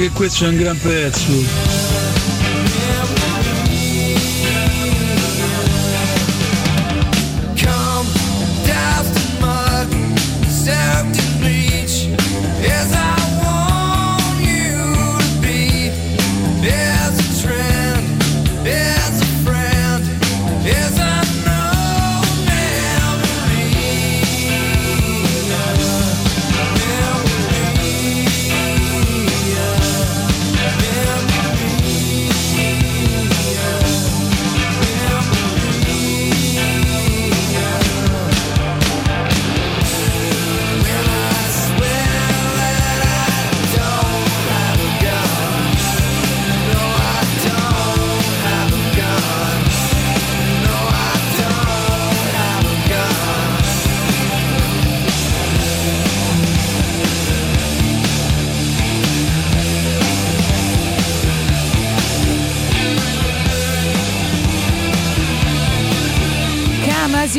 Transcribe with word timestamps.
Che 0.00 0.10
questo 0.12 0.46
è 0.46 0.48
un 0.48 0.56
gran 0.56 0.78
pezzo. 0.78 1.59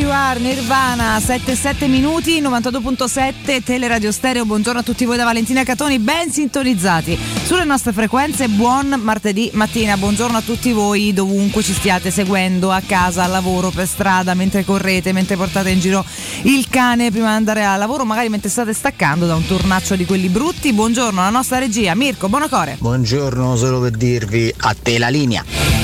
You 0.02 0.10
Are, 0.10 0.40
Nirvana, 0.40 1.16
7-7 1.18 1.86
minuti, 1.88 2.40
92.7, 2.40 3.62
Teleradio 3.62 4.10
Stereo, 4.10 4.44
buongiorno 4.44 4.80
a 4.80 4.82
tutti 4.82 5.04
voi 5.04 5.16
da 5.16 5.22
Valentina 5.22 5.62
Catoni, 5.62 6.00
ben 6.00 6.28
sintonizzati 6.28 7.16
sulle 7.44 7.62
nostre 7.62 7.92
frequenze, 7.92 8.48
buon 8.48 8.98
martedì 9.00 9.48
mattina, 9.54 9.96
buongiorno 9.96 10.38
a 10.38 10.40
tutti 10.40 10.72
voi 10.72 11.12
dovunque 11.12 11.62
ci 11.62 11.72
stiate 11.72 12.10
seguendo, 12.10 12.72
a 12.72 12.82
casa, 12.84 13.22
al 13.22 13.30
lavoro, 13.30 13.70
per 13.70 13.86
strada, 13.86 14.34
mentre 14.34 14.64
correte, 14.64 15.12
mentre 15.12 15.36
portate 15.36 15.70
in 15.70 15.78
giro 15.78 16.04
il 16.42 16.66
cane 16.68 17.12
prima 17.12 17.28
di 17.28 17.34
andare 17.34 17.64
al 17.64 17.78
lavoro, 17.78 18.04
magari 18.04 18.28
mentre 18.28 18.50
state 18.50 18.72
staccando 18.72 19.26
da 19.26 19.36
un 19.36 19.46
tornaccio 19.46 19.94
di 19.94 20.04
quelli 20.04 20.28
brutti, 20.28 20.72
buongiorno 20.72 21.20
alla 21.20 21.30
nostra 21.30 21.60
regia, 21.60 21.94
Mirko, 21.94 22.28
buonacore. 22.28 22.76
Buongiorno, 22.80 23.54
solo 23.54 23.78
per 23.78 23.92
dirvi 23.92 24.52
a 24.62 24.74
te 24.82 24.98
la 24.98 25.08
linea. 25.08 25.81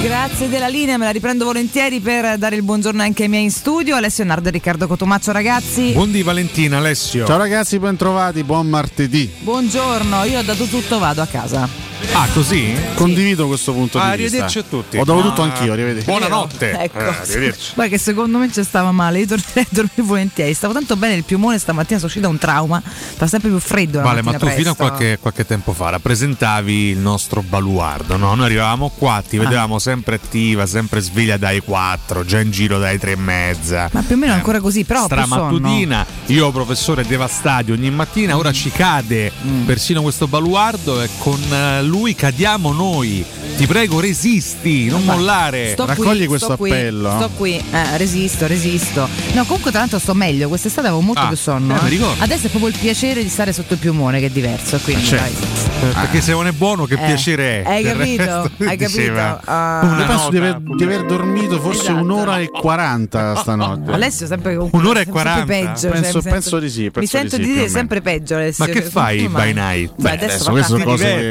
Grazie 0.00 0.48
della 0.48 0.68
linea, 0.68 0.96
me 0.96 1.04
la 1.04 1.10
riprendo 1.10 1.44
volentieri 1.44 1.98
per 1.98 2.38
dare 2.38 2.54
il 2.54 2.62
buongiorno 2.62 3.02
anche 3.02 3.24
ai 3.24 3.28
miei 3.28 3.42
in 3.42 3.50
studio. 3.50 3.96
Alessio 3.96 4.22
Nardo 4.22 4.48
e 4.48 4.52
Riccardo 4.52 4.86
Cotomaccio, 4.86 5.32
ragazzi. 5.32 5.90
Buondì 5.90 6.22
Valentina, 6.22 6.78
Alessio. 6.78 7.26
Ciao 7.26 7.36
ragazzi, 7.36 7.78
ben 7.80 7.96
trovati, 7.96 8.44
buon 8.44 8.68
martedì. 8.68 9.28
Buongiorno, 9.40 10.22
io 10.24 10.38
ho 10.38 10.42
dato 10.42 10.66
tutto, 10.66 10.98
vado 10.98 11.20
a 11.20 11.26
casa. 11.26 11.68
Ah, 12.12 12.26
così? 12.32 12.74
Condivido 12.94 13.46
questo 13.46 13.72
punto 13.72 13.98
Ah, 13.98 14.14
di 14.16 14.22
vista. 14.22 14.38
arrivederci 14.44 14.58
a 14.58 14.62
tutti. 14.68 14.96
Ho 14.98 15.04
dato 15.04 15.18
Ah. 15.18 15.22
tutto 15.22 15.42
anch'io, 15.42 15.72
arrivederci. 15.72 16.04
Buonanotte. 16.08 16.70
Ecco. 16.78 16.98
Eh, 16.98 17.04
arrivederci. 17.04 17.72
Guarda 17.74 17.92
che 17.96 17.98
secondo 18.00 18.38
me 18.38 18.50
ci 18.52 18.62
stava 18.64 18.92
male, 18.92 19.20
io 19.20 19.26
tornerei 19.26 19.62
a 19.64 19.66
dormire 19.70 20.02
volentieri. 20.02 20.54
Stavo 20.54 20.72
tanto 20.72 20.96
bene 20.96 21.14
il 21.14 21.24
piumone 21.24 21.58
stamattina, 21.58 21.96
sono 21.98 22.06
uscita 22.08 22.26
da 22.26 22.32
un 22.32 22.38
trauma. 22.38 22.82
Fa 22.84 23.26
sempre 23.26 23.48
più 23.50 23.58
freddo. 23.58 23.98
la 23.98 24.04
Vale, 24.04 24.22
ma 24.22 24.32
tu 24.32 24.46
fino 24.48 24.70
a 24.70 24.74
presto. 24.74 24.74
qualche, 24.74 25.18
qualche 25.20 25.44
tempo 25.46 25.72
fa 25.72 25.90
rappresentavi 25.90 26.72
il 26.90 26.98
nostro 26.98 27.42
baluardo, 27.42 28.16
no? 28.16 28.34
Noi 28.34 28.46
arrivavamo 28.46 28.90
qua, 28.96 29.22
ti 29.26 29.36
Ah. 29.36 29.42
vedevamo 29.42 29.78
sempre 29.78 30.16
attiva, 30.16 30.66
sempre 30.66 31.00
sveglia 31.00 31.36
dai 31.36 31.60
4, 31.60 32.24
già 32.24 32.40
in 32.40 32.50
giro 32.50 32.78
dai 32.78 32.98
3 32.98 33.12
e 33.12 33.16
mezza. 33.16 33.88
Ma 33.92 34.02
più 34.02 34.14
o 34.14 34.18
meno 34.18 34.32
ancora 34.32 34.60
così, 34.60 34.84
però 34.84 35.04
Stramattutina, 35.04 36.06
io 36.26 36.50
professore 36.52 37.04
devastati 37.06 37.70
ogni 37.72 37.90
mattina, 37.90 38.36
ora 38.36 38.52
ci 38.52 38.70
cade 38.70 39.32
Mm. 39.46 39.64
persino 39.64 40.02
questo 40.02 40.26
baluardo 40.26 41.00
e 41.02 41.08
con 41.18 41.40
eh, 41.52 41.82
lui 41.88 42.14
cadiamo 42.14 42.72
noi. 42.72 43.24
Ti 43.56 43.66
prego, 43.66 43.98
resisti, 43.98 44.86
non 44.86 45.02
mollare. 45.04 45.70
Sto 45.72 45.84
Raccogli 45.86 46.18
qui, 46.18 46.26
questo 46.26 46.46
sto 46.46 46.56
qui, 46.56 46.70
appello. 46.70 47.10
Sto 47.16 47.30
qui, 47.36 47.56
eh, 47.72 47.96
resisto, 47.96 48.46
resisto. 48.46 49.08
No, 49.32 49.44
comunque 49.44 49.70
tra 49.72 49.80
l'altro 49.80 49.98
sto 49.98 50.14
meglio, 50.14 50.46
quest'estate 50.48 50.86
avevo 50.86 51.02
molto 51.02 51.22
Ah, 51.22 51.26
più 51.28 51.36
sonno. 51.36 51.76
eh, 51.76 51.80
mi 51.80 51.86
eh. 51.86 51.90
ricordo. 51.90 52.22
Adesso 52.22 52.46
è 52.46 52.50
proprio 52.50 52.70
il 52.70 52.76
piacere 52.78 53.22
di 53.22 53.28
stare 53.28 53.52
sotto 53.52 53.72
il 53.72 53.80
piumone 53.80 54.20
che 54.20 54.26
è 54.26 54.30
diverso. 54.30 54.78
Quindi, 54.78 55.08
dai. 55.10 55.32
Eh, 55.80 55.86
Perché 55.92 56.20
se 56.20 56.32
non 56.32 56.46
è 56.46 56.52
buono, 56.52 56.84
che 56.86 56.94
Eh, 56.94 56.98
piacere 57.06 57.62
è. 57.62 57.68
hai 57.68 57.82
capito? 57.82 58.22
resto, 58.24 58.50
Hai 58.64 58.76
capito? 58.76 58.86
diceva, 58.86 59.40
una 59.46 59.96
Io 60.00 60.06
penso 60.06 60.30
di 60.30 60.36
aver, 60.36 60.60
di 60.60 60.84
aver 60.84 61.04
dormito 61.04 61.60
forse 61.60 61.80
Esatto. 61.82 62.00
un'ora 62.02 62.38
e 62.38 62.48
40 62.50 63.34
stanotte. 63.36 63.90
Alessio 63.92 64.26
sempre 64.26 64.54
comunque 64.56 64.78
Un'ora 64.78 65.00
e 65.00 65.04
sempre 65.04 65.22
40? 65.22 65.44
peggio. 65.52 65.88
Penso- 65.90 66.20
cioè, 66.22 66.32
penso 66.32 66.58
di 66.58 66.70
sì, 66.70 66.90
penso 66.90 66.98
mi 66.98 67.04
di 67.04 67.06
sento 67.06 67.36
sì, 67.36 67.42
di 67.42 67.50
o 67.50 67.54
dire 67.54 67.68
sempre 67.68 68.00
peggio 68.00 68.34
Alessio. 68.34 68.64
Ma 68.66 68.70
che 68.72 68.82
fai 68.82 69.28
by 69.28 69.52
night? 69.52 69.92
Beh, 69.96 70.10
adesso, 70.10 70.24
Adesso 70.28 70.44
va 70.44 70.50
queste 70.50 70.68
sono, 70.68 70.78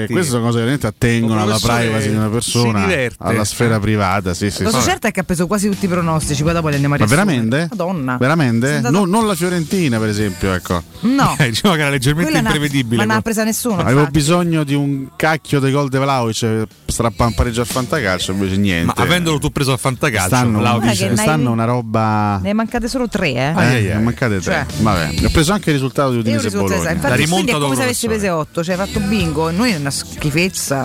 Ti 0.06 0.14
cose 0.14 0.40
cose 0.48 0.58
che 0.58 0.64
veramente 0.64 0.88
attengono 0.88 1.42
alla 1.42 1.58
privacy 1.60 2.10
di 2.10 2.16
una 2.16 2.30
persona, 2.30 2.88
alla 3.18 3.46
sfera 3.46 3.80
privata. 3.80 4.34
Sì, 4.34 4.50
sì, 4.52 4.64
La 4.64 4.70
cosa 4.70 4.82
sì. 4.82 4.90
certa 4.90 5.08
è 5.08 5.12
che 5.12 5.20
ha 5.22 5.24
preso 5.24 5.48
quasi 5.48 5.70
tutti 5.70 5.86
i 5.86 5.88
pronostici, 5.88 6.44
poi 6.44 6.54
dopo 6.54 6.68
li 6.68 6.74
andiamo 6.74 6.96
a 6.96 6.98
Ma 7.00 7.06
veramente? 7.06 7.68
Madonna. 7.70 8.18
Veramente? 8.18 8.76
Andato- 8.76 8.96
Non, 8.98 9.10
non 9.10 9.28
la 9.28 9.36
Fiorentina, 9.36 10.00
per 10.00 10.10
esempio, 10.10 10.54
ecco. 10.54 10.84
No. 11.02 11.36
Eh, 11.48 11.50
diciamo 11.50 11.76
che 11.76 11.82
era 11.82 11.90
leggermente 11.90 12.32
Quella 12.32 12.48
imprevedibile. 12.48 12.98
Ma 12.98 13.06
non 13.06 13.18
ha 13.18 13.22
presa 13.22 13.44
nessuno. 13.44 13.76
Avevo 13.82 14.00
infatti. 14.00 14.12
bisogno 14.18 14.64
di 14.64 14.74
un 14.74 15.10
cacchio 15.16 15.60
di 15.60 15.72
gol 15.72 15.88
di 15.90 15.98
Vlaovic 15.98 16.64
strappare 16.86 17.30
un 17.30 17.36
pareggio 17.36 17.62
al 17.62 17.68
fantacalcio, 17.68 18.32
invece 18.32 18.58
niente. 18.58 18.86
Ma 18.88 18.94
avendolo 19.04 19.38
tu 19.38 19.52
preso 19.52 19.72
al 19.72 19.80
fantacalcio, 19.80 20.28
Stanno, 20.36 20.64
hai- 20.64 20.96
stanno 21.16 21.52
una 21.52 21.66
roba. 21.66 22.40
Ne 22.42 22.54
mancate 22.54 22.88
solo 22.88 23.08
tre, 23.08 23.34
eh? 23.34 23.40
Ai, 23.40 23.86
Eh, 23.86 23.92
ai. 23.92 23.98
ne 23.98 24.04
mancate 24.04 24.40
tre. 24.40 24.66
Cioè. 24.70 24.82
Vabbè, 24.82 25.26
ho 25.26 25.30
preso 25.30 25.54
anche 25.54 25.70
il 25.70 25.76
risultato 25.76 26.12
di 26.12 26.18
Udinese 26.18 26.48
e 26.48 26.52
Bologna. 26.52 26.74
esatto. 26.76 26.86
La 26.88 26.92
Infatti, 26.94 27.16
rimonta 27.18 27.36
quindi 27.44 27.52
è 27.52 27.64
come 27.64 27.76
se 27.76 27.84
avessi 27.84 28.08
preso 28.08 28.36
8, 28.36 28.64
cioè 28.64 28.76
hai 28.78 28.86
fatto 28.88 29.00
bingo. 29.02 29.52
Noi 29.52 29.72
è 29.72 29.76
una 29.76 29.92
schifezza, 29.92 30.37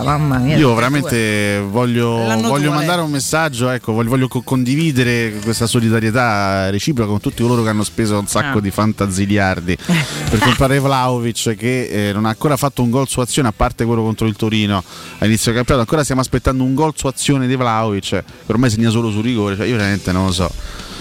mamma 0.03 0.37
mia. 0.37 0.57
Io 0.57 0.73
veramente 0.73 1.63
voglio, 1.69 2.17
voglio 2.41 2.71
mandare 2.71 3.01
un 3.01 3.11
messaggio, 3.11 3.69
ecco, 3.69 3.91
voglio, 3.93 4.09
voglio 4.09 4.27
co- 4.27 4.41
condividere 4.41 5.33
questa 5.43 5.67
solidarietà 5.67 6.69
reciproca 6.69 7.09
con 7.09 7.19
tutti 7.19 7.41
coloro 7.41 7.63
che 7.63 7.69
hanno 7.69 7.83
speso 7.83 8.17
un 8.17 8.27
sacco 8.27 8.57
Ah. 8.57 8.61
di 8.61 8.71
fantaziliardi 8.71 9.77
per 10.29 10.39
comprare 10.39 10.79
Vlaovic 10.79 11.55
che 11.55 12.09
eh, 12.09 12.13
non 12.13 12.25
ha 12.25 12.29
ancora 12.29 12.57
fatto 12.57 12.81
un 12.81 12.89
gol 12.89 13.07
su 13.07 13.19
azione 13.19 13.47
a 13.47 13.53
parte 13.55 13.85
quello 13.85 14.01
contro 14.03 14.27
il 14.27 14.35
Torino 14.35 14.83
a 15.19 15.25
inizio 15.25 15.51
campionato, 15.53 15.81
ancora 15.81 16.03
stiamo 16.03 16.21
aspettando 16.21 16.63
un 16.63 16.73
gol 16.73 16.93
su 16.95 17.07
azione 17.07 17.47
di 17.47 17.55
Vlaovic, 17.55 18.09
che 18.09 18.23
ormai 18.47 18.69
segna 18.69 18.89
solo 18.89 19.09
su 19.11 19.21
rigore, 19.21 19.55
cioè 19.55 19.65
io 19.65 19.75
veramente 19.75 20.11
non 20.11 20.25
lo 20.25 20.31
so. 20.31 20.51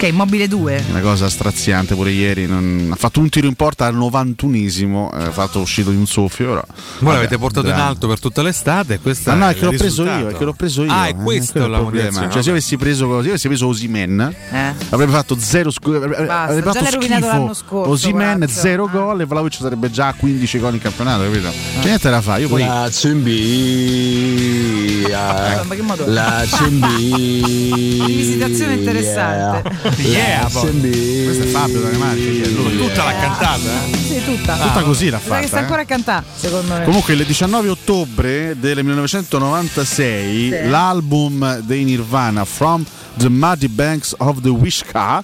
Ok, 0.02 0.08
immobile 0.08 0.48
2. 0.48 0.76
è 0.78 0.84
una 0.90 1.00
cosa 1.00 1.28
straziante 1.28 1.94
pure 1.94 2.10
ieri, 2.10 2.48
non- 2.48 2.88
ha 2.90 2.96
fatto 2.96 3.20
un 3.20 3.28
tiro 3.28 3.46
in 3.46 3.54
porta 3.54 3.86
al 3.86 3.94
91esimo, 3.96 5.08
ha 5.12 5.30
fatto 5.30 5.60
uscito 5.60 5.90
di 5.90 5.96
un 5.96 6.08
soffio, 6.08 6.46
però 6.48 6.64
Voi 6.98 7.14
l'avete 7.14 7.38
portato 7.38 7.68
in 7.68 7.72
dramma. 7.74 7.88
alto 7.90 8.08
per 8.08 8.18
tutta 8.18 8.42
l'estate. 8.42 8.98
Questa 8.98 9.32
Ma 9.36 9.44
no, 9.44 9.50
è 9.52 9.54
che 9.54 9.64
l'ho 9.64 9.70
preso 9.70 10.02
io, 10.04 10.28
è 10.30 10.34
che 10.34 10.44
l'ho 10.44 10.54
preso 10.54 10.82
io. 10.82 10.90
Ah, 10.92 11.06
è 11.06 11.10
eh, 11.10 11.14
questo 11.14 11.52
quello 11.52 11.68
la 11.68 11.76
il 11.76 11.82
problema. 11.84 12.20
Cioè, 12.30 12.42
se 12.42 12.48
io 12.48 12.54
avessi 12.56 12.76
preso, 12.76 13.06
se 13.06 13.12
io 13.22 13.28
avessi 13.28 13.46
preso 13.46 13.66
Osimen, 13.68 14.34
Eh? 14.50 14.74
avrebbe 14.90 15.12
fatto 15.12 15.36
zero 15.38 15.70
scu- 15.70 15.94
avrebbe 15.94 16.62
fatto 16.72 16.90
rovinato 16.90 17.26
l'anno 17.26 17.54
schifo. 17.54 17.68
scorso, 17.68 17.90
Osimen, 17.92 18.42
Ah. 18.42 18.48
gol 18.88 19.20
e 19.20 19.24
Vlaovic 19.24 19.54
sarebbe 19.54 19.88
già 19.92 20.08
a 20.08 20.14
15 20.14 20.58
gol 20.58 20.74
in 20.74 20.80
campionato, 20.80 21.22
capito? 21.22 21.48
C'è 21.80 21.86
niente 21.86 22.10
da 22.10 22.20
fare. 22.20 22.40
Io 22.40 22.48
poi 22.48 22.64
La 22.64 22.88
modo? 25.84 26.04
La 26.08 26.42
Zumbia. 26.44 28.06
Rivisitazione 28.06 28.74
interessante. 28.74 29.90
Yeah, 29.96 30.48
poi. 30.50 30.80
questo 31.24 31.42
è 31.44 31.46
Fabio 31.46 31.80
da 31.80 31.96
Marche? 31.96 32.40
Tutta 32.76 33.04
l'ha 33.04 33.12
cantata. 33.14 33.58
eh? 33.90 33.96
Sì, 33.96 34.24
tutta. 34.24 34.56
Tutta 34.56 34.82
così 34.82 35.10
l'ha 35.10 35.18
che 35.18 35.24
sta 35.24 35.40
fatta. 35.40 35.56
eh. 35.56 35.60
ancora 35.60 35.80
a 35.82 35.84
cantare, 35.84 36.24
secondo 36.34 36.74
me. 36.74 36.84
Comunque 36.84 37.14
il 37.14 37.24
19 37.24 37.68
ottobre 37.68 38.56
del 38.58 38.82
1996 38.84 40.50
Sì. 40.50 40.68
l'album 40.68 41.60
dei 41.60 41.84
Nirvana 41.84 42.44
From 42.44 42.84
the 43.16 43.28
Muddy 43.28 43.68
Banks 43.68 44.14
of 44.18 44.40
the 44.40 44.48
Wishkah 44.48 45.22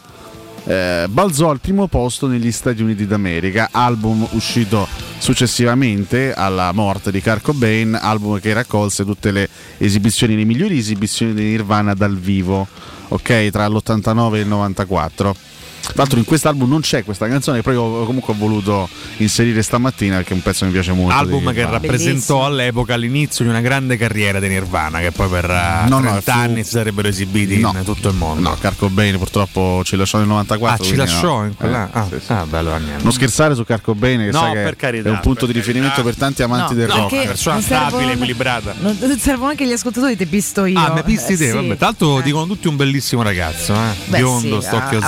eh, 0.65 1.07
balzò 1.09 1.51
al 1.51 1.61
primo 1.61 1.87
posto 1.87 2.27
negli 2.27 2.53
Stati 2.53 2.83
Uniti 2.83 3.07
d'America, 3.07 3.71
album 3.73 4.27
uscito 4.33 4.87
successivamente 5.19 6.35
alla 6.35 6.73
morte 6.73 7.11
di 7.11 7.23
Kurt 7.23 7.41
Cobain, 7.43 7.99
album 8.01 8.39
che 8.39 8.53
raccolse 8.53 9.05
tutte 9.05 9.31
le 9.31 9.49
esibizioni, 9.79 10.37
le 10.37 10.45
migliori 10.45 10.77
esibizioni 10.79 11.33
di 11.33 11.43
Nirvana 11.45 11.95
dal 11.95 12.17
vivo, 12.19 12.67
ok, 13.09 13.51
tra 13.51 13.67
l'89 13.69 14.35
e 14.35 14.41
il 14.41 14.47
94. 14.47 15.37
Tra 15.81 15.93
l'altro 15.97 16.19
in 16.19 16.25
quest'album 16.25 16.69
non 16.69 16.81
c'è 16.81 17.03
questa 17.03 17.27
canzone, 17.29 17.63
però 17.63 17.75
io 18.01 18.05
comunque 18.05 18.33
ho 18.35 18.37
voluto 18.37 18.89
inserire 19.19 19.63
stamattina 19.63 20.17
perché 20.17 20.31
è 20.33 20.35
un 20.35 20.43
pezzo 20.43 20.61
che 20.61 20.67
mi 20.67 20.73
piace 20.73 20.93
molto. 20.93 21.15
Album 21.17 21.47
che 21.47 21.53
Nirvana. 21.55 21.71
rappresentò 21.73 22.09
Bellissimo. 22.11 22.45
all'epoca 22.45 22.97
l'inizio 22.97 23.45
di 23.45 23.51
una 23.51 23.61
grande 23.61 23.97
carriera 23.97 24.39
di 24.39 24.49
Nirvana, 24.49 25.01
che 25.01 25.13
poi 25.13 25.29
per 25.29 25.45
eh, 25.51 25.89
No, 25.89 25.99
no, 25.99 26.11
30 26.21 26.21
fu- 26.33 26.39
anni 26.39 26.65
si 26.65 26.71
sarebbero 26.71 27.09
esibiti 27.09 27.59
No. 27.59 27.75
in 27.77 27.85
tutto 27.85 28.09
il 28.09 28.15
mondo. 28.15 28.49
No, 28.51 28.57
Kurt 28.61 28.77
Cobain 28.77 29.17
purtroppo 29.19 29.83
ci 29.85 29.97
lasciò 29.97 30.19
nel 30.19 30.27
94. 30.29 30.85
ah, 30.85 30.89
ci 30.89 30.95
lasciò 30.95 31.39
no. 31.41 31.45
in 31.47 31.57
quella. 31.57 31.87
Eh, 31.87 31.91
ah, 31.99 32.07
sì, 32.11 32.17
sì. 32.25 32.33
ah, 32.33 32.45
bello, 32.47 32.77
niente. 32.77 33.03
Non 33.03 33.13
scherzare 33.13 33.55
su 33.55 33.65
Kurt 33.65 33.83
Cobain, 33.83 34.19
che 34.21 34.31
No, 34.31 34.39
sai 34.41 34.53
che 34.53 34.63
per 34.63 34.77
carità, 34.77 35.09
è 35.09 35.13
un 35.13 35.21
punto 35.21 35.47
di 35.47 35.53
riferimento 35.53 35.95
carità. 36.03 36.11
per 36.11 36.19
tanti 36.21 36.43
amanti 36.43 36.75
No, 36.75 36.79
del 36.81 36.89
no, 36.89 36.95
rock. 36.97 37.09
perché 37.11 37.27
persona 37.29 37.61
stabile, 37.61 38.13
equilibrata. 38.13 38.75
Servono 39.19 39.51
anche 39.51 39.67
gli 39.67 39.73
ascoltatori, 39.73 40.17
ti 40.17 40.27
pisto 40.27 40.65
io. 40.67 40.79
Ah, 40.79 40.93
mi 40.93 41.03
pisti 41.03 41.33
Eh, 41.33 41.37
te, 41.37 41.53
vabbè. 41.53 41.77
Tra 41.77 41.87
l'altro 41.87 42.19
Eh. 42.19 42.23
dicono 42.23 42.47
tutti 42.47 42.69
un 42.69 42.77
bellissimo 42.77 43.23
ragazzo, 43.23 43.73
eh. 43.75 43.95
Beh, 44.07 44.19
Biondo, 44.19 44.61
suo 44.61 44.77
azzurro. 44.79 45.01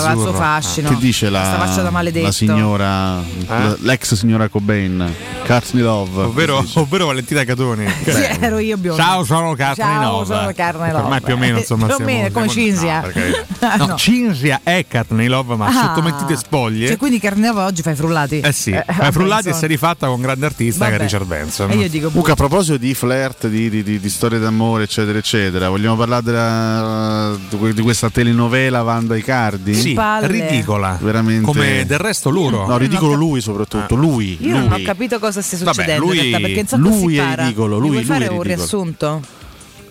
Fascino. 0.60 0.88
Che 0.90 0.96
dice 0.96 1.28
la, 1.30 1.56
la 2.22 2.30
signora, 2.32 3.22
la- 3.46 3.76
l'ex 3.80 4.14
signora 4.14 4.48
Cobain, 4.48 5.12
Courtney 5.46 5.82
Love. 5.82 6.22
Ovvero, 6.22 6.64
ovvero 6.74 7.06
Valentina 7.06 7.44
Catoni. 7.44 7.86
Sì, 8.10 8.10
ero 8.40 8.58
io 8.58 8.76
biondo. 8.76 9.00
Ciao, 9.00 9.24
sono 9.24 9.54
Carne 9.54 9.74
Ciao, 9.82 10.02
Nova. 10.02 10.24
sono 10.40 10.52
Carne 10.54 10.90
Love. 10.92 11.02
Ormai 11.02 11.20
più 11.20 11.34
o 11.34 11.36
meno, 11.36 11.58
insomma, 11.58 11.86
Più 11.86 11.94
o 11.94 11.96
siamo- 11.98 12.12
meno, 12.12 12.30
come 12.32 12.48
siamo- 12.48 12.68
Cinzia. 12.68 13.02
No. 13.60 13.68
Ah, 13.68 13.76
No, 13.76 13.86
no. 13.86 13.96
Cinzia 13.96 14.60
è 14.62 14.86
Carne 14.88 15.28
Love, 15.28 15.54
ma 15.54 15.66
Ah. 15.66 15.72
sotto 15.72 16.00
mentite 16.02 16.34
spoglie. 16.36 16.88
Cioè, 16.88 16.96
quindi 16.96 17.18
Carneva 17.20 17.66
oggi 17.66 17.82
fai 17.82 17.94
frullati? 17.94 18.40
Eh 18.40 18.52
sì, 18.52 18.70
Eh, 18.70 18.84
ma 18.86 18.94
vabbè, 18.96 19.12
frullati 19.12 19.48
e 19.50 19.52
è 19.58 19.66
rifatta 19.66 20.06
con 20.06 20.16
un 20.16 20.22
grande 20.22 20.46
artista 20.46 20.84
che 20.86 20.90
è 20.90 20.92
Vabbè. 20.92 21.02
Richard 21.04 21.26
Benson. 21.26 21.70
E 21.70 21.74
io 21.76 21.88
dico, 21.88 22.06
Comunque 22.08 22.32
a 22.32 22.36
proposito 22.36 22.76
di 22.78 22.94
flirt, 22.94 23.48
di, 23.48 23.68
di- 23.68 23.82
di- 23.82 24.00
di 24.00 24.08
storie 24.10 24.38
d'amore, 24.38 24.84
eccetera, 24.84 25.18
eccetera, 25.18 25.68
vogliamo 25.68 25.94
parlare 25.96 26.22
della- 26.22 27.36
di 27.72 27.82
questa 27.82 28.08
telenovela 28.10 28.82
Vanda 28.82 29.14
Icardi? 29.16 29.74
Sì, 29.74 29.92
palle. 29.92 30.26
Ridicola. 30.50 30.98
Veramente. 31.00 31.44
Come 31.44 31.84
del 31.86 31.98
resto 31.98 32.30
loro. 32.30 32.66
No, 32.66 32.76
ridicolo 32.76 33.08
ho 33.08 33.10
cap- 33.12 33.20
lui 33.20 33.40
soprattutto, 33.40 33.94
lui. 33.94 34.36
io 34.40 34.54
non 34.58 34.70
ho 34.72 34.74
lui. 34.76 34.82
capito 34.82 35.18
cosa 35.18 35.40
stia 35.42 35.58
Vabbè, 35.58 35.72
succedendo 35.72 36.04
lui- 36.04 36.16
in 36.16 36.22
realtà, 36.22 36.40
perché 36.46 36.60
insomma 36.60 36.88
lui 36.88 36.98
si 37.14 37.16
è 37.16 37.24
para. 37.24 37.42
ridicolo, 37.42 37.78
lui- 37.78 37.88
vuoi 37.90 37.94
lui 37.96 38.04
fare 38.04 38.24
è 38.24 38.28
un 38.28 38.42
ridicolo. 38.42 38.56
riassunto? 38.56 39.22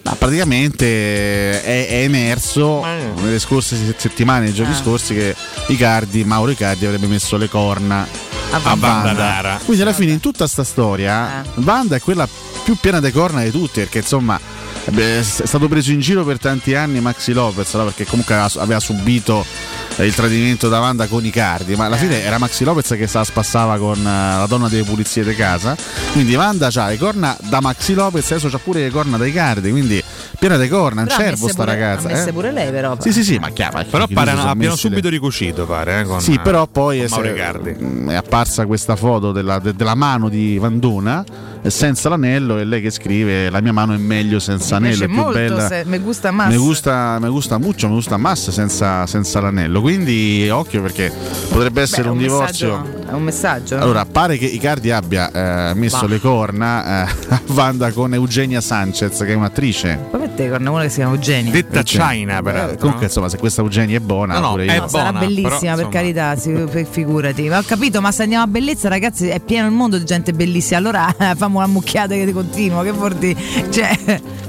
Ma 0.01 0.15
praticamente 0.15 1.61
è, 1.61 1.87
è 1.87 2.03
emerso 2.03 2.83
nelle 3.21 3.37
scorse 3.39 3.75
se- 3.75 3.95
settimane, 3.97 4.45
nei 4.45 4.53
giorni 4.53 4.73
Ah. 4.73 4.77
scorsi, 4.77 5.13
che 5.13 5.35
Icardi, 5.67 6.23
Mauro 6.23 6.51
Icardi 6.51 6.85
avrebbe 6.85 7.07
messo 7.07 7.35
le 7.37 7.49
corna 7.49 8.07
A 8.51 8.59
a. 8.63 9.13
Dara. 9.13 9.59
Quindi 9.63 9.81
alla 9.83 9.93
fine 9.93 10.11
in 10.13 10.19
tutta 10.19 10.47
sta 10.47 10.63
storia 10.63 11.39
Ah. 11.39 11.43
Vanda 11.55 11.95
è 11.97 12.01
quella 12.01 12.27
più 12.63 12.75
piena 12.79 12.99
di 12.99 13.11
corna 13.11 13.43
di 13.43 13.51
tutti, 13.51 13.79
perché 13.81 13.99
insomma 13.99 14.39
beh, 14.85 15.19
è 15.19 15.23
stato 15.23 15.67
preso 15.67 15.91
in 15.91 15.99
giro 15.99 16.23
per 16.23 16.39
tanti 16.39 16.73
anni 16.75 16.99
Maxi 17.01 17.33
Lopez, 17.33 17.73
no? 17.73 17.83
perché 17.85 18.05
comunque 18.05 18.35
aveva, 18.35 18.79
subito 18.79 19.41
eh, 19.41 19.78
il 20.05 20.15
tradimento 20.15 20.69
da 20.69 20.79
Wanda 20.79 21.07
con 21.07 21.25
i 21.25 21.29
cardi, 21.29 21.75
ma 21.75 21.85
alla 21.85 21.95
Eh. 21.95 21.99
fine 21.99 22.23
era 22.23 22.37
Maxi 22.37 22.63
Lopez 22.63 22.87
che 22.97 23.07
se 23.07 23.17
la 23.17 23.23
spassava 23.23 23.77
con 23.77 23.97
eh, 23.99 24.03
la 24.03 24.45
donna 24.47 24.67
delle 24.69 24.83
pulizie 24.83 25.23
di 25.23 25.35
casa. 25.35 25.75
Quindi 26.11 26.35
Wanda 26.35 26.69
ha 26.73 26.87
le 26.87 26.97
corna 26.97 27.35
da 27.41 27.59
Maxi 27.61 27.93
Lopez, 27.93 28.31
adesso 28.31 28.49
c'ha 28.49 28.59
pure 28.59 28.81
le 28.81 28.89
corna 28.89 29.17
dai 29.17 29.31
cardi, 29.31 29.71
quindi 29.71 30.01
piena 30.37 30.57
di 30.57 30.67
corna, 30.69 31.01
un 31.01 31.09
cervo 31.09 31.47
sta 31.47 31.63
pure- 31.63 31.75
ragazza. 31.75 32.07
ha 32.07 32.11
messe 32.11 32.29
eh. 32.29 32.33
pure 32.33 32.51
lei 32.51 32.71
però. 32.71 32.95
Sì, 32.99 33.11
sì, 33.11 33.23
sì, 33.23 33.37
ma 33.39 33.49
chiaro. 33.49 33.83
Però 33.89 34.07
pare 34.07 34.31
abbiano 34.31 34.75
subito 34.75 35.09
ricucito, 35.09 35.65
pare. 35.65 35.99
eh, 35.99 36.03
con, 36.03 36.21
Sì, 36.21 36.39
però 36.39 36.65
poi 36.67 37.05
con 37.07 37.25
è, 37.25 37.31
Icardi. 37.31 37.75
è 38.09 38.13
apparsa 38.15 38.65
questa 38.65 38.95
foto 38.95 39.31
della, 39.31 39.59
de- 39.59 39.73
della 39.75 39.95
mano 39.95 40.29
di 40.29 40.57
Vandona 40.57 41.23
eh, 41.23 41.48
senza 41.67 42.09
l'anello 42.09 42.57
e 42.57 42.63
lei 42.65 42.81
che 42.81 42.89
scrive 42.89 43.49
la 43.49 43.61
mia 43.61 43.73
mano 43.73 43.93
è 43.93 43.97
meglio 43.97 44.39
senza 44.39 44.77
anello, 44.77 45.03
è 45.03 45.07
più 45.07 45.15
molto, 45.15 45.31
bella. 45.33 45.67
se- 45.67 45.83
me 45.85 45.99
gusta 45.99 46.31
más. 46.31 46.49
Mi 46.49 46.57
gusta, 46.57 47.17
me 47.19 47.29
gusta 47.29 47.57
mucho, 47.57 47.87
mi 47.87 47.93
gusta 47.95 48.17
más 48.17 48.49
senza, 48.49 49.05
senza 49.05 49.39
l'anello. 49.41 49.81
Quindi 49.81 50.47
occhio 50.49 50.81
perché 50.81 51.11
potrebbe 51.49 51.81
essere 51.81 52.03
Beh, 52.03 52.07
è 52.07 52.11
un, 52.11 52.17
divorzio. 52.17 52.97
È 53.09 53.13
un 53.13 53.23
messaggio. 53.23 53.77
Allora, 53.77 54.05
pare 54.05 54.37
che 54.37 54.45
Icardi 54.45 54.91
abbia 54.91 55.69
eh, 55.69 55.73
messo 55.75 56.01
Va. 56.01 56.07
le 56.07 56.19
corna 56.19 57.07
eh, 57.07 57.11
a 57.29 57.41
Wanda 57.53 57.91
con 57.91 58.13
Eugenia 58.13 58.61
Sanchez, 58.61 59.17
che 59.19 59.27
è 59.27 59.33
un'attrice. 59.35 59.99
Poi 60.11 60.19
mette 60.21 60.49
con 60.49 60.65
una 60.65 60.81
che 60.83 60.89
si 60.89 60.95
chiama 60.95 61.13
Eugenia. 61.13 61.51
Detta 61.51 61.77
Eugenia. 61.79 62.09
China. 62.09 62.71
Eh, 62.71 62.77
Comunque, 62.77 63.05
insomma, 63.05 63.29
se 63.29 63.37
questa 63.37 63.61
Eugenia 63.61 63.97
è 63.97 64.01
buona, 64.01 64.35
No, 64.35 64.39
no, 64.39 64.49
pure 64.51 64.65
è 64.65 64.73
io. 64.75 64.81
No, 64.81 64.87
sarà 64.87 65.11
buona, 65.11 65.19
bellissima 65.25 65.75
però, 65.75 65.89
per 65.89 65.99
insomma. 65.99 66.33
carità, 66.35 66.89
figurati. 66.89 67.49
Ma 67.49 67.57
ho 67.57 67.63
capito, 67.65 68.01
ma 68.01 68.11
se 68.11 68.23
andiamo 68.23 68.43
a 68.43 68.47
bellezza, 68.47 68.87
ragazzi, 68.89 69.27
è 69.27 69.39
pieno 69.39 69.65
il 69.67 69.73
mondo 69.73 69.97
di 69.97 70.05
gente 70.05 70.31
bellissima. 70.33 70.77
Allora 70.77 71.13
famo 71.35 71.48
una 71.57 71.67
mucchiata 71.67 72.13
che 72.13 72.25
ti 72.25 72.31
continua, 72.31 72.83
che 72.83 72.91
vuol 72.91 73.15
dire? 73.15 73.35
Cioè, 73.69 73.97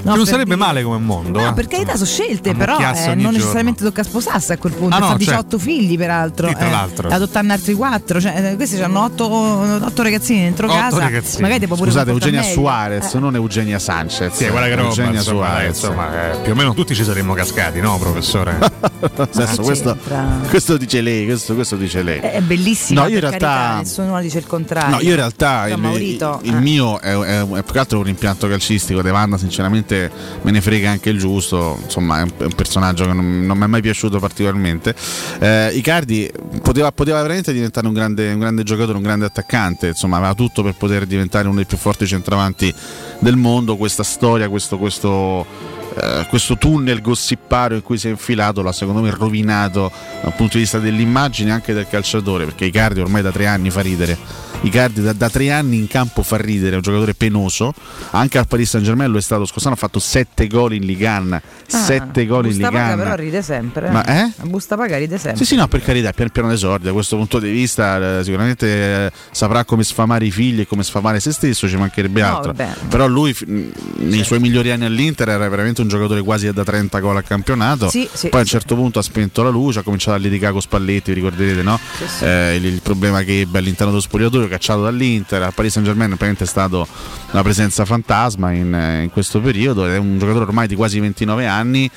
no, 0.02 0.14
non 0.16 0.25
sarebbe 0.26 0.45
dire- 0.45 0.57
male 0.57 0.83
come 0.83 0.99
mondo. 0.99 1.40
No, 1.40 1.49
eh. 1.49 1.52
per 1.52 1.66
carità 1.66 1.92
sono 1.95 2.07
scelte, 2.07 2.54
però 2.54 2.78
eh, 2.78 2.83
non 2.85 2.92
giorno. 3.16 3.30
necessariamente 3.30 3.85
tocca 3.85 4.02
sposarsi 4.02 4.52
a 4.52 4.59
quel 4.59 4.73
punto. 4.73 4.95
Ah, 4.95 4.99
no, 4.99 5.04
fa 5.07 5.11
certo. 5.19 5.25
18 5.25 5.59
figli, 5.59 5.97
peraltro. 5.97 6.49
Sì, 6.49 6.54
tra 6.54 6.66
eh, 6.66 6.71
l'altro. 6.71 7.09
Adottare 7.09 7.49
altri 7.49 7.75
4. 7.75 8.21
Cioè, 8.21 8.50
eh, 8.52 8.57
questi 8.57 8.80
hanno 8.80 9.04
8, 9.04 10.02
ragazzini 10.02 10.40
dentro 10.42 10.66
Otto 10.66 10.75
casa. 10.76 10.99
ragazzini. 10.99 11.42
Magari 11.42 11.66
può 11.66 11.76
pure 11.76 11.90
Scusate, 11.90 12.11
Eugenia 12.11 12.40
meglio. 12.40 12.52
Suarez, 12.52 13.14
Eh. 13.14 13.19
non 13.19 13.35
Eugenia 13.35 13.78
Sanchez. 13.78 14.35
Sì, 14.35 14.49
guarda 14.49 14.69
che 14.69 14.75
roba, 14.75 14.88
Eugenia 14.88 15.19
insomma, 15.19 15.47
Suarez. 15.47 15.69
insomma, 15.69 16.33
eh, 16.33 16.37
più 16.38 16.52
o 16.52 16.54
meno 16.54 16.75
tutti 16.75 16.95
ci 16.95 17.04
saremmo 17.04 17.35
cascati, 17.35 17.80
no, 17.80 17.99
professore? 17.99 18.59
Adesso, 19.00 19.62
questo, 19.62 19.92
c'entra? 19.95 20.40
questo 20.49 20.76
dice 20.76 21.00
lei, 21.00 21.25
questo, 21.25 21.54
questo 21.54 21.76
dice 21.76 22.02
lei. 22.02 22.21
È 22.21 22.40
bellissima, 22.40 23.02
No, 23.02 23.07
io 23.09 23.14
in 23.14 23.21
realtà- 23.21 23.38
carità, 23.47 23.76
nessuno 23.78 24.21
dice 24.21 24.38
il 24.38 24.47
contrario. 24.47 24.97
No, 24.97 25.00
io 25.00 25.11
in 25.11 25.16
realtà 25.16 25.62
Però 25.64 25.76
il, 25.97 26.02
il- 26.02 26.38
il 26.42 26.54
eh. 26.54 26.59
È, 26.99 27.16
è- 27.16 27.49
è 27.49 27.62
più 27.62 27.73
che 27.73 27.78
altro 27.78 27.99
un 27.99 28.04
rimpianto 28.04 28.49
calcistico. 28.49 29.02
De 29.02 29.11
Wanda, 29.11 29.37
sinceramente, 29.37 30.11
me 30.42 30.50
ne 30.50 30.61
frega 30.61 30.90
anche 30.90 31.11
il 31.11 31.18
giusto. 31.18 31.78
Insomma, 31.82 32.20
è 32.20 32.23
un, 32.23 32.30
è 32.37 32.44
un 32.44 32.54
personaggio 32.54 33.04
che 33.04 33.12
non, 33.12 33.47
non 33.47 33.56
mi 33.59 33.64
è 33.64 33.66
mai 33.66 33.82
piaciuto 33.82 34.18
particolarmente. 34.18 34.94
Eh, 35.38 35.73
Icardi 35.75 36.30
poteva, 36.62 36.90
poteva 36.90 37.20
veramente 37.20 37.52
diventare 37.52 37.87
un 37.87 37.92
grande, 37.92 38.32
un 38.32 38.38
grande 38.38 38.62
giocatore, 38.62 38.97
un 38.97 39.02
grande 39.02 39.26
attaccante. 39.26 39.88
Insomma, 39.88 40.16
aveva 40.16 40.35
tutto 40.35 40.62
per 40.62 40.75
poter 40.75 41.06
diventare 41.06 41.47
uno 41.47 41.56
dei 41.56 41.66
più 41.66 41.76
forti 41.76 42.06
centravanti 42.06 42.75
del 43.18 43.37
mondo. 43.37 43.76
Questa 43.76 44.02
storia, 44.02 44.49
questo. 44.49 44.78
questo 44.78 45.78
eh, 45.92 46.26
questo 46.28 46.56
tunnel 46.56 47.00
gossipario 47.00 47.76
in 47.76 47.82
cui 47.82 47.99
si 47.99 48.06
è 48.06 48.11
infilato 48.11 48.62
l'ha 48.62 48.70
secondo 48.70 49.00
me 49.00 49.11
rovinato 49.11 49.90
dal 50.23 50.32
punto 50.35 50.52
di 50.54 50.61
vista 50.61 50.78
dell'immagine 50.78 51.50
anche 51.50 51.73
del 51.73 51.88
calciatore 51.88 52.44
perché 52.44 52.66
Icardi 52.66 53.00
ormai 53.00 53.23
da 53.23 53.32
tre 53.32 53.47
anni 53.47 53.70
fa 53.70 53.80
ridere 53.80 54.16
Icardi 54.62 55.00
da, 55.00 55.12
da 55.14 55.30
tre 55.30 55.50
anni 55.50 55.78
in 55.78 55.86
campo 55.86 56.22
fa 56.22 56.36
ridere 56.36 56.72
è 56.72 56.76
un 56.76 56.82
giocatore 56.82 57.14
penoso 57.14 57.72
anche 58.10 58.36
al 58.36 58.46
Paris 58.46 58.68
Saint 58.68 58.84
Germain 58.86 59.10
lo 59.10 59.16
è 59.16 59.22
stato 59.22 59.46
scorso 59.46 59.68
anno 59.68 59.76
ha 59.76 59.78
fatto 59.78 59.98
sette 59.98 60.46
gol 60.48 60.74
in 60.74 60.84
Ligan 60.84 61.40
sette 61.66 62.26
gol 62.26 62.44
in 62.46 62.50
Busta 62.52 62.70
paga 62.70 62.88
però 62.96 62.96
Ligan 63.02 63.16
ride 63.16 63.42
sempre. 63.42 63.90
Ma, 63.90 64.04
eh? 64.04 64.32
Busta 64.42 64.76
paga 64.76 64.98
ride 64.98 65.16
sempre. 65.18 65.38
sì, 65.38 65.44
sì, 65.44 65.54
no, 65.56 65.66
per 65.68 65.82
carità, 65.82 66.12
pian 66.12 66.28
piano 66.30 66.48
d'esordio, 66.48 66.88
da 66.88 66.92
questo 66.92 67.16
punto 67.16 67.38
di 67.38 67.48
vista 67.50 68.18
eh, 68.18 68.24
sicuramente 68.24 68.66
eh, 69.06 69.12
saprà 69.30 69.64
come 69.64 69.82
sfamare 69.84 70.24
i 70.26 70.30
figli 70.30 70.60
e 70.60 70.66
come 70.66 70.82
sfamare 70.82 71.20
se 71.20 71.32
stesso, 71.32 71.68
ci 71.68 71.76
mancherebbe 71.76 72.20
No, 72.20 72.26
altro. 72.36 72.52
vabbè. 72.52 72.72
Però 72.88 73.06
lui 73.06 73.32
f- 73.32 73.44
nei 73.46 74.24
suoi 74.24 74.40
migliori 74.40 74.70
anni 74.72 74.84
all'Inter 74.84 75.28
era 75.28 75.48
veramente 75.48 75.80
un 75.80 75.88
giocatore 75.88 76.22
quasi 76.22 76.52
da 76.52 76.64
30 76.64 76.98
gol 76.98 77.16
al 77.16 77.24
campionato. 77.24 77.88
Sì, 77.88 78.08
sì, 78.12 78.28
Poi 78.28 78.40
a 78.40 78.42
un 78.42 78.46
sì. 78.48 78.52
certo 78.52 78.74
punto 78.74 78.98
ha 78.98 79.02
spento 79.02 79.42
la 79.44 79.50
luce, 79.50 79.78
ha 79.78 79.82
cominciato 79.82 80.16
a 80.16 80.20
litigare 80.20 80.52
con 80.52 80.60
Spalletti, 80.60 81.12
vi 81.12 81.20
ricorderete, 81.20 81.62
no? 81.62 81.78
Eh, 82.20 82.56
il, 82.56 82.64
il 82.66 82.80
problema 82.82 83.22
che 83.22 83.40
ebbe 83.40 83.58
all'interno 83.58 83.90
dello 83.92 84.02
spogliatoio, 84.02 84.48
cacciato 84.50 84.83
dall'Inter, 84.83 85.42
a 85.45 85.50
Paris 85.52 85.73
Saint 85.73 85.88
Germain 85.88 86.14
è 86.19 86.45
stato 86.45 86.87
una 87.30 87.42
presenza 87.42 87.85
fantasma 87.87 88.52
in, 88.52 88.75
eh, 88.75 89.02
in 89.04 89.11
questo 89.11 89.40
periodo, 89.40 89.87
ed 89.87 89.92
è 89.92 89.97
un 89.97 90.19
giocatore 90.19 90.45
ormai 90.45 90.66
di 90.66 90.75
quasi 90.75 91.00
29 91.00 91.47
anni. 91.47 91.90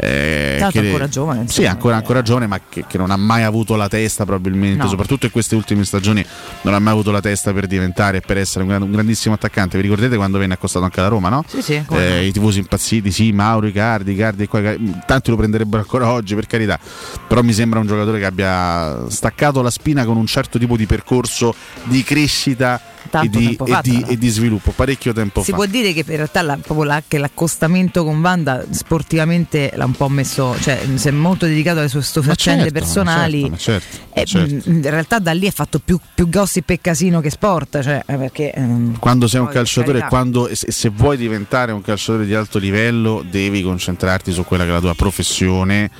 eh, 0.00 0.64
che- 0.70 0.78
ancora 0.78 1.08
giovane, 1.08 1.38
Sì, 1.40 1.44
insomma. 1.46 1.70
ancora, 1.70 1.96
ancora 1.96 2.22
giovane, 2.22 2.46
ma 2.46 2.60
che, 2.68 2.84
che 2.86 2.98
non 2.98 3.10
ha 3.10 3.16
mai 3.16 3.42
avuto 3.42 3.74
la 3.74 3.88
testa, 3.88 4.24
probabilmente, 4.24 4.84
No. 4.84 4.88
soprattutto 4.88 5.26
in 5.26 5.32
queste 5.32 5.56
ultime 5.56 5.84
stagioni, 5.84 6.24
non 6.62 6.74
ha 6.74 6.78
mai 6.78 6.92
avuto 6.92 7.10
la 7.10 7.20
testa 7.20 7.52
per 7.52 7.66
diventare 7.66 8.18
e 8.18 8.20
per 8.20 8.38
essere 8.38 8.62
un, 8.64 8.70
un 8.80 8.92
grandissimo 8.92 9.34
attaccante. 9.34 9.76
Vi 9.76 9.82
ricordate 9.82 10.14
quando 10.16 10.38
venne 10.38 10.54
accostato 10.54 10.84
anche 10.84 11.00
da 11.00 11.08
Roma, 11.08 11.28
no? 11.30 11.42
Sì, 11.48 11.62
sì, 11.62 11.82
Eh. 11.90 12.26
I 12.26 12.30
tifosi 12.32 12.60
impazziti, 12.60 13.10
sì, 13.10 13.32
Mauro, 13.32 13.66
Icardi, 13.66 14.12
Icardi, 14.12 14.44
e 14.44 14.46
qua, 14.46 14.60
Icardi. 14.60 14.94
tanti 15.04 15.30
lo 15.30 15.36
prenderebbero 15.36 15.82
ancora 15.82 16.10
oggi, 16.12 16.36
per 16.36 16.46
carità. 16.46 16.78
Però 17.26 17.42
mi 17.42 17.52
sembra 17.52 17.80
un 17.80 17.86
giocatore 17.88 18.20
che 18.20 18.26
abbia 18.26 19.04
staccato 19.08 19.62
la 19.62 19.70
spina 19.70 20.04
con 20.04 20.16
un 20.16 20.26
certo 20.26 20.58
tipo 20.60 20.76
di 20.76 20.86
percorso 20.86 21.52
di 21.84 21.97
crescita 22.02 22.80
e 23.10 23.28
di, 23.28 23.44
tempo 23.44 23.66
e 23.66 23.78
di- 23.82 24.04
e 24.08 24.16
di 24.18 24.28
sviluppo, 24.28 24.72
parecchio 24.72 25.12
tempo 25.12 25.42
Si 25.42 25.50
fa. 25.50 25.56
può 25.56 25.66
dire 25.66 25.92
che 25.92 26.00
in 26.00 26.16
realtà 26.16 26.42
la- 26.42 26.56
proprio 26.56 26.84
la- 26.84 27.02
che 27.06 27.18
l'accostamento 27.18 28.04
con 28.04 28.20
Wanda 28.20 28.64
sportivamente 28.70 29.72
l'ha 29.74 29.84
un 29.84 29.92
po' 29.92 30.08
messo, 30.08 30.56
cioè 30.60 30.80
si 30.94 31.08
è 31.08 31.10
molto 31.10 31.46
dedicato 31.46 31.78
alle 31.80 31.88
sue 31.88 32.00
Ma 32.16 32.22
faccende 32.22 32.62
certo, 32.64 32.78
ma 32.78 32.84
personali. 32.84 33.40
certo, 33.40 33.50
ma 33.50 33.56
certo, 33.56 33.96
E, 34.12 34.24
certo. 34.24 34.70
mh, 34.70 34.74
in 34.74 34.82
realtà 34.82 35.18
da 35.18 35.32
lì 35.32 35.46
è 35.46 35.50
fatto 35.52 35.78
più, 35.78 35.98
più 36.14 36.28
gossip 36.28 36.68
e 36.70 36.80
casino 36.80 37.20
che 37.20 37.30
sport, 37.30 37.80
cioè, 37.82 38.02
eh, 38.06 38.16
perché 38.16 38.52
ehm, 38.52 38.98
quando 38.98 39.26
sei 39.28 39.40
un 39.40 39.48
calciatore 39.48 40.06
quando, 40.08 40.48
se, 40.52 40.70
se 40.72 40.88
vuoi 40.90 41.16
diventare 41.16 41.72
un 41.72 41.80
calciatore 41.82 42.26
di 42.26 42.34
alto 42.34 42.58
livello 42.58 43.24
devi 43.28 43.62
concentrarti 43.62 44.32
su 44.32 44.44
quella 44.44 44.64
che 44.64 44.70
è 44.70 44.72
la 44.72 44.80
tua 44.80 44.94
professione 44.94 45.90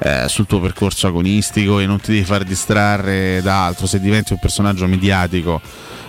eh, 0.00 0.24
sul 0.28 0.46
tuo 0.46 0.60
percorso 0.60 1.06
agonistico 1.08 1.80
e 1.80 1.86
non 1.86 2.00
ti 2.00 2.12
devi 2.12 2.24
far 2.24 2.44
distrarre 2.44 3.40
da 3.42 3.66
altro 3.66 3.86
se 3.86 4.00
diventi 4.00 4.32
un 4.32 4.38
personaggio 4.38 4.86
mediatico 4.86 5.60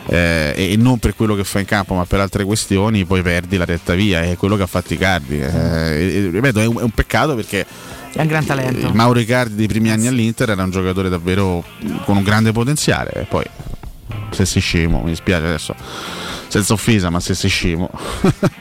eh, 0.10 0.54
e, 0.56 0.76
non 0.78 0.98
per 0.98 1.16
quello 1.16 1.36
che 1.36 1.44
fa 1.44 1.60
in 1.60 1.66
campo 1.66 1.94
ma 1.94 2.06
per 2.06 2.20
altre 2.20 2.44
questioni 2.44 3.06
poi 3.06 3.22
perdi 3.22 3.58
la 3.58 3.66
retta 3.66 3.94
via 3.94 4.24
è 4.24 4.36
quello 4.38 4.56
che 4.56 4.64
ha 4.64 4.68
fatto 4.68 4.94
Icardi 4.94 5.40
eh, 5.40 6.30
ripeto 6.32 6.60
è 6.60 6.66
un, 6.66 6.80
è 6.80 6.84
un 6.84 6.92
peccato 6.92 7.36
perché 7.36 7.66
è 8.12 8.22
un 8.22 8.28
gran 8.28 8.44
talento. 8.44 8.92
Mauro 8.92 9.20
Icardi 9.20 9.54
dei 9.54 9.68
primi 9.68 9.92
anni 9.92 10.08
all'Inter 10.08 10.50
era 10.50 10.64
un 10.64 10.72
giocatore 10.72 11.10
davvero 11.10 11.64
con 12.06 12.18
un 12.18 12.24
grande 12.24 12.52
potenziale 12.52 13.28
poi 13.30 13.46
se 14.32 14.46
sei 14.46 14.62
scemo 14.62 15.02
mi 15.02 15.10
dispiace 15.10 15.46
adesso 15.46 15.76
senza 16.48 16.74
offesa 16.74 17.10
ma 17.12 17.20
se 17.20 17.36
sei 17.36 17.50
scemo 17.50 17.90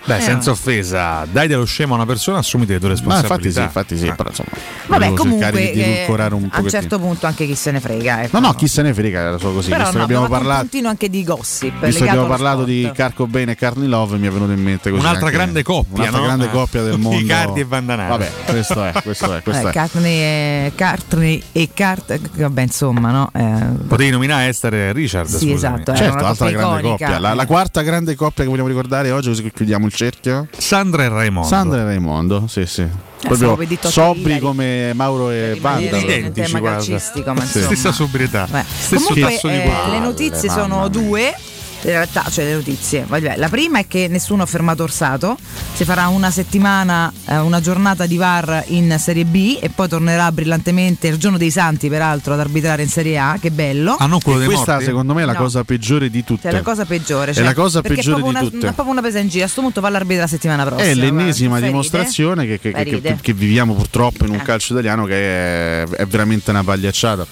Beh, 0.05 0.17
Eh, 0.17 0.21
senza 0.21 0.51
offesa, 0.51 1.27
dai 1.31 1.47
dello 1.49 1.65
scemo 1.65 1.93
a 1.93 1.97
una 1.97 2.07
persona, 2.07 2.39
assumiti 2.39 2.73
le 2.73 2.79
tue 2.81 2.89
ma 2.89 2.95
infatti 3.19 3.51
sì 3.51 3.61
responsabilità. 3.61 3.63
infatti 3.63 3.97
sì 3.99 4.07
Eh. 4.07 4.15
però 4.15 4.29
insomma 4.29 4.49
Vabbè, 4.87 5.13
comunque 5.15 5.45
cercare 5.45 5.73
di 5.73 5.81
eh, 5.83 6.07
un 6.09 6.49
a 6.51 6.61
un 6.61 6.69
certo 6.69 6.99
punto 6.99 7.27
anche 7.27 7.47
chi 7.47 7.55
se 7.55 7.71
ne 7.71 7.81
frega. 7.81 8.23
Ecco. 8.25 8.39
no 8.41 8.47
no 8.49 8.55
chi 8.55 8.69
se 8.69 8.83
ne 8.83 8.93
frega 8.95 9.19
era 9.21 9.39
solo 9.39 9.55
così 9.55 9.69
Però 9.71 9.83
visto 9.85 9.99
no, 9.99 10.07
che 10.07 10.13
abbiamo 10.15 10.29
parlato 10.29 10.61
puntino 10.63 10.89
anche 10.89 11.09
di 11.11 11.25
gossip. 11.25 11.85
Visto 11.85 12.05
che 12.05 12.09
abbiamo 12.11 12.27
parlato 12.27 12.65
di 12.65 12.81
sport. 12.83 12.97
Carco 12.97 13.27
Bene 13.27 13.53
e 13.53 13.55
Carni 13.55 13.87
Love 13.87 14.17
mi 14.19 14.27
è 14.27 14.31
venuto 14.31 14.53
in 14.53 14.63
mente 14.63 14.91
così 14.91 15.01
Un'altra 15.03 15.27
anche- 15.27 15.37
grande 15.37 15.63
coppia, 15.63 15.95
un'altra 15.95 16.19
no? 16.21 16.25
grande 16.25 16.45
Eh. 16.47 16.51
coppia 16.51 16.83
del 16.83 16.97
mondo 16.99 17.19
Icardi 17.19 17.61
e 17.61 17.65
Vandanara. 17.65 18.09
vabbè 18.09 18.31
questo 18.47 18.85
è 18.85 18.93
questo 19.03 19.33
è 19.35 19.43
questo 19.43 19.67
Eh, 19.67 19.71
è 19.71 19.73
Cartney 19.73 20.19
e 20.21 20.73
Cartney 20.75 21.43
e 21.53 21.69
Cart 21.75 22.19
vabbè 22.37 22.63
insomma 22.63 23.11
no 23.11 23.31
Eh, 23.35 23.87
Potevi 23.87 24.11
nominare 24.11 24.49
Esther 24.49 24.75
e 24.75 24.93
Richard. 24.93 25.29
Sì, 25.39 25.51
scusami. 25.51 25.75
esatto, 25.75 25.93
eh. 25.93 25.97
Certo, 25.97 26.17
una 26.19 26.27
altra 26.27 26.51
grande 26.51 26.79
iconica. 26.79 27.05
coppia. 27.07 27.19
La, 27.19 27.35
la 27.35 27.47
quarta 27.47 27.81
grande 27.83 28.15
coppia 28.15 28.45
che 28.45 28.51
vogliamo 28.51 28.69
ricordare 28.69 29.11
oggi, 29.11 29.29
così 29.29 29.43
che 29.43 29.53
chiudiamo 29.53 29.87
il 29.87 29.93
cerchio. 29.95 30.49
Sandra 30.57 31.05
e 31.05 31.09
Raimondo. 31.09 31.49
Sandra 31.49 31.81
e 31.81 31.85
Raimondo, 31.85 32.47
sì, 32.49 32.67
sì. 32.67 32.87
stavo 33.19 33.55
Proprio 33.55 33.79
sobri 33.91 34.39
come 34.39 34.93
Mauro 34.95 35.31
e 35.31 35.59
in 35.61 35.95
identici, 35.97 36.59
guarda. 36.59 37.01
ma. 37.35 37.45
Stessa 37.45 37.93
sobrietà. 37.93 38.47
Beh, 38.51 38.65
Stesso 38.69 39.05
Comunque 39.09 39.33
tasso 39.33 39.49
di 39.49 39.55
eh, 39.55 39.91
le 39.91 39.99
notizie 39.99 40.49
sono 40.49 40.79
mia. 40.79 40.89
due. 40.89 41.35
In 41.83 41.91
realtà, 41.91 42.25
cioè 42.29 42.45
le 42.45 42.55
notizie, 42.55 43.05
Vabbè, 43.07 43.37
la 43.37 43.49
prima 43.49 43.79
è 43.79 43.87
che 43.87 44.09
nessuno 44.09 44.43
ha 44.43 44.47
fermato 44.47 44.83
Orsato, 44.83 45.39
si 45.75 45.85
farà 45.85 46.09
una 46.09 46.29
settimana, 46.29 47.11
eh, 47.27 47.37
una 47.39 47.61
giornata 47.61 48.05
di 48.05 48.17
VAR 48.17 48.65
in 48.69 48.97
Serie 48.99 49.25
B 49.25 49.59
e 49.61 49.69
poi 49.71 49.87
tornerà 49.89 50.31
brillantemente 50.33 51.07
il 51.07 51.19
giorno 51.19 51.39
dei 51.39 51.53
Santi, 51.53 51.89
peraltro, 51.89 52.35
ad 52.35 52.41
arbitrare 52.41 52.83
in 52.83 52.89
Serie 52.89 53.17
A, 53.19 53.39
che 53.41 53.53
bello. 53.53 53.95
Ah, 53.97 54.07
non 54.07 54.21
quello 54.21 54.39
E 54.39 54.43
dei 54.47 54.49
questa 54.53 54.73
morti? 54.73 54.87
secondo 54.87 55.15
me 55.15 55.23
è 55.23 55.25
la 55.25 55.33
No. 55.35 55.39
cosa 55.39 55.63
peggiore 55.63 56.11
di 56.11 56.25
tutte. 56.25 56.43
Cioè, 56.43 56.53
la 56.53 56.63
cosa 56.63 56.85
peggiore. 56.85 57.31
È 57.31 57.35
cioè, 57.35 57.45
la 57.45 57.55
cosa 57.55 57.81
peggiore 57.81 58.01
è 58.01 58.05
proprio 58.23 58.25
di 58.33 58.39
una, 58.39 58.41
tutte. 58.51 58.67
È 58.67 58.73
proprio 58.73 58.91
una 58.93 59.01
presa 59.01 59.19
in 59.21 59.29
giro. 59.29 59.39
A 59.39 59.45
questo 59.45 59.61
punto 59.63 59.81
va 59.81 59.89
l'arbitra 59.89 60.23
la 60.23 60.29
settimana 60.29 60.65
prossima. 60.65 60.91
È 60.91 60.95
l'ennesima 60.95 61.61
dimostrazione 61.61 62.45
che, 62.47 62.59
che- 62.59 62.73
che- 62.73 63.17
che 63.21 63.33
viviamo 63.33 63.75
purtroppo 63.75 64.25
in 64.25 64.31
un 64.31 64.37
Eh. 64.41 64.43
calcio 64.43 64.73
italiano 64.73 65.05
che 65.05 65.15
è, 65.15 65.87
è 65.87 66.07
veramente 66.07 66.51
una 66.51 66.65
pagliacciata, 66.65 67.25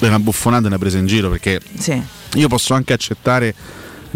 è 0.00 0.06
una 0.06 0.18
buffonata, 0.18 0.66
una 0.66 0.78
presa 0.78 0.98
in 0.98 1.06
giro 1.06 1.30
perché 1.30 1.60
Sì. 1.78 2.02
io 2.34 2.48
posso 2.48 2.74
anche 2.74 2.92
accettare, 2.92 3.54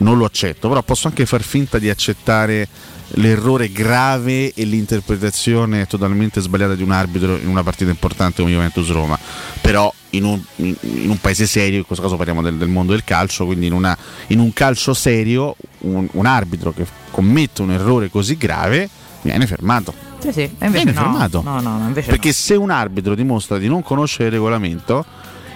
non 0.00 0.16
lo 0.18 0.24
accetto, 0.24 0.68
però 0.68 0.82
posso 0.82 1.08
anche 1.08 1.26
far 1.26 1.42
finta 1.42 1.78
di 1.78 1.88
accettare 1.90 2.68
l'errore 3.12 3.70
grave 3.72 4.52
e 4.52 4.64
l'interpretazione 4.64 5.86
totalmente 5.86 6.40
sbagliata 6.40 6.74
di 6.74 6.82
un 6.82 6.90
arbitro 6.92 7.36
in 7.36 7.48
una 7.48 7.62
partita 7.62 7.90
importante 7.90 8.42
come 8.42 8.52
Juventus 8.54 8.90
Roma. 8.90 9.18
però 9.60 9.92
in 10.10 10.24
un, 10.24 10.40
in- 10.56 10.76
in 10.80 11.10
un 11.10 11.18
paese 11.20 11.46
serio, 11.46 11.78
in 11.78 11.84
questo 11.86 12.04
caso 12.04 12.16
parliamo 12.16 12.42
del, 12.42 12.56
del 12.56 12.68
mondo 12.68 12.92
del 12.92 13.04
calcio, 13.04 13.44
quindi 13.46 13.66
in, 13.66 13.72
una- 13.72 13.96
in 14.28 14.38
un 14.40 14.52
calcio 14.52 14.94
serio 14.94 15.54
un, 15.80 16.06
un 16.12 16.26
arbitro 16.26 16.72
che 16.72 16.86
commette 17.10 17.62
un 17.62 17.72
errore 17.72 18.08
così 18.10 18.36
grave 18.36 18.88
viene 19.22 19.46
fermato. 19.46 19.92
Sì, 20.20 20.32
sì, 20.32 20.42
invece 20.42 20.70
Viene 20.70 20.92
no. 20.92 21.00
fermato. 21.00 21.42
No, 21.42 21.60
no, 21.60 21.78
no, 21.78 21.86
invece 21.86 22.10
Perché 22.10 22.32
se 22.32 22.54
un 22.56 22.70
arbitro 22.70 23.14
dimostra 23.14 23.56
di 23.58 23.68
non 23.68 23.82
conoscere 23.82 24.24
il 24.26 24.32
regolamento 24.32 25.04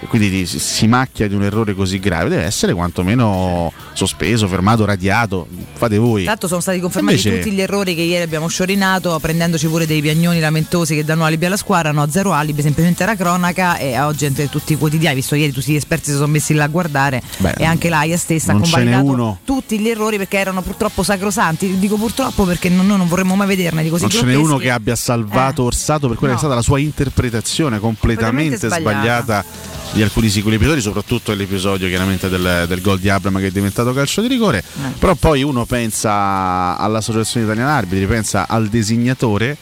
e 0.03 0.07
quindi 0.07 0.29
di- 0.29 0.45
si- 0.45 0.87
macchia 0.87 1.27
di 1.27 1.33
un 1.35 1.43
errore 1.43 1.73
così 1.73 1.99
grave, 1.99 2.29
deve 2.29 2.43
essere 2.43 2.73
quantomeno 2.73 3.71
sospeso, 3.93 4.47
fermato, 4.47 4.83
radiato. 4.85 5.47
Fate 5.73 5.97
voi. 5.97 6.23
Tanto 6.25 6.47
sono 6.47 6.59
stati 6.59 6.79
confermati 6.79 7.15
Invece- 7.15 7.39
tutti 7.41 7.51
gli 7.55 7.61
errori 7.61 7.95
che 7.95 8.01
ieri 8.01 8.23
abbiamo 8.23 8.47
sciorinato, 8.47 9.17
prendendoci 9.19 9.67
pure 9.67 9.85
dei 9.85 10.01
piagnoni 10.01 10.39
lamentosi 10.39 10.95
che 10.95 11.03
danno 11.05 11.23
alibi 11.23 11.45
alla 11.45 11.57
squadra. 11.57 11.91
No, 11.91 12.07
zero 12.09 12.33
alibi, 12.33 12.61
semplicemente 12.61 13.03
era 13.03 13.15
cronaca 13.15 13.77
e 13.77 13.99
oggi 13.99 14.25
entre 14.25 14.49
tutti 14.49 14.73
i 14.73 14.77
quotidiani, 14.77 15.15
visto 15.15 15.35
ieri 15.35 15.51
tutti 15.51 15.71
gli 15.71 15.75
esperti 15.75 16.05
si 16.11 16.13
sono 16.15 16.27
messi 16.27 16.53
là 16.53 16.65
a 16.65 16.67
guardare 16.67 17.21
Beh, 17.37 17.53
e 17.57 17.63
anche 17.63 17.89
l'AIA 17.89 18.17
stessa 18.17 18.51
ha 18.51 18.55
convalidato 18.59 19.39
tutti 19.45 19.79
gli 19.79 19.87
errori 19.89 20.17
perché 20.17 20.37
erano 20.37 20.61
purtroppo 20.61 21.03
sacrosanti. 21.03 21.79
Dico 21.79 21.95
purtroppo 21.95 22.43
perché 22.43 22.69
non- 22.69 22.85
noi 22.87 22.97
non 22.97 23.07
vorremmo 23.07 23.35
mai 23.35 23.47
vederne 23.47 23.83
di 23.83 23.89
così 23.89 24.01
non 24.03 24.11
ce 24.11 24.23
n'è 24.23 24.35
uno 24.35 24.57
che 24.57 24.69
abbia 24.69 24.95
salvato 24.95 25.63
Eh. 25.63 25.65
Orsato 25.67 26.07
per 26.07 26.17
quella 26.17 26.33
No. 26.33 26.39
che 26.39 26.45
è 26.45 26.47
stata 26.49 26.55
la 26.55 26.61
sua 26.61 26.79
interpretazione 26.79 27.79
completamente 27.79 28.57
Completamente 28.57 28.67
sbagliata. 28.67 29.43
sbagliata. 29.43 29.45
Di 29.93 30.01
alcuni 30.01 30.29
singoli 30.29 30.55
episodi, 30.55 30.81
soprattutto 30.81 31.33
l'episodio 31.33 31.87
chiaramente 31.87 32.27
del, 32.27 32.65
del 32.67 32.81
gol 32.81 32.99
di 32.99 33.09
Abram 33.09 33.37
che 33.37 33.47
è 33.47 33.51
diventato 33.51 33.93
calcio 33.93 34.21
di 34.21 34.27
rigore. 34.27 34.59
Eh. 34.59 34.89
Però 34.97 35.13
poi 35.15 35.43
uno 35.43 35.65
pensa 35.65 36.77
all'Associazione 36.77 37.45
Italiana 37.45 37.73
Arbitri, 37.73 38.05
pensa 38.07 38.47
al 38.47 38.67
designatore 38.69 39.55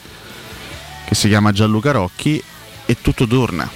che 1.04 1.14
si 1.14 1.28
chiama 1.28 1.52
Gianluca 1.52 1.90
Rocchi 1.90 2.42
e 2.86 2.96
tutto 3.00 3.26
torna. 3.26 3.70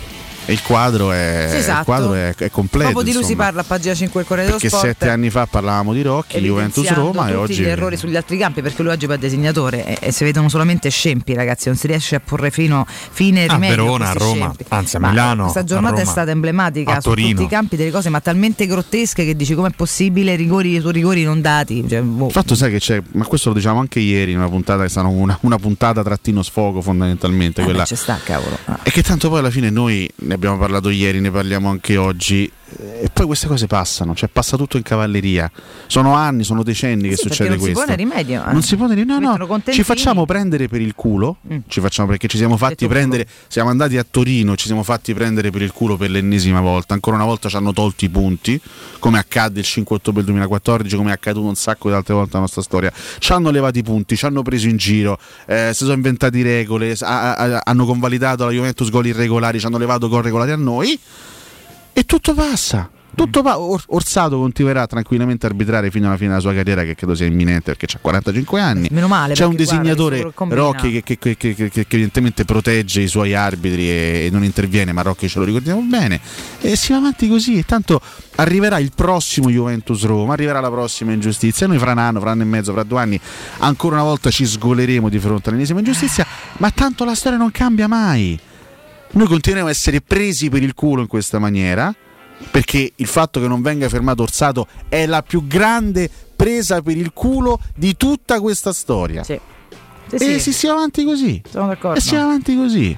E 0.49 0.53
il 0.53 0.63
quadro 0.63 1.11
è, 1.11 1.51
esatto. 1.55 1.79
il 1.81 1.85
quadro 1.85 2.15
è, 2.15 2.35
è 2.37 2.51
completo. 2.51 2.91
Proprio 2.91 3.13
di 3.13 3.13
lui 3.19 3.25
si 3.25 3.35
parla 3.35 3.63
a 3.63 3.65
pagina 3.65 3.95
5 3.95 4.21
del 4.21 4.29
Corriere 4.29 4.49
dello 4.49 4.61
Perché 4.61 4.77
Sport. 4.77 4.93
sette 4.93 5.09
anni 5.11 5.29
fa 5.29 5.47
parlavamo 5.47 5.93
di 5.93 6.03
Rocchi, 6.03 6.39
Juventus 6.39 6.89
Roma 6.93 7.29
e 7.29 7.35
oggi 7.35 7.63
gli 7.63 7.65
errori 7.67 7.97
sugli 7.97 8.15
altri 8.15 8.39
campi 8.39 8.63
perché 8.63 8.83
lui 8.83 8.93
oggi 8.93 9.07
va 9.07 9.17
designatore 9.17 9.85
e, 9.85 9.99
e 10.09 10.13
si 10.13 10.23
vedono 10.25 10.49
solamente 10.49 10.89
scempi 10.89 11.35
ragazzi 11.35 11.69
non 11.69 11.77
si 11.77 11.89
riesce 11.89 12.15
a 12.15 12.21
porre 12.21 12.51
fino, 12.51 12.87
fine 12.87 13.45
e 13.45 13.49
A 13.49 13.55
rimedio 13.55 13.77
Verona, 13.77 14.11
a 14.11 14.13
Roma, 14.13 14.35
scempi. 14.53 14.65
anzi, 14.69 14.97
a 14.97 15.01
Ma 15.01 15.09
Milano, 15.11 15.43
questa 15.43 15.61
a 15.61 15.65
giornata 15.65 15.97
è 15.97 15.99
Roma, 16.01 16.11
stata 16.11 16.31
emblematica 16.31 16.97
a 16.97 17.01
su 17.01 17.11
tutti 17.11 17.43
i 17.43 17.49
campi 17.49 17.75
delle 17.77 17.91
cose 17.91 18.09
ma 18.09 18.21
talmente 18.21 18.67
grottesche 18.67 19.25
che 19.25 19.35
dici 19.35 19.55
com'è 19.55 19.71
possibile 19.71 20.37
rigori 20.37 20.81
su 20.81 20.91
rigori 20.91 21.25
non 21.25 21.41
dati 21.41 21.85
cioè, 21.89 22.01
boh. 22.03 22.27
Il 22.27 22.33
fatto 22.33 22.55
sai 22.55 22.71
che 22.71 22.79
c'è, 22.79 23.03
ma 23.13 23.25
questo 23.25 23.49
lo 23.49 23.55
diciamo 23.57 23.81
anche 23.81 23.99
ieri 23.99 24.31
in 24.33 24.39
una 24.39 24.49
puntata 24.49 24.81
che 24.81 24.87
è 24.87 24.91
stata 24.91 25.09
una, 25.09 25.37
una 25.43 25.59
puntata 25.59 26.03
trattino 26.03 26.43
sfogo 26.43 26.81
fondamentalmente. 26.81 27.61
Eh, 27.63 27.65
quella. 27.65 27.85
ci 27.85 27.97
sta 27.97 28.19
cavolo 28.23 28.57
Ah. 28.67 28.79
E 28.83 28.91
che 28.91 29.03
tanto 29.03 29.29
poi 29.29 29.41
alla 29.41 29.51
fine 29.51 29.71
noi 29.71 30.09
ne 30.17 30.36
abbiamo 30.37 30.59
parlato 30.59 30.89
ieri, 30.91 31.21
ne 31.21 31.31
parliamo 31.31 31.69
anche 31.69 31.97
oggi. 31.97 32.51
eh, 32.79 33.05
E 33.05 33.11
poi 33.13 33.27
queste 33.27 33.47
cose 33.47 33.67
passano, 33.67 34.15
cioè 34.15 34.29
passa 34.29 34.57
tutto 34.57 34.77
in 34.77 34.83
cavalleria. 34.83 35.51
Sono 35.87 36.15
anni, 36.15 36.43
sono 36.45 36.63
decenni 36.63 37.09
che 37.09 37.17
Sì, 37.17 37.23
perché 37.29 37.35
succede 37.35 37.49
non 37.51 37.59
si 37.59 37.65
questo. 37.73 37.85
pone 37.85 37.97
rimedio, 37.97 38.45
eh. 38.49 38.53
Non 38.53 38.63
si 38.63 38.77
pone 38.77 38.95
rimedio, 38.95 39.37
no, 39.37 39.37
no. 39.47 39.63
Ci 39.71 39.83
facciamo 39.85 40.25
prendere 40.27 40.67
per 40.69 40.81
il 40.81 40.95
culo. 40.95 41.37
Mm. 41.53 41.59
Ci 41.69 41.81
facciamo 41.81 42.09
perché 42.09 42.27
ci 42.29 42.37
siamo 42.37 42.57
fatti 42.57 42.87
prendere. 42.89 43.27
Siamo 43.49 43.71
andati 43.71 43.97
a 43.97 44.05
Torino, 44.09 44.57
ci 44.57 44.67
siamo 44.67 44.83
fatti 44.83 45.15
prendere 45.15 45.51
per 45.51 45.63
il 45.63 45.73
culo 45.73 45.97
per 45.97 46.11
l'ennesima 46.11 46.61
volta. 46.61 46.95
Ancora 46.95 47.17
una 47.17 47.25
volta 47.25 47.49
ci 47.49 47.57
hanno 47.57 47.73
tolto 47.73 48.05
i 48.05 48.09
punti, 48.09 48.61
come 48.99 49.19
accadde 49.19 49.61
il 49.61 49.65
5 49.67 49.97
ottobre 49.97 50.25
2014, 50.25 50.97
come 50.97 51.11
è 51.11 51.13
accaduto 51.15 51.47
un 51.47 51.55
sacco 51.55 51.89
di 51.89 51.95
altre 51.95 52.15
volte 52.15 52.31
nella 52.33 52.41
nostra 52.43 52.63
storia. 52.63 52.93
Ci 53.19 53.33
hanno 53.33 53.51
levato 53.51 53.79
i 53.79 53.83
punti, 53.83 54.17
ci 54.17 54.25
hanno 54.25 54.43
preso 54.43 54.67
in 54.69 54.77
giro, 54.77 55.19
eh, 55.47 55.71
si 55.73 55.85
sono 55.85 55.93
inventati 55.95 56.43
regole, 56.43 56.97
a- 57.01 57.35
a- 57.37 57.61
hanno 57.65 57.87
convalidato 57.87 58.45
la 58.45 58.51
Juventus 58.51 58.91
gol 58.91 59.07
irregolari, 59.07 59.61
ci 59.61 59.67
hanno 59.67 59.79
levato 59.79 60.09
gol 60.09 60.23
regolari 60.27 60.51
a 60.53 60.57
noi 60.57 60.99
e 61.93 62.05
tutto 62.05 62.35
passa. 62.35 62.91
Tutto 63.17 63.41
pa- 63.41 63.59
Or- 63.59 63.83
Orsato 63.87 64.37
continuerà 64.39 64.87
tranquillamente 64.87 65.47
a 65.47 65.49
arbitrare 65.49 65.91
fino 65.91 66.07
alla 66.07 66.17
fine 66.19 66.29
della 66.29 66.41
sua 66.43 66.53
carriera, 66.53 66.83
che 66.83 66.95
credo 66.95 67.15
sia 67.15 67.25
imminente 67.25 67.75
perché 67.75 67.87
ha 67.97 67.99
45 67.99 68.61
anni. 68.61 68.89
Meno 68.91 69.09
male, 69.09 69.33
C'è 69.33 69.47
un 69.47 69.55
guarda, 69.55 69.73
disegnatore 69.73 70.33
combina. 70.35 70.61
Rocchi 70.61 71.03
che, 71.03 71.17
che- 71.19 71.35
che- 71.39 71.55
che- 71.55 71.87
evidentemente 71.89 72.45
protegge 72.45 73.01
i 73.01 73.09
suoi 73.09 73.33
arbitri 73.33 73.89
e, 73.89 74.25
e 74.27 74.29
non 74.31 74.45
interviene, 74.45 74.93
ma 74.93 75.01
Rocchi 75.01 75.31
ce 75.31 75.39
lo 75.39 75.47
ricordiamo 75.47 75.81
bene. 75.81 76.21
E 76.61 76.77
si 76.77 76.93
va 76.93 76.99
avanti 76.99 77.27
così. 77.27 77.57
E 77.57 77.63
tanto 77.63 78.03
arriverà 78.35 78.79
il 78.79 78.91
prossimo 78.95 79.49
Juventus 79.49 80.05
Roma, 80.05 80.35
arriverà 80.35 80.61
la 80.61 80.71
prossima 80.71 81.13
ingiustizia. 81.13 81.67
Noi 81.67 81.79
fra 81.79 81.93
un 81.93 81.99
anno, 81.99 82.21
fra 82.21 82.33
un 82.33 82.41
anno 82.41 82.43
e 82.43 82.53
mezzo, 82.53 82.73
fra 82.73 82.83
due 82.83 83.01
anni, 83.01 83.19
ancora 83.61 83.95
una 83.95 84.05
volta 84.05 84.29
ci 84.31 84.45
sgoleremo 84.45 85.09
di 85.09 85.19
fronte 85.19 85.49
all'ennesima 85.49 85.79
ingiustizia. 85.79 86.27
Ma 86.59 86.71
tanto 86.71 87.07
la 87.07 87.15
storia 87.15 87.39
non 87.39 87.51
cambia 87.51 87.87
mai. 87.89 88.39
Noi 89.17 89.27
continuiamo 89.29 89.69
a 89.69 89.71
essere 89.73 90.01
presi 90.03 90.51
per 90.51 90.63
il 90.63 90.75
culo 90.75 91.01
in 91.01 91.07
questa 91.09 91.39
maniera. 91.39 91.95
Perché 92.51 92.93
il 92.97 93.07
fatto 93.07 93.41
che 93.41 93.49
non 93.49 93.63
venga 93.63 93.89
fermato 93.89 94.23
Orsato 94.23 94.67
è 94.91 95.07
la 95.07 95.23
più 95.23 95.47
grande 95.47 96.11
presa 96.37 96.83
per 96.83 96.95
il 96.95 97.13
culo 97.15 97.59
di 97.75 97.97
tutta 97.97 98.41
questa 98.41 98.75
storia. 98.75 99.25
Sì. 99.25 99.41
Sì, 100.09 100.15
E 100.17 100.19
sì, 100.19 100.41
si 100.41 100.53
sia 100.53 100.73
avanti 100.73 101.03
così. 101.05 101.41
sono 101.51 101.69
d'accordo 101.69 101.97
E 101.99 102.03
si 102.03 102.15
va 102.15 102.23
avanti 102.25 102.55
così. 102.55 102.97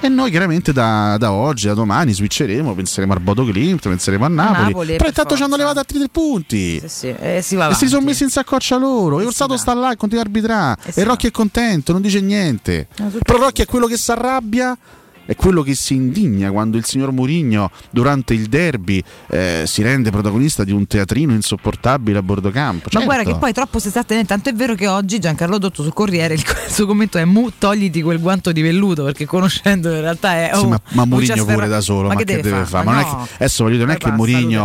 E 0.00 0.08
noi 0.08 0.30
chiaramente 0.30 0.72
da, 0.72 1.16
da 1.18 1.32
oggi, 1.32 1.66
da 1.66 1.74
domani 1.74 2.12
switcheremo, 2.12 2.72
penseremo 2.74 3.12
al 3.12 3.20
Bodo 3.20 3.44
Klimt, 3.44 3.82
penseremo 3.82 4.24
a 4.24 4.28
Napoli. 4.28 4.62
Napoli, 4.66 4.86
Però 4.86 4.98
per 4.98 5.06
intanto 5.08 5.36
ci 5.36 5.42
hanno 5.42 5.56
levato 5.56 5.78
altri 5.80 5.98
tre 5.98 6.08
punti. 6.08 6.78
Sì, 6.80 6.88
sì, 6.88 7.14
e 7.18 7.40
si 7.42 7.56
va 7.56 7.68
E 7.68 7.74
si 7.74 7.88
sono 7.88 8.02
messi 8.04 8.22
in 8.22 8.30
saccoccia 8.30 8.76
loro. 8.76 9.18
E 9.18 9.24
E 9.24 9.26
Orsato 9.26 9.54
va. 9.54 9.58
sta 9.58 9.74
là 9.74 9.90
e 9.92 9.96
continua 9.96 10.22
a 10.22 10.26
arbitrare. 10.26 10.80
E 10.84 10.92
E 10.94 11.02
va. 11.02 11.10
Rocchi 11.10 11.26
è 11.26 11.30
contento, 11.32 11.90
non 11.92 12.00
dice 12.00 12.20
niente. 12.20 12.86
No, 12.98 13.10
Però 13.24 13.38
Rocchi 13.38 13.62
è 13.62 13.66
quello 13.66 13.86
che 13.88 13.96
si 13.96 14.08
arrabbia. 14.12 14.78
È 15.24 15.36
quello 15.36 15.62
che 15.62 15.74
si 15.74 15.94
indigna 15.94 16.50
quando 16.50 16.76
il 16.76 16.84
signor 16.84 17.12
Mourinho 17.12 17.70
durante 17.90 18.34
il 18.34 18.46
derby 18.46 19.02
eh, 19.28 19.62
si 19.66 19.82
rende 19.82 20.10
protagonista 20.10 20.64
di 20.64 20.72
un 20.72 20.86
teatrino 20.86 21.32
insopportabile 21.32 22.18
a 22.18 22.22
bordo 22.22 22.50
campo. 22.50 22.88
Ma 22.92 23.00
Certo. 23.00 23.06
guarda 23.06 23.30
che 23.32 23.38
poi 23.38 23.52
troppo 23.52 23.78
si 23.78 23.88
sta 23.88 24.02
tenendo, 24.04 24.28
tanto 24.28 24.48
è 24.48 24.52
vero 24.54 24.74
che 24.74 24.88
oggi 24.88 25.18
Giancarlo 25.18 25.58
Dotto 25.58 25.82
sul 25.82 25.92
Corriere 25.92 26.34
il, 26.34 26.44
suo 26.68 26.86
commento 26.86 27.18
è 27.18 27.24
mu 27.24 27.50
togliti 27.56 28.02
quel 28.02 28.20
guanto 28.20 28.52
di 28.52 28.62
velluto 28.62 29.04
perché 29.04 29.24
conoscendo 29.26 29.92
in 29.92 30.00
realtà 30.00 30.34
è... 30.34 30.50
Sì, 30.54 30.64
oh, 30.64 30.68
ma, 30.68 30.80
ma 30.88 31.04
Mourinho 31.04 31.34
c'è 31.34 31.52
pure 31.52 31.68
da 31.68 31.80
solo, 31.80 32.08
ma, 32.08 32.14
che 32.16 32.24
deve 32.24 32.64
fare? 32.64 32.84
Ma 32.84 33.00
è 33.00 33.02
no. 33.04 33.24
che, 33.26 33.34
adesso 33.36 33.62
voglio 33.64 33.76
dire, 33.76 33.86
non 33.86 33.94
è 33.94 33.98
che 33.98 34.10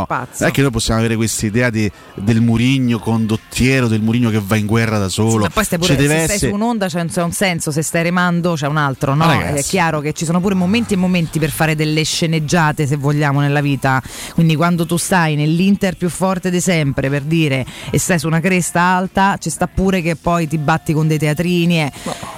pazzo. 0.08 0.38
non 0.39 0.50
è 0.50 0.52
che 0.52 0.62
noi 0.62 0.72
possiamo 0.72 1.00
avere 1.00 1.15
questa 1.15 1.46
idea 1.46 1.70
di- 1.70 1.89
del 2.15 2.41
Mourinho 2.41 3.00
condottiero, 3.00 3.88
del 3.88 4.02
Mourinho 4.02 4.30
che 4.30 4.41
va 4.43 4.56
in 4.56 4.65
guerra 4.65 4.98
da 4.98 5.08
Sì, 5.08 5.15
solo. 5.15 5.43
ma 5.43 5.50
poi 5.50 5.63
stai 5.63 5.78
pure, 5.80 5.96
deve 5.96 6.08
se 6.08 6.24
stai 6.24 6.36
essere- 6.36 6.52
su 6.52 6.56
un'onda 6.56 6.88
c'è 6.88 7.02
un, 7.02 7.08
c'è 7.08 7.22
un 7.22 7.32
senso, 7.32 7.72
se 7.72 7.82
stai 7.82 8.04
remando 8.04 8.54
c'è 8.54 8.67
un 8.67 8.78
altro, 8.78 9.13
no? 9.13 9.26
Ma 9.26 9.34
ragazzi. 9.38 9.60
È 9.60 9.63
chiaro 9.63 10.00
che 10.00 10.13
ci 10.13 10.26
sono 10.26 10.39
pure 10.39 10.46
momenti 10.55 10.93
e 10.93 10.97
momenti 10.97 11.39
per 11.39 11.49
fare 11.51 11.75
delle 11.75 12.03
sceneggiate, 12.03 12.86
se 12.88 12.95
vogliamo, 12.95 13.39
nella 13.39 13.62
vita. 13.62 14.01
Quindi 14.33 14.55
quando 14.55 14.86
tu 14.86 14.97
stai 14.97 15.36
nell'Inter 15.36 15.95
più 15.95 16.10
forte 16.10 16.49
di 16.49 16.60
sempre, 16.60 17.10
per 17.10 17.21
dire, 17.23 17.65
e 17.91 17.97
stai 17.99 18.19
su 18.19 18.27
una 18.27 18.39
cresta 18.39 18.81
alta, 18.81 19.38
ci 19.39 19.49
sta 19.49 19.67
pure 19.67 20.01
che 20.01 20.15
poi 20.15 20.47
ti 20.47 20.57
batti 20.57 20.93
con 20.93 21.07
dei 21.07 21.17
teatrini. 21.17 21.81
e- 21.81 21.91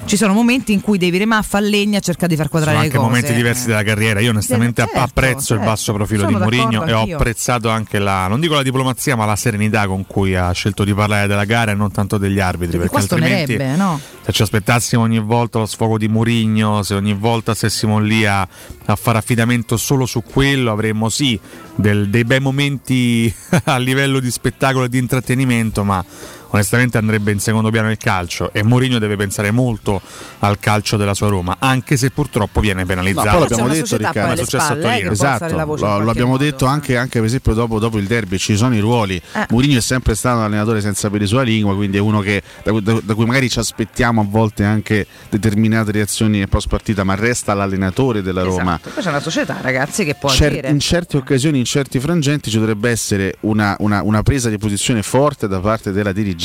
Ci 0.05 0.17
sono 0.17 0.33
momenti 0.33 0.71
in 0.73 0.81
cui 0.81 0.97
devi 0.97 1.17
remare 1.17 1.41
a 1.41 1.45
far 1.45 1.61
legna 1.61 1.97
a 1.99 2.01
cercare 2.01 2.27
di 2.27 2.35
far 2.35 2.49
quadrare 2.49 2.75
Sono 2.77 2.81
le 2.83 2.89
anche 2.91 2.97
cose. 2.99 3.09
momenti 3.09 3.33
diversi 3.35 3.67
della 3.67 3.83
carriera. 3.83 4.19
Io 4.19 4.31
onestamente 4.31 4.81
Certo, 4.83 4.99
apprezzo 4.99 5.53
il 5.53 5.59
certo. 5.59 5.63
basso 5.65 5.93
profilo 5.93 6.23
Sono 6.23 6.31
di 6.37 6.43
Mourinho 6.43 6.85
e 6.85 6.93
ho 6.93 7.01
apprezzato 7.15 7.69
anche 7.69 7.99
la, 7.99 8.27
non 8.27 8.39
dico 8.39 8.55
la 8.55 8.63
diplomazia, 8.63 9.15
ma 9.15 9.25
la 9.25 9.35
serenità 9.35 9.85
con 9.87 10.05
cui 10.07 10.35
ha 10.35 10.51
scelto 10.51 10.83
di 10.83 10.93
parlare 10.93 11.27
della 11.27 11.45
gara 11.45 11.71
e 11.71 11.75
non 11.75 11.91
tanto 11.91 12.17
degli 12.17 12.39
arbitri. 12.39 12.77
Perché 12.77 12.95
Perché, 12.95 13.13
altrimenti 13.13 13.57
no? 13.77 13.99
se 14.25 14.31
ci 14.31 14.41
aspettassimo 14.41 15.01
ogni 15.03 15.19
volta 15.19 15.59
lo 15.59 15.65
sfogo 15.65 15.97
di 15.97 16.07
Mourinho, 16.07 16.81
se 16.83 16.93
ogni 16.95 17.13
volta 17.13 17.53
stessimo 17.53 17.98
lì 17.99 18.25
a, 18.25 18.41
a 18.41 18.95
fare 18.95 19.17
affidamento 19.17 19.77
solo 19.77 20.05
su 20.05 20.23
quello, 20.23 20.71
avremmo 20.71 21.09
sì 21.09 21.39
del- 21.75 22.09
dei 22.09 22.23
bei 22.23 22.39
momenti 22.39 23.33
a 23.65 23.77
livello 23.77 24.19
di 24.19 24.31
spettacolo 24.31 24.85
e 24.85 24.89
di 24.89 24.97
intrattenimento, 24.97 25.83
ma 25.83 26.03
onestamente 26.49 26.97
andrebbe 26.97 27.31
in 27.31 27.39
secondo 27.39 27.69
piano 27.69 27.89
il 27.91 27.97
calcio 27.97 28.51
e 28.53 28.63
Mourinho 28.63 28.99
deve 28.99 29.15
pensare 29.15 29.51
molto 29.51 30.01
al 30.39 30.59
calcio 30.59 30.97
della 30.97 31.13
sua 31.13 31.27
Roma, 31.29 31.57
anche 31.59 31.97
se 31.97 32.09
purtroppo 32.11 32.59
viene 32.59 32.81
No, 32.81 32.87
penalizzato. 32.87 33.27
poi 33.37 33.47
C'è 33.47 33.55
l'abbiamo 33.55 33.73
detto, 33.73 33.97
poi 33.97 34.05
Riccardo. 34.05 34.33
è 34.33 34.37
successo 34.37 34.57
a 34.57 34.65
spalle, 34.65 34.79
eh, 34.81 34.91
Torino. 34.93 35.11
Esatto, 35.11 35.57
lo, 35.57 35.99
lo 35.99 36.09
abbiamo 36.09 36.31
modo. 36.31 36.43
detto 36.43 36.65
anche, 36.65 36.97
anche 36.97 37.17
per 37.19 37.25
esempio 37.27 37.53
dopo, 37.53 37.79
dopo 37.79 37.97
il 37.97 38.05
derby, 38.07 38.37
ci 38.37 38.55
sono 38.55 38.75
i 38.75 38.79
ruoli. 38.79 39.15
Eh. 39.33 39.45
Mourinho 39.49 39.77
è 39.77 39.81
sempre 39.81 40.15
stato 40.15 40.37
un 40.39 40.43
allenatore 40.45 40.81
senza 40.81 41.09
per 41.09 41.25
sua 41.27 41.41
lingua, 41.43 41.75
quindi 41.75 41.97
è 41.97 41.99
uno 41.99 42.21
che, 42.21 42.41
da, 42.63 42.71
da- 42.79 42.99
da 43.03 43.13
cui 43.13 43.25
magari 43.25 43.49
ci 43.49 43.59
aspettiamo 43.59 44.21
a 44.21 44.25
volte 44.27 44.63
anche 44.63 45.05
determinate 45.29 45.91
reazioni 45.91 46.47
post 46.47 46.67
partita, 46.67 47.03
ma 47.03 47.15
resta 47.15 47.53
l'allenatore 47.53 48.21
della 48.21 48.41
Roma. 48.43 48.75
Esatto. 48.75 48.89
Poi 48.93 49.03
c'è 49.03 49.09
una 49.09 49.19
società, 49.19 49.57
ragazzi, 49.61 50.03
che 50.05 50.15
può 50.15 50.29
Cer- 50.29 50.67
in 50.69 50.79
certe 50.79 51.17
occasioni, 51.17 51.59
in 51.59 51.65
certi 51.65 51.99
frangenti, 51.99 52.49
ci 52.49 52.57
dovrebbe 52.57 52.89
essere 52.89 53.35
una, 53.41 53.75
una- 53.79 54.01
una 54.03 54.23
presa 54.23 54.49
di 54.49 54.57
posizione 54.57 55.03
forte 55.03 55.47
da 55.47 55.59
parte 55.59 55.91
della 55.91 56.11
dirigenza. 56.11 56.37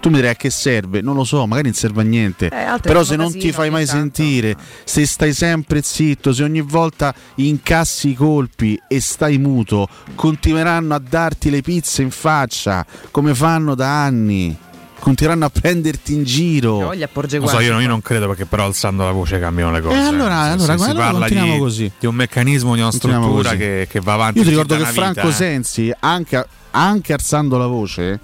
Tu 0.00 0.08
mi 0.08 0.14
direi 0.14 0.30
a 0.30 0.34
che 0.34 0.48
serve? 0.48 1.02
Non 1.02 1.14
lo 1.14 1.24
so, 1.24 1.46
magari 1.46 1.68
non 1.68 1.76
serve 1.76 2.00
a 2.00 2.04
niente. 2.04 2.46
Eh, 2.46 2.78
Però 2.80 3.04
se 3.04 3.16
non 3.16 3.30
ti 3.32 3.52
fai 3.52 3.68
mai 3.68 3.84
tanto. 3.84 4.00
sentire, 4.00 4.56
se 4.84 5.04
stai 5.04 5.34
sempre 5.34 5.82
zitto, 5.82 6.32
se 6.32 6.42
ogni 6.42 6.62
volta 6.62 7.14
incassi 7.34 8.08
i 8.08 8.14
colpi 8.14 8.80
e 8.88 8.98
stai 9.00 9.36
muto, 9.36 9.86
continueranno 10.14 10.94
a 10.94 10.98
darti 11.06 11.50
le 11.50 11.60
pizze 11.60 12.00
in 12.00 12.10
faccia 12.10 12.84
come 13.10 13.34
fanno 13.34 13.74
da 13.74 14.04
anni. 14.04 14.56
continueranno 15.00 15.46
a 15.46 15.50
prenderti 15.50 16.12
in 16.12 16.24
giro. 16.24 16.72
Voglia 16.80 17.08
porge 17.08 17.40
so, 17.46 17.58
io, 17.60 17.72
non- 17.72 17.80
io 17.80 17.88
non 17.88 18.02
credo 18.02 18.26
perché 18.26 18.44
però 18.44 18.64
alzando 18.66 19.02
la 19.04 19.12
voce 19.12 19.38
cambiano 19.40 19.72
le 19.72 19.80
cose. 19.80 19.96
E 19.96 19.98
allora- 19.98 20.44
Se- 20.44 20.50
allora- 20.52 20.76
se 20.76 20.84
si 20.84 20.90
allora 20.90 21.04
parla 21.04 21.18
continuiamo 21.20 21.52
di, 21.54 21.58
così. 21.58 21.92
di 21.98 22.06
un 22.06 22.14
meccanismo, 22.16 22.74
di 22.74 22.80
una 22.82 22.92
struttura 22.92 23.54
che, 23.56 23.86
che 23.88 24.00
va 24.00 24.12
avanti. 24.12 24.38
Io 24.38 24.44
ti 24.44 24.50
ricordo 24.50 24.76
che 24.76 24.84
Franco 24.84 25.20
vita, 25.22 25.28
eh. 25.28 25.32
Sensi, 25.32 25.90
anche, 26.00 26.46
anche 26.72 27.12
alzando 27.14 27.56
la 27.56 27.66
voce, 27.66 28.20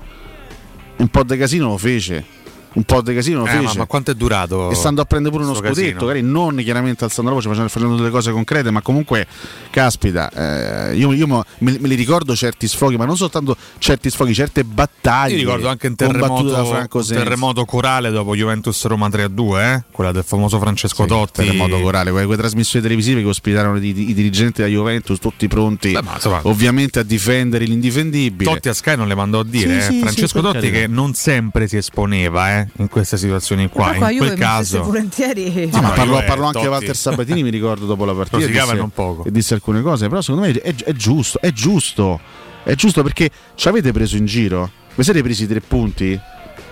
un 0.99 1.09
po' 1.09 1.23
di 1.23 1.37
casino 1.37 1.69
lo 1.69 1.77
fece. 1.77 2.36
Un 2.77 2.83
po' 2.85 3.01
di 3.01 3.15
casino 3.15 3.39
lo 3.41 3.47
Eh, 3.47 3.55
ma, 3.55 3.62
fece. 3.62 3.79
ma 3.79 3.87
quanto 3.87 4.11
è 4.11 4.15
durato? 4.15 4.71
e 4.71 4.75
stando 4.75 5.01
a 5.01 5.07
prendere 5.07 5.35
pure 5.35 5.47
uno 5.49 5.55
scudetto, 5.55 6.05
magari 6.05 6.21
non 6.23 6.57
chiaramente 6.57 7.05
alzando 7.05 7.31
la 7.31 7.37
voce, 7.37 7.49
facendo, 7.49 7.71
facendo 7.71 7.97
delle 7.97 8.11
cose 8.11 8.31
concrete, 8.33 8.71
ma 8.71 8.83
comunque, 8.83 9.27
caspita, 9.71 10.31
eh, 10.91 10.95
io, 10.97 11.12
io 11.15 11.27
me, 11.27 11.43
me 11.59 11.89
li 11.89 11.95
ricordo 11.95 12.37
certi 12.37 12.69
sfoghi, 12.69 12.97
ma 12.99 13.07
non 13.07 13.17
soltanto 13.17 13.57
certi 13.79 14.11
sfoghi, 14.11 14.35
certe 14.35 14.62
battaglie. 14.65 15.37
Io 15.37 15.41
ricordo 15.45 15.69
anche 15.69 15.87
un 15.87 15.95
terremoto, 15.95 16.89
un 16.99 17.05
terremoto 17.07 17.65
corale 17.65 18.11
dopo 18.11 18.37
Juventus 18.37 18.85
Roma 18.85 19.09
3-2, 19.09 19.59
eh? 19.62 19.83
quella 19.91 20.12
del 20.12 20.25
famoso 20.25 20.59
Francesco 20.59 21.03
Sì, 21.05 21.09
Totti. 21.09 21.45
terremoto 21.45 21.81
corale, 21.81 22.11
quelle, 22.11 22.27
quelle 22.27 22.41
trasmissioni 22.41 22.85
televisive 22.85 23.23
che 23.23 23.29
ospitarono 23.29 23.79
i, 23.79 23.89
i 23.89 24.12
dirigenti 24.15 24.61
della 24.61 24.73
Juventus, 24.75 25.19
tutti 25.19 25.49
pronti 25.49 25.93
Beh, 25.93 26.03
ma 26.03 26.12
insomma- 26.15 26.41
ovviamente 26.43 26.99
a 26.99 27.03
difendere 27.03 27.65
l'indifendibile. 27.65 28.51
Totti 28.51 28.69
a 28.69 28.75
Sky 28.75 28.97
non 28.97 29.09
le 29.09 29.15
mandò 29.15 29.41
a 29.41 29.45
dire, 29.45 29.81
Sì, 29.81 29.89
eh. 29.89 29.91
sì, 29.93 30.01
Francesco 30.01 30.41
Totti 30.43 30.71
che 30.71 30.87
non 30.87 31.15
sempre 31.15 31.67
si 31.69 31.79
esponeva 31.79 32.59
eh, 32.59 32.66
in 32.79 32.89
queste 32.89 33.17
situazioni 33.17 33.69
qua. 33.69 33.93
Qua 33.95 34.11
in 34.11 34.19
quel 34.19 34.35
caso 34.39 34.83
volentieri. 34.83 35.71
No, 35.73 35.81
ma 35.81 35.89
No, 35.89 35.95
parlò, 35.95 36.21
io, 36.21 36.27
parlò 36.27 36.47
anche 36.47 36.59
Totti. 36.59 36.71
Walter 36.71 36.97
Sabatini, 36.97 37.43
mi 37.43 37.51
ricordo 37.51 37.87
dopo 37.87 38.05
la 38.05 38.13
partita. 38.15 38.37
disse- 38.47 38.75
non 38.75 38.91
poco. 38.91 39.25
E 39.25 39.31
disse 39.31 39.55
alcune 39.55 39.83
cose, 39.83 40.09
però 40.09 40.21
secondo 40.21 40.47
me 40.47 40.53
è, 40.53 40.75
è 40.75 40.93
giusto, 40.93 41.41
è 41.41 41.53
giusto, 41.53 42.21
è 42.65 42.75
giusto 42.75 43.03
perché 43.03 43.31
ci 43.55 43.69
avete 43.69 43.93
preso 43.93 44.17
in 44.17 44.27
giro, 44.27 44.71
vi 44.95 45.03
siete 45.03 45.23
presi 45.23 45.45
i 45.45 45.47
tre 45.47 45.61
punti, 45.61 46.19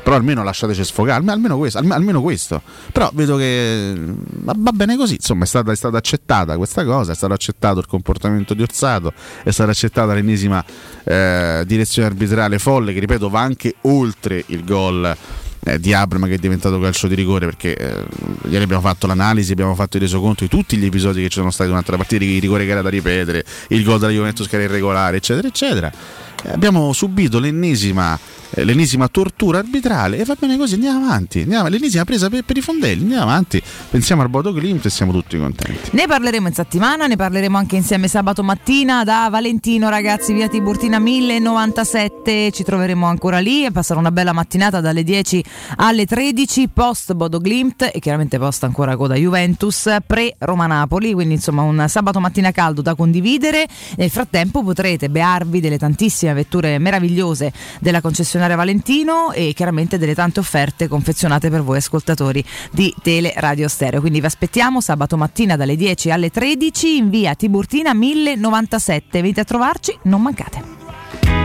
però 0.03 0.17
almeno 0.17 0.43
lasciateci 0.43 0.85
sfogare, 0.85 1.17
almeno, 1.19 1.33
almeno 1.35 1.57
questo, 1.57 1.79
alme- 1.79 1.95
almeno 1.95 2.21
questo. 2.21 2.61
Però 2.93 3.11
vedo 3.15 3.37
che 3.37 3.95
va, 3.97 4.53
va 4.55 4.71
bene 4.73 4.97
così, 4.99 5.15
insomma 5.15 5.45
è 5.45 5.47
stata, 5.47 5.73
è 5.73 5.77
stata 5.77 5.97
accettata 5.97 6.57
questa 6.59 6.85
cosa, 6.85 7.13
è 7.13 7.15
stato 7.15 7.33
accettato 7.33 7.79
il 7.79 7.87
comportamento 7.87 8.53
di 8.53 8.61
Orsato, 8.63 9.13
è 9.43 9.51
stata 9.51 9.71
accettata 9.71 10.13
l'ennesima 10.13 10.63
eh, 11.05 11.63
direzione 11.67 12.09
arbitrale 12.09 12.59
folle 12.59 12.93
che 12.93 13.01
ripeto 13.01 13.31
va 13.31 13.41
anche 13.41 13.77
oltre 13.83 14.45
il 14.49 14.65
gol 14.65 15.17
eh, 15.65 15.81
di 15.81 15.93
Abram 15.93 16.27
che 16.27 16.35
è 16.35 16.39
diventato 16.39 16.79
calcio 16.79 17.09
di 17.09 17.15
rigore 17.15 17.47
perché 17.47 17.75
eh, 17.75 18.05
ieri 18.49 18.65
abbiamo 18.65 18.83
fatto 18.83 19.07
l'analisi, 19.07 19.53
abbiamo 19.53 19.75
fatto 19.75 19.97
il 19.97 20.03
resoconto 20.03 20.45
di 20.45 20.51
tutti 20.51 20.77
gli 20.77 20.85
episodi 20.85 21.23
che 21.23 21.29
ci 21.29 21.39
sono 21.39 21.51
stati 21.51 21.69
durante 21.69 21.91
la 21.91 21.97
partita, 21.97 22.25
il 22.25 22.41
rigore 22.41 22.65
che 22.65 22.71
era 22.71 22.83
da 22.83 22.91
ripetere, 22.91 23.45
il 23.69 23.83
gol 23.83 23.99
della 23.99 24.13
Juventus 24.13 24.47
che 24.47 24.57
era 24.57 24.65
irregolare, 24.65 25.17
eccetera, 25.17 25.49
eccetera. 25.49 25.93
Eh, 26.45 26.51
abbiamo 26.51 26.93
subito 26.93 27.39
l'ennesima, 27.39 28.19
l'ennesima 28.57 29.09
tortura 29.09 29.59
arbitrale 29.59 30.19
e 30.19 30.25
va 30.25 30.37
bene 30.39 30.57
così, 30.57 30.75
andiamo 30.75 31.05
avanti, 31.05 31.41
andiamo, 31.41 31.69
l'ennesima 31.69 32.05
presa 32.05 32.29
per, 32.29 32.45
per 32.45 32.57
i 32.57 32.61
fondelli, 32.61 33.03
andiamo 33.03 33.23
avanti, 33.23 33.63
pensiamo 33.91 34.23
al 34.23 34.29
Bodo 34.29 34.53
Klimt 34.53 34.85
e 34.87 34.91
siamo 34.91 35.13
tutti 35.13 35.39
contenti. 35.39 35.91
Ne 35.93 36.07
parleremo 36.07 36.49
in 36.49 36.55
settimana, 36.55 37.07
ne 37.07 37.17
parleremo 37.17 37.57
anche 37.57 37.77
insieme 37.77 38.09
sabato 38.09 38.43
mattina 38.43 39.05
da 39.05 39.29
Valentino, 39.31 39.89
ragazzi, 39.89 40.33
via 40.33 40.49
Tiburtina 40.49 40.99
1097. 40.99 42.53
Ci 42.53 42.63
troveremo 42.63 43.07
ancora 43.07 43.39
lì 43.39 43.65
e 43.65 43.71
passare 43.73 43.99
una 43.99 44.13
bella 44.13 44.33
mattinata 44.33 44.81
dalle 44.81 45.03
10 45.03 45.45
alle 45.77 46.07
13, 46.07 46.69
post 46.69 47.13
Bodo 47.15 47.39
Glimt 47.39 47.91
e 47.93 47.99
chiaramente 47.99 48.39
post 48.39 48.65
ancora 48.65 48.97
coda 48.97 49.15
Juventus, 49.15 49.97
pre 50.07 50.35
Roma 50.39 50.67
Napoli. 50.67 51.13
Quindi 51.13 51.35
insomma 51.35 51.63
un 51.63 51.85
sabato 51.89 52.21
mattina 52.21 52.53
caldo 52.53 52.83
da 52.83 52.95
condividere. 52.95 53.67
Nel 53.97 54.11
frattempo 54.11 54.63
potrete 54.63 55.09
bearvi 55.09 55.61
delle 55.61 55.79
tantissime 55.79 56.33
vetture 56.35 56.79
meravigliose 56.79 57.53
della 57.81 58.01
concessionaria 58.01 58.44
Valentino 58.53 59.33
e 59.33 59.55
chiaramente 59.55 59.97
delle 59.97 60.15
tante 60.15 60.41
offerte 60.41 60.89
confezionate 60.89 61.49
per 61.49 61.63
voi 61.63 61.79
ascoltatori 61.79 62.45
di 62.71 62.95
Tele 63.03 63.33
Radio 63.37 63.67
Stereo. 63.67 64.01
Quindi 64.01 64.21
vi 64.21 64.27
aspettiamo 64.27 64.83
sabato 64.83 65.17
mattina 65.17 65.57
dalle 65.57 65.77
10 65.77 66.11
alle 66.11 66.29
13 66.29 66.97
in 66.97 67.09
via 67.09 67.35
Tiburtina 67.35 67.95
1097. 67.95 69.23
Venite 69.23 69.41
a 69.41 69.45
trovarci, 69.45 69.99
non 70.03 70.21
mancate. 70.21 70.84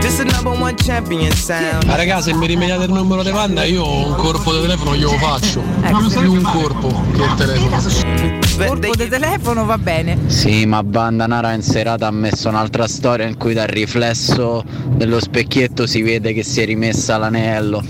This 0.00 0.16
the 0.16 0.24
number 0.24 0.50
one 0.50 0.74
champion 0.76 1.30
sound. 1.32 1.84
Ma 1.84 1.94
raga, 1.94 2.20
se 2.20 2.32
mi 2.32 2.46
rimediate 2.46 2.84
il 2.84 2.92
numero 2.92 3.22
di 3.22 3.30
Vanna, 3.30 3.64
io 3.64 3.86
un 3.86 4.14
corpo 4.14 4.52
di 4.54 4.62
telefono 4.62 4.96
glielo 4.96 5.16
faccio. 5.18 5.62
Più 6.18 6.32
un 6.32 6.42
corpo 6.42 6.88
che 7.12 7.22
il 7.22 7.34
telefono. 7.36 8.66
Colpo 8.66 8.94
di 8.96 9.08
telefono 9.08 9.64
va 9.64 9.78
bene. 9.78 10.18
Sì, 10.26 10.64
ma 10.66 10.82
Bandanara 10.82 11.52
in 11.52 11.62
serata 11.62 12.06
ha 12.06 12.10
messo 12.10 12.48
un'altra 12.48 12.88
storia 12.88 13.26
in 13.26 13.36
cui 13.36 13.52
dal 13.52 13.68
riflesso 13.68 14.64
dello 14.88 15.20
specchietto 15.20 15.86
si 15.86 16.02
vede 16.02 16.32
che 16.32 16.42
si 16.42 16.60
è 16.62 16.64
rimessa 16.64 17.18
l'anello. 17.18 17.82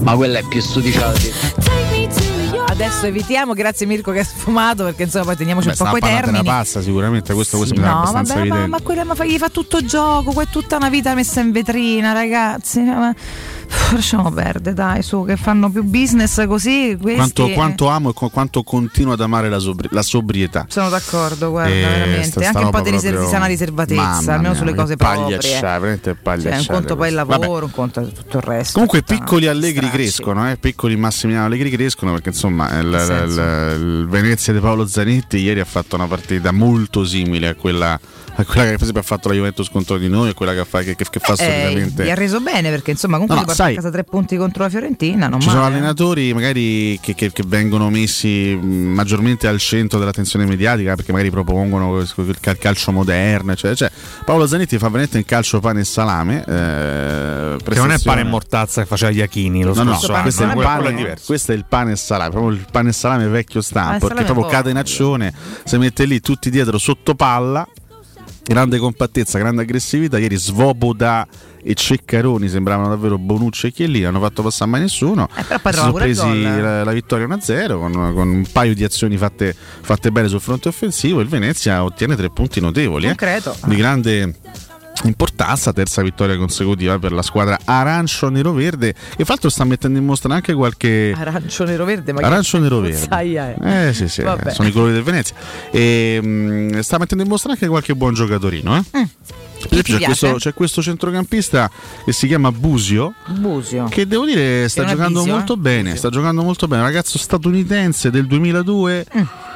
Ma 0.00 0.14
quella 0.16 0.40
è 0.40 0.42
più 0.48 0.60
sudiciata. 0.60 1.93
Adesso 2.74 3.06
evitiamo, 3.06 3.52
grazie 3.52 3.86
Mirko 3.86 4.10
che 4.10 4.18
ha 4.18 4.24
sfumato 4.24 4.82
perché 4.82 5.04
insomma 5.04 5.26
poi 5.26 5.36
teniamoci 5.36 5.68
Beh, 5.68 5.74
un 5.78 5.84
po' 5.84 5.90
coi 5.92 6.00
termini. 6.00 6.40
una 6.40 6.42
pazza 6.42 6.82
sicuramente, 6.82 7.32
questo, 7.32 7.56
questo 7.56 7.76
Sì, 7.76 7.80
mi 7.80 7.86
no, 7.86 7.98
abbastanza 7.98 8.34
vabbè, 8.34 8.48
ma, 8.48 8.54
evidente. 8.56 8.68
ma 8.76 8.80
quella 8.82 9.04
ma 9.04 9.14
fa- 9.14 9.24
gli 9.24 9.38
fa 9.38 9.48
tutto 9.48 9.84
gioco, 9.84 10.32
qua 10.32 10.42
è 10.42 10.48
tutta 10.50 10.74
una 10.74 10.88
vita 10.88 11.14
messa 11.14 11.40
in 11.40 11.52
vetrina, 11.52 12.12
ragazzi. 12.12 12.80
Ma, 12.80 13.14
lasciamo 13.92 14.30
perdere, 14.30 14.74
dai, 14.74 15.02
su, 15.02 15.24
che 15.24 15.36
fanno 15.36 15.70
più 15.70 15.82
business 15.82 16.46
così. 16.46 16.96
Quanto, 17.00 17.48
quanto 17.50 17.88
amo 17.88 18.10
e 18.10 18.12
qu- 18.12 18.30
quanto 18.30 18.62
continuo 18.62 19.12
ad 19.14 19.20
amare 19.20 19.48
la, 19.48 19.58
sobri- 19.58 19.88
la 19.90 20.02
sobrietà. 20.02 20.66
Sono 20.68 20.88
d'accordo, 20.88 21.50
guarda, 21.50 21.72
Eh, 21.74 21.80
veramente. 21.80 22.24
sta- 22.24 22.40
sta 22.40 22.48
Anche 22.48 22.64
un 22.64 22.70
po' 22.70 22.80
di, 22.80 22.90
riser- 22.90 23.10
proprio- 23.10 23.24
di 23.24 23.32
sana 23.32 23.46
riservatezza, 23.46 24.34
almeno 24.34 24.54
sulle 24.54 24.74
cose 24.74 24.96
proprie. 24.96 25.38
veramente 25.38 26.12
Cioè, 26.12 26.22
pagliacciate 26.22 26.60
un 26.60 26.66
conto 26.78 26.96
poi 26.96 27.08
il 27.08 27.14
queste. 27.14 27.30
Vabbè. 27.32 27.40
lavoro, 27.46 27.64
un 27.66 27.70
conto 27.72 28.02
tutto 28.12 28.36
il 28.38 28.42
resto. 28.42 28.72
Comunque 28.74 29.02
piccoli 29.02 29.46
allegri 29.46 29.86
stracci. 29.86 29.96
crescono, 29.96 30.50
eh? 30.50 30.56
piccoli 30.56 30.96
Massimiliano 30.96 31.46
Allegri 31.46 31.70
crescono 31.70 32.12
perché 32.12 32.30
insomma 32.30 32.78
il, 32.80 32.86
il- 32.86 33.72
il 33.80 34.06
Venezia 34.08 34.52
di 34.52 34.58
Paolo 34.60 34.86
Zanetti 34.86 35.38
ieri 35.38 35.60
ha 35.60 35.64
fatto 35.64 35.96
una 35.96 36.06
partita 36.06 36.52
molto 36.52 37.04
simile 37.04 37.48
a 37.48 37.54
quella, 37.54 37.98
a 38.36 38.44
quella 38.44 38.62
che 38.64 38.70
per 38.72 38.80
esempio 38.82 39.00
ha 39.00 39.04
fatto 39.04 39.28
la 39.28 39.34
Juventus 39.34 39.68
contro 39.70 39.96
di 39.96 40.08
noi 40.08 40.30
e 40.30 40.34
quella 40.34 40.52
che 40.54 40.64
fa, 40.64 40.80
che, 40.82 40.96
che- 40.96 41.06
che 41.08 41.18
fa 41.20 41.34
Eh, 41.34 41.36
solitamente. 41.36 42.04
gli 42.04 42.10
ha 42.10 42.14
reso 42.14 42.40
bene 42.40 42.70
perché 42.70 42.90
insomma 42.92 43.14
comunque 43.18 43.36
No, 43.40 43.44
no, 43.46 43.54
sai- 43.54 43.72
a 43.72 43.76
casa 43.76 43.90
tre 43.90 44.04
punti 44.04 44.36
contro 44.36 44.62
la 44.64 44.68
Fiorentina. 44.68 45.28
Non 45.28 45.40
Ci 45.40 45.48
sono 45.48 45.60
male, 45.62 45.74
eh. 45.74 45.78
allenatori 45.78 46.32
magari 46.34 46.98
che, 47.00 47.14
che- 47.14 47.30
che 47.32 47.42
vengono 47.46 47.90
messi 47.90 48.54
mh, 48.60 48.66
maggiormente 48.66 49.46
al 49.46 49.58
centro 49.58 49.98
dell'attenzione 49.98 50.44
mediatica 50.46 50.94
perché 50.94 51.12
magari 51.12 51.30
propongono 51.30 51.98
il 52.00 52.36
cal- 52.40 52.58
calcio 52.58 52.92
moderno, 52.92 53.52
eccetera. 53.52 53.74
Cioè, 53.74 53.90
Paolo 54.24 54.46
Zanetti 54.46 54.78
fa 54.78 54.86
veramente 54.88 55.16
un 55.18 55.24
calcio 55.24 55.60
pane 55.60 55.80
e 55.80 55.84
salame. 55.84 56.44
eh, 56.46 57.56
Che 57.64 57.74
non 57.74 57.90
è 57.92 57.98
pane 57.98 58.20
e 58.22 58.24
mortazza 58.24 58.82
che 58.82 58.86
faceva 58.86 59.10
Iachini 59.12 59.62
lo 59.62 59.74
No, 59.74 59.82
no, 59.82 59.90
scorso 59.92 60.06
pane 60.12 60.18
anno. 60.18 60.22
questo 60.22 60.42
è, 60.42 60.46
il 60.46 60.62
pane, 60.62 61.16
questo 61.24 61.52
è 61.52 61.54
il 61.54 61.64
pane 61.68 61.92
e 61.92 61.96
salame, 61.96 62.30
proprio 62.30 62.52
il 62.52 62.66
pane 62.70 62.88
e 62.88 62.92
salame 62.92 63.28
vecchio 63.28 63.60
stampo, 63.60 64.06
perché 64.08 64.24
proprio 64.24 64.44
buono. 64.46 64.48
catenaccione, 64.58 65.32
si 65.64 65.76
mette 65.78 66.04
lì 66.04 66.20
tutti 66.20 66.50
dietro 66.50 66.78
sotto 66.78 67.14
palla, 67.14 67.66
grande 68.44 68.78
compattezza, 68.78 69.38
grande 69.38 69.62
aggressività, 69.62 70.18
ieri 70.18 70.36
Svoboda 70.36 71.26
e 71.62 71.74
Ceccaroni 71.74 72.48
sembravano 72.48 72.88
davvero 72.90 73.16
Bonucci 73.16 73.68
e 73.68 73.72
Chiellini, 73.72 74.04
hanno 74.04 74.20
fatto 74.20 74.42
passare 74.42 74.70
mai 74.70 74.80
nessuno, 74.82 75.28
Eh, 75.34 75.58
però 75.58 75.70
si 75.70 75.78
sono 75.78 75.92
presi 75.92 76.42
la, 76.42 76.84
la 76.84 76.92
vittoria 76.92 77.26
1-0 77.26 77.78
con, 77.78 77.92
con 77.92 78.28
un 78.28 78.44
paio 78.52 78.74
di 78.74 78.84
azioni 78.84 79.16
fatte, 79.16 79.54
fatte 79.54 80.10
bene 80.12 80.28
sul 80.28 80.40
fronte 80.40 80.68
offensivo, 80.68 81.20
il 81.20 81.28
Venezia 81.28 81.82
ottiene 81.82 82.16
tre 82.16 82.28
punti 82.30 82.60
notevoli, 82.60 83.06
eh, 83.06 83.14
di 83.64 83.76
grande 83.76 84.34
importanza, 85.04 85.72
terza 85.72 86.02
vittoria 86.02 86.36
consecutiva 86.36 86.98
per 86.98 87.12
la 87.12 87.22
squadra 87.22 87.58
arancio-nero-verde 87.64 88.88
e 88.88 88.94
fra 89.24 89.24
l'altro 89.34 89.50
sta 89.50 89.64
mettendo 89.64 89.98
in 89.98 90.04
mostra 90.04 90.32
anche 90.32 90.54
qualche... 90.54 91.12
Arancio 91.16 91.64
nero 91.64 91.84
verde, 91.84 92.12
ma 92.12 92.20
che 92.20 92.26
Arancio 92.26 92.58
nero 92.58 92.80
verde. 92.80 92.98
cozzaia 92.98 93.54
è? 93.54 93.88
Eh 93.88 93.92
sì, 93.92 94.08
sì, 94.08 94.22
Vabbè. 94.22 94.52
sono 94.52 94.68
i 94.68 94.72
colori 94.72 94.92
del 94.92 95.02
Venezia. 95.02 95.34
E, 95.70 96.20
mm, 96.22 96.78
sta 96.80 96.98
mettendo 96.98 97.24
in 97.24 97.28
mostra 97.28 97.52
anche 97.52 97.66
qualche 97.66 97.94
buon 97.94 98.14
giocatorino. 98.14 98.76
Eh? 98.92 99.08
Per 99.68 99.78
esempio, 99.78 99.98
c'è 99.98 100.04
questo, 100.04 100.34
c'è 100.34 100.54
questo 100.54 100.82
centrocampista 100.82 101.70
che 102.04 102.12
si 102.12 102.26
chiama 102.26 102.52
Busio. 102.52 103.14
Busio. 103.26 103.86
Che 103.88 104.06
devo 104.06 104.24
dire 104.24 104.68
sta 104.68 104.84
giocando 104.84 105.20
Bisio, 105.20 105.34
molto 105.34 105.54
eh? 105.54 105.58
bene. 105.58 105.82
Busio. 105.82 105.96
Sta 105.96 106.08
giocando 106.10 106.42
molto 106.42 106.68
bene. 106.68 106.82
Ragazzo 106.82 107.18
statunitense 107.18 108.10
del 108.10 108.26
2002 108.26 109.06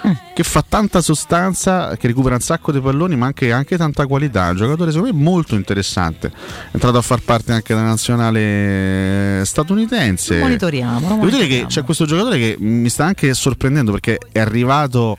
Mm, 0.06 0.12
che 0.32 0.44
fa 0.44 0.64
tanta 0.66 1.00
sostanza, 1.00 1.96
che 1.96 2.06
recupera 2.06 2.36
un 2.36 2.40
sacco 2.40 2.70
di 2.70 2.80
palloni, 2.80 3.16
ma 3.16 3.26
anche, 3.26 3.50
anche 3.50 3.76
tanta 3.76 4.06
qualità. 4.06 4.50
Un 4.50 4.56
giocatore 4.56 4.92
secondo 4.92 5.12
me 5.12 5.20
molto 5.22 5.56
interessante. 5.56 6.28
È 6.28 6.70
entrato 6.72 6.98
a 6.98 7.02
far 7.02 7.20
parte 7.20 7.52
anche 7.52 7.74
della 7.74 7.86
nazionale 7.86 9.42
statunitense. 9.44 10.34
Lo 10.34 10.44
monitoriamo. 10.44 11.00
lo 11.00 11.14
Devo 11.14 11.14
dire 11.16 11.26
che 11.26 11.36
monitoriamo. 11.36 11.68
c'è 11.68 11.82
questo 11.84 12.06
giocatore 12.06 12.38
che 12.38 12.56
mi 12.58 12.88
sta 12.88 13.06
anche 13.06 13.34
sorprendendo 13.34 13.90
perché 13.90 14.18
è 14.30 14.38
arrivato 14.38 15.16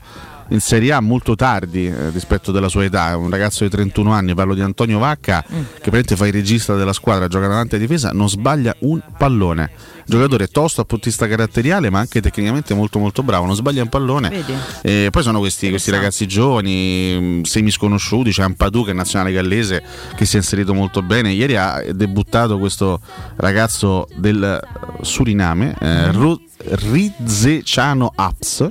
in 0.50 0.60
Serie 0.60 0.92
A 0.92 1.00
molto 1.00 1.34
tardi 1.34 1.86
eh, 1.86 2.10
rispetto 2.10 2.52
della 2.52 2.68
sua 2.68 2.84
età, 2.84 3.16
un 3.16 3.30
ragazzo 3.30 3.64
di 3.64 3.70
31 3.70 4.12
anni, 4.12 4.34
parlo 4.34 4.54
di 4.54 4.60
Antonio 4.60 4.98
Vacca, 4.98 5.44
Mm. 5.50 5.54
che 5.58 5.90
praticamente 5.90 6.16
fa 6.16 6.26
il 6.26 6.32
regista 6.32 6.74
della 6.74 6.92
squadra, 6.92 7.26
gioca 7.28 7.46
davanti 7.48 7.74
a 7.76 7.78
difesa, 7.78 8.10
non 8.12 8.28
sbaglia 8.28 8.74
un 8.80 9.00
pallone. 9.18 9.70
Giocatore 10.06 10.48
tosto, 10.48 10.80
appuntista 10.80 11.28
caratteriale, 11.28 11.88
ma 11.88 12.00
anche 12.00 12.20
tecnicamente 12.20 12.74
molto 12.74 12.98
molto 12.98 13.22
bravo, 13.22 13.46
non 13.46 13.54
sbaglia 13.54 13.82
un 13.82 13.88
pallone. 13.88 14.28
Vedi? 14.28 14.52
E 14.82 15.08
poi 15.10 15.22
sono 15.22 15.38
questi, 15.38 15.68
questi 15.70 15.90
ragazzi 15.92 16.26
giovani, 16.26 17.38
mh, 17.40 17.42
semi 17.42 17.70
sconosciuti, 17.70 18.30
c'è 18.30 18.42
Ampadu 18.42 18.84
che 18.84 18.90
è 18.90 18.94
nazionale 18.94 19.32
gallese 19.32 19.82
che 20.16 20.24
si 20.24 20.34
è 20.34 20.38
inserito 20.38 20.74
molto 20.74 21.00
bene. 21.02 21.30
Ieri 21.30 21.56
ha 21.56 21.80
debuttato 21.92 22.58
questo 22.58 23.00
ragazzo 23.36 24.08
del 24.16 24.42
eh, 24.42 25.04
Suriname, 25.04 25.76
eh, 25.80 26.10
Ru- 26.10 26.40
Rizeciano 26.64 28.12
Aps, 28.14 28.68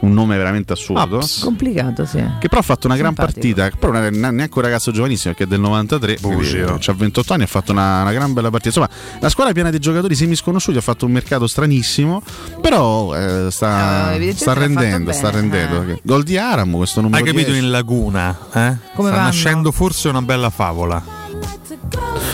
un 0.00 0.12
nome 0.12 0.36
veramente 0.36 0.72
assurdo. 0.72 1.18
Aps. 1.18 1.40
Complicato, 1.42 2.04
sì. 2.06 2.18
Che 2.38 2.48
però 2.48 2.60
ha 2.60 2.64
fatto 2.64 2.86
una 2.86 2.96
gran 2.96 3.14
Simpatico. 3.14 3.40
partita, 3.40 3.76
però 3.78 3.92
non 3.92 4.04
è 4.04 4.10
neanche 4.10 4.52
un 4.54 4.62
ragazzo 4.62 4.90
giovanissimo 4.92 5.34
che 5.34 5.44
è 5.44 5.46
del 5.46 5.60
93, 5.60 6.18
Bucio. 6.20 6.78
ha 6.90 6.92
28 6.94 7.32
anni, 7.32 7.42
ha 7.42 7.46
fatto 7.46 7.72
una, 7.72 8.02
una 8.02 8.12
gran 8.12 8.32
bella 8.32 8.50
partita. 8.50 8.78
Insomma, 8.80 8.88
la 9.20 9.28
squadra 9.28 9.52
è 9.52 9.54
piena 9.54 9.70
di 9.70 9.78
giocatori 9.78 10.14
semi 10.14 10.34
sconosciuti, 10.36 10.78
ha 10.78 10.82
fatto 10.82 11.06
un 11.06 11.12
mercato 11.12 11.46
stranissimo, 11.46 12.22
però 12.60 13.14
eh, 13.14 13.50
sta, 13.50 14.14
evidentemente 14.14 14.34
sta 14.40 14.52
rendendo, 14.54 15.12
sta 15.12 15.30
bene, 15.30 15.40
rendendo. 15.40 15.92
eh. 15.92 16.00
Gol 16.02 16.22
di 16.22 16.36
Aram, 16.38 16.72
questo 16.76 17.00
numero 17.00 17.22
Hai 17.22 17.30
capito 17.30 17.50
10. 17.50 17.64
in 17.64 17.70
laguna? 17.70 18.30
Eh? 18.52 18.76
Come 18.94 19.08
Sta 19.08 19.16
vanno? 19.16 19.22
nascendo 19.24 19.72
forse 19.72 20.08
una 20.08 20.22
bella 20.22 20.50
favola. 20.50 21.18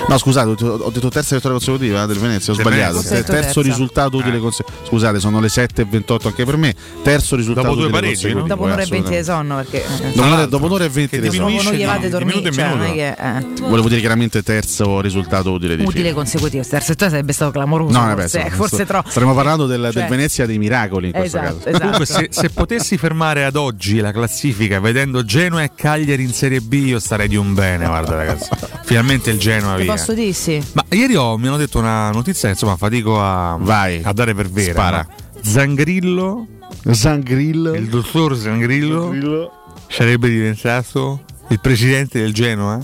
No, 0.08 0.18
scusate, 0.18 0.64
ho 0.64 0.90
detto, 0.90 1.08
terza 1.08 1.34
vittoria 1.34 1.56
consecutiva 1.58 2.02
eh, 2.02 2.06
del 2.06 2.18
Venezia, 2.18 2.52
ho 2.52 2.56
Del 2.56 2.64
sbagliato. 2.66 2.92
Venezia. 3.00 3.22
Terzo 3.22 3.32
Terza. 3.32 3.60
risultato 3.62 4.16
utile 4.16 4.36
Eh. 4.36 4.40
consecutivo. 4.40 4.86
Scusate, 4.86 5.20
sono 5.20 5.40
le 5.40 5.48
7.28 5.48 6.26
anche 6.28 6.44
per 6.44 6.56
me. 6.56 6.74
Terzo 7.02 7.36
risultato 7.36 7.66
Dopo 7.68 7.78
due 7.80 7.86
utile 7.88 8.00
pareggi, 8.00 8.26
no? 8.32 8.40
consecutivo, 8.40 8.54
Dopo 8.54 8.62
un'ora 8.64 8.82
e 8.82 8.86
venti 8.86 9.16
di 9.16 9.24
sonno 9.24 9.56
perché. 9.56 9.84
eh, 9.84 9.86
Dopo 9.88 10.20
un'ora- 10.20 10.28
l'altro, 10.28 10.46
Dopo 10.48 10.64
un'ora 10.66 10.84
e 10.84 10.88
20 10.88 11.20
che 11.20 11.28
di 11.28 11.36
sonno. 11.36 11.62
non 11.62 11.72
gli 11.74 11.84
vate 11.84 12.00
di 12.02 12.08
dormire, 12.08 12.52
cioè, 12.52 12.92
che. 12.92 13.16
Volevo 13.62 13.88
dire 13.88 14.00
chiaramente 14.00 14.42
terzo 14.42 15.00
risultato 15.00 15.52
utile 15.52 15.76
di 15.76 15.82
Utile 15.84 16.02
fila. 16.02 16.14
consecutivo, 16.14 16.64
terzo 16.68 16.92
e 16.92 16.96
sarebbe 16.98 17.32
stato 17.32 17.50
clamoroso. 17.50 17.92
No, 17.98 18.04
vabbè, 18.06 18.20
forse, 18.22 18.36
insomma, 18.38 18.56
forse 18.56 18.74
sto- 18.76 18.84
troppo. 18.84 19.10
Staremo 19.10 19.34
parlando 19.34 19.66
del, 19.66 19.80
del 19.82 19.92
Cioè- 19.92 20.08
Venezia 20.08 20.46
dei 20.46 20.58
miracoli 20.58 21.06
in 21.08 21.12
questo 21.12 21.36
Esatto, 21.38 21.54
caso. 21.56 21.68
esatto. 21.68 21.78
Comunque, 21.82 22.06
se, 22.06 22.28
se 22.30 22.50
potessi 22.50 22.96
fermare 22.96 23.44
ad 23.44 23.56
oggi 23.56 23.98
la 24.00 24.12
classifica 24.12 24.80
vedendo 24.80 25.24
Genoa 25.24 25.62
e 25.62 25.70
Cagliari 25.74 26.22
in 26.22 26.32
Serie 26.32 26.60
B, 26.60 26.72
io 26.74 26.98
starei 27.00 27.28
di 27.28 27.36
un 27.36 27.54
bene, 27.54 27.86
guarda 27.86 28.14
ragazzi. 28.16 28.48
Finalmente 28.84 29.25
il 29.30 29.38
Genoa 29.38 29.76
Che 29.76 29.82
via. 29.82 29.92
posso 29.92 30.12
dire 30.14 30.32
sì? 30.32 30.62
Ma 30.72 30.84
ieri 30.90 31.14
ho- 31.16 31.36
mi 31.38 31.46
hanno 31.48 31.56
detto 31.56 31.78
una 31.78 32.10
notizia, 32.10 32.48
insomma, 32.48 32.76
fatico 32.76 33.20
a, 33.20 33.56
Vai. 33.60 34.00
a 34.02 34.12
dare 34.12 34.34
per 34.34 34.48
vera. 34.50 34.72
Spara. 34.72 35.06
Zangrillo, 35.42 36.46
Zangrillo. 36.90 37.74
il 37.74 37.88
dottor 37.88 38.36
Zangrillo, 38.36 39.50
sarebbe 39.88 40.28
diventato 40.28 41.22
il 41.48 41.60
presidente 41.60 42.20
del 42.20 42.32
Genoa? 42.34 42.78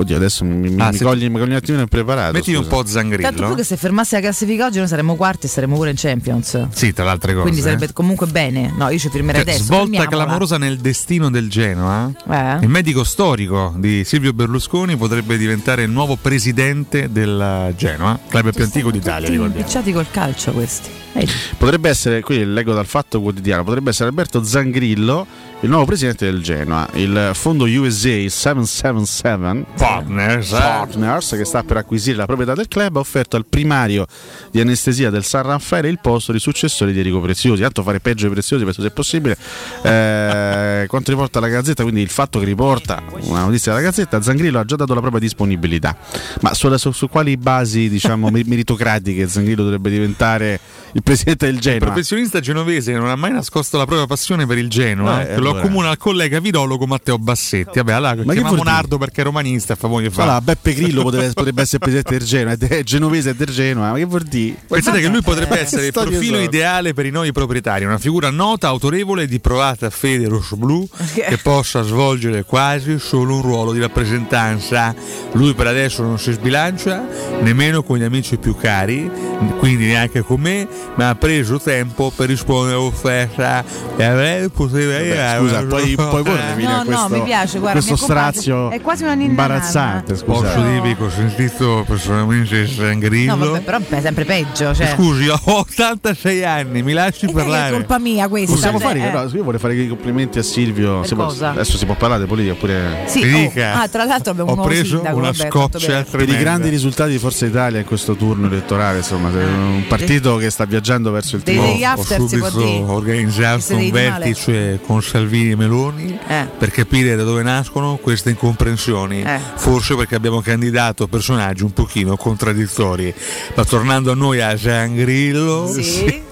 Oddio, 0.00 0.14
adesso 0.14 0.44
mi, 0.44 0.70
mi, 0.70 0.80
Ah, 0.80 0.90
mi 0.92 0.98
cogli, 0.98 1.28
mi 1.28 1.38
cogli 1.40 1.50
un 1.50 1.56
attimino 1.56 1.82
impreparato. 1.82 2.32
Mettimi 2.32 2.56
un 2.56 2.68
po' 2.68 2.84
Tanto 2.84 2.84
più 2.84 2.92
Zangrillo. 2.92 3.54
che 3.54 3.64
se 3.64 3.76
fermasse 3.76 4.14
la 4.14 4.22
classifica 4.22 4.66
oggi 4.66 4.78
noi 4.78 4.86
saremmo 4.86 5.16
quarti 5.16 5.46
e 5.46 5.48
saremmo 5.48 5.74
pure 5.74 5.90
in 5.90 5.96
Champions. 5.96 6.68
Sì, 6.70 6.92
tra 6.92 7.02
le 7.04 7.10
altre 7.10 7.32
cose. 7.32 7.42
Quindi 7.42 7.58
eh. 7.60 7.64
sarebbe 7.64 7.92
comunque 7.92 8.28
bene. 8.28 8.72
No, 8.76 8.90
io 8.90 8.98
ci 8.98 9.08
firmerei 9.08 9.40
Cioè, 9.42 9.50
adesso. 9.50 9.64
svolta 9.64 9.84
fermiamola. 9.98 10.22
clamorosa 10.24 10.56
nel 10.56 10.78
destino 10.78 11.30
del 11.30 11.50
Genoa. 11.50 12.12
Eh? 12.30 12.58
Il 12.62 12.68
medico 12.68 13.02
storico 13.02 13.74
di 13.76 14.04
Silvio 14.04 14.32
Berlusconi 14.32 14.96
potrebbe 14.96 15.36
diventare 15.36 15.82
il 15.82 15.90
nuovo 15.90 16.14
presidente 16.14 17.10
del 17.10 17.74
Genoa, 17.76 18.20
club 18.28 18.52
più 18.52 18.62
antico 18.62 18.92
d'Italia, 18.92 19.28
ricordiamo. 19.28 19.58
impicciati 19.60 19.92
col 19.92 20.06
calcio 20.12 20.52
questi. 20.52 20.90
Vedi? 21.12 21.32
Potrebbe 21.56 21.88
essere, 21.88 22.20
qui 22.20 22.44
leggo 22.44 22.72
dal 22.74 22.86
fatto 22.86 23.20
quotidiano, 23.20 23.64
potrebbe 23.64 23.90
essere 23.90 24.08
Alberto 24.08 24.42
Zangrillo, 24.44 25.26
il 25.60 25.68
nuovo 25.70 25.86
presidente 25.86 26.24
del 26.24 26.40
Genoa. 26.42 26.88
Il 26.94 27.30
fondo 27.34 27.64
USA 27.64 28.28
777 28.28 29.64
Partners, 29.76 30.52
eh? 30.52 30.56
Partners, 30.58 31.30
che 31.30 31.44
sta 31.44 31.62
per 31.64 31.78
acquisire 31.78 32.16
la 32.16 32.26
proprietà 32.26 32.54
del 32.54 32.68
club, 32.68 32.96
ha 32.96 33.00
offerto 33.00 33.36
al 33.36 33.46
primario 33.46 34.06
di 34.50 34.60
anestesia 34.60 35.10
del 35.10 35.24
San 35.24 35.42
Raffaele 35.42 35.88
il 35.88 35.98
posto 36.00 36.32
di 36.32 36.38
successore 36.38 36.92
di 36.92 36.98
Enrico 36.98 37.20
Preziosi. 37.20 37.62
Tanto 37.62 37.82
fare 37.82 37.98
peggio 38.00 38.26
ai 38.26 38.32
Preziosi, 38.32 38.64
penso 38.64 38.80
sia 38.82 38.90
possibile. 38.90 39.36
Eh, 39.82 40.84
quanto 40.88 41.10
riporta 41.10 41.40
la 41.40 41.48
Gazzetta, 41.48 41.82
quindi 41.82 42.02
il 42.02 42.10
fatto 42.10 42.38
che 42.38 42.44
riporta 42.44 43.02
una 43.22 43.40
notizia 43.44 43.72
della 43.72 43.84
Gazzetta, 43.84 44.22
Zangrillo 44.22 44.60
ha 44.60 44.64
già 44.64 44.76
dato 44.76 44.94
la 44.94 45.00
propria 45.00 45.20
disponibilità. 45.20 45.96
Ma 46.42 46.54
sulla- 46.54 46.78
su, 46.78 46.92
su 46.92 47.08
quali 47.08 47.36
basi, 47.36 47.88
diciamo, 47.88 48.28
mer- 48.30 48.46
meritocratiche 48.46 49.26
Zangrillo 49.26 49.64
dovrebbe 49.64 49.90
diventare 49.90 50.60
il 50.98 51.02
presidente 51.02 51.46
del 51.46 51.54
Il 51.56 51.60
Genoa? 51.60 51.86
professionista 51.86 52.40
genovese 52.40 52.92
che 52.92 52.98
non 52.98 53.08
ha 53.08 53.16
mai 53.16 53.32
nascosto 53.32 53.76
la 53.78 53.86
propria 53.86 54.06
passione 54.06 54.46
per 54.46 54.58
il 54.58 54.68
Genoa, 54.68 55.22
Eh, 55.22 55.26
che 55.26 55.30
lo 55.40 55.48
allora. 55.50 55.58
accomuna 55.60 55.88
al 55.90 55.96
collega 55.96 56.40
virologo 56.40 56.86
Matteo 56.86 57.18
Bassetti. 57.18 57.78
Vabbè, 57.78 57.92
allora 57.92 58.14
che 58.14 58.22
chiamiamo 58.22 58.54
vuol 58.54 58.64
dire? 58.86 58.98
Perché 58.98 59.20
è 59.20 59.24
romanista 59.24 59.72
e 59.74 59.76
fa 59.76 59.88
moglie 59.88 60.10
fa. 60.10 60.22
Allora, 60.22 60.40
Beppe 60.40 60.74
Grillo 60.74 61.02
potrebbe, 61.02 61.32
potrebbe 61.32 61.62
essere 61.62 61.78
presidente 61.78 62.18
del 62.18 62.26
Genoa, 62.26 62.56
è 62.58 62.82
genovese 62.82 63.30
e 63.30 63.34
del 63.34 63.48
Genoa, 63.48 63.90
ma 63.92 63.96
che 63.96 64.04
vuol 64.04 64.22
dire? 64.24 64.56
Pensate 64.66 65.00
che 65.00 65.08
lui 65.08 65.22
potrebbe 65.22 65.58
essere 65.60 65.86
il 65.86 65.92
profilo 65.92 66.38
ideale 66.38 66.92
per 66.94 67.06
i 67.06 67.10
nuovi 67.10 67.32
proprietari, 67.32 67.84
una 67.84 67.98
figura 67.98 68.30
nota, 68.30 68.68
autorevole, 68.68 69.26
di 69.26 69.38
provata 69.40 69.88
fede 69.90 70.26
rosso-blu 70.28 70.88
che 71.14 71.38
possa 71.42 71.82
svolgere 71.82 72.44
quasi 72.44 72.98
solo 72.98 73.36
un 73.36 73.42
ruolo 73.42 73.72
di 73.72 73.80
rappresentanza. 73.80 74.94
Lui 75.32 75.54
per 75.54 75.66
adesso 75.68 76.02
non 76.02 76.18
si 76.18 76.32
sbilancia 76.32 77.06
nemmeno 77.40 77.82
con 77.82 77.98
gli 77.98 78.02
amici 78.02 78.36
più 78.36 78.56
cari, 78.56 79.10
quindi 79.58 79.86
neanche 79.86 80.22
con 80.22 80.40
me, 80.40 80.66
ma 80.94 81.10
ha 81.10 81.14
preso 81.14 81.58
tempo 81.60 82.12
per 82.14 82.28
rispondere 82.28 82.74
all'offerta 82.76 83.64
e 83.96 84.02
avrei 84.04 84.48
poteva 84.48 84.92
Vabbè, 84.98 85.38
scusa, 85.38 85.62
poi, 85.64 85.94
poi 85.96 86.22
fino 86.56 86.68
No, 86.68 86.74
a 86.74 86.78
no, 86.78 86.84
questo, 86.84 87.08
mi 87.10 87.22
piace, 87.22 87.58
guarda, 87.58 87.80
questo 87.80 87.92
mi 87.92 87.96
è 87.96 88.00
comparso- 88.00 88.40
strazio 88.40 88.70
è 88.70 88.80
quasi 88.80 89.02
una 89.04 89.12
imbarazzante. 89.14 90.12
nana. 90.12 90.24
Posso 90.24 90.40
Scusate. 90.42 90.70
dirvi 90.70 90.96
che 90.96 91.02
ho 91.04 91.10
sentito 91.10 91.84
personalmente 91.86 92.66
Sangrillo. 92.66 93.34
No, 93.36 93.46
vabbè, 93.52 93.60
però 93.60 93.78
è 93.78 94.00
sempre 94.00 94.24
peggio. 94.24 94.74
Cioè. 94.74 94.92
Scusi, 94.94 95.28
ho 95.28 95.40
86 95.44 96.44
anni, 96.44 96.82
mi 96.82 96.92
lasci 96.92 97.24
E 97.26 97.28
non 97.32 97.38
è 97.40 97.42
parlare. 97.44 97.72
colpa 97.72 97.98
mia 97.98 98.28
questa. 98.28 98.54
Possiamo 98.54 98.78
cioè, 98.80 98.86
fare, 98.88 99.26
eh. 99.30 99.36
io 99.36 99.44
vorrei 99.44 99.60
fare 99.60 99.74
i 99.74 99.88
complimenti 99.88 100.38
a 100.38 100.42
Silvio. 100.42 101.04
Se 101.04 101.14
può- 101.14 101.32
adesso 101.40 101.76
si 101.76 101.84
può 101.86 101.94
parlare 101.94 102.22
di 102.22 102.28
politica 102.28 102.54
oppure 102.54 103.04
Sì, 103.06 103.24
Mi 103.24 103.44
oh, 103.56 103.62
ah, 103.74 103.88
tra 103.88 104.04
l'altro 104.04 104.32
abbiamo 104.32 104.50
un 104.52 104.58
ho 104.58 104.62
nuovo 104.62 104.68
preso 104.68 104.96
sindaco, 104.96 105.16
una 105.16 105.30
vabbè, 105.30 105.48
scoccia 105.48 106.04
per 106.10 106.28
i 106.28 106.36
grandi 106.36 106.68
risultati 106.68 107.10
di 107.12 107.18
Forza 107.18 107.46
Italia 107.46 107.78
in 107.78 107.86
questo 107.86 108.14
turno 108.16 108.46
elettorale, 108.46 108.98
insomma, 108.98 109.28
un 109.28 109.84
partito 109.86 110.36
che 110.36 110.50
sta 110.50 110.64
viaggiando 110.64 110.86
verso 111.12 111.36
il 111.36 111.42
Dei- 111.42 111.56
degli 111.58 111.84
ho 111.84 112.02
subito 112.02 112.90
organizzato 112.92 113.74
un 113.74 113.80
di 113.80 113.92
male. 113.92 114.08
vertice 114.10 114.80
con 114.86 115.02
Salvini 115.02 115.50
e 115.52 115.56
Meloni 115.56 116.18
Eh. 116.26 116.46
per 116.58 116.70
capire 116.70 117.14
da 117.16 117.24
dove 117.24 117.42
nascono 117.42 117.96
queste 117.96 118.30
incomprensioni. 118.30 119.22
Eh. 119.22 119.38
Forse 119.56 119.94
perché 119.96 120.14
abbiamo 120.14 120.40
candidato 120.40 121.06
personaggi 121.08 121.62
un 121.62 121.72
pochino 121.72 122.16
contraddittori. 122.16 123.12
Ma 123.54 123.64
tornando 123.64 124.12
a 124.12 124.14
noi 124.14 124.40
a 124.40 124.54
Giangrillo, 124.54 125.66
Sì. 125.72 126.22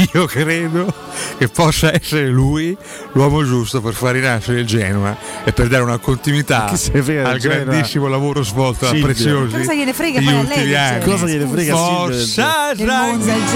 io 0.12 0.26
credo 0.26 0.92
che 1.38 1.48
possa 1.48 1.92
essere 1.92 2.28
lui 2.28 2.76
l'uomo 3.12 3.44
giusto 3.44 3.80
per 3.80 3.94
far 3.94 4.14
rinascere 4.14 4.60
il 4.60 4.66
Genoa 4.66 5.16
e 5.44 5.52
per 5.52 5.68
dare 5.68 5.82
una 5.82 5.98
continuità 5.98 6.72
del 6.92 7.24
al 7.24 7.38
Genoa? 7.38 7.64
grandissimo 7.64 8.08
lavoro 8.08 8.42
svolto 8.42 8.84
da 8.84 8.90
Silvio. 8.90 9.06
Preziosi. 9.06 9.56
Cosa 9.56 9.74
gliene 9.74 9.92
frega 9.92 10.20
poi 10.20 10.34
a 10.34 10.42
lei. 10.42 10.68
Genoa? 10.68 11.04
Cosa 11.04 11.26
gliene 11.26 11.46
frega 11.46 11.74
a 11.74 11.76
Silvio 11.76 11.96
Forza 11.96 12.70
Il 12.72 12.86
Monza, 12.86 13.34
il 13.34 13.46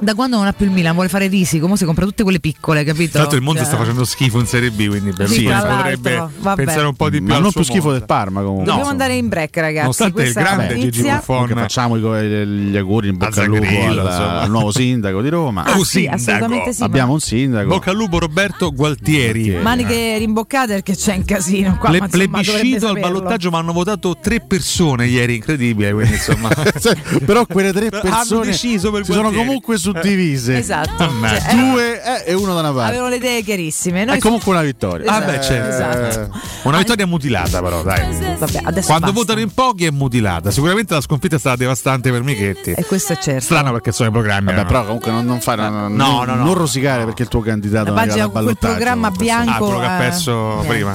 Da 0.00 0.14
quando 0.14 0.36
non 0.36 0.46
ha 0.46 0.52
più 0.52 0.66
il 0.66 0.72
Milan, 0.72 0.94
vuole 0.94 1.08
fare 1.08 1.26
risico, 1.28 1.64
come 1.64 1.76
si 1.76 1.84
compra 1.84 2.04
tutte 2.04 2.22
quelle 2.22 2.40
piccole, 2.40 2.84
capito? 2.84 3.12
Tra 3.12 3.20
l'altro 3.20 3.38
il 3.38 3.44
Monza 3.44 3.60
Cioè, 3.60 3.68
sta 3.68 3.78
facendo 3.78 4.04
schifo 4.04 4.38
in 4.40 4.46
Serie 4.46 4.70
B, 4.70 4.88
quindi 4.88 5.12
Berlusconi 5.12 5.46
tra 5.46 5.76
potrebbe 5.76 6.28
vabbè. 6.38 6.64
pensare 6.64 6.86
un 6.86 6.94
po' 6.94 7.10
di 7.10 7.18
più. 7.18 7.26
Ma 7.26 7.38
non 7.38 7.52
più 7.52 7.62
schifo 7.62 7.84
Monza. 7.84 7.98
del 7.98 8.06
Parma 8.06 8.40
comunque. 8.40 8.64
No. 8.64 8.70
Dobbiamo 8.70 8.90
andare 8.90 9.14
in 9.16 9.28
break, 9.28 9.56
ragazzi. 9.56 9.80
Nonostante 10.02 10.22
il 10.22 10.32
grande 10.32 10.78
Gigi. 10.78 11.02
Buffon. 11.02 11.22
Comunque 11.24 11.54
facciamo 11.62 11.98
gli 11.98 12.76
auguri 12.76 13.08
in 13.08 13.16
bocca 13.16 13.40
al 13.42 13.46
lupo 13.46 13.64
al, 13.66 14.50
nuovo 14.50 14.72
sindaco 14.72 15.22
di 15.22 15.28
Roma. 15.28 15.64
Ah, 15.64 15.76
Sì, 15.78 16.00
sindaco. 16.00 16.16
assolutamente 16.16 16.72
sì. 16.72 16.82
Abbiamo 16.82 17.12
un 17.12 17.20
sindaco. 17.20 17.68
Bocca 17.68 17.90
al 17.90 17.96
lupo 17.96 18.18
Roberto 18.18 18.72
Gualtieri. 18.72 19.50
Maniche 19.62 20.18
rimboccate 20.18 20.74
perché 20.74 20.94
c'è 20.94 21.16
un 21.16 21.24
casino 21.24 21.76
qua. 21.78 21.90
Le 21.90 22.00
ma 22.00 22.08
plebiscito 22.08 22.88
al 22.88 22.98
ballottaggio 23.00 23.50
ma 23.50 23.58
hanno 23.58 23.72
votato 23.72 24.16
tre 24.20 24.40
persone 24.40 25.06
ieri, 25.06 25.36
incredibile, 25.36 25.92
quindi 25.92 26.12
insomma. 26.14 26.48
Però 27.24 27.46
quelle 27.46 27.72
tre 27.72 27.88
Hanno 27.92 28.00
persone 28.02 28.46
deciso 28.46 28.90
per 28.90 29.04
si 29.04 29.12
sono 29.12 29.30
Gualtieri. 29.30 29.48
Comunque 29.78 30.08
suddivise. 30.10 30.56
Esatto. 30.58 31.02
Ammazza. 31.02 31.40
Cioè, 31.50 31.54
Due 31.56 32.02
eh, 32.02 32.30
e 32.30 32.34
uno 32.34 32.54
da 32.54 32.60
una 32.60 32.72
parte. 32.72 32.88
avevano 32.88 33.08
le 33.08 33.16
idee 33.16 33.42
chiarissime. 33.42 34.04
Noi 34.04 34.16
È 34.16 34.20
comunque 34.20 34.52
una 34.52 34.62
vittoria. 34.62 35.10
Ah, 35.10 35.20
beh, 35.20 35.40
certo. 35.40 35.68
Esatto. 35.68 36.38
Una 36.62 36.78
vittoria 36.78 37.06
mutilata 37.06 37.62
però, 37.62 37.82
dai. 37.82 38.36
Vabbè, 38.38 38.60
Quando 38.62 38.82
basta. 38.82 39.10
votano 39.12 39.40
in 39.40 39.52
pochi 39.52 39.84
è 39.86 39.90
mutilata. 39.90 40.50
Sicuramente 40.50 40.94
la 40.94 41.00
sconfitta 41.00 41.36
è 41.36 41.38
stata 41.38 41.56
devastante 41.56 42.10
per 42.10 42.22
Michetti. 42.22 42.72
E 42.72 42.84
questo 42.84 43.12
è 43.12 43.18
certo. 43.18 43.40
Strano 43.42 43.72
perché 43.72 43.92
sono 43.92 44.08
i 44.08 44.12
programmi. 44.12 44.46
Vabbè, 44.46 44.62
no? 44.62 44.66
però 44.66 44.84
comunque 44.84 45.10
non, 45.10 45.24
non 45.24 45.40
fare 45.40 45.68
non, 45.68 45.94
No, 45.94 46.24
no, 46.24 46.34
no. 46.34 46.44
non 46.44 46.54
rosicare 46.54 47.04
perché 47.04 47.22
il 47.22 47.28
tuo 47.28 47.40
candidato 47.40 47.92
La 47.92 48.04
non 48.04 48.18
è 48.18 48.30
quel 48.30 48.56
programma 48.58 49.10
bianco. 49.10 49.50
Ah, 49.50 49.58
quello 49.58 49.78
che 49.78 49.86
ha 49.86 49.94
eh, 49.96 49.98
perso 49.98 50.62
niente. 50.62 50.66
prima. 50.68 50.94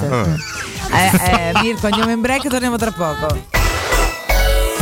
Eh, 0.92 1.50
eh, 1.50 1.52
Mirko, 1.62 1.86
andiamo 1.86 2.10
in 2.10 2.20
break, 2.20 2.48
torniamo 2.48 2.76
tra 2.76 2.90
poco. 2.90 3.61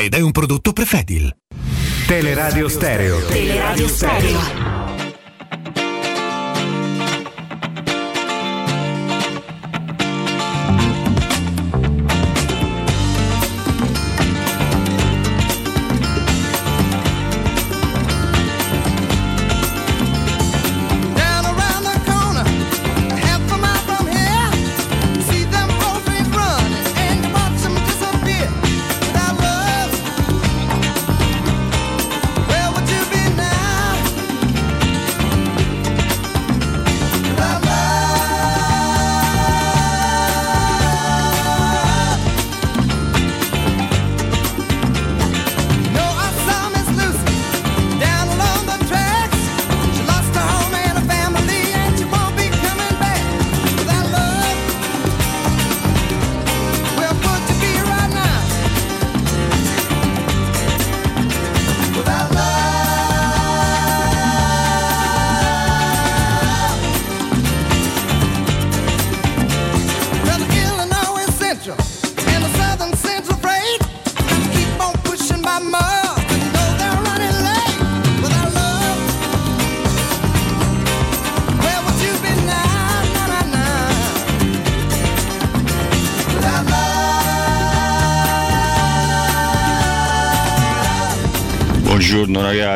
ed 0.00 0.14
è 0.14 0.20
un 0.20 0.32
prodotto 0.32 0.72
Prefedil. 0.72 1.34
Teleradio 2.06 2.68
Stereo. 2.68 3.24
Teleradio 3.26 3.88
Stereo. 3.88 4.87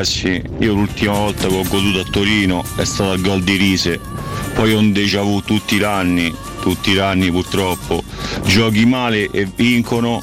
Ragazzi, 0.03 0.43
io 0.59 0.75
l'ultima 0.75 1.13
volta 1.13 1.47
che 1.47 1.55
ho 1.55 1.63
goduto 1.63 2.01
a 2.01 2.05
Torino 2.11 2.65
è 2.75 2.85
stato 2.85 3.13
il 3.13 3.23
gol 3.23 3.41
di 3.43 3.55
Rise, 3.55 4.01
poi 4.53 4.75
ho 4.75 4.79
un 4.81 4.93
déjà 4.93 5.23
vu 5.23 5.41
tutti 5.43 5.77
i 5.77 5.83
anni, 5.85 6.35
tutti 6.61 6.91
i 6.91 6.99
anni 6.99 7.31
purtroppo. 7.31 8.03
Giochi 8.45 8.85
male 8.85 9.31
e 9.31 9.45
vincono, 9.45 10.21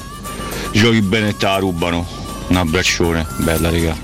giochi 0.72 1.00
bene 1.00 1.30
e 1.30 1.36
te 1.36 1.46
la 1.46 1.56
rubano. 1.56 2.06
Un 2.48 2.56
abbraccione, 2.56 3.26
bella 3.38 3.70
raga. 3.70 3.96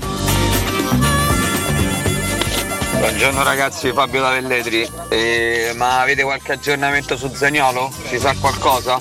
Buongiorno 2.97 3.43
ragazzi, 3.43 3.91
Fabio 3.91 4.21
da 4.21 4.31
Velletri. 4.31 4.89
Eh, 5.09 5.73
ma 5.75 6.01
avete 6.01 6.23
qualche 6.23 6.53
aggiornamento 6.53 7.15
su 7.15 7.29
Zagnolo? 7.31 7.93
Si 8.07 8.17
sa 8.17 8.33
qualcosa? 8.39 8.99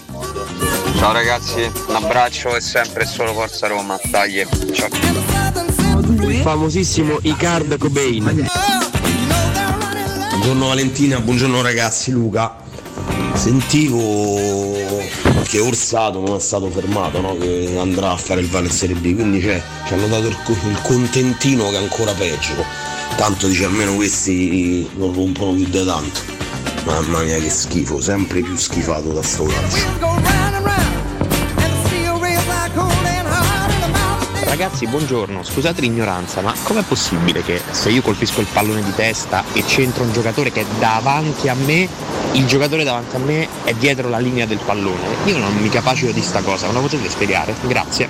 Ciao 0.99 1.13
ragazzi, 1.13 1.71
un 1.89 1.95
abbraccio 1.95 2.55
e 2.55 2.61
sempre 2.61 3.07
solo 3.07 3.33
Forza 3.33 3.67
Roma. 3.67 3.99
Dai, 4.11 4.47
ciao. 4.73 5.36
Il 6.23 6.41
famosissimo 6.43 7.19
Icard 7.23 7.77
Cobain. 7.79 8.49
Buongiorno 10.31 10.67
Valentina, 10.69 11.21
buongiorno 11.21 11.63
ragazzi, 11.63 12.11
Luca. 12.11 12.57
Sentivo 13.35 14.79
che 15.45 15.59
Orsato 15.61 16.21
non 16.21 16.37
è 16.37 16.41
stato 16.41 16.71
fermato, 16.71 17.21
no? 17.21 17.37
che 17.37 17.77
andrà 17.79 18.13
a 18.13 18.17
fare 18.17 18.41
il 18.41 18.49
Vale 18.49 18.71
Serie 18.71 18.97
B, 18.97 19.15
quindi 19.15 19.41
c'è- 19.41 19.63
ci 19.87 19.95
hanno 19.95 20.07
dato 20.09 20.27
il 20.27 20.37
contentino 20.83 21.69
che 21.71 21.77
è 21.77 21.83
ancora 21.83 22.13
peggio. 22.13 22.65
Tanto 23.17 23.47
dice 23.47 23.65
almeno 23.65 23.95
questi 23.95 24.89
non 24.97 25.13
rompono 25.15 25.53
più 25.53 25.67
da 25.69 25.85
tanto. 25.85 26.21
Mamma 26.85 27.23
mia 27.23 27.39
che 27.39 27.51
schifo, 27.51 28.01
sempre 28.01 28.41
più 28.41 28.57
schifato 28.57 29.11
da 29.13 29.23
sto 29.23 29.45
calcio. 29.45 30.36
Ragazzi, 34.59 34.87
buongiorno, 34.87 35.43
scusate 35.43 35.83
l'ignoranza, 35.83 36.41
ma 36.41 36.55
com'è 36.63 36.81
possibile 36.81 37.43
che 37.43 37.61
se 37.73 37.91
io 37.91 38.01
colpisco 38.01 38.41
il 38.41 38.47
pallone 38.51 38.83
di 38.83 38.95
testa 38.95 39.45
e 39.53 39.63
c'entra 39.63 40.03
un 40.03 40.11
giocatore 40.13 40.51
che 40.51 40.63
è 40.63 40.65
davanti 40.79 41.51
a 41.51 41.55
me, 41.55 41.87
il 42.33 42.47
giocatore 42.47 42.83
davanti 42.83 43.17
a 43.17 43.19
me 43.19 43.47
è 43.65 43.75
dietro 43.75 44.09
la 44.09 44.19
linea 44.19 44.47
del 44.47 44.59
pallone? 44.65 45.09
Io 45.27 45.37
non 45.37 45.55
mi 45.57 45.69
capacito 45.69 46.11
di 46.11 46.23
sta 46.23 46.41
cosa, 46.41 46.69
me 46.69 46.73
la 46.73 46.81
potete 46.81 47.07
spiegare? 47.11 47.55
Grazie. 47.67 48.09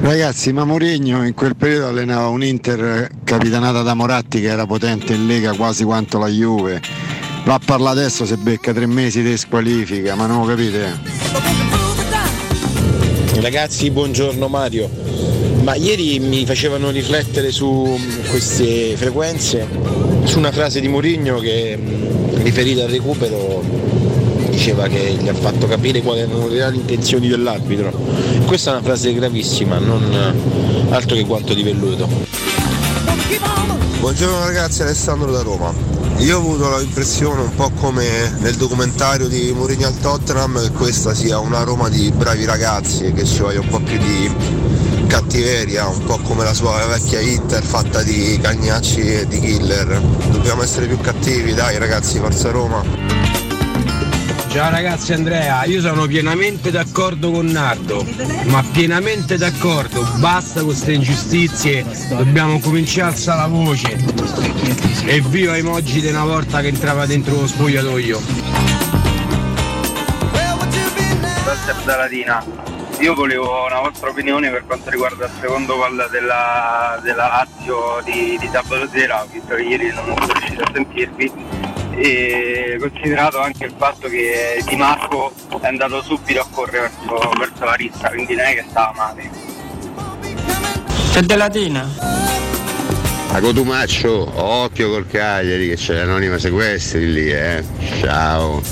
Ragazzi, 0.00 0.52
ma 0.52 0.64
Mourinho 0.64 1.26
in 1.26 1.34
quel 1.34 1.56
periodo 1.56 1.88
allenava 1.88 2.28
un 2.28 2.44
Inter 2.44 3.08
capitanata 3.24 3.82
da 3.82 3.94
Moratti 3.94 4.40
che 4.40 4.46
era 4.46 4.64
potente 4.64 5.12
in 5.12 5.26
Lega 5.26 5.54
quasi 5.54 5.82
quanto 5.82 6.18
la 6.18 6.28
Juve. 6.28 6.80
Va 7.42 7.54
a 7.54 7.60
parlare 7.62 7.98
adesso 7.98 8.24
se 8.24 8.36
becca 8.36 8.72
tre 8.72 8.86
mesi 8.86 9.24
di 9.24 9.36
squalifica, 9.36 10.14
ma 10.14 10.26
non 10.26 10.42
lo 10.42 10.46
capite? 10.46 11.59
Ragazzi, 13.40 13.90
buongiorno 13.90 14.48
Mario. 14.48 14.90
Ma 15.62 15.74
ieri 15.74 16.18
mi 16.18 16.44
facevano 16.44 16.90
riflettere 16.90 17.50
su 17.50 17.98
queste 18.28 18.96
frequenze, 18.96 19.66
su 20.24 20.36
una 20.36 20.52
frase 20.52 20.78
di 20.78 20.88
Mourinho 20.88 21.38
che 21.38 21.74
mh, 21.74 22.42
riferita 22.42 22.84
al 22.84 22.90
recupero 22.90 23.62
diceva 24.50 24.88
che 24.88 25.16
gli 25.18 25.26
ha 25.26 25.32
fatto 25.32 25.66
capire 25.66 26.02
quali 26.02 26.20
erano 26.20 26.48
le 26.48 26.56
reali 26.56 26.76
intenzioni 26.76 27.28
dell'arbitro. 27.28 27.90
Questa 28.44 28.70
è 28.70 28.74
una 28.74 28.82
frase 28.82 29.14
gravissima, 29.14 29.78
non 29.78 30.02
eh, 30.12 30.92
altro 30.92 31.16
che 31.16 31.24
quanto 31.24 31.54
di 31.54 31.62
velluto. 31.62 32.08
Buongiorno 34.00 34.44
ragazzi, 34.44 34.82
Alessandro 34.82 35.30
da 35.30 35.42
Roma. 35.42 35.72
Io 36.16 36.36
ho 36.36 36.40
avuto 36.40 36.76
l'impressione, 36.78 37.42
un 37.42 37.54
po' 37.54 37.70
come 37.70 38.34
nel 38.40 38.56
documentario 38.56 39.28
di 39.28 39.52
Mourinho 39.54 39.86
al 39.86 39.96
Tottenham, 39.98 40.60
che 40.60 40.72
questa 40.72 41.14
sia 41.14 41.38
una 41.38 41.62
Roma 41.62 41.88
di 41.88 42.10
bravi 42.10 42.44
ragazzi 42.44 43.12
che 43.12 43.24
ci 43.24 43.38
voglia 43.38 43.60
un 43.60 43.68
po' 43.68 43.78
più 43.78 43.98
di 43.98 45.06
cattiveria, 45.06 45.86
un 45.86 46.02
po' 46.04 46.18
come 46.18 46.42
la 46.42 46.54
sua 46.54 46.84
vecchia 46.86 47.20
Inter 47.20 47.62
fatta 47.62 48.02
di 48.02 48.36
cagnacci 48.42 49.00
e 49.00 49.26
di 49.28 49.38
killer. 49.38 50.00
Dobbiamo 50.30 50.64
essere 50.64 50.86
più 50.86 50.98
cattivi, 50.98 51.54
dai 51.54 51.78
ragazzi, 51.78 52.18
forza 52.18 52.50
Roma. 52.50 53.19
Ciao 54.50 54.68
ragazzi 54.68 55.12
Andrea, 55.12 55.64
io 55.64 55.80
sono 55.80 56.08
pienamente 56.08 56.72
d'accordo 56.72 57.30
con 57.30 57.46
Nardo, 57.46 58.04
ma 58.46 58.64
pienamente 58.72 59.36
d'accordo, 59.36 60.02
basta 60.16 60.58
con 60.58 60.70
queste 60.70 60.92
ingiustizie, 60.92 61.86
dobbiamo 62.08 62.58
cominciare 62.58 63.06
a 63.06 63.12
alzare 63.12 63.38
la 63.42 63.46
voce. 63.46 63.96
E 65.06 65.20
viva 65.20 65.56
i 65.56 65.62
moggi 65.62 66.00
di 66.00 66.08
una 66.08 66.24
volta 66.24 66.60
che 66.62 66.66
entrava 66.66 67.06
dentro 67.06 67.36
lo 67.36 67.46
spogliatoio. 67.46 68.20
Da 71.84 71.96
Latina. 71.96 72.44
Io 72.98 73.14
volevo 73.14 73.66
una 73.66 73.80
vostra 73.80 74.10
opinione 74.10 74.50
per 74.50 74.66
quanto 74.66 74.90
riguarda 74.90 75.26
il 75.26 75.32
secondo 75.40 75.76
gol 75.76 76.08
della, 76.10 76.98
della 77.02 77.28
Lazio 77.28 78.02
di, 78.04 78.36
di 78.38 78.50
sabato 78.52 78.88
sera, 78.92 79.24
visto 79.30 79.54
che 79.54 79.62
ieri 79.62 79.92
non 79.94 80.04
sono 80.18 80.32
riuscito 80.32 80.62
a 80.62 80.70
sentirvi, 80.72 81.32
e 82.02 82.78
considerato 82.80 83.38
anche 83.40 83.66
il 83.66 83.74
fatto 83.76 84.08
che 84.08 84.62
Di 84.66 84.76
Marco 84.76 85.32
è 85.60 85.66
andato 85.66 86.02
subito 86.02 86.40
a 86.40 86.46
correre 86.50 86.90
verso, 87.06 87.30
verso 87.38 87.64
la 87.64 87.74
rissa, 87.74 88.08
quindi 88.08 88.34
non 88.34 88.46
è 88.46 88.54
che 88.54 88.64
stava 88.68 88.92
male. 88.96 89.30
Fede 91.10 91.36
Latina. 91.36 91.86
A 93.32 93.40
Cotumaccio, 93.40 94.32
occhio 94.34 94.88
col 94.90 95.06
Cagliari 95.06 95.68
che 95.68 95.76
c'è 95.76 95.94
l'anonima 95.94 96.38
sequestri 96.38 97.12
lì, 97.12 97.30
eh. 97.30 97.62
Ciao. 98.00 98.62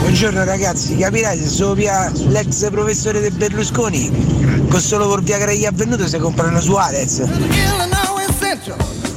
Buongiorno 0.00 0.44
ragazzi, 0.44 0.96
capirai 0.96 1.38
se 1.38 1.48
solo 1.48 1.74
via 1.74 2.10
l'ex 2.28 2.70
professore 2.70 3.20
di 3.20 3.30
Berlusconi 3.30 4.66
con 4.68 4.80
solo 4.80 5.08
col 5.08 5.22
Viagra 5.22 5.52
gli 5.52 5.62
è 5.62 5.66
avvenuto 5.66 6.06
se 6.06 6.18
comprano 6.18 6.60
Suarez. 6.60 7.24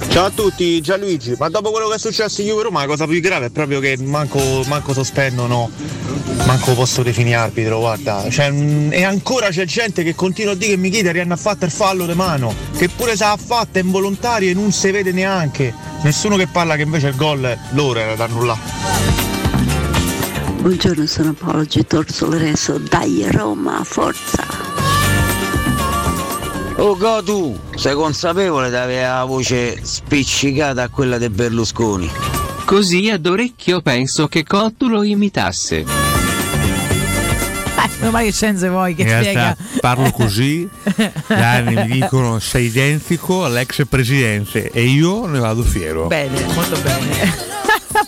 Ciao 0.10 0.26
a 0.26 0.32
tutti, 0.32 0.82
Gianluigi, 0.82 1.36
ma 1.38 1.50
dopo 1.50 1.70
quello 1.70 1.88
che 1.88 1.96
è 1.96 2.00
successo 2.00 2.42
in 2.42 2.48
Juve 2.48 2.64
Roma 2.64 2.82
la 2.82 2.88
cosa 2.88 3.06
più 3.06 3.20
grave 3.22 3.46
è 3.46 3.50
proprio 3.52 3.80
che 3.80 3.96
manco, 4.02 4.40
manco 4.66 4.92
sospendono, 4.92 5.70
manco 6.46 6.74
posso 6.74 7.04
definire 7.04 7.36
arbitro, 7.36 7.78
guarda. 7.80 8.28
Cioè, 8.28 8.50
mm, 8.52 8.92
e 8.92 9.04
ancora 9.04 9.50
c'è 9.50 9.66
gente 9.66 10.04
che 10.04 10.16
continua 10.16 10.54
a 10.54 10.56
dire 10.56 10.72
che 10.72 10.78
Mkhitaryan 10.78 11.32
ha 11.32 11.36
fatto 11.36 11.66
il 11.66 11.72
fallo 11.72 12.08
di 12.08 12.16
mano, 12.16 12.54
che 12.76 12.90
pure 12.90 13.16
se 13.16 13.24
l'ha 13.24 13.38
fatta 13.38 13.78
è 13.78 13.84
involontario 13.84 14.50
e 14.50 14.54
non 14.56 14.72
si 14.72 14.90
vede 14.90 15.12
neanche. 15.12 15.74
Nessuno 16.02 16.38
che 16.38 16.48
parla 16.48 16.76
che 16.76 16.82
invece 16.82 17.10
il 17.10 17.16
gol 17.16 17.58
loro 17.72 18.00
era 18.00 18.16
da 18.16 18.24
annullare. 18.24 18.60
Buongiorno, 20.60 21.06
sono 21.06 21.34
Paolo 21.34 21.64
Gitor 21.64 22.12
Soloreso, 22.12 22.80
dai 22.80 23.26
Roma, 23.30 23.84
forza! 23.84 24.59
Oh 26.82 26.96
Gotu, 26.96 27.60
sei 27.76 27.94
consapevole 27.94 28.70
di 28.70 28.76
avere 28.78 29.06
la 29.06 29.26
voce 29.26 29.80
spiccicata 29.84 30.84
a 30.84 30.88
quella 30.90 31.18
di 31.18 31.28
Berlusconi? 31.30 32.10
Così 32.64 33.10
ad 33.10 33.26
orecchio 33.26 33.82
penso 33.82 34.30
che 34.30 34.44
Cottu 34.46 34.88
lo 34.88 35.04
imitasse. 35.04 35.84
Meno 38.00 38.12
male 38.12 38.26
che 38.28 38.32
Scenze 38.32 38.70
poi 38.70 38.96
che 38.96 39.02
In 39.02 39.10
spiega. 39.10 39.32
realtà 39.32 39.58
parlo 39.82 40.10
così, 40.12 40.70
da 41.28 41.52
anni 41.52 41.76
mi 41.76 42.00
dicono 42.00 42.40
sei 42.40 42.68
identico 42.68 43.44
all'ex 43.44 43.86
presidente 43.90 44.72
e 44.72 44.84
io 44.84 45.26
ne 45.26 45.40
vado 45.40 45.64
fiero. 45.64 46.08
Bene, 46.08 46.46
molto 46.54 46.80
bene. 46.80 47.36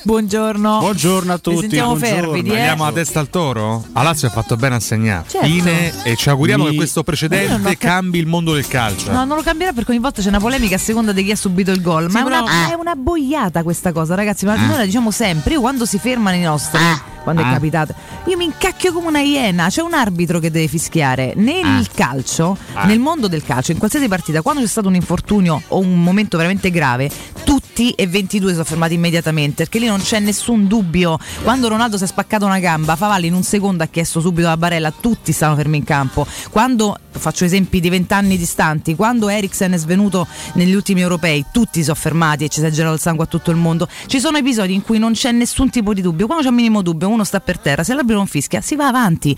Buongiorno. 0.03 0.79
Buongiorno 0.79 1.33
a 1.33 1.39
Vi 1.43 1.57
sentiamo 1.57 1.95
fervidi, 1.95 2.49
eh? 2.49 2.57
Andiamo 2.57 2.85
a 2.85 2.91
testa 2.91 3.19
al 3.19 3.29
toro? 3.29 3.85
A 3.93 4.01
Lazio 4.01 4.27
ha 4.27 4.31
fatto 4.31 4.55
bene 4.55 4.75
a 4.75 4.79
segnare. 4.79 5.25
Certo. 5.27 5.45
Fine 5.45 6.03
e 6.03 6.15
ci 6.15 6.29
auguriamo 6.29 6.63
Mi- 6.63 6.71
che 6.71 6.75
questo 6.75 7.03
precedente 7.03 7.77
cambi 7.77 8.17
il 8.17 8.25
mondo 8.25 8.53
del 8.53 8.67
calcio. 8.67 9.11
No, 9.11 9.25
non 9.25 9.37
lo 9.37 9.43
cambierà 9.43 9.73
perché 9.73 9.91
ogni 9.91 9.99
volta 9.99 10.21
c'è 10.21 10.29
una 10.29 10.39
polemica 10.39 10.75
a 10.75 10.79
seconda 10.79 11.11
di 11.11 11.23
chi 11.23 11.31
ha 11.31 11.35
subito 11.35 11.71
il 11.71 11.81
gol. 11.81 12.09
Ma 12.09 12.21
è, 12.21 12.23
però- 12.23 12.41
una, 12.41 12.71
è 12.71 12.73
una 12.73 12.95
boiata 12.95 13.61
questa 13.63 13.91
cosa, 13.91 14.15
ragazzi. 14.15 14.45
Ma 14.45 14.55
noi 14.55 14.77
la 14.77 14.85
diciamo 14.85 15.11
sempre. 15.11 15.53
Io 15.53 15.59
quando 15.61 15.85
si 15.85 15.99
fermano 15.99 16.35
i 16.35 16.41
nostri, 16.41 16.79
quando 17.23 17.41
è 17.41 17.45
Ah. 17.45 17.51
capitato, 17.53 17.93
io 18.25 18.37
mi 18.37 18.45
incacchio 18.45 18.91
come 18.93 19.07
una 19.07 19.21
iena. 19.21 19.67
C'è 19.69 19.81
un 19.81 19.93
arbitro 19.93 20.39
che 20.39 20.51
deve 20.51 20.67
fischiare. 20.67 21.33
Nel 21.35 21.87
calcio, 21.93 22.57
Ah. 22.73 22.85
nel 22.85 22.99
mondo 22.99 23.27
del 23.27 23.43
calcio, 23.43 23.71
in 23.71 23.77
qualsiasi 23.77 24.07
partita, 24.07 24.41
quando 24.41 24.61
c'è 24.61 24.67
stato 24.67 24.87
un 24.87 24.95
infortunio 24.95 25.61
o 25.69 25.79
un 25.79 26.01
momento 26.01 26.37
veramente 26.37 26.69
grave, 26.71 27.09
tutti 27.43 27.91
e 27.91 28.07
22 28.07 28.51
sono 28.51 28.63
fermati 28.63 28.93
immediatamente 28.93 29.63
perché 29.63 29.79
lì 29.79 29.87
non 29.87 30.01
c'è 30.01 30.19
nessun 30.19 30.67
dubbio. 30.67 31.17
Quando 31.43 31.67
Ronaldo 31.67 31.97
si 31.97 32.03
è 32.03 32.07
spaccato 32.07 32.45
una 32.45 32.59
gamba, 32.59 32.95
Favalli 32.95 33.27
in 33.27 33.33
un 33.33 33.43
secondo 33.43 33.83
ha 33.83 33.87
chiesto 33.87 34.19
subito 34.19 34.47
la 34.47 34.57
barella, 34.57 34.91
tutti 34.91 35.31
stavano 35.31 35.57
fermi 35.57 35.77
in 35.77 35.83
campo. 35.83 36.25
Quando 36.49 36.97
faccio 37.11 37.43
esempi 37.45 37.79
di 37.79 37.89
vent'anni 37.89 38.37
distanti, 38.37 38.95
quando 38.95 39.29
Eriksen 39.29 39.73
è 39.73 39.77
svenuto 39.77 40.27
negli 40.53 40.73
ultimi 40.73 41.01
europei, 41.01 41.45
tutti 41.51 41.79
si 41.79 41.83
sono 41.83 41.95
fermati 41.95 42.45
e 42.45 42.49
ci 42.49 42.59
si 42.59 42.65
è 42.65 42.69
girato 42.69 42.93
il 42.95 42.99
sangue 42.99 43.25
a 43.25 43.27
tutto 43.27 43.51
il 43.51 43.57
mondo. 43.57 43.87
Ci 44.05 44.19
sono 44.19 44.37
episodi 44.37 44.73
in 44.73 44.81
cui 44.81 44.97
non 44.99 45.13
c'è 45.13 45.31
nessun 45.31 45.69
tipo 45.69 45.93
di 45.93 46.01
dubbio. 46.01 46.25
Quando 46.25 46.43
c'è 46.43 46.49
un 46.49 46.55
minimo 46.55 46.81
dubbio, 46.81 47.07
uno 47.11 47.23
sta 47.23 47.39
per 47.39 47.59
terra, 47.59 47.83
se 47.83 47.93
l'arbitro 47.93 48.17
non 48.17 48.27
fischia, 48.27 48.61
si 48.61 48.75
va 48.75 48.87
avanti. 48.87 49.35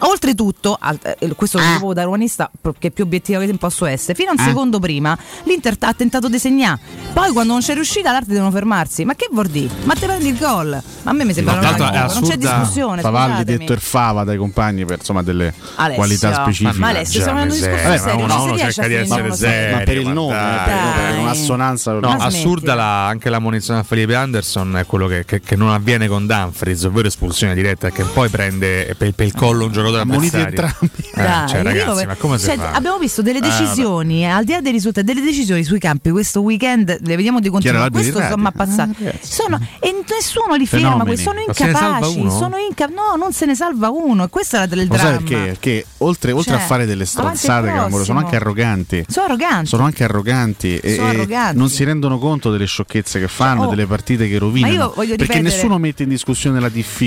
Oltretutto, 0.00 0.76
al- 0.78 0.98
eh, 1.18 1.34
questo 1.34 1.58
lo 1.58 1.64
dico 1.72 1.92
da 1.94 2.02
romanista, 2.04 2.50
che 2.78 2.90
più 2.90 3.04
obiettivo 3.04 3.38
che 3.40 3.54
posso 3.56 3.86
essere, 3.86 4.14
fino 4.14 4.30
a 4.30 4.34
un 4.36 4.38
secondo 4.38 4.78
prima 4.78 5.16
l'Inter 5.44 5.76
ha 5.80 5.94
tentato 5.94 6.28
di 6.28 6.38
segnare. 6.38 6.78
Poi 7.12 7.32
quando 7.32 7.52
non 7.52 7.60
c'è 7.60 7.72
riuscito 7.74 7.82
uscita 7.94 8.12
l'arte 8.12 8.32
devono 8.32 8.50
fermarsi. 8.50 9.04
Ma 9.04 9.14
che 9.14 9.28
vuol 9.30 9.46
dire? 9.48 9.72
Ma 9.84 9.94
te 9.94 10.06
prendi 10.06 10.28
il 10.28 10.38
gol? 10.38 10.82
Ma 11.02 11.10
a 11.10 11.14
me 11.14 11.24
mi 11.24 11.32
sembra 11.34 11.52
No, 11.54 11.58
una 11.60 11.72
cosa, 11.76 12.18
non 12.18 12.28
c'è 12.28 12.36
discussione. 12.36 13.02
Favalli 13.02 13.44
detto 13.44 13.72
Erfava 13.74 14.24
dai 14.24 14.36
compagni 14.38 14.84
per 14.84 14.98
insomma 14.98 15.22
delle 15.22 15.52
Alessio. 15.76 15.96
qualità 15.96 16.34
specifiche. 16.34 16.78
Ma 16.78 16.88
Alessio, 16.88 17.20
stiamo 17.20 17.42
un 17.42 17.48
discorso 17.48 17.76
serio, 17.76 18.04
ma 18.04 18.12
non 18.12 18.22
uno- 18.22 18.34
si 18.34 18.40
uno 18.40 18.54
riesce 18.54 18.66
a 18.66 18.72
cerca 18.72 18.88
di 18.88 18.94
essere 18.94 19.34
serio, 19.34 19.76
Ma 19.76 19.82
per 19.84 19.96
il 19.98 20.08
nome, 20.08 20.34
eh, 20.34 20.64
per, 20.64 21.18
un'assonanza. 21.18 21.92
No, 21.92 22.16
assurda 22.18 22.74
la- 22.74 23.06
anche 23.06 23.28
la 23.30 23.38
munizione 23.38 23.80
a 23.80 23.82
Felipe 23.82 24.14
Anderson 24.14 24.78
è 24.78 24.86
quello 24.86 25.06
che, 25.06 25.24
che- 25.24 25.40
che 25.40 25.56
non 25.56 25.70
avviene 25.70 26.08
con 26.08 26.26
Dumfries, 26.26 26.82
ovvero 26.84 27.06
espulsione 27.14 27.54
diretta, 27.54 27.90
che 27.90 28.02
poi 28.04 28.28
prende 28.28 28.94
per, 28.98 29.12
per 29.12 29.26
il 29.26 29.32
collo 29.34 29.66
un 29.66 29.72
giocatore 29.72 30.02
Ammoniti 30.02 30.34
avversario. 30.36 30.66
entrambi. 30.88 31.04
Eh, 31.14 31.22
Dai, 31.22 31.48
cioè, 31.48 31.58
io 31.58 31.64
ragazzi, 31.64 32.06
ma 32.06 32.14
come 32.16 32.38
si 32.38 32.44
cioè, 32.46 32.56
fa? 32.56 32.72
Abbiamo 32.72 32.98
visto 32.98 33.22
delle 33.22 33.38
Eh, 33.38 33.42
decisioni, 33.42 34.22
eh, 34.22 34.26
al 34.26 34.44
di 34.44 34.52
là 34.52 34.60
dei 34.60 34.72
risultati, 34.72 35.06
delle 35.06 35.22
decisioni 35.22 35.62
sui 35.64 35.78
campi 35.78 36.10
questo 36.10 36.40
weekend, 36.42 36.98
le 37.00 37.16
vediamo 37.16 37.40
di 37.40 37.48
l'arbitro 37.50 37.90
Questo 37.90 38.20
sono 38.20 38.34
Rete? 38.36 38.48
appazzati. 38.48 38.94
Sono, 39.20 39.60
e 39.80 39.94
nessuno 40.08 40.54
li 40.56 40.66
ferma, 40.66 40.88
Fenomeni. 40.90 41.14
que- 41.14 41.22
sono 41.22 41.38
incapaci. 41.40 42.30
Sono 42.30 42.56
inca- 42.58 42.86
no, 42.86 43.16
non 43.16 43.32
se 43.32 43.46
ne 43.46 43.54
salva 43.54 43.90
uno. 43.90 44.24
E 44.24 44.28
questo 44.28 44.56
era 44.56 44.66
del 44.66 44.86
Lo 44.88 44.94
sai 44.96 45.02
dramma. 45.04 45.16
perché? 45.18 45.36
Perché 45.44 45.86
oltre, 45.98 46.32
oltre 46.32 46.52
Cioè, 46.54 46.62
a 46.62 46.66
fare 46.66 46.86
delle 46.86 47.04
stronzate, 47.06 47.70
clamorose, 47.70 48.04
sono 48.04 48.18
anche 48.18 48.36
arroganti. 48.36 49.04
Sono 49.08 49.26
arroganti. 49.26 49.66
Sono 49.66 49.84
anche 49.84 50.04
arroganti 50.04 50.76
e, 50.78 50.94
Sono 50.96 51.06
e 51.06 51.10
arroganti. 51.14 51.58
non 51.58 51.68
si 51.68 51.84
rendono 51.84 52.18
conto 52.18 52.50
delle 52.50 52.66
sciocchezze 52.66 53.20
che 53.20 53.28
fanno, 53.28 53.64
oh, 53.64 53.70
delle 53.70 53.86
partite 53.86 54.28
che 54.28 54.38
rovinano. 54.38 54.72
ma 54.72 54.78
io 54.78 54.92
voglio 54.94 55.16
perché 55.16 55.32
ripetere- 55.34 55.42
nessuno 55.42 55.78
mette 55.78 56.02
in 56.02 56.08
discussione 56.08 56.58
la 56.60 56.68
difficoltà 56.68 57.02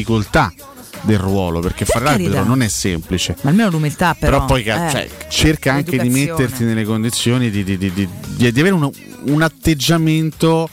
del 1.02 1.20
ruolo, 1.20 1.60
perché 1.60 1.86
fare 1.86 2.06
l'arbitro 2.06 2.44
non 2.44 2.62
è 2.62 2.68
semplice. 2.68 3.36
Ma 3.42 3.52
almeno 3.52 3.70
l'umiltà, 3.70 4.16
però. 4.20 4.32
Però, 4.38 4.46
poi 4.46 4.64
eh. 4.64 4.92
cioè, 4.92 5.10
cerca 5.30 5.74
anche 5.74 5.98
di 5.98 6.10
metterti 6.10 6.64
nelle 6.64 6.84
condizioni 6.84 7.50
di, 7.50 7.64
di- 7.64 7.78
di- 7.78 7.92
di- 7.94 8.10
avere 8.48 8.74
uno- 8.74 8.92
un 9.26 9.42
atteggiamento 9.42 10.68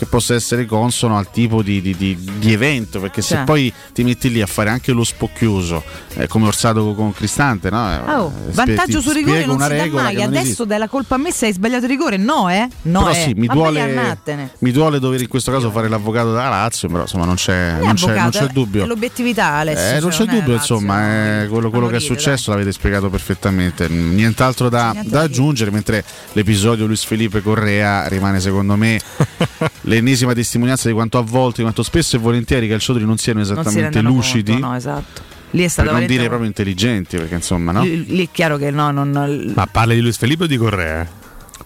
che 0.00 0.06
possa 0.06 0.32
essere 0.34 0.64
consono 0.64 1.18
al 1.18 1.30
tipo 1.30 1.62
di, 1.62 1.82
di- 1.82 1.94
di- 1.94 2.16
di 2.38 2.52
evento, 2.54 3.00
perché 3.00 3.20
se 3.20 3.34
Cioè. 3.34 3.44
poi 3.44 3.70
ti 3.92 4.02
metti 4.02 4.30
lì 4.30 4.40
a 4.40 4.46
fare 4.46 4.70
anche 4.70 4.92
lo 4.92 5.04
spocchioso, 5.04 5.84
eh, 6.14 6.26
come 6.26 6.46
Orsato 6.46 6.94
con 6.94 7.12
Cristante, 7.12 7.68
no? 7.68 7.92
Eh, 7.92 7.98
Oh, 8.14 8.32
spie- 8.50 8.52
vantaggio 8.54 9.02
su 9.02 9.10
rigore 9.12 9.44
non 9.44 9.60
si 9.60 9.68
dà 9.68 9.86
mai. 9.90 10.14
non 10.14 10.24
Adesso 10.24 10.64
dai 10.64 10.78
la 10.78 10.88
colpa 10.88 11.16
a 11.16 11.18
me 11.18 11.30
se 11.32 11.44
hai 11.46 11.52
sbagliato 11.52 11.84
il 11.84 11.90
rigore. 11.90 12.16
No, 12.16 12.48
eh? 12.48 12.66
No, 12.82 13.00
però 13.00 13.10
eh. 13.10 13.14
sì, 13.24 13.32
mi 13.36 13.46
duole, 13.46 14.16
mi 14.60 14.72
duole 14.72 14.98
dover 15.00 15.20
in 15.20 15.28
questo 15.28 15.52
caso 15.52 15.70
fare 15.70 15.86
l'avvocato 15.88 16.28
della 16.30 16.48
Lazio, 16.48 16.88
però 16.88 17.02
insomma 17.02 17.26
non 17.26 17.34
c'è, 17.34 17.72
Non 17.72 17.80
non 17.88 17.94
c'è, 17.96 18.14
non 18.16 18.30
c'è 18.30 18.46
dubbio. 18.46 18.84
È 18.84 18.86
l'obiettività, 18.86 19.48
Alessio. 19.56 19.96
Eh, 19.98 20.00
non 20.00 20.08
c'è 20.08 20.24
è 20.24 20.26
dubbio, 20.26 20.54
insomma, 20.54 21.42
eh, 21.42 21.48
quello, 21.48 21.68
quello 21.68 21.88
che 21.88 21.96
è 21.96 22.00
successo 22.00 22.50
l'avete 22.52 22.72
spiegato 22.72 23.10
perfettamente. 23.10 23.86
Nient'altro 23.86 24.70
da, 24.70 24.96
da 25.04 25.20
aggiungere, 25.20 25.70
mentre 25.70 26.02
l'episodio 26.32 26.86
Luis 26.86 27.04
Felipe 27.04 27.42
Correa 27.42 28.08
rimane, 28.08 28.40
secondo 28.40 28.76
me, 28.76 28.98
l'ennesima 29.90 30.32
testimonianza 30.32 30.88
di 30.88 30.94
quanto 30.94 31.18
a 31.18 31.22
volte, 31.22 31.56
di 31.56 31.62
quanto 31.62 31.82
spesso 31.82 32.16
e 32.16 32.18
volentieri 32.18 32.66
i 32.66 32.68
calciatori 32.68 33.04
non 33.04 33.18
siano 33.18 33.40
Non 33.40 33.46
si 33.48 33.52
esattamente 33.52 34.00
lucidi. 34.00 34.52
conto, 34.52 34.66
no, 34.68 34.76
esatto. 34.76 35.22
Lì 35.52 35.58
è 35.58 35.62
per 35.62 35.70
stato 35.70 35.88
non 35.90 35.98
veramente- 35.98 36.12
dire 36.16 36.28
proprio 36.28 36.48
intelligenti, 36.48 37.16
perché 37.16 37.34
insomma, 37.34 37.72
no? 37.72 37.82
Lì, 37.82 38.04
lì 38.06 38.24
è 38.26 38.28
chiaro 38.30 38.56
che 38.56 38.70
no, 38.70 38.90
non. 38.92 39.52
Ma 39.54 39.66
parli 39.66 39.96
di 39.96 40.00
Luis 40.00 40.16
Felipe 40.16 40.44
o 40.44 40.46
di 40.46 40.56
Correa? 40.56 41.18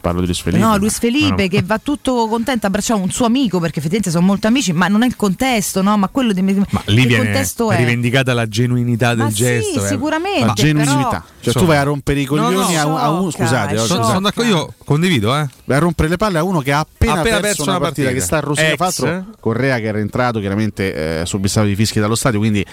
Parlo 0.04 0.20
di 0.20 0.26
Luis 0.26 0.40
Felipe. 0.42 0.62
No, 0.62 0.76
Luis 0.76 0.98
Felipe 0.98 1.42
no. 1.44 1.48
che 1.48 1.62
va 1.64 1.78
tutto 1.82 2.28
contento 2.28 2.66
a 2.66 2.68
abbracciare 2.68 3.00
un 3.00 3.10
suo 3.10 3.24
amico 3.24 3.58
perché 3.58 3.78
effettivamente 3.78 4.10
sono 4.10 4.26
molto 4.26 4.46
amici, 4.46 4.74
ma 4.74 4.86
non 4.88 5.02
è 5.02 5.06
il 5.06 5.16
contesto, 5.16 5.80
no? 5.80 5.96
Ma 5.96 6.08
quello 6.08 6.34
di 6.34 6.42
Ma 6.42 6.52
lì 6.86 7.06
viene 7.06 7.24
contesto 7.24 7.70
è? 7.70 7.76
rivendicata 7.78 8.34
la 8.34 8.46
genuinità 8.46 9.14
del 9.14 9.24
Ma 9.24 9.30
sì, 9.30 9.36
gesto. 9.36 9.82
eh. 9.82 9.88
sicuramente, 9.88 10.44
La 10.44 10.52
genuinità. 10.52 11.08
però- 11.08 11.22
Cioè, 11.40 11.52
tu 11.54 11.64
vai 11.64 11.78
a 11.78 11.82
rompere 11.84 12.20
i 12.20 12.26
coglioni 12.26 12.54
No, 12.54 12.60
no, 12.70 12.78
a, 12.78 12.86
un- 12.86 12.96
a 12.98 13.10
uno. 13.10 13.30
Scusate, 13.30 13.74
è 13.74 13.80
oh, 13.80 13.84
Sono, 13.86 14.00
scusate. 14.00 14.06
sono 14.06 14.20
d'accordo, 14.20 14.50
io 14.50 14.74
condivido, 14.84 15.34
eh. 15.38 15.48
Vai 15.64 15.76
a 15.78 15.80
rompere 15.80 16.08
le 16.10 16.16
palle 16.18 16.36
a 16.38 16.42
uno 16.42 16.60
che 16.60 16.72
ha 16.72 16.80
appena, 16.80 17.20
appena 17.20 17.40
perso, 17.40 17.62
una 17.62 17.78
partita, 17.80 18.10
che 18.10 18.20
sta 18.20 18.36
a 18.36 18.40
Rosina 18.40 18.68
Ex. 18.68 18.76
Fatro 18.76 19.24
Correa 19.40 19.78
che 19.78 19.86
era 19.86 19.98
entrato 19.98 20.38
chiaramente 20.38 21.20
eh, 21.20 21.26
subissato 21.26 21.66
di 21.66 21.74
fischi 21.74 21.98
dallo 21.98 22.14
stadio 22.14 22.38
quindi 22.38 22.64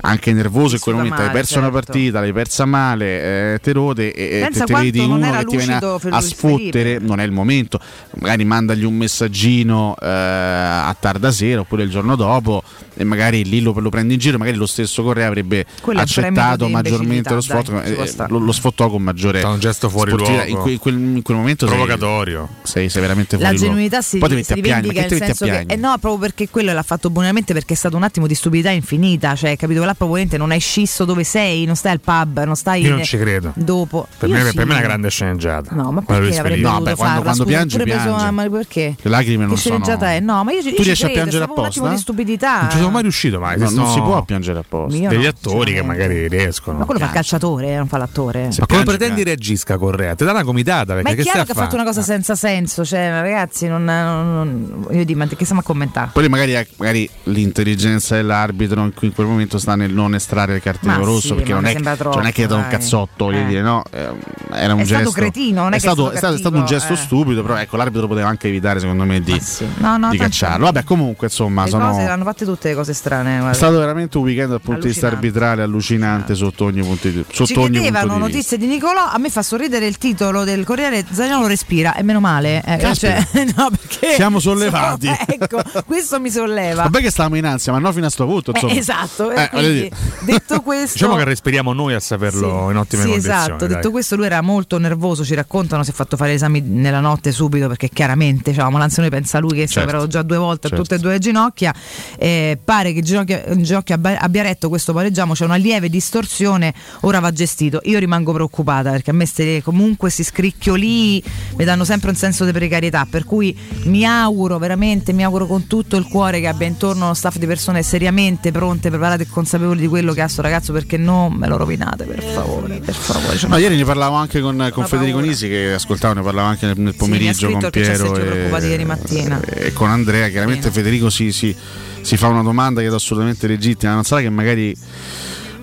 anche 0.00 0.32
nervoso 0.32 0.76
in 0.76 0.80
quel 0.80 0.94
momento 0.94 1.16
hai 1.16 1.26
male, 1.26 1.38
perso 1.38 1.58
una 1.58 1.70
certo. 1.72 1.84
partita 1.86 2.20
l'hai 2.20 2.32
persa 2.32 2.64
male 2.66 3.54
eh, 3.54 3.58
te 3.60 3.72
rode 3.72 4.12
e, 4.12 4.40
Pensa 4.44 4.64
te, 4.64 4.74
vedi 4.74 5.00
uno 5.00 5.30
che 5.30 5.44
ti 5.46 5.56
viene 5.56 5.74
a, 5.74 5.78
a 5.78 6.20
Luis 6.20 6.34
sfottere 6.78 6.98
non 7.00 7.20
è 7.20 7.24
il 7.24 7.32
momento 7.32 7.80
magari 8.20 8.44
mandagli 8.44 8.84
un 8.84 8.94
messaggino 8.96 9.94
eh, 10.00 10.06
a 10.08 10.94
tarda 10.98 11.30
sera 11.30 11.60
oppure 11.60 11.82
il 11.82 11.90
giorno 11.90 12.16
dopo 12.16 12.62
e 12.94 13.04
magari 13.04 13.44
lì 13.44 13.60
lo, 13.60 13.72
lo 13.78 13.90
prendi 13.90 14.14
in 14.14 14.20
giro 14.20 14.38
magari 14.38 14.56
lo 14.56 14.66
stesso 14.66 15.02
Correa 15.02 15.26
avrebbe 15.26 15.64
Quello 15.80 16.00
accettato 16.00 16.68
maggiormente 16.68 17.32
lo 17.32 17.40
sfotto 17.40 17.72
dai, 17.72 17.92
eh, 17.94 18.14
lo, 18.28 18.38
lo 18.38 18.52
sfottò 18.52 18.88
con 18.88 19.02
maggiore 19.02 19.40
Fa 19.40 19.48
un 19.50 19.60
gesto 19.60 19.88
fuori 19.88 20.10
luogo. 20.12 20.42
in, 20.44 20.56
quel, 20.56 20.72
in 20.72 20.78
quel- 20.78 20.94
in 20.98 21.22
quel 21.22 21.36
momento 21.36 21.66
Provocatorio. 21.66 22.48
sei, 22.62 22.88
sei 22.88 23.00
veramente 23.02 23.36
La 23.36 23.42
fuori 23.42 23.56
luogo. 23.56 23.70
genuinità 23.72 24.00
si, 24.02 24.18
poi 24.18 24.28
ti 24.28 24.34
si 24.34 24.40
metti 24.40 24.52
a 24.52 24.62
piangere 24.62 24.80
rivendica 24.80 25.00
ma 25.00 25.06
che 25.08 25.14
nel 25.24 25.36
ti 25.36 25.44
metti 25.44 25.58
a 25.58 25.64
che 25.66 25.72
eh 25.72 25.76
no, 25.76 25.98
proprio 25.98 26.18
perché 26.18 26.48
quello 26.48 26.72
l'ha 26.72 26.82
fatto 26.82 27.10
buonamente 27.10 27.52
perché 27.52 27.74
è 27.74 27.76
stato 27.76 27.96
un 27.96 28.02
attimo 28.02 28.26
di 28.26 28.34
stupidità 28.34 28.70
infinita, 28.70 29.34
cioè 29.34 29.56
capito 29.56 29.80
che 29.80 29.86
là 29.86 29.94
proprio 29.94 30.26
non 30.38 30.50
hai 30.50 30.60
scisso 30.60 31.04
dove 31.04 31.24
sei, 31.24 31.64
non 31.64 31.76
stai 31.76 31.92
al 31.92 32.00
pub, 32.00 32.42
non 32.44 32.56
stai 32.56 32.82
Io 32.82 32.90
non 32.90 33.04
ci 33.04 33.16
credo. 33.16 33.52
dopo. 33.54 34.06
Per 34.18 34.28
me, 34.28 34.44
sì. 34.44 34.54
per 34.54 34.66
me 34.66 34.72
è 34.72 34.76
una 34.78 34.86
grande 34.86 35.10
sceneggiata. 35.10 35.74
No, 35.74 35.92
ma 35.92 36.02
perché 36.02 36.38
avrebbe. 36.38 36.60
No, 36.68 36.74
dovuto 36.78 36.90
beh, 36.90 36.96
quando- 36.96 37.14
farla? 37.14 37.20
quando 37.22 37.42
Scusa, 37.44 37.56
piange, 37.56 37.76
pure 37.78 37.90
preso- 37.90 38.14
piange. 38.14 38.30
ma 38.30 38.48
perché? 38.48 38.96
Le 39.00 39.10
lacrime 39.10 39.44
non 39.46 39.54
che 39.54 39.60
sono- 39.60 39.98
è? 39.98 40.20
No, 40.20 40.44
ma 40.44 40.52
io, 40.52 40.62
ci- 40.62 40.70
Tu 40.70 40.76
ci 40.76 40.82
riesci 40.82 41.02
a 41.02 41.06
credo, 41.06 41.20
piangere 41.20 41.42
è 41.42 41.46
proprio 41.46 41.64
un 41.64 41.70
attimo 41.70 41.86
apposta? 41.86 42.12
di 42.12 42.16
stupidità. 42.18 42.60
Non 42.60 42.70
ci 42.70 42.76
sono 42.78 42.90
mai 42.90 43.02
riuscito 43.02 43.38
mai. 43.40 43.52
No, 43.56 43.64
non 43.64 43.66
esistono 43.66 43.92
si 43.92 44.00
può 44.00 44.22
piangere 44.22 44.58
apposta 44.58 44.96
Io 44.98 45.08
degli 45.08 45.22
no, 45.22 45.28
attori 45.28 45.72
che 45.72 45.82
magari 45.82 46.28
riescono. 46.28 46.78
Ma 46.78 46.84
quello 46.84 47.00
fa 47.00 47.06
il 47.06 47.12
calciatore, 47.12 47.76
non 47.76 47.86
fa 47.88 47.98
l'attore. 47.98 48.48
Ma 48.58 48.66
come 48.66 48.84
pretendi 48.84 49.24
reagisca 49.24 49.76
Correa? 49.78 50.14
Ti 50.14 50.24
dà 50.24 50.30
una 50.32 50.42
gomitata 50.42 50.94
perché 50.94 51.02
Ma 51.02 51.10
è 51.10 51.14
che 51.16 51.22
chiaro 51.22 51.44
che 51.44 51.50
ha 51.50 51.54
a 51.54 51.56
fatto 51.56 51.70
fa? 51.70 51.74
una 51.76 51.84
cosa 51.84 52.02
senza 52.02 52.34
senso, 52.34 52.84
cioè 52.84 53.10
ragazzi, 53.10 53.66
non, 53.68 53.84
non, 53.84 54.32
non 54.32 54.86
io 54.96 55.04
dico, 55.04 55.18
ma 55.18 55.26
che 55.26 55.36
stiamo 55.44 55.60
a 55.60 55.64
commentare? 55.64 56.10
poi 56.12 56.28
magari, 56.28 56.54
magari 56.76 57.08
l'intelligenza 57.24 58.14
dell'arbitro 58.16 58.80
in, 58.82 58.92
in 59.00 59.12
quel 59.12 59.26
momento 59.26 59.58
sta 59.58 59.74
nel 59.74 59.92
non 59.92 60.14
estrarre 60.14 60.56
il 60.56 60.62
cartellino 60.62 61.04
rosso 61.04 61.34
perché 61.34 61.52
non 61.52 61.64
è, 61.66 61.72
cioè 61.72 61.96
non 62.14 62.26
è 62.26 62.32
che 62.32 62.44
è 62.44 62.46
da 62.46 62.56
un 62.56 62.66
cazzotto 62.68 63.24
voglio 63.26 63.40
Eh. 63.40 63.46
dire 63.46 63.60
no 63.62 63.82
eh, 63.90 64.08
era 64.52 64.74
un 64.74 64.80
È 64.80 64.84
stato 64.84 65.02
gesto 65.02 65.10
cretino, 65.10 65.62
non 65.62 65.68
è 65.68 65.70
che 65.72 65.76
è 65.76 65.80
stato, 65.80 66.10
è 66.58 66.60
è 66.60 66.62
un 66.62 66.66
gesto 66.66 66.92
eh. 66.92 66.96
stupido 66.96 67.42
però 67.42 67.56
ecco 67.56 67.76
l'arbitro 67.76 68.06
poteva 68.06 68.28
anche 68.28 68.48
evitare 68.48 68.80
secondo 68.80 69.04
me 69.04 69.20
di, 69.20 69.40
No, 69.78 69.96
no, 69.96 70.10
di 70.10 70.18
cacciarlo 70.18 70.64
vabbè 70.66 70.84
comunque 70.84 71.26
insomma 71.28 71.64
Le 71.64 71.70
sono 71.70 71.90
cose 71.90 72.02
hanno 72.02 72.24
fatte 72.24 72.44
tutte 72.44 72.68
le 72.68 72.74
cose 72.74 72.92
strane. 72.92 73.36
è 73.36 73.38
guarda. 73.38 73.56
stato 73.56 73.78
veramente 73.78 74.16
un 74.18 74.24
weekend 74.24 74.50
dal 74.50 74.60
punto 74.60 74.82
di 74.82 74.88
vista 74.88 75.06
arbitrale 75.06 75.62
allucinante 75.62 76.34
sotto 76.34 76.64
ogni 76.64 76.82
punto 76.82 77.08
di, 77.08 77.24
Ci 77.28 77.46
sotto 77.46 77.60
ogni 77.62 77.78
chiedevano 77.80 78.18
notizie 78.18 78.56
di 78.58 78.66
Nicolò, 78.66 79.04
a 79.10 79.18
me 79.18 79.30
fa 79.30 79.42
sorridere 79.42 79.86
il 79.86 79.98
titolo 79.98 80.44
del 80.44 80.64
Corriere 80.64 81.04
Zagnolo 81.10 81.46
respira, 81.46 81.94
e 81.94 82.02
meno 82.02 82.20
male. 82.20 82.62
Eh, 82.64 82.94
cioè, 82.94 83.24
no, 83.56 83.70
perché 83.70 84.14
Siamo 84.14 84.38
sollevati. 84.40 85.06
So, 85.06 85.16
ecco, 85.26 85.62
questo 85.86 86.20
mi 86.20 86.30
solleva. 86.30 86.82
Vabbè 86.84 87.00
che 87.00 87.10
stavamo 87.10 87.36
in 87.36 87.44
ansia, 87.46 87.72
ma 87.72 87.78
no 87.78 87.92
fino 87.92 88.06
a 88.06 88.10
sto 88.10 88.26
punto. 88.26 88.52
Eh, 88.52 88.58
Insomma. 88.60 88.78
esatto, 88.80 89.30
Eh, 89.30 89.42
eh, 89.42 89.48
quindi, 89.48 89.90
detto 90.24 90.60
questo 90.62 90.92
Diciamo 90.94 91.16
che 91.16 91.24
respiriamo 91.24 91.72
noi 91.72 91.94
a 91.94 92.00
saperlo 92.00 92.70
in 92.70 92.76
ottime 92.76 93.02
sì, 93.02 93.08
condizioni. 93.08 93.38
esatto. 93.40 93.66
dai. 93.66 93.68
Detto 93.76 93.90
questo, 93.90 94.16
lui 94.16 94.26
era 94.26 94.40
molto 94.40 94.78
nervoso. 94.78 95.24
Ci 95.24 95.34
raccontano, 95.34 95.82
si 95.82 95.90
è 95.90 95.94
fatto 95.94 96.16
fare 96.16 96.32
esami 96.48 96.60
nella 96.60 97.00
notte 97.00 97.30
subito 97.32 97.68
perché 97.68 97.88
chiaramente 97.88 98.52
cioè, 98.52 98.68
Malanzone 98.70 99.08
pensa 99.10 99.38
lui 99.38 99.50
che 99.50 99.66
si 99.66 99.74
è 99.74 99.78
Certo. 99.78 99.88
operato 99.88 100.06
già 100.08 100.22
due 100.22 100.36
volte 100.38 100.66
a 100.66 100.70
Certo. 100.70 100.82
tutte 100.82 100.94
e 100.96 100.98
due 100.98 101.12
le 101.12 101.18
ginocchia. 101.18 101.72
Eh, 102.18 102.58
pare 102.62 102.92
che 102.92 103.02
Ginocchia, 103.02 103.44
Ginocchia 103.56 103.98
abbia, 104.18 104.42
retto 104.42 104.68
questo 104.68 104.92
pareggiamo. 104.92 105.34
C'è 105.34 105.44
una 105.44 105.56
lieve 105.56 105.88
distorsione. 105.88 106.72
Ora 107.00 107.20
va 107.20 107.30
gestito. 107.30 107.80
Io 107.84 107.98
rimango 107.98 108.32
preoccupata 108.32 108.90
perché 108.90 109.10
a 109.10 109.14
me 109.14 109.26
ste, 109.26 109.62
comunque 109.62 110.10
si 110.10 110.24
scricchioli 110.24 111.22
mi 111.56 111.64
danno 111.64 111.84
sempre 111.84 112.10
un 112.10 112.16
senso 112.16 112.44
di 112.44 112.52
precarietà. 112.52 113.06
Per 113.08 113.24
cui 113.24 113.56
mi 113.84 114.04
auguro 114.04 114.58
veramente, 114.58 115.12
mi 115.12 115.22
auguro 115.24 115.46
con 115.46 115.66
tutto 115.66 115.96
il 115.96 116.06
cuore 116.08 116.40
che 116.40 116.48
abbia 116.48 116.66
intorno 116.66 117.04
uno 117.04 117.14
staff 117.14 117.36
di 117.36 117.46
persone 117.46 117.82
seriamente 117.82 118.50
pronte, 118.50 118.88
preparate 118.88 119.24
e 119.24 119.26
consapevoli 119.28 119.80
di 119.80 119.86
quello 119.86 120.12
che 120.12 120.22
ha 120.22 120.28
sto 120.28 120.42
ragazzo 120.42 120.72
perché 120.72 120.96
non 120.96 121.32
me 121.34 121.46
lo 121.46 121.56
rovinate, 121.56 122.04
per 122.04 122.22
favore, 122.22 122.78
per 122.78 122.94
favore. 122.94 123.36
Cioè, 123.36 123.48
No, 123.50 123.56
ieri 123.58 123.76
ne 123.76 123.84
parlavo 123.84 124.16
anche 124.16 124.40
con, 124.40 124.56
con 124.72 124.86
Federico 124.86 125.16
paura. 125.18 125.30
Nisi 125.30 125.48
che 125.48 125.72
ascoltavo, 125.74 126.14
ne 126.14 126.22
parlavo 126.28 126.48
anche 126.48 126.66
nel, 126.66 126.78
nel 126.78 126.94
pomeriggio 126.94 127.46
scritto 127.46 127.58
con 127.58 127.70
Piero 127.70 128.12
preoccupati 128.12 128.66
ieri 128.66 128.82
e, 128.82 128.86
mattina. 128.86 129.40
e 129.40 129.72
con 129.72 129.88
Andrea. 129.88 130.28
Chiaramente 130.28 130.70
Federico 130.70 131.08
si, 131.08 131.32
si- 131.32 131.54
si 132.02 132.16
fa 132.16 132.28
una 132.28 132.42
domanda 132.42 132.80
che 132.80 132.88
è 132.88 132.92
assolutamente 132.92 133.46
legittima. 133.46 133.94
Non 133.94 134.04
sarà 134.04 134.20
che 134.20 134.30
magari 134.30 134.76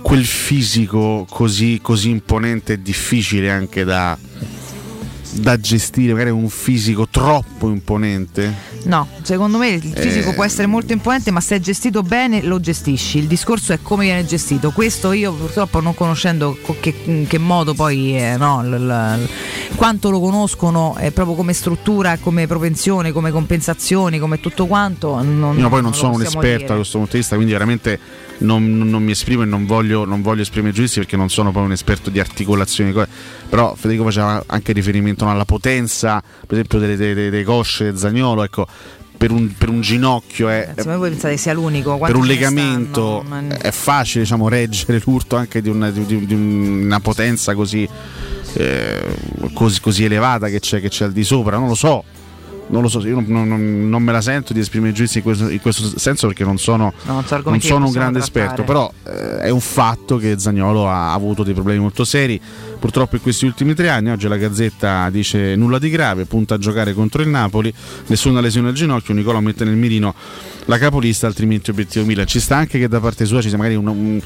quel 0.02 0.26
fisico 0.26 1.26
così, 1.30 1.80
così 1.82 2.10
imponente 2.10 2.74
è 2.74 2.78
difficile 2.78 3.52
anche 3.52 3.84
da, 3.84 4.18
da 5.36 5.60
gestire, 5.60 6.14
magari 6.14 6.30
un 6.32 6.50
fisico 6.50 7.08
troppo 7.10 7.70
imponente? 7.70 8.74
No, 8.86 9.08
secondo 9.24 9.58
me 9.58 9.70
il 9.70 9.82
fisico 9.82 10.30
Eh. 10.30 10.34
può 10.34 10.44
essere 10.44 10.68
molto 10.68 10.94
imponente, 10.94 11.32
ma 11.32 11.42
se 11.42 11.56
è 11.56 11.60
gestito 11.60 12.04
bene 12.04 12.42
lo 12.44 12.60
gestisci. 12.60 13.18
Il 13.18 13.26
discorso 13.28 13.74
è 13.74 13.80
come 13.82 14.06
viene 14.06 14.26
gestito. 14.26 14.72
Questo 14.72 15.12
io 15.12 15.34
purtroppo 15.34 15.80
non 15.82 15.96
conoscendo 15.96 16.56
co- 16.62 16.76
che, 16.80 16.94
in 17.06 17.26
che 17.28 17.38
modo 17.40 17.74
poi 17.74 18.16
eh, 18.16 18.38
no, 18.38 18.64
l- 18.64 18.86
l- 18.86 19.28
quanto 19.76 20.10
lo 20.12 20.20
conoscono 20.20 20.96
eh, 21.00 21.12
proprio 21.12 21.36
come 21.36 21.54
struttura, 21.54 22.18
come 22.18 22.46
propensione, 22.48 23.12
come 23.12 23.32
compensazioni, 23.32 24.20
come 24.20 24.40
tutto 24.40 24.68
quanto. 24.68 25.22
Non, 25.24 25.58
Io 25.58 25.68
poi 25.70 25.82
non 25.82 25.92
lo 25.92 25.98
sono 25.98 26.14
un 26.14 26.22
esperto 26.22 26.58
dire. 26.58 26.68
da 26.68 26.76
questo 26.76 26.98
punto 26.98 27.14
di 27.14 27.18
vista, 27.20 27.36
quindi 27.36 27.54
veramente 27.54 28.00
non, 28.40 28.78
non 28.88 29.04
mi 29.04 29.12
esprimo 29.12 29.42
e 29.42 29.46
non 29.46 29.66
voglio, 29.66 30.06
non 30.06 30.22
voglio 30.22 30.44
esprimere 30.44 30.74
giudizi 30.74 31.00
perché 31.00 31.18
non 31.18 31.30
sono 31.30 31.52
poi 31.52 31.64
un 31.64 31.72
esperto 31.72 32.12
di 32.12 32.20
articolazioni. 32.20 32.92
co- 32.92 33.08
Però 33.50 33.74
Federico 33.76 34.04
faceva 34.04 34.44
anche 34.46 34.74
riferimento 34.74 35.25
alla 35.30 35.46
potenza, 35.46 36.22
per 36.22 36.54
esempio, 36.54 36.80
delle, 36.80 36.96
delle, 36.96 37.30
delle 37.30 37.44
cosce 37.44 37.96
Zagnolo. 37.98 38.44
Ecco, 38.44 38.68
per 39.18 39.32
un, 39.32 39.54
per 39.58 39.70
un 39.70 39.82
ginocchio 39.82 40.50
è, 40.50 40.74
Se 40.76 40.84
voi 40.84 41.10
pensate 41.10 41.38
sia 41.38 41.54
l'unico, 41.54 41.98
per 41.98 42.16
un 42.16 42.26
legamento 42.26 43.24
stanno? 43.26 43.56
È 43.58 43.72
facile 43.72 44.24
diciamo, 44.24 44.50
reggere 44.50 45.02
l'urto 45.06 45.36
anche 45.36 45.62
di 45.62 45.70
una, 45.70 45.90
di- 45.90 46.26
di 46.26 46.34
una 46.34 47.00
potenza 47.00 47.56
così, 47.56 47.88
eh, 48.54 49.04
così, 49.54 49.80
così 49.82 50.04
elevata 50.04 50.48
che 50.48 50.60
c'è, 50.60 50.82
che 50.82 50.90
c'è 50.90 51.06
al 51.06 51.12
di 51.12 51.24
sopra, 51.24 51.58
non 51.58 51.68
lo 51.68 51.76
so. 51.76 52.04
Non 52.68 52.82
lo 52.82 52.88
so, 52.88 53.00
io 53.06 53.14
non, 53.14 53.48
non- 53.48 53.90
non 53.90 54.02
me 54.02 54.12
la 54.12 54.22
sento 54.22 54.52
di 54.52 54.60
esprimere 54.60 54.92
giudizi 54.92 55.18
in 55.20 55.24
questo, 55.24 55.50
in 55.50 55.62
questo 55.62 56.00
senso 56.00 56.26
perché 56.28 56.44
non 56.44 56.58
sono, 56.58 56.94
No, 57.04 57.24
non 57.44 57.62
sono 57.62 57.86
un 57.86 57.92
grande 57.92 58.20
trattare. 58.20 58.46
esperto, 58.46 58.64
però 58.64 58.92
eh, 59.06 59.38
è 59.42 59.50
un 59.50 59.60
fatto 59.60 60.18
che 60.18 60.40
Zagnolo 60.40 60.90
ha 60.90 61.14
avuto 61.14 61.44
dei 61.44 61.54
problemi 61.54 61.80
molto 61.82 62.04
seri 62.04 62.42
purtroppo 62.80 63.18
in 63.18 63.22
questi 63.22 63.46
ultimi 63.46 63.76
tre 63.76 63.90
anni. 63.90 64.10
Oggi 64.10 64.28
la 64.28 64.38
Gazzetta 64.38 65.10
dice 65.12 65.56
nulla 65.56 65.78
di 65.78 65.90
grave, 65.92 66.26
punta 66.26 66.56
a 66.56 66.58
giocare 66.58 66.94
contro 66.94 67.22
il 67.22 67.28
Napoli, 67.30 67.72
nessuna 68.08 68.42
lesione 68.42 68.70
al 68.70 68.74
ginocchio, 68.74 69.14
Nicola 69.14 69.40
mette 69.42 69.64
nel 69.64 69.76
mirino 69.76 70.16
la 70.66 70.80
capolista, 70.80 71.28
altrimenti 71.28 71.70
obiettivo 71.70 72.04
Milan. 72.06 72.26
Ci 72.26 72.40
sta 72.40 72.56
anche 72.58 72.80
che 72.80 72.88
da 72.88 73.00
parte 73.00 73.26
sua 73.26 73.42
ci 73.42 73.50
sia 73.50 73.58
magari 73.58 73.76
un, 73.76 73.86
un- 73.88 74.22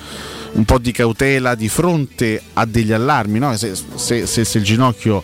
un 0.52 0.66
po' 0.66 0.78
di 0.80 0.92
cautela 0.94 1.56
di 1.56 1.68
fronte 1.68 2.42
a 2.54 2.66
degli 2.66 2.94
allarmi, 2.94 3.38
no? 3.40 3.56
se, 3.58 3.74
se- 3.96 4.26
se- 4.26 4.46
se 4.46 4.58
il 4.58 4.64
ginocchio 4.64 5.22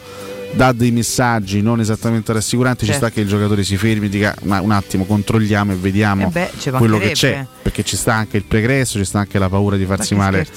dà 0.55 0.71
dei 0.71 0.91
messaggi 0.91 1.61
non 1.61 1.79
esattamente 1.79 2.31
rassicuranti, 2.33 2.85
ci 2.85 2.91
Certo. 2.91 3.05
sta 3.05 3.13
che 3.13 3.21
il 3.21 3.27
giocatore 3.27 3.63
si 3.63 3.75
fermi 3.77 4.05
e 4.05 4.09
dica 4.09 4.35
"Ma 4.43 4.61
un 4.61 4.71
attimo, 4.71 5.05
controlliamo 5.05 5.73
e 5.73 5.75
vediamo 5.75 6.27
Eh 6.27 6.29
beh, 6.29 6.71
quello 6.77 6.97
che 6.97 7.11
c'è, 7.11 7.45
perché 7.61 7.83
ci 7.83 7.97
sta 7.97 8.13
anche 8.13 8.37
il 8.37 8.45
pregresso, 8.45 8.97
ci 8.97 9.05
sta 9.05 9.19
anche 9.19 9.37
la 9.37 9.49
paura 9.49 9.75
di 9.75 9.85
farsi 9.85 10.15
male 10.15 10.47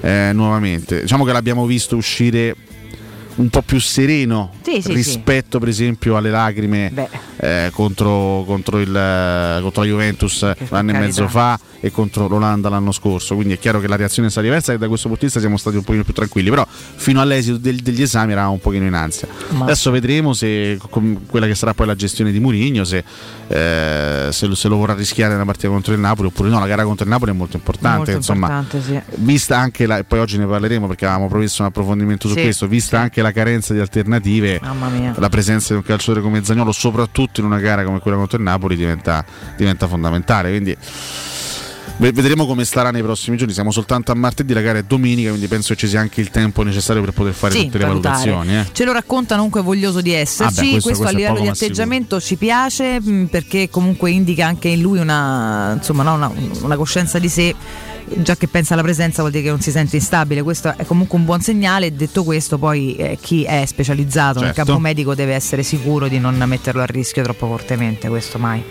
eh, 0.00 0.30
nuovamente. 0.32 1.00
Diciamo 1.02 1.24
che 1.24 1.32
l'abbiamo 1.32 1.66
visto 1.66 1.96
uscire 1.96 2.54
un 3.36 3.48
po' 3.50 3.62
più 3.62 3.78
sereno 3.80 4.50
Sì, 4.62 4.80
sì, 4.82 4.92
rispetto 4.92 5.58
per 5.60 5.68
esempio 5.68 6.16
alle 6.16 6.30
lacrime 6.30 6.92
eh, 7.36 7.70
contro, 7.72 8.42
contro 8.46 8.80
il, 8.80 9.58
contro 9.62 9.82
la 9.82 9.88
Juventus 9.88 10.42
un 10.42 10.54
anno 10.70 10.90
e 10.90 10.98
mezzo 10.98 11.28
fa 11.28 11.58
e 11.80 11.90
contro 11.90 12.28
l'Olanda 12.28 12.68
l'anno 12.68 12.92
scorso. 12.92 13.34
Quindi 13.34 13.54
è 13.54 13.58
chiaro 13.58 13.80
che 13.80 13.86
la 13.88 13.96
reazione 13.96 14.30
sarà 14.30 14.42
diversa 14.46 14.72
e 14.72 14.78
da 14.78 14.88
questo 14.88 15.06
punto 15.08 15.20
di 15.20 15.26
vista 15.26 15.40
siamo 15.40 15.56
stati 15.56 15.76
un 15.76 15.84
pochino 15.84 16.04
più 16.04 16.12
tranquilli. 16.12 16.50
Però 16.50 16.66
fino 16.68 17.20
all'esito 17.20 17.56
del- 17.56 17.80
degli 17.80 18.02
esami 18.02 18.32
eravamo 18.32 18.52
un 18.54 18.60
pochino 18.60 18.84
in 18.86 18.94
ansia. 18.94 19.28
Ma- 19.50 19.64
adesso 19.64 19.90
vedremo 19.90 20.32
se 20.32 20.78
quella 21.26 21.46
che 21.46 21.54
sarà 21.54 21.74
poi 21.74 21.86
la 21.86 21.94
gestione 21.94 22.32
di 22.32 22.40
Murigno 22.40 22.84
se, 22.84 23.04
eh, 23.48 24.28
se 24.30 24.46
lo, 24.46 24.54
se 24.54 24.68
lo 24.68 24.76
vorrà 24.76 24.94
rischiare 24.94 25.32
nella 25.32 25.44
partita 25.44 25.68
contro 25.68 25.92
il 25.94 26.00
Napoli 26.00 26.28
oppure 26.28 26.48
no. 26.48 26.58
La 26.58 26.66
gara 26.66 26.84
contro 26.84 27.04
il 27.04 27.10
Napoli 27.10 27.30
è 27.30 27.34
molto 27.34 27.56
importante 27.56 27.96
Molto 27.96 28.10
insomma 28.12 28.46
importante, 28.60 28.82
sì. 28.82 29.14
vista 29.22 29.58
anche 29.58 29.86
la, 29.86 29.98
e 29.98 30.04
poi 30.04 30.18
oggi 30.18 30.38
ne 30.38 30.46
parleremo 30.46 30.86
perché 30.86 31.04
avevamo 31.06 31.28
promesso 31.28 31.62
un 31.62 31.68
approfondimento 31.68 32.28
su 32.28 32.34
Sì, 32.34 32.42
questo, 32.42 32.66
vista 32.66 32.98
anche 33.00 33.22
la 33.22 33.32
carenza 33.32 33.72
di 33.72 33.80
alternative, 33.80 34.60
la 35.16 35.28
presenza 35.28 35.68
di 35.72 35.74
un 35.80 35.82
calciatore 35.82 36.20
come 36.22 36.42
Zagnolo, 36.44 36.72
soprattutto 36.72 37.40
in 37.40 37.46
una 37.46 37.58
gara 37.58 37.84
come 37.84 38.00
quella 38.00 38.16
contro 38.16 38.36
il 38.36 38.42
Napoli, 38.44 38.76
diventa, 38.76 39.24
diventa 39.56 39.86
fondamentale. 39.86 40.50
Quindi 40.50 40.76
vedremo 41.98 42.46
come 42.46 42.64
starà 42.64 42.90
nei 42.90 43.02
prossimi 43.02 43.36
giorni. 43.36 43.52
Siamo 43.52 43.70
soltanto 43.70 44.12
a 44.12 44.14
martedì, 44.14 44.52
la 44.52 44.60
gara 44.60 44.78
è 44.78 44.82
domenica, 44.82 45.28
quindi 45.30 45.48
penso 45.48 45.74
che 45.74 45.80
ci 45.80 45.88
sia 45.88 46.00
anche 46.00 46.20
il 46.20 46.30
tempo 46.30 46.62
necessario 46.62 47.02
per 47.02 47.12
poter 47.12 47.32
fare 47.32 47.54
Sì, 47.54 47.64
tutte 47.64 47.78
le 47.78 47.84
valutare. 47.86 48.30
valutazioni. 48.30 48.58
eh. 48.60 48.66
Ce 48.72 48.84
lo 48.84 48.92
racconta 48.92 49.34
comunque 49.34 49.62
voglioso 49.62 50.00
di 50.00 50.12
esserci. 50.12 50.60
Ah 50.60 50.62
beh, 50.62 50.70
questo- 50.70 50.88
questo, 50.88 50.88
questo 51.02 51.06
a 51.06 51.10
livello 51.18 51.40
di 51.40 51.48
atteggiamento 51.48 52.20
ci 52.20 52.36
piace 52.36 53.00
mh, 53.00 53.26
perché 53.26 53.68
comunque 53.70 54.10
indica 54.10 54.46
anche 54.46 54.68
in 54.68 54.80
lui 54.80 54.98
una, 54.98 55.72
insomma, 55.76 56.02
no, 56.02 56.14
una, 56.14 56.32
una 56.62 56.76
coscienza 56.76 57.18
di 57.18 57.28
sé. 57.28 57.54
Già 58.10 58.36
che 58.38 58.48
pensa 58.48 58.72
alla 58.72 58.82
presenza 58.82 59.20
vuol 59.20 59.32
dire 59.32 59.44
che 59.44 59.50
non 59.50 59.60
si 59.60 59.70
sente 59.70 59.96
instabile, 59.96 60.42
questo 60.42 60.72
è 60.74 60.86
comunque 60.86 61.18
un 61.18 61.26
buon 61.26 61.42
segnale. 61.42 61.94
Detto 61.94 62.24
questo, 62.24 62.56
poi 62.56 62.96
eh, 62.96 63.18
chi 63.20 63.42
è 63.44 63.66
specializzato 63.66 64.38
nel 64.40 64.54
Certo. 64.54 64.64
campo 64.64 64.80
medico 64.80 65.14
deve 65.14 65.34
essere 65.34 65.62
sicuro 65.62 66.08
di 66.08 66.18
non 66.18 66.42
metterlo 66.46 66.80
a 66.80 66.86
rischio 66.86 67.22
troppo 67.22 67.46
fortemente. 67.48 68.08
Questo 68.08 68.38
mai, 68.38 68.64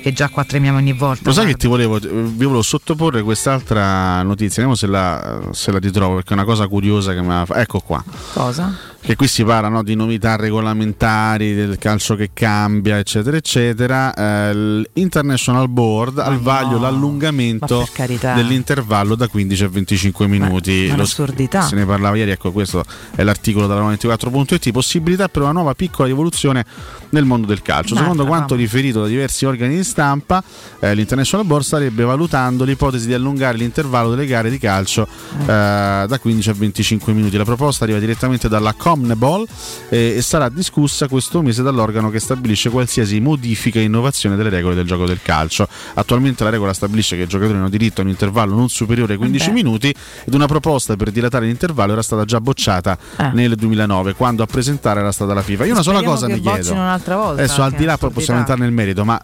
che 0.00 0.12
già 0.12 0.28
qua 0.28 0.44
tremiamo 0.44 0.78
ogni 0.78 0.92
volta. 0.92 1.22
Lo 1.24 1.32
sai 1.32 1.46
che 1.46 1.54
ti 1.54 1.66
volevo, 1.66 1.98
vi 1.98 2.44
volevo 2.44 2.62
sottoporre 2.62 3.22
quest'altra 3.22 4.22
notizia, 4.22 4.62
vediamo 4.62 4.74
se 4.74 4.86
la, 4.86 5.40
se 5.52 5.70
la 5.72 5.78
ritrovo 5.78 6.16
perché 6.16 6.30
è 6.30 6.34
una 6.34 6.44
cosa 6.44 6.66
curiosa 6.68 7.12
che 7.12 7.22
mi 7.22 7.32
ha 7.32 7.44
fa- 7.44 7.60
Ecco 7.60 7.80
qua. 7.80 8.02
Cosa? 8.32 8.74
Che 9.02 9.16
qui 9.16 9.26
si 9.28 9.44
parla 9.44 9.68
no, 9.68 9.82
di 9.82 9.94
novità 9.94 10.36
regolamentari 10.36 11.54
del 11.54 11.78
calcio 11.78 12.14
che 12.16 12.30
cambia 12.32 12.98
eccetera 12.98 13.36
eccetera. 13.36 14.14
Eh, 14.14 14.84
l'International 14.92 15.68
Board 15.68 16.18
al 16.18 16.38
vaglio 16.38 16.78
l'allungamento 16.78 17.88
Ma 17.96 18.34
dell'intervallo 18.34 19.14
da 19.14 19.26
15 19.28 19.64
a 19.64 19.68
25 19.68 20.26
minuti. 20.26 20.82
ma 20.82 20.88
Lo- 20.88 20.94
un'assurdità. 20.94 21.62
se 21.62 21.74
ne 21.76 21.84
parlava 21.86 22.16
ieri 22.16 22.30
ecco 22.30 22.52
questo 22.52 22.84
è 23.14 23.22
l'articolo 23.22 23.66
della 23.66 23.80
94.it 23.80 24.70
possibilità 24.70 25.28
per 25.28 25.42
una 25.42 25.52
nuova 25.52 25.74
piccola 25.74 26.06
rivoluzione 26.08 26.64
nel 27.10 27.24
mondo 27.24 27.46
del 27.46 27.62
calcio. 27.62 27.94
Un'altra, 27.94 28.12
secondo 28.12 28.26
quanto 28.26 28.54
mamma. 28.54 28.66
riferito 28.66 29.00
da 29.00 29.06
diversi 29.08 29.44
organi 29.46 29.76
di 29.76 29.84
stampa 29.84 30.42
eh, 30.78 30.94
l'International 30.94 31.46
Board 31.46 31.64
starebbe 31.64 32.04
valutando 32.04 32.64
l'ipotesi 32.64 33.06
di 33.06 33.14
allungare 33.14 33.56
l'intervallo 33.56 34.10
delle 34.10 34.26
gare 34.26 34.50
di 34.50 34.58
calcio 34.58 35.08
Mm. 35.30 35.40
eh, 35.48 36.04
da 36.08 36.18
15 36.20 36.50
a 36.50 36.52
25 36.54 37.12
minuti. 37.12 37.36
La 37.36 37.44
proposta 37.44 37.84
arriva 37.84 37.98
direttamente 37.98 38.48
dalla 38.48 38.74
CONMEBOL 38.90 39.46
eh, 39.90 40.14
e 40.16 40.22
sarà 40.22 40.48
discussa 40.48 41.06
questo 41.06 41.42
mese 41.42 41.62
dall'organo 41.62 42.10
che 42.10 42.18
stabilisce 42.18 42.70
qualsiasi 42.70 43.20
modifica 43.20 43.78
e 43.78 43.84
innovazione 43.84 44.34
delle 44.36 44.48
regole 44.50 44.74
del 44.74 44.84
gioco 44.86 45.06
del 45.06 45.20
calcio. 45.22 45.68
Attualmente 45.94 46.42
la 46.44 46.50
regola 46.50 46.72
stabilisce 46.72 47.16
che 47.16 47.22
i 47.22 47.26
giocatori 47.26 47.56
hanno 47.58 47.68
diritto 47.68 48.00
a 48.00 48.04
un 48.04 48.10
intervallo 48.10 48.54
non 48.56 48.68
superiore 48.68 49.12
ai 49.12 49.18
15 49.18 49.46
Beh. 49.48 49.52
minuti 49.52 49.94
ed 50.24 50.34
una 50.34 50.46
proposta 50.46 50.96
per 50.96 51.10
dilatare 51.12 51.46
l'intervallo 51.46 51.92
era 51.92 52.02
stata 52.02 52.24
già 52.24 52.40
bocciata 52.40 52.98
Eh. 53.16 53.30
nel 53.32 53.54
2009 53.54 54.14
quando 54.14 54.42
a 54.42 54.46
presentare 54.46 55.00
era 55.00 55.12
stata 55.12 55.34
la 55.34 55.42
FIFA. 55.42 55.66
Io 55.66 55.72
una 55.72 55.82
sola 55.82 56.02
cosa 56.02 56.26
che 56.26 56.34
mi 56.34 56.40
chiedo. 56.40 56.74
volta, 56.74 57.42
Adesso 57.42 57.62
al 57.62 57.72
di 57.72 57.84
là 57.84 57.96
poi 57.96 58.10
possiamo 58.10 58.40
entrare 58.40 58.60
nel 58.60 58.72
merito, 58.72 59.04
ma 59.04 59.20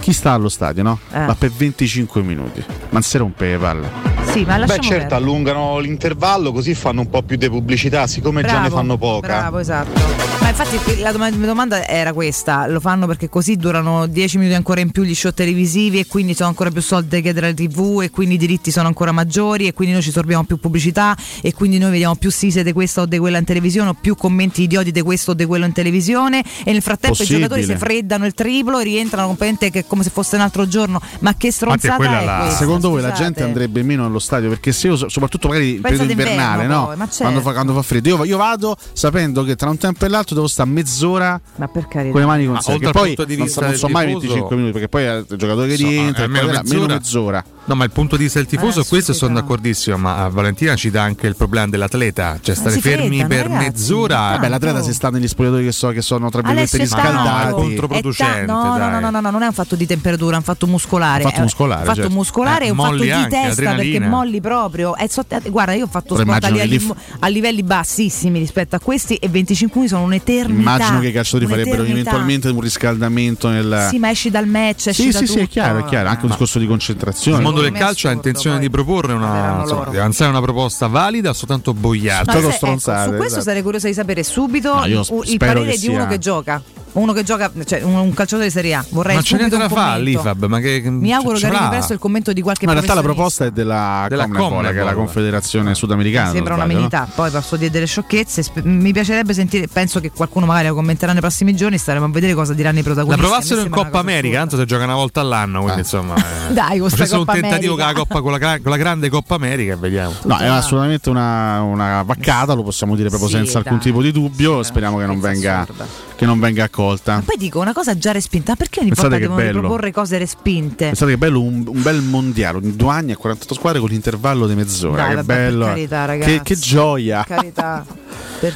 chi 0.00 0.12
sta 0.12 0.32
allo 0.32 0.48
stadio, 0.48 0.82
no? 0.82 0.98
Eh. 1.12 1.18
Ma 1.18 1.34
per 1.34 1.50
25 1.50 2.22
minuti. 2.22 2.62
Ma 2.66 2.88
non 2.90 3.02
si 3.02 3.16
rompe 3.16 3.50
le 3.52 3.58
palle. 3.58 3.90
Sì, 4.32 4.44
ma 4.44 4.58
Beh 4.58 4.66
certo, 4.68 4.88
perdere. 4.88 5.14
allungano 5.14 5.78
l'intervallo 5.78 6.52
così 6.52 6.74
fanno 6.74 7.00
un 7.00 7.10
po' 7.10 7.22
più 7.22 7.36
di 7.36 7.48
pubblicità, 7.50 8.06
siccome 8.06 8.42
già 8.42 8.60
ne 8.60 8.68
Bravo, 8.68 8.74
fanno 8.82 8.98
poca. 8.98 9.26
Bravo, 9.26 9.58
esatto. 9.58 10.00
Ma 10.40 10.48
infatti 10.48 10.98
la 11.00 11.12
mia 11.12 11.46
domanda 11.46 11.86
era 11.86 12.12
questa: 12.12 12.66
lo 12.66 12.80
fanno 12.80 13.06
perché 13.06 13.28
così 13.28 13.56
durano 13.56 14.06
10 14.06 14.38
minuti 14.38 14.54
ancora 14.56 14.80
in 14.80 14.90
più 14.90 15.04
gli 15.04 15.14
show 15.14 15.32
televisivi 15.32 16.00
e 16.00 16.06
quindi 16.06 16.34
sono 16.34 16.48
ancora 16.48 16.70
più 16.70 16.82
soldi 16.82 17.08
da 17.08 17.20
chiedere 17.20 17.46
alla 17.46 17.54
TV 17.54 18.00
e 18.02 18.10
quindi 18.10 18.34
i 18.34 18.38
diritti 18.38 18.70
sono 18.70 18.88
ancora 18.88 19.12
maggiori 19.12 19.68
e 19.68 19.72
quindi 19.72 19.94
noi 19.94 20.02
ci 20.02 20.10
sorbiamo 20.10 20.44
più 20.44 20.58
pubblicità 20.58 21.16
e 21.40 21.54
quindi 21.54 21.78
noi 21.78 21.92
vediamo 21.92 22.16
più 22.16 22.30
sise 22.30 22.64
di 22.64 22.72
questa 22.72 23.02
o 23.02 23.06
di 23.06 23.18
quella 23.18 23.38
in 23.38 23.44
televisione 23.44 23.90
o 23.90 23.96
più 23.98 24.16
commenti 24.16 24.62
idioti 24.62 24.90
di 24.90 25.00
questo 25.02 25.30
o 25.30 25.34
di 25.34 25.44
quello 25.44 25.64
in 25.64 25.72
televisione 25.72 26.42
e 26.64 26.72
nel 26.72 26.82
frattempo 26.82 27.16
Possibile. 27.16 27.38
i 27.38 27.48
giocatori 27.48 27.66
si 27.66 27.76
freddano 27.76 28.26
il 28.26 28.34
triplo 28.34 28.80
e 28.80 28.84
rientrano 28.84 29.28
completamente 29.28 29.70
che 29.70 29.80
è 29.80 29.86
come 29.86 30.02
se 30.02 30.10
fosse 30.10 30.34
un 30.34 30.42
altro 30.42 30.66
giorno. 30.66 31.00
Ma 31.20 31.34
che 31.36 31.52
stronzata 31.52 32.02
è 32.02 32.24
là- 32.24 32.38
questa? 32.40 32.58
Secondo 32.58 32.90
voi 32.90 33.00
la 33.00 33.12
gente 33.12 33.42
andrebbe 33.42 33.82
meno 33.82 34.04
allo 34.04 34.18
stadio? 34.18 34.48
Perché 34.48 34.72
se 34.72 34.88
io, 34.88 34.96
so- 34.96 35.08
soprattutto 35.08 35.46
magari 35.46 35.76
in 35.76 35.80
periodo 35.80 36.10
invernale, 36.10 36.66
no? 36.66 36.86
poi, 36.86 36.96
ma 36.96 37.04
certo. 37.06 37.22
quando, 37.22 37.40
fa, 37.40 37.52
quando 37.52 37.74
fa 37.74 37.82
freddo, 37.82 38.08
io, 38.08 38.24
io 38.24 38.36
vado 38.36 38.71
sapendo 38.92 39.42
che 39.44 39.56
tra 39.56 39.70
un 39.70 39.78
tempo 39.78 40.04
e 40.04 40.08
l'altro 40.08 40.34
devo 40.34 40.46
stare 40.48 40.68
mezz'ora 40.70 41.40
Ma 41.56 41.68
per 41.68 41.88
carità. 41.88 42.12
con 42.12 42.20
le 42.20 42.26
mani 42.26 42.44
con 42.44 42.54
Ma 42.54 42.60
sé. 42.60 42.72
oltre 42.72 42.90
Che 42.90 42.98
al 42.98 43.04
poi 43.04 43.14
punto 43.14 43.24
di 43.24 43.36
non, 43.36 43.48
non 43.60 43.74
so 43.74 43.88
mai 43.88 44.06
tifoso- 44.06 44.26
25 44.26 44.56
minuti, 44.56 44.72
perché 44.72 44.88
poi 44.88 45.04
è 45.04 45.16
il 45.16 45.36
giocatore 45.36 45.68
che 45.68 45.76
So, 45.76 45.88
rientra, 45.88 46.24
almeno 46.24 46.46
mezz'ora. 46.46 46.94
mezz'ora. 46.94 47.44
No, 47.64 47.76
ma 47.76 47.84
il 47.84 47.90
punto 47.92 48.16
di 48.16 48.24
vista 48.24 48.40
del 48.40 48.48
tifoso, 48.48 48.80
Eh, 48.80 48.86
questo 48.86 49.12
sono 49.12 49.34
d'accordissimo, 49.34 49.96
ma 49.96 50.24
a 50.24 50.28
Valentina 50.28 50.74
ci 50.74 50.90
dà 50.90 51.02
anche 51.02 51.28
il 51.28 51.36
problema 51.36 51.68
dell'atleta, 51.68 52.38
cioè 52.42 52.56
stare 52.56 52.74
si 52.74 52.80
fermi 52.80 53.18
freddano, 53.18 53.28
per 53.28 53.46
ragazzi. 53.46 53.64
mezz'ora. 53.70 54.16
Vabbè, 54.16 54.48
l'atleta 54.48 54.82
se 54.82 54.92
sta 54.92 55.10
negli 55.10 55.28
spogliatoi 55.28 55.64
che, 55.64 55.72
so, 55.72 55.88
che 55.90 56.02
sono 56.02 56.28
tra 56.28 56.42
virgolette 56.42 56.76
è 56.76 56.80
riscaldati. 56.80 57.28
No, 57.28 57.48
è 57.48 57.50
controproducente, 57.62 58.40
È 58.42 58.46
ta- 58.46 58.52
no, 58.52 58.76
no, 58.76 58.88
no, 58.90 59.00
no, 59.00 59.10
no, 59.10 59.20
no, 59.20 59.30
non 59.30 59.42
è 59.42 59.46
un 59.46 59.52
fatto 59.52 59.76
di 59.76 59.86
temperatura, 59.86 60.34
è 60.34 60.38
un 60.38 60.42
fatto 60.44 60.66
muscolare. 60.66 61.22
Un 61.22 61.28
fatto 61.30 61.40
È- 61.40 61.44
muscolare, 61.44 61.80
Un 61.80 61.86
fatto 61.86 62.00
certo. 62.00 62.14
muscolare 62.14 62.64
Eh, 62.64 62.66
è 62.66 62.70
un 62.70 62.76
fatto 62.76 62.88
molli 62.88 63.02
di 63.04 63.10
anche, 63.10 63.28
testa 63.28 63.74
perché 63.74 64.00
molli 64.00 64.40
proprio. 64.40 64.96
È 64.96 65.06
sotto- 65.06 65.36
eh, 65.40 65.48
guarda, 65.50 65.72
io 65.74 65.84
ho 65.84 65.88
fatto 65.88 66.14
Però 66.16 66.28
sport 66.28 66.44
a 66.44 66.48
livelli, 66.48 66.92
a 67.20 67.26
livelli 67.28 67.62
bassissimi 67.62 68.38
rispetto 68.40 68.74
a 68.74 68.80
questi 68.80 69.14
e 69.14 69.28
25 69.28 69.76
minuti 69.78 69.94
sono 69.94 70.06
un'eternità. 70.06 70.58
Immagino 70.60 70.98
che 70.98 71.08
i 71.08 71.12
calciatori 71.12 71.46
farebbero 71.48 71.84
eventualmente 71.84 72.48
un 72.48 72.60
riscaldamento 72.60 73.48
nel. 73.48 73.86
Sì, 73.88 73.98
ma 73.98 74.10
esci 74.10 74.30
dal 74.30 74.48
match, 74.48 74.88
esci 74.88 75.02
Sì, 75.04 75.10
da 75.10 75.18
sì, 75.18 75.26
sì, 75.28 75.38
è 75.38 75.46
chiaro, 75.48 75.78
è 75.78 75.84
chiaro. 75.84 76.08
Anche 76.08 76.24
un 76.24 76.30
discorso 76.30 76.58
di 76.58 76.66
concentrazione. 76.66 77.50
Mondo 77.52 77.68
del 77.68 77.72
calcio 77.78 78.08
ha 78.08 78.12
intenzione 78.12 78.56
poi. 78.56 78.66
di 78.66 78.72
proporre 78.72 79.12
una, 79.12 79.64
loro. 79.64 79.90
di 79.90 79.96
avanzare 79.98 80.30
una 80.30 80.40
proposta 80.40 80.86
valida 80.86 81.30
o 81.30 81.32
soltanto 81.32 81.74
boiata? 81.74 82.32
Ma 82.32 82.38
Stato 82.40 82.50
se- 82.50 82.56
ecco, 82.56 82.80
su 82.80 83.10
questo 83.10 83.24
esatto. 83.24 83.40
sarei 83.42 83.62
curiosa 83.62 83.86
di 83.86 83.94
sapere 83.94 84.22
subito 84.22 84.74
No, 84.74 84.84
il 85.24 85.36
parere 85.38 85.76
di 85.76 85.88
uno 85.88 86.06
che 86.06 86.18
gioca. 86.18 86.62
Uno 86.92 87.12
che 87.12 87.22
gioca, 87.22 87.50
cioè 87.64 87.82
un, 87.82 87.94
un 87.94 88.12
calciatore 88.12 88.48
di 88.48 88.52
Serie 88.52 88.74
A. 88.74 88.84
Vorrei 88.90 89.16
Ma 89.16 89.22
c'è 89.22 89.36
niente 89.36 89.56
da 89.56 89.68
fare 89.68 89.94
all'IFAB, 89.94 90.44
ma 90.44 90.58
che 90.58 90.82
Mi 90.84 91.12
auguro 91.12 91.38
che 91.38 91.46
arrivi 91.46 91.68
presto 91.68 91.92
il 91.94 91.98
commento 91.98 92.32
di 92.32 92.42
qualche 92.42 92.66
Ma 92.66 92.72
in 92.72 92.78
realtà 92.78 92.94
la 92.94 93.02
proposta 93.02 93.46
è 93.46 93.50
della, 93.50 94.06
Della 94.08 94.28
Conmebol. 94.28 94.72
che 94.72 94.80
è 94.80 94.84
la 94.84 94.92
Confederazione 94.92 95.74
Sudamericana. 95.74 96.28
Mi 96.28 96.34
sembra 96.34 96.54
una 96.54 96.64
sbaglio, 96.64 96.88
no? 96.90 97.08
poi 97.14 97.30
posso 97.30 97.56
dire 97.56 97.70
delle 97.70 97.86
sciocchezze. 97.86 98.42
sp- 98.42 98.62
mi 98.62 98.92
piacerebbe 98.92 99.32
sentire, 99.32 99.68
penso 99.68 100.00
che 100.00 100.10
qualcuno 100.10 100.44
magari 100.46 100.68
lo 100.68 100.74
commenterà 100.74 101.12
nei 101.12 101.20
prossimi 101.20 101.54
giorni. 101.56 101.78
Staremo 101.78 102.04
a 102.04 102.08
vedere 102.08 102.34
cosa 102.34 102.52
diranno 102.52 102.78
i 102.78 102.82
La 102.82 102.84
protagonisti. 102.84 103.20
provassero 103.26 103.60
A 103.60 103.62
me 103.62 103.68
in 103.68 103.74
Coppa 103.74 103.98
America, 103.98 104.38
tanto 104.38 104.58
si 104.58 104.66
gioca 104.66 104.84
una 104.84 104.94
volta 104.94 105.20
all'anno, 105.20 105.62
quindi 105.62 105.80
insomma. 105.80 106.14
eh. 106.50 106.52
Dai, 106.52 106.78
con 106.78 106.88
sta 106.88 106.98
Facessero 106.98 107.20
un 107.20 107.26
Coppa 107.26 107.40
tentativo 107.40 107.74
con 107.76 107.84
la. 107.86 107.92
Coppa, 107.92 108.20
con, 108.20 108.32
la, 108.32 108.38
gra- 108.38 108.60
con 108.60 108.70
la 108.70 108.76
grande 108.76 109.08
Coppa 109.08 109.34
America 109.34 109.72
e 109.72 109.76
vediamo. 109.76 110.12
No, 110.24 110.36
è 110.38 110.46
assolutamente 110.46 111.08
una, 111.08 111.62
una 111.62 112.02
vaccata, 112.02 112.52
lo 112.52 112.62
possiamo 112.62 112.96
dire 112.96 113.08
proprio 113.08 113.30
senza 113.30 113.58
alcun 113.58 113.78
tipo 113.78 114.02
di 114.02 114.12
dubbio. 114.12 114.62
Speriamo 114.62 114.98
che 114.98 115.06
non 115.06 115.20
venga 115.20 115.60
assurda. 115.60 116.10
Che 116.16 116.24
non 116.26 116.38
venga 116.40 116.64
accolta. 116.64 117.22
Poi 117.24 117.36
dico 117.36 117.60
una 117.60 117.72
cosa 117.72 117.96
già 117.96 118.12
respinta, 118.12 118.50
ma 118.52 118.56
perché 118.56 118.80
ogni 118.80 118.88
Pensate 118.90 119.08
volta 119.08 119.22
che 119.24 119.28
devono 119.28 119.46
bello. 119.46 119.60
riproporre 119.60 119.92
cose 119.92 120.18
respinte? 120.18 120.86
Pensate 120.86 121.10
che 121.12 121.18
bello 121.18 121.40
un, 121.40 121.64
un 121.66 121.82
bel 121.82 122.00
mondiale, 122.02 122.58
due 122.62 122.90
anni 122.92 123.12
a 123.12 123.16
48 123.16 123.54
squadre 123.54 123.80
con 123.80 123.88
l'intervallo 123.88 124.46
di 124.46 124.54
mezz'ora. 124.54 124.96
Dai, 125.02 125.08
che 125.10 125.14
vabbè, 125.16 125.34
bello. 125.34 125.64
carità, 125.66 126.00
che, 126.00 126.06
ragazzi. 126.06 126.40
che 126.42 126.56
gioia. 126.56 127.24
Per 127.26 127.36
carità. 127.36 127.84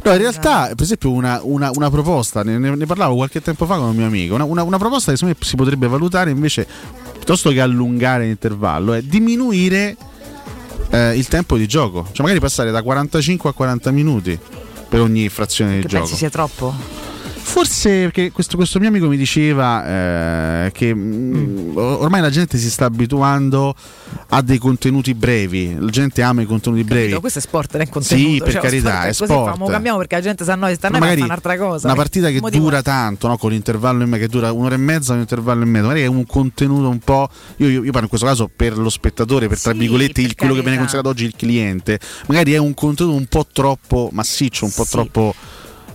No, 0.04 0.12
in 0.12 0.18
realtà, 0.18 0.66
per 0.74 0.82
esempio, 0.82 1.12
una, 1.12 1.40
una- 1.42 1.70
una 1.72 1.90
proposta, 1.90 2.42
ne, 2.42 2.58
ne- 2.58 2.86
parlavo 2.86 3.14
qualche 3.14 3.40
tempo 3.40 3.66
fa 3.66 3.76
con 3.76 3.86
un 3.88 3.96
mio 3.96 4.06
amico, 4.06 4.34
una, 4.34 4.42
una- 4.44 4.62
una 4.64 4.78
proposta 4.78 5.12
che 5.12 5.16
secondo 5.16 5.38
me 5.40 5.46
si 5.48 5.54
potrebbe 5.56 5.86
valutare 5.86 6.30
invece, 6.30 6.66
piuttosto 7.12 7.50
che 7.50 7.60
allungare 7.60 8.24
l'intervallo, 8.26 8.94
è 8.94 9.02
diminuire 9.02 9.96
eh, 10.90 11.16
il 11.16 11.28
tempo 11.28 11.56
di 11.56 11.66
gioco. 11.68 12.02
Cioè 12.10 12.22
magari 12.22 12.40
passare 12.40 12.70
da 12.72 12.82
45 12.82 13.50
a 13.50 13.52
40 13.52 13.90
minuti 13.92 14.36
per 14.88 15.00
ogni 15.00 15.28
frazione 15.28 15.76
di 15.76 15.82
Che 15.82 15.88
gioco. 15.88 16.02
pensi 16.02 16.16
sia 16.18 16.30
troppo? 16.30 16.74
Forse 17.46 17.88
perché 18.02 18.32
questo, 18.32 18.56
questo 18.56 18.80
mio 18.80 18.88
amico 18.88 19.06
mi 19.06 19.16
diceva 19.16 19.86
eh, 20.66 20.72
che 20.72 20.92
mm, 20.92 21.76
or- 21.76 22.02
ormai 22.02 22.20
la 22.20 22.28
gente 22.28 22.58
si 22.58 22.68
sta 22.68 22.86
abituando 22.86 23.72
a 24.30 24.42
dei 24.42 24.58
contenuti 24.58 25.14
brevi, 25.14 25.76
la 25.78 25.88
gente 25.88 26.22
ama 26.22 26.42
i 26.42 26.44
contenuti 26.44 26.82
brevi. 26.82 27.02
Capito? 27.02 27.20
Questo 27.20 27.38
è 27.38 27.42
sport, 27.42 27.72
non 27.74 27.82
è 27.82 27.88
contenuto. 27.88 28.28
Sì, 28.28 28.38
per 28.38 28.52
cioè, 28.52 28.60
carità, 28.60 28.90
sport 28.90 29.06
è 29.06 29.12
sport. 29.12 29.50
Famo, 29.52 29.66
cambiamo 29.68 29.96
perché 29.96 30.16
la 30.16 30.20
gente 30.22 30.44
sa 30.44 30.56
noi, 30.56 30.74
sta 30.74 30.88
a 30.88 30.98
noi, 30.98 31.20
un'altra 31.20 31.56
cosa. 31.56 31.86
Una 31.86 31.96
partita 31.96 32.30
che 32.30 32.40
Motivo- 32.40 32.64
dura 32.64 32.82
tanto, 32.82 33.28
no? 33.28 33.38
con 33.38 33.52
l'intervallo 33.52 34.02
in 34.02 34.10
me 34.10 34.18
che 34.18 34.26
dura 34.26 34.50
un'ora 34.50 34.74
e 34.74 34.78
mezza, 34.78 35.12
un 35.12 35.20
intervallo 35.20 35.62
in 35.62 35.70
mezzo, 35.70 35.86
magari 35.86 36.02
è 36.04 36.08
un 36.08 36.26
contenuto 36.26 36.88
un 36.88 36.98
po'. 36.98 37.28
Io, 37.58 37.68
io- 37.68 37.84
io 37.84 37.90
parlo 37.92 38.02
in 38.02 38.08
questo 38.08 38.26
caso 38.26 38.50
per 38.54 38.76
lo 38.76 38.90
spettatore, 38.90 39.46
per 39.46 39.60
tra 39.60 39.72
virgolette, 39.72 40.20
il, 40.20 40.34
quello 40.34 40.54
che 40.54 40.62
viene 40.62 40.78
considerato 40.78 41.10
oggi 41.10 41.24
il 41.24 41.34
cliente. 41.36 42.00
Magari 42.26 42.54
è 42.54 42.58
un 42.58 42.74
contenuto 42.74 43.16
un 43.16 43.26
po' 43.26 43.46
troppo 43.50 44.10
massiccio, 44.12 44.64
un 44.64 44.72
po' 44.74 44.84
troppo 44.84 45.32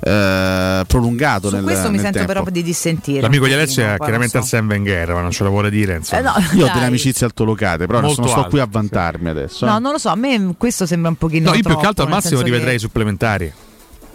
eh, 0.04 0.84
prolungato 0.88 1.50
Su 1.50 1.56
nel, 1.56 1.64
questo 1.64 1.86
mi 1.90 1.94
nel 1.94 2.02
sento 2.02 2.18
tempo. 2.18 2.34
però 2.34 2.50
di 2.50 2.64
dissentire. 2.64 3.22
L'amico 3.22 3.46
di 3.46 3.54
Alessio 3.54 3.84
è 3.84 3.96
chiaramente 3.98 4.38
non 4.38 4.48
so. 4.48 4.56
Arsene 4.56 4.74
Wenger, 4.74 5.14
ma 5.14 5.22
non 5.22 5.32
ce 5.32 5.44
la 5.44 5.50
vuole 5.50 5.70
dire. 5.70 5.96
Insomma. 5.98 6.22
Eh, 6.22 6.24
no, 6.24 6.34
Io 6.58 6.64
ho 6.64 6.66
dai. 6.66 6.74
delle 6.76 6.86
amicizie 6.88 7.26
altolocate, 7.26 7.86
però 7.86 8.02
Molto 8.02 8.22
non 8.22 8.30
sto 8.30 8.46
qui 8.46 8.60
a 8.60 8.68
vantarmi 8.70 9.30
adesso. 9.30 9.66
No, 9.66 9.80
non 9.80 9.92
lo 9.92 9.98
so, 9.98 10.10
a 10.10 10.16
me 10.16 10.56
questo 10.58 10.86
sembra 10.86 11.10
un 11.10 11.16
pochino 11.18 11.50
No, 11.50 11.56
io 11.56 11.62
più 11.62 11.64
che 11.64 11.70
troppo, 11.72 11.88
altro 11.88 12.04
al 12.06 12.10
massimo 12.10 12.42
li 12.42 12.50
vedrei 12.50 12.74
che- 12.74 12.80
supplementari. 12.80 13.54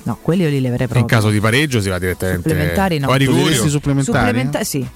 No, 0.03 0.19
quelli 0.23 0.43
io 0.43 0.49
li 0.49 0.61
leverei 0.61 0.87
proprio. 0.87 1.01
In 1.01 1.07
caso 1.07 1.31
di 1.31 1.41
pareggio 1.41 1.81
si 1.81 1.89
va 1.89 1.99
direttamente. 1.99 2.49
Supplementari 2.49 2.99
no. 2.99 3.09
O 3.09 3.11
a 3.13 3.17
rigori. 3.17 3.39
Dovresti 3.41 3.69
supplementari? 3.69 4.17
Supplementa- 4.19 4.63
sì. 4.65 4.87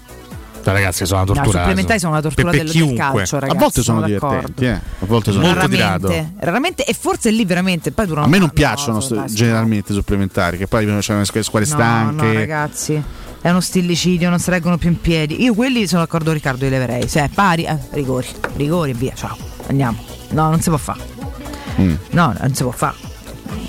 Ragazzi, 0.63 1.07
sono 1.07 1.23
una 1.23 1.29
No, 1.29 1.35
tortura. 1.37 1.59
supplementari 1.59 1.99
sono 1.99 2.13
una 2.13 2.21
tortura 2.21 2.51
del, 2.51 2.71
del 2.71 2.95
calcio, 2.95 3.37
a 3.37 3.39
ragazzi. 3.41 3.59
volte 3.59 3.83
sono, 3.83 4.01
d'accordo. 4.01 4.27
divertenti, 4.29 4.65
eh. 4.65 4.71
a 4.73 5.07
volte 5.07 5.33
sono 5.33 5.47
Molto 5.47 5.67
di 5.67 5.77
rado. 5.77 6.09
Raramente, 6.09 6.45
raramente, 6.45 6.85
e 6.85 6.93
forse 6.99 7.31
lì 7.31 7.45
veramente 7.45 7.93
poi 7.93 8.07
durano 8.07 8.27
A 8.27 8.29
me 8.29 8.39
non 8.39 8.47
no, 8.49 8.53
piacciono 8.53 8.95
no, 8.95 9.01
st- 9.01 9.25
generalmente 9.33 9.93
i 9.93 9.95
supplementari, 9.95 10.59
che 10.59 10.67
poi 10.67 10.85
c'è 11.01 11.15
le 11.17 11.25
squadre 11.25 11.69
No, 11.69 11.75
stanche. 11.75 12.25
no, 12.27 12.33
ragazzi, 12.33 13.03
è 13.41 13.49
uno 13.49 13.61
stillicidio, 13.61 14.29
non 14.29 14.39
si 14.39 14.51
reggono 14.51 14.77
più 14.77 14.91
in 14.91 15.01
piedi. 15.01 15.43
Io 15.43 15.55
quelli 15.55 15.87
sono 15.87 16.03
d'accordo 16.03 16.31
Riccardo, 16.33 16.65
li 16.65 16.71
leverei. 16.71 17.09
Cioè, 17.09 17.29
pari, 17.33 17.65
eh, 17.65 17.77
rigori, 17.93 18.27
rigori 18.57 18.91
e 18.91 18.95
via, 18.95 19.13
ciao, 19.15 19.37
andiamo. 19.69 19.99
No, 20.31 20.51
non 20.51 20.61
si 20.61 20.69
può 20.69 20.79
fare. 20.79 21.01
Mm. 21.81 21.95
No, 22.11 22.35
non 22.39 22.55
si 22.55 22.63
può 22.63 22.73
fare. 22.73 22.97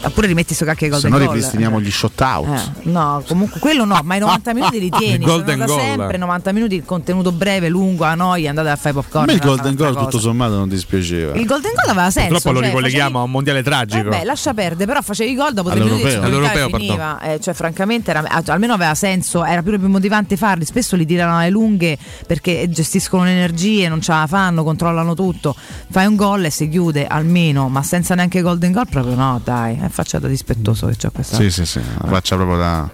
Oppure 0.03 0.27
rimetti 0.27 0.53
sto 0.53 0.65
cacchio 0.65 0.87
di 0.87 0.93
Se 0.95 1.09
golden 1.09 1.19
no 1.19 1.31
ripristiniamo 1.31 1.79
gli 1.79 1.91
shot 1.91 2.19
out. 2.21 2.47
Eh, 2.47 2.89
no, 2.89 3.23
comunque 3.27 3.59
quello 3.59 3.85
no, 3.85 3.99
ma 4.03 4.15
i 4.15 4.19
90 4.19 4.53
minuti 4.53 4.79
li 4.79 4.89
tieni. 4.89 5.23
Golden 5.23 5.59
da 5.59 5.65
goal. 5.65 5.79
sempre 5.79 6.17
90 6.17 6.51
minuti 6.51 6.75
il 6.75 6.85
contenuto 6.85 7.31
breve, 7.31 7.69
lungo, 7.69 8.03
a 8.03 8.15
noia, 8.15 8.49
andate 8.49 8.69
a 8.69 8.75
fare 8.75 8.93
popcorn. 8.93 9.25
me 9.25 9.33
il 9.33 9.39
golden 9.39 9.75
goal 9.75 9.89
un'altra 9.89 10.03
tutto 10.03 10.17
cosa. 10.17 10.29
sommato 10.29 10.55
non 10.55 10.69
dispiaceva. 10.69 11.33
Il 11.35 11.45
golden 11.45 11.71
goal 11.75 11.89
aveva 11.89 12.09
senso. 12.09 12.29
Purtroppo 12.29 12.51
lo 12.55 12.59
cioè, 12.59 12.67
ricolleghiamo 12.67 13.19
a 13.19 13.23
un 13.23 13.31
mondiale 13.31 13.63
tragico. 13.63 14.09
Vabbè, 14.09 14.23
lascia 14.23 14.53
perdere, 14.53 14.85
però 14.85 15.01
facevi 15.01 15.35
gol 15.35 15.53
dopo 15.53 15.69
tre 15.69 15.79
minuti 15.79 16.03
All'europeo. 16.03 16.23
All'europeo, 16.23 16.77
finiva. 16.77 17.19
Eh, 17.21 17.39
cioè, 17.39 17.53
francamente, 17.53 18.11
era- 18.11 18.23
almeno 18.47 18.73
aveva 18.73 18.95
senso, 18.95 19.43
era 19.43 19.61
più, 19.61 19.77
più 19.77 19.87
motivante 19.87 20.37
farli. 20.37 20.65
Spesso 20.65 20.95
li 20.95 21.05
tirano 21.05 21.37
alle 21.37 21.49
lunghe 21.49 21.97
perché 22.25 22.69
gestiscono 22.69 23.23
le 23.23 23.31
energie, 23.31 23.87
non 23.87 24.01
ce 24.01 24.11
la 24.11 24.27
fanno, 24.27 24.63
controllano 24.63 25.13
tutto. 25.13 25.55
Fai 25.89 26.05
un 26.05 26.15
gol 26.15 26.45
e 26.45 26.49
si 26.49 26.69
chiude 26.69 27.07
almeno, 27.07 27.69
ma 27.69 27.83
senza 27.83 28.15
neanche 28.15 28.41
golden 28.41 28.71
goal, 28.71 28.87
proprio 28.89 29.15
no, 29.15 29.39
dai, 29.43 29.70
è 29.79 29.89
faccia 29.89 30.19
da 30.19 30.27
dispettoso 30.27 30.87
che 30.87 30.95
c'ho 30.95 31.11
questa. 31.11 31.35
Sì, 31.35 31.51
sì, 31.51 31.65
sì, 31.65 31.81
faccia 32.05 32.35
proprio 32.35 32.57
da, 32.57 32.91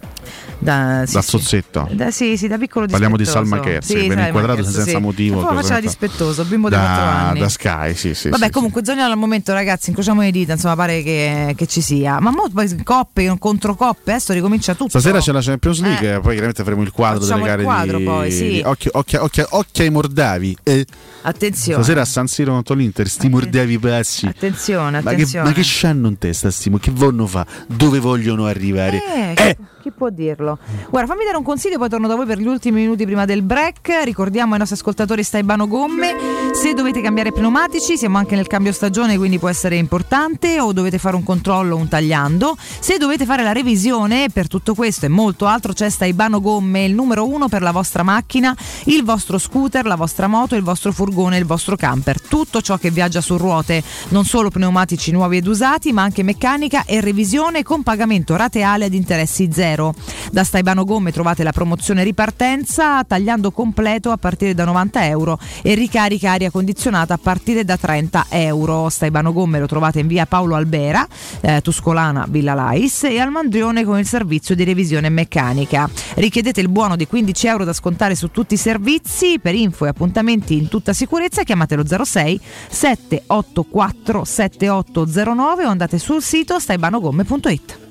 Da, 0.59 1.03
sì, 1.05 1.13
da 1.13 1.21
sì. 1.21 1.29
zozzetto. 1.29 1.87
Da- 1.91 2.09
sì, 2.11 2.35
sì, 2.35 2.47
da 2.47 2.57
piccolo 2.57 2.87
Parliamo 2.87 3.15
di. 3.15 3.25
Salma 3.25 3.59
Kerr, 3.59 3.81
Sì, 3.83 4.07
Salma 4.07 4.25
inquadrato 4.27 4.63
senza 4.63 4.83
sì. 4.83 4.97
motivo. 4.97 5.41
Ma 5.41 5.47
poi 5.47 5.55
faceva 5.57 5.75
fa- 5.75 5.81
dispettoso, 5.81 6.43
bimbo 6.45 6.69
di 6.69 6.75
4 6.75 6.93
da, 6.95 7.27
anni. 7.29 7.39
da 7.39 7.49
Sky, 7.49 7.93
sì, 7.93 8.13
sì. 8.15 8.29
Vabbè, 8.29 8.49
comunque 8.49 8.83
Zoniolo 8.83 9.11
al 9.11 9.17
momento, 9.17 9.53
ragazzi, 9.53 9.89
incrociamo 9.89 10.21
le 10.21 10.31
dita, 10.31 10.53
insomma, 10.53 10.75
pare 10.75 11.03
che, 11.03 11.53
che 11.55 11.67
ci 11.67 11.81
sia. 11.81 12.19
Ma 12.19 12.31
mo 12.31 12.49
poi 12.51 12.75
coppe, 12.83 13.35
contro 13.37 13.75
coppe, 13.75 14.11
adesso 14.11 14.33
ricomincia 14.33 14.73
tutto. 14.73 14.89
Stasera 14.89 15.19
c'è 15.19 15.31
la 15.31 15.41
Champions 15.41 15.79
League, 15.81 16.13
Eh. 16.15 16.19
poi 16.19 16.31
chiaramente 16.31 16.63
faremo 16.63 16.81
il 16.81 16.91
quadro 16.91 17.19
Facciamo 17.21 17.43
delle 17.43 17.51
il 17.51 17.55
gare 17.57 17.63
quadro 17.63 17.97
di, 17.99 18.03
poi, 18.03 18.31
sì. 18.31 18.61
occhio, 18.65 18.91
occhio, 18.93 19.23
occhio, 19.23 19.47
occhio 19.51 19.83
ai 19.83 19.89
mordavi. 19.91 20.57
eh. 20.63 20.85
Attenzione. 21.21 21.83
Stasera 21.83 22.01
a 22.01 22.05
San 22.05 22.27
Siro 22.27 22.53
contro 22.53 22.73
l'Inter, 22.73 23.07
sti 23.07 23.29
mordavi 23.29 23.77
pazzi. 23.79 24.25
Attenzione, 24.27 25.01
Ma 25.01 25.09
che, 25.09 25.15
attenzione. 25.15 25.45
ma 25.49 25.53
che 25.53 25.63
in 26.07 26.17
testa, 26.17 26.49
Stimo? 26.49 26.77
Che 26.77 26.89
vogliono 26.91 27.27
fa? 27.27 27.45
Dove 27.67 27.99
vogliono 27.99 28.45
arrivare? 28.45 28.97
Eh, 28.97 29.33
chi- 29.35 29.55
Chi 29.81 29.91
può 29.91 30.09
dirlo? 30.09 30.46
Guarda, 30.89 31.11
fammi 31.11 31.25
dare 31.25 31.37
un 31.37 31.43
consiglio, 31.43 31.77
poi 31.77 31.89
torno 31.89 32.07
da 32.07 32.15
voi 32.15 32.25
per 32.25 32.37
gli 32.37 32.47
ultimi 32.47 32.81
minuti 32.81 33.05
prima 33.05 33.25
del 33.25 33.41
break. 33.41 34.03
Ricordiamo 34.03 34.53
ai 34.53 34.59
nostri 34.59 34.77
ascoltatori 34.77 35.23
Staibano 35.23 35.67
Gomme, 35.67 36.15
se 36.59 36.73
dovete 36.73 37.01
cambiare 37.01 37.31
pneumatici, 37.31 37.99
siamo 37.99 38.17
anche 38.17 38.35
nel 38.35 38.47
cambio 38.47 38.71
stagione, 38.71 39.15
quindi 39.15 39.37
può 39.37 39.47
essere 39.47 39.75
importante, 39.75 40.59
o 40.59 40.73
dovete 40.73 40.97
fare 40.97 41.15
un 41.15 41.23
controllo, 41.23 41.75
un 41.75 41.87
tagliando. 41.87 42.57
Se 42.57 42.97
dovete 42.97 43.25
fare 43.25 43.43
la 43.43 43.51
revisione, 43.51 44.29
per 44.33 44.47
tutto 44.47 44.73
questo 44.73 45.05
e 45.05 45.09
molto 45.09 45.45
altro, 45.45 45.73
c'è 45.73 45.87
Staibano 45.87 46.41
Gomme, 46.41 46.85
il 46.85 46.95
numero 46.95 47.27
uno 47.27 47.47
per 47.47 47.61
la 47.61 47.69
vostra 47.69 48.01
macchina, 48.01 48.57
il 48.85 49.03
vostro 49.03 49.37
scooter, 49.37 49.85
la 49.85 49.95
vostra 49.95 50.25
moto, 50.25 50.55
il 50.55 50.63
vostro 50.63 50.91
furgone, 50.91 51.37
il 51.37 51.45
vostro 51.45 51.75
camper. 51.75 52.19
Tutto 52.19 52.59
ciò 52.59 52.77
che 52.77 52.89
viaggia 52.89 53.21
su 53.21 53.37
ruote, 53.37 53.83
non 54.09 54.25
solo 54.25 54.49
pneumatici 54.49 55.11
nuovi 55.11 55.37
ed 55.37 55.45
usati, 55.45 55.93
ma 55.93 56.01
anche 56.01 56.23
meccanica 56.23 56.85
e 56.85 57.01
revisione 57.01 57.61
con 57.61 57.83
pagamento 57.83 58.35
rateale 58.35 58.85
ad 58.85 58.95
interessi 58.95 59.47
zero. 59.53 59.93
Da 60.31 60.43
Staibano 60.43 60.85
Gomme 60.85 61.11
trovate 61.11 61.43
la 61.43 61.51
promozione 61.51 62.03
ripartenza, 62.03 63.03
tagliando 63.03 63.51
completo 63.51 64.09
a 64.09 64.17
partire 64.17 64.55
da 64.55 64.65
90 64.65 65.05
euro 65.05 65.37
e 65.61 65.75
ricarica 65.75 66.31
aria 66.31 66.45
condizionata 66.51 67.13
a 67.13 67.19
partire 67.21 67.63
da 67.63 67.77
30 67.77 68.27
euro. 68.29 68.89
Staibano 68.89 69.33
Gomme 69.33 69.59
lo 69.59 69.65
trovate 69.65 69.99
in 69.99 70.07
via 70.07 70.25
Paolo 70.25 70.55
Albera, 70.55 71.07
eh, 71.41 71.61
Tuscolana, 71.61 72.25
Villa 72.29 72.53
Lais 72.53 73.03
e 73.03 73.19
al 73.19 73.31
Mandrione 73.31 73.83
con 73.83 73.97
il 73.97 74.05
servizio 74.05 74.55
di 74.55 74.63
revisione 74.63 75.09
meccanica. 75.09 75.89
Richiedete 76.15 76.61
il 76.61 76.69
buono 76.69 76.95
di 76.95 77.07
15 77.07 77.47
euro 77.47 77.63
da 77.63 77.73
scontare 77.73 78.15
su 78.15 78.31
tutti 78.31 78.55
i 78.55 78.57
servizi. 78.57 79.39
Per 79.39 79.55
info 79.55 79.85
e 79.85 79.89
appuntamenti 79.89 80.57
in 80.57 80.67
tutta 80.67 80.93
sicurezza 80.93 81.43
chiamatelo 81.43 81.83
06 82.03 82.39
784 82.69 84.23
7809 84.23 85.65
o 85.65 85.69
andate 85.69 85.97
sul 85.97 86.21
sito 86.21 86.59
staibanogomme.it. 86.59 87.86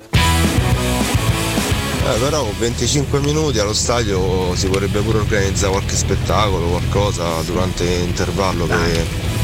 Eh, 2.08 2.18
però 2.18 2.44
con 2.44 2.54
25 2.58 3.20
minuti 3.20 3.58
allo 3.58 3.72
stadio 3.74 4.54
si 4.54 4.68
vorrebbe 4.68 5.00
pure 5.00 5.18
organizzare 5.18 5.72
qualche 5.72 5.94
spettacolo, 5.96 6.66
qualcosa 6.68 7.24
durante 7.44 7.84
l'intervallo 7.84 8.66
per, 8.66 8.78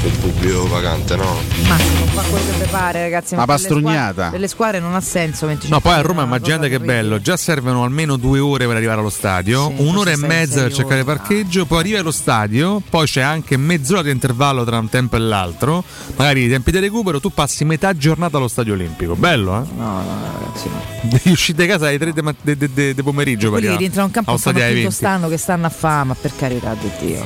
per 0.00 0.10
il 0.10 0.18
pubblico 0.18 0.68
vacante, 0.68 1.16
no? 1.16 1.40
Ma 1.66 1.76
fare 1.76 2.28
quello 2.28 2.44
che 2.46 2.64
vi 2.64 2.70
pare, 2.70 3.00
ragazzi. 3.02 3.28
Squadre- 3.34 3.46
pastrugnata. 3.52 4.28
Per 4.30 4.40
le 4.40 4.48
squadre 4.48 4.80
non 4.80 4.94
ha 4.94 5.00
senso 5.00 5.46
25 5.46 5.76
No, 5.76 5.80
poi 5.82 5.98
a 5.98 6.02
Roma 6.06 6.22
immaginate 6.22 6.68
che 6.68 6.78
bello, 6.78 7.20
già 7.20 7.36
servono 7.36 7.82
almeno 7.82 8.16
due 8.16 8.38
ore 8.38 8.66
per 8.66 8.76
arrivare 8.76 9.00
allo 9.00 9.10
stadio, 9.10 9.72
Sì, 9.76 9.82
un'ora 9.82 10.10
e 10.12 10.16
mezza 10.16 10.62
per 10.62 10.72
cercare 10.72 11.00
il 11.00 11.06
ore, 11.08 11.16
parcheggio, 11.16 11.66
poi 11.66 11.78
arrivi 11.80 11.96
allo 11.96 12.10
stadio, 12.12 12.80
poi 12.88 13.06
c'è 13.06 13.22
anche 13.22 13.56
mezz'ora 13.56 14.02
di 14.02 14.10
intervallo 14.10 14.64
tra 14.64 14.78
un 14.78 14.88
tempo 14.88 15.16
e 15.16 15.18
l'altro, 15.18 15.82
magari 16.16 16.44
i 16.44 16.48
tempi 16.48 16.70
di 16.70 16.78
recupero, 16.78 17.18
tu 17.18 17.30
passi 17.32 17.64
metà 17.64 17.94
giornata 17.96 18.36
allo 18.36 18.48
stadio 18.48 18.74
olimpico, 18.74 19.16
bello 19.16 19.62
eh? 19.62 19.66
No, 19.76 20.02
no, 20.02 20.04
ragazzi. 20.38 20.68
no. 20.68 20.90
Uscire 21.32 21.62
di 21.62 21.68
casa 21.68 21.88
alle 21.88 21.98
3 21.98 22.12
di, 22.12 22.20
mat- 22.22 22.36
de- 22.56 22.68
de- 22.68 22.70
de- 22.72 22.94
de 22.94 23.02
pomeriggio 23.02 23.50
per 23.50 23.60
Quelli 23.60 23.62
che 23.62 23.68
arrivare 23.74 23.78
rientrano 23.78 24.06
in 24.08 24.12
campo 24.12 24.30
allo 24.30 24.38
stanno 24.38 24.56
stadio 24.58 24.72
alle 24.74 24.82
tutto 24.84 24.96
20. 24.96 25.12
stanno 25.12 25.28
che 25.28 25.36
stanno 25.38 25.66
a 25.66 25.70
fame, 25.70 26.04
ma 26.04 26.14
per 26.20 26.32
carità 26.36 26.74
di 26.80 26.90
Dio. 27.06 27.24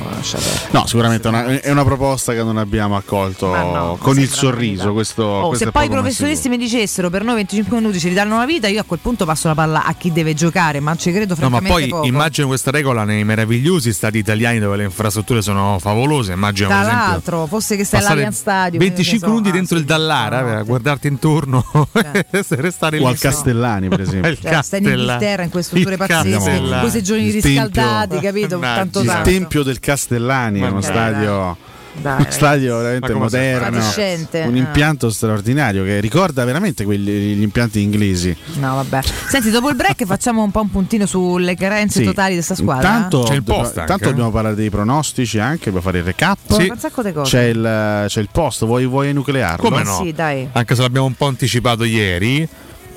No, 0.71 0.85
sicuramente 0.85 1.27
è 1.27 1.31
una, 1.31 1.59
è 1.61 1.69
una 1.71 1.83
proposta 1.83 2.33
che 2.33 2.43
non 2.43 2.57
abbiamo 2.57 2.95
accolto 2.95 3.47
no, 3.55 3.97
con 3.99 4.19
il 4.19 4.29
sorriso. 4.29 4.93
Questo, 4.93 5.23
Oh, 5.23 5.47
questo 5.49 5.65
se 5.65 5.69
è 5.69 5.73
poi 5.73 5.85
i 5.85 5.89
professionisti 5.89 6.49
mi 6.49 6.57
dicessero 6.57 7.09
per 7.09 7.23
noi 7.23 7.35
25 7.35 7.77
minuti 7.77 7.99
ci 7.99 8.07
ridanno 8.09 8.37
la 8.37 8.45
vita, 8.45 8.67
io 8.67 8.81
a 8.81 8.83
quel 8.83 8.99
punto 9.01 9.25
passo 9.25 9.47
la 9.47 9.55
palla 9.55 9.83
a 9.85 9.93
chi 9.95 10.11
deve 10.11 10.33
giocare, 10.33 10.79
ma 10.79 10.95
ci 10.95 11.11
credo 11.11 11.35
No, 11.37 11.49
ma 11.49 11.57
francamente 11.59 11.79
poi 11.79 11.89
poco. 11.89 12.05
immagino 12.05 12.47
questa 12.47 12.71
regola 12.71 13.03
nei 13.03 13.23
meravigliosi 13.23 13.91
stati 13.93 14.17
italiani 14.17 14.59
dove 14.59 14.77
le 14.77 14.83
infrastrutture 14.85 15.41
sono 15.41 15.77
favolose. 15.79 16.31
Immagino, 16.33 16.69
Tra 16.69 16.81
l'altro, 16.81 17.45
fosse 17.45 17.75
che 17.75 17.83
stai 17.83 17.99
all'Allianz 18.01 18.37
Stadium 18.37 18.81
25 18.83 19.03
che 19.03 19.11
ne 19.13 19.19
so, 19.19 19.27
minuti 19.27 19.49
ah, 19.49 19.51
dentro 19.51 19.77
il 19.77 19.83
Dallara, 19.85 20.57
a 20.59 20.63
guardarti 20.63 21.07
intorno 21.07 21.65
e 21.93 22.45
restare 22.49 22.97
lì. 22.97 23.03
O 23.03 23.07
al 23.07 23.17
Castellani, 23.17 23.87
per 23.89 24.01
esempio. 24.01 24.29
Il 24.31 24.39
Cioè, 24.39 24.51
Castellani. 24.51 25.16
Inghilterra 25.17 25.43
in 25.43 25.49
quelle 25.49 25.65
strutture 25.65 25.97
pazzesche, 25.97 26.49
Il 26.51 26.91
tempio- 26.91 27.15
riscaldati, 27.15 28.19
capito? 28.19 28.59
Tanto 28.59 29.01
Il 29.01 29.07
tanto. 29.07 29.29
Tempio 29.29 29.63
del 29.63 29.79
Castellani, 29.79 30.61
è 30.61 30.67
uno 30.67 30.81
stadio 30.81 31.57
Dai, 31.99 32.21
uno 32.21 32.27
stadio 32.29 32.77
veramente 32.77 33.13
moderno, 33.13 33.77
un 33.77 34.55
eh. 34.55 34.57
impianto 34.57 35.09
straordinario 35.09 35.83
che 35.83 35.99
ricorda 35.99 36.45
veramente 36.45 36.85
quelli, 36.85 37.35
gli 37.35 37.41
impianti 37.41 37.81
inglesi. 37.81 38.35
No, 38.55 38.75
vabbè. 38.75 38.99
Senti, 39.27 39.49
dopo 39.49 39.69
il 39.69 39.75
break 39.75 40.05
facciamo 40.05 40.43
un 40.43 40.51
po' 40.51 40.61
un 40.61 40.69
puntino 40.69 41.05
sulle 41.07 41.55
carenze 41.55 41.99
Sì. 41.99 42.05
totali 42.05 42.29
di 42.29 42.35
questa 42.35 42.55
squadra. 42.55 42.87
Intanto, 42.87 43.23
C'è 43.23 43.33
il 43.33 43.43
post 43.43 43.69
intanto 43.69 43.93
anche, 43.93 44.05
dobbiamo 44.05 44.31
parlare 44.31 44.55
dei 44.55 44.69
pronostici 44.69 45.39
anche, 45.39 45.71
dobbiamo 45.71 45.81
fare 45.81 45.97
il 45.99 46.03
recap. 46.03 46.37
Sì. 46.51 46.71
Un. 46.71 47.21
C'è 47.23 47.43
il, 47.43 48.05
c'è 48.07 48.19
il 48.19 48.29
post, 48.31 48.65
vuoi, 48.65 48.85
vuoi 48.85 49.09
enuclearlo? 49.09 49.67
Come 49.67 49.83
no? 49.83 49.99
Sì, 50.03 50.11
dai. 50.11 50.47
Anche 50.51 50.75
se 50.75 50.81
l'abbiamo 50.81 51.07
un 51.07 51.15
po' 51.15 51.25
anticipato 51.25 51.83
ieri, 51.83 52.47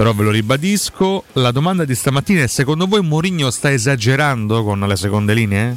però 0.01 0.14
ve 0.14 0.22
lo 0.22 0.30
ribadisco. 0.30 1.24
La 1.34 1.51
domanda 1.51 1.84
di 1.84 1.94
stamattina 1.94 2.40
è: 2.40 2.46
secondo 2.46 2.86
voi 2.86 3.03
Mourinho 3.03 3.51
sta 3.51 3.70
esagerando 3.70 4.64
con 4.64 4.80
le 4.80 4.96
seconde 4.96 5.34
linee? 5.34 5.76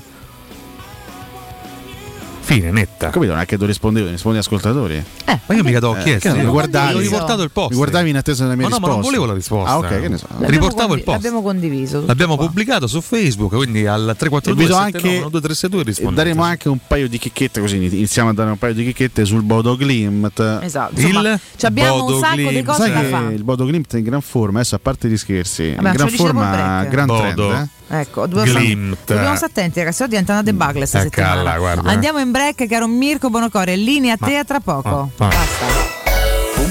Fine, 2.45 2.71
netta. 2.71 3.09
Capito? 3.09 3.31
Non 3.31 3.39
è 3.41 3.45
che 3.45 3.57
tu 3.57 3.65
rispondevi, 3.65 4.09
rispondi 4.09 4.37
agli 4.37 4.43
ascoltatori. 4.43 4.95
Eh, 5.25 5.39
Ma 5.45 5.55
io 5.55 5.63
mica 5.63 5.79
t'ho 5.79 5.95
Eh, 5.95 6.03
chiesto. 6.03 6.29
so, 6.29 6.41
guardavi- 6.51 6.95
ho 6.95 6.99
riportato 6.99 7.41
il 7.41 7.51
post. 7.51 7.69
Mi 7.71 7.77
guardavi 7.77 8.09
in 8.09 8.17
attesa 8.17 8.43
della 8.43 8.55
mia 8.57 8.67
Ma 8.67 8.75
no, 8.75 8.79
ma 8.79 8.87
risposta. 8.87 9.01
non 9.01 9.09
volevo 9.09 9.25
la 9.25 9.33
risposta. 9.33 9.71
Ah, 9.71 9.77
ok, 9.77 10.01
che 10.01 10.07
ne 10.09 10.17
so. 10.17 10.25
L'abbiamo 10.29 10.51
Riportavo 10.51 10.87
condi- 10.87 10.97
il 10.99 11.03
post. 11.05 11.15
L'abbiamo 11.23 11.41
condiviso. 11.41 12.03
L'abbiamo 12.05 12.35
qua. 12.35 12.45
pubblicato 12.47 12.87
su 12.87 12.99
Facebook, 13.01 13.55
quindi 13.55 13.87
al 13.87 14.13
342 14.17 14.51
Invito 14.63 14.73
79 14.73 14.97
anche- 14.97 15.07
1232 15.07 15.81
E 15.81 15.83
rispondete. 15.85 16.15
daremo 16.23 16.43
anche 16.43 16.67
un 16.69 16.77
paio 16.85 17.07
di 17.07 17.17
chicchette 17.17 17.59
così 17.61 17.75
iniziamo 17.77 18.29
a 18.29 18.33
dare 18.33 18.49
un 18.49 18.57
paio 18.57 18.73
di 18.73 18.83
chicchette 18.85 19.23
sul 19.25 19.41
Bodo 19.41 19.77
Glimt. 19.77 20.59
Esatto. 20.61 20.99
Insomma, 20.99 21.31
Il 21.31 21.39
ci 21.55 21.65
abbiamo 21.65 21.93
un 21.93 21.99
Bodo 22.01 22.19
sacco 22.19 22.35
di 22.35 22.43
Glimt. 22.43 22.65
cose 22.65 22.81
Sai 22.81 22.91
da 22.91 23.03
fare. 23.17 23.33
il 23.33 23.43
Bodo 23.45 23.65
Glimt 23.65 23.93
è 23.93 23.97
in 23.97 24.03
gran 24.03 24.21
forma, 24.21 24.59
adesso 24.59 24.75
a 24.75 24.79
parte 24.79 25.07
gli 25.07 25.17
scherzi, 25.17 25.67
in 25.69 25.75
Vabbè, 25.75 25.89
ce 25.91 25.95
gran 25.95 26.09
forma, 26.09 26.83
gran 26.89 27.05
Bodo. 27.05 27.21
trend. 27.21 27.39
eh. 27.39 27.81
Ecco, 27.89 28.25
dobbiamo, 28.25 28.95
stare 28.95 29.45
attenti, 29.45 29.77
ragazzi. 29.79 30.01
Oggi 30.01 30.09
diventa 30.11 30.31
una 30.33 30.41
debacle 30.41 30.85
sta 30.87 31.01
settimana. 31.01 31.35
calla, 31.35 31.57
guarda. 31.59 31.89
Andiamo 31.91 32.17
in 32.19 32.31
break, 32.43 32.69
caro 32.69 32.87
Mirko 32.87 33.29
Bonocore. 33.29 33.77
Linea 33.77 34.15
a 34.15 34.17
te 34.17 34.37
a 34.37 34.43
tra 34.43 34.59
poco. 34.59 34.89
ma- 34.89 35.09
ma- 35.19 35.29
Basta. 35.29 36.02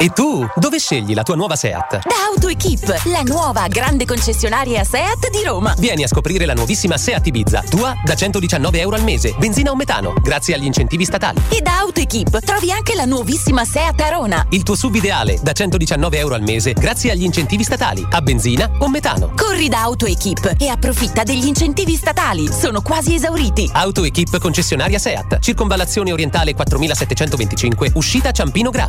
E 0.00 0.08
tu, 0.08 0.48
dove 0.56 0.78
scegli 0.78 1.12
la 1.12 1.22
tua 1.22 1.36
nuova 1.36 1.54
SEAT? 1.54 2.08
Da 2.08 2.24
AutoEquip, 2.32 3.02
la 3.04 3.20
nuova 3.24 3.68
grande 3.68 4.06
concessionaria 4.06 4.82
SEAT 4.84 5.28
di 5.30 5.44
Roma. 5.44 5.74
Vieni 5.76 6.02
a 6.02 6.08
scoprire 6.08 6.46
la 6.46 6.54
nuovissima 6.54 6.96
SEAT 6.96 7.26
Ibiza, 7.26 7.62
tua 7.68 7.94
da 8.02 8.14
119 8.14 8.80
euro 8.80 8.96
al 8.96 9.02
mese, 9.02 9.34
benzina 9.38 9.70
o 9.70 9.76
metano, 9.76 10.14
grazie 10.22 10.54
agli 10.54 10.64
incentivi 10.64 11.04
statali. 11.04 11.42
E 11.50 11.60
da 11.60 11.80
AutoEquip 11.80 12.40
trovi 12.40 12.72
anche 12.72 12.94
la 12.94 13.04
nuovissima 13.04 13.66
SEAT 13.66 14.00
Arona. 14.00 14.46
Il 14.48 14.62
tuo 14.62 14.76
sub 14.76 14.94
ideale 14.94 15.38
da 15.42 15.52
119 15.52 16.18
euro 16.18 16.34
al 16.36 16.42
mese, 16.42 16.72
grazie 16.72 17.10
agli 17.10 17.24
incentivi 17.24 17.62
statali, 17.62 18.04
a 18.10 18.22
benzina 18.22 18.70
o 18.78 18.88
metano. 18.88 19.34
Corri 19.36 19.68
da 19.68 19.82
AutoEquip 19.82 20.54
e 20.58 20.68
approfitta 20.68 21.22
degli 21.22 21.46
incentivi 21.46 21.96
statali. 21.96 22.50
Sono 22.50 22.80
quasi 22.80 23.14
esauriti. 23.14 23.70
AutoEquip 23.70 24.38
concessionaria 24.38 24.98
SEAT, 24.98 25.38
circonvallazione 25.38 26.12
orientale 26.12 26.54
4725, 26.54 27.92
uscita 27.94 28.32
Ciampino 28.32 28.70
Gra. 28.70 28.88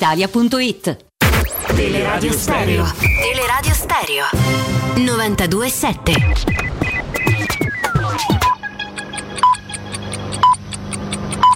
brispalitalia.it. 0.00 0.96
Teleradio 1.76 2.32
Stereo. 2.32 2.86
Teleradio 2.98 3.74
Stereo. 3.74 4.24
927. 4.96 6.14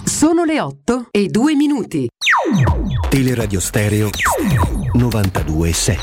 Sono 0.05 0.43
le 0.45 0.61
8 0.61 1.07
e 1.11 1.27
2 1.27 1.55
minuti. 1.55 2.07
Teleradio 3.09 3.59
Stereo 3.59 4.09
92.7 4.93 5.97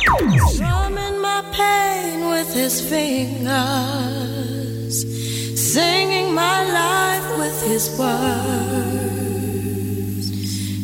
Drumming 0.56 1.20
my 1.20 1.42
pain 1.56 2.28
with 2.28 2.52
his 2.54 2.80
fingers, 2.80 3.46
singing 5.54 6.32
my 6.34 6.64
life 6.70 7.24
with 7.38 7.62
his 7.66 7.88
words, 7.98 9.21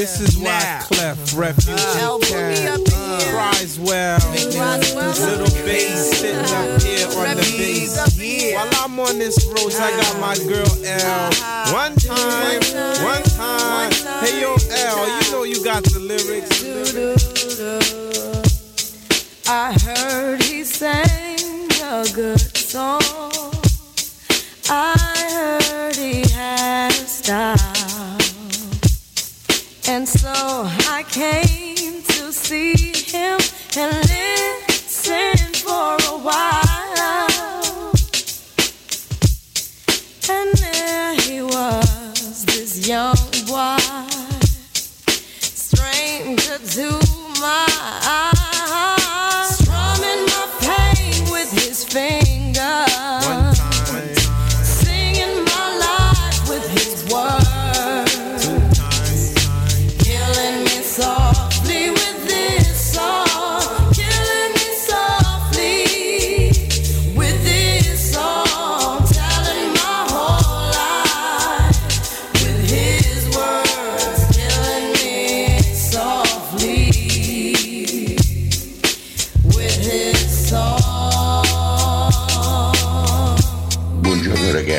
this 0.00 0.20
is 0.20 0.38
why 0.38 0.44
Now. 0.44 0.80
Clef 0.88 1.18
uh-huh. 1.18 1.40
Refuge 1.40 1.76
Uh, 1.76 1.98
in 2.00 2.20
put 2.20 2.32
me 2.32 2.56
Town 2.56 2.72
up 2.72 2.80
in 2.80 3.20
here. 3.20 3.32
cries 3.32 3.78
well. 3.78 4.18
Little 4.32 4.60
uh-huh. 4.62 5.64
bass 5.66 6.18
sitting 6.18 6.40
up 6.40 6.46
uh-huh. 6.46 6.78
here 6.80 7.06
on 7.20 7.36
the 7.36 7.44
bass. 7.60 7.90
While 8.54 8.70
I'm 8.80 8.98
on 8.98 9.18
this 9.18 9.36
road, 9.44 9.72
I 9.76 9.90
got 10.00 10.14
my 10.18 10.36
girl 10.48 10.72
L. 10.84 11.30
One 11.72 11.94
time, 11.96 12.62
one 13.04 13.22
time. 13.36 13.92
Hey 14.24 14.40
yo, 14.40 14.56
L, 14.88 15.20
you 15.20 15.32
know 15.32 15.42
you 15.42 15.62
got 15.62 15.84
the 15.84 16.00
lyrics. 16.00 16.64
I 19.46 19.76
heard 19.84 20.42
he 20.42 20.64
sang 20.64 21.68
a 21.82 22.06
good 22.14 22.40
song. 22.56 23.02
I 24.70 24.96
heard 24.96 25.96
he 25.96 26.22
had 26.32 26.92
a 26.92 27.06
style. 27.06 27.89
And 29.92 30.08
so 30.08 30.30
I 30.32 31.04
came 31.08 32.00
to 32.02 32.32
see 32.32 32.92
him 33.10 33.40
and 33.76 33.92
listen 34.08 35.36
for 35.52 35.96
a 35.96 36.16
while. 36.26 37.92
And 40.28 40.54
there 40.58 41.14
he 41.16 41.42
was, 41.42 42.44
this 42.46 42.86
young 42.86 43.16
boy, 43.48 43.78
stranger 45.40 46.58
to 46.76 46.88
my 47.40 47.66
eyes, 48.06 49.58
strumming 49.58 50.24
my 50.34 50.46
pain 50.60 51.30
with 51.32 51.50
his 51.50 51.84
fingers, 51.84 52.89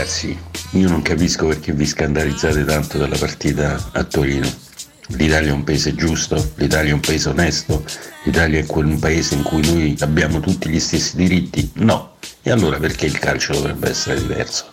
ragazzi, 0.01 0.35
io 0.71 0.89
non 0.89 1.03
capisco 1.03 1.45
perché 1.45 1.73
vi 1.73 1.85
scandalizzate 1.85 2.65
tanto 2.65 2.97
dalla 2.97 3.17
partita 3.17 3.89
a 3.91 4.03
Torino. 4.03 4.51
L'Italia 5.09 5.49
è 5.49 5.53
un 5.53 5.63
paese 5.63 5.93
giusto, 5.93 6.53
l'Italia 6.55 6.89
è 6.89 6.93
un 6.93 7.01
paese 7.01 7.29
onesto, 7.29 7.85
l'Italia 8.23 8.59
è 8.61 8.65
un 8.67 8.97
paese 8.97 9.35
in 9.35 9.43
cui 9.43 9.61
noi 9.61 9.95
abbiamo 9.99 10.39
tutti 10.39 10.69
gli 10.69 10.79
stessi 10.79 11.15
diritti? 11.17 11.69
No. 11.75 12.15
E 12.41 12.49
allora 12.49 12.79
perché 12.79 13.05
il 13.05 13.19
calcio 13.19 13.53
dovrebbe 13.53 13.89
essere 13.89 14.19
diverso? 14.19 14.71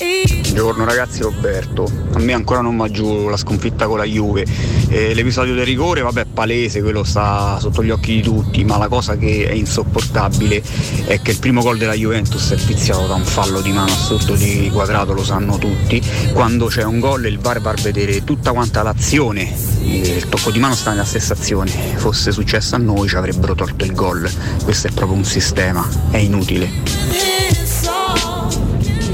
Buongiorno 0.00 0.84
ragazzi 0.84 1.22
Roberto, 1.22 1.90
a 2.12 2.20
me 2.20 2.32
ancora 2.32 2.60
non 2.60 2.86
giù 2.88 3.28
la 3.28 3.36
sconfitta 3.36 3.88
con 3.88 3.98
la 3.98 4.04
Juve, 4.04 4.46
Eh, 4.90 5.12
l'episodio 5.12 5.54
del 5.54 5.64
rigore 5.64 6.02
vabbè 6.02 6.20
è 6.20 6.24
palese, 6.24 6.80
quello 6.80 7.02
sta 7.02 7.58
sotto 7.60 7.82
gli 7.82 7.90
occhi 7.90 8.14
di 8.14 8.22
tutti, 8.22 8.64
ma 8.64 8.78
la 8.78 8.86
cosa 8.86 9.16
che 9.16 9.48
è 9.48 9.52
insopportabile 9.52 10.62
è 11.04 11.20
che 11.20 11.32
il 11.32 11.38
primo 11.40 11.62
gol 11.62 11.78
della 11.78 11.94
Juventus 11.94 12.52
è 12.52 12.54
viziato 12.54 13.08
da 13.08 13.14
un 13.14 13.24
fallo 13.24 13.60
di 13.60 13.72
mano 13.72 13.90
assurdo 13.90 14.36
di 14.36 14.70
quadrato, 14.72 15.12
lo 15.12 15.24
sanno 15.24 15.58
tutti, 15.58 16.00
quando 16.32 16.66
c'è 16.66 16.84
un 16.84 17.00
gol 17.00 17.26
il 17.26 17.40
VAR 17.40 17.60
va 17.60 17.70
a 17.70 17.74
vedere 17.82 18.22
tutta 18.22 18.52
quanta 18.52 18.84
l'azione, 18.84 19.52
il 19.82 20.28
tocco 20.28 20.52
di 20.52 20.60
mano 20.60 20.76
sta 20.76 20.90
nella 20.90 21.04
stessa 21.04 21.32
azione, 21.32 21.70
fosse 21.96 22.30
successo 22.30 22.76
a 22.76 22.78
noi 22.78 23.08
ci 23.08 23.16
avrebbero 23.16 23.56
tolto 23.56 23.84
il 23.84 23.94
gol, 23.94 24.30
questo 24.62 24.86
è 24.86 24.90
proprio 24.92 25.18
un 25.18 25.24
sistema, 25.24 25.84
è 26.10 26.18
inutile. 26.18 27.67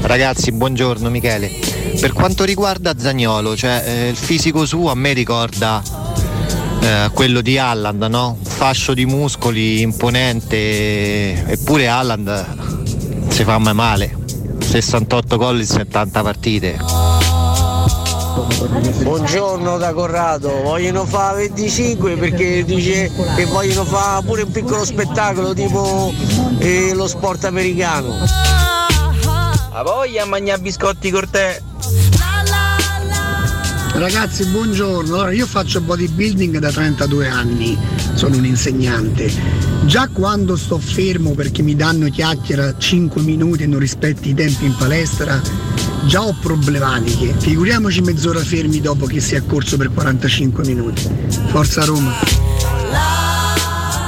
Ragazzi, 0.05 0.51
buongiorno 0.51 1.09
Michele. 1.09 1.49
Per 1.99 2.13
quanto 2.13 2.43
riguarda 2.43 2.93
Zagnolo, 2.95 3.55
cioè 3.57 3.83
eh, 3.83 4.09
il 4.09 4.15
fisico 4.15 4.63
suo 4.67 4.91
a 4.91 4.95
me 4.95 5.13
ricorda 5.13 5.81
eh, 6.79 7.09
quello 7.11 7.41
di 7.41 7.57
Halland, 7.57 8.03
no? 8.03 8.37
Fascio 8.43 8.93
di 8.93 9.07
muscoli 9.07 9.81
imponente, 9.81 11.43
eppure 11.47 11.87
Halland 11.87 12.45
si 13.29 13.43
fa 13.43 13.57
mai 13.57 13.73
male. 13.73 14.15
68 14.59 15.37
gol 15.37 15.59
in 15.61 15.65
70 15.65 16.21
partite. 16.21 16.77
Buongiorno 19.01 19.77
da 19.77 19.91
Corrado, 19.91 20.61
vogliono 20.61 21.05
fare 21.05 21.47
25 21.47 22.15
perché 22.17 22.63
dice 22.63 23.09
che 23.35 23.45
vogliono 23.45 23.85
fare 23.85 24.23
pure 24.23 24.43
un 24.43 24.51
piccolo 24.51 24.85
spettacolo 24.85 25.55
tipo 25.55 26.13
eh, 26.59 26.93
lo 26.93 27.07
sport 27.07 27.45
americano. 27.45 28.84
A 29.77 29.83
voglia 29.83 30.23
a 30.23 30.25
mangiare 30.25 30.61
biscotti 30.61 31.11
con 31.11 31.29
te. 31.29 31.61
Ragazzi, 33.91 34.45
buongiorno. 34.45 35.15
Allora, 35.15 35.33
io 35.33 35.45
faccio 35.45 35.81
bodybuilding 35.81 36.59
da 36.59 36.71
32 36.71 37.27
anni, 37.27 37.77
sono 38.13 38.37
un 38.37 38.45
insegnante. 38.45 39.29
Già 39.83 40.07
quando 40.07 40.55
sto 40.55 40.77
fermo 40.77 41.31
perché 41.31 41.61
mi 41.61 41.75
danno 41.75 42.09
chiacchiera 42.09 42.77
5 42.77 43.21
minuti 43.21 43.63
e 43.63 43.67
non 43.67 43.79
rispetti 43.79 44.29
i 44.29 44.33
tempi 44.33 44.63
in 44.63 44.77
palestra, 44.77 45.41
già 46.05 46.21
ho 46.21 46.33
problematiche. 46.39 47.35
Figuriamoci 47.37 47.99
mezz'ora 47.99 48.39
fermi 48.39 48.79
dopo 48.79 49.05
che 49.05 49.19
si 49.19 49.35
è 49.35 49.45
corso 49.45 49.75
per 49.75 49.91
45 49.93 50.63
minuti. 50.63 51.05
Forza 51.47 51.83
Roma. 51.83 53.24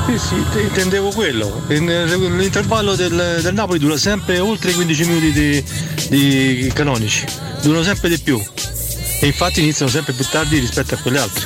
Sì, 0.08 0.18
sì, 0.18 0.44
te- 0.54 0.62
intendevo 0.62 1.10
quello. 1.12 1.64
In- 1.70 2.36
L'intervallo 2.38 2.96
del, 2.96 3.40
del 3.42 3.54
Napoli 3.54 3.78
dura 3.78 3.98
sempre 3.98 4.40
oltre 4.40 4.72
i 4.72 4.74
15 4.74 5.06
minuti 5.06 5.32
di, 5.34 5.64
di 6.10 6.72
canonici, 6.74 7.26
durano 7.62 7.84
sempre 7.84 8.08
di 8.10 8.18
più. 8.20 8.42
E 9.20 9.26
infatti 9.26 9.60
iniziano 9.62 9.92
sempre 9.92 10.14
più 10.14 10.26
tardi 10.30 10.60
rispetto 10.60 10.94
a 10.94 10.98
quelle 10.98 11.20
altre. 11.20 11.46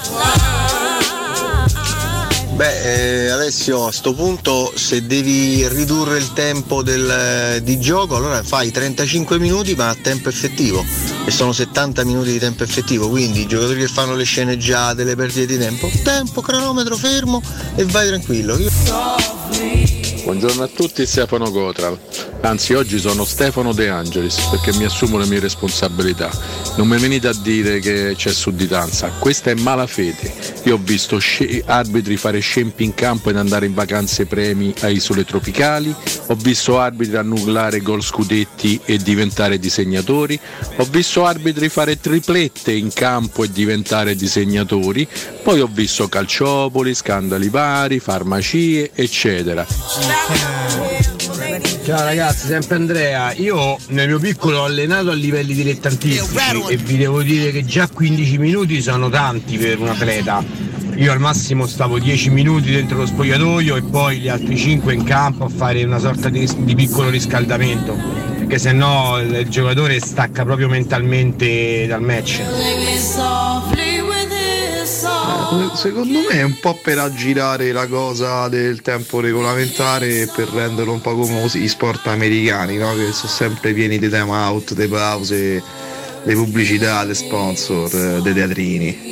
Beh, 2.61 3.25
eh, 3.25 3.29
Alessio, 3.31 3.87
a 3.87 3.91
sto 3.91 4.13
punto 4.13 4.71
se 4.75 5.07
devi 5.07 5.67
ridurre 5.67 6.19
il 6.19 6.31
tempo 6.33 6.83
del- 6.83 7.59
di 7.63 7.79
gioco, 7.79 8.15
allora 8.15 8.43
fai 8.43 8.69
35 8.69 9.39
minuti 9.39 9.73
ma 9.73 9.89
a 9.89 9.97
tempo 9.99 10.29
effettivo 10.29 10.85
e 11.25 11.31
sono 11.31 11.53
70 11.53 12.03
minuti 12.03 12.31
di 12.33 12.37
tempo 12.37 12.61
effettivo, 12.61 13.09
quindi 13.09 13.41
i 13.41 13.47
giocatori 13.47 13.79
che 13.79 13.87
fanno 13.87 14.13
le 14.13 14.25
sceneggiate, 14.25 15.03
le 15.03 15.15
perdite 15.15 15.47
di 15.47 15.57
tempo, 15.57 15.89
tempo, 16.03 16.41
cronometro 16.41 16.95
fermo 16.97 17.41
e 17.73 17.83
vai 17.85 18.05
tranquillo. 18.09 18.55
Io- 18.59 20.00
Buongiorno 20.23 20.61
a 20.61 20.67
tutti, 20.67 21.05
Stefano 21.07 21.49
Gotral. 21.49 21.97
Anzi, 22.41 22.73
oggi 22.73 22.99
sono 22.99 23.25
Stefano 23.25 23.73
De 23.73 23.89
Angelis 23.89 24.39
perché 24.49 24.71
mi 24.77 24.85
assumo 24.85 25.17
le 25.17 25.25
mie 25.25 25.39
responsabilità. 25.39 26.29
Non 26.77 26.87
mi 26.87 26.97
venite 26.97 27.27
a 27.27 27.33
dire 27.33 27.79
che 27.79 28.13
c'è 28.15 28.31
sudditanza, 28.31 29.09
questa 29.19 29.49
è 29.49 29.55
malafede. 29.55 30.31
Io 30.63 30.75
ho 30.75 30.79
visto 30.81 31.17
sce- 31.17 31.63
arbitri 31.65 32.17
fare 32.17 32.39
scempi 32.39 32.83
in 32.83 32.93
campo 32.93 33.29
ed 33.29 33.37
andare 33.37 33.65
in 33.65 33.73
vacanze 33.73 34.25
premi 34.25 34.73
a 34.81 34.89
isole 34.89 35.25
tropicali, 35.25 35.93
ho 36.27 36.35
visto 36.35 36.79
arbitri 36.79 37.17
annullare 37.17 37.81
gol 37.81 38.03
scudetti 38.03 38.79
e 38.85 38.97
diventare 38.97 39.59
disegnatori, 39.59 40.39
ho 40.77 40.87
visto 40.89 41.25
arbitri 41.25 41.67
fare 41.67 41.99
triplette 41.99 42.71
in 42.71 42.93
campo 42.93 43.43
e 43.43 43.51
diventare 43.51 44.15
disegnatori, 44.15 45.07
poi 45.43 45.59
ho 45.61 45.69
visto 45.71 46.07
calciopoli, 46.07 46.93
scandali 46.93 47.49
vari, 47.49 47.99
farmacie, 47.99 48.91
eccetera. 48.93 49.65
Ciao 51.83 52.03
ragazzi, 52.05 52.47
sempre 52.47 52.75
Andrea. 52.75 53.33
Io 53.33 53.75
nel 53.87 54.07
mio 54.07 54.19
piccolo 54.19 54.59
ho 54.59 54.63
allenato 54.63 55.09
a 55.09 55.13
livelli 55.13 55.53
dilettantistici 55.53 56.37
e 56.69 56.77
vi 56.77 56.95
devo 56.95 57.21
dire 57.21 57.51
che 57.51 57.65
già 57.65 57.89
15 57.89 58.37
minuti 58.37 58.81
sono 58.81 59.09
tanti 59.09 59.57
per 59.57 59.79
un 59.79 59.89
atleta. 59.89 60.41
Io 60.95 61.11
al 61.11 61.19
massimo 61.19 61.65
stavo 61.65 61.99
10 61.99 62.29
minuti 62.29 62.71
dentro 62.71 62.97
lo 62.97 63.05
spogliatoio 63.05 63.75
e 63.75 63.81
poi 63.81 64.19
gli 64.19 64.27
altri 64.27 64.55
5 64.55 64.93
in 64.93 65.03
campo 65.03 65.45
a 65.45 65.49
fare 65.49 65.83
una 65.83 65.97
sorta 65.97 66.29
di, 66.29 66.47
di 66.59 66.75
piccolo 66.75 67.09
riscaldamento, 67.09 67.97
perché 68.37 68.59
se 68.59 68.71
no 68.71 69.19
il, 69.19 69.47
giocatore 69.49 69.99
stacca 69.99 70.43
proprio 70.43 70.69
mentalmente 70.69 71.87
dal 71.87 72.01
match. 72.01 72.41
Secondo 75.73 76.19
me 76.19 76.39
è 76.39 76.43
un 76.43 76.59
po' 76.59 76.79
per 76.81 76.99
aggirare 76.99 77.71
la 77.71 77.87
cosa 77.87 78.47
del 78.47 78.81
tempo 78.81 79.19
regolamentare 79.19 80.21
e 80.21 80.27
per 80.27 80.47
renderlo 80.49 80.91
un 80.91 81.01
po' 81.01 81.15
come 81.15 81.49
gli 81.51 81.67
sport 81.67 82.05
americani, 82.07 82.77
no? 82.77 82.93
che 82.95 83.11
sono 83.11 83.31
sempre 83.31 83.73
pieni 83.73 83.97
di 83.97 84.07
time 84.07 84.31
out, 84.31 84.73
di 84.73 84.87
pause, 84.87 85.63
di 86.23 86.33
pubblicità, 86.33 87.03
di 87.05 87.15
sponsor, 87.15 87.95
eh, 87.95 88.21
dei 88.21 88.33
teatrini. 88.33 89.09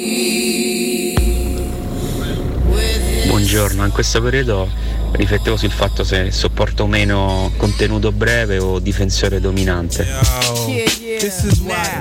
Buongiorno, 3.28 3.86
in 3.86 3.92
questo 3.92 4.22
periodo 4.22 4.70
riflettevo 5.14 5.58
sul 5.58 5.72
fatto 5.72 6.04
se 6.04 6.30
sopporto 6.32 6.86
meno 6.86 7.52
contenuto 7.58 8.12
breve 8.12 8.60
o 8.60 8.80
difensore 8.80 9.40
dominante. 9.40 10.06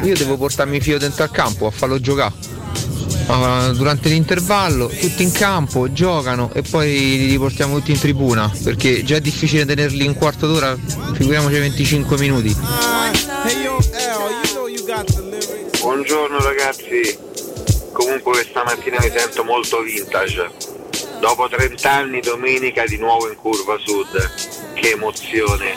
Io 0.02 0.14
devo 0.14 0.36
portarmi 0.36 0.80
Fio 0.80 0.98
dentro 0.98 1.22
al 1.22 1.30
campo 1.30 1.66
a 1.66 1.70
farlo 1.70 1.98
giocare. 2.00 2.57
Ah, 3.30 3.72
durante 3.74 4.08
l'intervallo 4.08 4.88
tutti 4.88 5.22
in 5.22 5.30
campo 5.30 5.92
giocano 5.92 6.50
e 6.54 6.62
poi 6.62 6.88
li 6.88 7.26
riportiamo 7.26 7.76
tutti 7.76 7.90
in 7.92 7.98
tribuna 7.98 8.50
perché 8.64 9.04
già 9.04 9.16
è 9.16 9.20
difficile 9.20 9.66
tenerli 9.66 10.06
un 10.06 10.14
quarto 10.14 10.46
d'ora, 10.46 10.74
figuriamoci 11.12 11.58
25 11.58 12.16
minuti. 12.18 12.56
Buongiorno 15.80 16.40
ragazzi, 16.40 17.18
comunque 17.92 18.32
questa 18.32 18.64
mattina 18.64 18.96
mi 18.98 19.10
sento 19.14 19.44
molto 19.44 19.82
vintage. 19.82 20.50
Dopo 21.20 21.48
30 21.48 21.90
anni 21.90 22.20
domenica 22.20 22.86
di 22.86 22.96
nuovo 22.96 23.28
in 23.28 23.36
curva 23.36 23.76
sud. 23.84 24.72
Che 24.74 24.90
emozione. 24.92 25.76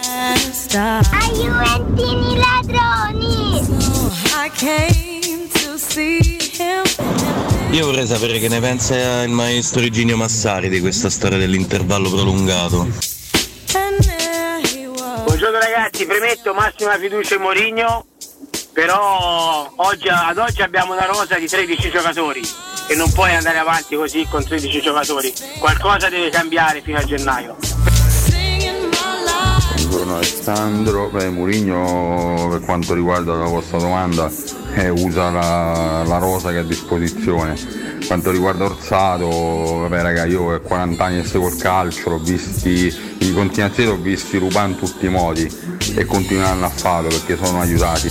Aiutini 1.11 2.37
ladroni! 2.37 3.59
Io 7.71 7.85
vorrei 7.85 8.05
sapere 8.05 8.37
che 8.37 8.49
ne 8.49 8.59
pensa 8.59 9.23
il 9.23 9.29
maestro 9.29 9.81
Iginio 9.81 10.17
Massari 10.17 10.69
di 10.69 10.79
questa 10.79 11.09
storia 11.09 11.37
dell'intervallo 11.37 12.09
prolungato. 12.09 12.87
Buongiorno 15.23 15.57
ragazzi, 15.57 16.05
premetto 16.05 16.53
massima 16.53 16.97
fiducia 16.97 17.35
in 17.35 17.41
Mourinho, 17.41 18.05
però 18.73 19.71
oggi, 19.77 20.07
ad 20.09 20.37
oggi 20.37 20.61
abbiamo 20.61 20.93
una 20.93 21.05
rosa 21.05 21.37
di 21.37 21.47
13 21.47 21.89
giocatori 21.89 22.41
e 22.87 22.95
non 22.95 23.11
puoi 23.11 23.33
andare 23.33 23.57
avanti 23.57 23.95
così 23.95 24.27
con 24.29 24.45
13 24.45 24.81
giocatori. 24.81 25.33
Qualcosa 25.59 26.09
deve 26.09 26.29
cambiare 26.29 26.81
fino 26.81 26.97
a 26.97 27.03
gennaio. 27.03 27.70
Buongiorno 30.01 30.15
Alessandro, 30.15 31.09
beh 31.09 31.29
Murigno 31.29 32.47
per 32.49 32.61
quanto 32.61 32.95
riguarda 32.95 33.35
la 33.35 33.45
vostra 33.45 33.77
domanda 33.77 34.31
eh, 34.73 34.89
usa 34.89 35.29
la, 35.29 36.03
la 36.03 36.17
rosa 36.17 36.49
che 36.49 36.57
ha 36.57 36.61
a 36.61 36.63
disposizione. 36.63 37.55
Quanto 38.07 38.31
riguarda 38.31 38.63
Orsato, 38.63 39.27
vabbè 39.27 40.01
raga 40.01 40.25
io 40.25 40.41
ho 40.41 40.59
40 40.59 41.03
anni 41.03 41.21
che 41.21 41.27
seguo 41.27 41.49
il 41.49 41.55
calcio, 41.57 42.09
l'ho 42.09 42.17
visti, 42.17 42.91
i 43.19 43.31
continuazioni 43.31 43.89
l'ho 43.89 43.97
visti 43.97 44.39
rubare 44.39 44.69
in 44.69 44.77
tutti 44.77 45.05
i 45.05 45.09
modi 45.09 45.47
e 45.93 46.03
continueranno 46.05 46.65
a 46.65 46.69
farlo 46.69 47.09
perché 47.09 47.37
sono 47.37 47.61
aiutati. 47.61 48.07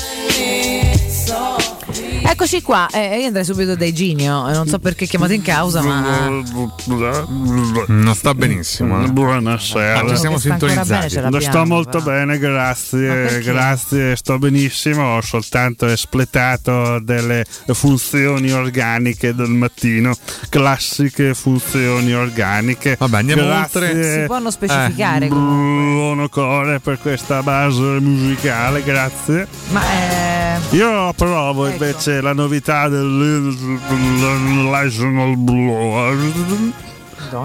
Eccoci 2.31 2.63
qua, 2.63 2.87
eh, 2.93 3.19
io 3.19 3.27
andrei 3.27 3.45
subito 3.45 3.75
da 3.75 3.85
Iginio, 3.85 4.49
eh, 4.49 4.53
non 4.53 4.69
so 4.69 4.79
perché 4.79 5.05
chiamato 5.07 5.33
in 5.33 5.43
causa, 5.43 5.83
ma 5.83 6.29
Non 6.29 8.15
sta 8.15 8.35
benissimo. 8.35 9.05
eh. 9.05 9.09
Buonasera. 9.11 9.99
Ah, 9.99 10.09
ci 10.09 10.17
siamo 10.17 10.37
ancora 10.49 10.85
bene, 10.85 11.09
l'abbiamo, 11.11 11.41
sto 11.41 11.67
molto 11.67 11.99
però. 11.99 12.05
bene, 12.17 12.33
Ma 12.35 12.37
grazie, 12.39 13.41
grazie, 13.43 14.15
sto 14.15 14.39
benissimo, 14.39 15.17
ho 15.17 15.21
soltanto 15.23 15.87
espletato 15.87 17.01
delle 17.01 17.45
funzioni 17.73 18.53
organiche 18.53 19.35
del 19.35 19.49
mattino, 19.51 20.15
classiche 20.49 21.35
funzioni 21.35 22.13
organiche. 22.15 22.95
Vabbè, 22.97 23.19
andiamo 23.19 23.43
Grazie, 23.43 23.81
oltre. 23.89 24.21
si 24.21 24.27
può 24.27 24.39
non 24.39 24.53
specificare. 24.53 25.27
Buono 25.27 26.29
core 26.29 26.79
per 26.79 27.01
questa 27.01 27.43
base 27.43 27.81
musicale, 27.81 28.85
grazie. 28.85 29.49
Ma 29.71 29.83
eh, 29.83 30.59
Io 30.77 31.09
approvo 31.09 31.67
invece 31.67 32.20
la 32.21 32.33
novità 32.33 32.89
dell'National 32.89 35.37
Blue 35.37 35.71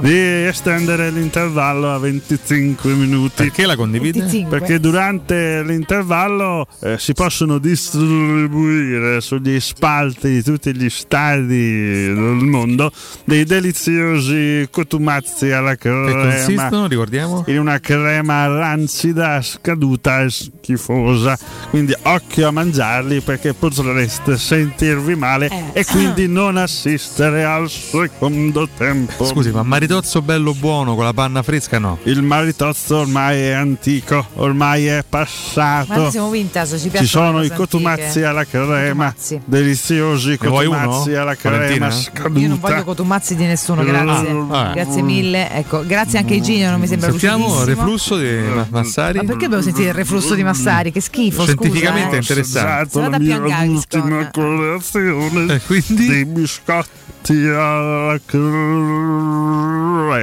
di 0.01 0.45
estendere 0.45 1.09
l'intervallo 1.11 1.93
a 1.93 1.97
25 1.99 2.93
minuti. 2.93 3.43
Perché 3.43 3.65
la 3.65 3.75
condivide? 3.75 4.19
25. 4.19 4.57
Perché 4.59 4.79
durante 4.79 5.63
l'intervallo 5.63 6.67
eh, 6.81 6.97
si 6.97 7.13
possono 7.13 7.57
distribuire 7.57 9.21
sugli 9.21 9.59
spalti 9.59 10.29
di 10.29 10.43
tutti 10.43 10.75
gli 10.75 10.89
stadi 10.89 12.05
del 12.05 12.13
mondo 12.15 12.91
dei 13.25 13.43
deliziosi 13.43 14.67
cotumazzi 14.71 15.51
alla 15.51 15.75
Che 15.75 15.89
crema 15.89 16.11
consistono, 16.11 16.87
ricordiamo? 16.87 17.43
in 17.47 17.59
una 17.59 17.79
crema 17.79 18.47
rancida, 18.47 19.41
scaduta 19.41 20.21
e 20.21 20.29
schifosa. 20.29 21.37
Quindi 21.69 21.93
occhio 22.03 22.47
a 22.47 22.51
mangiarli 22.51 23.21
perché 23.21 23.53
potreste 23.53 24.37
sentirvi 24.37 25.15
male 25.15 25.49
Eh. 25.49 25.79
e 25.81 25.85
quindi 25.85 26.27
non 26.27 26.57
assistere 26.57 27.43
al 27.43 27.69
secondo 27.69 28.67
tempo. 28.77 29.25
Scusi, 29.25 29.51
ma 29.51 29.63
maritozzo 29.65 30.21
bello 30.21 30.53
buono 30.53 30.95
con 30.95 31.03
la 31.03 31.13
panna 31.13 31.41
fresca 31.43 31.79
no? 31.79 31.97
Il 32.03 32.21
maritozzo 32.21 32.97
ormai 32.97 33.39
è 33.39 33.51
antico, 33.51 34.25
ormai 34.35 34.85
è 34.85 34.97
ma 34.97 35.03
passato. 35.09 35.93
noi 35.95 36.11
siamo 36.11 36.29
vintage, 36.29 36.77
ci 36.79 36.89
piacciono 36.89 37.05
Ci 37.05 37.07
sono 37.07 37.43
i 37.43 37.49
cotumazzi 37.51 38.01
antiche. 38.03 38.25
alla 38.25 38.45
crema, 38.45 39.05
Cotumazzi. 39.13 39.41
deliziosi 39.45 40.37
cotumazzi 40.37 41.13
alla 41.13 41.35
crema 41.35 41.57
Valentina? 41.57 41.91
scaduta. 41.91 42.39
Io 42.39 42.47
non 42.47 42.59
voglio 42.59 42.83
cotumazzi 42.83 43.35
di 43.35 43.45
nessuno, 43.45 43.83
grazie. 43.83 44.45
Ah, 44.49 44.69
eh. 44.69 44.73
Grazie 44.73 45.01
mille. 45.01 45.51
Ecco, 45.51 45.85
grazie 45.85 46.19
anche 46.19 46.33
a 46.33 46.37
Iginio, 46.37 46.69
non 46.69 46.79
mi 46.79 46.87
sembra 46.87 47.09
Sentiamo 47.09 47.59
il 47.61 47.65
reflusso 47.65 48.17
di 48.17 48.29
Ma- 48.53 48.67
Massari? 48.69 49.17
Ma 49.17 49.23
perché 49.23 49.41
dobbiamo 49.43 49.63
sentire 49.63 49.89
il 49.89 49.93
reflusso 49.95 50.35
di 50.35 50.43
Massari? 50.43 50.91
Che 50.91 51.01
schifo, 51.01 51.43
Scientificamente 51.43 52.03
scusa, 52.05 52.15
eh. 52.15 52.19
interessante. 52.19 52.89
Se 52.91 52.99
vada 52.99 53.09
la 53.11 53.17
più 53.17 53.41
mia 53.43 53.61
ultima 53.61 54.29
colazione 54.31 55.53
E 55.55 55.61
quindi? 55.61 56.07
dei 56.07 56.25
biscotti 56.25 57.33
alla 57.47 58.19
crema, 58.25 59.54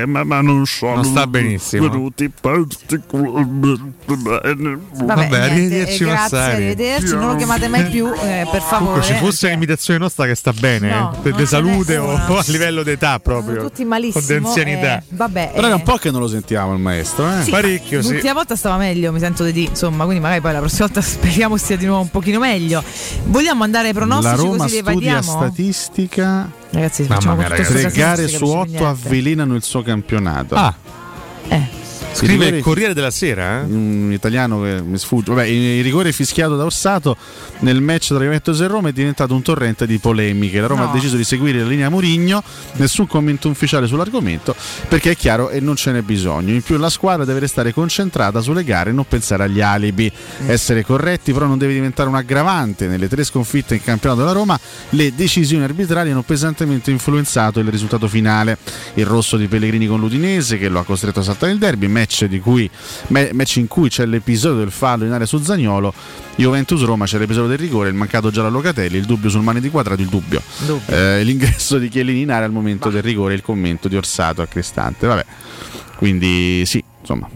ma 0.06 0.40
non 0.40 0.64
sono 0.66 0.94
Non 0.96 1.04
sta 1.04 1.26
benissimo. 1.26 1.88
venuti 1.88 2.30
particolarmente 2.30 3.80
bene. 4.16 4.78
Vabbè, 4.94 5.04
Vabbè, 5.14 5.38
arrivederci, 5.38 6.02
eh, 6.02 6.06
grazie, 6.06 6.36
Massari. 6.38 6.54
arrivederci, 6.54 7.14
non 7.14 7.28
lo 7.28 7.36
chiamate 7.36 7.68
mai 7.68 7.84
più, 7.90 8.06
eh, 8.12 8.46
per 8.50 8.60
favore. 8.60 8.78
Comunque 8.78 9.02
ci 9.02 9.14
fosse 9.14 9.46
un'imitazione 9.48 9.98
nostra 9.98 10.26
che 10.26 10.34
sta 10.34 10.52
bene, 10.52 10.90
No, 10.90 11.16
eh, 11.22 11.32
de- 11.32 11.46
salute 11.46 11.96
o, 11.96 12.12
o 12.12 12.38
a 12.38 12.44
livello 12.46 12.82
d'età 12.82 13.18
proprio. 13.20 13.54
Sono 13.56 13.68
tutti 13.68 13.84
malissimo. 13.84 14.22
O 14.24 14.26
di 14.26 14.34
anzianità. 14.46 14.98
eh, 14.98 15.02
vabbè, 15.10 15.50
Però 15.54 15.66
è 15.66 15.70
eh, 15.70 15.74
un 15.74 15.82
po' 15.82 15.96
che 15.96 16.10
non 16.10 16.20
lo 16.20 16.28
sentiamo 16.28 16.72
il 16.74 16.80
maestro, 16.80 17.28
eh? 17.28 17.42
Sì, 17.42 17.50
Parecchio, 17.50 18.02
sì. 18.02 18.12
L'ultima 18.12 18.32
volta 18.34 18.56
stava 18.56 18.76
meglio, 18.76 19.12
mi 19.12 19.18
sento 19.20 19.44
di 19.44 19.52
dire, 19.52 19.70
insomma, 19.70 20.04
quindi 20.04 20.22
magari 20.22 20.40
poi 20.40 20.52
la 20.52 20.58
prossima 20.60 20.86
volta 20.86 21.00
speriamo 21.06 21.56
stia 21.56 21.76
di 21.76 21.86
nuovo 21.86 22.02
un 22.02 22.10
pochino 22.10 22.38
meglio. 22.38 22.82
Vogliamo 23.24 23.62
andare 23.64 23.88
ai 23.88 23.94
pronostici 23.94 24.36
La 24.36 24.42
Roma 24.42 24.56
così 24.64 24.76
studia 24.78 24.90
evadiamo? 24.92 25.22
statistica 25.22 26.50
Ragazzi, 26.72 27.02
Mamma 27.02 27.14
facciamo 27.14 27.36
mia, 27.36 27.44
tutto 27.48 27.62
ragazzi. 27.62 27.80
Tre 27.80 27.90
gare 27.90 28.28
su 28.28 28.44
otto 28.46 28.86
avvelenano 28.86 29.54
il 29.54 29.62
suo 29.62 29.82
campionato. 29.82 30.54
Ah. 30.54 30.74
Eh. 31.48 31.81
Scrive 32.14 32.32
rigore- 32.44 32.56
il 32.58 32.62
Corriere 32.62 32.94
della 32.94 33.10
Sera, 33.10 33.60
eh? 33.60 33.64
un 33.64 34.10
italiano 34.12 34.62
che 34.62 34.80
mi 34.82 34.98
sfugge. 34.98 35.32
Vabbè, 35.32 35.46
il 35.46 35.82
rigore 35.82 36.12
fischiato 36.12 36.56
da 36.56 36.64
Orsato 36.64 37.16
nel 37.60 37.80
match 37.80 38.08
tra 38.08 38.18
Juventus 38.18 38.60
e 38.60 38.66
Roma 38.68 38.90
è 38.90 38.92
diventato 38.92 39.34
un 39.34 39.42
torrente 39.42 39.86
di 39.86 39.98
polemiche. 39.98 40.60
La 40.60 40.66
Roma 40.66 40.84
No. 40.84 40.90
ha 40.90 40.92
deciso 40.92 41.16
di 41.16 41.24
seguire 41.24 41.58
la 41.60 41.66
linea 41.66 41.88
Murigno, 41.88 42.42
nessun 42.74 43.06
commento 43.06 43.48
ufficiale 43.48 43.86
sull'argomento, 43.86 44.54
perché 44.88 45.12
è 45.12 45.16
chiaro 45.16 45.50
e 45.50 45.60
non 45.60 45.74
ce 45.76 45.90
n'è 45.92 46.02
bisogno. 46.02 46.52
In 46.52 46.62
più 46.62 46.76
la 46.76 46.90
squadra 46.90 47.24
deve 47.24 47.40
restare 47.40 47.72
concentrata 47.72 48.40
sulle 48.40 48.62
gare 48.62 48.90
e 48.90 48.92
non 48.92 49.06
pensare 49.06 49.44
agli 49.44 49.60
alibi. 49.60 50.10
Essere 50.46 50.84
corretti 50.84 51.32
però 51.32 51.46
non 51.46 51.58
deve 51.58 51.72
diventare 51.72 52.08
un 52.08 52.14
aggravante. 52.14 52.86
Nelle 52.86 53.08
tre 53.08 53.24
sconfitte 53.24 53.74
in 53.74 53.82
campionato 53.82 54.20
della 54.20 54.32
Roma 54.32 54.58
le 54.90 55.14
decisioni 55.14 55.64
arbitrali 55.64 56.10
hanno 56.10 56.22
pesantemente 56.22 56.90
influenzato 56.90 57.58
il 57.58 57.68
risultato 57.68 58.06
finale. 58.06 58.58
Il 58.94 59.06
rosso 59.06 59.36
di 59.36 59.46
Pellegrini 59.48 59.86
con 59.86 59.98
l'Udinese 59.98 60.58
che 60.58 60.68
lo 60.68 60.78
ha 60.78 60.84
costretto 60.84 61.20
a 61.20 61.22
saltare 61.22 61.52
il 61.52 61.58
derby, 61.58 61.88
match, 62.02 62.40
cui, 62.40 62.68
match 63.08 63.56
in 63.56 63.68
cui 63.68 63.88
c'è 63.88 64.04
l'episodio 64.06 64.58
del 64.58 64.70
fallo 64.70 65.04
in 65.04 65.12
area 65.12 65.26
su 65.26 65.38
Zagnolo, 65.38 65.92
Juventus-Roma 66.36 67.06
c'è 67.06 67.18
l'episodio 67.18 67.48
del 67.48 67.58
rigore, 67.58 67.88
il 67.88 67.94
mancato 67.94 68.30
giallo 68.30 68.48
a 68.48 68.50
Locatelli, 68.50 68.96
il 68.96 69.04
dubbio 69.04 69.30
sul 69.30 69.42
mani 69.42 69.60
di 69.60 69.70
quadrato, 69.70 70.00
il 70.00 70.08
dubbio. 70.08 70.42
Eh, 70.86 71.22
l'ingresso 71.24 71.78
di 71.78 71.88
Chiellini 71.88 72.22
in 72.22 72.30
area 72.30 72.46
al 72.46 72.52
momento 72.52 72.90
del 72.90 73.02
rigore, 73.02 73.34
il 73.34 73.42
commento 73.42 73.88
di 73.88 73.96
Orsato 73.96 74.42
a 74.42 74.46
Cristante. 74.46 75.06
Vabbè, 75.06 75.24
quindi 75.96 76.64
sì, 76.66 76.82
insomma. 77.00 77.28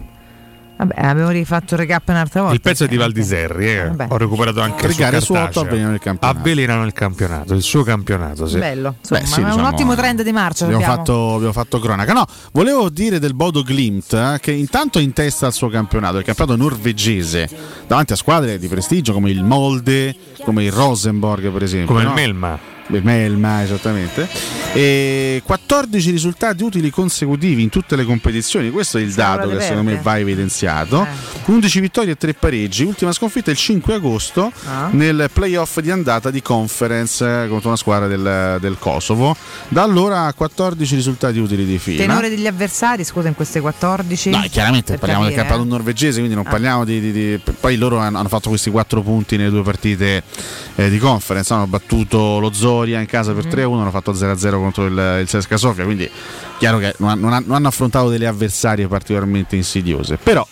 Vabbè, 0.77 0.93
abbiamo 0.99 1.29
rifatto 1.31 1.73
il 1.73 1.79
recap 1.79 2.07
un'altra 2.09 2.41
volta. 2.41 2.55
Il 2.55 2.61
pezzo 2.61 2.83
è 2.83 2.87
di 2.87 2.97
Valdiserri, 2.97 3.71
eh. 3.71 3.87
Vabbè. 3.87 4.05
ho 4.09 4.17
recuperato 4.17 4.61
anche 4.61 4.83
Tre 4.83 4.91
su 4.91 4.99
gare 4.99 5.21
su 5.21 5.33
cartaceo. 5.33 5.61
otto 5.61 5.69
avvelenano 5.69 5.93
il 5.95 5.99
campionato. 5.99 6.39
Avvelenano 6.39 6.85
il 6.85 6.93
campionato, 6.93 7.53
il 7.55 7.61
suo 7.63 7.83
campionato, 7.83 8.47
sì. 8.47 8.57
Bello, 8.59 8.95
insomma, 8.99 9.19
Beh, 9.19 9.25
sì, 9.25 9.31
ma 9.31 9.47
è 9.47 9.49
un 9.49 9.55
diciamo, 9.57 9.73
ottimo 9.73 9.95
trend 9.95 10.21
di 10.21 10.31
marcia. 10.31 10.63
Abbiamo 10.65 10.83
abbiamo. 10.83 11.03
fatto, 11.03 11.33
abbiamo 11.33 11.53
fatto 11.53 11.79
cronaca. 11.79 12.13
No, 12.13 12.25
volevo 12.51 12.89
dire 12.89 13.17
del 13.17 13.33
Bodo 13.33 13.63
Glimt 13.63 14.13
eh, 14.13 14.37
che 14.39 14.51
intanto 14.51 14.99
è 14.99 15.01
in 15.01 15.13
testa 15.13 15.47
al 15.47 15.53
suo 15.53 15.69
campionato, 15.69 16.17
il 16.19 16.23
campionato 16.23 16.55
norvegese, 16.57 17.49
davanti 17.87 18.13
a 18.13 18.15
squadre 18.15 18.59
di 18.59 18.67
prestigio 18.67 19.13
come 19.13 19.31
il 19.31 19.43
Molde, 19.43 20.15
come 20.43 20.63
il 20.63 20.71
Rosenborg 20.71 21.49
per 21.49 21.63
esempio. 21.63 21.87
Come 21.87 22.01
il 22.01 22.07
no? 22.07 22.13
Il 22.13 22.19
Melma, 22.21 22.59
esattamente. 22.89 24.27
E 24.73 25.41
14 25.45 26.11
risultati 26.11 26.63
utili 26.63 26.89
consecutivi 26.89 27.63
in 27.63 27.69
tutte 27.69 27.95
le 27.95 28.03
competizioni. 28.03 28.69
Questo 28.69 28.97
è 28.97 29.01
il 29.01 29.13
dato 29.13 29.49
che 29.49 29.59
secondo 29.61 29.83
me 29.83 29.99
va 30.01 30.17
evidenziato. 30.19 31.05
11 31.45 31.79
vittorie 31.79 32.11
e 32.13 32.15
3 32.15 32.33
pareggi. 32.35 32.83
Ultima 32.83 33.11
sconfitta 33.11 33.51
il 33.51 33.57
5 33.57 33.93
agosto 33.95 34.51
Ah. 34.65 34.89
nel 34.91 35.29
playoff 35.31 35.79
di 35.79 35.91
andata 35.91 36.29
di 36.29 36.41
conference 36.41 37.23
eh, 37.43 37.47
contro 37.47 37.69
una 37.69 37.77
squadra 37.77 38.07
del, 38.07 38.57
del 38.59 38.75
Kosovo. 38.79 39.35
Da 39.69 39.83
allora 39.83 40.31
14 40.33 40.95
risultati 40.95 41.39
utili 41.39 41.65
di 41.65 41.77
fila. 41.77 42.05
Tenore 42.05 42.29
degli 42.29 42.47
avversari, 42.47 43.03
scusa, 43.03 43.27
in 43.27 43.35
queste 43.35 43.59
14. 43.61 44.29
No, 44.29 44.43
chiaramente 44.49 44.91
Per 44.91 44.99
parliamo 44.99 45.23
del 45.23 45.33
capire, 45.33 45.47
campionato 45.49 45.77
norvegese, 45.77 46.17
quindi 46.17 46.35
non 46.35 46.45
Ah. 46.45 46.49
parliamo 46.49 46.85
di, 46.85 46.99
di- 46.99 47.11
di- 47.11 47.41
Poi 47.59 47.77
loro 47.77 47.97
hanno, 47.97 48.27
fatto 48.27 48.49
questi 48.49 48.69
4 48.69 49.01
punti 49.01 49.37
nelle 49.37 49.49
due 49.49 49.63
partite 49.63 50.23
eh, 50.75 50.89
di 50.89 50.97
conference. 50.97 51.53
Hanno 51.53 51.67
battuto 51.67 52.39
lo 52.39 52.53
Zoria 52.77 52.99
in 52.99 53.07
casa 53.07 53.33
per 53.33 53.45
Mm. 53.47 53.49
3-1, 53.49 53.79
hanno 53.79 53.91
fatto 53.91 54.11
0-0 54.11 54.49
contro 54.51 54.85
il, 54.85 55.17
il 55.21 55.27
Sesca 55.27 55.57
Sofia. 55.57 55.83
Quindi 55.83 56.09
chiaro 56.57 56.77
che 56.77 56.93
non, 56.99 57.19
non 57.19 57.43
non 57.45 57.55
hanno 57.55 57.67
affrontato 57.67 58.09
delle 58.09 58.27
avversarie 58.27 58.87
particolarmente 58.87 59.55
insidiose. 59.55 60.17
Però 60.17 60.45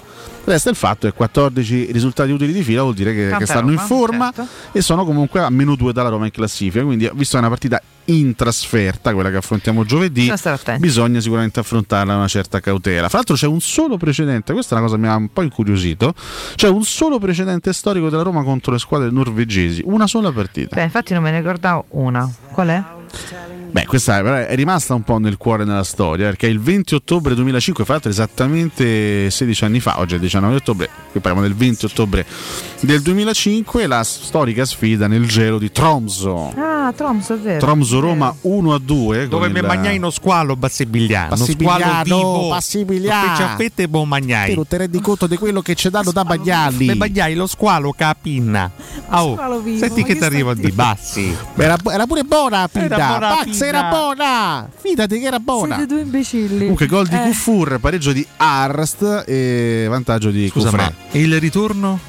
resta 0.45 0.69
il 0.69 0.75
fatto 0.75 1.07
che 1.07 1.13
14 1.13 1.91
risultati 1.91 2.31
utili 2.31 2.53
di 2.53 2.63
fila 2.63 2.81
vuol 2.81 2.93
dire 2.93 3.13
che, 3.13 3.35
che 3.37 3.45
stanno 3.45 3.71
in 3.71 3.77
roba, 3.77 3.87
forma 3.87 4.31
certo. 4.33 4.51
e 4.71 4.81
sono 4.81 5.05
comunque 5.05 5.41
a 5.41 5.49
meno 5.49 5.75
2 5.75 5.93
dalla 5.93 6.09
Roma 6.09 6.25
in 6.25 6.31
classifica. 6.31 6.83
Quindi, 6.83 7.09
visto 7.13 7.37
che 7.37 7.43
è 7.43 7.47
una 7.47 7.49
partita 7.49 7.81
in 8.05 8.35
trasferta, 8.35 9.13
quella 9.13 9.29
che 9.29 9.37
affrontiamo 9.37 9.83
giovedì, 9.85 10.31
Bisogna 10.77 11.19
sicuramente 11.19 11.59
affrontarla 11.59 12.11
con 12.11 12.19
una 12.19 12.27
certa 12.27 12.59
cautela. 12.59 13.07
Fra 13.07 13.17
l'altro 13.17 13.35
c'è 13.35 13.47
un 13.47 13.61
solo 13.61 13.97
precedente, 13.97 14.53
questa 14.53 14.75
è 14.75 14.77
una 14.77 14.87
cosa 14.87 14.99
che 14.99 15.07
mi 15.07 15.11
ha 15.11 15.15
un 15.15 15.29
po' 15.31 15.41
incuriosito, 15.41 16.13
c'è 16.55 16.67
un 16.67 16.83
solo 16.83 17.19
precedente 17.19 17.73
storico 17.73 18.09
della 18.09 18.23
Roma 18.23 18.43
contro 18.43 18.71
le 18.71 18.79
squadre 18.79 19.09
norvegesi, 19.09 19.81
una 19.85 20.07
sola 20.07 20.31
partita. 20.31 20.75
Beh, 20.75 20.83
infatti 20.83 21.13
non 21.13 21.23
me 21.23 21.31
ne 21.31 21.37
ricordavo 21.37 21.85
una. 21.89 22.31
Qual 22.51 22.67
è? 22.67 22.83
Beh, 23.75 23.87
questa 23.87 24.47
è, 24.47 24.55
rimasta 24.55 24.93
un 24.93 25.01
po' 25.01 25.17
nel 25.17 25.35
cuore 25.35 25.65
nella 25.65 25.83
storia, 25.83 26.27
perché 26.27 26.47
il 26.47 26.61
20 26.61 26.95
ottobre 26.95 27.35
2005, 27.35 27.83
fra 27.83 27.95
l'altro 27.95 28.09
esattamente 28.09 29.29
16 29.29 29.65
anni 29.65 29.81
fa, 29.81 29.99
oggi 29.99 30.13
è 30.13 30.15
il 30.15 30.21
19 30.21 30.55
ottobre, 30.55 30.89
qui 31.11 31.19
parliamo 31.19 31.45
del 31.45 31.57
20 31.57 31.83
ottobre 31.83 32.25
del 32.79 33.01
2005, 33.01 33.85
la 33.87 34.01
storica 34.05 34.63
sfida 34.63 35.07
nel 35.07 35.27
gelo 35.27 35.57
di 35.57 35.73
Tromso. 35.73 36.53
Ah, 36.55 36.93
Tromso, 36.95 37.33
è 37.33 37.37
vero. 37.37 37.59
Tromso 37.59 37.99
Roma 37.99 38.33
1 38.39 38.73
a 38.73 38.79
2 38.79 39.27
Dove 39.27 39.49
mi 39.49 39.59
magnai 39.59 39.97
uno 39.97 40.09
squalo 40.09 40.55
bassibigliano, 40.55 41.35
squalo 41.35 42.03
vivo, 42.03 42.47
Bassigliano. 42.47 43.25
lo 43.25 43.29
fece 43.29 43.43
a 43.43 43.55
fette 43.57 43.83
e 43.83 43.87
buon 43.89 44.07
magnai. 44.07 44.55
Te 44.55 44.65
ti 44.69 44.77
rendi 44.77 45.01
conto 45.01 45.27
di 45.27 45.35
quello 45.35 45.61
che 45.61 45.75
ci 45.75 45.89
danno 45.89 46.11
da 46.11 46.23
bagnarli? 46.23 46.87
Mi 46.87 46.95
bagnai 46.95 47.35
lo 47.35 47.47
squalo 47.47 47.91
capinna. 47.91 48.71
Oh, 49.09 49.33
squalo 49.33 49.59
vivo, 49.59 49.79
senti 49.79 50.03
che 50.03 50.15
ti 50.15 50.23
arrivo 50.23 50.53
di 50.53 50.71
bassi. 50.71 51.35
Era, 51.55 51.75
era 51.91 52.05
pure 52.05 52.23
buona 52.23 52.61
la 52.61 52.69
pinta. 52.71 52.95
Era 52.95 53.07
buona 53.07 53.43
Pinta. 53.71 53.77
era 53.77 53.89
buona. 53.89 54.69
Fidati 54.75 55.19
che 55.19 55.25
era 55.25 55.39
buona. 55.39 55.75
Siete 55.75 55.93
due 55.93 56.01
imbecilli. 56.03 56.59
Comunque 56.59 56.87
gol 56.87 57.07
di 57.07 57.15
Eh. 57.15 57.21
Kufur, 57.23 57.79
pareggio 57.79 58.11
di 58.11 58.25
Arst 58.37 59.23
e 59.27 59.85
vantaggio 59.89 60.29
di 60.31 60.47
Scusa, 60.49 60.69
Kufre. 60.69 60.93
ma 61.11 61.19
il 61.19 61.39
ritorno? 61.39 61.99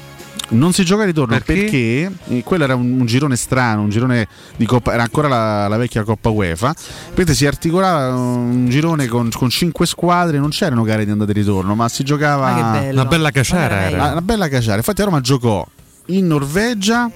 Non 0.49 0.71
si 0.71 0.85
gioca 0.85 1.03
a 1.03 1.05
ritorno 1.05 1.33
Perché? 1.37 1.53
perché, 1.53 2.11
eh, 2.37 2.43
quello 2.43 2.63
era 2.63 2.73
un, 2.73 3.01
un 3.01 3.05
girone 3.05 3.35
strano, 3.35 3.81
un 3.81 3.89
girone 3.89 4.29
di 4.55 4.65
Coppa, 4.65 4.93
era 4.93 5.03
ancora 5.03 5.27
la, 5.27 5.67
la 5.67 5.75
vecchia 5.75 6.03
Coppa 6.05 6.29
UEFA. 6.29 6.73
Mentre 7.15 7.35
si 7.35 7.45
articolava 7.45 8.15
un 8.15 8.69
girone 8.69 9.07
con, 9.07 9.29
con 9.29 9.49
cinque 9.49 9.85
squadre, 9.85 10.37
non 10.37 10.47
c'erano 10.51 10.83
gare 10.83 11.03
di 11.03 11.11
andata 11.11 11.31
e 11.31 11.33
ritorno, 11.33 11.75
ma 11.75 11.89
si 11.89 12.03
giocava 12.05 12.49
Ma. 12.53 12.79
Una 12.91 13.03
bella 13.05 13.29
caciara 13.31 13.81
era. 13.89 14.03
Ah, 14.03 14.11
una 14.13 14.21
bella 14.21 14.47
caciara. 14.47 14.77
Infatti 14.77 15.01
a 15.01 15.03
Roma 15.05 15.19
giocò 15.19 15.67
in 16.05 16.27
Norvegia 16.27 17.11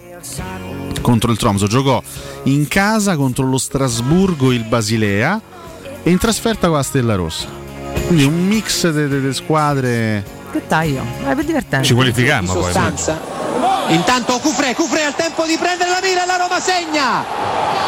contro 0.99 1.31
il 1.31 1.37
Tromso, 1.37 1.67
giocò 1.67 2.01
in 2.43 2.67
casa 2.67 3.15
contro 3.15 3.47
lo 3.47 3.57
Strasburgo 3.57 4.51
e 4.51 4.55
il 4.55 4.65
Basilea 4.65 5.39
e 6.03 6.09
in 6.09 6.17
trasferta 6.17 6.67
con 6.67 6.77
la 6.77 6.83
Stella 6.83 7.15
Rossa. 7.15 7.47
Quindi 8.07 8.23
un 8.23 8.47
mix 8.47 8.89
delle 8.89 9.33
squadre. 9.33 10.39
Che 10.51 10.67
taglio? 10.67 11.03
È 11.25 11.33
per 11.33 11.45
divertente. 11.45 11.85
Ci 11.85 11.93
qualificammo 11.93 12.53
poi. 12.53 12.71
Intanto 13.89 14.37
Cufre, 14.39 14.73
Cufre 14.73 15.03
al 15.03 15.15
tempo 15.15 15.45
di 15.45 15.57
prendere 15.57 15.89
la 15.89 15.99
mira, 16.01 16.25
la 16.25 16.37
Roma 16.37 16.59
segna. 16.59 17.23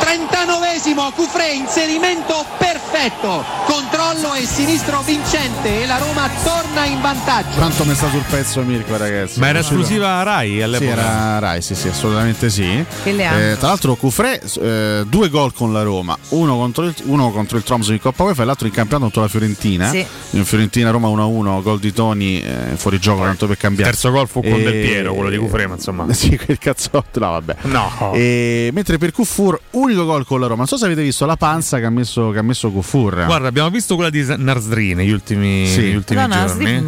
39esimo, 0.02 1.14
Cufre, 1.14 1.54
inserimento 1.54 2.46
perfetto, 2.58 3.44
controllo 3.66 4.34
e 4.34 4.46
sinistro 4.46 5.02
vincente 5.02 5.84
e 5.84 5.86
la 5.86 5.98
Roma 5.98 6.30
torna 6.44 6.86
in 6.86 7.00
vantaggio. 7.00 7.56
Quanto 7.56 7.86
mi 7.86 7.96
sta 7.96 8.10
sul 8.10 8.24
pezzo 8.30 8.62
Mirko 8.62 8.98
ragazzi? 8.98 9.40
Ma 9.40 9.48
era 9.48 9.60
esclusiva 9.60 10.22
Rai 10.24 10.56
Sì, 10.56 10.62
all'epoca. 10.62 10.92
era 10.92 11.40
Rai, 11.40 11.62
sì, 11.62 11.74
sì, 11.74 11.88
assolutamente 11.88 12.50
sì. 12.50 12.84
Che 13.04 13.12
le 13.14 13.26
ha? 13.26 13.40
Eh, 13.40 13.58
tra 13.58 13.70
l'altro 13.70 13.96
Cufré, 13.96 14.42
eh, 14.62 15.04
due 15.08 15.30
gol 15.30 15.54
con 15.54 15.72
la 15.72 15.84
Roma, 15.84 16.18
uno 16.30 16.58
contro 16.58 16.84
il, 16.84 16.94
uno 17.06 17.32
contro 17.32 17.58
il 17.58 17.64
Tromso 17.64 17.94
in 17.94 18.02
Coppa 18.02 18.24
UEFA 18.24 18.42
e 18.44 18.46
l'altro 18.46 18.68
in 18.68 18.74
campionato 18.74 19.04
contro 19.06 19.22
la 19.22 19.28
Fiorentina. 19.30 19.90
Sì. 19.90 20.06
In 20.32 20.44
Fiorentina 20.46 20.90
Roma 20.92 21.08
1-1, 21.08 21.62
gol 21.62 21.80
di 21.80 21.94
Toni, 21.94 22.42
eh, 22.72 22.76
fuori 22.76 23.00
gioco 23.00 23.24
tanto 23.24 23.46
per 23.48 23.56
Il 23.56 23.62
cambiare. 23.62 23.92
terzo 23.92 24.12
gol 24.12 24.28
fu 24.28 24.42
con 24.42 24.52
E- 24.52 24.64
Del 24.64 24.86
Piero, 24.86 25.14
quello 25.14 25.30
di 25.30 25.38
Cufrema, 25.38 25.76
insomma. 25.76 26.06
Sì, 26.14 26.38
quel 26.38 26.58
cazzotto, 26.58 27.20
no 27.20 27.32
vabbè. 27.32 27.56
No. 27.64 28.12
E, 28.14 28.70
mentre 28.74 28.98
per 28.98 29.12
Cufur, 29.12 29.60
unico 29.72 30.06
gol 30.06 30.26
con 30.26 30.40
la 30.40 30.46
Roma. 30.48 30.60
Non 30.60 30.68
so 30.68 30.78
se 30.78 30.86
avete 30.86 31.02
visto 31.02 31.26
la 31.26 31.36
panza 31.36 31.80
che 31.80 31.86
ha 31.86 31.90
messo, 31.90 32.30
che 32.32 32.40
ha 32.40 32.44
messo 32.44 32.70
Cufur. 32.72 33.26
Guarda, 33.26 33.48
abbiamo 33.48 33.70
visto 33.70 33.96
quella 33.96 34.10
di 34.10 34.24
Narsdri 34.38 34.94
negli 34.94 35.12
ultimi, 35.12 35.68
Sì. 35.68 35.82
negli 35.82 35.96
ultimi 35.96 36.22
No, 36.22 36.28
giorni. 36.28 36.82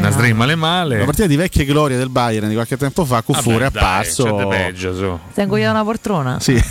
Nasdri 0.00 0.32
male 0.32 0.54
male. 0.54 0.96
Una 0.96 1.04
partita 1.04 1.26
di 1.26 1.36
vecchie 1.36 1.64
glorie 1.64 1.96
del 1.96 2.08
Bayern 2.08 2.48
di 2.48 2.54
qualche 2.54 2.76
tempo 2.76 3.04
fa, 3.04 3.22
Vabbè, 3.24 3.48
è 3.54 3.58
dai, 3.58 3.66
apparso. 3.66 4.24
c'è 4.24 4.42
di 4.42 4.48
peggio, 4.48 4.94
su. 4.96 5.18
Stai 5.30 5.44
ingoiando 5.44 5.74
una 5.78 5.84
poltrona? 5.84 6.40
Sì. 6.40 6.54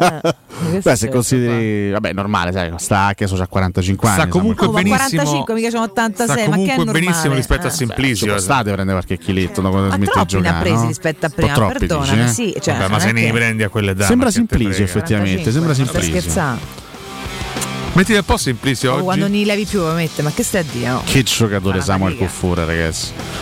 che 0.00 0.80
Beh, 0.82 0.96
se 0.96 1.08
consideri, 1.08 1.90
vabbè, 1.90 2.12
normale, 2.12 2.52
sai, 2.52 2.70
sta 2.76 3.12
che 3.14 3.26
so, 3.26 3.36
c'ha 3.36 3.46
45 3.46 4.08
anni. 4.08 4.20
Sta 4.20 4.28
comunque 4.28 4.66
ma 4.66 4.72
benissimo. 4.82 5.22
45, 5.22 5.54
mica 5.54 5.70
sono 5.70 5.82
86, 5.84 6.26
sta 6.26 6.34
ma 6.34 6.38
che 6.38 6.44
è 6.44 6.54
comunque 6.54 6.76
normale? 6.84 7.00
benissimo 7.00 7.34
rispetto 7.34 7.66
a 7.66 7.70
Eh. 7.70 7.72
Simplicio. 7.94 8.26
Ci 8.34 8.40
state 8.40 8.72
prendere 8.72 8.98
qualche 9.04 9.18
chiletto 9.22 9.60
dopo 9.60 9.76
Ma 9.76 9.94
smette 9.94 10.12
di 10.20 10.26
giocare. 10.26 10.48
ha 10.56 10.60
presi 10.60 10.74
no? 10.82 10.86
rispetto 10.86 11.26
a 11.26 11.28
Un 11.28 11.34
po' 11.34 11.40
prima, 11.42 11.54
troppi, 11.54 11.78
perdonami, 11.86 12.10
dici, 12.10 12.20
eh? 12.22 12.28
sì, 12.28 12.54
cioè, 12.60 12.74
Vabbè, 12.74 12.84
ma 12.88 12.96
non 12.96 13.00
se 13.00 13.12
ne 13.12 13.22
che- 13.24 13.32
prendi 13.32 13.62
a 13.62 13.68
quelle 13.68 13.94
dame. 13.94 14.06
Sembra 14.06 14.30
Simplicio, 14.30 14.82
effettivamente. 14.82 15.50
Sembra 15.52 15.74
Stai 15.74 15.86
Simplicio. 15.86 16.18
scherzando? 16.20 16.78
Mettiti 17.92 18.18
un 18.18 18.24
po' 18.24 18.36
Simplicio 18.36 18.90
Oh, 18.90 18.94
oggi. 18.94 19.02
quando 19.02 19.26
ne 19.28 19.44
levi 19.44 19.64
più, 19.64 19.82
mette, 19.84 20.22
ma 20.22 20.30
che 20.30 20.44
stai 20.44 20.60
a 20.60 20.64
dire? 20.70 20.90
oh? 20.90 21.02
Che 21.04 21.22
giocatore 21.24 21.78
Ma 21.78 21.84
Samuel. 21.84 22.16
Cuffura, 22.16 22.64
ragazzi. 22.64 23.08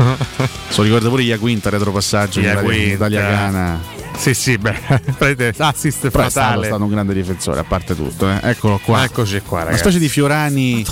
Se 0.69 0.77
lo 0.77 0.83
ricorda 0.85 1.09
pure 1.11 1.23
Iaquinta, 1.23 1.69
retropassaggio 1.69 2.41
Iaquinta. 2.41 2.75
Italia 2.75 3.21
Gana. 3.21 3.81
Sì, 4.19 4.35
sì, 4.35 4.59
beh, 4.59 4.75
assist 5.59 6.11
Però 6.11 6.25
è 6.25 6.29
stato, 6.29 6.47
fatale. 6.49 6.63
è 6.63 6.67
stato 6.67 6.83
un 6.83 6.91
grande 6.91 7.15
difensore, 7.15 7.61
a 7.61 7.65
parte 7.65 7.95
tutto. 7.95 8.29
eh. 8.29 8.41
Eccolo 8.43 8.81
qua. 8.85 9.05
Eccoci 9.05 9.41
qua, 9.43 9.59
Una 9.59 9.65
ragazzi. 9.67 9.83
specie 9.85 9.99
di 10.01 10.09
Fiorani. 10.09 10.85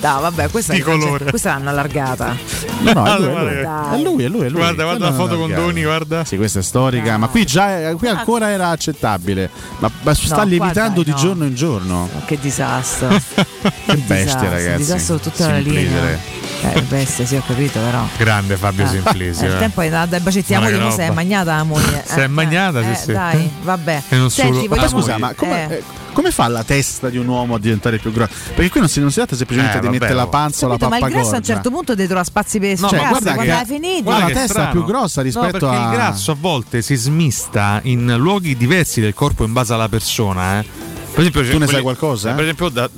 No, 0.00 0.20
vabbè, 0.20 0.48
questa, 0.50 0.72
Di 0.72 0.80
è, 0.80 0.82
colore. 0.82 1.26
questa 1.26 1.50
l'hanno 1.50 1.68
allargata. 1.68 2.34
No, 2.80 2.92
no, 2.94 3.14
è 3.14 3.18
lui, 3.18 3.28
è 3.28 3.32
lui. 3.32 3.44
È 3.44 4.02
lui, 4.02 4.24
è 4.24 4.28
lui, 4.28 4.46
è 4.46 4.48
lui. 4.48 4.60
Guarda, 4.60 4.82
guarda 4.84 5.04
la 5.10 5.12
foto 5.12 5.36
con. 5.36 5.52
Doni, 5.52 5.82
guarda. 5.82 6.24
Sì, 6.24 6.36
questa 6.36 6.60
è 6.60 6.62
storica, 6.62 7.18
ma 7.18 7.28
qui 7.28 7.44
già 7.44 7.94
qui 7.94 8.08
ancora 8.08 8.48
era 8.48 8.70
accettabile. 8.70 9.50
Ma, 9.78 9.90
ma 10.02 10.14
sta 10.14 10.42
lievitando 10.42 11.02
di 11.02 11.10
no. 11.10 11.16
giorno 11.16 11.44
in 11.44 11.54
giorno. 11.54 12.08
Che 12.24 12.38
disastro. 12.40 13.08
Che 13.62 13.96
bestia, 13.96 14.16
disastro, 14.24 14.48
ragazzi. 14.50 14.76
disastro 14.78 15.16
tutta 15.18 15.48
la 15.48 15.58
linea. 15.58 16.18
Eh, 16.64 16.80
bestia, 16.82 17.26
sì, 17.26 17.34
ho 17.36 17.42
capito, 17.46 17.80
però. 17.80 18.06
Grande 18.16 18.56
Fabio 18.56 18.84
Eh, 18.84 18.88
Simplisio. 18.88 19.46
Il 19.48 19.54
eh. 19.54 19.58
tempo 19.58 19.80
è 19.80 19.86
andato 19.86 20.10
dai 20.10 20.20
bacetti 20.20 20.54
a 20.54 20.58
Guarda 20.58 20.76
moglie, 20.78 20.88
che 20.90 20.96
mo 20.96 21.02
se 21.02 21.10
è 21.10 21.14
magnata 21.14 21.56
la 21.56 21.62
moglie. 21.64 22.04
Se 22.06 22.22
è 22.24 22.26
magnata, 22.28 22.82
sì, 22.82 22.90
eh, 22.90 22.94
sì. 22.94 23.12
Dai, 23.12 23.50
vabbè. 23.62 24.02
E 24.08 24.16
non 24.16 24.30
Senti, 24.30 24.52
solo- 24.54 24.68
Ma 24.68 24.74
vogliamo- 24.76 25.00
scusa, 25.00 25.18
ma 25.18 25.34
come, 25.34 25.68
eh, 25.70 25.74
eh, 25.74 25.82
come 26.12 26.30
fa 26.30 26.46
la 26.48 26.62
testa 26.62 27.08
di 27.08 27.16
un 27.18 27.26
uomo 27.26 27.56
a 27.56 27.58
diventare 27.58 27.98
più 27.98 28.12
grossa? 28.12 28.32
Perché 28.54 28.70
qui 28.70 28.80
non 28.80 28.88
si, 28.88 29.00
non 29.00 29.08
si 29.10 29.16
tratta 29.16 29.34
semplicemente 29.34 29.76
Eh, 29.78 29.80
di 29.80 29.86
vabbè, 29.86 29.98
mettere 29.98 30.14
la 30.16 30.24
oh. 30.24 30.28
panza 30.28 30.66
o 30.66 30.68
la 30.68 30.76
capito, 30.76 30.88
ma 30.90 30.96
il 30.96 31.02
grasso 31.02 31.16
a 31.16 31.20
un 31.20 31.24
pappagorgia. 31.32 31.52
certo 31.54 31.70
punto 31.70 31.94
dentro 31.96 32.16
la 32.16 32.24
spazi 32.24 32.58
per 32.60 32.78
No, 32.80 32.88
cioè, 32.88 33.00
ma 33.00 33.08
guarda 33.08 33.32
quando 33.34 33.52
che- 33.52 33.58
hai 33.58 33.66
finito. 33.66 34.02
guarda 34.02 34.20
la 34.22 34.26
che 34.28 34.34
testa 34.34 34.66
più 34.68 34.84
grossa 34.84 35.22
rispetto 35.22 35.66
no, 35.66 35.72
perché 35.72 35.84
a- 35.84 35.90
il 35.90 35.96
grasso 35.96 36.30
a 36.30 36.36
volte 36.38 36.82
si 36.82 36.94
smista 36.94 37.80
in 37.84 38.14
luoghi 38.18 38.56
diversi 38.56 39.00
del 39.00 39.14
corpo 39.14 39.44
in 39.44 39.52
base 39.52 39.72
alla 39.72 39.88
persona. 39.88 40.60
eh. 40.60 40.90
Per 41.12 41.20
esempio, 41.20 41.42
Tu 41.50 41.58
ne 41.58 41.66
sai 41.66 41.82
qualcosa? 41.82 42.32
Per 42.32 42.42
esempio, 42.42 42.68
da- 42.70 42.88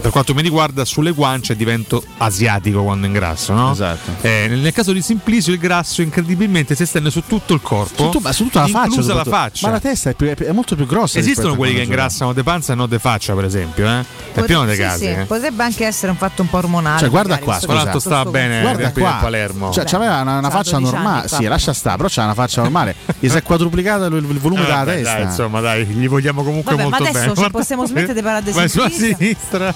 per 0.00 0.10
quanto 0.10 0.34
mi 0.34 0.42
riguarda, 0.42 0.84
sulle 0.84 1.12
guance 1.12 1.56
divento 1.56 2.02
asiatico 2.18 2.82
quando 2.82 3.06
ingrasso, 3.06 3.52
no? 3.54 3.72
Esatto. 3.72 4.10
Eh, 4.20 4.46
nel, 4.48 4.58
nel 4.58 4.72
caso 4.72 4.92
di 4.92 5.00
Simplisio, 5.02 5.52
il 5.52 5.58
grasso 5.58 6.02
incredibilmente 6.02 6.74
si 6.74 6.82
estende 6.82 7.10
su 7.10 7.22
tutto 7.26 7.54
il 7.54 7.60
corpo, 7.62 8.04
Su, 8.04 8.10
tu- 8.10 8.18
ma 8.20 8.32
su 8.32 8.44
tutta 8.44 8.60
la 8.60 8.66
faccia. 8.68 9.14
la 9.14 9.24
faccia. 9.24 9.66
Ma 9.66 9.72
la 9.74 9.80
testa 9.80 10.10
è, 10.10 10.14
più- 10.14 10.26
è 10.28 10.52
molto 10.52 10.76
più 10.76 10.86
grossa. 10.86 11.18
Esistono 11.18 11.54
a 11.54 11.56
quelli 11.56 11.74
che 11.74 11.82
ingrassano 11.82 12.32
de 12.34 12.42
panza 12.42 12.72
e 12.72 12.76
non 12.76 12.88
de 12.88 12.98
faccia, 12.98 13.34
per 13.34 13.44
esempio, 13.44 13.86
eh? 13.88 14.04
È 14.34 14.42
pieno 14.42 14.64
dei 14.64 14.74
sì, 14.74 14.80
casi. 14.82 15.04
sì, 15.04 15.10
eh. 15.10 15.24
potrebbe 15.24 15.62
anche 15.62 15.86
essere 15.86 16.10
un 16.12 16.18
fatto 16.18 16.42
un 16.42 16.50
po' 16.50 16.58
ormonale. 16.58 16.98
Cioè, 16.98 17.08
guarda 17.08 17.38
qua, 17.38 17.58
Tra 17.58 17.72
l'altro 17.72 17.98
stava 18.00 18.30
bene 18.30 18.60
Guarda 18.60 18.90
qua. 18.92 19.10
del 19.10 19.18
Palermo. 19.20 19.70
Cioè, 19.72 19.84
c'aveva 19.84 20.20
una, 20.20 20.38
una 20.38 20.50
faccia 20.50 20.76
12 20.78 20.92
normale. 20.92 21.28
Sì, 21.28 21.44
lascia 21.44 21.72
stare, 21.72 21.96
però 21.96 22.08
c'ha 22.10 22.24
una 22.24 22.34
faccia 22.34 22.60
normale. 22.62 22.94
Gli 23.18 23.28
si 23.28 23.36
è 23.36 23.42
quadruplicato 23.42 24.04
il, 24.06 24.38
volume 24.38 24.62
Eh, 24.62 24.64
della 24.66 24.84
testa. 24.84 25.18
insomma, 25.20 25.60
dai, 25.60 25.84
gli 25.86 26.08
vogliamo 26.08 26.42
comunque 26.42 26.76
molto 26.76 27.02
bene. 27.04 27.32
Possiamo 27.54 27.86
smettere 27.86 28.14
di 28.14 28.20
parlare 28.20 28.44
di 28.44 28.50
Vai 28.50 28.68
sulla 28.68 28.90
sinistra, 28.90 29.72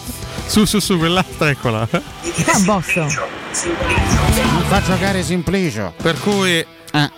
su, 0.46 0.64
su, 0.64 0.80
su, 0.80 0.98
quell'altra, 0.98 1.50
eccola. 1.50 1.88
È 1.88 2.56
un 2.56 2.64
bosso. 2.64 3.02
Non 3.02 4.64
fa 4.66 4.82
giocare 4.82 5.22
Simplicio. 5.22 5.94
Per 6.02 6.18
cui, 6.18 6.56
eh, 6.56 7.10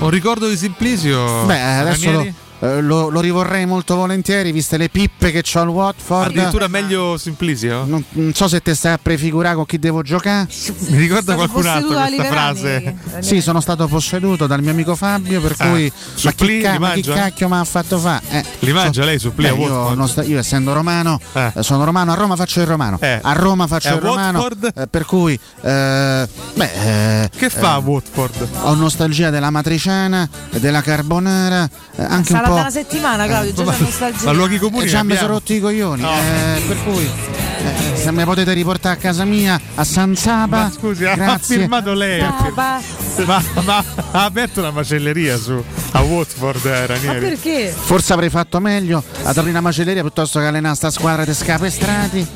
un 0.00 0.10
ricordo 0.10 0.48
di 0.48 0.56
Simplisio. 0.56 1.44
Beh, 1.44 1.60
adesso 1.60 2.10
lo, 2.10 2.16
Ranieri? 2.16 2.34
Eh, 2.60 2.80
lo- 2.80 3.08
lo 3.08 3.20
rivorrei 3.20 3.66
molto 3.66 3.96
volentieri, 3.96 4.52
viste 4.52 4.76
le 4.76 4.88
pippe 4.88 5.30
che 5.30 5.42
c'ho 5.42 5.60
al 5.60 5.68
Watford. 5.68 6.28
Addirittura 6.30 6.68
meglio 6.68 7.16
Simplisio? 7.16 7.84
Non, 7.84 8.04
non 8.10 8.32
so 8.34 8.48
se 8.48 8.60
te 8.60 8.74
stai 8.74 8.92
a 8.92 8.98
prefigurare 9.02 9.54
con 9.54 9.66
chi 9.66 9.78
devo 9.78 10.02
giocare. 10.02 10.46
Mi 10.88 10.98
ricorda 10.98 11.34
qualcun 11.34 11.66
altro 11.66 11.96
questa 11.96 12.24
frase? 12.24 12.96
Sì, 13.20 13.40
sono 13.40 13.60
stato 13.60 13.86
posseduto 13.86 14.46
dal 14.46 14.60
mio 14.62 14.70
amico 14.70 14.94
Fabio, 14.96 15.40
per 15.40 15.54
Ah, 15.58 15.68
cui. 15.68 15.90
Ma 15.94 16.08
supplì, 16.14 16.56
chi, 16.58 16.62
ca- 16.62 16.78
ma 16.78 16.92
chi 16.92 17.02
mangia? 17.06 17.14
cacchio 17.14 17.48
mi 17.48 17.56
ha 17.56 17.64
fatto 17.64 17.98
fare? 17.98 18.22
Eh, 18.30 18.44
Li 18.60 18.72
mangia 18.72 19.04
lei, 19.04 19.18
supplì 19.18 19.46
a 19.48 19.54
Beh, 19.54 19.60
io, 19.62 20.06
sta- 20.06 20.22
io 20.22 20.38
essendo 20.38 20.72
romano, 20.72 21.18
Eh. 21.32 21.52
eh, 21.56 21.62
sono 21.62 21.84
romano, 21.84 22.12
a 22.12 22.14
Roma 22.14 22.36
faccio 22.36 22.60
il 22.60 22.66
romano. 22.66 22.98
Eh. 23.00 23.18
A 23.22 23.32
Roma 23.32 23.66
faccio 23.66 23.94
il 23.94 24.00
romano. 24.00 24.46
Eh, 24.74 24.86
per 24.86 25.04
cui, 25.06 25.38
eh, 25.62 26.28
beh, 26.54 26.70
eh, 27.24 27.30
Che 27.36 27.50
fa 27.50 27.78
Watford? 27.78 28.48
ho 28.62 28.74
nostalgia 28.74 29.30
della 29.30 29.50
matriciana, 29.50 30.28
della 30.50 30.82
carbonara, 30.82 31.68
eh, 31.96 32.02
anche 32.02 32.32
Sarà 32.32 32.48
un 32.50 32.56
da 32.56 32.62
po'. 32.62 32.68
una 32.68 32.70
settimana, 32.70 33.26
Claudio, 33.26 33.52
già 33.52 33.64
c'è 33.72 33.82
nostalgia. 33.82 34.24
Ma 34.26 34.32
luoghi 34.32 34.58
comuni 34.58 34.84
E 34.84 34.88
già 34.88 35.02
mi 35.02 35.16
sono 35.16 35.28
rotti 35.28 35.54
i 35.54 35.60
coglioni. 35.60 36.02
No. 36.02 36.10
eh, 36.12 36.60
per 36.66 36.76
cui, 36.84 37.04
eh, 37.04 37.96
se 37.96 38.12
mi 38.12 38.24
potete 38.24 38.52
riportare 38.52 38.96
a 38.96 38.98
casa 38.98 39.24
mia, 39.24 39.60
a 39.74 39.84
San 39.84 40.14
Saba. 40.16 40.58
Ma 40.64 40.70
scusi, 40.70 41.04
ha 41.04 41.14
grazie. 41.14 41.58
firmato 41.58 41.92
lei. 41.94 42.20
ha 42.20 42.28
Ah. 42.56 42.80
Ma, 43.26 43.42
ma 43.64 43.84
ha 44.12 44.24
aperto 44.24 44.60
una 44.60 44.70
macelleria 44.70 45.36
su, 45.36 45.62
a 45.92 46.00
Watford, 46.00 46.64
eh, 46.64 46.70
Ma 46.80 46.86
Ranieri. 46.86 47.18
perché? 47.28 47.74
Forse 47.76 48.12
avrei 48.14 48.30
fatto 48.30 48.60
meglio 48.60 49.02
ad 49.22 49.36
aprire 49.36 49.50
una 49.50 49.60
macelleria 49.60 50.00
piuttosto 50.02 50.38
che 50.38 50.46
allenare 50.46 50.74
sta 50.74 50.90
squadra 50.90 51.24
di 51.24 51.34
scapestrati. 51.34 52.26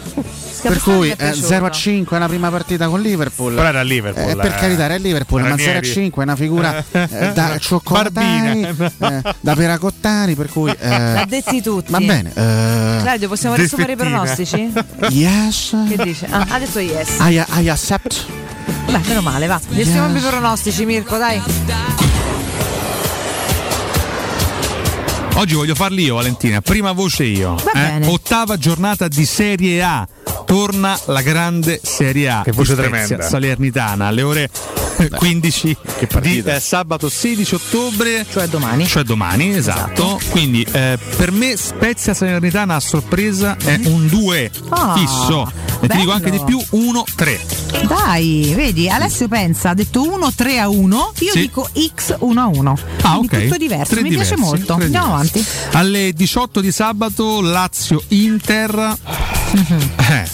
Per 0.69 0.81
cui 0.81 1.11
eh, 1.11 1.17
piaciuto. 1.17 1.47
0 1.47 1.67
a 1.67 1.71
5 1.71 2.17
è 2.17 2.21
la 2.21 2.27
prima 2.29 2.51
partita 2.51 2.89
con 2.89 3.01
Liverpool. 3.01 3.55
Però 3.55 3.67
era 3.69 3.83
Liverpool. 3.83 4.31
Eh, 4.31 4.37
per 4.37 4.53
eh. 4.53 4.55
carità, 4.59 4.85
era 4.85 4.97
Liverpool, 4.97 5.43
ma 5.43 5.49
0 5.57 5.63
a 5.63 5.67
Ranieri. 5.75 5.87
5 5.87 6.23
è 6.23 6.27
una 6.27 6.37
figura 6.37 6.85
eh, 6.91 7.33
da 7.33 7.59
cioccolatari, 7.59 8.61
Barbina. 8.77 9.19
eh, 9.29 9.35
da 9.41 9.55
peracottari, 9.55 10.35
per 10.35 10.49
cui 10.51 10.71
eh, 10.71 10.89
L'ha 10.89 11.27
detti 11.29 11.61
tutti. 11.63 11.93
va 11.93 11.99
bene. 11.99 12.31
eh, 12.35 12.99
Claudio, 13.03 13.29
possiamo 13.29 13.55
riassumere 13.55 13.93
i 13.93 13.97
pronostici? 13.97 14.73
yes, 15.11 15.77
Che 15.89 16.03
dice? 16.03 16.27
Ah, 16.31 16.47
ha 16.49 16.59
detto 16.59 16.79
yes. 16.79 17.19
I, 17.21 17.45
I 17.61 17.69
accept. 17.69 18.25
Beh, 18.87 19.01
meno 19.07 19.21
male, 19.21 19.47
va. 19.47 19.61
Riassumere 19.69 20.19
i 20.19 20.23
pronostici, 20.23 20.85
Mirko, 20.85 21.17
dai. 21.19 21.43
Oggi 25.37 25.55
voglio 25.55 25.75
farli 25.75 26.05
io, 26.05 26.15
Valentina. 26.15 26.61
Prima 26.61 26.93
voce 26.93 27.25
io. 27.25 27.57
Va 27.57 27.71
eh? 27.73 27.79
bene. 27.81 28.07
Ottava 28.07 28.57
giornata 28.57 29.09
di 29.09 29.25
Serie 29.27 29.83
A. 29.83 30.07
Torna 30.45 30.99
la 31.07 31.23
grande 31.23 31.81
Serie 31.83 32.29
A. 32.29 32.43
Che 32.45 32.53
voce 32.53 32.75
di 32.75 32.83
Spezia, 32.83 32.99
tremenda. 33.07 33.29
Salernitana 33.29 34.07
alle 34.07 34.23
ore 34.23 34.51
15 35.17 35.77
di 35.99 36.07
partita. 36.07 36.55
eh, 36.55 36.61
sabato 36.61 37.09
16 37.09 37.55
ottobre. 37.55 38.25
Cioè 38.31 38.47
domani. 38.49 38.87
Cioè 38.87 39.03
domani, 39.03 39.55
esatto. 39.55 40.21
Quindi 40.31 40.67
eh, 40.71 40.99
per 41.17 41.33
me 41.33 41.57
Spezia 41.57 42.15
Salernitana 42.15 42.77
a 42.77 42.81
sorpresa 42.81 43.57
è 43.57 43.81
un 43.85 44.07
2 44.09 44.51
Ah, 44.69 44.95
fisso. 44.97 45.51
E 45.81 45.89
ti 45.89 45.97
dico 45.99 46.13
anche 46.13 46.31
di 46.31 46.39
bello. 46.39 46.63
più 46.71 46.79
1-3. 46.79 47.87
Dai, 47.89 48.53
vedi, 48.55 48.89
Alessio 48.89 49.27
pensa, 49.29 49.71
ha 49.71 49.75
detto 49.75 50.03
1 50.09 50.33
3 50.33 50.59
a 50.61 50.69
1, 50.69 51.13
io 51.19 51.33
Sì. 51.33 51.41
dico 51.41 51.69
X 51.95 52.15
1 52.21 52.41
a 52.41 52.47
1. 52.47 52.79
Ah, 53.03 53.17
Quindi 53.17 53.35
ok. 53.37 53.43
tutto 53.43 53.57
diverso, 53.57 53.93
Tre 53.95 54.03
mi 54.03 54.09
diversi, 54.11 54.35
piace 54.35 54.49
molto. 54.49 54.73
Andiamo 54.75 55.17
diversi. 55.21 55.39
avanti. 55.39 55.77
Alle 55.77 56.13
18 56.13 56.61
di 56.61 56.71
sabato 56.73 57.41
Lazio-Inter. 57.41 58.97
Eh, 59.55 60.29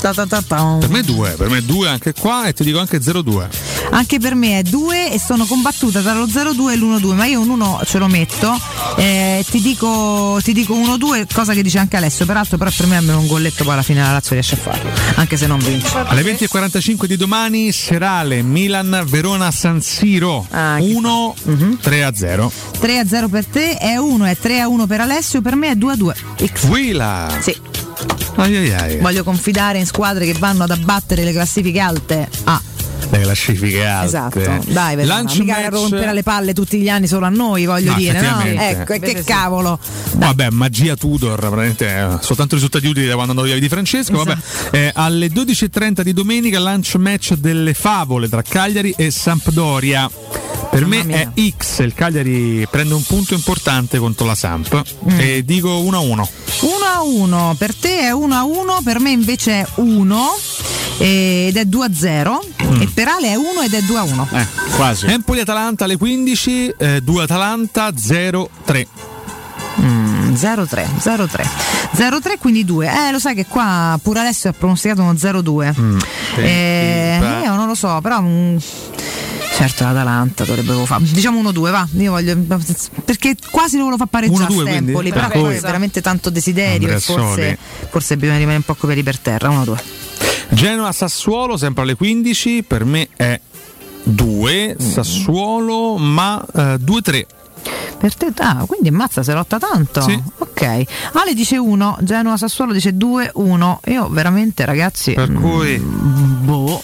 ta. 0.00 0.78
per 0.78 0.88
me 0.88 1.02
2, 1.02 1.30
per 1.32 1.50
me 1.50 1.62
2 1.62 1.88
anche 1.88 2.14
qua 2.14 2.46
e 2.46 2.54
ti 2.54 2.64
dico 2.64 2.78
anche 2.78 2.98
0-2. 2.98 3.46
Anche 3.90 4.18
per 4.18 4.34
me 4.34 4.60
è 4.60 4.62
2 4.62 5.12
e 5.12 5.18
sono 5.18 5.44
combattuta 5.44 6.00
tra 6.00 6.14
lo 6.14 6.26
0-2 6.26 6.70
e 6.70 6.76
l'1-2, 6.76 7.14
ma 7.14 7.26
io 7.26 7.40
un 7.40 7.50
1 7.50 7.80
ce 7.84 7.98
lo 7.98 8.08
metto. 8.08 8.58
Eh, 8.96 9.44
ti 9.48 9.60
dico, 9.60 10.38
ti 10.42 10.52
dico 10.54 10.74
1-2, 10.74 11.26
cosa 11.32 11.52
che 11.52 11.62
dice 11.62 11.78
anche 11.78 11.96
Alessio. 11.98 12.24
Peraltro, 12.24 12.56
però 12.56 12.70
per 12.74 12.86
me 12.86 12.96
almeno 12.96 13.18
un 13.18 13.26
golletto 13.26 13.62
poi 13.64 13.74
alla 13.74 13.82
fine 13.82 14.00
la 14.00 14.12
Lazio 14.12 14.32
riesce 14.32 14.54
a 14.54 14.58
farlo, 14.58 14.90
anche 15.16 15.36
se 15.36 15.46
non 15.46 15.58
vince. 15.58 15.94
Alle 16.06 16.22
20.45 16.22 17.04
di 17.04 17.16
domani, 17.16 17.72
serale 17.72 18.42
Milan-Verona-San 18.42 19.82
Siro. 19.82 20.46
Ah, 20.50 20.76
che 20.78 20.92
1 20.94 21.34
3-0. 21.82 22.50
3-0 22.80 23.28
per 23.28 23.44
te, 23.44 23.76
è 23.76 23.96
1 23.96 24.26
e 24.26 24.38
3-1 24.42 24.86
per 24.86 25.00
Alessio, 25.00 25.42
per 25.42 25.56
me 25.56 25.72
è 25.72 25.74
2-2. 25.74 26.14
X. 26.46 26.64
Willa. 26.64 27.28
Sì. 27.40 27.81
Ai 28.36 28.56
ai 28.56 28.72
ai. 28.72 28.98
Voglio 28.98 29.24
confidare 29.24 29.78
in 29.78 29.86
squadre 29.86 30.24
che 30.24 30.34
vanno 30.38 30.64
ad 30.64 30.70
abbattere 30.70 31.24
le 31.24 31.32
classifiche 31.32 31.80
alte. 31.80 32.28
Ah, 32.44 32.60
Le 33.10 33.20
classifiche 33.20 33.84
alte. 33.86 34.06
esatto. 34.06 34.70
Dai, 34.72 35.06
Lunch 35.06 35.38
mica 35.38 35.54
match- 35.60 35.70
rompere 35.72 36.12
le 36.14 36.22
palle 36.22 36.52
tutti 36.54 36.78
gli 36.80 36.88
anni 36.88 37.06
solo 37.06 37.26
a 37.26 37.28
noi, 37.28 37.66
voglio 37.66 37.90
No, 37.92 37.96
dire, 37.98 38.20
no? 38.20 38.40
Ecco, 38.42 38.92
e 38.94 39.00
che 39.00 39.22
cavolo. 39.24 39.78
Vabbè, 40.14 40.50
magia 40.50 40.94
Tudor, 40.96 41.38
veramente 41.40 41.86
eh, 41.88 42.16
soltanto 42.20 42.54
risultati 42.54 42.86
utili 42.86 43.06
da 43.06 43.14
quando 43.14 43.32
andò 43.32 43.42
via 43.44 43.58
di 43.58 43.68
Francesco. 43.68 44.16
Vabbè. 44.24 44.32
Esatto. 44.32 44.76
Eh, 44.76 44.90
alle 44.94 45.28
12.30 45.28 46.02
di 46.02 46.12
domenica, 46.12 46.58
lunch 46.58 46.94
match 46.96 47.34
delle 47.34 47.74
favole 47.74 48.28
tra 48.28 48.42
Cagliari 48.42 48.94
e 48.96 49.10
Sampdoria. 49.10 50.10
Per 50.70 50.86
me 50.86 51.04
è 51.06 51.28
X, 51.58 51.80
il 51.80 51.92
Cagliari 51.92 52.66
prende 52.70 52.94
un 52.94 53.02
punto 53.02 53.34
importante 53.34 53.98
contro 53.98 54.24
la 54.24 54.34
Samp 54.34 54.82
Mm. 55.10 55.20
e 55.20 55.44
dico 55.44 55.68
1-1. 55.68 56.26
1 56.62 56.84
a 56.94 57.02
1, 57.02 57.54
per 57.58 57.74
te 57.74 58.00
è 58.00 58.10
1 58.10 58.34
a 58.34 58.42
1, 58.44 58.80
per 58.82 58.98
me 58.98 59.10
invece 59.10 59.52
è 59.60 59.66
1 59.76 60.26
ed 61.04 61.56
è 61.56 61.64
2 61.64 61.84
a 61.84 61.90
0 61.92 62.44
e 62.78 62.88
per 62.94 63.08
Ale 63.08 63.30
è 63.32 63.34
1 63.34 63.62
ed 63.64 63.74
è 63.74 63.82
2 63.82 63.98
a 63.98 64.02
1. 64.04 64.28
Eh, 64.32 64.46
quasi. 64.76 65.06
Empoli-Atalanta 65.06 65.84
alle 65.84 65.96
15, 65.96 66.74
eh, 66.78 67.02
2-Atalanta 67.02 67.90
0-3. 67.92 68.86
Mm, 69.80 70.34
0-3, 70.34 70.86
0-3. 70.98 71.46
0-3 71.94 72.38
quindi 72.38 72.64
2. 72.64 72.86
Eh, 72.86 73.10
lo 73.10 73.18
sai 73.18 73.34
che 73.34 73.46
qua 73.46 73.98
pure 74.00 74.20
Alessio 74.20 74.50
ha 74.50 74.52
pronosticato 74.52 75.02
uno 75.02 75.14
0-2. 75.14 75.74
Mm. 75.80 75.98
Eh, 76.36 77.18
io 77.44 77.54
non 77.54 77.66
lo 77.66 77.74
so, 77.74 77.98
però 78.00 78.20
mm, 78.20 78.56
certo 79.56 79.82
l'Atalanta 79.82 80.44
dovrebbe 80.44 80.72
fare. 80.86 81.02
Diciamo 81.04 81.40
1-2, 81.42 81.70
va. 81.70 81.88
Io 81.96 82.12
voglio 82.12 82.36
perché 83.04 83.34
quasi 83.50 83.76
lo 83.76 83.96
far 83.96 84.06
pareggiare 84.06 84.44
1-2 84.44 84.44
a 84.44 84.46
quindi? 84.54 84.70
Stempoli, 84.70 85.10
però 85.10 85.26
Per 85.28 85.32
poi 85.40 85.42
cui- 85.48 85.56
è 85.56 85.60
veramente 85.60 86.00
tanto 86.00 86.30
desiderio 86.30 86.88
Andrea 86.92 86.96
e 86.96 87.00
forse, 87.00 87.58
forse 87.90 88.16
bisogna 88.16 88.38
rimanere 88.38 88.62
un 88.66 88.74
po' 88.74 88.86
piedi 88.86 89.02
per 89.02 89.18
terra, 89.18 89.48
1-2. 89.48 89.76
Genoa-Sassuolo 90.52 91.56
sempre 91.56 91.82
alle 91.82 91.94
15, 91.94 92.62
per 92.62 92.84
me 92.84 93.08
è 93.16 93.40
2, 94.04 94.76
Mm. 94.80 94.90
Sassuolo 94.90 95.96
ma 95.96 96.44
eh, 96.54 96.78
2-3. 96.78 97.26
Per 97.98 98.14
te, 98.16 98.32
ah, 98.38 98.64
quindi 98.66 98.88
ammazza 98.88 99.22
se 99.22 99.32
lotta 99.32 99.58
tanto. 99.58 100.00
Sì. 100.00 100.20
Ok. 100.38 100.62
Ale 101.12 101.34
dice 101.34 101.56
1, 101.56 101.98
Genoa 102.00 102.36
Sassuolo 102.36 102.72
dice 102.72 102.96
2-1. 102.96 103.76
Io 103.86 104.08
veramente, 104.08 104.64
ragazzi. 104.64 105.12
Per 105.12 105.30
mm, 105.30 105.40
cui 105.40 105.78
boh. 105.78 106.82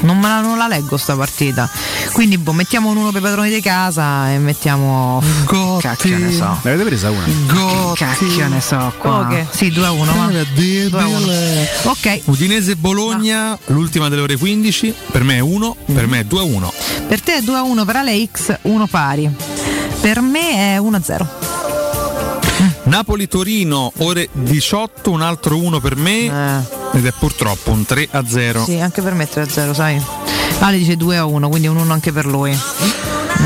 Non, 0.00 0.18
me 0.18 0.28
la, 0.28 0.40
non 0.40 0.58
la 0.58 0.68
leggo 0.68 0.96
sta 0.96 1.14
partita. 1.14 1.68
Quindi 2.12 2.38
boh, 2.38 2.52
mettiamo 2.52 2.90
un 2.90 2.96
1 2.96 3.10
per 3.10 3.20
i 3.20 3.24
padroni 3.24 3.50
di 3.50 3.60
casa 3.60 4.30
e 4.30 4.38
mettiamo. 4.38 5.22
Cacchio 5.80 6.18
ne 6.18 6.32
so. 6.32 6.58
Ne 6.62 6.70
avete 6.70 6.84
presa 6.84 7.10
una? 7.10 7.24
Che 7.24 8.04
Cacchio 8.04 8.48
ne 8.48 8.60
so 8.60 8.92
qua. 8.98 9.20
Ok. 9.20 9.46
Sì, 9.50 9.70
2 9.70 9.86
a 9.86 9.90
1. 9.90 10.12
Ma. 10.14 10.30
2 10.30 10.90
a 10.92 11.06
1. 11.06 11.26
Ok. 11.84 12.20
Udinese 12.24 12.76
Bologna, 12.76 13.58
l'ultima 13.66 14.08
delle 14.08 14.22
ore 14.22 14.36
15, 14.36 14.94
per 15.10 15.24
me 15.24 15.36
è 15.36 15.40
1, 15.40 15.76
per 15.92 16.06
me 16.06 16.20
è 16.20 16.24
2 16.24 16.40
a 16.40 16.44
1. 16.44 16.72
Per 17.08 17.20
te 17.20 17.36
è 17.36 17.40
2 17.42 17.56
a 17.56 17.62
1, 17.62 17.84
per 17.84 17.96
Ale 17.96 18.28
X 18.32 18.58
1 18.62 18.86
pari. 18.86 19.34
Per 20.00 20.20
me 20.20 20.74
è 20.74 20.78
1 20.78 20.96
a 20.96 21.02
0. 21.02 21.28
Napoli 22.86 23.26
Torino, 23.26 23.92
ore 23.98 24.28
18, 24.32 25.10
un 25.10 25.20
altro 25.20 25.56
1 25.58 25.80
per 25.80 25.96
me 25.96 26.64
ed 26.92 27.04
è 27.04 27.12
purtroppo 27.18 27.72
un 27.72 27.84
3 27.84 28.08
a 28.12 28.24
0. 28.26 28.60
Eh. 28.60 28.64
Sì, 28.64 28.78
anche 28.80 29.02
per 29.02 29.14
me 29.14 29.28
3 29.28 29.42
a 29.42 29.48
0, 29.48 29.74
sai. 29.74 30.00
Ale 30.60 30.78
dice 30.78 30.96
2 30.96 31.16
a 31.16 31.24
1, 31.24 31.48
quindi 31.48 31.66
un 31.66 31.76
1 31.76 31.92
anche 31.92 32.12
per 32.12 32.26
lui. 32.26 32.56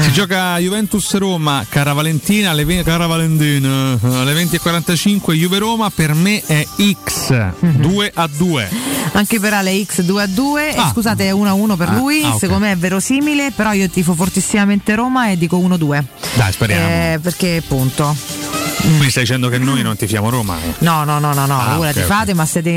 Si 0.02 0.12
gioca 0.12 0.56
Juventus 0.58 1.16
Roma, 1.16 1.64
cara 1.68 1.92
Valentina, 1.94 2.50
alle, 2.50 2.64
ve- 2.64 2.82
cara 2.84 3.06
Valentina, 3.06 3.98
alle 4.00 4.34
20.45 4.44 5.32
Juve 5.32 5.58
Roma, 5.58 5.90
per 5.90 6.14
me 6.14 6.40
è 6.46 6.64
X, 7.04 7.34
2 7.60 8.12
a 8.14 8.28
2. 8.32 8.68
Anche 9.12 9.40
per 9.40 9.54
Ale 9.54 9.84
X 9.84 10.02
2 10.02 10.22
a 10.22 10.26
2. 10.26 10.74
Ah. 10.76 10.90
scusate, 10.92 11.24
è 11.26 11.30
1 11.32 11.48
a 11.48 11.52
1 11.54 11.76
per 11.76 11.88
Ah, 11.88 11.94
lui. 11.96 12.22
ah, 12.22 12.34
ok. 12.34 12.38
Secondo 12.38 12.66
me 12.66 12.72
è 12.72 12.76
verosimile, 12.76 13.50
però 13.50 13.72
io 13.72 13.88
tifo 13.88 14.14
fortissimamente 14.14 14.94
Roma 14.94 15.30
e 15.30 15.36
dico 15.36 15.56
1 15.58 15.76
2. 15.76 16.04
Dai, 16.34 16.52
speriamo. 16.52 16.86
Eh, 16.86 17.18
perché 17.20 17.62
punto. 17.66 18.14
Quindi 18.80 19.10
stai 19.10 19.22
dicendo 19.24 19.48
che 19.48 19.58
noi 19.58 19.82
non 19.82 19.96
tifiamo 19.96 20.30
Roma? 20.30 20.56
No, 20.78 21.04
no, 21.04 21.18
no, 21.18 21.32
no, 21.32 21.46
no, 21.46 21.60
Ah, 21.60 21.78
ora 21.78 21.90
ok, 21.90 21.94
ti 21.94 22.00
fate, 22.02 22.34
ma 22.34 22.44
siete 22.46 22.70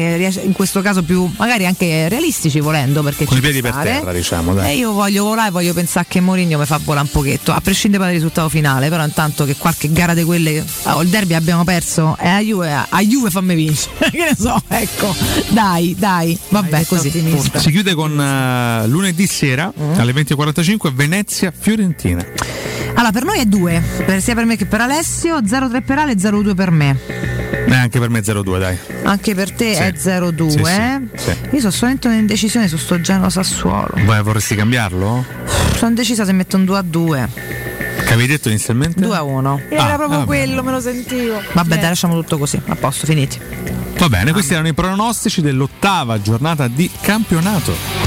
in 0.43 0.51
questo 0.53 0.81
caso 0.81 1.01
più 1.03 1.29
magari 1.37 1.65
anche 1.65 2.07
realistici 2.09 2.59
volendo 2.59 3.01
perché 3.03 3.25
Con 3.25 3.37
ci 3.37 3.39
i 3.39 3.41
piedi 3.41 3.61
per 3.61 3.73
terra, 3.75 4.11
diciamo, 4.11 4.53
dai. 4.53 4.71
E 4.71 4.75
io 4.77 4.91
voglio 4.91 5.23
volare, 5.23 5.49
voglio 5.51 5.73
pensare 5.73 6.05
che 6.09 6.19
Mourinho 6.19 6.57
mi 6.57 6.65
fa 6.65 6.79
volare 6.83 7.05
un 7.05 7.11
pochetto, 7.11 7.51
a 7.51 7.61
prescindere 7.61 8.03
dal 8.03 8.13
risultato 8.13 8.49
finale, 8.49 8.89
però 8.89 9.03
intanto 9.03 9.45
che 9.45 9.55
qualche 9.55 9.91
gara 9.91 10.13
di 10.13 10.23
quelle 10.23 10.63
oh, 10.83 11.01
il 11.01 11.09
derby 11.09 11.33
abbiamo 11.33 11.63
perso 11.63 12.17
e 12.19 12.27
a 12.27 12.39
Juve, 12.41 12.71
a 12.73 13.01
Juve 13.01 13.29
fammi 13.29 13.55
vincere. 13.55 14.09
che 14.11 14.17
ne 14.17 14.35
so, 14.37 14.61
ecco. 14.67 15.15
Dai, 15.49 15.95
dai, 15.97 16.37
vabbè, 16.49 16.85
così. 16.85 17.11
Si 17.11 17.71
chiude 17.71 17.93
con 17.93 18.19
eh, 18.19 18.87
lunedì 18.87 19.25
sera 19.27 19.71
Mm. 19.73 19.99
alle 19.99 20.11
20.45 20.13 20.93
Venezia-Fiorentina. 20.93 22.25
Allora, 22.95 23.11
per 23.11 23.23
noi 23.23 23.39
è 23.39 23.45
2, 23.45 23.81
per- 24.05 24.21
sia 24.21 24.35
per 24.35 24.45
me 24.45 24.55
che 24.55 24.65
per 24.65 24.81
Alessio, 24.81 25.41
0-3 25.41 25.81
per 25.83 25.97
Ale 25.99 26.11
e 26.13 26.15
0-2 26.17 26.53
per 26.55 26.71
me. 26.71 26.97
Eh, 27.65 27.73
anche 27.75 27.99
per 27.99 28.09
me 28.09 28.19
0-2, 28.21 28.59
dai. 28.59 28.77
Anche 29.03 29.33
per 29.33 29.51
te 29.51 29.73
Sì. 29.73 29.81
è 29.81 29.93
0-2. 29.95 30.49
Sì, 31.15 31.23
sì. 31.23 31.35
Io 31.51 31.59
sono 31.59 31.71
solamente 31.71 32.07
un'indecisione 32.07 32.67
su 32.67 32.77
sto 32.77 32.99
Genoa 33.01 33.29
Sassuolo. 33.29 33.89
Vai, 34.05 34.21
vorresti 34.21 34.55
cambiarlo? 34.55 35.25
Sono 35.75 35.89
indecisa 35.89 36.23
se 36.25 36.31
metto 36.33 36.55
un 36.57 36.65
2 36.65 36.77
a 36.77 36.81
2. 36.81 37.29
Che 38.05 38.13
avevi 38.13 38.27
detto 38.27 38.49
inizialmente? 38.49 39.01
2 39.01 39.15
a 39.15 39.23
1. 39.23 39.53
Ah, 39.53 39.61
Era 39.73 39.85
proprio 39.95 40.07
vabbè. 40.09 40.25
quello, 40.25 40.61
me 40.63 40.71
lo 40.71 40.79
sentivo. 40.81 41.41
Vabbè, 41.53 41.75
dai, 41.77 41.89
lasciamo 41.89 42.13
tutto 42.15 42.37
così. 42.37 42.61
A 42.67 42.75
posto, 42.75 43.05
finiti. 43.05 43.39
Va 43.97 44.09
bene, 44.09 44.31
questi 44.33 44.53
erano 44.53 44.67
i 44.67 44.73
pronostici 44.73 45.41
dell'ottava 45.41 46.21
giornata 46.21 46.67
di 46.67 46.89
campionato. 47.01 48.02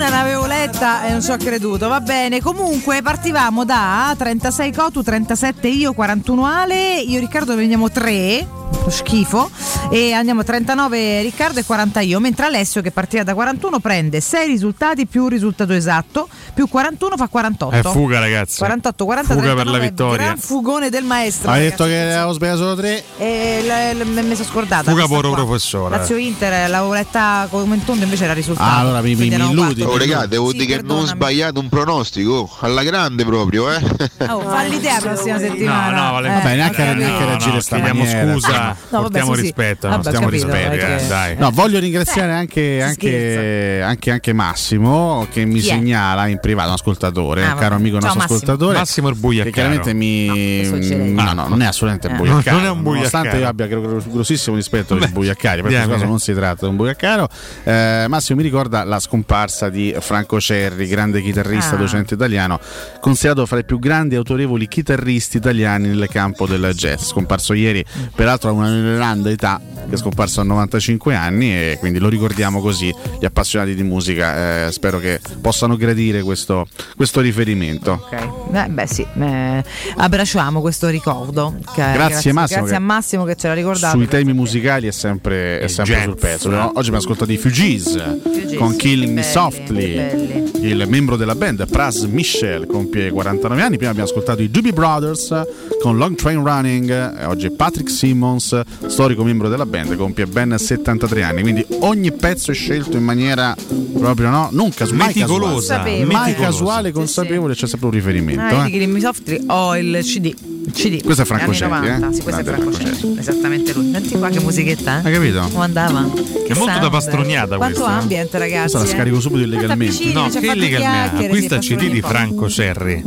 Una 0.00 0.08
ne 0.08 0.16
avevo 0.16 0.46
letta 0.46 1.04
e 1.04 1.10
non 1.10 1.20
ci 1.20 1.30
ho 1.30 1.36
creduto. 1.36 1.86
Va 1.86 2.00
bene, 2.00 2.40
comunque 2.40 3.02
partivamo 3.02 3.66
da 3.66 4.14
36 4.16 4.72
Cotu, 4.72 5.02
37 5.02 5.68
io, 5.68 5.92
41 5.92 6.46
Ale. 6.46 7.00
Io 7.00 7.20
Riccardo 7.20 7.54
veniamo 7.54 7.90
3, 7.90 8.46
lo 8.48 8.59
schifo. 8.88 9.50
E 9.90 10.12
andiamo 10.12 10.40
a 10.40 10.44
39 10.44 11.22
Riccardo 11.22 11.58
e 11.60 11.64
40 11.64 12.00
io. 12.00 12.20
Mentre 12.20 12.46
Alessio, 12.46 12.80
che 12.82 12.90
partiva 12.90 13.22
da 13.24 13.34
41, 13.34 13.78
prende 13.80 14.20
6 14.20 14.46
risultati 14.46 15.06
più 15.06 15.24
un 15.24 15.28
risultato 15.28 15.72
esatto, 15.72 16.28
più 16.54 16.68
41 16.68 17.16
fa 17.16 17.28
48. 17.28 17.76
È 17.76 17.92
fuga, 17.92 18.18
ragazzi. 18.20 18.58
48, 18.58 19.04
40, 19.04 19.34
Fuga 19.34 19.46
per 19.46 19.52
39, 19.54 19.78
la 19.78 19.90
vittoria. 19.90 20.24
Gran 20.26 20.38
fugone 20.38 20.90
del 20.90 21.04
maestro. 21.04 21.50
Hai 21.50 21.62
detto 21.62 21.84
che 21.84 22.12
avevo 22.12 22.32
sbagliato 22.32 22.58
solo 22.58 22.74
tre? 22.76 23.02
E 23.18 23.62
l- 23.94 23.98
l- 23.98 24.24
mi 24.26 24.34
sono 24.34 24.48
scordata. 24.48 24.90
Fuga 24.90 25.06
qua. 25.06 25.20
professore. 25.20 25.96
Lazio 25.96 26.16
Inter, 26.16 26.68
l'avevo 26.70 26.92
letta 26.92 27.46
come 27.50 27.74
in 27.76 27.84
tondo, 27.84 28.04
invece 28.04 28.24
era 28.24 28.32
risultato. 28.32 28.68
Ah, 28.68 28.78
allora 28.78 29.00
mi- 29.00 29.14
mi 29.14 29.28
erano 29.32 29.50
illudi. 29.50 29.82
Oh, 29.82 29.96
regà, 29.96 30.26
devo 30.26 30.52
dire 30.52 30.66
che 30.66 30.82
non 30.82 31.06
sbagliate 31.06 31.58
un 31.58 31.68
pronostico, 31.68 32.48
alla 32.60 32.82
grande 32.82 33.24
proprio, 33.24 33.70
eh. 33.72 33.82
Oh, 34.28 34.40
falli 34.40 34.80
te 34.80 34.88
la 34.88 34.98
prossima 35.00 35.38
settimana. 35.38 35.90
No, 35.96 36.04
no, 36.06 36.12
Vale- 36.12 36.28
Eh, 36.28 36.32
Vabbè, 36.32 36.54
neanche, 36.56 36.82
ho 36.82 36.94
neanche 36.94 37.24
reagire 37.24 37.58
chiediamo 37.60 38.02
maniera. 38.02 38.32
scusa, 38.32 38.59
No, 38.64 38.76
vabbè, 38.90 39.02
portiamo 39.02 39.30
sì, 39.32 39.36
sì. 39.36 39.42
rispetto, 39.42 39.86
stiamo 39.88 39.98
ho 39.98 40.02
capito, 40.02 40.28
rispetto, 40.30 40.72
è 40.72 40.74
eh, 40.94 40.96
che- 40.98 41.06
dai. 41.08 41.36
No, 41.38 41.50
voglio 41.50 41.78
ringraziare 41.78 42.32
anche, 42.32 42.82
anche, 42.82 43.80
anche, 43.82 44.10
anche 44.10 44.32
Massimo 44.32 45.26
che 45.30 45.44
mi 45.44 45.60
Chi 45.60 45.68
è? 45.68 45.72
segnala 45.72 46.26
in 46.26 46.38
privato, 46.40 46.68
un 46.68 46.74
ascoltatore, 46.74 47.44
Ah, 47.44 47.52
un 47.54 47.58
caro 47.58 47.74
amico 47.76 47.98
Ciao, 48.00 48.14
nostro 48.14 48.18
Massimo. 48.20 48.36
ascoltatore. 48.38 48.78
Massimo 48.78 49.08
il 49.08 49.16
buiaccaro. 49.16 49.50
Che 49.50 49.54
chiaramente 49.54 49.92
mi. 49.94 51.12
No, 51.14 51.32
no, 51.32 51.48
non 51.48 51.62
è 51.62 51.66
assolutamente 51.66 52.08
Eh. 52.08 52.16
buiaccaro. 52.16 52.56
Non 52.56 52.66
è 52.66 52.70
un 52.70 52.82
buiaccaro. 52.82 52.94
Nonostante 53.10 53.36
io 53.38 53.48
abbia 53.48 53.66
gro- 53.66 54.02
grossissimo 54.06 54.56
rispetto 54.56 54.94
per 54.96 55.08
i 55.08 55.12
buiaccari, 55.12 55.62
per 55.62 55.70
questo 55.72 55.90
caso 55.90 56.04
non 56.06 56.18
si 56.18 56.32
tratta 56.34 56.64
di 56.64 56.70
un 56.70 56.76
buiaccaro. 56.76 57.28
Eh, 57.64 58.04
Massimo 58.08 58.38
mi 58.38 58.44
ricorda 58.44 58.84
la 58.84 58.98
scomparsa 59.00 59.68
di 59.68 59.94
Franco 60.00 60.40
Cerri, 60.40 60.86
grande 60.86 61.20
chitarrista, 61.22 61.74
Ah. 61.74 61.78
docente 61.78 62.14
italiano, 62.14 62.58
considerato 63.00 63.46
fra 63.46 63.58
i 63.58 63.64
più 63.64 63.78
grandi 63.78 64.14
e 64.14 64.18
autorevoli 64.18 64.68
chitarristi 64.68 65.36
italiani 65.36 65.88
nel 65.88 66.08
campo 66.08 66.46
del 66.46 66.72
jazz. 66.74 67.04
Scomparso 67.08 67.52
ieri, 67.54 67.84
peraltro 68.14 68.49
a 68.50 68.52
una 68.52 68.94
grande 68.94 69.30
età, 69.32 69.60
che 69.88 69.94
è 69.94 69.98
scomparso 69.98 70.40
a 70.40 70.44
95 70.44 71.14
anni 71.14 71.52
e 71.52 71.76
quindi 71.78 71.98
lo 71.98 72.08
ricordiamo 72.08 72.60
così. 72.60 72.92
Gli 73.18 73.24
appassionati 73.24 73.74
di 73.74 73.82
musica 73.82 74.66
eh, 74.66 74.72
spero 74.72 74.98
che 74.98 75.20
possano 75.40 75.76
gradire 75.76 76.22
questo, 76.22 76.66
questo 76.96 77.20
riferimento. 77.20 78.04
Ok. 78.10 78.28
Eh, 78.52 78.68
beh 78.68 78.86
sì, 78.86 79.06
eh, 79.20 79.64
abbracciamo 79.96 80.60
questo 80.60 80.88
ricordo. 80.88 81.56
che- 81.74 81.92
Grazie, 81.92 82.32
Massimo, 82.32 82.60
Grazie 82.60 82.76
a 82.76 82.80
Massimo 82.80 83.24
che 83.24 83.36
ce 83.36 83.48
l'ha 83.48 83.54
ricordato. 83.54 83.96
Sui 83.96 84.08
temi 84.08 84.32
musicali 84.32 84.86
è 84.86 84.92
sempre, 84.92 85.60
è 85.60 85.68
sempre 85.68 85.94
jazz. 85.94 86.04
sul 86.04 86.16
pezzo. 86.16 86.48
No? 86.48 86.66
Oggi 86.68 86.78
abbiamo 86.78 86.96
ascoltato 86.98 87.30
i 87.32 87.36
Fugees 87.36 87.48
Fugees, 87.50 88.56
con 88.56 88.76
Killing 88.76 89.12
Me 89.12 89.22
Softly. 89.22 90.48
Il 90.62 90.84
membro 90.88 91.16
della 91.16 91.34
band, 91.34 91.66
Pras 91.68 92.00
Michel, 92.04 92.66
compie 92.66 93.10
49 93.10 93.62
anni. 93.62 93.76
Prima 93.76 93.90
abbiamo 93.90 94.08
ascoltato 94.08 94.42
i 94.42 94.50
Doobie 94.50 94.72
Brothers 94.72 95.42
con 95.82 95.96
Long 95.96 96.16
Train 96.16 96.42
Running. 96.44 97.24
Oggi 97.26 97.50
Patrick 97.50 97.90
Simmons, 97.90 98.39
storico 98.40 99.22
membro 99.24 99.48
della 99.48 99.66
band, 99.66 99.96
compie 99.96 100.26
ben 100.26 100.56
73 100.58 101.22
anni. 101.22 101.42
Quindi 101.42 101.64
ogni 101.80 102.12
pezzo 102.12 102.50
è 102.50 102.54
scelto 102.54 102.96
in 102.96 103.04
maniera 103.04 103.54
proprio 103.98 104.30
no, 104.30 104.48
non 104.52 104.70
casu- 104.70 104.94
mai 104.94 105.08
Meticolosa, 105.08 105.76
casuale. 105.76 106.04
Mai 106.04 106.24
meticolosa. 106.26 106.42
casuale, 106.50 106.92
consapevole, 106.92 107.54
c'è 107.54 107.66
sempre 107.66 107.88
un 107.88 107.92
riferimento. 107.94 108.56
Ah, 108.56 108.68
eh. 108.68 108.86
Me 108.86 109.00
Softly 109.00 109.44
ho 109.46 109.76
il 109.76 109.98
CD. 110.02 110.34
CD. 110.72 111.02
Questo 111.02 111.22
è 111.22 111.24
Franco 111.24 111.52
Cerri, 111.54 111.70
90. 111.70 112.08
eh? 112.08 112.12
Sì, 112.14 112.22
questo 112.22 112.40
è 112.40 112.44
Franco 112.44 112.72
Cerri. 112.72 113.16
Esattamente 113.18 113.72
lui. 113.72 113.90
Senti 113.92 114.18
qua 114.18 114.28
che 114.28 114.40
musichetta, 114.40 115.00
eh? 115.02 115.06
Hai 115.06 115.12
capito? 115.12 115.48
Come 115.52 115.64
andava? 115.64 116.02
Che 116.12 116.52
È 116.52 116.54
molto 116.54 116.64
da 116.64 116.78
sound. 116.78 116.90
pastroniata 116.90 117.56
Quanto 117.56 117.80
questa, 117.80 117.98
eh? 117.98 118.02
ambient, 118.02 118.34
ragazzi. 118.34 118.60
Questa 118.60 118.78
la 118.78 118.84
eh? 118.84 118.88
scarico 118.88 119.20
subito 119.20 119.44
illegalmente. 119.44 119.94
Sì, 119.94 120.12
No, 120.12 120.28
che 120.28 120.38
illegalmente. 120.38 121.24
Acquista 121.24 121.60
sì, 121.60 121.72
il 121.72 121.78
CD 121.78 121.90
di. 121.90 122.00
Franco 122.00 122.48
Cerri. 122.48 123.02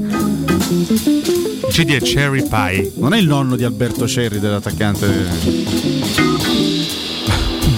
CD 1.69 1.95
è 1.95 2.01
Cherry 2.01 2.47
Pie. 2.47 2.91
Non 2.95 3.13
è 3.13 3.17
il 3.17 3.27
nonno 3.27 3.55
di 3.55 3.63
Alberto 3.63 4.07
Cerri 4.07 4.39
dell'attaccante. 4.39 6.02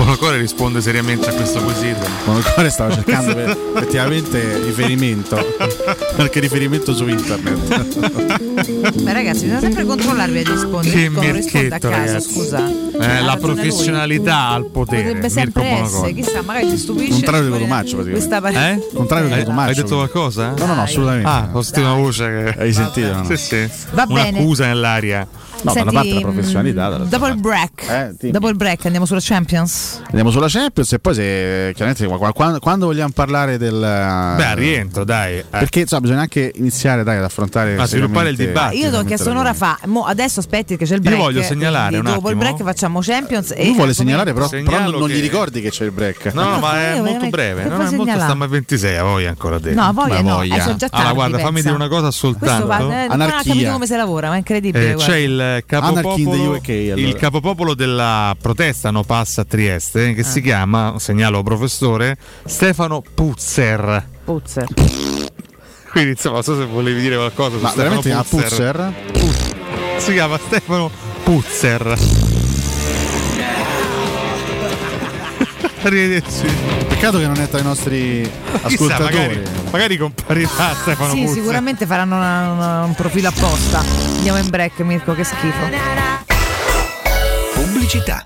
Bonocore 0.06 0.38
risponde 0.38 0.82
seriamente 0.82 1.28
a 1.30 1.34
questo 1.34 1.64
quesito. 1.64 2.06
Monocore 2.26 2.70
stava 2.70 2.94
cercando 2.94 3.34
per- 3.34 3.58
effettivamente 3.76 4.60
riferimento. 4.64 5.36
Qualche 6.14 6.40
riferimento 6.42 6.94
su 6.94 7.08
internet. 7.08 9.02
Beh, 9.02 9.14
ragazzi, 9.14 9.42
bisogna 9.46 9.60
sempre 9.62 9.84
controllare 9.84 10.32
prima 10.32 10.44
di 10.48 10.52
rispondere. 10.52 10.96
Che 10.96 11.10
Mirko 11.10 11.22
risponde 11.22 11.28
a 11.30 11.34
merchetto, 11.34 11.90
caso, 11.90 12.06
ragazzi. 12.06 12.34
scusa. 12.34 12.68
Eh, 12.68 12.98
la 12.98 13.06
ragione 13.08 13.24
lui. 13.32 13.40
professionalità 13.40 14.38
al 14.50 14.66
potere. 14.70 15.02
Potrebbe 15.02 15.14
Mirko 15.22 15.30
sempre 15.30 15.64
Bonocore. 15.64 15.86
essere, 16.10 16.14
chissà, 16.14 16.42
magari 16.44 16.70
ci 16.70 16.78
stupisce. 16.78 17.12
Contrario 17.12 17.42
di 17.42 17.48
fuori 17.48 17.64
Cotumaccio, 17.64 17.96
praticamente. 17.96 18.28
Questa 18.28 18.42
pare- 18.42 18.72
Eh? 18.72 18.88
Contrario 18.96 19.28
di 19.28 19.34
Hai, 19.34 19.40
Cotumaccio. 19.40 19.70
hai 19.70 19.76
detto 19.76 19.96
qualcosa? 19.96 20.54
No, 20.56 20.66
no, 20.68 20.74
no, 20.76 20.82
assolutamente. 20.84 21.28
Ah, 21.28 21.50
ho 21.52 21.62
sentito 21.64 21.86
una 21.88 21.96
voce 21.96 22.24
che. 22.54 22.60
Hai 22.62 22.74
sentito? 22.74 23.12
No? 23.12 23.26
Sì, 23.26 23.38
sì. 23.38 23.70
Va 23.92 24.06
bene. 24.06 24.38
Un'accusa 24.38 24.66
nell'aria. 24.68 25.28
No, 25.66 25.74
da 25.74 25.82
una 25.82 25.92
Senti, 25.92 25.94
parte 26.10 26.14
la 26.14 26.32
professionalità, 26.32 26.88
mh, 26.88 26.90
dall'altra 26.92 27.18
dopo 27.18 27.32
il 27.32 27.40
break, 27.40 28.16
Eh, 28.22 28.32
dopo 28.32 28.50
il 28.50 28.56
break 28.56 28.86
andiamo 28.86 29.06
sulla 29.06 29.20
Champions. 29.22 30.02
Andiamo 30.08 30.32
sulla 30.32 30.48
Champions 30.48 30.92
e 30.94 31.00
poi 31.00 31.14
se 31.14 31.72
chiaramente 31.76 32.06
qua- 32.08 32.32
quando, 32.34 32.60
quando 32.60 32.86
vogliamo 32.86 33.12
parlare 33.14 33.58
del 33.58 33.80
Beh, 34.38 34.56
rientro, 34.56 35.04
dai. 35.04 35.38
eh. 35.40 35.46
perché 35.50 35.82
insomma, 35.82 36.02
bisogna 36.02 36.22
anche 36.22 36.52
iniziare 36.56 37.04
dai, 37.04 37.18
ad 37.18 37.24
affrontare 37.24 37.76
Ma 37.76 37.86
sviluppare 37.86 38.30
il 38.30 38.54
Ah, 38.56 38.72
io 38.72 38.90
ti 38.90 38.96
ho 38.96 39.04
chiesto 39.04 39.32
un'ora 39.32 39.54
fa, 39.54 39.78
mo 39.86 40.06
adesso 40.06 40.40
aspetti 40.40 40.78
che 40.78 40.86
c'è 40.86 40.96
il 40.96 41.02
Io 41.04 41.10
break. 41.10 41.22
voglio 41.22 41.42
segnalare 41.42 41.98
un 41.98 42.04
dopo 42.04 42.30
il 42.30 42.36
attimo. 42.38 42.40
break 42.40 42.64
facciamo 42.64 43.00
Champions 43.02 43.52
e 43.56 43.66
Lui 43.66 43.74
vuole 43.76 43.94
segnalare 43.94 44.34
però, 44.34 44.48
però 44.48 44.90
non 44.90 45.10
gli 45.10 45.14
che- 45.16 45.20
ricordi 45.22 45.62
che 45.62 45.70
c'è 45.72 45.86
il 45.86 45.92
break. 45.92 46.34
No, 46.34 46.44
no, 46.50 46.60
ma 46.60 46.80
io 46.94 46.96
è 46.98 47.02
molto 47.02 47.28
breve. 47.30 47.64
Non 47.64 47.76
puoi 47.78 47.88
è 47.88 47.96
molto 47.96 48.20
stiamo 48.20 48.44
a 48.44 48.48
26, 48.48 48.96
a 48.98 49.04
voi 49.04 49.26
ancora 49.26 49.58
dentro. 49.60 49.84
No, 49.84 49.94
voglia 49.94 50.22
Ma 50.22 50.30
no, 50.30 50.36
voglia. 50.38 50.62
sono 50.62 50.76
già 50.76 50.88
Allora, 50.92 51.10
tardi, 51.10 51.14
guarda, 51.30 51.40
fammi 51.40 51.62
dire 51.62 51.74
una 51.74 51.88
cosa 51.88 52.12
soltanto. 52.12 52.92
eh, 52.92 53.08
non 53.08 53.22
ha 53.22 53.42
capito 53.44 53.72
come 53.72 53.86
si 53.88 53.96
lavora, 53.96 54.28
ma 54.30 54.36
è 54.36 54.38
incredibile. 54.38 54.92
Eh, 54.92 54.96
c'è 54.96 55.16
il 55.18 55.55
The 55.58 55.66
capopopolo, 55.66 56.56
UK, 56.56 56.70
allora. 56.70 57.02
il 57.08 57.16
capopopolo 57.16 57.74
della 57.74 58.36
protesta 58.40 58.92
No 58.92 59.04
Pass 59.04 59.38
a 59.40 59.46
Trieste 59.46 60.14
che 60.14 60.22
Ah. 60.22 60.24
si 60.26 60.42
chiama, 60.42 60.96
segnalo 60.98 61.44
professore, 61.44 62.18
Stefano 62.46 63.02
Puzzer. 63.14 64.08
Puzzer. 64.26 64.68
Quindi 65.92 66.12
insomma, 66.12 66.36
non 66.36 66.44
so 66.44 66.58
se 66.58 66.66
volevi 66.66 67.00
dire 67.02 67.16
qualcosa 67.16 67.58
su 67.58 67.64
Ma 67.64 67.70
Stefano 67.70 68.02
veramente 68.02 68.30
si 68.30 68.38
chiama 68.38 68.94
Puzzer. 68.94 68.94
Puz- 69.14 69.54
Si 69.98 70.12
chiama 70.14 70.38
Stefano 70.38 70.92
Puzzer. 71.24 72.35
Arrivederci. 75.86 76.46
Peccato 76.88 77.20
che 77.20 77.28
non 77.28 77.38
è 77.40 77.48
tra 77.48 77.60
i 77.60 77.64
nostri 77.64 78.22
Chissà, 78.22 78.66
ascoltatori. 78.68 79.14
magari, 79.16 79.42
magari 79.72 79.98
comparirà 79.98 80.74
Stefano 80.82 81.14
Sì, 81.14 81.20
Puzzer. 81.22 81.36
sicuramente 81.36 81.86
faranno 81.86 82.16
una- 82.16 82.52
una- 82.52 82.84
un 82.84 82.96
profilo 82.96 83.28
apposta. 83.28 83.84
Andiamo 84.18 84.40
in 84.40 84.50
break, 84.50 84.80
Mirko, 84.80 85.14
che 85.14 85.24
schifo. 85.24 85.70
Pubblicità. 87.54 88.26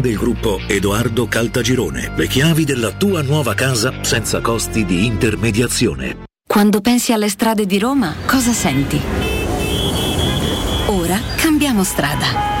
del 0.01 0.17
gruppo 0.17 0.59
Edoardo 0.67 1.27
Caltagirone. 1.27 2.11
Le 2.15 2.27
chiavi 2.27 2.65
della 2.65 2.91
tua 2.91 3.21
nuova 3.21 3.53
casa 3.53 4.03
senza 4.03 4.41
costi 4.41 4.83
di 4.85 5.05
intermediazione. 5.05 6.23
Quando 6.45 6.81
pensi 6.81 7.13
alle 7.13 7.29
strade 7.29 7.65
di 7.65 7.79
Roma, 7.79 8.13
cosa 8.25 8.51
senti? 8.51 8.99
Ora 10.87 11.17
cambiamo 11.37 11.85
strada. 11.85 12.59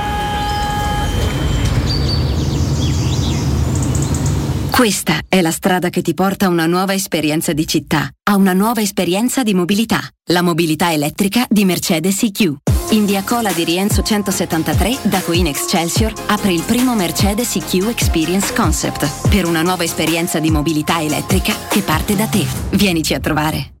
Questa 4.69 5.19
è 5.27 5.41
la 5.41 5.51
strada 5.51 5.89
che 5.89 6.01
ti 6.01 6.13
porta 6.13 6.45
a 6.45 6.49
una 6.49 6.65
nuova 6.65 6.93
esperienza 6.93 7.51
di 7.51 7.67
città, 7.67 8.09
a 8.23 8.35
una 8.35 8.53
nuova 8.53 8.81
esperienza 8.81 9.43
di 9.43 9.53
mobilità, 9.53 9.99
la 10.31 10.41
mobilità 10.41 10.93
elettrica 10.93 11.45
di 11.49 11.65
Mercedes 11.65 12.23
EQ. 12.23 12.70
In 12.91 13.05
via 13.05 13.23
Cola 13.23 13.53
di 13.53 13.63
Rienzo 13.63 14.01
173, 14.01 15.09
da 15.09 15.21
Queen 15.21 15.47
Excelsior, 15.47 16.13
apre 16.27 16.51
il 16.51 16.61
primo 16.63 16.93
Mercedes 16.93 17.55
EQ 17.55 17.87
Experience 17.87 18.53
Concept, 18.53 19.29
per 19.29 19.45
una 19.45 19.61
nuova 19.61 19.85
esperienza 19.85 20.39
di 20.39 20.51
mobilità 20.51 21.01
elettrica 21.01 21.53
che 21.69 21.81
parte 21.83 22.17
da 22.17 22.27
te. 22.27 22.45
Vienici 22.71 23.13
a 23.13 23.21
trovare. 23.21 23.80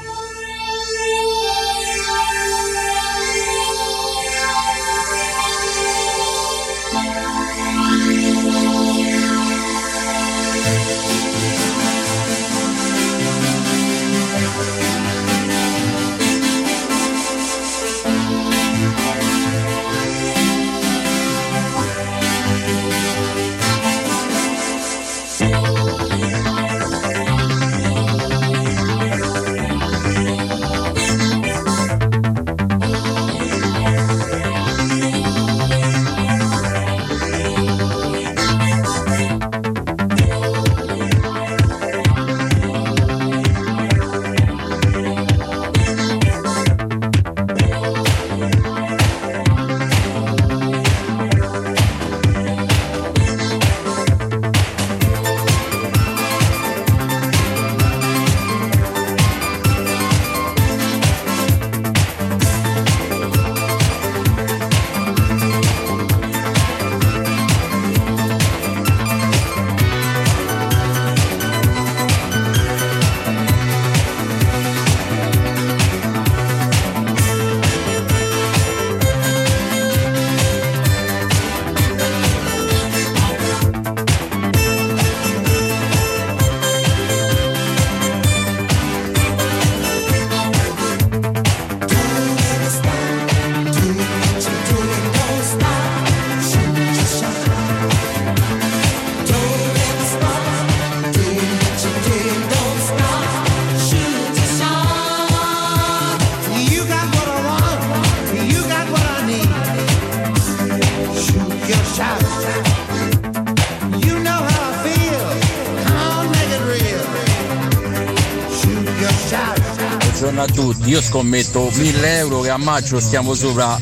scommetto 121.11 121.69
1000 121.73 122.17
euro 122.19 122.39
che 122.39 122.49
a 122.51 122.57
maggio 122.57 123.01
stiamo 123.01 123.33
sopra 123.33 123.77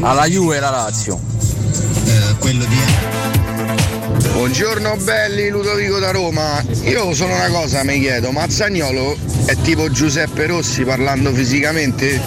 alla 0.00 0.26
Juve 0.26 0.58
e 0.58 0.60
la 0.60 0.68
Lazio. 0.68 1.18
quello 2.38 2.66
di 2.66 2.76
Buongiorno 4.34 4.96
belli, 4.96 5.48
Ludovico 5.48 5.98
da 5.98 6.10
Roma. 6.10 6.62
Io 6.82 7.14
solo 7.14 7.32
una 7.32 7.48
cosa 7.48 7.82
mi 7.82 7.98
chiedo, 7.98 8.30
ma 8.30 8.46
Zagnolo 8.46 9.16
è 9.46 9.56
tipo 9.62 9.90
Giuseppe 9.90 10.48
Rossi 10.48 10.84
parlando 10.84 11.32
fisicamente? 11.32 12.20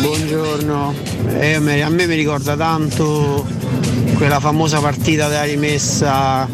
Buongiorno, 0.00 0.92
Eh, 1.38 1.54
a 1.54 1.60
me 1.60 2.06
mi 2.08 2.14
ricorda 2.16 2.56
tanto 2.56 3.46
quella 4.16 4.40
famosa 4.40 4.80
partita 4.80 5.28
della 5.28 5.44
rimessa 5.44 6.48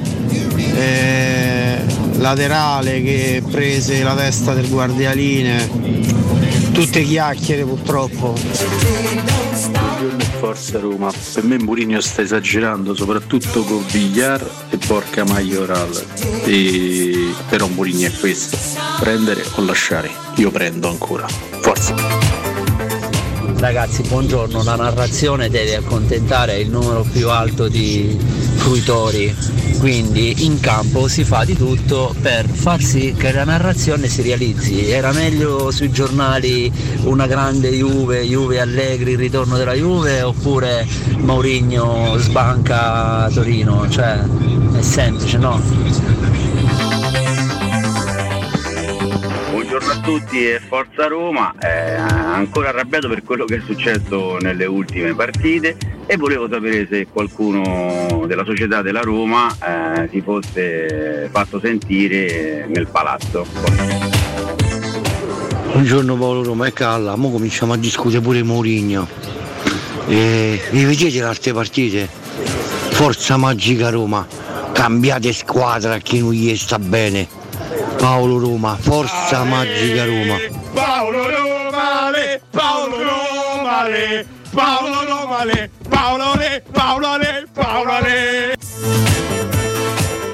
eh, 0.74 1.78
laterale 2.18 3.02
che 3.02 3.42
prese 3.50 4.02
la 4.02 4.14
testa 4.14 4.52
del 4.52 4.68
guardialine. 4.68 6.17
Tutte 6.72 7.02
chiacchiere 7.02 7.64
purtroppo. 7.64 8.34
Buongiorno 9.70 10.20
e 10.20 10.24
forza 10.38 10.78
Roma. 10.78 11.10
Per 11.32 11.42
me 11.44 11.58
Mourinho 11.58 12.00
sta 12.00 12.22
esagerando, 12.22 12.94
soprattutto 12.94 13.62
con 13.64 13.84
Villar 13.90 14.48
e 14.70 14.76
Porca 14.78 15.24
Majoral. 15.24 15.90
E... 16.44 17.32
Però 17.48 17.66
Mourinho 17.66 18.06
è 18.06 18.12
questo. 18.12 18.56
Prendere 19.00 19.44
o 19.56 19.64
lasciare. 19.64 20.10
Io 20.36 20.50
prendo 20.50 20.88
ancora. 20.88 21.26
Forza. 21.60 21.94
Ragazzi, 23.58 24.02
buongiorno. 24.02 24.62
La 24.62 24.76
narrazione 24.76 25.48
deve 25.50 25.74
accontentare 25.74 26.58
il 26.58 26.70
numero 26.70 27.04
più 27.10 27.28
alto 27.28 27.66
di 27.66 28.16
fruitori, 28.56 29.34
quindi 29.78 30.44
in 30.44 30.60
campo 30.60 31.08
si 31.08 31.24
fa 31.24 31.44
di 31.44 31.56
tutto 31.56 32.14
per 32.20 32.46
far 32.48 32.80
sì 32.80 33.14
che 33.16 33.32
la 33.32 33.44
narrazione 33.44 34.08
si 34.08 34.22
realizzi. 34.22 34.90
Era 34.90 35.12
meglio 35.12 35.70
sui 35.70 35.90
giornali 35.90 36.70
una 37.04 37.26
grande 37.26 37.70
Juve, 37.70 38.22
Juve 38.22 38.60
Allegri, 38.60 39.12
il 39.12 39.18
ritorno 39.18 39.56
della 39.56 39.74
Juve 39.74 40.22
oppure 40.22 40.86
Mourinho 41.18 42.16
sbanca 42.18 43.28
Torino? 43.32 43.88
Cioè, 43.88 44.20
è 44.76 44.82
semplice, 44.82 45.38
no? 45.38 45.60
Buongiorno 49.50 49.90
a 49.92 50.00
tutti 50.00 50.44
e 50.44 50.60
Forza 50.66 51.06
Roma, 51.06 51.54
eh, 51.58 51.96
ancora 52.38 52.68
arrabbiato 52.68 53.08
per 53.08 53.22
quello 53.24 53.44
che 53.44 53.56
è 53.56 53.60
successo 53.64 54.36
nelle 54.38 54.64
ultime 54.64 55.14
partite 55.14 55.76
e 56.06 56.16
volevo 56.16 56.48
sapere 56.48 56.86
se 56.88 57.08
qualcuno 57.12 58.24
della 58.26 58.44
società 58.44 58.80
della 58.80 59.00
Roma 59.00 59.48
eh, 59.50 60.08
si 60.10 60.20
fosse 60.20 61.28
fatto 61.30 61.60
sentire 61.60 62.66
nel 62.68 62.86
palazzo. 62.86 63.46
Buongiorno 65.72 66.16
Paolo 66.16 66.42
Roma 66.44 66.66
e 66.66 66.72
Calla, 66.72 67.12
ora 67.12 67.28
cominciamo 67.28 67.72
a 67.72 67.76
discutere 67.76 68.20
pure 68.20 68.42
Mourinho. 68.42 69.06
E 70.06 70.60
vi 70.70 70.84
vedete 70.84 71.18
le 71.18 71.24
altre 71.24 71.52
partite? 71.52 72.08
Forza 72.90 73.36
magica 73.36 73.90
Roma, 73.90 74.26
cambiate 74.72 75.32
squadra 75.32 75.94
a 75.94 75.98
chi 75.98 76.20
non 76.20 76.32
gli 76.32 76.56
sta 76.56 76.78
bene. 76.78 77.28
Paolo 77.98 78.38
Roma, 78.38 78.76
forza 78.80 79.44
magica 79.44 80.04
Roma. 80.04 80.36
Paolo 80.72 81.26
Romale, 81.78 82.42
Paolo 82.50 82.96
Romale, 82.96 84.26
Paolo 84.50 85.04
Romale, 85.04 85.70
Paolo 85.88 86.34
Re, 86.34 86.64
Paolo 86.72 87.16
Re, 87.16 87.46
Paolo 87.52 87.98
Re. 88.00 88.56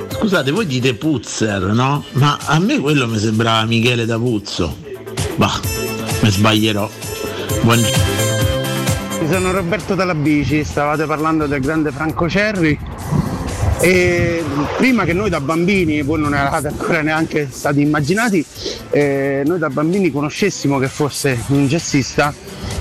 Scusate, 0.09 0.51
voi 0.51 0.65
dite 0.65 0.95
Puzzer, 0.95 1.61
no? 1.65 2.03
Ma 2.13 2.39
a 2.47 2.59
me 2.59 2.81
quello 2.81 3.07
mi 3.07 3.19
sembrava 3.19 3.63
Michele 3.67 4.07
D'Apuzzo. 4.07 4.75
Bah, 5.37 5.61
mi 6.23 6.31
sbaglierò. 6.31 6.89
Buongiorno. 7.61 8.03
Sono 9.29 9.53
Roberto 9.53 9.95
Talabici, 9.95 10.65
stavate 10.65 11.05
parlando 11.05 11.47
del 11.47 11.61
grande 11.61 11.93
Franco 11.93 12.27
Cerri 12.27 12.79
e 13.85 14.43
prima 14.79 15.05
che 15.05 15.13
noi 15.13 15.29
da 15.29 15.43
bambini, 15.43 16.01
voi 16.01 16.19
non 16.19 16.35
eravate 16.35 16.69
ancora 16.69 17.03
neanche 17.03 17.49
stati 17.51 17.83
immaginati, 17.83 18.43
eh, 18.89 19.43
noi 19.45 19.59
da 19.59 19.69
bambini 19.69 20.11
conoscessimo 20.11 20.79
che 20.79 20.89
fosse 20.89 21.39
un 21.49 21.67
jazzista, 21.67 22.33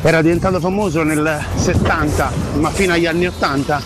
era 0.01 0.21
diventato 0.21 0.61
famoso 0.61 1.03
nel 1.03 1.43
70 1.57 2.31
ma 2.53 2.69
fino 2.69 2.93
agli 2.93 3.05
anni 3.05 3.27
80 3.27 3.81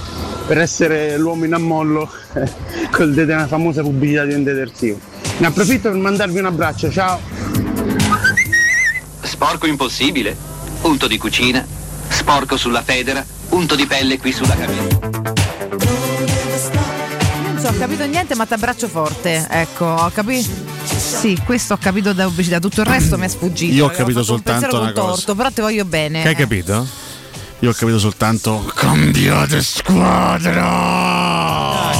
per 0.45 0.59
essere 0.59 1.17
l'uomo 1.17 1.45
in 1.45 1.53
ammollo 1.53 2.07
col 2.91 3.11
de- 3.15 3.25
della 3.25 3.47
famosa 3.47 3.81
pubblicità 3.81 4.23
di 4.23 4.35
un 4.35 4.43
detersivo. 4.43 4.99
Ne 5.39 5.47
approfitto 5.47 5.89
per 5.89 5.99
mandarvi 5.99 6.37
un 6.37 6.45
abbraccio, 6.45 6.91
ciao! 6.91 7.19
Sporco 9.23 9.65
impossibile, 9.65 10.37
unto 10.81 11.07
di 11.07 11.17
cucina, 11.17 11.65
sporco 12.09 12.57
sulla 12.57 12.83
federa, 12.83 13.25
unto 13.49 13.73
di 13.73 13.87
pelle 13.87 14.19
qui 14.19 14.31
sulla 14.31 14.55
camicia. 14.55 15.46
Ho 17.67 17.73
capito 17.77 18.05
niente, 18.05 18.33
ma 18.35 18.45
ti 18.45 18.53
abbraccio 18.53 18.87
forte. 18.87 19.45
Ecco, 19.49 19.85
ho 19.85 20.09
capito. 20.13 20.49
Sì, 20.85 21.37
questo 21.45 21.73
ho 21.73 21.77
capito 21.77 22.13
da 22.13 22.23
pubblicità, 22.25 22.59
tutto 22.59 22.79
il 22.81 22.87
resto 22.87 23.17
mi 23.17 23.25
è 23.25 23.27
sfuggito. 23.27 23.73
Io 23.73 23.85
ho 23.85 23.89
capito 23.89 24.19
un 24.19 24.25
soltanto 24.25 24.61
pensiero 24.61 24.83
una 24.83 24.93
cosa. 24.93 25.05
contorto, 25.07 25.35
però 25.35 25.49
ti 25.51 25.61
voglio 25.61 25.83
bene. 25.85 26.21
Che 26.21 26.27
hai 26.29 26.33
eh. 26.33 26.37
capito? 26.37 26.87
Io 27.59 27.69
ho 27.71 27.73
capito 27.73 27.97
soltanto 27.99 28.71
cambiate 28.73 29.61
squadra. 29.61 30.61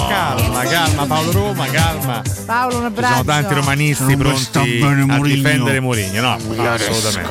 calma, 0.08 0.64
calma, 0.64 1.06
Paolo 1.06 1.32
Roma, 1.32 1.66
calma. 1.66 2.22
Paolo, 2.46 2.76
un 2.76 2.82
Ci 2.82 2.88
abbraccio. 2.88 3.14
sono 3.14 3.26
tanti 3.26 3.54
romanisti 3.54 4.04
Non 4.16 4.18
pronti 4.18 4.82
a 4.82 5.06
Mourinho. 5.06 5.24
difendere 5.24 5.80
Mourinho. 5.80 6.22
No, 6.22 6.38
no, 6.56 6.72
assolutamente. 6.72 7.28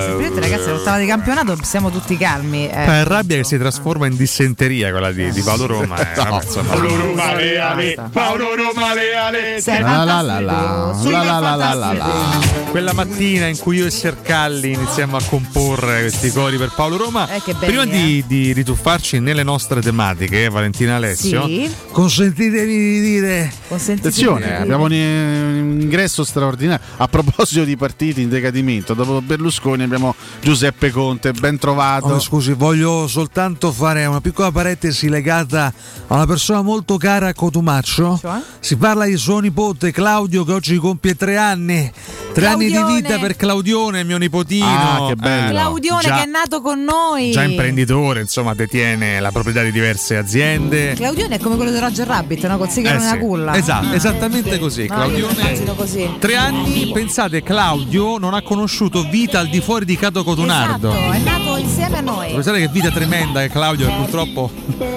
Semplicemente, 0.00 0.40
ragazzi, 0.40 0.68
l'ottava 0.70 0.98
di 0.98 1.06
campionato 1.06 1.56
siamo 1.62 1.90
tutti 1.90 2.16
calmi. 2.16 2.68
eh. 2.68 2.70
È 2.70 3.04
rabbia 3.04 3.36
che 3.36 3.44
si 3.44 3.58
trasforma 3.58 4.06
in 4.06 4.16
dissenteria 4.16 4.90
quella 4.90 5.12
di, 5.12 5.30
di 5.30 5.40
Paolo 5.42 5.66
Roma. 5.66 5.96
eh, 5.96 6.14
vabbè, 6.14 6.44
insomma. 6.44 6.72
Paolo 6.74 6.96
Roma 6.96 7.34
Leale, 7.34 7.98
Paolo 8.12 8.54
Roma 8.54 8.94
Leale. 8.94 9.60
La 9.64 10.04
la 10.04 10.20
la 10.20 10.40
la, 10.40 10.94
super 10.96 11.12
la 11.12 11.38
la 11.38 11.54
la 11.54 11.74
la 11.74 11.94
fantastico. 11.96 12.70
Quella 12.72 12.92
mattina 12.94 13.46
in 13.46 13.58
cui 13.58 13.76
io 13.76 13.86
e 13.86 13.90
Sercalli 13.90 14.72
iniziamo 14.72 15.16
a 15.16 15.22
comporre 15.26 16.00
questi 16.00 16.30
cori 16.30 16.56
per 16.56 16.72
Paolo 16.74 16.96
Roma, 16.96 17.28
Eh, 17.28 17.40
belli, 17.44 17.58
prima 17.66 17.84
di, 17.84 18.24
di 18.26 18.52
rituffarci 18.52 19.18
nelle 19.20 19.42
nostre 19.42 19.80
tematiche, 19.82 20.44
eh, 20.44 20.48
Valentina 20.48 20.96
Alessio, 20.96 21.44
Sì. 21.46 21.70
consentitemi 21.90 22.72
di 22.74 23.00
dire 23.00 23.52
Attenzione, 23.68 24.56
abbiamo 24.58 24.84
un 24.84 24.90
un 24.92 25.80
ingresso 25.80 26.24
straordinario. 26.24 26.84
A 26.98 27.08
proposito 27.08 27.64
di 27.64 27.76
partiti 27.76 28.20
in 28.22 28.28
decadimento, 28.28 28.94
dopo 28.94 29.20
Berlusconi 29.22 29.71
abbiamo 29.80 30.14
Giuseppe 30.40 30.90
Conte, 30.90 31.32
ben 31.32 31.58
trovato. 31.58 32.06
Oh, 32.06 32.20
scusi, 32.20 32.52
voglio 32.52 33.06
soltanto 33.08 33.72
fare 33.72 34.04
una 34.06 34.20
piccola 34.20 34.50
parentesi 34.50 35.08
legata 35.08 35.72
a 36.08 36.14
una 36.14 36.26
persona 36.26 36.62
molto 36.62 36.96
cara 36.96 37.28
a 37.28 37.34
Cotumaccio. 37.34 38.18
Cioè? 38.20 38.40
Si 38.60 38.76
parla 38.76 39.04
di 39.06 39.16
suo 39.16 39.38
nipote 39.38 39.90
Claudio 39.92 40.44
che 40.44 40.52
oggi 40.52 40.76
compie 40.76 41.14
tre 41.14 41.36
anni. 41.36 41.90
Tre 42.32 42.46
anni 42.46 42.66
di 42.66 42.72
Claudione. 42.72 43.00
vita 43.02 43.18
per 43.18 43.36
Claudione, 43.36 44.04
mio 44.04 44.16
nipotino. 44.18 44.66
Ah, 44.66 45.06
che 45.08 45.16
bello. 45.16 45.50
Claudione 45.50 46.02
Già- 46.02 46.16
che 46.16 46.22
è 46.22 46.26
nato 46.26 46.60
con 46.62 46.82
noi. 46.82 47.30
già 47.30 47.42
imprenditore, 47.42 48.20
insomma, 48.20 48.54
detiene 48.54 49.20
la 49.20 49.30
proprietà 49.30 49.62
di 49.62 49.70
diverse 49.70 50.16
aziende. 50.16 50.94
Claudione 50.94 51.36
è 51.36 51.38
come 51.38 51.56
quello 51.56 51.70
di 51.70 51.78
Roger 51.78 52.06
Rabbit, 52.06 52.46
no? 52.46 52.56
Col 52.58 52.68
sigaro 52.70 52.96
Eh 52.96 53.00
nella 53.00 53.12
sì. 53.12 53.18
culla. 53.18 53.54
Esatto, 53.56 53.92
esattamente 53.94 54.58
così. 54.58 54.86
No, 54.86 54.94
Claudione. 54.94 55.74
così. 55.76 56.10
Tre 56.18 56.36
anni, 56.36 56.90
pensate, 56.92 57.42
Claudio 57.42 58.18
non 58.18 58.34
ha 58.34 58.42
conosciuto 58.42 59.06
vita 59.08 59.38
al 59.38 59.48
di 59.48 59.60
fuori 59.62 59.84
di 59.84 59.96
Cato 59.96 60.22
Cotunardo. 60.24 60.90
Esatto, 60.90 61.12
è 61.12 61.18
nato 61.18 61.56
insieme 61.56 61.98
a 61.98 62.00
noi. 62.00 62.32
Pensate 62.32 62.58
che 62.60 62.68
vita 62.68 62.90
tremenda 62.90 63.40
che 63.40 63.48
Claudio 63.48 63.86
che 63.86 63.92
purtroppo 63.94 64.50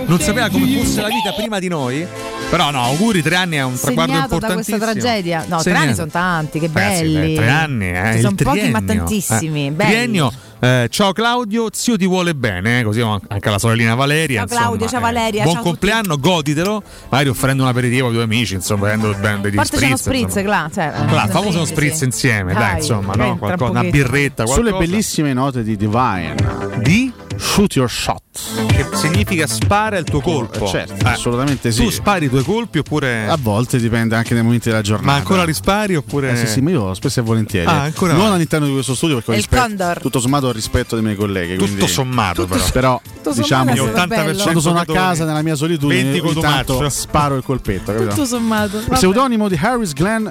non 0.05 0.19
sapeva 0.19 0.49
come 0.49 0.67
fosse 0.77 1.01
la 1.01 1.07
vita 1.07 1.31
prima 1.35 1.59
di 1.59 1.67
noi. 1.67 2.05
Però 2.49 2.69
no, 2.71 2.83
auguri, 2.83 3.21
tre 3.23 3.35
anni 3.35 3.55
è 3.55 3.63
un 3.63 3.77
traguardo 3.79 4.13
Segnato 4.13 4.39
da 4.39 4.53
questa 4.53 4.71
importantissimo. 4.73 5.11
tragedia. 5.11 5.39
No, 5.47 5.55
tre 5.55 5.59
Segnato. 5.63 5.83
anni 5.83 5.95
sono 5.95 6.09
tanti, 6.11 6.59
che 6.59 6.69
Ragazzi, 6.71 7.01
belli. 7.01 7.27
beh, 7.33 7.35
tre 7.41 7.49
anni, 7.49 7.89
eh, 7.89 8.11
Ci 8.13 8.19
sono 8.21 8.35
pochi 8.35 8.69
ma 8.69 8.79
triennio. 8.81 8.85
tantissimi. 8.85 9.67
Eh, 9.67 9.71
belli. 9.71 9.91
triennio. 9.91 10.31
Eh, 10.65 10.87
ciao 10.89 11.13
Claudio, 11.13 11.67
zio 11.71 11.95
ti 11.95 12.07
vuole 12.07 12.33
bene, 12.33 12.79
eh, 12.79 12.83
così 12.83 13.01
anche 13.01 13.49
la 13.49 13.59
sorellina 13.59 13.93
Valeria. 13.93 14.45
Ciao 14.45 14.57
Claudio, 14.57 14.83
insomma, 14.85 14.89
ciao 14.89 15.09
eh, 15.09 15.13
Valeria, 15.13 15.43
buon 15.43 15.55
ciao 15.55 15.63
compleanno, 15.63 16.17
goditelo, 16.17 16.83
magari 17.09 17.29
offrendo 17.29 17.63
un 17.63 17.69
aperitivo 17.69 18.07
ai 18.07 18.13
tuoi 18.13 18.25
amici, 18.25 18.55
insomma, 18.55 18.87
prendendo 18.87 19.17
ben 19.19 19.41
degli 19.41 19.55
uno 19.55 19.63
spritz. 19.63 20.01
spritz, 20.01 20.35
insomma. 20.35 20.43
Cla, 20.43 20.69
cioè, 20.73 21.25
eh, 21.25 21.29
famoso 21.29 21.57
uno 21.57 21.65
spritz 21.65 21.97
sì. 21.97 22.03
insieme, 22.05 22.53
dai, 22.53 22.61
Dai, 22.61 22.77
insomma, 22.77 23.13
no? 23.13 23.31
un 23.31 23.37
Qualcosa, 23.37 23.71
una 23.71 23.83
birretta, 23.83 24.43
qualcosa. 24.43 24.69
Sulle 24.69 24.85
bellissime 24.85 25.33
note 25.33 25.63
di 25.63 25.75
Divine. 25.75 26.35
Di? 26.81 27.13
Shoot 27.37 27.75
your 27.75 27.89
shot. 27.89 28.21
Che 28.67 28.85
significa 28.93 29.47
spara 29.47 29.97
il 29.97 30.03
tuo 30.05 30.19
colpo. 30.21 30.65
Eh, 30.65 30.67
certo, 30.67 31.05
Eh. 31.05 31.09
assolutamente 31.09 31.71
sì. 31.71 31.83
Tu 31.83 31.89
spari 31.89 32.25
i 32.25 32.29
tuoi 32.29 32.43
colpi 32.43 32.79
oppure. 32.79 33.27
A 33.27 33.37
volte 33.39 33.79
dipende 33.79 34.15
anche 34.15 34.33
dai 34.33 34.43
momenti 34.43 34.69
della 34.69 34.81
giornata. 34.81 35.11
Ma 35.11 35.17
ancora 35.17 35.43
rispari 35.43 35.95
oppure. 35.95 36.31
Eh 36.31 36.35
sì, 36.37 36.47
sì, 36.47 36.61
ma 36.61 36.69
io 36.71 36.93
spesso 36.93 37.19
e 37.19 37.23
volentieri. 37.23 37.65
Ah, 37.67 37.81
ancora 37.81 38.13
non 38.13 38.27
no. 38.27 38.33
all'interno 38.33 38.65
di 38.67 38.73
questo 38.73 38.95
studio 38.95 39.15
perché 39.15 39.31
ho 39.31 39.33
Il 39.33 39.39
rispetto, 39.39 39.61
Condor. 39.63 39.99
tutto 40.01 40.19
sommato 40.19 40.47
ho 40.47 40.51
rispetto 40.51 40.95
dei 40.95 41.03
miei 41.03 41.15
colleghi. 41.17 41.55
Tutto 41.55 41.71
quindi- 41.73 41.87
sommato, 41.91 42.45
però. 42.47 42.63
Però 42.71 43.01
Tutto 43.23 43.33
diciamo 43.33 43.73
che 43.73 43.91
quando 43.91 44.59
sono 44.59 44.79
a 44.79 44.85
casa 44.85 45.25
nella 45.25 45.41
mia 45.41 45.55
solitudine 45.55 46.03
20 46.11 46.19
ogni 46.27 46.41
tanto 46.41 46.73
Cotumaccio. 46.73 46.89
sparo 46.89 47.35
il 47.35 47.43
colpetto, 47.43 47.91
capito? 47.93 48.09
Tutto 48.11 48.25
sommato. 48.25 48.77
Il 48.77 48.83
vabbè. 48.83 48.95
pseudonimo 48.95 49.47
di 49.47 49.59
Harris 49.61 49.93
Glenn 49.93 50.27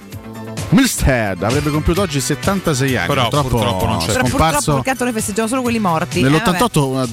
Milstead 0.71 1.43
avrebbe 1.43 1.71
compiuto 1.71 2.01
oggi 2.03 2.21
76 2.21 2.97
anni. 2.97 3.07
Però 3.09 3.29
purtroppo 3.29 3.87
non 3.87 3.99
c'è. 3.99 4.07
Però 4.07 4.21
purtroppo 4.21 4.29
scomparso 4.29 4.73
purtroppo 4.75 5.05
noi 5.05 5.13
festeggiamo 5.13 5.49
solo 5.49 5.63
quelli 5.63 5.79
morti. 5.79 6.21
eh, 6.21 6.23
nell'88 6.29 6.79
una- 6.85 7.07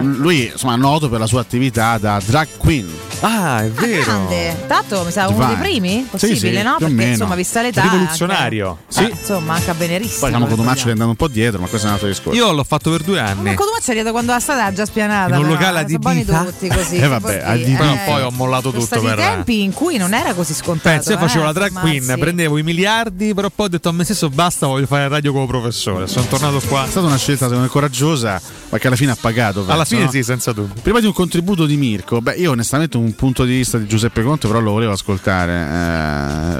lui 0.00 0.50
insomma 0.52 0.74
è 0.74 0.76
noto 0.76 1.08
per 1.08 1.20
la 1.20 1.26
sua 1.26 1.40
attività 1.40 1.96
da 1.98 2.20
drag 2.24 2.48
queen. 2.56 2.88
Ah, 3.20 3.62
è 3.62 3.70
vabbè. 3.70 4.00
Grande. 4.02 4.64
Tanto 4.66 5.02
mi 5.04 5.10
sa 5.12 5.28
uno 5.28 5.46
dei 5.46 5.56
primi? 5.56 6.06
Possibile, 6.10 6.38
Sì, 6.38 6.46
sì, 6.48 6.62
no? 6.62 6.62
più 6.62 6.86
o 6.86 6.88
Perché 6.88 6.94
meno. 6.94 7.10
insomma, 7.12 7.34
vista 7.36 7.62
l'età. 7.62 7.82
Rivoluzionario. 7.82 8.68
anche- 8.68 8.82
Sì. 8.88 9.04
eh, 9.04 9.10
insomma, 9.20 9.54
anche 9.54 9.70
a 9.70 9.74
venerissimo. 9.74 10.18
Poi 10.20 10.28
diciamo 10.30 10.46
Cotumaccio 10.46 10.72
ricordiamo. 10.74 10.88
è 10.88 10.92
andato 10.92 11.10
un 11.10 11.16
po' 11.16 11.28
dietro, 11.28 11.60
ma 11.60 11.66
questo 11.68 11.86
è 11.86 11.88
un 11.90 11.94
altro 11.94 12.08
discorso. 12.10 12.38
Io 12.38 12.52
l'ho 12.52 12.64
fatto 12.64 12.90
per 12.90 13.02
due 13.02 13.20
anni. 13.20 13.42
Ma 13.50 13.54
Cotumaccio 13.54 13.86
è 13.86 13.90
arrivato 13.90 14.10
quando 14.12 14.32
la 14.32 14.40
strada 14.40 14.62
era 14.62 14.72
già 14.72 14.84
spianata. 14.86 15.28
In 15.36 15.40
un 15.42 15.42
però, 15.42 15.52
locale 15.54 15.86
sono 15.86 15.98
buoni 15.98 16.24
tutti 16.24 16.68
così. 16.68 16.96
Eh, 16.96 17.02
si 17.02 17.08
vabbè, 17.08 17.28
dire. 17.30 17.42
adibita. 17.44 17.78
Però 17.78 17.92
Eh, 17.92 17.98
poi 18.06 18.22
ho 18.22 18.30
mollato 18.32 18.72
tutto 18.72 19.00
per. 19.00 19.16
tempi 19.16 19.62
in 19.62 19.72
cui 19.72 19.96
non 19.96 20.12
era 20.12 20.34
così 20.34 20.52
scontato. 20.54 20.88
Penso 20.96 21.12
io 21.12 21.18
facevo 21.18 21.42
eh, 21.42 21.46
la 21.46 21.52
drag 21.52 21.72
queen, 21.72 22.16
prendevo 22.18 22.58
i 22.58 22.62
miliardi, 22.62 22.92
però 23.34 23.50
poi 23.50 23.66
ho 23.66 23.68
detto 23.68 23.88
a 23.88 23.92
me 23.92 24.04
stesso 24.04 24.28
basta, 24.30 24.66
voglio 24.66 24.86
fare 24.86 25.08
radio 25.08 25.32
come 25.32 25.46
professore. 25.46 26.06
Sono 26.06 26.26
tornato 26.26 26.60
qua. 26.68 26.84
È 26.84 26.88
stata 26.88 27.06
una 27.06 27.16
scelta 27.16 27.44
secondo 27.46 27.62
me 27.64 27.68
coraggiosa, 27.68 28.40
ma 28.70 28.78
che 28.78 28.86
alla 28.86 28.96
fine 28.96 29.10
ha 29.12 29.16
pagato. 29.20 29.58
penso, 29.60 29.72
Alla 29.72 29.84
fine 29.84 30.04
no? 30.04 30.10
sì, 30.10 30.22
senza 30.22 30.52
dubbio. 30.52 30.80
Prima 30.82 31.00
di 31.00 31.06
un 31.06 31.12
contributo 31.12 31.66
di 31.66 31.76
Mirko, 31.76 32.20
beh, 32.20 32.34
io 32.34 32.52
onestamente 32.52 32.96
un 32.96 33.14
punto 33.14 33.44
di 33.44 33.52
vista 33.56 33.78
di 33.78 33.86
Giuseppe 33.86 34.22
Conte, 34.22 34.46
però 34.46 34.60
lo 34.60 34.70
volevo 34.72 34.92
ascoltare. 34.92 35.52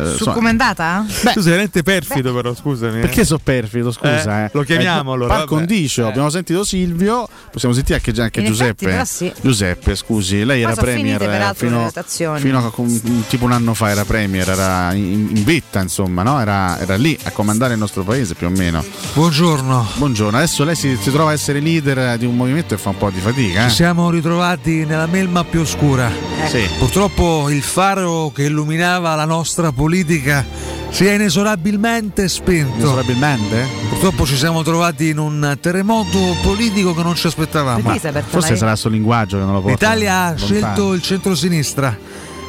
eh, 0.03 0.05
Su 0.07 0.13
insomma, 0.13 0.33
com'è 0.33 0.49
andata? 0.51 1.05
tu 1.07 1.41
sei 1.41 1.43
veramente 1.43 1.83
perfido, 1.83 2.35
però 2.35 2.55
scusami. 2.55 2.99
eh. 2.99 3.01
perché 3.01 3.25
so 3.25 3.39
perfido, 3.39 3.93
scusa? 3.93 4.43
Eh, 4.43 4.45
Eh, 4.47 4.51
lo 4.53 4.63
chiamiamo 4.63 5.13
Eh, 5.13 5.15
allora, 5.15 5.35
Par 5.37 5.45
condicio, 5.45 6.05
Eh. 6.05 6.09
abbiamo 6.09 6.31
sentito 6.31 6.65
Silvio, 6.65 7.29
possiamo 7.51 7.75
sentire 7.75 8.01
anche, 8.05 8.21
anche 8.21 8.43
Giuseppe. 8.45 8.71
effetti, 8.71 8.85
però 8.87 9.05
sì. 9.05 9.33
Giuseppe, 9.41 9.95
scusi, 9.95 10.45
lei 10.45 10.63
Poi 10.63 10.73
era 10.73 10.81
premier 10.81 11.05
finite, 11.19 11.25
peraltro, 11.25 11.69
le 11.69 11.91
fino, 11.91 12.37
fino 12.39 12.59
a 12.59 12.73
un- 12.77 13.25
tipo 13.29 13.45
un 13.45 13.53
anno 13.53 13.75
fa, 13.75 13.91
era 13.91 14.05
premier, 14.05 14.49
era 14.49 14.93
in, 14.95 15.29
in 15.35 15.45
vetta, 15.45 15.81
insomma, 15.81 16.23
no? 16.25 16.41
era, 16.41 16.79
era 16.81 16.97
lì 16.97 17.17
a 17.23 17.31
comandare 17.31 17.75
il 17.75 17.79
nostro 17.79 18.03
paese 18.03 18.35
più 18.35 18.49
o 18.49 18.51
meno. 18.51 18.85
Buongiorno. 19.13 19.87
Buongiorno, 19.95 20.37
adesso 20.37 20.65
lei 20.65 20.75
si, 20.75 20.97
si 21.01 21.11
trova 21.13 21.31
a 21.31 21.33
essere 21.35 21.61
leader 21.61 22.19
di 22.19 22.27
un 22.27 22.35
movimento 22.35 22.75
e 22.75 22.79
fa 22.79 22.89
un 22.89 22.99
po' 22.99 23.11
di 23.11 23.21
fatica. 23.21 23.67
Eh? 23.67 23.69
Ci 23.69 23.77
siamo 23.77 24.11
ritrovati 24.11 24.85
nella 24.85 25.07
melma 25.07 25.45
più 25.45 25.61
oscura. 25.61 26.11
Sì. 26.47 26.69
Purtroppo 26.79 27.49
il 27.51 27.63
faro 27.63 28.33
che 28.35 28.45
illuminava 28.45 29.15
la 29.15 29.25
nostra 29.25 29.71
politica 29.71 30.45
si 30.91 31.07
è 31.07 31.15
inesorabilmente 31.15 32.29
spento. 32.29 32.77
Inesorabilmente? 32.77 33.67
Purtroppo 33.89 34.25
ci 34.27 34.37
siamo 34.37 34.63
trovati 34.63 35.09
in 35.09 35.19
un 35.19 35.57
terremoto 35.61 36.37
politico 36.43 36.95
che 36.95 37.03
non 37.03 37.17
ci 37.17 37.27
aspettavamo. 37.27 37.99
Forse 38.27 38.57
sarà 38.57 38.73
il 38.73 38.79
suo 38.79 38.91
linguaggio 38.91 39.39
che 39.39 39.45
non 39.45 39.55
lo 39.55 39.61
porta. 39.61 39.75
L'Italia 39.75 40.15
ha 40.21 40.29
lontano. 40.31 40.47
scelto 40.47 40.93
il 40.93 41.03
centro-sinistra. 41.03 41.99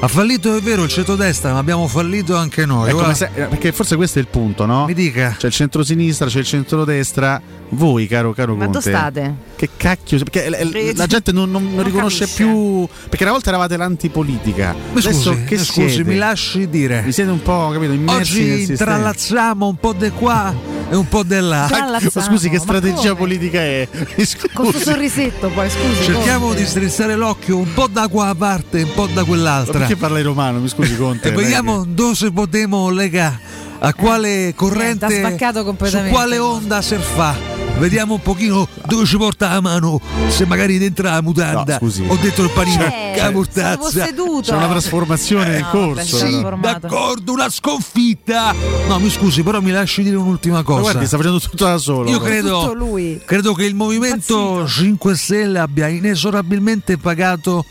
Ha 0.06 0.08
fallito, 0.08 0.56
è 0.56 0.62
vero, 0.62 0.84
il 0.84 0.90
centro-destra, 0.90 1.52
ma 1.54 1.58
abbiamo 1.58 1.88
fallito 1.88 2.36
anche 2.36 2.64
noi. 2.68 2.92
Ora- 2.92 3.16
se- 3.16 3.32
eh, 3.34 3.46
perché 3.46 3.72
forse 3.72 3.96
questo 3.96 4.20
è 4.20 4.22
il 4.22 4.28
punto, 4.28 4.68
no? 4.68 4.86
Mi 4.86 4.94
dica. 4.94 5.34
C'è 5.36 5.48
il 5.48 5.52
centro-sinistra, 5.52 6.28
c'è 6.28 6.38
il 6.40 6.46
centrodestra. 6.46 7.42
Voi, 7.70 8.06
caro, 8.06 8.32
caro 8.32 8.54
Ma 8.56 8.66
Conte. 8.66 8.78
dove 8.88 8.96
state? 8.96 9.36
Che 9.56 9.70
cacchio? 9.76 10.20
Perché 10.20 10.46
Eh, 10.46 10.94
la 10.96 11.08
gente 11.08 11.32
non, 11.32 11.50
non- 11.50 11.64
non 11.64 11.74
non 11.78 11.84
riconosce 11.86 12.20
capisce. 12.20 12.44
più. 12.44 12.88
Perché 13.10 13.24
una 13.24 13.32
volta 13.34 13.50
eravate 13.50 13.78
l'antipolitica. 13.78 14.74
Mi 14.74 15.00
Adesso 15.00 15.12
scusi, 15.34 15.44
che 15.46 15.56
mi 15.56 15.64
scusi, 15.64 15.90
siete? 15.90 16.04
mi 16.12 16.18
lasci 16.18 16.70
dire. 16.70 17.02
Vi 17.02 17.12
siete 17.12 17.32
un 17.32 17.42
po', 17.42 17.72
capito, 17.74 17.92
immersi 17.94 18.42
Oggi 18.42 18.62
intrallazziamo 18.74 19.66
un 19.68 19.76
po' 19.78 19.94
di 19.94 20.12
qua 20.12 20.54
e 20.90 20.96
un 20.96 21.08
po'. 21.08 21.22
Intrallazziamo, 21.22 22.12
Ma 22.14 22.22
scusi, 22.22 22.50
che 22.50 22.58
ma 22.58 22.62
strategia 22.64 23.16
politica 23.16 23.60
è? 23.60 23.88
Scusi. 24.18 24.50
Con 24.54 24.70
questo 24.72 24.92
sorrisetto 24.92 25.50
poi, 25.50 25.70
scusi. 25.70 26.04
Cerchiamo 26.04 26.48
Conte. 26.48 26.62
di 26.62 26.68
strizzare 26.68 27.16
l'occhio 27.16 27.58
un 27.58 27.74
po' 27.74 27.88
da 27.88 28.08
qua 28.08 28.28
a 28.30 28.36
parte, 28.36 28.84
un 28.84 28.94
po' 28.94 29.08
da 29.08 29.22
Ma 29.22 29.24
quell'altra. 29.28 29.80
perché 29.80 29.96
parla 29.96 30.20
in 30.20 30.26
romano? 30.26 30.60
Mi 30.60 30.68
scusi, 30.68 30.96
Conte. 30.96 31.30
E 31.30 31.32
vediamo 31.32 31.84
dove 31.88 32.32
potremo 32.32 32.90
legare, 32.90 33.40
a 33.80 33.94
quale 33.94 34.54
corrente, 34.56 35.06
Eh, 35.08 35.20
spaccato 35.20 35.64
completamente. 35.64 36.12
su 36.12 36.16
quale 36.16 36.38
onda 36.38 36.82
surfa. 36.82 37.55
Vediamo 37.78 38.14
un 38.16 38.22
pochino 38.22 38.68
dove 38.86 39.06
ci 39.06 39.18
porta 39.18 39.50
la 39.50 39.62
mano, 39.62 40.00
se 40.28 40.46
magari 40.46 40.78
dentro 40.78 41.08
la 41.10 41.22
mutanda. 41.22 41.74
No, 41.74 41.78
scusi. 41.80 42.04
Ho 42.08 42.16
detto 42.20 42.44
il 42.44 42.50
panino, 42.52 42.84
Eh, 42.86 43.14
stavo 43.16 43.32
mortazza. 43.34 44.06
seduto. 44.06 44.52
C'è 44.52 44.56
una 44.56 44.68
trasformazione 44.68 45.58
in 45.58 45.64
No, 45.64 45.70
corso. 45.70 46.18
vabbè, 46.18 46.30
Sì, 46.32 46.42
d'accordo, 46.62 47.32
una 47.34 47.50
sconfitta. 47.50 48.54
No, 48.88 49.00
mi 49.00 49.10
scusi, 49.10 49.44
però 49.44 49.62
mi 49.62 49.72
lasci 49.72 50.04
dire 50.04 50.16
un'ultima 50.16 50.58
Ma 50.58 50.64
cosa. 50.64 50.82
guardi, 50.82 51.06
sta 51.06 51.18
facendo 51.18 51.40
tutto 51.40 51.66
da 51.66 51.78
solo. 51.78 52.10
Io 52.10 52.18
Tutto 52.18 52.30
credo, 52.30 52.74
lui. 52.74 53.22
credo 53.26 53.54
che 53.54 53.66
il 53.66 53.76
Movimento 53.76 54.68
5 54.68 55.16
Stelle 55.16 55.60
abbia 55.60 55.88
inesorabilmente 55.88 56.98
pagato 56.98 57.66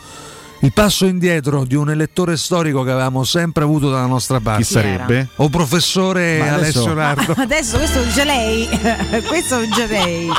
il 0.64 0.72
passo 0.72 1.04
indietro 1.04 1.64
di 1.64 1.74
un 1.74 1.90
elettore 1.90 2.38
storico 2.38 2.82
che 2.82 2.90
avevamo 2.90 3.22
sempre 3.22 3.64
avuto 3.64 3.90
dalla 3.90 4.06
nostra 4.06 4.40
parte. 4.40 4.62
Chi 4.62 4.72
sarebbe? 4.72 5.28
O 5.36 5.50
professore 5.50 6.40
adesso- 6.40 6.84
Alessio 6.84 6.94
Nardo. 6.94 7.34
Adesso 7.36 7.76
questo 7.76 7.98
lo 7.98 8.04
dice 8.06 8.24
lei. 8.24 8.68
questo 9.28 9.58
lo 9.58 9.66
dice 9.66 9.86
lei. 9.86 10.30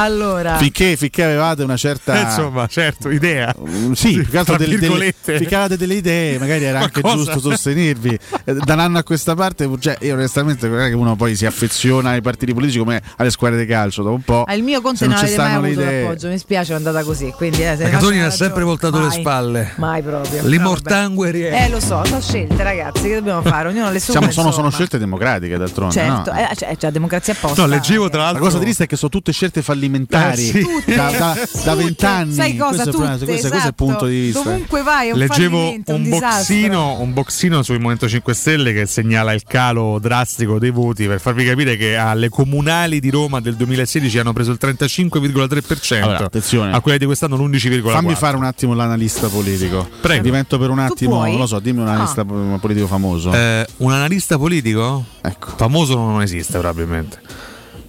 Allora, 0.00 0.56
Finché, 0.58 0.96
finché 0.96 1.24
avevate 1.24 1.62
una 1.62 1.76
certa. 1.76 2.16
Eh, 2.18 2.22
insomma, 2.30 2.66
certo, 2.66 3.10
idea. 3.10 3.54
Mm, 3.60 3.92
Sì, 3.92 4.12
più 4.14 4.28
che 4.28 4.38
altro 4.38 4.54
Tra 4.56 4.64
delle, 4.64 4.78
delle, 4.78 5.14
avevate 5.26 5.76
delle 5.76 5.94
idee, 5.94 6.38
magari 6.38 6.64
era 6.64 6.80
anche 6.80 7.00
Qualcosa. 7.00 7.32
giusto 7.32 7.50
sostenervi. 7.50 8.18
Eh, 8.44 8.54
Da 8.54 8.74
un 8.74 8.80
anno 8.80 8.98
a 8.98 9.02
questa 9.02 9.34
parte, 9.34 9.68
cioè, 9.80 9.96
io 10.00 10.14
onestamente 10.14 10.68
non 10.68 10.80
è 10.80 10.88
che 10.88 10.94
uno 10.94 11.16
poi 11.16 11.34
si 11.34 11.46
affeziona 11.46 12.10
ai 12.10 12.20
partiti 12.20 12.54
politici 12.54 12.78
come 12.78 13.02
alle 13.16 13.30
squadre 13.30 13.58
di 13.58 13.66
calcio. 13.66 14.02
Dopo 14.02 14.14
un 14.14 14.22
po'. 14.22 14.44
al 14.46 14.60
mio 14.60 14.76
se 14.76 14.82
Conte 14.82 15.06
non 15.06 15.14
non 15.16 15.18
ci 15.18 15.34
avete 15.34 15.40
mai 15.42 15.50
le 15.50 15.56
avuto 15.56 15.80
idee. 15.80 16.02
l'appoggio. 16.02 16.28
Mi 16.28 16.38
spiace, 16.38 16.72
è 16.72 16.76
andata 16.76 17.02
così. 17.02 17.32
Quindi, 17.36 17.62
eh, 17.62 17.74
se 17.76 17.82
La 17.82 17.84
ne 17.84 17.90
Catonina 17.90 18.26
ha 18.26 18.30
sempre 18.30 18.62
voltato 18.62 18.98
le 19.00 19.06
Mai. 19.08 19.20
spalle. 19.20 19.72
Mai 19.76 20.02
proprio. 20.02 20.42
Però 20.42 20.62
mortangueri. 20.62 21.42
Eh, 21.46 21.68
lo 21.68 21.80
so, 21.80 22.04
sono 22.04 22.20
scelte, 22.20 22.62
ragazzi. 22.62 23.02
Che 23.08 23.14
dobbiamo 23.14 23.42
fare? 23.42 23.68
Ognuno 23.68 23.86
ha 23.86 23.90
le 23.90 23.98
sue. 24.00 24.12
Siamo- 24.12 24.30
sono, 24.30 24.52
sono 24.52 24.70
scelte 24.70 24.98
democratiche, 24.98 25.56
d'altronde. 25.56 25.92
Certo, 25.94 26.32
no? 26.32 26.38
eh, 26.38 26.54
cioè, 26.54 26.76
cioè, 26.76 26.90
democrazia 26.92 27.32
apposta. 27.32 27.62
No, 27.62 27.68
leggevo 27.68 28.08
tra 28.08 28.18
La 28.18 28.24
l'altro. 28.26 28.44
cosa 28.44 28.58
triste 28.58 28.84
è 28.84 28.86
che 28.86 28.96
sono 28.96 29.10
tutte 29.10 29.32
scelte 29.32 29.60
fallimentari 29.62 29.86
Eh, 29.88 30.36
sì. 30.36 30.66
da, 30.94 31.10
da, 31.10 31.36
da 31.64 31.74
vent'anni. 31.74 32.32
Sai 32.32 32.56
cosa? 32.56 32.82
questo, 32.82 32.88
è 32.88 32.92
Tutte, 32.92 33.06
questo 33.06 33.24
è- 33.24 33.28
questo 33.28 33.46
è 33.46 33.50
il 33.50 33.56
esatto. 33.56 33.72
punto 33.72 34.06
di 34.06 34.20
vista. 34.20 34.42
Dovunque 34.42 34.82
vai 34.82 35.08
è 35.08 35.12
un 35.12 35.18
Leggevo 35.18 35.68
un, 35.70 35.82
un 35.86 36.08
boxino, 36.08 37.00
un 37.00 37.12
boxino 37.12 37.62
sul 37.62 37.76
Movimento 37.76 38.08
5 38.08 38.34
Stelle 38.34 38.72
che 38.72 38.86
segnala 38.86 39.32
il 39.32 39.42
calo 39.46 39.98
drastico 40.00 40.58
dei 40.58 40.70
voti 40.70 41.06
per 41.06 41.20
farvi 41.20 41.44
capire 41.44 41.76
che 41.76 41.96
alle 41.96 42.28
comunali 42.28 43.00
di 43.00 43.10
Roma 43.10 43.40
del 43.40 43.54
2016 43.56 44.18
hanno 44.18 44.32
preso 44.32 44.50
il 44.52 44.58
35,3%, 44.60 46.02
Allora, 46.02 46.24
attenzione. 46.24 46.72
a 46.72 46.80
quelle 46.80 46.98
di 46.98 47.04
quest'anno 47.06 47.36
l'11,4%. 47.36 47.90
Fammi 47.90 48.14
fare 48.14 48.36
un 48.36 48.44
attimo 48.44 48.74
l'analista 48.74 49.28
politico. 49.28 49.88
Prego. 50.00 50.22
Divento 50.22 50.58
per 50.58 50.70
un 50.70 50.78
attimo, 50.78 51.24
non 51.24 51.36
lo 51.36 51.46
so, 51.46 51.58
dimmi 51.58 51.80
un 51.80 51.88
analista 51.88 52.24
po- 52.24 52.58
politico 52.60 52.86
famoso. 52.86 53.32
Eh, 53.32 53.66
un 53.78 53.92
analista 53.92 54.36
politico? 54.38 55.04
Ecco. 55.22 55.52
Famoso 55.56 55.96
non 55.96 56.22
esiste 56.22 56.58
probabilmente. 56.58 57.20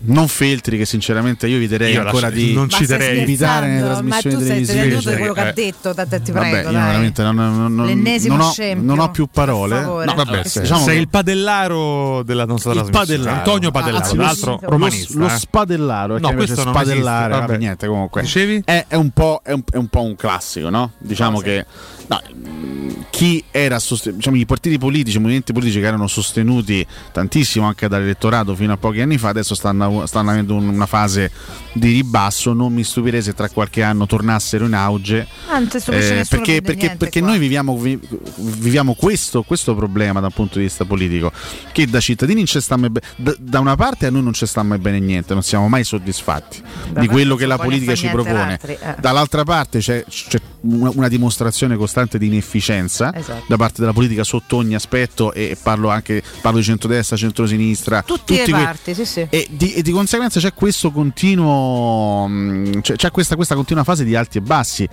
Non 0.02 0.30
Feltri, 0.30 0.78
che 0.78 0.86
sinceramente 0.86 1.46
io 1.48 1.58
eviterei 1.58 1.92
Io 1.94 2.02
ancora 2.02 2.30
di 2.30 2.54
non 2.54 2.70
citerei. 2.70 3.20
evitare 3.20 3.68
nelle 3.68 3.80
scherzando? 3.80 4.08
Ma 4.08 4.20
trasmissioni 4.20 4.36
tu 4.36 4.42
televisive. 4.50 4.80
tenendo 4.82 5.10
di 5.10 5.16
quello 5.18 5.34
che 5.34 5.40
Eh. 5.42 5.48
ha 5.48 5.52
detto, 5.52 5.94
te, 5.94 6.08
te, 6.08 6.22
ti 6.22 6.32
Vabbè, 6.32 6.50
prego. 6.52 6.72
veramente 6.72 7.22
non, 7.24 7.36
non- 7.36 7.76
non- 7.76 7.86
L'ennesimo 7.86 8.38
non 8.38 8.46
ho, 8.48 8.52
scempio. 8.52 8.86
non 8.86 9.00
ho 9.00 9.12
più 9.12 9.28
parole. 9.32 9.82
No, 9.82 9.96
Vabbè, 10.16 10.44
sei, 10.46 10.62
diciamo 10.62 10.84
sei 10.86 10.94
che- 10.96 11.02
il 11.02 11.10
padellaro 11.10 12.24
della 12.24 12.46
nostra 12.46 12.72
il 12.72 12.78
trasmissione. 12.78 13.06
padellaro. 13.08 13.38
Antonio 13.38 13.72
Padellaro, 13.72 14.04
Anzi, 14.04 14.14
tra 14.16 14.22
lo- 14.22 14.26
l'altro 14.28 14.60
lo- 14.62 14.70
romanista. 14.70 15.18
Lo, 15.20 15.26
eh. 15.26 15.30
spadellaro, 15.30 16.14
perché 16.16 16.30
No, 16.30 16.36
questo 16.36 16.64
non 16.64 16.74
spadellare, 16.74 17.30
vabbè, 17.34 17.46
vabbè. 17.46 17.58
niente 17.58 17.88
comunque. 17.88 18.22
Dicevi? 18.22 18.62
È, 18.66 18.86
è 18.88 18.96
un 18.96 19.10
po', 19.12 19.42
è, 19.44 19.52
un, 19.52 19.64
è 19.70 19.76
un 19.78 19.88
po' 19.88 20.02
un 20.04 20.16
classico, 20.16 20.70
no? 20.70 20.92
Diciamo 20.98 21.40
che 21.40 21.66
no, 22.10 22.22
mh, 22.36 23.06
chi 23.10 23.44
era 23.52 23.80
sosten- 23.80 24.16
diciamo, 24.16 24.36
i 24.38 24.46
partiti 24.46 24.78
politici, 24.78 25.18
i 25.18 25.20
movimenti 25.20 25.52
politici 25.54 25.80
che 25.80 25.86
erano 25.88 26.08
sostenuti 26.08 26.86
tantissimo 27.12 27.66
anche 27.68 27.88
dall'elettorato 27.88 28.56
fino 28.56 28.74
a 28.74 28.78
pochi 28.78 29.02
anni 29.02 29.18
fa, 29.18 29.30
adesso 29.30 29.56
stanno, 29.56 30.06
stanno 30.06 30.30
avendo 30.32 30.56
un- 30.56 30.68
una 30.70 30.86
fase 30.86 31.32
di 31.74 31.92
ribasso. 31.92 32.54
Non 32.54 32.72
mi 32.74 32.84
stupirei 32.84 33.22
se 33.22 33.34
tra 33.34 33.50
qualche 33.50 33.84
anno 33.84 34.06
tornassero 34.06 34.66
in 34.66 34.74
auge. 34.74 35.28
Stupisce 35.68 36.20
Eh, 36.20 36.26
perché 36.30 36.62
perché- 36.62 36.96
perché 36.98 37.20
noi 37.22 37.40
viviamo, 37.40 37.78
vi- 37.78 38.00
viviamo 38.38 38.94
questo, 38.94 39.44
questo 39.44 39.76
problema 39.76 40.20
da 40.20 40.28
un 40.28 40.34
punto 40.34 40.58
di 40.60 40.66
vista 40.66 40.86
politico 40.86 41.32
che 41.72 41.88
da 41.88 42.00
cittadini 42.00 42.38
non 42.40 42.46
ci 42.48 42.60
sta 42.62 42.78
mai 42.78 42.90
be- 42.90 43.02
da, 43.18 43.34
da 43.38 43.60
una 43.60 43.76
parte 43.76 44.06
a 44.06 44.10
noi 44.10 44.24
non 44.24 44.34
ci 44.34 44.46
sta 44.46 44.64
mai 44.64 44.78
bene 44.78 45.00
niente 45.00 45.34
non 45.34 45.44
siamo 45.44 45.68
mai 45.68 45.84
soddisfatti 45.84 46.62
Da 46.92 47.02
di 47.02 47.08
quello 47.08 47.36
che 47.36 47.46
la 47.46 47.58
politica 47.58 47.96
ci 47.96 48.08
propone 48.08 48.60
eh. 48.64 48.96
dall'altra 49.00 49.44
parte 49.44 49.80
c'è, 49.80 50.04
c'è 50.08 50.40
una, 50.62 50.92
una 50.96 51.08
dimostrazione 51.08 51.76
costante 51.76 51.98
di 52.08 52.28
inefficienza 52.28 53.14
Esatto. 53.14 53.44
da 53.48 53.58
parte 53.58 53.82
della 53.82 53.94
politica 53.94 54.24
sotto 54.24 54.56
ogni 54.58 54.76
aspetto 54.76 55.34
e 55.34 55.58
parlo 55.62 55.90
anche 55.90 56.22
parlo 56.42 56.60
di 56.60 56.66
centrodestra 56.66 57.18
centrosinistra 57.18 58.02
Tutti 58.04 58.34
le 58.34 58.40
tutti 58.40 58.52
que- 58.52 58.64
parti, 58.64 58.94
sì, 58.94 59.06
sì. 59.06 59.28
e 59.30 59.48
di, 59.50 59.74
e 59.74 59.82
di 59.82 59.92
conseguenza 59.92 60.40
c'è 60.40 60.54
questo 60.54 60.92
continuo 60.92 62.28
mh, 62.28 62.82
c'è, 62.82 62.96
c'è 62.96 63.12
questa, 63.12 63.36
questa 63.36 63.56
continua 63.56 63.84
fase 63.84 64.04
di 64.04 64.16
alti 64.16 64.38
e 64.38 64.42
bassi 64.42 64.88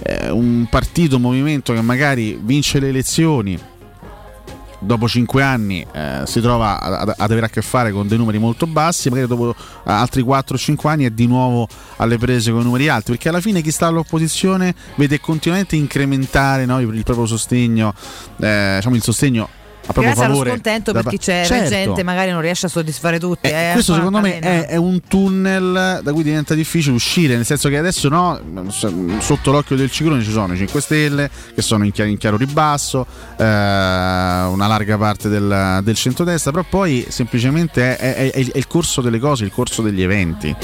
Eh, 0.00 0.30
un 0.30 0.66
partito, 0.70 1.16
un 1.16 1.22
movimento 1.22 1.72
che 1.72 1.80
magari 1.80 2.38
vince 2.40 2.78
le 2.78 2.88
elezioni 2.88 3.58
dopo 4.78 5.08
cinque 5.08 5.42
anni 5.42 5.84
eh, 5.92 6.22
si 6.24 6.40
trova 6.40 6.80
ad, 6.80 7.14
ad 7.16 7.30
avere 7.30 7.46
a 7.46 7.48
che 7.48 7.62
fare 7.62 7.90
con 7.90 8.06
dei 8.06 8.18
numeri 8.18 8.38
molto 8.38 8.66
bassi, 8.66 9.08
magari 9.08 9.28
dopo 9.28 9.54
altri 9.84 10.22
4-5 10.22 10.88
anni 10.88 11.04
è 11.04 11.10
di 11.10 11.26
nuovo 11.26 11.68
alle 11.96 12.18
prese 12.18 12.52
con 12.52 12.62
numeri 12.62 12.88
alti, 12.88 13.12
perché 13.12 13.28
alla 13.28 13.40
fine 13.40 13.60
chi 13.62 13.70
sta 13.70 13.86
all'opposizione 13.86 14.74
vede 14.96 15.20
continuamente 15.20 15.76
incrementare 15.76 16.64
no, 16.64 16.80
il, 16.80 16.94
il 16.94 17.02
proprio 17.02 17.26
sostegno, 17.26 17.94
eh, 18.40 18.74
diciamo 18.76 18.94
il 18.94 19.02
sostegno 19.02 19.48
proprio 19.92 20.12
Grazie 20.14 20.28
favore. 20.28 20.50
scontento 20.50 20.92
da 20.92 21.02
per 21.02 21.10
chi 21.12 21.18
c'è 21.18 21.44
Certo. 21.46 21.68
gente 21.68 22.02
magari 22.02 22.30
non 22.30 22.40
riesce 22.40 22.66
a 22.66 22.68
soddisfare 22.68 23.18
tutti. 23.18 23.48
Eh, 23.48 23.70
eh, 23.70 23.72
questo 23.72 23.94
secondo 23.94 24.20
me 24.20 24.38
è, 24.38 24.66
è 24.66 24.76
un 24.76 25.00
tunnel 25.06 26.00
da 26.02 26.12
cui 26.12 26.22
diventa 26.22 26.54
difficile 26.54 26.94
uscire, 26.94 27.34
nel 27.36 27.44
senso 27.44 27.68
che 27.68 27.78
adesso 27.78 28.08
no, 28.08 28.40
sotto 29.18 29.50
l'occhio 29.50 29.76
del 29.76 29.90
ciclone 29.90 30.22
ci 30.22 30.30
sono 30.30 30.52
i 30.54 30.56
5 30.56 30.80
Stelle 30.80 31.30
che 31.54 31.62
sono 31.62 31.84
in 31.84 31.92
chiaro, 31.92 32.10
in 32.10 32.16
chiaro 32.18 32.36
ribasso, 32.36 33.06
eh, 33.36 33.42
una 33.44 34.66
larga 34.66 34.96
parte 34.98 35.28
del, 35.28 35.80
del 35.82 35.94
centrodestra, 35.94 36.50
però 36.50 36.64
poi 36.68 37.06
semplicemente 37.08 37.96
è, 37.96 38.14
è- 38.14 38.30
è 38.32 38.56
il 38.58 38.66
corso 38.66 39.00
delle 39.00 39.18
cose, 39.18 39.44
il 39.44 39.52
corso 39.52 39.82
degli 39.82 40.02
eventi. 40.02 40.54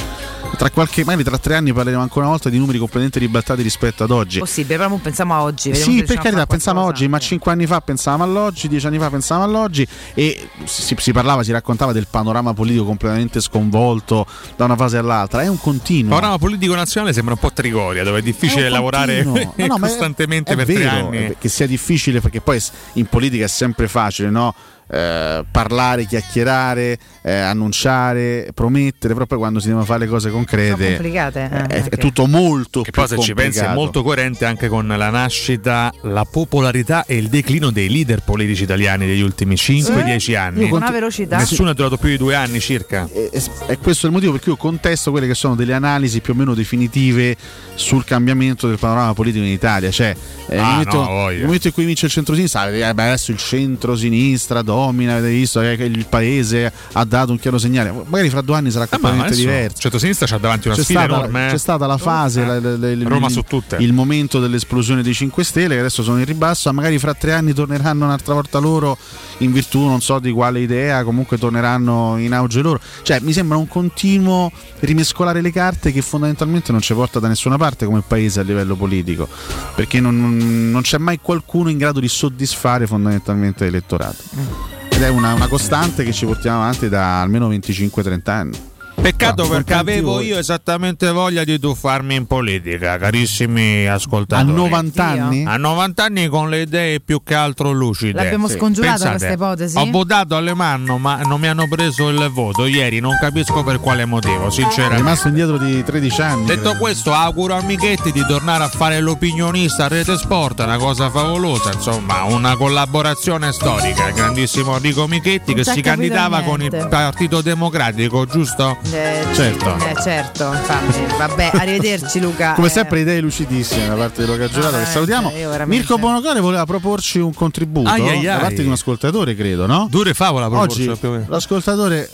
Tra 0.57 0.71
qualche, 0.71 1.05
magari 1.05 1.25
tra 1.25 1.39
tre 1.39 1.57
anni 1.57 1.73
parleremo 1.73 2.01
ancora 2.03 2.23
una 2.27 2.31
volta 2.35 2.49
di 2.49 2.59
numeri 2.59 2.79
completamente 2.79 3.19
ribaltati 3.19 3.63
rispetto 3.63 4.05
ad 4.05 4.11
oggi. 4.11 4.39
Possibile, 4.39 4.77
però 4.77 4.89
mo 4.89 4.99
pensiamo 4.99 5.35
a 5.35 5.43
oggi. 5.43 5.75
Sì, 5.75 5.81
per 5.81 5.85
riusciamo 5.85 6.03
a 6.03 6.05
carità, 6.23 6.31
fare 6.37 6.47
pensavamo 6.47 6.85
a 6.85 6.89
oggi, 6.89 7.09
ma 7.09 7.19
cinque 7.19 7.53
anni 7.53 7.67
fa 7.67 7.81
pensavamo 7.81 8.23
all'oggi, 8.25 8.69
dieci 8.69 8.87
anni 8.87 8.99
fa 8.99 9.11
pensavamo 9.11 9.45
all'oggi 9.47 9.87
e 10.15 10.49
si, 10.65 10.95
si 10.99 11.13
parlava, 11.13 11.43
si 11.43 11.53
raccontava 11.53 11.93
del 11.93 12.07
panorama 12.09 12.55
politico 12.55 12.85
completamente 12.85 13.41
sconvolto 13.41 14.27
da 14.57 14.65
una 14.65 14.77
fase 14.77 14.97
all'altra. 14.99 15.43
È 15.43 15.47
un 15.49 15.55
Il 15.55 15.61
continuo. 15.61 16.11
panorama 16.11 16.39
politico 16.39 16.75
nazionale 16.75 17.13
sembra 17.13 17.35
un 17.35 17.41
po' 17.41 17.53
Trigoria, 17.53 18.05
dove 18.05 18.19
è 18.21 18.23
difficile 18.23 18.67
È 18.67 18.69
lavorare. 18.69 19.23
No, 19.25 19.33
no, 19.33 19.55
ma 19.57 19.65
è- 19.65 19.69
costantemente 19.91 20.53
è 20.53 20.57
per 20.57 20.65
tre 20.67 20.75
vero, 20.75 20.91
anni. 21.09 21.17
eh, 21.17 21.37
Che 21.39 21.49
sia 21.49 21.67
difficile 21.67 22.21
perché 22.21 22.41
poi 22.41 22.61
in 22.95 23.07
politica 23.07 23.45
è 23.45 23.49
sempre 23.49 23.89
facile, 23.89 24.31
no? 24.31 24.55
Eh, 24.95 25.45
parlare, 25.51 26.05
chiacchierare, 26.05 26.97
eh, 27.23 27.33
annunciare, 27.33 28.51
promettere, 28.55 29.15
poi 29.15 29.39
quando 29.39 29.59
si 29.59 29.67
devono 29.67 29.85
fare 29.85 30.01
le 30.01 30.07
cose 30.07 30.31
concrete 30.31 30.95
complicate, 30.95 31.51
eh, 31.51 31.67
è, 31.67 31.85
è 31.89 31.97
tutto 31.97 32.27
molto 32.27 32.83
Che 32.83 32.93
più 32.93 33.03
poi 33.03 33.17
se 33.17 33.19
ci 33.19 33.35
pensi 33.35 33.59
è 33.59 33.73
molto 33.75 34.05
coerente 34.05 34.45
anche 34.45 34.69
con 34.69 34.87
la 34.87 35.11
nascita, 35.11 35.93
la 36.03 36.25
popolarità 36.25 37.05
e 37.07 37.17
il 37.17 37.29
declino 37.29 37.71
dei 37.71 37.91
leader 37.91 38.23
politici 38.23 38.63
italiani 38.63 39.07
degli 39.07 39.21
ultimi 39.21 39.57
5-10 39.57 40.37
anni. 40.37 40.69
Con 40.69 40.81
una 40.83 40.91
velocità. 40.93 41.39
Nessuno 41.39 41.71
ha 41.71 41.75
durato 41.75 41.97
più 41.97 42.11
di 42.11 42.17
due 42.17 42.37
anni 42.37 42.61
circa. 42.61 43.09
E, 43.13 43.31
e- 43.33 43.43
e 43.67 43.79
questo 43.79 44.07
è 44.07 44.09
il 44.09 44.15
motivo 44.15 44.33
per 44.33 44.43
cui 44.43 44.53
io 44.53 44.57
contesto 44.57 45.11
quelle 45.11 45.27
che 45.27 45.35
sono 45.35 45.57
delle 45.57 45.73
analisi 45.75 46.21
più 46.21 46.35
o 46.35 46.37
meno 46.37 46.55
definitive 46.55 47.37
sul 47.75 48.05
cambiamento 48.05 48.69
del 48.69 48.79
panorama 48.79 49.13
politico 49.13 49.45
in 49.45 49.51
Italia. 49.51 49.91
Cioè, 49.91 50.15
eh, 50.49 50.57
Ah, 50.57 50.63
nel, 50.63 50.71
momento, 50.71 50.97
no, 50.97 51.27
nel 51.29 51.45
momento 51.45 51.67
in 51.67 51.73
cui 51.73 51.85
vince 51.85 52.07
il 52.07 52.13
centro-sinistra, 52.13 52.71
eh, 52.71 52.83
adesso 52.83 53.33
il 53.33 53.39
centro-sinistra 53.39 54.63
domina, 54.87 55.17
avete 55.17 55.33
visto 55.33 55.61
eh, 55.61 55.77
che 55.77 55.85
il 55.85 56.07
paese 56.09 56.73
ha 56.93 57.05
dato 57.05 57.33
un 57.33 57.39
chiaro 57.39 57.59
segnale. 57.59 57.93
Magari 58.07 58.31
fra 58.31 58.41
due 58.41 58.57
anni 58.57 58.71
sarà 58.71 58.85
ma 58.85 58.91
completamente 58.91 59.33
adesso 59.35 59.49
diverso. 59.49 59.77
centro-sinistra 59.81 60.27
c'ha 60.27 60.39
davanti 60.39 60.67
una 60.69 60.77
C'è 60.77 60.83
sfida 60.83 61.01
stata, 61.01 61.15
enorme. 61.17 61.47
eh. 61.47 61.51
c'è 61.51 61.59
stata 61.59 61.87
la 61.87 61.99
fase, 61.99 62.45
la- 62.45 62.61
la- 62.61 62.77
la- 62.77 62.91
il, 62.91 63.07
Roma 63.07 63.27
il- 63.27 63.33
su 63.33 63.43
tutte. 63.43 63.77
il 63.81 63.93
momento 63.93 64.41
dell'esplosione 64.41 65.03
dei 65.03 65.15
5 65.15 65.43
Stelle, 65.45 65.75
che 65.75 65.81
adesso 65.81 66.03
sono 66.03 66.19
in 66.19 66.25
ribasso, 66.25 66.69
ma 66.71 66.77
magari 66.81 66.99
fra 66.99 67.15
tre 67.15 67.33
anni 67.33 67.53
torneranno 67.53 68.05
un'altra 68.05 68.35
volta 68.35 68.59
loro 68.59 68.97
in 69.39 69.53
virtù 69.53 69.81
non 69.87 70.01
so 70.01 70.19
di 70.19 70.31
quale 70.31 70.61
idea, 70.61 71.03
comunque 71.05 71.39
torneranno 71.39 72.17
in 72.19 72.33
auge 72.33 72.61
loro. 72.63 72.81
Cioè, 73.03 73.21
mi 73.21 73.33
sembra 73.33 73.57
un 73.57 73.67
continuo 73.69 74.51
rimescolare 74.81 75.41
le 75.41 75.51
carte 75.53 75.93
che 75.93 76.03
fondamentalmente 76.03 76.73
non 76.73 76.81
ci 76.81 76.95
porta 76.95 77.19
da 77.19 77.29
nessuna 77.29 77.57
parte 77.57 77.85
come 77.87 78.03
paese 78.07 78.41
a 78.41 78.43
livello 78.43 78.77
politico, 78.77 79.29
perché 79.75 80.01
non, 80.01 80.71
non 80.71 80.83
c'è 80.83 80.99
mai 80.99 81.19
qualcuno 81.21 81.69
in 81.71 81.79
grado 81.79 82.01
di 82.01 82.09
soddisfare 82.09 82.87
fondamentalmente 82.87 83.65
l'elettorato. 83.65 84.74
Ed 84.95 85.03
è 85.03 85.09
una, 85.09 85.35
una 85.35 85.49
costante 85.49 86.05
che 86.05 86.13
ci 86.13 86.25
portiamo 86.25 86.59
avanti 86.63 86.89
da 86.89 87.21
almeno 87.21 87.51
25-30 87.51 88.31
anni. 88.31 88.59
Peccato 89.05 89.47
perché 89.47 89.75
avevo 89.75 90.21
io 90.21 90.39
esattamente 90.39 91.11
voglia 91.11 91.45
di 91.45 91.59
tuffarmi 91.59 92.15
in 92.15 92.27
politica, 92.27 92.97
carissimi 92.97 93.87
ascoltatori. 93.87 94.51
A 94.51 94.55
90 94.55 95.05
anni? 95.05 95.45
A 95.45 95.59
90 95.59 96.05
anni 96.05 96.27
con 96.29 96.49
le 96.49 96.63
idee 96.63 97.01
più 97.01 97.23
che 97.23 97.35
altro 97.35 97.71
lucide. 97.71 98.15
L'abbiamo 98.15 98.49
scongiurata 98.49 98.93
Pensate, 98.93 99.17
questa 99.17 99.33
ipotesi? 99.35 99.77
Ho 99.77 99.91
votato 99.91 100.37
alle 100.37 100.55
mano, 100.55 100.97
ma 100.97 101.21
non 101.21 101.39
mi 101.39 101.49
hanno 101.49 101.69
preso 101.69 102.09
il 102.09 102.31
voto 102.33 102.65
ieri, 102.65 103.01
non 103.01 103.15
capisco 103.21 103.63
per 103.63 103.79
quale 103.79 104.07
motivo, 104.07 104.47
È 104.47 104.51
sinceramente. 104.51 105.03
rimasto 105.03 105.29
indietro 105.29 105.59
di 105.59 105.85
13 105.85 106.23
anni. 106.23 106.47
Detto 106.47 106.75
questo, 106.79 107.13
auguro 107.13 107.57
a 107.57 107.63
Michetti 107.63 108.11
di 108.11 108.25
tornare 108.27 108.65
a 108.65 108.69
fare 108.69 109.01
l'opinionista 109.01 109.85
a 109.85 109.89
Rete 109.89 110.17
Sport, 110.17 110.61
una 110.61 110.79
cosa 110.79 111.11
favolosa, 111.11 111.71
insomma, 111.75 112.23
una 112.23 112.57
collaborazione 112.57 113.53
storica. 113.53 114.09
Il 114.09 114.15
grandissimo 114.15 114.77
Enrico 114.77 115.07
Michetti 115.07 115.53
Non 115.53 115.63
che 115.63 115.71
si 115.71 115.83
candidava 115.83 116.41
con 116.41 116.63
il 116.63 116.71
niente. 116.71 116.89
Partito 116.89 117.43
Democratico, 117.43 118.25
giusto? 118.25 118.79
Eh, 118.95 119.35
Certo. 119.35 119.77
eh, 119.77 119.95
certo, 120.03 120.53
infatti. 120.53 121.01
Vabbè, 121.19 121.51
arrivederci 121.55 122.21
Luca. 122.21 122.53
Come 122.55 122.69
Eh, 122.69 122.71
sempre 122.71 123.01
idee 123.01 123.21
lucidissime 123.21 123.89
da 123.89 123.95
parte 123.95 124.25
di 124.25 124.31
Luca 124.31 124.49
Gelato 124.49 124.79
che 124.79 124.85
salutiamo. 124.85 125.31
veramente- 125.31 125.67
Mirko 125.67 125.99
Bonocore 125.99 126.39
voleva 126.41 126.65
proporci 126.65 127.19
un 127.19 127.35
contributo 127.35 127.89
Ai, 127.89 128.09
ai, 128.09 128.23
da 128.23 128.35
ai. 128.35 128.41
parte 128.41 128.61
di 128.63 128.67
un 128.67 128.73
ascoltatore, 128.73 129.35
credo, 129.35 129.67
no? 129.67 129.89
Dure 129.91 130.15
favola 130.15 130.49
Oggi 130.49 130.85
l'ascoltatore 131.27 132.09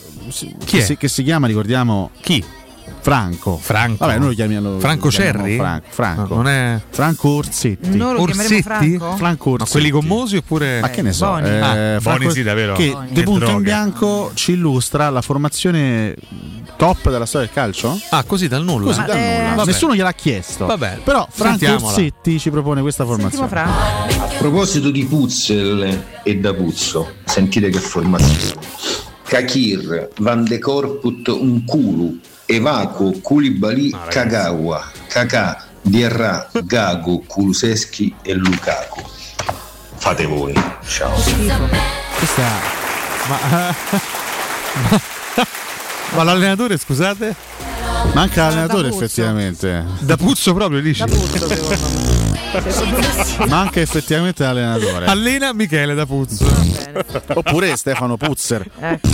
che, 0.65 0.78
è? 0.78 0.81
si, 0.81 0.97
che 0.97 1.09
si 1.09 1.23
chiama, 1.23 1.47
ricordiamo, 1.47 2.11
chi? 2.20 2.43
Franco. 3.02 3.59
Franco. 3.60 4.05
Vabbè, 4.05 4.18
noi 4.18 4.28
lo 4.28 4.35
chiamiamo 4.35 4.78
Franco 4.78 5.05
lo 5.06 5.10
chiamiamo 5.10 5.39
Cerri? 5.43 5.56
Franco. 5.56 5.86
Franco. 5.90 6.20
No, 6.28 6.35
non 6.36 6.48
è- 6.48 6.81
Franco 6.90 7.28
Orsetti. 7.31 7.97
Noi 7.97 8.14
lo 8.14 8.24
chiameremo 8.24 8.43
Orsetti? 8.56 8.62
Franco? 8.62 9.16
Franco 9.16 9.48
Ma 9.48 9.52
Orsetti. 9.55 9.70
quelli 9.70 9.90
gommosi 9.90 10.36
oppure. 10.36 10.81
Ma 10.81 10.90
che 10.90 11.02
ne 11.02 11.12
so, 11.12 11.27
Boni. 11.27 11.48
eh, 11.48 11.59
Ah, 11.60 12.01
Franco- 12.01 12.18
Boni 12.22 12.31
sì, 12.32 12.43
davvero. 12.43 12.74
Che 12.74 12.90
Boni. 12.90 13.06
di 13.09 13.14
Che 13.14 13.22
punto 13.22 13.51
in 13.51 13.62
bianco 13.62 14.31
ci 14.35 14.52
illustra 14.52 15.10
la 15.10 15.22
formazione 15.22 16.14
top 16.77 17.10
della 17.10 17.27
storia 17.27 17.47
del 17.47 17.55
calcio? 17.56 17.98
Ah, 18.10 18.22
così 18.24 18.48
dal 18.48 18.64
nulla. 18.64 18.86
Così 18.86 19.05
dal 19.05 19.16
eh, 19.16 19.39
nulla. 19.39 19.55
vabbè. 19.56 19.70
Nessuno 19.70 19.94
gliel'ha 19.94 20.12
chiesto. 20.12 20.66
Vabbè, 20.66 20.98
Però 21.05 21.27
Franco 21.31 21.59
sentiamola. 21.59 21.86
Orsetti 21.94 22.39
ci 22.39 22.51
propone 22.51 22.81
questa 22.81 23.05
formazione. 23.05 23.48
Franco. 23.48 24.22
A 24.22 24.27
proposito 24.39 24.90
di 24.90 25.05
Puzzel 25.05 26.05
e 26.22 26.36
da 26.36 26.52
Puzzo, 26.55 27.12
sentite 27.24 27.68
che 27.70 27.78
formazione. 27.78 29.09
Kakir, 29.24 30.10
Van 30.18 30.44
de 30.44 30.59
Corput, 30.59 31.28
Unkulu, 31.28 32.18
Evaco, 32.51 33.12
Koulibaly, 33.22 33.90
Kagawa, 34.09 34.90
Kakà, 35.09 35.62
Diarra, 35.82 36.51
Gago, 36.64 37.20
Kuluseschi 37.20 38.12
e 38.22 38.35
Lukaku. 38.35 39.01
Fate 39.97 40.27
voi. 40.27 40.52
Ciao. 40.85 41.12
Questa 42.16 42.43
Ma, 43.28 43.74
ma 46.16 46.22
l'allenatore, 46.24 46.77
scusate? 46.77 47.36
manca 48.14 48.48
l'allenatore 48.48 48.89
Da 48.89 48.94
effettivamente. 48.97 49.85
Da 50.01 50.16
Puzzo 50.16 50.52
proprio 50.52 50.81
dici? 50.81 51.05
Da 51.05 51.06
Puzzo. 51.06 52.09
Manca 53.47 53.78
effettivamente 53.81 54.43
l'allenatore. 54.43 55.06
Allena 55.06 55.52
Michele 55.52 55.94
da 55.94 56.05
Puzzo. 56.05 56.52
Oppure 57.35 57.77
Stefano 57.77 58.16
Puzzer. 58.16 58.66
Ecco. 58.81 59.09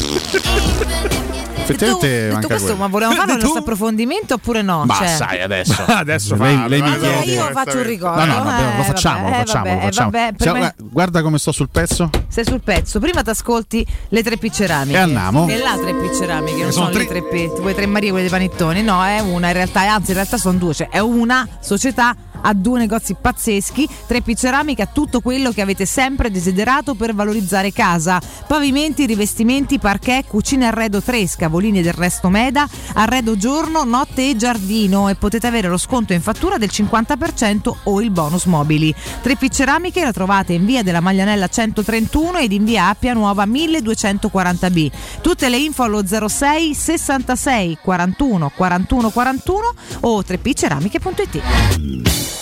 Effettivamente 1.67 2.29
detto 2.29 2.47
questo, 2.47 2.65
quello. 2.67 2.81
ma 2.81 2.87
volevamo 2.89 3.17
fare 3.17 3.33
il 3.33 3.39
nostro 3.41 3.61
approfondimento 3.61 4.35
oppure 4.35 4.63
no? 4.63 4.85
Ma 4.85 4.95
Cioè- 4.95 5.09
sai 5.09 5.43
adesso. 5.43 5.85
Adesso 5.87 6.37
lei, 6.37 6.55
fallo, 6.55 6.69
lei 6.69 6.83
mi 6.83 6.89
eh, 6.89 6.95
Eh, 6.95 6.99
chiede. 7.23 7.33
io 7.33 7.51
faccio 7.53 7.77
un 7.79 7.83
ricordo. 7.83 8.25
No, 8.25 8.35
no, 8.39 8.43
no, 8.45 8.59
eh, 8.59 8.77
lo 8.77 8.83
facciamo, 8.85 9.23
vabbè, 9.25 9.31
lo 9.31 9.35
eh, 9.35 9.45
facciamo, 9.45 9.65
vabbè, 9.65 9.75
lo 9.77 9.81
facciamo. 9.87 10.11
vabbè, 10.11 10.35
Siamo- 10.39 10.59
me- 10.61 10.75
Guarda 10.79 11.23
come 11.23 11.39
sto 11.39 11.53
sul 11.53 11.69
pezzo. 11.71 12.11
Sei 12.29 12.45
sul 12.45 12.61
pezzo. 12.61 12.99
Prima 13.01 13.23
ti 13.23 13.31
ascolti 13.31 13.87
le 14.09 14.23
tre 14.23 14.37
P 14.37 14.51
ceramiche. 14.51 14.97
E 14.97 15.01
andiamo. 15.01 15.49
E 15.49 15.59
là 15.59 15.77
tre 15.81 15.95
P 15.95 16.15
ceramiche, 16.17 16.63
non 16.63 16.73
sono 16.73 16.87
sono, 16.87 16.99
le 16.99 17.07
tre 17.07 17.23
P. 17.23 17.31
Tipo 17.55 17.67
le 17.67 17.75
tre 17.75 17.87
Marie, 17.87 18.11
quelle 18.11 18.29
dei 18.29 18.33
panettoni. 18.39 18.83
No, 18.83 19.03
è 19.05 19.21
una 19.21 19.49
in 19.49 19.53
realtà, 19.55 19.81
anzi 19.93 20.11
in 20.11 20.17
realtà 20.17 20.37
sono 20.39 20.59
due. 20.59 20.75
Cioè 20.75 20.89
è 20.89 20.99
una 20.99 21.47
società 21.61 22.15
ha 22.47 22.55
due 22.55 22.79
negozi 22.79 23.17
pazzeschi, 23.21 23.89
3P 24.09 24.37
Ceramica 24.37 24.87
tutto 24.87 25.21
quello 25.21 25.51
che 25.51 25.61
avete 25.61 25.85
sempre 25.85 26.31
desiderato 26.31 26.95
per 26.95 27.15
valorizzare 27.15 27.73
casa. 27.73 28.21
Pavimenti, 28.47 29.05
rivestimenti, 29.05 29.79
parquet, 29.79 30.27
cucine 30.27 30.67
arredo 30.67 31.03
3, 31.03 31.27
scavolini 31.27 31.83
del 31.83 31.93
resto 31.93 32.29
meda, 32.29 32.69
arredo 32.95 33.37
giorno, 33.37 33.85
notte 33.85 34.31
e 34.31 34.37
giardino 34.37 35.09
e 35.09 35.17
potete 35.17 35.49
avere 35.49 35.69
lo 35.69 35.77
sconto 35.77 36.13
in 36.13 36.23
fattura 36.23 36.57
del 36.57 36.71
50% 36.73 37.75
o 37.85 38.01
il 38.01 38.11
bonus 38.11 38.45
mobili. 38.45 38.95
3P 39.23 39.51
Ceramiche 39.51 40.05
la 40.05 40.13
trovate 40.13 40.53
in 40.53 40.65
via 40.65 40.85
della 40.85 41.01
Maglianella 41.01 41.49
131 41.49 42.39
ed 42.39 42.53
in 42.53 42.65
via 42.65 42.89
Appia 42.89 43.13
Nuova 43.13 43.45
1240B. 43.45 44.91
Tutte 45.21 45.49
le 45.49 45.57
info 45.57 45.83
allo 45.83 46.07
06 46.07 46.75
66 46.75 47.79
41 47.83 48.53
41 48.55 49.11
41 49.11 49.75
o 50.01 50.21
3pceramiche.it. 50.21 52.36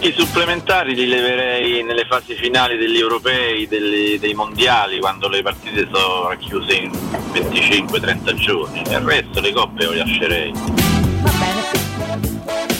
I 0.00 0.14
supplementari 0.16 0.94
li 0.94 1.06
leverei 1.06 1.82
nelle 1.82 2.04
fasi 2.06 2.34
finali 2.34 2.76
degli 2.78 2.98
europei, 2.98 3.66
degli- 3.66 4.18
dei 4.18 4.32
mondiali, 4.32 5.00
quando 5.00 5.28
le 5.28 5.42
partite 5.42 5.88
sono 5.92 6.28
racchiuse 6.28 6.72
in 6.72 6.90
25-30 7.32 8.34
giorni. 8.34 8.80
Il 8.82 9.00
resto 9.00 9.40
le 9.40 9.52
coppe 9.52 9.84
lo 9.84 9.94
lascerei. 9.94 10.87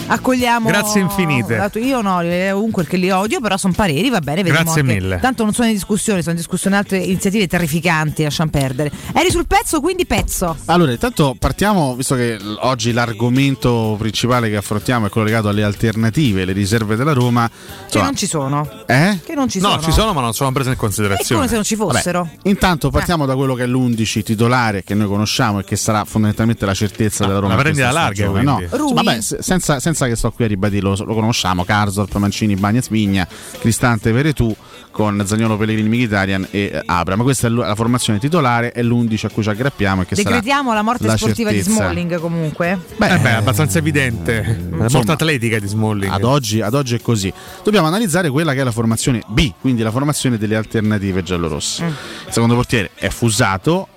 Accogliamo. 0.09 0.68
Grazie 0.68 1.01
infinite. 1.01 1.70
Io 1.74 2.01
no, 2.01 2.20
eh, 2.22 2.51
comunque 2.52 2.85
che 2.86 2.97
li 2.97 3.10
odio, 3.10 3.40
però 3.40 3.56
sono 3.56 3.72
pareri, 3.74 4.09
va 4.10 4.20
bene. 4.20 4.43
vediamo 4.43 4.64
Grazie 4.72 4.80
anche- 4.80 4.94
mille. 4.94 5.18
Tanto 5.20 5.44
non 5.44 5.52
sono 5.52 5.68
in 5.68 5.74
discussione, 5.74 6.20
sono 6.20 6.32
in 6.32 6.39
discussione 6.40 6.76
altre 6.76 6.98
iniziative 6.98 7.47
terrificanti, 7.47 8.22
lasciamo 8.22 8.51
perdere. 8.51 8.90
Eri 9.12 9.30
sul 9.30 9.47
pezzo, 9.47 9.80
quindi 9.80 10.06
pezzo. 10.06 10.56
Allora, 10.66 10.93
intanto 10.93 11.36
partiamo, 11.39 11.94
visto 11.94 12.14
che 12.14 12.39
oggi 12.60 12.93
l'argomento 12.93 13.97
principale 13.98 14.48
che 14.48 14.56
affrontiamo 14.56 15.06
è 15.06 15.09
quello 15.10 15.26
legato 15.26 15.48
alle 15.48 15.62
alternative, 15.62 16.44
le 16.44 16.52
riserve 16.52 16.97
della 16.97 17.12
Roma. 17.12 17.48
Che 17.48 17.85
Insomma, 17.85 18.05
non 18.05 18.16
ci 18.16 18.26
sono. 18.26 18.68
eh? 18.86 19.18
Che 19.24 19.35
non 19.35 19.48
ci 19.48 19.60
no, 19.60 19.70
sono. 19.70 19.82
ci 19.82 19.93
sono, 19.93 20.12
ma 20.12 20.20
non 20.20 20.32
sono 20.32 20.51
prese 20.52 20.68
in 20.70 20.74
È 20.74 20.78
considerazione. 20.78 21.35
come 21.36 21.48
se 21.48 21.55
non 21.55 21.64
ci 21.64 21.76
fossero. 21.76 22.22
Vabbè, 22.22 22.48
intanto 22.48 22.90
partiamo 22.90 23.26
da 23.26 23.35
quello 23.36 23.55
che 23.55 23.64
è 23.64 23.66
l'11 23.66 24.22
titolare 24.22 24.82
che 24.82 24.94
noi 24.94 25.06
conosciamo 25.06 25.60
e 25.60 25.64
che 25.64 25.76
sarà 25.76 26.05
fondamentalmente 26.05 26.64
la 26.64 26.74
certezza 26.74 27.26
della 27.26 27.39
Roma. 27.40 27.55
la 27.55 27.60
prendi 27.60 27.82
alla 27.82 27.93
larga, 27.93 28.24
stagione, 28.26 28.43
quindi. 28.44 28.76
No, 28.76 28.93
vabbè, 28.94 29.20
se- 29.20 29.39
senza, 29.43 29.78
senza 29.99 30.07
che 30.07 30.15
sto 30.15 30.31
qui 30.31 30.45
a 30.45 30.49
ribadirlo, 30.49 30.95
lo, 30.97 31.05
lo 31.05 31.15
conosciamo: 31.15 31.65
Carzorp, 31.65 32.15
Mancini, 32.16 32.55
Bagnez, 32.55 32.89
Vigna, 32.89 33.27
Cristante, 33.59 34.12
Veretù 34.12 34.55
con 34.93 35.23
Zagnolo, 35.27 35.57
Pellegrini, 35.57 35.89
Mkhitaryan 35.89 36.49
e 36.51 36.70
eh, 36.73 36.83
Abra. 36.87 37.16
Ma 37.16 37.25
questa 37.25 37.49
è 37.49 37.51
la 37.51 37.75
formazione 37.75 38.19
titolare, 38.19 38.73
è 38.73 38.83
l'11 38.83 39.27
a 39.27 39.31
cui 39.31 39.43
ci 39.43 39.49
aggrappiamo 39.49 40.03
e 40.03 40.07
che 40.07 40.16
sarà 40.16 40.29
Decretiamo 40.31 40.73
la 40.73 40.83
morte 40.83 41.07
la 41.07 41.16
sportiva 41.16 41.51
di 41.51 41.57
certezza. 41.57 41.83
Smalling 41.83 42.20
comunque. 42.20 42.79
Beh, 42.97 43.15
Eh 43.15 43.19
beh, 43.19 43.31
è 43.31 43.35
abbastanza 43.35 43.79
evidente. 43.79 44.43
La 44.43 44.85
insomma, 44.85 44.89
morte 44.89 45.12
atletica 45.12 45.59
di 45.59 45.66
Smalling. 45.66 46.12
Ad 46.12 46.25
oggi, 46.25 46.61
ad 46.61 46.75
oggi 46.75 46.95
è 46.95 47.01
così. 47.01 47.33
Dobbiamo 47.62 47.87
analizzare 47.87 48.31
quella 48.31 48.53
che 48.55 48.61
è 48.61 48.65
la 48.65 48.73
formazione 48.73 49.23
B, 49.27 49.53
quindi 49.61 49.83
la 49.83 49.91
formazione 49.91 50.39
delle 50.39 50.57
alternative 50.57 51.23
giallorosse. 51.23 51.85
Mm. 51.85 51.89
Il 52.27 52.33
secondo 52.33 52.55
portiere 52.55 52.91
è 52.95 53.09
Fusato, 53.09 53.89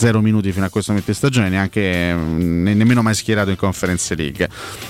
zero 0.00 0.22
minuti 0.22 0.50
fino 0.50 0.64
a 0.64 0.70
questo 0.70 0.92
momento 0.92 1.12
di 1.12 1.18
stagione, 1.18 1.50
neanche 1.50 2.14
mm, 2.14 2.62
ne- 2.62 2.72
nemmeno 2.72 3.02
mai 3.02 3.14
schierato 3.14 3.50
in 3.50 3.56
Conference 3.56 4.14
League. 4.14 4.48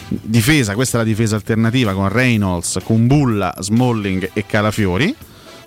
Difesa, 0.08 0.74
questa 0.74 0.98
è 0.98 1.00
la 1.00 1.06
difesa 1.06 1.34
alternativa 1.34 1.92
con 1.94 2.08
Reynolds, 2.08 2.78
Kumbulla, 2.84 3.52
Smalling 3.58 4.30
e 4.32 4.46
Calafiori. 4.46 5.12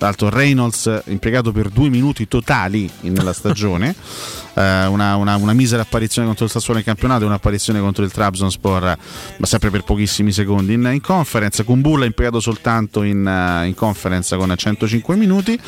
Tra 0.04 0.12
l'altro 0.12 0.38
Reynolds 0.38 1.04
impiegato 1.06 1.54
per 1.54 1.70
due 1.70 1.88
minuti 1.88 2.28
totali 2.28 2.92
nella 3.04 3.32
stagione, 3.32 3.96
Eh, 4.56 4.86
una, 4.86 5.16
una- 5.16 5.36
una 5.38 5.54
misera 5.54 5.82
apparizione 5.82 6.28
contro 6.28 6.46
il 6.46 6.52
Sassuolo 6.52 6.78
in 6.78 6.86
campionato 6.86 7.24
e 7.24 7.26
un'apparizione 7.26 7.80
contro 7.80 8.04
il 8.04 8.12
Trabzonspor, 8.12 8.98
ma 9.38 9.46
sempre 9.48 9.72
per 9.72 9.84
pochissimi 9.84 10.32
secondi 10.32 10.74
in, 10.74 10.88
in 10.94 11.02
conference. 11.02 11.64
Kumbulla 11.64 12.06
impiegato 12.06 12.40
soltanto 12.40 13.02
in, 13.02 13.26
eh, 13.26 13.66
in 13.66 13.74
conference 13.74 14.38
con 14.38 14.54
105 14.56 15.16
minuti 15.16 15.60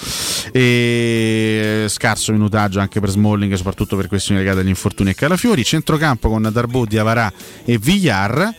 e 0.52 1.86
scarso 1.90 2.32
minutaggio 2.32 2.80
anche 2.80 3.00
per 3.00 3.10
Smalling, 3.10 3.56
soprattutto 3.56 3.96
per 3.96 4.08
questioni 4.08 4.40
legate 4.42 4.60
agli 4.60 4.68
infortuni 4.68 5.10
e 5.10 5.16
Calafiori. 5.16 5.64
Centrocampo 5.64 6.30
con 6.30 6.48
Darbo, 6.52 6.86
Diavarà 6.86 7.34
e 7.66 7.80
Villar. 7.80 8.54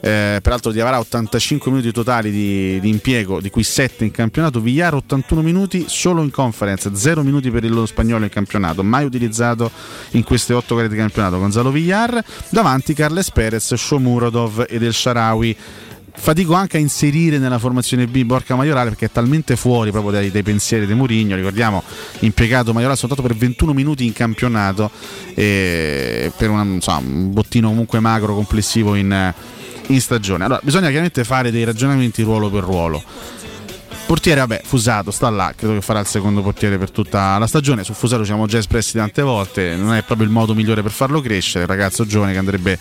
Eh, 0.00 0.38
peraltro 0.42 0.70
Diavara 0.70 0.98
85 0.98 1.70
minuti 1.70 1.92
totali 1.92 2.30
di, 2.30 2.78
di 2.80 2.88
impiego, 2.88 3.40
di 3.40 3.50
cui 3.50 3.62
7 3.62 4.04
in 4.04 4.10
campionato. 4.10 4.60
Villar 4.60 4.94
81 4.94 5.42
minuti 5.42 5.84
solo 5.88 6.22
in 6.22 6.30
conference, 6.30 6.94
0 6.94 7.22
minuti 7.22 7.50
per 7.50 7.64
il 7.64 7.72
loro 7.72 7.86
spagnolo 7.86 8.24
in 8.24 8.30
campionato, 8.30 8.82
mai 8.82 9.04
utilizzato 9.04 9.70
in 10.12 10.22
queste 10.24 10.54
8 10.54 10.74
gare 10.74 10.88
di 10.88 10.96
campionato. 10.96 11.38
Gonzalo 11.38 11.70
Villar 11.70 12.22
davanti 12.50 12.94
Carles 12.94 13.30
Perez, 13.30 13.74
Shomurodov 13.74 14.66
ed 14.68 14.82
El 14.82 14.94
Sharawi. 14.94 15.56
Fatico 16.20 16.54
anche 16.54 16.78
a 16.78 16.80
inserire 16.80 17.38
nella 17.38 17.60
formazione 17.60 18.08
B 18.08 18.24
Borca 18.24 18.56
Maiorale 18.56 18.88
perché 18.88 19.06
è 19.06 19.10
talmente 19.10 19.54
fuori 19.54 19.92
proprio 19.92 20.10
dai, 20.10 20.32
dai 20.32 20.42
pensieri 20.42 20.84
di 20.84 20.92
Mourinho. 20.92 21.36
Ricordiamo, 21.36 21.84
impiegato 22.20 22.72
Maiorale 22.72 22.98
soltanto 22.98 23.22
per 23.22 23.36
21 23.36 23.72
minuti 23.72 24.04
in 24.04 24.12
campionato 24.12 24.90
per 25.34 26.50
una- 26.50 26.64
insomma, 26.64 26.98
un 26.98 27.32
bottino 27.32 27.68
comunque 27.68 28.00
macro 28.00 28.34
complessivo 28.34 28.96
in, 28.96 29.32
in 29.88 30.00
stagione. 30.00 30.44
Allora, 30.44 30.60
bisogna 30.62 30.86
chiaramente 30.88 31.24
fare 31.24 31.50
dei 31.50 31.64
ragionamenti 31.64 32.22
ruolo 32.22 32.48
per 32.50 32.62
ruolo. 32.62 33.02
Portiere, 34.06 34.40
vabbè, 34.40 34.62
Fusato 34.64 35.10
sta 35.10 35.28
là, 35.28 35.52
credo 35.54 35.74
che 35.74 35.80
farà 35.82 36.00
il 36.00 36.06
secondo 36.06 36.40
portiere 36.40 36.78
per 36.78 36.90
tutta 36.90 37.36
la 37.36 37.46
stagione. 37.46 37.84
Su 37.84 37.92
Fusato 37.92 38.22
ci 38.22 38.28
siamo 38.28 38.46
già 38.46 38.56
espressi 38.56 38.96
tante 38.96 39.20
volte, 39.20 39.76
non 39.76 39.92
è 39.94 40.02
proprio 40.02 40.26
il 40.26 40.32
modo 40.32 40.54
migliore 40.54 40.80
per 40.82 40.92
farlo 40.92 41.20
crescere. 41.20 41.64
Il 41.64 41.68
ragazzo 41.68 42.06
giovane 42.06 42.32
che 42.32 42.38
andrebbe 42.38 42.78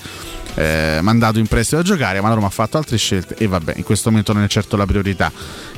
eh, 0.56 1.00
mandato 1.02 1.38
in 1.38 1.48
prestito 1.48 1.82
a 1.82 1.84
giocare, 1.84 2.22
ma 2.22 2.30
la 2.30 2.36
Roma 2.36 2.48
ha 2.48 2.52
fatto 2.52 2.78
altre 2.78 2.96
scelte 2.98 3.36
e 3.38 3.46
vabbè, 3.46 3.74
in 3.76 3.84
questo 3.84 4.10
momento 4.10 4.32
non 4.32 4.44
è 4.44 4.48
certo 4.48 4.78
la 4.78 4.86
priorità 4.86 5.30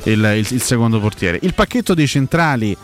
il, 0.04 0.12
il- 0.36 0.46
il 0.50 0.62
secondo 0.62 1.00
portiere. 1.00 1.40
Il 1.42 1.52
pacchetto 1.54 1.94
dei 1.94 2.06
centrali 2.06 2.76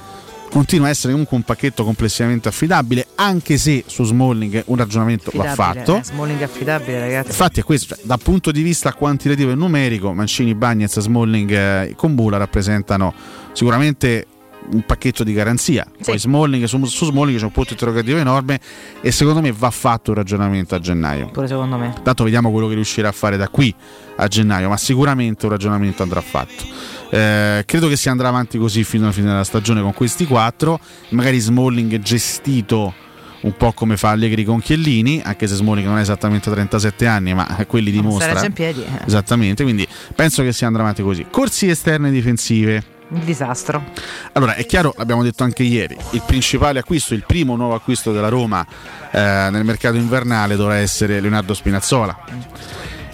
continua 0.51 0.86
a 0.86 0.90
essere 0.90 1.10
comunque 1.12 1.36
un 1.36 1.43
pacchetto 1.43 1.85
complessivamente 1.85 2.48
affidabile, 2.48 3.06
anche 3.16 3.59
se 3.59 3.85
su 3.86 4.05
Smalling 4.05 4.64
un 4.66 4.77
ragionamento 4.77 5.31
va 5.35 5.55
fatto. 5.55 5.97
eh, 5.97 6.05
Smalling 6.05 6.43
affidabile, 6.43 7.01
ragazzi. 7.01 7.28
Infatti 7.28 7.60
è 7.60 7.62
questo, 7.62 7.94
cioè, 7.94 8.05
dal 8.05 8.20
punto 8.20 8.51
di 8.51 8.62
vista 8.62 8.93
quantitativo 8.93 9.51
e 9.51 9.55
numerico, 9.55 10.12
Mancini, 10.12 10.55
Bagnez, 10.55 10.98
Smalling 11.01 11.51
e 11.51 11.94
Combula 11.97 12.36
rappresentano 12.36 13.12
sicuramente 13.52 14.27
un 14.72 14.82
pacchetto 14.84 15.24
di 15.24 15.32
garanzia. 15.32 15.86
Poi 16.05 16.18
Smalling, 16.18 16.64
su, 16.64 16.82
su 16.84 17.06
Smalling 17.06 17.38
c'è 17.38 17.44
un 17.44 17.52
punto 17.52 17.72
interrogativo 17.72 18.18
enorme 18.18 18.60
e 19.01 19.10
secondo 19.10 19.40
me 19.40 19.52
va 19.52 19.70
fatto 19.70 20.10
un 20.10 20.16
ragionamento 20.16 20.74
a 20.74 20.78
gennaio. 20.78 21.28
Pure 21.30 21.47
secondo 21.47 21.76
me. 21.76 21.94
Tanto 22.02 22.24
vediamo 22.24 22.51
quello 22.51 22.68
che 22.68 22.74
riuscirà 22.74 23.09
a 23.09 23.12
fare 23.12 23.36
da 23.36 23.48
qui 23.48 23.74
a 24.16 24.26
gennaio, 24.28 24.68
ma 24.68 24.76
sicuramente 24.76 25.47
un 25.47 25.52
ragionamento 25.52 26.02
andrà 26.02 26.20
fatto. 26.20 26.64
Eh, 27.10 27.62
credo 27.66 27.88
che 27.88 27.97
si 27.97 28.09
andrà 28.09 28.28
avanti 28.28 28.59
così 28.59 28.82
fino 28.84 29.05
alla 29.05 29.12
fine 29.12 29.26
della 29.28 29.44
stagione 29.44 29.80
con 29.80 29.93
questi 29.94 30.26
quattro, 30.26 30.80
magari 31.10 31.38
Smalling 31.38 31.98
gestito 32.01 32.94
un 33.43 33.56
po' 33.56 33.72
come 33.72 33.97
fa 33.97 34.10
Allegri 34.10 34.43
con 34.44 34.60
Chiellini, 34.60 35.20
anche 35.24 35.47
se 35.47 35.55
Smalling 35.55 35.86
non 35.86 35.98
ha 35.98 36.01
esattamente 36.01 36.51
37 36.51 37.06
anni, 37.06 37.32
ma 37.34 37.47
quelli 37.68 37.90
Se 37.90 37.97
dimostra. 37.97 38.32
regge 38.32 38.47
in 38.47 38.52
piedi, 38.52 38.80
eh. 38.82 39.05
Esattamente, 39.06 39.62
quindi 39.62 39.86
penso 40.16 40.43
che 40.43 40.52
si 40.52 40.64
andrà 40.64 40.82
avanti 40.82 41.02
così. 41.02 41.26
Corsi 41.30 41.68
esterne 41.68 42.10
difensive. 42.10 42.94
Un 43.09 43.24
disastro. 43.24 43.85
Allora, 44.33 44.55
è 44.55 44.66
chiaro, 44.66 44.93
l'abbiamo 44.97 45.23
detto 45.23 45.45
anche 45.45 45.62
ieri, 45.62 45.97
il 46.11 46.23
principale 46.27 46.81
acquisto, 46.81 47.15
il 47.15 47.24
primo 47.24 47.55
nuovo 47.55 47.74
acquisto 47.74 48.12
della 48.12 48.28
Roma 48.28 48.66
eh, 49.12 49.49
nel 49.51 49.65
mercato 49.65 49.97
invernale 49.97 50.57
dovrà 50.57 50.77
essere 50.77 51.20
Leonardo 51.20 51.55
Spinazzola. 51.55 52.24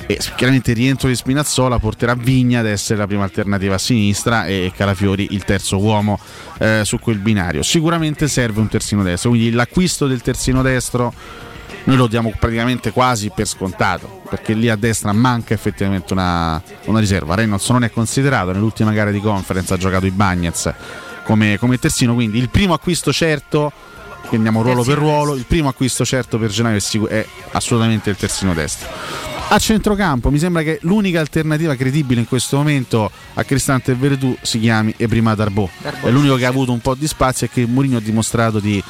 E 0.06 0.18
chiaramente 0.36 0.72
il 0.72 0.76
rientro 0.76 1.08
di 1.08 1.14
Spinazzola 1.14 1.78
porterà 1.78 2.14
Vigna 2.14 2.60
ad 2.60 2.66
essere 2.66 2.98
la 2.98 3.06
prima 3.06 3.22
alternativa 3.22 3.74
a 3.76 3.78
sinistra 3.78 4.46
e 4.46 4.72
Calafiori 4.74 5.28
il 5.30 5.44
terzo 5.44 5.78
uomo 5.78 6.18
eh, 6.58 6.82
su 6.84 6.98
quel 6.98 7.18
binario. 7.18 7.62
Sicuramente 7.62 8.28
serve 8.28 8.60
un 8.60 8.68
terzino 8.68 9.02
destro, 9.02 9.30
quindi 9.30 9.50
l'acquisto 9.50 10.06
del 10.06 10.20
terzino 10.20 10.62
destro 10.62 11.12
noi 11.84 11.96
lo 11.96 12.06
diamo 12.06 12.32
praticamente 12.38 12.92
quasi 12.92 13.30
per 13.34 13.46
scontato, 13.46 14.22
perché 14.28 14.54
lì 14.54 14.68
a 14.68 14.76
destra 14.76 15.12
manca 15.12 15.54
effettivamente 15.54 16.12
una, 16.12 16.62
una 16.84 17.00
riserva. 17.00 17.34
Reynolds 17.34 17.68
non 17.70 17.84
è 17.84 17.90
considerato, 17.90 18.52
nell'ultima 18.52 18.92
gara 18.92 19.10
di 19.10 19.20
conference 19.20 19.74
ha 19.74 19.76
giocato 19.76 20.06
i 20.06 20.10
Bagnets 20.10 20.72
come, 21.24 21.58
come 21.58 21.78
terzino, 21.78 22.14
quindi 22.14 22.38
il 22.38 22.48
primo 22.48 22.74
acquisto 22.74 23.12
certo, 23.12 23.72
quindi 24.26 24.48
andiamo 24.48 24.62
ruolo 24.62 24.82
per 24.82 24.98
ruolo, 24.98 25.34
il 25.34 25.44
primo 25.46 25.68
acquisto 25.68 26.04
certo 26.04 26.38
per 26.38 26.50
gennaio 26.50 26.80
è, 27.08 27.26
assolutamente 27.52 28.10
il 28.10 28.16
terzino 28.16 28.54
destro. 28.54 28.88
A 29.48 29.58
centrocampo 29.58 30.30
mi 30.30 30.38
sembra 30.38 30.62
che 30.62 30.78
l'unica 30.82 31.20
alternativa 31.20 31.74
credibile 31.74 32.20
in 32.20 32.26
questo 32.26 32.56
momento 32.56 33.10
a 33.34 33.44
Cristante 33.44 33.92
e 33.92 33.94
Veretù 33.94 34.34
si 34.40 34.58
chiami 34.58 34.94
Ebrima 34.96 35.34
Darbo. 35.34 35.68
È 36.00 36.08
l'unico 36.08 36.36
che 36.36 36.46
ha 36.46 36.48
avuto 36.48 36.72
un 36.72 36.80
po' 36.80 36.94
di 36.94 37.06
spazio 37.06 37.46
e 37.46 37.50
che 37.50 37.66
Mourinho 37.66 37.98
ha 37.98 38.00
dimostrato 38.00 38.60
di 38.60 38.82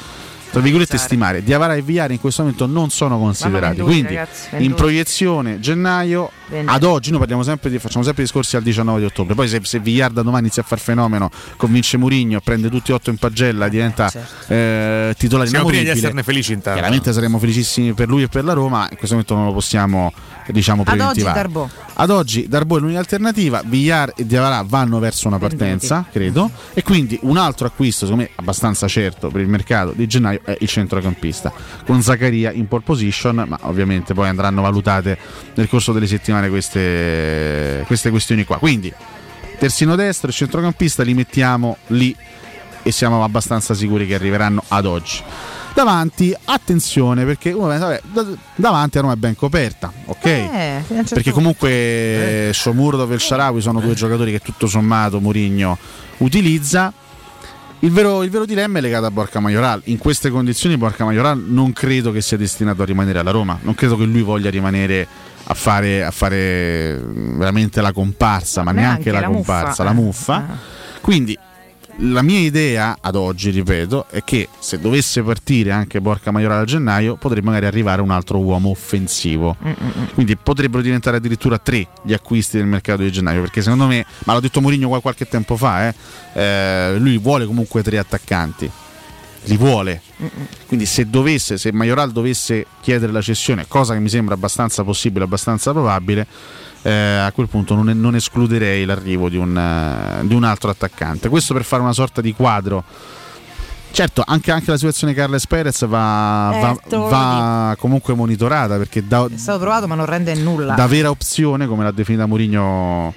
tra 0.53 0.61
virgolette 0.61 0.99
stimare. 0.99 1.43
Diavara 1.43 1.73
e 1.73 1.81
Viari 1.81 2.13
in 2.13 2.19
questo 2.19 2.43
momento 2.43 2.67
non 2.67 2.91
sono 2.91 3.17
considerati. 3.17 3.77
venduti, 3.77 3.91
Quindi 3.91 4.13
ragazzi, 4.13 4.45
in 4.51 4.57
venduti. 4.59 4.81
proiezione 4.81 5.59
gennaio 5.59 6.29
Venduti. 6.47 6.75
ad 6.75 6.83
oggi 6.83 7.09
noi 7.09 7.17
parliamo 7.17 7.41
sempre 7.41 7.71
di, 7.71 7.79
facciamo 7.79 8.03
sempre 8.03 8.21
discorsi 8.21 8.55
al 8.55 8.61
19 8.61 8.99
di 8.99 9.05
ottobre. 9.05 9.33
Poi 9.33 9.47
se, 9.47 9.59
se 9.63 9.79
Villar 9.79 10.11
da 10.11 10.21
domani 10.21 10.43
inizia 10.43 10.61
a 10.61 10.65
far 10.65 10.77
fenomeno, 10.77 11.31
convince 11.57 11.97
Mourinho, 11.97 12.39
prende 12.41 12.69
tutti 12.69 12.91
e 12.91 12.93
otto 12.93 13.09
in 13.09 13.17
pagella, 13.17 13.67
diventa 13.67 14.11
eh, 14.47 15.15
titolare 15.17 15.49
Siamo 15.49 15.65
prima 15.65 15.81
di 15.81 15.89
esserne 15.89 16.21
felici 16.21 16.53
intanto. 16.53 16.77
Chiaramente 16.79 17.11
saremo 17.11 17.39
felicissimi 17.39 17.93
per 17.93 18.07
lui 18.07 18.21
e 18.21 18.27
per 18.27 18.43
la 18.43 18.53
Roma, 18.53 18.87
in 18.91 18.97
questo 18.97 19.15
momento 19.15 19.33
non 19.33 19.45
lo 19.45 19.53
possiamo 19.53 20.13
diciamo 20.51 20.81
Ad 20.81 20.87
oggi 20.89 20.97
preventivare. 20.97 21.35
Darbo. 21.41 21.69
Ad 21.93 22.09
oggi 22.09 22.47
Darbo 22.47 22.77
è 22.77 22.79
l'unica 22.79 22.99
alternativa, 22.99 23.61
Villar 23.65 24.13
e 24.15 24.25
Diavara 24.25 24.63
vanno 24.67 24.99
verso 24.99 25.27
una 25.27 25.39
partenza, 25.39 26.05
credo, 26.11 26.51
e 26.73 26.83
quindi 26.83 27.17
un 27.23 27.37
altro 27.37 27.65
acquisto, 27.65 28.05
secondo 28.05 28.25
me 28.25 28.31
abbastanza 28.35 28.87
certo 28.87 29.29
per 29.29 29.41
il 29.41 29.47
mercato 29.47 29.93
di 29.95 30.05
gennaio 30.05 30.41
è 30.43 30.55
il 30.59 30.67
centrocampista, 30.67 31.51
con 31.85 32.01
Zaccaria 32.01 32.51
in 32.51 32.67
pole 32.67 32.83
position, 32.85 33.45
ma 33.47 33.57
ovviamente 33.61 34.13
poi 34.13 34.27
andranno 34.27 34.61
valutate 34.61 35.17
nel 35.55 35.67
corso 35.67 35.91
delle 35.91 36.07
settimane 36.07 36.49
queste, 36.49 37.83
queste 37.87 38.09
questioni 38.09 38.43
qua. 38.43 38.57
Quindi 38.57 38.93
terzino 39.57 39.95
destro 39.95 40.29
e 40.29 40.33
centrocampista 40.33 41.03
li 41.03 41.13
mettiamo 41.13 41.77
lì 41.87 42.15
e 42.83 42.91
siamo 42.91 43.23
abbastanza 43.23 43.73
sicuri 43.73 44.05
che 44.05 44.15
arriveranno 44.15 44.63
ad 44.67 44.85
oggi. 44.85 45.21
Davanti, 45.73 46.35
attenzione 46.45 47.25
perché 47.25 47.51
uno 47.51 47.67
pensa, 47.67 47.87
vabbè, 47.87 48.01
da- 48.11 48.37
davanti 48.55 48.97
a 48.99 49.01
Roma 49.01 49.13
è 49.13 49.15
ben 49.15 49.35
coperta, 49.35 49.91
ok? 50.05 50.25
Eh, 50.25 50.83
certo 50.87 51.15
perché 51.15 51.31
comunque 51.31 52.49
eh. 52.49 52.51
Shomurdov 52.53 53.11
e 53.11 53.17
Sharawi 53.17 53.59
sono 53.59 53.79
due 53.79 53.95
giocatori 53.95 54.31
che 54.31 54.39
tutto 54.39 54.67
sommato 54.67 55.19
Mourinho 55.19 55.77
utilizza. 56.17 56.93
Il 57.83 57.91
vero, 57.91 58.23
il 58.23 58.29
vero 58.29 58.45
dilemma 58.45 58.77
è 58.77 58.81
legato 58.81 59.07
a 59.07 59.11
Borca 59.11 59.41
Majoral. 59.41 59.81
In 59.85 59.97
queste 59.97 60.29
condizioni 60.29 60.77
Borca 60.77 61.03
Majoral 61.03 61.37
non 61.37 61.73
credo 61.73 62.13
che 62.13 62.21
sia 62.21 62.37
destinato 62.37 62.81
a 62.81 62.85
rimanere 62.85 63.19
alla 63.19 63.31
Roma, 63.31 63.59
non 63.61 63.75
credo 63.75 63.97
che 63.97 64.05
lui 64.05 64.21
voglia 64.21 64.49
rimanere 64.49 65.05
a 65.43 65.53
fare, 65.53 66.01
a 66.01 66.11
fare 66.11 66.97
veramente 67.05 67.81
la 67.81 67.91
comparsa, 67.91 68.63
ma 68.63 68.71
neanche, 68.71 69.11
Neanche 69.11 69.11
la, 69.11 69.19
la 69.19 69.27
muffa, 69.27 69.53
comparsa, 69.53 69.81
eh. 69.81 69.85
la 69.85 69.91
muffa. 69.91 70.45
Quindi 71.01 71.37
la 71.97 72.21
mia 72.21 72.39
idea 72.39 72.97
ad 72.99 73.15
oggi, 73.15 73.51
ripeto, 73.51 74.07
è 74.09 74.23
che 74.23 74.49
se 74.59 74.79
dovesse 74.79 75.21
partire 75.21 75.71
anche 75.71 76.01
Borca 76.01 76.31
Majoral 76.31 76.61
a 76.61 76.65
gennaio, 76.65 77.15
potrebbe 77.15 77.45
magari 77.45 77.65
arrivare 77.67 78.01
un 78.01 78.09
altro 78.09 78.39
uomo 78.39 78.69
offensivo. 78.69 79.55
Quindi 80.13 80.35
potrebbero 80.35 80.81
diventare 80.81 81.17
addirittura 81.17 81.59
tre 81.59 81.87
gli 82.01 82.13
acquisti 82.13 82.57
del 82.57 82.65
mercato 82.65 83.03
di 83.03 83.11
gennaio. 83.11 83.41
Perché 83.41 83.61
secondo 83.61 83.85
me, 83.85 84.05
ma 84.25 84.33
l'ha 84.33 84.39
detto 84.39 84.59
Mourinho 84.59 84.87
qua- 84.87 85.01
qualche 85.01 85.27
tempo 85.27 85.55
fa, 85.55 85.87
eh, 85.87 85.95
eh, 86.33 86.97
lui 86.97 87.17
vuole 87.17 87.45
comunque 87.45 87.83
tre 87.83 87.99
attaccanti. 87.99 88.69
Li 89.45 89.57
vuole. 89.57 90.01
Quindi 90.67 90.85
se 90.85 91.09
dovesse, 91.09 91.57
se 91.57 91.71
Majoral 91.73 92.11
dovesse 92.11 92.65
chiedere 92.81 93.11
la 93.11 93.21
cessione, 93.21 93.65
cosa 93.67 93.93
che 93.93 93.99
mi 93.99 94.09
sembra 94.09 94.35
abbastanza 94.35 94.83
possibile, 94.83 95.25
abbastanza 95.25 95.71
probabile, 95.71 96.25
eh, 96.83 96.91
a 96.91 97.31
quel 97.31 97.47
punto 97.47 97.75
non, 97.75 97.85
non 97.99 98.15
escluderei 98.15 98.85
l'arrivo 98.85 99.29
di 99.29 99.37
un, 99.37 99.57
eh, 99.57 100.27
di 100.27 100.33
un 100.35 100.43
altro 100.43 100.69
attaccante. 100.69 101.29
Questo 101.29 101.53
per 101.53 101.63
fare 101.63 101.81
una 101.81 101.93
sorta 101.93 102.21
di 102.21 102.33
quadro. 102.33 102.83
Certo, 103.91 104.23
anche, 104.25 104.51
anche 104.51 104.71
la 104.71 104.77
situazione 104.77 105.13
Carles 105.13 105.45
Perez 105.45 105.85
va, 105.85 106.49
va- 106.59 106.77
lo 106.89 107.03
va 107.09 107.75
comunque 107.77 108.15
monitorata 108.15 108.77
perché 108.77 109.05
da, 109.05 109.27
È 109.31 109.37
stato 109.37 109.59
provato 109.59 109.87
ma 109.87 109.93
non 109.93 110.07
rende 110.07 110.33
nulla. 110.33 110.73
da 110.73 110.87
vera 110.87 111.11
opzione, 111.11 111.67
come 111.67 111.83
l'ha 111.83 111.91
definita 111.91 112.25
Mourinho 112.25 113.13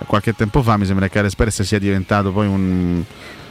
eh, 0.00 0.04
qualche 0.04 0.34
tempo 0.34 0.62
fa, 0.62 0.76
mi 0.76 0.84
sembra 0.84 1.06
che 1.06 1.12
Carles 1.12 1.36
Perez 1.36 1.62
sia 1.62 1.78
diventato 1.78 2.32
poi 2.32 2.48
un, 2.48 3.04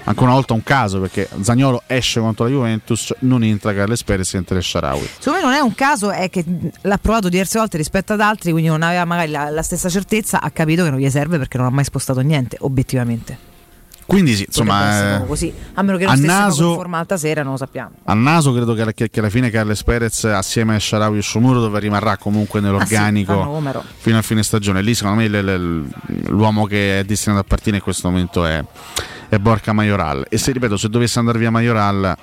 ancora 0.05 0.25
una 0.27 0.35
volta 0.35 0.53
un 0.53 0.63
caso 0.63 0.99
perché 0.99 1.27
Zagnolo 1.41 1.83
esce 1.87 2.19
contro 2.19 2.45
la 2.45 2.51
Juventus, 2.51 3.13
non 3.19 3.43
entra 3.43 3.73
Carles 3.73 4.03
Perez, 4.03 4.33
entra 4.33 4.55
il 4.57 4.63
Sharawi. 4.63 5.07
Secondo 5.19 5.39
me 5.39 5.45
non 5.45 5.53
è 5.53 5.59
un 5.59 5.75
caso, 5.75 6.09
è 6.11 6.29
che 6.29 6.43
l'ha 6.81 6.97
provato 6.97 7.29
diverse 7.29 7.59
volte 7.59 7.77
rispetto 7.77 8.13
ad 8.13 8.21
altri, 8.21 8.51
quindi 8.51 8.69
non 8.69 8.81
aveva 8.81 9.05
magari 9.05 9.31
la, 9.31 9.49
la 9.49 9.61
stessa 9.63 9.89
certezza, 9.89 10.41
ha 10.41 10.49
capito 10.51 10.83
che 10.83 10.89
non 10.89 10.99
gli 10.99 11.09
serve 11.09 11.37
perché 11.37 11.57
non 11.57 11.67
ha 11.67 11.71
mai 11.71 11.83
spostato 11.83 12.21
niente, 12.21 12.57
obiettivamente. 12.61 13.53
Quindi 14.07 14.35
sì, 14.35 14.43
insomma, 14.45 15.23
eh, 15.23 15.25
così. 15.25 15.51
A 15.73 15.81
meno 15.81 15.97
che 15.97 16.05
non 16.05 16.19
naso- 16.19 16.69
in 16.69 16.75
forma 16.75 16.99
alta 16.99 17.17
sera, 17.17 17.41
non 17.41 17.53
lo 17.53 17.57
sappiamo. 17.57 17.89
a 18.03 18.13
naso 18.13 18.53
credo 18.53 18.75
che, 18.75 18.93
che- 18.93 19.09
che 19.09 19.19
alla 19.19 19.31
fine 19.31 19.49
Carles 19.49 19.81
Perez 19.83 20.25
assieme 20.25 20.75
a 20.75 20.79
Sharawi 20.79 21.17
e 21.17 21.21
Shomuro 21.23 21.59
dove 21.59 21.79
rimarrà 21.79 22.15
comunque 22.15 22.59
nell'organico 22.59 23.31
Ah, 23.65 23.71
sì, 23.71 23.87
fino 23.97 24.19
a 24.19 24.21
fine 24.21 24.43
stagione. 24.43 24.83
Lì 24.83 24.93
secondo 24.93 25.21
me 25.21 25.27
l- 25.27 25.43
l- 25.43 25.87
l'uomo 26.27 26.67
che 26.67 26.99
è 26.99 27.03
destinato 27.03 27.41
a 27.41 27.45
partire 27.47 27.77
in 27.77 27.81
questo 27.81 28.07
momento 28.07 28.45
è, 28.45 28.63
è 29.35 29.39
Borca 29.39 29.73
Majoral. 29.73 30.25
E 30.29 30.37
se 30.37 30.51
ripeto, 30.51 30.77
se 30.77 30.89
dovesse 30.89 31.19
andare 31.19 31.37
via 31.39 31.51
Majoral 31.51 32.15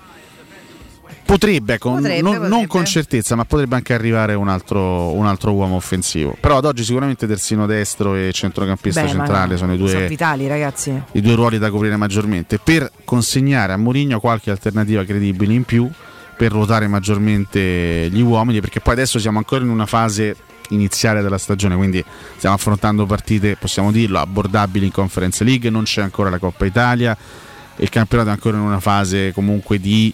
potrebbe, 1.24 1.74
ecco, 1.74 1.93
Potrebbe, 1.93 2.20
non, 2.20 2.32
potrebbe. 2.32 2.55
non 2.55 2.66
con 2.66 2.84
certezza, 2.84 3.34
ma 3.36 3.44
potrebbe 3.44 3.76
anche 3.76 3.94
arrivare 3.94 4.34
un 4.34 4.48
altro, 4.48 5.12
un 5.12 5.26
altro 5.26 5.52
uomo 5.52 5.76
offensivo. 5.76 6.36
Però 6.39 6.59
ad 6.59 6.64
oggi 6.64 6.84
sicuramente 6.84 7.26
terzino 7.26 7.64
destro 7.66 8.14
e 8.16 8.30
centrocampista 8.32 9.02
Beh, 9.02 9.09
centrale 9.09 9.56
sono 9.56 9.72
i 9.72 9.78
due 9.78 9.89
Sono 9.89 10.06
vitali, 10.09 10.47
ragazzi. 10.47 11.02
i 11.12 11.20
due 11.20 11.34
ruoli 11.34 11.59
da 11.59 11.70
coprire 11.70 11.97
maggiormente 11.97 12.59
per 12.59 12.90
consegnare 13.05 13.72
a 13.72 13.76
Mourinho 13.76 14.20
qualche 14.20 14.51
alternativa 14.51 15.05
credibile 15.05 15.55
in 15.55 15.64
più 15.64 15.89
per 16.36 16.51
ruotare 16.51 16.86
maggiormente 16.89 18.09
gli 18.10 18.20
uomini 18.20 18.60
perché 18.60 18.80
poi 18.80 18.94
adesso 18.94 19.18
siamo 19.18 19.39
ancora 19.39 19.62
in 19.62 19.70
una 19.70 19.86
fase 19.86 20.34
iniziale 20.70 21.22
della 21.22 21.39
stagione 21.39 21.76
quindi 21.76 22.05
stiamo 22.36 22.55
affrontando 22.55 23.06
partite 23.06 23.56
possiamo 23.56 23.93
dirlo 23.93 24.18
abbordabili 24.18 24.86
in 24.86 24.93
Conference 24.93 25.44
League 25.44 25.70
non 25.70 25.84
c'è 25.84 26.02
ancora 26.02 26.30
la 26.30 26.39
Coppa 26.39 26.64
Italia 26.64 27.16
il 27.76 27.89
campionato 27.89 28.28
è 28.28 28.32
ancora 28.32 28.56
in 28.56 28.62
una 28.62 28.80
fase 28.80 29.32
comunque 29.32 29.78
di 29.78 30.12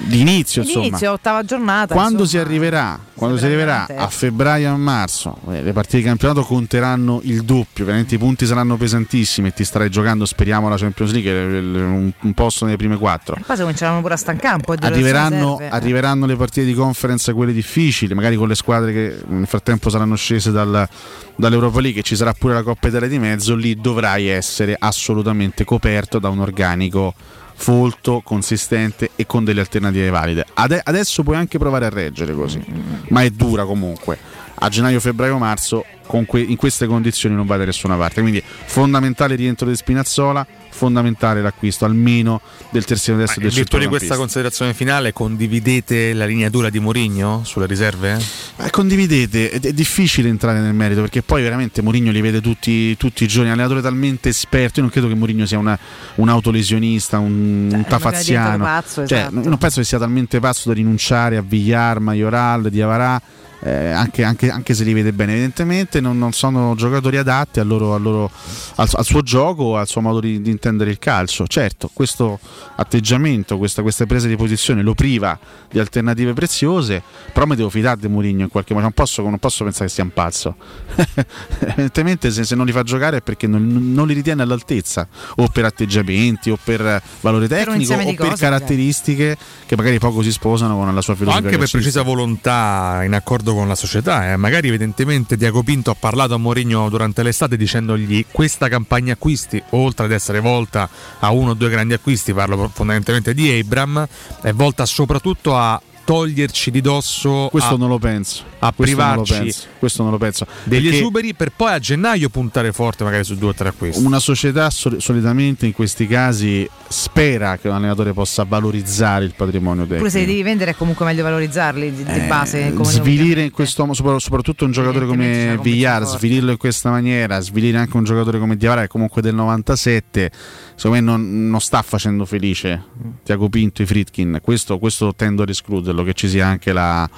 di 0.00 0.20
inizio, 0.20 0.62
insomma. 0.62 0.86
Inizio, 0.86 1.12
ottava 1.12 1.42
giornata. 1.44 1.92
Quando 1.94 2.22
insomma. 2.22 2.28
si 2.42 2.48
arriverà, 2.48 2.98
quando 3.14 3.36
si 3.36 3.44
arriverà 3.44 3.86
a 3.96 4.08
febbraio 4.08 4.66
e 4.66 4.70
a 4.70 4.76
marzo, 4.76 5.36
eh, 5.50 5.62
le 5.62 5.72
partite 5.72 5.98
di 5.98 6.02
campionato 6.04 6.42
conteranno 6.44 7.20
il 7.24 7.42
doppio, 7.42 7.82
ovviamente 7.84 8.14
i 8.14 8.18
punti 8.18 8.46
saranno 8.46 8.76
pesantissimi 8.76 9.48
e 9.48 9.52
ti 9.52 9.64
starai 9.64 9.90
giocando, 9.90 10.24
speriamo, 10.24 10.68
la 10.68 10.76
Champions 10.76 11.12
League, 11.12 11.30
il- 11.30 11.74
un, 11.74 12.12
un 12.20 12.32
posto 12.34 12.64
nelle 12.64 12.76
prime 12.76 12.96
quattro. 12.96 13.36
Poi 13.44 13.56
si 13.56 13.62
cominceranno 13.62 14.00
pure 14.00 14.14
a 14.14 14.16
stancare 14.16 14.54
un 14.54 14.60
po' 14.62 14.76
di 14.76 14.86
Arriveranno, 14.86 15.56
riserve. 15.58 15.68
arriveranno 15.76 16.26
le 16.26 16.36
partite 16.36 16.64
di 16.66 16.74
conference, 16.74 17.32
quelle 17.32 17.52
difficili, 17.52 18.14
magari 18.14 18.36
con 18.36 18.48
le 18.48 18.54
squadre 18.54 18.92
che 18.92 19.18
nel 19.26 19.46
frattempo 19.46 19.90
saranno 19.90 20.14
scese 20.16 20.50
dal- 20.52 20.88
dall'Europa 21.36 21.80
League 21.80 22.00
e 22.00 22.02
ci 22.04 22.14
sarà 22.16 22.32
pure 22.32 22.54
la 22.54 22.62
Coppa 22.62 22.88
Italia 22.88 23.08
di 23.08 23.18
mezzo, 23.18 23.54
lì 23.56 23.74
dovrai 23.74 24.26
essere 24.26 24.76
assolutamente 24.78 25.64
coperto 25.64 26.18
da 26.18 26.28
un 26.28 26.38
organico 26.40 27.14
folto, 27.60 28.20
consistente 28.24 29.10
e 29.16 29.26
con 29.26 29.42
delle 29.42 29.60
alternative 29.60 30.10
valide. 30.10 30.46
Ade- 30.54 30.80
adesso 30.82 31.24
puoi 31.24 31.36
anche 31.36 31.58
provare 31.58 31.86
a 31.86 31.88
reggere 31.88 32.32
così, 32.32 32.64
ma 33.08 33.22
è 33.22 33.30
dura 33.30 33.64
comunque. 33.64 34.16
A 34.60 34.68
gennaio, 34.68 35.00
febbraio, 35.00 35.38
marzo, 35.38 35.84
que- 36.26 36.40
in 36.40 36.56
queste 36.56 36.86
condizioni 36.86 37.34
non 37.34 37.46
vai 37.46 37.58
da 37.58 37.64
nessuna 37.64 37.96
parte. 37.96 38.20
Quindi 38.20 38.42
fondamentale 38.42 39.34
rientro 39.34 39.68
di 39.68 39.74
Spinazzola, 39.74 40.46
fondamentale 40.78 41.42
l'acquisto 41.42 41.84
almeno 41.84 42.40
del 42.70 42.84
terzino 42.84 43.16
destro 43.16 43.40
In 43.40 43.48
del 43.48 43.56
virtù 43.56 43.78
di 43.78 43.86
questa 43.86 44.16
considerazione 44.16 44.72
finale, 44.72 45.12
condividete 45.12 46.12
la 46.14 46.24
lineatura 46.24 46.70
di 46.70 46.78
Mourinho 46.78 47.42
sulle 47.44 47.66
riserve? 47.66 48.18
Eh, 48.58 48.70
condividete, 48.70 49.50
è, 49.50 49.60
è 49.60 49.72
difficile 49.72 50.28
entrare 50.28 50.60
nel 50.60 50.74
merito 50.74 51.00
perché 51.00 51.22
poi 51.22 51.42
veramente 51.42 51.82
Mourinho 51.82 52.12
li 52.12 52.20
vede 52.20 52.40
tutti, 52.40 52.96
tutti 52.96 53.24
i 53.24 53.26
giorni, 53.28 53.48
è 53.50 53.52
un 53.52 53.58
allenatore 53.58 53.82
talmente 53.82 54.28
esperto, 54.28 54.76
io 54.76 54.82
non 54.82 54.90
credo 54.90 55.08
che 55.08 55.14
Mourinho 55.14 55.44
sia 55.46 55.58
una- 55.58 55.78
un 56.16 56.28
autolesionista, 56.28 57.18
un, 57.18 57.32
un 57.32 57.68
magari 57.68 57.84
tafaziano, 57.88 58.64
pazzo, 58.64 59.06
Cioè, 59.06 59.18
esatto. 59.18 59.48
non 59.48 59.58
penso 59.58 59.80
che 59.80 59.86
sia 59.86 59.98
talmente 59.98 60.38
pazzo 60.38 60.68
da 60.68 60.74
rinunciare 60.74 61.36
a 61.36 61.42
Villar, 61.42 61.98
Majoral, 61.98 62.68
Diavarà, 62.70 63.20
eh, 63.60 63.90
anche, 63.90 64.22
anche- 64.22 64.50
anche 64.50 64.74
se 64.74 64.84
li 64.84 64.92
vede 64.92 65.12
bene 65.12 65.32
evidentemente 65.32 66.00
non, 66.00 66.16
non 66.18 66.32
sono 66.32 66.74
giocatori 66.76 67.16
adatti 67.16 67.58
al, 67.60 67.66
loro- 67.66 67.94
al 67.94 68.02
loro- 68.02 68.30
al- 68.76 68.88
al 68.92 69.04
suo 69.04 69.22
gioco, 69.22 69.76
al 69.76 69.86
suo 69.88 70.00
modo 70.00 70.20
di, 70.20 70.40
di 70.40 70.50
intendere 70.50 70.90
il 70.90 70.98
calcio. 70.98 71.46
Certo, 71.46 71.90
questo 71.92 72.38
atteggiamento, 72.76 73.58
questa, 73.58 73.82
queste 73.82 74.06
prese 74.06 74.28
di 74.28 74.36
posizione 74.36 74.82
lo 74.82 74.94
priva 74.94 75.38
di 75.70 75.78
alternative 75.78 76.32
preziose, 76.34 77.02
però 77.32 77.46
mi 77.46 77.56
devo 77.56 77.68
fidare 77.70 77.98
di 78.00 78.08
Mourinho 78.08 78.42
in 78.42 78.48
qualche 78.48 78.72
modo, 78.74 78.84
non 78.86 78.94
posso, 78.94 79.22
non 79.22 79.38
posso 79.38 79.64
pensare 79.64 79.86
che 79.86 79.92
sia 79.94 80.04
un 80.04 80.12
pazzo. 80.12 80.54
Evidentemente 81.60 82.30
se, 82.30 82.44
se 82.44 82.54
non 82.54 82.66
li 82.66 82.72
fa 82.72 82.82
giocare 82.82 83.18
è 83.18 83.22
perché 83.22 83.46
non, 83.46 83.92
non 83.92 84.06
li 84.06 84.14
ritiene 84.14 84.42
all'altezza, 84.42 85.06
o 85.36 85.48
per 85.48 85.64
atteggiamenti, 85.64 86.50
o 86.50 86.58
per 86.62 87.02
valore 87.20 87.48
tecnico, 87.48 87.78
insieme 87.78 88.04
o 88.04 88.14
per 88.14 88.28
cose, 88.30 88.36
caratteristiche 88.42 89.36
che 89.66 89.76
magari 89.76 89.98
poco 89.98 90.22
si 90.22 90.32
sposano 90.32 90.76
con 90.76 90.94
la 90.94 91.00
sua 91.00 91.14
O 91.14 91.16
filosofia. 91.16 91.44
anche 91.46 91.58
per 91.58 91.70
precisa 91.70 92.02
volontà 92.02 93.02
in 93.04 93.14
accordo 93.14 93.47
con 93.54 93.68
la 93.68 93.74
società. 93.74 94.32
eh. 94.32 94.36
Magari 94.36 94.68
evidentemente 94.68 95.36
Diaco 95.36 95.62
Pinto 95.62 95.90
ha 95.90 95.96
parlato 95.98 96.34
a 96.34 96.38
Mourinho 96.38 96.88
durante 96.88 97.22
l'estate 97.22 97.56
dicendogli 97.56 98.26
questa 98.30 98.68
campagna 98.68 99.14
acquisti, 99.14 99.62
oltre 99.70 100.06
ad 100.06 100.12
essere 100.12 100.40
volta 100.40 100.88
a 101.18 101.30
uno 101.30 101.50
o 101.50 101.54
due 101.54 101.70
grandi 101.70 101.94
acquisti, 101.94 102.32
parlo 102.32 102.70
fondamentalmente 102.72 103.34
di 103.34 103.58
Abram, 103.58 104.06
è 104.42 104.52
volta 104.52 104.84
soprattutto 104.86 105.56
a 105.56 105.80
toglierci 106.08 106.70
di 106.70 106.80
dosso 106.80 107.48
Questo 107.50 107.74
a, 107.74 107.76
non 107.76 107.88
lo 107.90 107.98
penso. 107.98 108.42
a 108.60 108.72
Questo 108.72 108.96
non 108.96 109.14
lo 109.16 109.22
privarci 109.22 109.42
penso. 109.42 109.66
Questo 109.78 110.02
non 110.04 110.12
lo 110.12 110.16
penso. 110.18 110.46
degli 110.64 110.84
Perché 110.84 110.96
esuberi 111.00 111.34
per 111.34 111.52
poi 111.54 111.72
a 111.74 111.78
gennaio 111.78 112.30
puntare 112.30 112.72
forte 112.72 113.04
magari 113.04 113.24
su 113.24 113.36
due 113.36 113.50
o 113.50 113.54
tre 113.54 113.68
acquisti. 113.68 114.02
Una 114.02 114.18
società 114.18 114.70
sol- 114.70 115.02
solitamente 115.02 115.66
in 115.66 115.72
questi 115.74 116.06
casi 116.06 116.66
spera 116.88 117.58
che 117.58 117.68
un 117.68 117.74
allenatore 117.74 118.14
possa 118.14 118.44
valorizzare 118.44 119.26
il 119.26 119.34
patrimonio 119.36 119.82
tecnico. 119.82 119.98
Pure 120.04 120.10
se 120.10 120.20
li 120.20 120.24
devi 120.24 120.42
vendere 120.42 120.70
è 120.70 120.76
comunque 120.76 121.04
meglio 121.04 121.22
valorizzarli 121.24 121.92
di, 121.94 122.04
di 122.04 122.10
Eh, 122.10 122.26
base. 122.26 122.72
come 122.72 122.90
svilire 122.90 123.42
in 123.42 123.50
questo 123.50 123.84
mo- 123.84 123.92
sopra- 123.92 124.18
soprattutto 124.18 124.64
un 124.64 124.70
giocatore 124.70 125.04
come 125.04 125.58
Villar, 125.60 126.06
svilirlo 126.06 126.52
in 126.52 126.56
questa 126.56 126.88
maniera, 126.88 127.38
svilire 127.40 127.76
anche 127.76 127.94
un 127.98 128.04
giocatore 128.04 128.38
come 128.38 128.56
Diavara 128.56 128.80
che 128.80 128.88
comunque 128.88 129.20
del 129.20 129.34
97, 129.34 130.30
secondo 130.74 130.96
me 130.96 131.00
non, 131.02 131.48
non 131.50 131.60
sta 131.60 131.82
facendo 131.82 132.24
felice 132.24 132.82
Tiago 133.24 133.50
Pinto 133.50 133.82
e 133.82 133.86
Fritkin. 133.86 134.38
Questo, 134.40 134.78
questo 134.78 135.14
tendo 135.14 135.42
ad 135.42 135.50
escluderlo, 135.50 135.97
che 136.04 136.14
ci 136.14 136.28
sia 136.28 136.46
anche 136.46 136.72
la, 136.72 137.08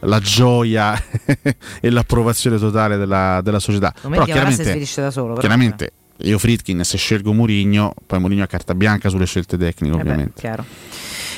la 0.00 0.20
gioia 0.20 1.00
e 1.80 1.90
l'approvazione 1.90 2.58
totale 2.58 2.96
della, 2.96 3.40
della 3.42 3.58
società. 3.60 3.92
Me 4.04 4.10
Però 4.10 4.24
chiaramente, 4.24 4.84
solo. 5.10 5.28
però. 5.34 5.40
chiaramente 5.40 5.92
io 6.22 6.38
Fritkin 6.38 6.82
se 6.84 6.96
scelgo 6.96 7.32
Murigno, 7.32 7.94
poi 8.06 8.18
Murigno 8.18 8.42
ha 8.42 8.46
carta 8.46 8.74
bianca 8.74 9.08
sulle 9.08 9.26
scelte 9.26 9.56
tecniche 9.56 9.94
Eh 9.94 9.96
beh, 9.98 10.02
ovviamente. 10.02 10.40
chiaro. 10.40 10.64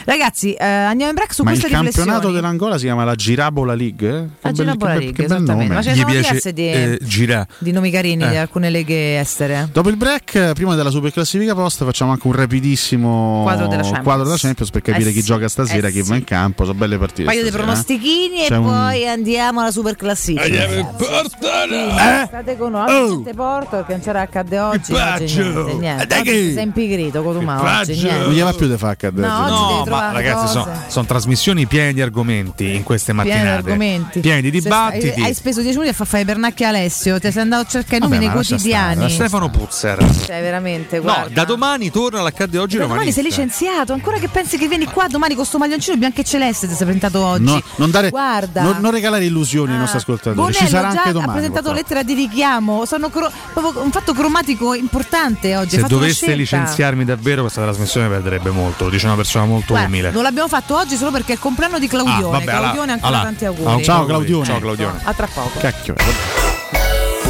Ragazzi, 0.05 0.53
eh, 0.55 0.65
andiamo 0.65 1.11
in 1.11 1.15
break 1.17 1.35
su 1.35 1.43
Ma 1.43 1.53
il 1.53 1.59
queste 1.59 1.75
campionato 1.77 2.05
riflessioni. 2.09 2.35
dell'Angola 2.35 2.79
si 2.79 2.85
chiama 2.85 3.05
la 3.05 3.15
Girabola 3.15 3.75
League? 3.75 4.09
eh? 4.09 4.27
La 4.41 4.53
Girabola 4.53 4.93
che 4.93 4.97
bel- 4.97 5.05
League, 5.05 5.13
che 5.13 5.29
bel 5.29 5.37
esattamente. 5.37 5.53
nome. 5.53 5.75
Ma 5.75 5.83
ce 5.83 5.91
ne 5.91 5.97
sono 5.97 6.09
diverse 6.09 6.53
di, 6.53 6.71
eh, 6.71 6.99
gira. 7.03 7.47
di 7.59 7.71
nomi 7.73 7.91
carini 7.91 8.27
di 8.27 8.35
Eh. 8.35 8.39
alcune 8.39 8.71
leghe 8.71 9.19
estere. 9.19 9.69
Dopo 9.73 9.89
il 9.89 9.97
break, 9.97 10.53
prima 10.53 10.75
della 10.75 10.91
super 10.91 11.13
classifica 11.13 11.55
post, 11.55 11.85
facciamo 11.85 12.13
anche 12.13 12.27
un 12.27 12.33
rapidissimo 12.33 13.43
Quadro 13.43 13.67
della 13.67 13.83
Champions. 13.83 14.05
quadro 14.05 14.25
della 14.25 14.37
Champions 14.39 14.71
per 14.71 14.83
capire 14.83 15.11
Eh 15.11 15.13
chi 15.13 15.21
sì, 15.21 15.27
gioca 15.27 15.49
stasera, 15.49 15.89
eh 15.89 15.93
chi 15.93 16.03
va 16.03 16.17
in 16.17 16.25
campo. 16.25 16.65
Sono 16.65 16.77
belle 16.79 16.97
partite. 16.99 17.23
Un 17.23 17.27
paio 17.29 17.43
di 17.43 17.49
stasera, 17.49 17.63
eh. 17.63 17.75
pronostichini 17.75 18.37
C'è 18.47 18.55
e 18.55 18.57
un- 18.57 18.65
poi 18.67 19.09
andiamo 19.09 19.61
alla 19.61 19.71
super 19.71 19.97
classifica. 19.97 20.45
Andiamo 20.45 20.95
Sì, 20.99 22.27
State 22.27 22.57
con 22.57 22.71
noi, 22.73 23.07
niente 23.09 23.35
porto 23.35 23.77
perché 23.77 23.93
non 23.93 24.01
c'era 24.03 24.21
accade 24.23 24.59
oggi. 24.59 24.93
faccio? 24.93 25.77
niente. 25.79 26.19
Eh, 26.21 26.53
sei 26.55 26.63
impigrito 26.63 27.23
con 27.23 27.39
Tuma 27.39 27.81
oggi. 27.81 28.01
Non 28.09 28.33
gli 28.33 28.41
va 28.41 28.53
più 28.53 28.67
di 28.69 28.77
fa 28.77 28.91
accadere. 28.91 29.27
No, 29.27 29.39
oggi 29.45 29.51
No, 29.51 29.69
devi 29.79 29.90
ma 29.99 30.13
ragazzi, 30.13 30.57
cose. 30.59 30.71
sono 30.89 31.07
trasmissioni 31.07 31.67
piene 31.67 31.93
di 31.93 32.01
argomenti 32.01 32.75
in 32.75 32.83
queste 32.83 33.13
Pieni 33.13 33.29
di 33.31 33.35
mattinate. 33.37 33.57
argomenti. 33.69 34.21
Pieni 34.21 34.41
di 34.43 34.51
dibattiti. 34.51 35.21
hai 35.21 35.35
speso 35.35 35.61
10 35.61 35.73
minuti 35.77 35.89
a 35.91 35.97
far 35.97 36.07
fare 36.07 36.23
i 36.23 36.27
pernacchi 36.27 36.65
a 36.65 36.69
Alessio. 36.69 37.19
Ti 37.19 37.31
sei 37.31 37.43
andato 37.43 37.63
a 37.67 37.71
cercare 37.71 37.97
i 37.97 38.01
nomi 38.01 38.19
nei 38.19 38.31
quotidiani. 38.31 38.95
stare, 38.95 39.11
Stefano 39.13 39.51
Puzzer. 39.51 39.99
Cioè, 40.27 40.41
veramente, 40.41 40.97
No, 40.97 41.03
guarda. 41.03 41.29
da 41.33 41.45
domani 41.45 41.91
torna 41.91 42.23
l'accade 42.23 42.59
oggi 42.59 42.77
Da 42.77 42.87
domani 42.87 43.13
sei 43.13 43.23
licenziato, 43.25 43.93
ancora 43.93 44.19
che 44.19 44.29
pensi 44.29 44.57
che 44.59 44.69
vieni 44.69 44.85
qua 44.87 45.07
domani 45.09 45.35
con 45.35 45.45
sto 45.45 45.59
maglioncino 45.59 45.97
bianco 45.97 46.21
e 46.21 46.25
celeste 46.25 46.67
ti 46.67 46.75
sei 46.75 46.85
presentato 46.85 47.21
oggi. 47.25 47.45
No, 47.45 47.63
non, 47.77 47.91
dare, 47.91 48.11
Guarda. 48.11 48.63
non, 48.63 48.79
non 48.81 48.91
regalare 48.91 49.25
illusioni 49.25 49.73
ai 49.73 49.79
nostri 49.79 49.99
ascoltatori. 49.99 50.35
Ci 50.37 50.41
Bonello 50.61 50.69
sarà 50.69 50.93
già 50.93 50.97
anche 50.99 51.09
ha 51.09 51.13
domani. 51.13 51.33
presentato 51.33 51.69
purtroppo. 51.71 51.95
lettera 51.95 52.03
di 52.03 52.15
richiamo, 52.15 52.85
sono 52.85 53.09
cro- 53.11 53.31
proprio 53.53 53.83
un 53.83 53.91
fatto 53.91 54.13
cromatico 54.13 54.75
importante 54.75 55.57
oggi. 55.57 55.77
Se 55.77 55.83
doveste 55.83 56.27
scelta. 56.27 56.35
licenziarmi 56.37 57.05
davvero 57.05 57.43
questa 57.43 57.63
trasmissione 57.63 58.09
perderebbe 58.09 58.51
molto, 58.51 58.85
lo 58.85 58.91
dice 58.91 59.07
una 59.07 59.17
persona 59.17 59.45
molto 59.45 59.73
Guarda, 59.73 59.80
umile. 59.87 60.11
non 60.11 60.23
l'abbiamo 60.23 60.49
fatto 60.49 60.77
oggi 60.77 60.97
solo 60.97 61.11
perché 61.11 61.33
è 61.33 61.35
il 61.35 61.41
compleanno 61.41 61.79
di 61.79 61.89
Claudione. 61.89 62.37
Ah, 62.37 62.39
vabbè, 62.41 62.45
Claudione 62.45 62.93
ancora 62.93 63.09
allora- 63.09 63.23
tanti 63.25 63.45
auguri. 63.45 63.85
Ciao 63.85 64.05
Claudione. 64.05 64.45
Ciao 64.45 64.59
Claudione. 64.61 65.01
A 65.05 65.15
tra 65.15 65.29
poco. 65.33 65.59
Cacchio. 65.59 65.95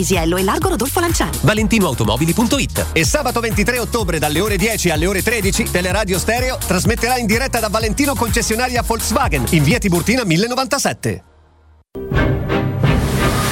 Paisiello 0.00 0.38
e 0.38 0.42
largo 0.42 0.70
Rodolfo 0.70 0.98
Lanciani. 0.98 1.36
ValentinoAutomobili.it 1.42 2.86
E 2.92 3.04
sabato 3.04 3.40
23 3.40 3.78
ottobre 3.78 4.18
dalle 4.18 4.40
ore 4.40 4.56
10 4.56 4.88
alle 4.88 5.06
ore 5.06 5.22
13 5.22 5.64
Teleradio 5.70 6.18
Stereo 6.18 6.56
trasmetterà 6.56 7.18
in 7.18 7.26
diretta 7.26 7.60
da 7.60 7.68
Valentino 7.68 8.14
concessionaria 8.14 8.82
Volkswagen 8.82 9.44
in 9.50 9.62
via 9.62 9.78
Tiburtina 9.78 10.24
1097. 10.24 11.24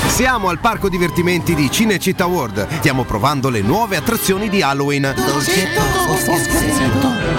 Siamo 0.07 0.49
al 0.49 0.59
parco 0.59 0.89
divertimenti 0.89 1.55
di 1.55 1.70
Cinecittà 1.70 2.25
World. 2.25 2.66
Stiamo 2.79 3.05
provando 3.05 3.51
le 3.51 3.61
nuove 3.61 3.97
attrazioni 3.97 4.49
di 4.49 4.62
Halloween. 4.62 5.15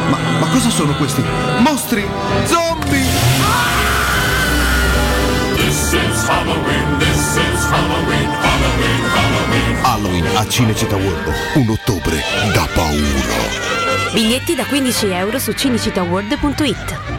Ma, 0.09 0.17
ma 0.39 0.47
cosa 0.49 0.69
sono 0.69 0.95
questi? 0.95 1.23
Mostri! 1.57 2.07
Zombie! 2.45 3.69
This 5.69 5.93
is 5.93 6.27
Halloween, 6.27 6.97
this 6.97 7.37
is 7.37 7.61
Halloween, 7.69 8.18
Halloween, 9.83 10.25
a 10.35 10.47
Cinecittà 10.47 10.95
World. 10.95 11.33
Un 11.55 11.69
ottobre 11.69 12.21
da 12.53 12.67
paura. 12.73 13.57
Biglietti 14.13 14.55
da 14.55 14.63
15 14.63 15.11
euro 15.11 15.39
su 15.39 15.51
cinecittàworld.it. 15.51 17.18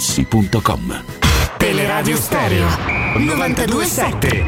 artigianamaterassi.com. 0.00 1.04
Teleradio 1.58 2.16
Stereo 2.16 2.66
927. 3.18 4.46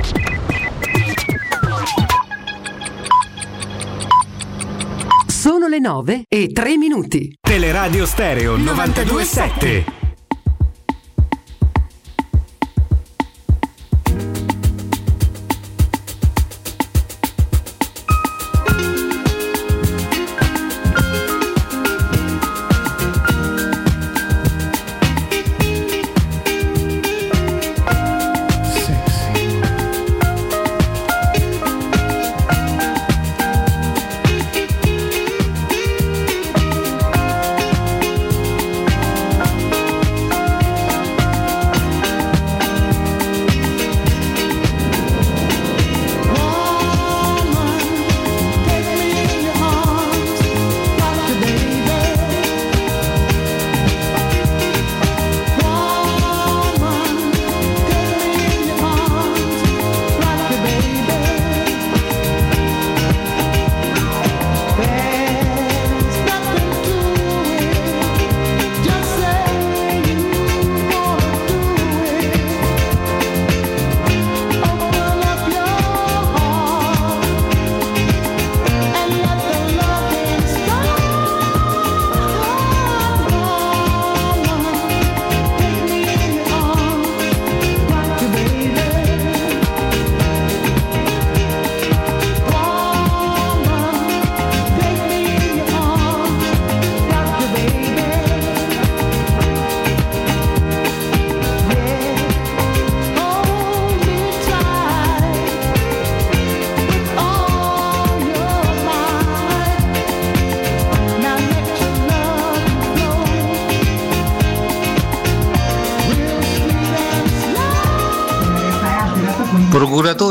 Sono 5.26 5.68
le 5.68 5.78
9 5.78 6.24
e 6.28 6.48
3 6.52 6.76
minuti. 6.78 7.36
Teleradio 7.38 8.06
Stereo 8.06 8.56
927. 8.56 9.84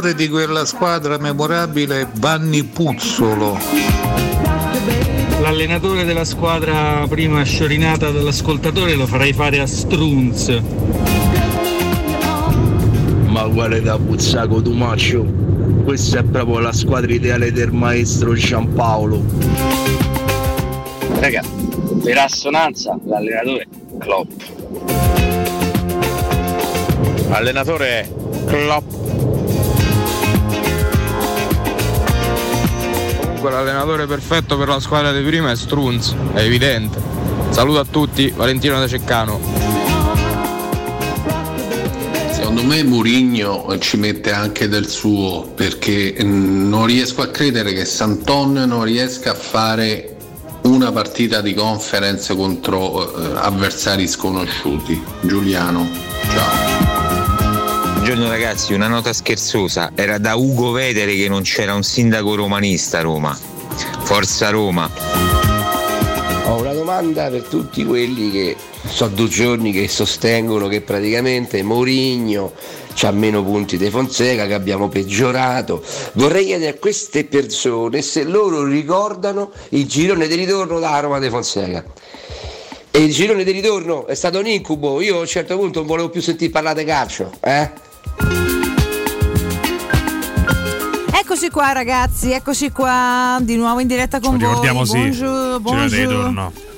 Procuratore 0.01 0.15
di 0.15 0.29
quella 0.29 0.65
squadra 0.65 1.17
memorabile 1.19 2.01
è 2.01 2.07
Vanni 2.15 2.63
Puzzolo. 2.63 3.55
L'allenatore 5.41 6.05
della 6.05 6.25
squadra 6.25 7.05
prima 7.07 7.43
sciorinata 7.43 8.09
dall'ascoltatore 8.09 8.95
lo 8.95 9.05
farei 9.05 9.31
fare 9.31 9.59
a 9.59 9.67
Strunz. 9.67 10.59
Ma 13.27 13.45
guarda 13.45 13.99
Puzzaco 13.99 14.59
Tumaccio, 14.63 15.23
questa 15.83 16.19
è 16.19 16.23
proprio 16.23 16.57
la 16.57 16.73
squadra 16.73 17.13
ideale 17.13 17.51
del 17.51 17.71
maestro 17.71 18.33
Giampaolo. 18.33 19.23
Raga, 21.19 21.43
per 22.03 22.17
assonanza 22.17 22.97
l'allenatore 23.05 23.67
Klopp. 23.99 24.31
Allenatore 27.29 28.11
Klopp. 28.47 29.00
Comunque 33.41 33.59
l'allenatore 33.59 34.05
perfetto 34.05 34.55
per 34.55 34.67
la 34.67 34.79
squadra 34.79 35.11
di 35.11 35.23
prima 35.23 35.49
è 35.49 35.55
Strunz, 35.55 36.13
è 36.33 36.41
evidente. 36.41 37.01
Saluto 37.49 37.79
a 37.79 37.85
tutti, 37.89 38.29
Valentino 38.29 38.77
da 38.77 38.87
Ceccano. 38.87 39.39
Secondo 42.31 42.63
me 42.63 42.83
Murigno 42.83 43.79
ci 43.79 43.97
mette 43.97 44.31
anche 44.31 44.67
del 44.67 44.87
suo 44.87 45.51
perché 45.55 46.15
mm, 46.21 46.69
non 46.69 46.85
riesco 46.85 47.23
a 47.23 47.29
credere 47.29 47.73
che 47.73 47.83
Santon 47.83 48.53
non 48.67 48.83
riesca 48.83 49.31
a 49.31 49.35
fare 49.35 50.17
una 50.65 50.91
partita 50.91 51.41
di 51.41 51.55
conference 51.55 52.35
contro 52.35 53.17
eh, 53.17 53.37
avversari 53.37 54.07
sconosciuti. 54.07 55.01
Giuliano, 55.21 55.89
ciao. 56.31 56.70
Buongiorno 58.11 58.37
ragazzi, 58.37 58.73
una 58.73 58.89
nota 58.89 59.13
scherzosa. 59.13 59.93
Era 59.95 60.17
da 60.17 60.35
Ugo 60.35 60.71
Vedere 60.71 61.15
che 61.15 61.29
non 61.29 61.43
c'era 61.43 61.73
un 61.73 61.81
sindaco 61.81 62.35
romanista 62.35 62.97
a 62.97 63.01
Roma. 63.03 63.33
Forza 64.03 64.49
Roma. 64.49 64.91
Ho 66.47 66.59
una 66.59 66.73
domanda 66.73 67.29
per 67.29 67.43
tutti 67.43 67.85
quelli 67.85 68.29
che 68.29 68.57
so 68.85 69.07
due 69.07 69.29
giorni 69.29 69.71
che 69.71 69.87
sostengono 69.87 70.67
che 70.67 70.81
praticamente 70.81 71.63
Mourinho 71.63 72.51
ha 73.01 73.11
meno 73.11 73.45
punti 73.45 73.77
di 73.77 73.89
Fonseca, 73.89 74.45
che 74.45 74.55
abbiamo 74.55 74.89
peggiorato. 74.89 75.81
Vorrei 76.15 76.47
chiedere 76.47 76.71
a 76.71 76.79
queste 76.79 77.23
persone 77.23 78.01
se 78.01 78.25
loro 78.25 78.65
ricordano 78.65 79.53
il 79.69 79.87
girone 79.87 80.27
di 80.27 80.35
ritorno 80.35 80.79
da 80.79 80.99
Roma 80.99 81.17
di 81.19 81.29
Fonseca. 81.29 81.81
E 82.91 83.01
il 83.01 83.13
girone 83.13 83.45
di 83.45 83.51
ritorno 83.51 84.05
è 84.05 84.15
stato 84.15 84.37
un 84.39 84.47
incubo, 84.47 84.99
io 84.99 85.15
a 85.15 85.19
un 85.21 85.27
certo 85.27 85.55
punto 85.57 85.79
non 85.79 85.87
volevo 85.87 86.09
più 86.09 86.19
sentire 86.19 86.51
parlare 86.51 86.83
di 86.83 86.89
calcio, 86.89 87.31
eh? 87.39 87.89
Eccoci 91.13 91.49
qua 91.49 91.71
ragazzi, 91.71 92.31
eccoci 92.31 92.71
qua 92.71 93.37
di 93.41 93.55
nuovo 93.55 93.79
in 93.79 93.87
diretta 93.87 94.19
con 94.19 94.37
voi. 94.37 94.47
Ricordiamo 94.47 94.85
sì. 94.85 94.97
Bonjour. 95.59 95.89
ritorno. 95.89 96.70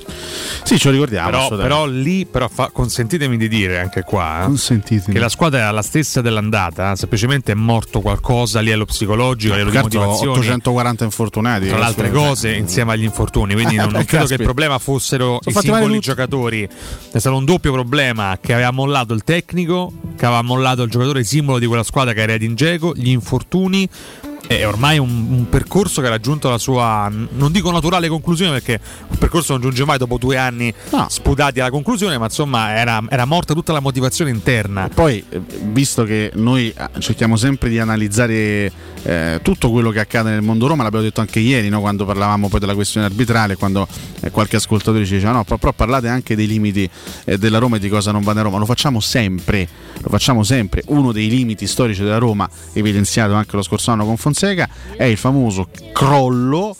Sì, 0.74 0.80
ce 0.80 0.86
lo 0.88 0.92
ricordiamo. 0.94 1.30
Però, 1.30 1.56
però 1.56 1.86
lì, 1.86 2.26
però 2.26 2.48
fa- 2.48 2.70
consentitemi 2.72 3.36
di 3.36 3.48
dire 3.48 3.78
anche 3.78 4.02
qua 4.02 4.50
eh, 4.50 4.82
che 4.82 5.18
la 5.18 5.28
squadra 5.28 5.60
era 5.60 5.70
la 5.70 5.82
stessa 5.82 6.20
dell'andata, 6.20 6.96
semplicemente 6.96 7.52
è 7.52 7.54
morto 7.54 8.00
qualcosa 8.00 8.58
a 8.58 8.62
livello 8.62 8.84
psicologico, 8.84 9.54
a 9.54 9.56
livello 9.56 9.70
di 9.70 9.76
Certo, 9.76 9.98
motivazione. 9.98 10.38
840 10.38 11.04
infortunati. 11.04 11.68
Tra 11.68 11.78
le 11.78 11.84
altre 11.84 12.10
cose, 12.10 12.52
insieme 12.52 12.92
agli 12.92 13.04
infortuni, 13.04 13.54
quindi 13.54 13.76
non, 13.76 13.90
non 13.92 14.04
credo 14.04 14.26
che 14.26 14.34
il 14.34 14.42
problema 14.42 14.78
fossero 14.78 15.38
Sono 15.42 15.58
i 15.58 15.62
singoli 15.62 15.98
giocatori. 16.00 16.68
È 17.10 17.18
stato 17.18 17.36
un 17.36 17.44
doppio 17.44 17.72
problema 17.72 18.38
che 18.40 18.52
aveva 18.52 18.72
mollato 18.72 19.14
il 19.14 19.22
tecnico, 19.22 19.92
che 20.16 20.26
aveva 20.26 20.42
mollato 20.42 20.82
il 20.82 20.90
giocatore 20.90 21.22
simbolo 21.22 21.58
di 21.58 21.66
quella 21.66 21.84
squadra 21.84 22.12
che 22.12 22.22
era 22.22 22.32
Edin 22.32 22.54
Dzeko, 22.54 22.94
gli 22.96 23.10
infortuni. 23.10 23.88
È 24.46 24.66
ormai 24.66 24.98
un, 24.98 25.08
un 25.30 25.48
percorso 25.48 26.00
che 26.00 26.06
ha 26.06 26.10
raggiunto 26.10 26.50
la 26.50 26.58
sua, 26.58 27.10
non 27.10 27.50
dico 27.50 27.70
naturale 27.70 28.08
conclusione 28.08 28.52
perché 28.52 28.78
un 29.08 29.16
percorso 29.18 29.52
non 29.52 29.62
giunge 29.62 29.84
mai 29.84 29.98
dopo 29.98 30.18
due 30.18 30.36
anni 30.36 30.72
sputati 31.08 31.60
alla 31.60 31.70
conclusione, 31.70 32.18
ma 32.18 32.26
insomma 32.26 32.76
era, 32.76 33.02
era 33.08 33.24
morta 33.24 33.54
tutta 33.54 33.72
la 33.72 33.80
motivazione 33.80 34.30
interna. 34.30 34.88
Poi, 34.92 35.24
eh, 35.28 35.40
visto 35.62 36.04
che 36.04 36.30
noi 36.34 36.68
eh, 36.76 37.00
cerchiamo 37.00 37.36
sempre 37.36 37.68
di 37.68 37.78
analizzare 37.78 38.70
eh, 39.02 39.40
tutto 39.42 39.70
quello 39.70 39.90
che 39.90 40.00
accade 40.00 40.30
nel 40.30 40.42
mondo 40.42 40.66
Roma, 40.66 40.82
l'abbiamo 40.82 41.04
detto 41.04 41.20
anche 41.20 41.40
ieri, 41.40 41.68
no? 41.68 41.80
quando 41.80 42.04
parlavamo 42.04 42.48
poi 42.48 42.60
della 42.60 42.74
questione 42.74 43.06
arbitrale, 43.06 43.56
quando 43.56 43.86
eh, 44.20 44.30
qualche 44.30 44.56
ascoltatore 44.56 45.04
ci 45.04 45.14
diceva 45.14 45.32
no, 45.32 45.44
però, 45.44 45.56
però 45.56 45.72
parlate 45.72 46.08
anche 46.08 46.36
dei 46.36 46.46
limiti 46.46 46.88
eh, 47.24 47.38
della 47.38 47.58
Roma 47.58 47.76
e 47.76 47.78
di 47.78 47.88
cosa 47.88 48.12
non 48.12 48.22
va 48.22 48.32
nella 48.32 48.44
Roma, 48.44 48.58
lo 48.58 48.66
facciamo 48.66 49.00
sempre, 49.00 49.68
lo 50.00 50.10
facciamo 50.10 50.42
sempre. 50.42 50.82
Uno 50.86 51.12
dei 51.12 51.28
limiti 51.28 51.66
storici 51.66 52.02
della 52.02 52.18
Roma, 52.18 52.48
evidenziato 52.72 53.34
anche 53.34 53.56
lo 53.56 53.62
scorso 53.62 53.90
anno 53.90 54.04
con 54.04 54.16
Fonseca, 54.16 54.32
è 54.96 55.04
il 55.04 55.16
famoso 55.16 55.68
crollo 55.92 56.76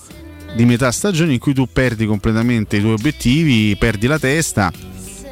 di 0.54 0.64
metà 0.64 0.90
stagione 0.92 1.32
in 1.32 1.38
cui 1.38 1.54
tu 1.54 1.68
perdi 1.70 2.06
completamente 2.06 2.76
i 2.76 2.80
tuoi 2.80 2.92
obiettivi, 2.92 3.76
perdi 3.76 4.06
la 4.06 4.18
testa, 4.18 4.72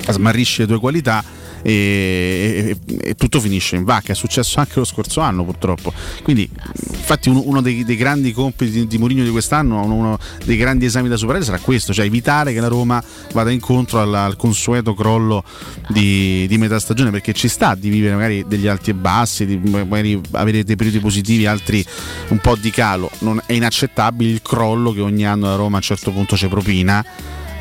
smarrisci 0.08 0.62
le 0.62 0.66
tue 0.66 0.78
qualità 0.78 1.22
e, 1.62 2.76
e- 2.86 2.98
e 3.02 3.14
tutto 3.14 3.40
finisce 3.40 3.76
in 3.76 3.84
vacca. 3.84 4.12
È 4.12 4.16
successo 4.16 4.59
anche 4.60 4.74
lo 4.76 4.84
scorso 4.84 5.20
anno, 5.20 5.44
purtroppo. 5.44 5.93
Quindi, 6.22 6.48
infatti, 6.90 7.28
uno, 7.28 7.43
uno 7.44 7.60
dei, 7.60 7.84
dei 7.84 7.97
grandi 7.97 8.32
compiti 8.32 8.70
di, 8.70 8.86
di 8.86 8.98
Mourinho 8.98 9.24
di 9.24 9.30
quest'anno, 9.30 9.82
uno, 9.84 10.18
dei 10.44 10.56
grandi 10.56 10.84
esami 10.84 11.09
da 11.09 11.16
superare 11.16 11.44
sarà 11.44 11.59
questo: 11.59 11.93
cioè 11.93 12.06
evitare 12.06 12.52
che 12.52 12.60
la 12.60 12.68
Roma 12.68 13.02
vada 13.32 13.51
incontro 13.51 14.01
al, 14.01 14.14
al 14.14 14.36
consueto 14.36 14.94
crollo 14.94 15.44
di, 15.89 16.47
di 16.48 16.59
metà 16.59 16.78
stagione, 16.78 17.10
perché 17.10 17.32
ci 17.32 17.48
sta 17.48 17.74
di 17.74 17.89
vivere 17.89 18.14
magari 18.14 18.44
degli 18.47 18.66
alti 18.66 18.90
e 18.90 18.94
bassi, 18.94 19.47
di 19.47 19.56
magari 19.56 20.20
avere 20.32 20.64
dei 20.64 20.76
periodi 20.76 20.98
positivi, 21.01 21.47
altri 21.47 21.84
un 22.28 22.39
po' 22.39 22.56
di 22.56 22.70
calo. 22.70 23.10
Non 23.20 23.40
è 23.47 23.52
inaccettabile 23.52 24.30
il 24.30 24.43
crollo 24.43 24.93
che 24.93 25.01
ogni 25.01 25.26
anno 25.26 25.47
la 25.47 25.56
Roma 25.56 25.74
a 25.74 25.76
un 25.76 25.82
certo 25.82 26.10
punto 26.10 26.36
ci 26.36 26.48
propina 26.48 27.05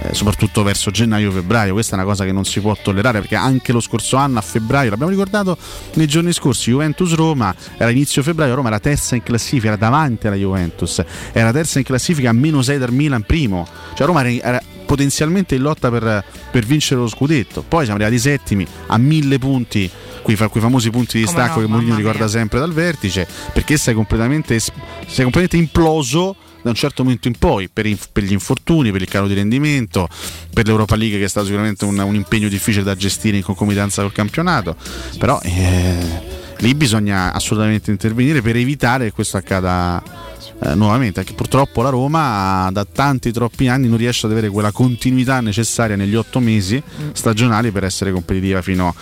eh, 0.04 0.14
soprattutto 0.14 0.64
verso 0.64 0.90
gennaio-febbraio. 0.90 1.74
Questa 1.74 1.94
è 1.94 1.96
una 1.96 2.08
cosa 2.08 2.26
che 2.26 2.32
non 2.32 2.44
si 2.46 2.60
può 2.60 2.76
tollerare 2.82 3.20
perché 3.20 3.36
anche 3.36 3.72
lo 3.72 3.80
scorso 3.80 4.16
anno 4.18 4.40
a 4.40 4.42
febbraio, 4.42 4.90
l'abbiamo 4.90 5.12
ricordato 5.12 5.58
nei 5.94 6.08
giorni 6.08 6.34
scorsi, 6.34 6.72
Juventus-Roma 6.72 7.54
era 7.78 7.90
inizio 7.92 8.24
febbraio, 8.24 8.56
Roma 8.56 8.70
era 8.70 8.80
terza 8.80 9.16
in 9.16 9.24
classifica, 9.24 9.68
era 9.68 9.76
davanti 9.76 10.28
alla 10.28 10.36
Juventus, 10.36 11.04
era 11.32 11.52
terza 11.52 11.78
in 11.78 11.86
classifica 11.86 12.30
a 12.30 12.34
meno 12.34 12.62
6 12.62 12.78
dal 12.78 12.92
Milan 12.92 13.24
primo, 13.24 13.68
cioè 13.94 14.08
Roma 14.08 14.22
era, 14.22 14.30
era 14.44 14.62
potenzialmente 14.86 15.56
in 15.56 15.62
lotta 15.62 15.90
per, 15.90 16.24
per 16.52 16.66
vincere 16.66 17.00
lo 17.00 17.08
scudetto, 17.08 17.64
poi 17.68 17.86
siamo 17.86 18.00
arrivati 18.00 18.20
settimi 18.22 18.66
a 18.88 18.98
mille 18.98 19.38
punti. 19.38 19.90
Quei, 20.22 20.38
quei 20.38 20.62
famosi 20.62 20.92
punti 20.92 21.18
di 21.18 21.26
stacco 21.26 21.60
no, 21.60 21.66
che 21.66 21.72
Mourinho 21.72 21.96
ricorda 21.96 22.28
sempre 22.28 22.60
dal 22.60 22.72
vertice 22.72 23.26
perché 23.54 23.76
sei 23.76 23.96
completamente, 23.96 24.60
sei 24.60 25.24
completamente 25.24 25.58
imploso 25.58 26.36
da 26.62 26.70
un 26.70 26.76
certo 26.76 27.04
momento 27.04 27.28
in 27.28 27.38
poi 27.38 27.70
per, 27.70 27.88
per 28.12 28.24
gli 28.24 28.32
infortuni, 28.32 28.92
per 28.92 29.02
il 29.02 29.08
calo 29.08 29.28
di 29.28 29.34
rendimento, 29.34 30.08
per 30.54 30.66
l'Europa 30.66 30.96
League 30.96 31.18
che 31.18 31.26
è 31.26 31.30
stato 31.30 31.46
sicuramente 31.48 31.86
un, 31.86 31.98
un 31.98 32.16
impegno 32.16 32.48
difficile 32.48 32.84
da 32.84 32.96
gestire 32.96 33.38
in 33.38 33.44
concomitanza 33.44 34.02
col 34.02 34.12
campionato, 34.12 34.76
però 35.18 35.40
eh, 35.44 36.22
lì 36.58 36.76
bisogna 36.76 37.34
assolutamente 37.34 37.92
intervenire 37.92 38.42
per 38.42 38.56
evitare 38.56 39.06
che 39.06 39.12
questo 39.12 39.38
accada 39.38 40.30
eh, 40.64 40.76
nuovamente, 40.76 41.22
perché 41.22 41.34
purtroppo 41.34 41.82
la 41.82 41.90
Roma 41.90 42.70
da 42.72 42.86
tanti 42.86 43.32
troppi 43.32 43.68
anni 43.68 43.88
non 43.88 43.98
riesce 43.98 44.28
ad 44.28 44.32
avere 44.32 44.50
quella 44.50 44.72
continuità 44.72 45.42
necessaria 45.42 45.96
negli 45.96 46.14
otto 46.16 46.40
mesi 46.40 46.82
stagionali 47.14 47.72
per 47.72 47.84
essere 47.84 48.12
competitiva 48.12 48.62
fino, 48.62 48.94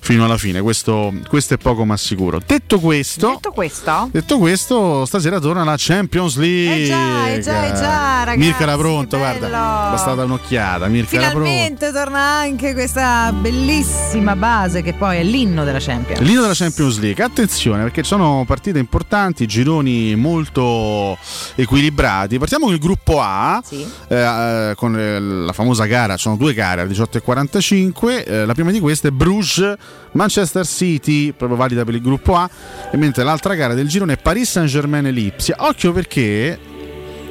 fino 0.00 0.24
alla 0.26 0.36
fine, 0.36 0.60
questo, 0.60 1.12
questo 1.26 1.54
è 1.54 1.56
poco 1.56 1.86
ma 1.86 1.96
sicuro. 1.96 2.40
Detto 2.44 2.80
questo... 2.80 3.28
Detto 3.28 3.50
questo, 3.50 4.08
Detto 4.12 4.38
questo, 4.38 5.06
stasera 5.06 5.40
torna 5.40 5.64
la 5.64 5.76
Champions 5.78 6.36
League. 6.36 6.84
Eh 6.84 6.86
già, 6.86 7.28
eh 7.28 7.40
già, 7.40 7.66
eh 7.66 7.72
già, 7.72 8.24
ragazzi, 8.24 8.38
Mirka 8.38 8.62
era 8.64 8.76
pronto, 8.76 9.16
guarda. 9.16 9.46
bello. 9.46 9.56
Basta 9.56 10.14
dare 10.14 10.26
un'occhiata. 10.26 10.86
Mirka 10.88 11.08
finalmente 11.08 11.92
torna 11.92 12.20
anche 12.20 12.74
questa 12.74 13.32
bellissima 13.32 14.36
base 14.36 14.82
che 14.82 14.92
poi 14.92 15.18
è 15.18 15.22
l'inno 15.22 15.64
della 15.64 15.80
Champions. 15.80 16.20
L'inno 16.20 16.42
della 16.42 16.54
Champions 16.54 16.98
League, 16.98 17.24
attenzione 17.24 17.82
perché 17.82 18.02
sono 18.02 18.44
partite 18.46 18.78
importanti, 18.78 19.46
gironi 19.46 20.14
molto 20.14 21.05
equilibrati. 21.54 22.38
Partiamo 22.38 22.64
con 22.66 22.74
il 22.74 22.80
gruppo 22.80 23.20
A, 23.20 23.62
eh, 23.70 24.16
eh, 24.16 24.72
con 24.76 24.98
eh, 24.98 25.20
la 25.20 25.52
famosa 25.52 25.84
gara, 25.84 26.14
ci 26.16 26.22
sono 26.22 26.36
due 26.36 26.54
gare 26.54 26.80
alle 26.80 26.90
18 26.90 27.18
e 27.18 27.20
45. 27.20 28.24
eh, 28.24 28.44
la 28.46 28.54
prima 28.54 28.70
di 28.70 28.80
queste 28.80 29.08
è 29.08 29.10
Bruges, 29.10 29.74
Manchester 30.12 30.66
City, 30.66 31.32
proprio 31.32 31.58
valida 31.58 31.84
per 31.84 31.94
il 31.94 32.02
gruppo 32.02 32.36
A, 32.36 32.48
e 32.90 32.96
mentre 32.96 33.22
l'altra 33.22 33.54
gara 33.54 33.74
del 33.74 33.88
girone 33.88 34.14
è 34.14 34.16
Paris 34.16 34.50
Saint-Germain 34.50 35.06
e 35.06 35.10
Lipsia. 35.10 35.56
Occhio 35.58 35.92
perché 35.92 36.74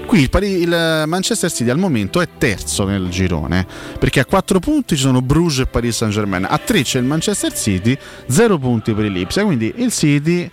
Qui 0.06 0.22
il, 0.22 0.30
Pari- 0.30 0.62
il 0.62 1.04
Manchester 1.08 1.52
City 1.52 1.70
al 1.72 1.80
momento 1.80 2.22
è 2.22 2.28
terzo 2.38 2.86
nel 2.86 3.10
girone 3.10 3.66
perché 3.98 4.20
a 4.20 4.26
4 4.26 4.60
punti 4.60 4.96
ci 4.96 5.02
sono 5.02 5.22
Bruges 5.22 5.60
e 5.60 5.66
Paris 5.66 5.96
Saint 5.96 6.14
Germain, 6.14 6.46
a 6.48 6.58
3 6.60 6.84
c'è 6.84 7.00
il 7.00 7.06
Manchester 7.06 7.52
City, 7.54 7.98
0 8.28 8.58
punti 8.60 8.94
per 8.94 9.06
il 9.06 9.12
Lipsia, 9.12 9.44
quindi 9.44 9.74
il 9.78 9.92
City 9.92 10.50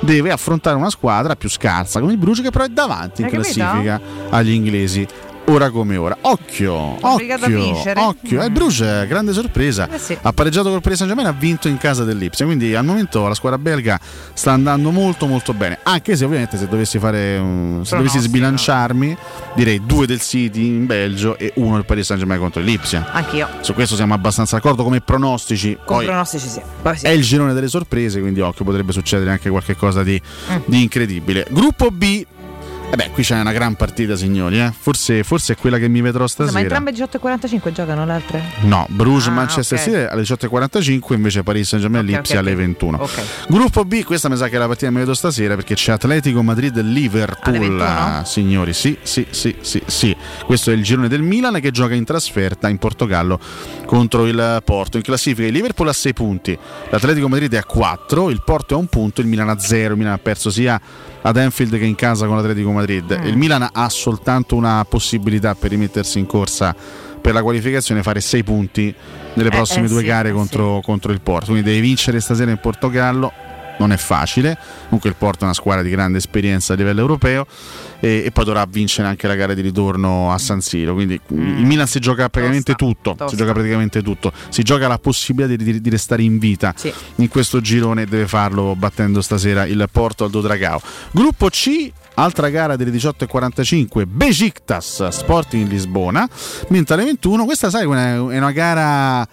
deve 0.00 0.30
affrontare 0.30 0.76
una 0.76 0.90
squadra 0.90 1.34
più 1.36 1.48
scarsa 1.48 2.00
come 2.00 2.12
il 2.12 2.18
Bruges 2.18 2.42
che 2.44 2.50
però 2.50 2.64
è 2.64 2.68
davanti 2.68 3.22
in 3.22 3.26
Hai 3.26 3.32
capito? 3.32 3.52
classifica 3.54 4.00
agli 4.30 4.50
inglesi. 4.50 5.06
Ora 5.48 5.70
come 5.70 5.96
ora. 5.96 6.16
Occhio, 6.20 6.72
occhio, 6.72 7.12
occhio. 7.96 8.42
Eh, 8.42 8.50
Bruges, 8.50 9.06
grande 9.06 9.32
sorpresa. 9.32 9.88
Eh 9.90 9.98
sì. 9.98 10.16
Ha 10.20 10.32
pareggiato 10.32 10.70
col 10.70 10.80
Paris 10.80 10.98
Saint 10.98 11.12
Germain, 11.14 11.34
ha 11.34 11.38
vinto 11.38 11.68
in 11.68 11.78
casa 11.78 12.04
dell'Ipsia. 12.04 12.44
Quindi 12.46 12.74
al 12.74 12.84
momento 12.84 13.26
la 13.26 13.34
squadra 13.34 13.58
belga 13.58 13.98
sta 14.32 14.52
andando 14.52 14.90
molto 14.90 15.26
molto 15.26 15.52
bene. 15.54 15.78
Anche 15.82 16.16
se 16.16 16.24
ovviamente 16.24 16.56
se 16.56 16.68
dovessi 16.68 16.98
fare 16.98 17.36
un- 17.38 17.80
se 17.84 17.96
dovessi 17.96 18.18
sbilanciarmi, 18.18 19.16
direi 19.54 19.80
due 19.84 20.06
del 20.06 20.20
City 20.20 20.66
in 20.66 20.86
Belgio 20.86 21.36
e 21.38 21.52
uno 21.56 21.74
del 21.76 21.84
Paris 21.84 22.06
Saint 22.06 22.20
Germain 22.20 22.40
contro 22.40 22.60
l'Ipsia. 22.62 23.10
Anch'io. 23.12 23.48
Su 23.60 23.74
questo 23.74 23.94
siamo 23.96 24.14
abbastanza 24.14 24.56
d'accordo 24.56 24.82
come 24.84 25.00
pronostici. 25.00 25.76
Con 25.84 25.96
Poi 25.96 26.04
pronostici 26.06 26.48
sì. 26.48 26.60
Poi 26.82 26.96
sì. 26.96 27.06
è 27.06 27.10
il 27.10 27.22
girone 27.22 27.52
delle 27.54 27.68
sorprese, 27.68 28.20
quindi 28.20 28.40
occhio, 28.40 28.64
potrebbe 28.64 28.92
succedere 28.92 29.30
anche 29.30 29.48
qualcosa 29.50 30.02
di, 30.02 30.20
Mm. 30.50 30.56
di 30.66 30.82
incredibile. 30.82 31.46
Gruppo 31.50 31.90
B. 31.90 32.24
E 32.90 32.96
beh, 32.96 33.10
qui 33.10 33.22
c'è 33.22 33.38
una 33.38 33.52
gran 33.52 33.74
partita, 33.74 34.16
signori. 34.16 34.58
eh. 34.62 34.72
Forse, 34.76 35.22
forse 35.22 35.52
è 35.52 35.56
quella 35.56 35.76
che 35.76 35.88
mi 35.88 36.00
vedrò 36.00 36.26
Scusa, 36.26 36.44
ma 36.44 36.58
stasera. 36.60 36.76
entrambe 36.76 36.92
18.45 36.92 37.70
giocano 37.72 38.06
le 38.06 38.12
altre? 38.12 38.42
No, 38.60 38.86
Bruges 38.88 39.26
Ah, 39.26 39.32
Manchester 39.32 39.78
ok. 39.78 39.84
City 39.84 39.96
alle 40.04 40.22
18.45, 40.22 41.12
invece 41.12 41.42
Paris 41.42 41.68
Saint 41.68 41.84
Germain 41.84 42.04
Ok, 42.08 42.10
Lipsia 42.14 42.36
ok, 42.36 42.40
alle 42.40 42.52
ok. 42.52 42.56
21. 42.56 42.98
Ok. 43.02 43.20
Gruppo 43.48 43.84
B, 43.84 44.02
questa 44.04 44.30
mi 44.30 44.36
sa 44.38 44.48
che 44.48 44.56
è 44.56 44.58
la 44.58 44.66
partita 44.66 44.86
che 44.86 44.92
mi 44.94 45.00
vedo 45.00 45.12
stasera 45.12 45.54
perché 45.54 45.74
c'è 45.74 45.92
Atletico 45.92 46.42
Madrid 46.42 46.80
Liverpool. 46.80 47.58
21? 47.58 48.22
Signori, 48.24 48.72
sì, 48.72 48.96
sì, 49.02 49.26
sì, 49.28 49.54
sì, 49.60 49.82
sì. 49.84 50.16
Questo 50.46 50.70
è 50.70 50.74
il 50.74 50.82
girone 50.82 51.08
del 51.08 51.20
Milan 51.20 51.60
che 51.60 51.70
gioca 51.70 51.92
in 51.94 52.04
trasferta 52.04 52.70
in 52.70 52.78
Portogallo 52.78 53.38
contro 53.84 54.26
il 54.26 54.62
Porto. 54.64 54.96
In 54.96 55.02
classifica 55.02 55.46
il 55.46 55.52
Liverpool 55.52 55.88
ha 55.88 55.92
6 55.92 56.14
punti, 56.14 56.58
l'Atletico 56.88 57.28
Madrid 57.28 57.52
è 57.52 57.58
a 57.58 57.64
4, 57.64 58.30
il 58.30 58.40
Porto 58.42 58.72
è 58.72 58.76
a 58.78 58.80
un 58.80 58.86
punto, 58.86 59.20
il 59.20 59.26
Milan 59.26 59.50
a 59.50 59.58
0. 59.58 59.92
Il 59.92 59.98
Milan 59.98 60.14
ha 60.14 60.18
perso 60.18 60.48
sia 60.48 60.80
ad 61.20 61.36
Anfield 61.36 61.76
che 61.76 61.84
in 61.84 61.94
casa 61.94 62.24
con 62.26 62.36
l'Atletico 62.36 62.70
Madrid. 62.70 62.76
Mm. 62.86 63.26
Il 63.26 63.36
Milan 63.36 63.68
ha 63.72 63.88
soltanto 63.88 64.54
una 64.56 64.84
possibilità 64.88 65.54
per 65.54 65.70
rimettersi 65.70 66.18
in 66.18 66.26
corsa 66.26 66.74
per 67.20 67.32
la 67.32 67.42
qualificazione, 67.42 68.02
fare 68.02 68.20
6 68.20 68.42
punti 68.44 68.94
nelle 69.34 69.48
Eh, 69.48 69.52
prossime 69.52 69.86
eh, 69.86 69.88
due 69.88 70.00
sì, 70.00 70.06
gare 70.06 70.28
eh, 70.30 70.32
contro, 70.32 70.80
contro 70.82 71.12
il 71.12 71.20
Porto. 71.20 71.46
Quindi 71.52 71.68
devi 71.68 71.80
vincere 71.80 72.20
stasera 72.20 72.50
in 72.50 72.58
Portogallo. 72.58 73.32
Non 73.80 73.92
è 73.92 73.96
facile, 73.96 74.58
comunque 74.86 75.08
il 75.08 75.14
Porto 75.14 75.42
è 75.42 75.44
una 75.44 75.54
squadra 75.54 75.84
di 75.84 75.90
grande 75.90 76.18
esperienza 76.18 76.72
a 76.72 76.76
livello 76.76 76.98
europeo 76.98 77.46
e, 78.00 78.24
e 78.26 78.32
poi 78.32 78.44
dovrà 78.44 78.66
vincere 78.68 79.06
anche 79.06 79.28
la 79.28 79.36
gara 79.36 79.54
di 79.54 79.60
ritorno 79.60 80.32
a 80.32 80.38
San 80.38 80.60
Siro. 80.60 80.94
Quindi 80.94 81.20
il 81.28 81.64
Milan 81.64 81.86
si 81.86 82.00
gioca 82.00 82.28
praticamente 82.28 82.74
tutto, 82.74 83.14
si 83.28 83.36
gioca 83.36 83.52
praticamente 83.52 84.02
tutto, 84.02 84.32
si 84.48 84.64
gioca 84.64 84.88
la 84.88 84.98
possibilità 84.98 85.54
di, 85.54 85.62
di- 85.62 85.80
di 85.80 85.90
restare 85.90 86.22
in 86.24 86.38
vita 86.38 86.74
in 87.16 87.28
questo 87.28 87.60
girone 87.60 88.02
e 88.02 88.06
deve 88.06 88.26
farlo 88.26 88.74
battendo 88.74 89.20
stasera 89.20 89.64
il 89.64 89.86
Porto 89.92 90.24
al 90.24 90.30
Dodragao. 90.30 90.80
Gruppo 91.12 91.48
C, 91.48 91.92
altra 92.18 92.50
gara 92.50 92.76
delle 92.76 92.90
18.45, 92.90 94.04
Besiktas 94.06 95.08
Sporting 95.08 95.68
Lisbona, 95.68 96.28
mentre 96.68 96.94
alle 96.94 97.04
21, 97.04 97.44
questa 97.44 97.70
sai 97.70 97.82
è 97.82 98.18
una, 98.18 98.50
gara 98.50 99.26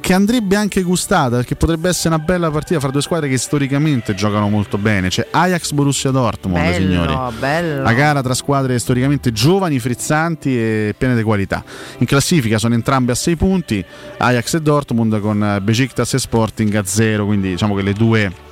che 0.00 0.14
andrebbe 0.14 0.56
anche 0.56 0.80
gustata 0.82 1.36
perché 1.36 1.54
potrebbe 1.54 1.88
essere 1.90 2.14
una 2.14 2.24
bella 2.24 2.50
partita 2.50 2.80
fra 2.80 2.90
due 2.90 3.02
squadre 3.02 3.28
che 3.28 3.36
storicamente 3.36 4.14
giocano 4.14 4.48
molto 4.48 4.78
bene. 4.78 5.08
C'è 5.08 5.26
Ajax 5.30 5.72
Borussia 5.72 6.10
Dortmund, 6.10 6.62
Bello, 6.62 6.86
signori. 6.86 7.36
bello. 7.38 7.82
La 7.82 7.92
gara 7.92 8.22
tra 8.22 8.34
squadre 8.34 8.78
storicamente 8.78 9.32
giovani, 9.32 9.78
frizzanti 9.78 10.56
e 10.56 10.94
piene 10.96 11.14
di 11.14 11.22
qualità. 11.22 11.64
In 11.98 12.06
classifica 12.06 12.58
sono 12.58 12.74
entrambe 12.74 13.12
a 13.12 13.14
6 13.14 13.36
punti, 13.36 13.84
Ajax 14.18 14.54
e 14.54 14.60
Dortmund 14.60 15.18
con 15.20 15.60
Besiktas 15.62 16.14
e 16.14 16.18
Sporting 16.18 16.74
a 16.74 16.84
0, 16.84 17.26
quindi 17.26 17.50
diciamo 17.50 17.74
che 17.74 17.82
le 17.82 17.92
due 17.92 18.50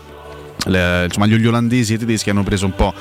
le- 0.67 1.05
insomma, 1.05 1.27
gli 1.27 1.47
olandesi 1.47 1.93
e 1.93 1.97
i 1.97 1.99
tedeschi 1.99 2.31
hanno 2.31 2.43
preso 2.43 2.67
un 2.67 2.75
po' 2.75 2.93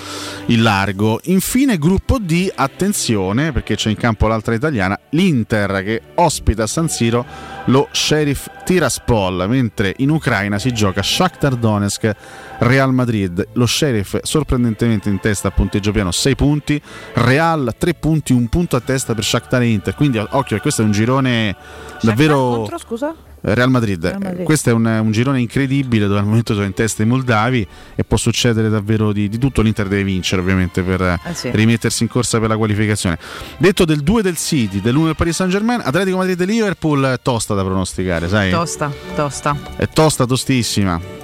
il 0.48 0.62
largo. 0.62 1.20
Infine, 1.24 1.78
gruppo 1.78 2.18
D, 2.20 2.52
attenzione 2.54 3.52
perché 3.52 3.76
c'è 3.76 3.90
in 3.90 3.98
campo 3.98 4.28
l'altra 4.28 4.54
italiana, 4.54 5.00
l'Inter 5.10 5.84
che 5.84 6.02
ospita 6.16 6.64
a 6.64 6.68
San 6.68 6.90
Siro 6.90 7.26
lo 7.66 7.88
Sheriff 7.92 8.48
Tiraspol, 8.64 9.46
mentre 9.48 9.94
in 9.98 10.10
Ucraina 10.10 10.58
si 10.60 10.74
gioca 10.74 11.02
Shakhtar 11.04 11.56
Donetsk 11.56 12.16
Real 12.60 12.94
Madrid. 12.94 13.48
Lo 13.54 13.66
Sheriff 13.66 14.18
sorprendentemente 14.24 15.10
in 15.10 15.20
testa 15.20 15.50
a 15.50 15.52
punteggio 15.52 15.92
piano 15.92 16.12
6 16.12 16.36
punti, 16.36 16.82
Real 17.14 17.74
3 17.78 17.94
punti, 17.96 18.34
un 18.34 18.48
punto 18.48 18.76
a 18.76 18.82
testa 18.82 19.14
per 19.14 19.24
Shakhtar 19.24 19.62
e 19.62 19.68
Inter. 19.68 19.96
Quindi 19.96 20.18
occhio, 20.18 20.56
che 20.56 20.62
questo 20.62 20.82
è 20.82 20.86
un 20.86 20.92
girone 20.92 21.56
davvero 22.02 22.38
Contro, 22.38 22.78
scusa? 22.78 23.14
Real 23.42 23.70
Madrid. 23.70 24.04
Real 24.04 24.22
Madrid. 24.22 24.44
Questo 24.44 24.70
è 24.70 24.74
un, 24.74 24.86
un 24.86 25.12
girone 25.12 25.40
incredibile 25.40 26.08
dove 26.08 26.20
al 26.20 26.26
momento 26.26 26.54
sono 26.54 26.66
in 26.66 26.74
testa 26.74 27.04
i 27.04 27.06
moldavi 27.06 27.68
e 27.96 28.04
può 28.04 28.18
succedere 28.18 28.70
davvero 28.70 29.12
di, 29.12 29.30
di 29.30 29.38
tutto. 29.38 29.62
L'Inter 29.62 29.88
deve 29.88 30.04
vincere 30.04 30.42
ovviamente 30.42 30.82
per 30.82 31.02
eh, 31.02 31.20
sì. 31.34 31.50
rimettersi 31.52 32.04
in 32.04 32.10
corsa 32.10 32.40
per 32.40 32.50
la 32.50 32.58
qualificazione. 32.58 33.18
Detto 33.58 33.86
del 33.86 34.02
2 34.02 34.22
del 34.22 34.38
City, 34.38 34.82
dell'1 34.82 35.06
del 35.06 35.16
Paris 35.16 35.36
Saint 35.36 35.52
Germain, 35.52 35.82
Atletico 35.84 36.18
Madrid 36.18 36.40
e 36.40 36.46
Liverpool, 36.46 37.06
eh, 37.06 37.20
tosta 37.22 37.54
da 37.54 37.64
pronosticare, 37.64 38.28
sai? 38.28 38.50
Tosta, 38.52 38.92
tosta. 39.16 39.56
È 39.76 39.88
tosta, 39.88 40.26
tostissima. 40.26 41.19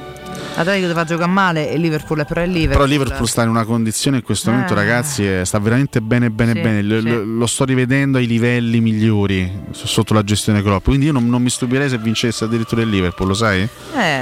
Atletico 0.58 0.88
deve 0.88 1.04
giocare 1.06 1.30
male 1.32 1.70
e 1.70 1.78
Liverpool 1.78 2.20
è 2.20 2.26
però 2.26 2.42
il 2.44 2.52
Liverpool. 2.52 2.78
Però 2.78 2.86
Liverpool 2.86 3.28
sta 3.28 3.44
in 3.44 3.50
una 3.50 3.66
condizione 3.66 4.18
in 4.18 4.24
questo 4.24 4.52
momento, 4.52 4.74
Eh. 4.74 4.76
ragazzi, 4.76 5.28
eh, 5.28 5.44
sta 5.46 5.60
veramente 5.60 6.02
bene, 6.02 6.30
bene, 6.32 6.54
Sì, 6.54 6.60
bene. 6.62 6.82
Lo, 6.82 7.02
sì. 7.02 7.10
lo- 7.10 7.46
sto 7.46 7.66
rivedendo 7.66 8.18
ai 8.18 8.26
livelli 8.28 8.80
migliori 8.80 9.52
sotto 9.72 10.14
la 10.14 10.24
gestione 10.24 10.62
Klopp. 10.62 10.86
Quindi 10.86 11.08
io 11.08 11.12
non, 11.12 11.28
non 11.28 11.42
mi 11.42 11.50
stupirei 11.50 11.90
se 11.90 11.98
vincesse 11.98 12.46
addirittura 12.46 12.82
il 12.82 12.90
Liverpool, 12.90 13.28
lo 13.28 13.34
sai? 13.34 13.68
Eh, 13.96 14.22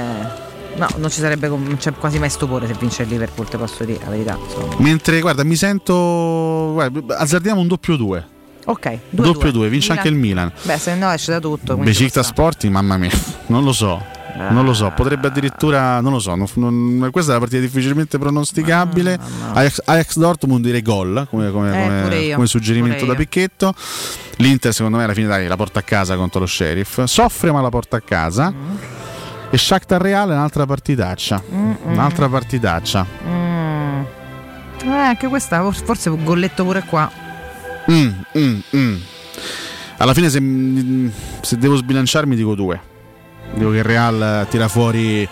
no, 0.76 0.88
non 0.96 1.08
ci 1.10 1.20
sarebbe 1.20 1.46
non 1.48 1.76
c'è 1.78 1.92
quasi 1.92 2.18
mai 2.18 2.30
stupore 2.30 2.66
se 2.66 2.74
vince 2.78 3.02
il 3.02 3.08
Liverpool, 3.08 3.48
te 3.48 3.56
posso 3.56 3.84
dire 3.84 4.00
la 4.02 4.10
verità. 4.10 4.36
insomma. 4.42 4.74
Mentre, 4.78 5.20
guarda, 5.20 5.44
mi 5.44 5.54
sento. 5.56 6.70
Guarda, 6.72 7.16
azzardiamo 7.18 7.60
un 7.60 7.68
doppio 7.68 7.96
2. 7.96 8.26
Ok, 8.66 8.98
Doppio 9.10 9.50
2, 9.52 9.68
vince 9.68 9.90
Milan. 9.90 9.98
anche 9.98 10.08
il 10.08 10.14
Milan. 10.18 10.52
Beh, 10.62 10.78
se 10.78 10.94
no 10.94 11.10
esce 11.12 11.32
da 11.32 11.38
tutto. 11.38 11.76
ci 11.92 12.08
Sporting, 12.22 12.72
mamma 12.72 12.96
mia, 12.96 13.10
non 13.48 13.62
lo 13.62 13.72
so. 13.72 14.02
Non 14.36 14.64
lo 14.64 14.74
so, 14.74 14.90
potrebbe 14.94 15.28
addirittura, 15.28 16.00
non 16.00 16.12
lo 16.12 16.18
so, 16.18 16.34
non- 16.34 16.48
non- 16.54 17.08
questa 17.12 17.30
è 17.32 17.36
una 17.36 17.44
partita 17.44 17.60
difficilmente 17.62 18.18
pronosticabile. 18.18 19.18
Ajax, 19.52 19.80
Ajax 19.84 20.16
Dortmund 20.18 20.64
direi 20.64 20.82
gol 20.82 21.26
come, 21.30 21.50
come- 21.52 21.68
Eh, 21.68 22.02
come- 22.02 22.32
come 22.34 22.46
suggerimento 22.46 23.04
da. 23.06 23.14
Picchetto. 23.14 23.74
L'Inter 24.38 24.72
secondo 24.74 24.96
me 24.96 25.04
alla 25.04 25.14
fine 25.14 25.28
dai, 25.28 25.46
la 25.46 25.56
porta 25.56 25.78
a 25.78 25.82
casa 25.82 26.16
contro 26.16 26.40
lo 26.40 26.46
Sheriff. 26.46 27.04
Soffre 27.04 27.52
ma 27.52 27.60
la 27.60 27.68
porta 27.68 27.96
a 27.96 28.00
casa. 28.00 28.52
E 29.50 29.56
Shakhtar 29.56 30.00
Real 30.00 30.28
è 30.30 30.32
un'altra 30.32 30.66
partitaccia. 30.66 31.40
Un'altra 31.84 32.28
partitaccia. 32.28 33.06
Mm. 33.26 34.02
Eh, 34.84 34.90
anche 34.90 35.28
questa, 35.28 35.62
forse 35.72 36.08
un 36.10 36.24
golletto 36.24 36.64
pure 36.64 36.82
qua. 36.82 37.08
Mm, 37.90 38.08
mm, 38.36 38.58
mm. 38.76 38.96
Alla 39.98 40.12
fine 40.12 40.28
se, 40.28 40.40
mm, 40.40 41.08
se 41.40 41.56
devo 41.56 41.76
sbilanciarmi 41.76 42.34
dico 42.34 42.54
due. 42.56 42.80
Dico 43.54 43.70
che 43.70 43.76
il 43.78 43.84
Real 43.84 44.46
tira 44.50 44.68
fuori 44.68 45.26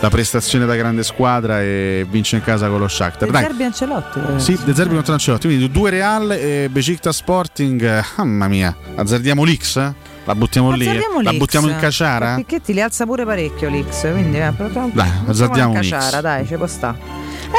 la 0.00 0.10
prestazione 0.10 0.66
da 0.66 0.74
grande 0.76 1.02
squadra 1.02 1.60
e 1.62 2.06
vince 2.08 2.36
in 2.36 2.42
casa 2.42 2.68
con 2.68 2.78
lo 2.78 2.86
Shakhtar. 2.88 3.30
De. 3.30 3.38
Zerbi 3.38 3.62
Ancelotti. 3.64 4.18
eh. 4.36 4.38
Sì, 4.38 4.58
De 4.64 4.74
Zerbi 4.74 4.94
contro 4.94 5.12
Ancelotti, 5.14 5.46
quindi 5.46 5.70
due 5.70 5.90
Real 5.90 6.30
e 6.32 6.68
Besiktas 6.70 7.16
Sporting. 7.16 7.82
eh, 7.82 8.02
Mamma 8.18 8.46
mia, 8.48 8.76
azzardiamo 8.94 9.42
l'X? 9.44 9.76
eh? 9.76 9.94
La 10.24 10.34
buttiamo 10.34 10.72
lì? 10.72 10.84
La 10.84 11.30
l'X. 11.30 11.36
buttiamo 11.36 11.68
in 11.68 11.76
caciara? 11.78 12.34
Picchetti 12.34 12.72
li 12.74 12.80
alza 12.80 13.04
pure 13.06 13.24
parecchio 13.24 13.68
l'X, 13.68 14.10
quindi 14.12 14.38
eh, 14.38 14.52
però- 14.56 14.88
Dai, 14.92 15.10
azzardiamo 15.26 15.70
in 15.74 15.80
caciara, 15.80 16.20
dai, 16.20 16.46
ci 16.46 16.56
può 16.56 16.66
sta. 16.66 16.94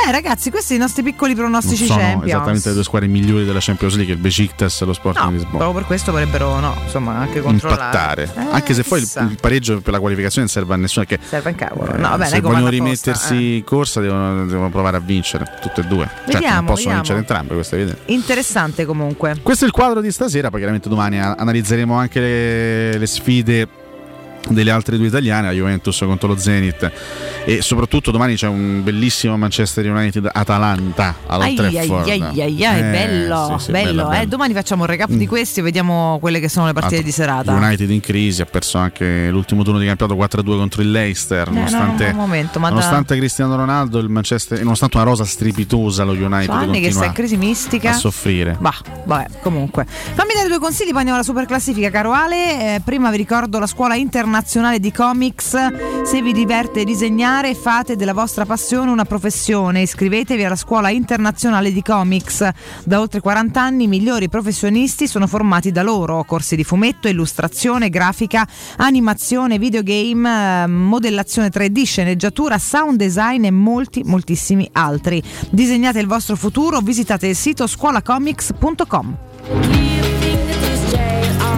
Eh 0.08 0.12
ragazzi, 0.12 0.50
questi 0.50 0.74
sono 0.74 0.80
i 0.80 0.82
nostri 0.82 1.04
piccoli 1.04 1.34
Non 1.34 1.42
pronostici 1.44 1.86
sono 1.86 2.00
Champions. 2.00 2.28
esattamente 2.28 2.68
le 2.70 2.74
due 2.76 2.84
squadre 2.84 3.08
migliori 3.08 3.46
della 3.46 3.60
Champions 3.62 3.96
League, 3.96 4.14
il 4.14 4.20
Besiktas 4.20 4.82
e 4.82 4.86
lo 4.86 4.94
Sporting 4.94 5.26
No, 5.26 5.32
Lisbona. 5.32 5.58
proprio 5.58 5.74
per 5.80 5.86
questo 5.86 6.12
vorrebbero 6.12 6.60
no, 6.60 6.76
insomma, 6.84 7.16
anche 7.18 7.42
controllare. 7.42 8.24
impattare. 8.24 8.50
Eh, 8.50 8.54
Anche 8.54 8.74
se 8.74 8.84
poi 8.84 9.00
il, 9.00 9.10
il 9.32 9.38
pareggio 9.40 9.80
per 9.82 9.94
la 9.94 10.00
qualificazione 10.00 10.46
non 10.46 10.54
serve 10.56 10.74
a 10.74 10.78
nessuno. 10.78 11.06
Perché 11.06 11.24
serve 11.28 11.50
un 11.50 11.56
cavolo. 11.56 11.94
eh, 11.94 11.98
No, 11.98 12.10
vabbè, 12.10 12.26
se 12.28 12.40
non 12.40 12.52
vogliono 12.52 12.70
rimettersi 12.70 13.56
in 13.58 13.64
corsa 13.64 14.00
devono, 14.02 14.46
devono 14.46 14.70
provare 14.70 14.98
a 14.98 15.02
vincere 15.02 15.46
tutte 15.62 15.82
e 15.82 15.84
due. 15.86 16.10
Vediamo, 16.26 16.56
non 16.56 16.66
possono 16.66 16.76
vediamo. 16.76 16.96
vincere 16.96 17.20
entrambe, 17.20 17.54
questo 17.54 17.76
è 17.76 17.80
evidente. 17.80 18.02
eh. 18.06 18.14
Interessante 18.14 18.86
comunque. 18.86 19.36
Questo 19.42 19.64
è 19.64 19.68
il 19.68 19.74
quadro 19.74 20.02
di 20.02 20.12
stasera, 20.12 20.50
poi 20.50 20.60
chiaramente 20.60 20.90
domani 20.90 21.20
analizzeremo 21.20 21.96
anche 21.96 22.20
le, 22.20 22.98
le 22.98 23.06
sfide 23.08 23.68
delle 24.50 24.72
altre 24.72 24.98
due 24.98 25.08
italiane, 25.08 25.48
la 25.48 25.54
Juventus 25.54 25.98
contro 26.00 26.28
lo 26.30 26.38
Zenit 26.38 26.92
e 27.46 27.62
soprattutto 27.62 28.12
domani 28.12 28.36
c'è 28.36 28.48
un 28.48 28.84
bellissimo 28.84 29.38
Manchester 29.38 29.90
United 29.90 30.30
Atalanta 30.32 31.16
all'Old 31.28 31.60
Ai 31.60 31.76
ai 31.78 31.88
Trafford. 31.88 32.08
ai 32.10 32.22
ai 32.42 32.66
ai, 32.66 32.78
Eh, 32.80 32.82
bello, 32.92 33.56
sì, 33.58 33.66
sì, 33.66 33.72
bello. 33.72 33.86
bello, 33.88 34.08
eh. 34.08 34.18
bello. 34.18 34.30
Domani 34.30 34.54
facciamo 34.54 34.82
un 34.84 34.88
recap 34.90 35.10
di 35.10 35.28
questi 35.28 35.60
e 35.60 35.64
vediamo 35.64 36.18
quelle 36.20 36.40
che 36.40 36.50
sono 36.50 36.66
le 36.66 36.74
partite 36.74 36.98
At- 36.98 37.04
di 37.04 37.12
serata. 37.12 37.54
United 37.54 37.90
in 37.90 38.00
crisi, 38.02 38.42
ha 38.42 38.46
perso 38.46 38.78
anche 38.78 39.30
l'ultimo 39.30 39.64
turno 39.64 39.80
di 39.80 39.86
campionato 39.86 40.18
4-2 40.20 40.58
contro 40.58 40.82
il 40.82 40.92
Leicester, 40.92 41.48
Eh, 41.48 41.52
no, 41.52 41.56
nonostante, 41.58 42.12
no, 42.12 42.18
momento, 42.18 42.60
ma 42.60 42.68
da- 42.70 42.76
nonostante 42.76 43.16
Cristiano 43.18 43.56
Ronaldo, 43.56 44.00
il 44.00 44.10
Manchester, 44.10 44.60
nonostante 44.64 44.98
una 44.98 45.06
rosa 45.06 45.24
strepitosa, 45.26 46.04
lo 46.04 46.12
United 46.14 46.46
Sono 46.46 46.60
anni 46.60 46.80
che 46.82 46.92
sta 46.92 47.06
in 47.06 47.12
crisi 47.14 47.38
mistica. 47.38 47.90
a 47.92 47.94
soffrire. 47.94 48.56
Bah, 48.60 48.76
vabbè, 49.06 49.28
comunque. 49.42 49.86
Fammi 49.88 50.34
dare 50.34 50.48
due 50.48 50.60
consigli, 50.60 50.90
poi 50.90 50.98
andiamo 51.00 51.16
alla 51.20 51.24
super 51.28 51.46
classifica, 51.46 51.90
caro 51.90 52.12
Ale. 52.12 52.76
Eh, 52.76 52.82
prima 52.84 53.10
vi 53.10 53.18
ricordo 53.18 53.60
la 53.60 53.68
scuola 53.68 53.96
internazionale 53.96 54.37
di 54.78 54.92
comics. 54.92 55.56
Se 56.04 56.22
vi 56.22 56.32
diverte 56.32 56.84
disegnare, 56.84 57.56
fate 57.56 57.96
della 57.96 58.14
vostra 58.14 58.46
passione 58.46 58.92
una 58.92 59.04
professione. 59.04 59.82
Iscrivetevi 59.82 60.44
alla 60.44 60.56
scuola 60.56 60.90
internazionale 60.90 61.74
di 61.74 61.82
comics. 61.82 62.48
Da 62.84 63.00
oltre 63.00 63.20
40 63.20 63.60
anni 63.60 63.86
i 63.86 63.88
migliori 63.88 64.30
professionisti 64.30 65.08
sono 65.08 65.26
formati 65.26 65.72
da 65.72 65.82
loro. 65.82 66.24
Corsi 66.24 66.56
di 66.56 66.64
fumetto, 66.64 67.08
illustrazione, 67.08 67.90
grafica, 67.90 68.48
animazione, 68.78 69.58
videogame, 69.58 70.64
eh, 70.64 70.68
modellazione 70.68 71.50
3D, 71.50 71.84
sceneggiatura, 71.84 72.60
sound 72.60 72.98
design 72.98 73.46
e 73.46 73.52
molti, 73.52 74.04
moltissimi 74.04 74.70
altri. 74.74 75.22
Disegnate 75.50 76.00
il 76.00 76.08
vostro 76.08 76.36
futuro, 76.36 76.80
visitate 76.80 77.28
il 77.28 77.36
sito 77.36 77.66
scuolacomics.com. 77.66 80.17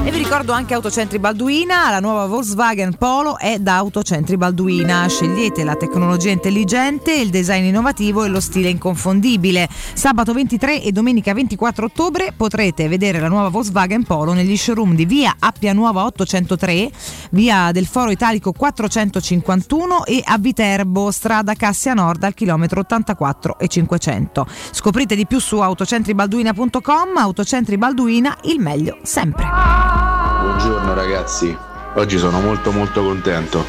E 0.09 0.11
vi 0.11 0.17
ricordo 0.17 0.53
anche 0.53 0.73
Autocentri 0.73 1.19
Balduina, 1.19 1.91
la 1.91 1.99
nuova 1.99 2.25
Volkswagen 2.25 2.95
Polo 2.95 3.37
è 3.37 3.59
da 3.59 3.75
Autocentri 3.75 4.37
Balduina. 4.37 5.07
Scegliete 5.07 5.63
la 5.63 5.75
tecnologia 5.75 6.31
intelligente, 6.31 7.13
il 7.13 7.29
design 7.29 7.65
innovativo 7.65 8.23
e 8.23 8.27
lo 8.27 8.39
stile 8.39 8.69
inconfondibile. 8.69 9.69
Sabato 9.69 10.33
23 10.33 10.81
e 10.81 10.91
domenica 10.91 11.31
24 11.35 11.85
ottobre 11.85 12.33
potrete 12.35 12.87
vedere 12.87 13.19
la 13.19 13.27
nuova 13.27 13.49
Volkswagen 13.49 14.03
Polo 14.03 14.33
negli 14.33 14.57
showroom 14.57 14.95
di 14.95 15.05
via 15.05 15.35
Appia 15.37 15.73
Nuova 15.73 16.03
803, 16.05 16.89
via 17.29 17.69
del 17.71 17.85
Foro 17.85 18.09
Italico 18.09 18.51
451 18.51 20.05
e 20.05 20.23
a 20.25 20.39
Viterbo, 20.39 21.11
strada 21.11 21.53
Cassia 21.53 21.93
Nord 21.93 22.23
al 22.23 22.33
chilometro 22.33 22.79
84 22.79 23.59
e 23.59 23.67
500. 23.67 24.47
Scoprite 24.71 25.15
di 25.15 25.27
più 25.27 25.39
su 25.39 25.59
autocentribalduina.com, 25.59 27.15
Autocentri 27.15 27.77
Balduina, 27.77 28.35
il 28.45 28.59
meglio 28.59 28.97
sempre. 29.03 29.98
Buongiorno 29.99 30.93
ragazzi, 30.93 31.55
oggi 31.95 32.17
sono 32.17 32.39
molto 32.39 32.71
molto 32.71 33.03
contento 33.03 33.65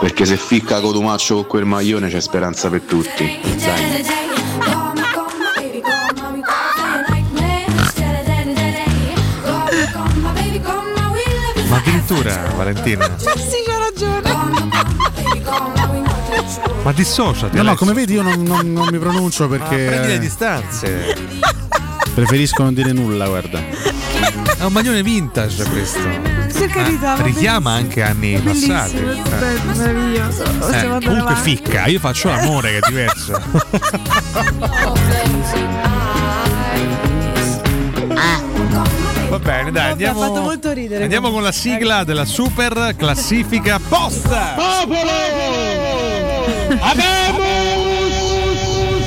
perché 0.00 0.24
se 0.24 0.36
ficca 0.36 0.80
Cotumaccio 0.80 1.34
con 1.36 1.46
quel 1.46 1.64
maglione 1.64 2.08
c'è 2.08 2.20
speranza 2.20 2.68
per 2.70 2.80
tutti. 2.82 3.38
Dai. 3.56 4.04
Ma 11.68 11.76
addirittura, 11.76 12.52
Valentina. 12.56 13.08
sì, 13.18 13.28
c'ha 13.64 13.78
ragione. 13.78 14.28
Ma 16.82 16.92
dissociati. 16.92 17.56
No, 17.56 17.62
no, 17.62 17.74
come 17.76 17.92
vedi 17.92 18.14
io 18.14 18.22
non, 18.22 18.42
non- 18.42 18.72
non 18.72 18.88
mi 18.90 18.98
pronuncio 18.98 19.46
Ma 19.48 19.56
prendi 19.56 19.74
le 19.76 19.90
perché 19.90 20.18
distanze. 20.18 21.16
preferisco 22.14 22.62
non 22.62 22.74
dire 22.74 22.92
nulla, 22.92 23.28
guarda. 23.28 23.60
È 24.60 24.64
un 24.64 24.72
maglione 24.74 25.02
vintage 25.02 25.64
questo. 25.70 25.98
Per 26.52 26.68
carità, 26.68 27.14
va 27.14 27.22
richiama 27.22 27.72
anche 27.72 28.02
anni 28.02 28.38
passati. 28.38 28.96
Bellissimo, 28.98 29.38
Eh. 29.40 29.74
meraviglioso. 29.74 30.42
Eh, 30.44 30.86
comunque 30.86 31.18
avanti. 31.18 31.40
ficca, 31.56 31.86
io 31.86 31.98
faccio 31.98 32.28
l'amore 32.28 32.72
che 32.72 32.76
è 32.76 32.80
diverso. 32.86 33.40
Va 39.30 39.38
bene, 39.38 39.70
dai, 39.70 39.92
andiamo, 39.92 40.20
fatto 40.20 40.40
molto 40.40 40.72
ridere 40.72 41.04
andiamo 41.04 41.30
con 41.30 41.44
la 41.44 41.52
sigla 41.52 42.02
della 42.02 42.24
super 42.24 42.94
classifica 42.96 43.78
posta. 43.88 44.54
Popolo! 44.56 45.10
Abemus 46.80 47.38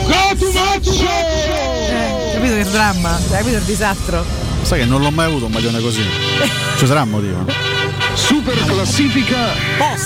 Cotumaccio! 0.07 1.07
Capito 2.33 2.55
il 2.55 2.67
dramma? 2.67 3.19
Cioè, 3.27 3.37
Capito 3.37 3.57
il 3.57 3.63
disastro? 3.63 4.42
Sai 4.63 4.79
che 4.79 4.85
non 4.85 5.01
l'ho 5.01 5.11
mai 5.11 5.27
avuto 5.27 5.45
un 5.45 5.51
maglione 5.51 5.79
così. 5.79 6.01
Ci 6.77 6.85
sarà 6.87 7.01
un 7.03 7.09
motivo. 7.09 7.45
Super 8.15 8.53
classifica 8.65 9.37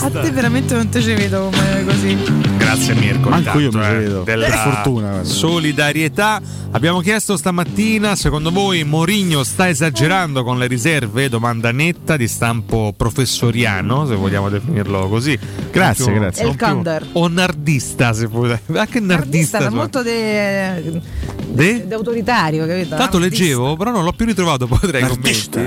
A 0.02 0.10
te 0.10 0.32
veramente 0.32 0.74
non 0.74 0.88
te 0.90 1.02
ci 1.02 1.14
vedo 1.14 1.50
come 1.52 1.84
così. 1.86 2.18
Grazie 2.58 2.96
Mirko. 2.96 3.30
Manco 3.30 3.60
io 3.60 3.70
mi 3.72 3.82
ci 3.84 3.90
eh, 3.90 3.94
vedo. 3.96 4.22
Della 4.24 4.48
Per 4.48 4.58
fortuna, 4.58 5.10
guarda. 5.10 5.24
solidarietà. 5.24 6.42
Abbiamo 6.72 7.00
chiesto 7.00 7.38
stamattina, 7.38 8.16
secondo 8.16 8.52
voi 8.52 8.84
Mourinho 8.84 9.44
sta 9.44 9.70
esagerando 9.70 10.44
con 10.44 10.58
le 10.58 10.68
riserve? 10.68 11.30
Domanda 11.30 11.72
netta 11.72 12.18
di 12.18 12.28
stampo 12.28 12.94
professoriano, 12.96 14.06
se 14.06 14.16
vogliamo 14.16 14.50
definirlo 14.50 15.08
così. 15.08 15.38
Grazie, 15.72 16.06
più- 16.06 16.14
grazie. 16.16 16.48
Il 16.48 16.58
Condor. 16.58 17.06
O 17.14 17.28
nardista, 17.28 18.14
se 18.14 18.28
può 18.28 18.48
Anche 18.76 19.00
nardista. 19.00 19.62
So- 19.62 19.72
molto 19.76 20.02
de... 20.04 21.02
De? 21.58 21.88
de 21.88 21.96
autoritario, 21.96 22.66
capito? 22.68 22.96
Tanto 22.96 23.18
leggevo, 23.20 23.76
però 23.76 23.92
non 23.92 24.04
l'ho 24.04 24.12
più 24.14 24.26
ritrovato 24.26 24.68
poi 24.68 24.80
tra 24.80 25.00
i 25.00 25.08
commenti. 25.08 25.60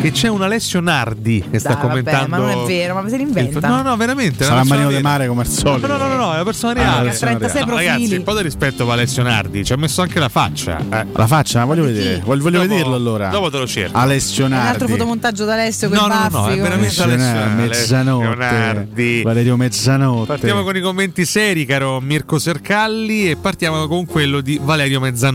Che 0.00 0.10
c'è 0.10 0.28
un 0.28 0.42
Alessio 0.42 0.80
Nardi 0.80 1.44
che 1.50 1.58
sta 1.58 1.68
Dai, 1.74 1.76
vabbè, 1.76 1.86
commentando. 1.88 2.28
ma 2.28 2.36
non 2.38 2.50
è 2.50 2.66
vero, 2.66 2.94
ma 2.94 3.08
se 3.08 3.16
l'inventa. 3.16 3.68
No, 3.68 3.82
no, 3.82 3.96
veramente. 3.96 4.44
Sarà 4.44 4.64
Marino 4.64 4.90
De. 4.90 5.00
Mare 5.00 5.26
come 5.28 5.42
al 5.42 5.48
solito. 5.48 5.86
No, 5.86 5.96
no, 5.96 6.06
no, 6.08 6.16
no, 6.16 6.30
è 6.32 6.34
una 6.34 6.44
persona 6.44 6.72
Ah, 6.72 6.74
reale. 6.74 7.08
persona 7.10 7.30
36 7.32 7.60
No, 7.60 7.66
profili. 7.66 7.86
ragazzi, 7.90 8.14
un 8.14 8.22
po' 8.22 8.34
di 8.36 8.42
rispetto 8.42 8.84
per 8.84 8.92
Alessio 8.94 9.22
Nardi, 9.22 9.64
ci 9.64 9.72
ha 9.72 9.76
messo 9.76 10.02
anche 10.02 10.18
la 10.18 10.28
faccia. 10.28 10.78
eh. 10.78 11.06
La 11.12 11.26
faccia, 11.26 11.64
voglio 11.64 11.84
vedere. 11.84 12.20
Voglio, 12.24 12.42
voglio 12.42 12.58
Dopo- 12.60 12.68
vederlo 12.70 12.94
allora. 12.94 13.28
Dopo 13.28 13.50
te 13.50 13.58
lo 13.58 13.66
cerco. 13.66 13.96
Alessio 13.98 14.46
Un 14.46 14.52
altro 14.52 14.78
Nardi. 14.86 14.92
fotomontaggio 14.92 15.44
d'Alessio 15.44 15.88
con 15.88 15.98
No, 15.98 16.04
i 16.04 16.08
no, 16.08 16.14
no, 16.14 16.20
baffi. 16.30 16.36
no, 16.36 16.46
è 16.48 16.60
veramente 16.60 17.02
Alessio 17.02 17.16
Nardi, 17.16 17.38
Nardi. 17.56 17.68
mezzanotte. 17.68 18.24
Leonardi. 18.24 19.22
Valerio 19.22 19.56
Mezzanotte. 19.56 20.26
Partiamo 20.26 20.62
con 20.62 20.76
i 20.76 20.80
commenti 20.80 21.24
seri, 21.24 21.64
caro 21.66 22.00
Mirko 22.00 22.38
Sercalli, 22.38 23.30
e 23.30 23.36
partiamo 23.36 23.86
con 23.86 24.06
quello 24.06 24.40
di 24.40 24.58
Valerio 24.62 25.00
Mezzanotte, 25.00 25.32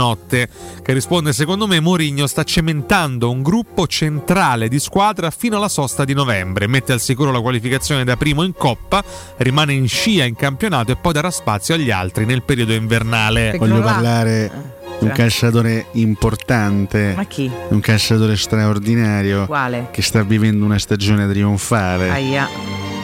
che 0.81 0.93
risponde: 0.93 1.33
Secondo 1.33 1.67
me 1.67 1.79
Mourinho 1.79 2.27
sta 2.27 2.43
cementando 2.43 3.29
un 3.29 3.41
gruppo 3.41 3.87
centrale 3.87 4.67
di 4.67 4.79
squadra 4.79 5.29
fino 5.29 5.57
alla 5.57 5.67
sosta 5.67 6.05
di 6.05 6.13
novembre. 6.13 6.67
Mette 6.67 6.93
al 6.93 7.01
sicuro 7.01 7.31
la 7.31 7.41
qualificazione 7.41 8.03
da 8.03 8.15
primo 8.15 8.43
in 8.43 8.53
coppa, 8.53 9.03
rimane 9.37 9.73
in 9.73 9.87
scia 9.87 10.25
in 10.25 10.35
campionato 10.35 10.91
e 10.91 10.95
poi 10.95 11.13
darà 11.13 11.29
spazio 11.31 11.75
agli 11.75 11.91
altri 11.91 12.25
nel 12.25 12.43
periodo 12.43 12.73
invernale. 12.73 13.55
Voglio 13.57 13.81
parlare 13.81 14.77
di 14.99 15.05
un 15.05 15.11
calciatore 15.11 15.87
importante. 15.93 17.13
Ma 17.15 17.25
chi? 17.25 17.51
Un 17.69 17.79
calciatore 17.79 18.35
straordinario. 18.35 19.45
Quale? 19.45 19.87
Che 19.91 20.01
sta 20.01 20.23
vivendo 20.23 20.65
una 20.65 20.79
stagione 20.79 21.27
trionfale. 21.29 22.09
Aia. 22.09 22.47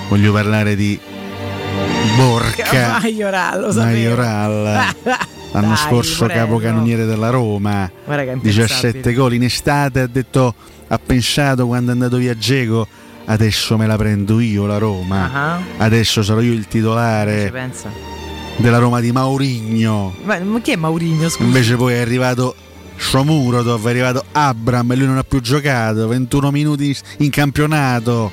Voglio 0.07 0.31
parlare 0.31 0.75
di 0.75 0.99
Borca 2.15 2.99
Maioral, 3.01 3.59
lo 3.59 3.71
sapevo. 3.71 4.15
Maioral. 4.15 4.95
L'anno 5.55 5.67
Dai, 5.69 5.77
scorso 5.77 6.25
prego. 6.25 6.41
capocannoniere 6.41 7.05
della 7.05 7.29
Roma. 7.29 7.89
Guarda 8.03 8.23
che 8.23 8.29
è 8.31 8.33
impensabile. 8.33 8.65
17 8.65 9.13
gol 9.13 9.33
in 9.35 9.43
estate. 9.43 10.01
Ha 10.01 10.07
detto, 10.07 10.53
ha 10.87 10.99
pensato 10.99 11.65
quando 11.65 11.91
è 11.91 11.93
andato 11.93 12.17
via 12.17 12.37
Geco. 12.37 12.85
Adesso 13.23 13.77
me 13.77 13.87
la 13.87 13.95
prendo 13.95 14.41
io 14.41 14.65
la 14.65 14.77
Roma. 14.77 15.31
Ah. 15.33 15.59
Adesso 15.77 16.23
sarò 16.23 16.41
io 16.41 16.51
il 16.51 16.67
titolare 16.67 17.71
della 18.57 18.79
Roma 18.79 18.99
di 18.99 19.13
Maurigno. 19.13 20.13
Ma, 20.23 20.37
ma 20.39 20.59
chi 20.59 20.71
è 20.71 20.75
Maurigno? 20.75 21.29
Scusa. 21.29 21.43
Invece 21.43 21.77
poi 21.77 21.93
è 21.93 21.99
arrivato 21.99 22.53
Shomurodov, 22.97 23.85
è 23.85 23.89
arrivato 23.89 24.25
Abram 24.33 24.91
e 24.91 24.95
lui 24.97 25.07
non 25.07 25.17
ha 25.17 25.23
più 25.23 25.39
giocato. 25.39 26.05
21 26.09 26.51
minuti 26.51 26.93
in 27.19 27.29
campionato, 27.29 28.29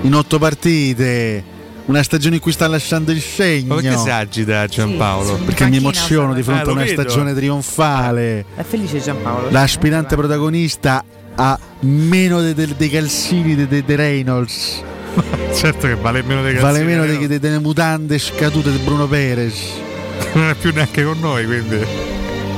in 0.00 0.14
8 0.14 0.38
partite. 0.38 1.44
Una 1.86 2.02
stagione 2.02 2.36
in 2.36 2.40
cui 2.40 2.52
sta 2.52 2.66
lasciando 2.66 3.12
il 3.12 3.20
segno. 3.20 3.74
Ma 3.74 3.80
perché 3.80 3.98
si 3.98 4.08
agita 4.10 4.66
Giampaolo? 4.66 5.34
Perché 5.44 5.66
mi 5.68 5.76
emoziono 5.76 6.32
di 6.32 6.42
fronte 6.42 6.64
Eh, 6.64 6.68
a 6.68 6.72
una 6.72 6.82
vedo. 6.84 7.02
stagione 7.02 7.34
trionfale. 7.34 8.44
È 8.56 8.62
felice 8.62 9.00
Giampaolo. 9.00 9.50
L'aspirante 9.50 10.16
protagonista 10.16 11.04
ha 11.34 11.58
meno 11.80 12.40
de- 12.40 12.54
de- 12.54 12.74
dei 12.76 12.88
calzini 12.88 13.54
di 13.54 13.66
de, 13.68 13.84
de 13.84 13.96
Reynolds. 13.96 14.82
certo 15.54 15.86
che 15.86 15.94
vale 15.96 16.22
meno 16.22 16.42
dei 16.42 16.54
Vale 16.54 16.78
calzini, 16.78 16.86
meno 16.86 17.04
dei- 17.04 17.26
de- 17.26 17.38
delle 17.38 17.58
mutande 17.58 18.18
scadute 18.18 18.70
di 18.70 18.78
Bruno 18.78 19.06
Perez. 19.06 19.58
non 20.32 20.48
è 20.48 20.54
più 20.54 20.72
neanche 20.72 21.04
con 21.04 21.18
noi, 21.20 21.44
quindi. 21.44 21.78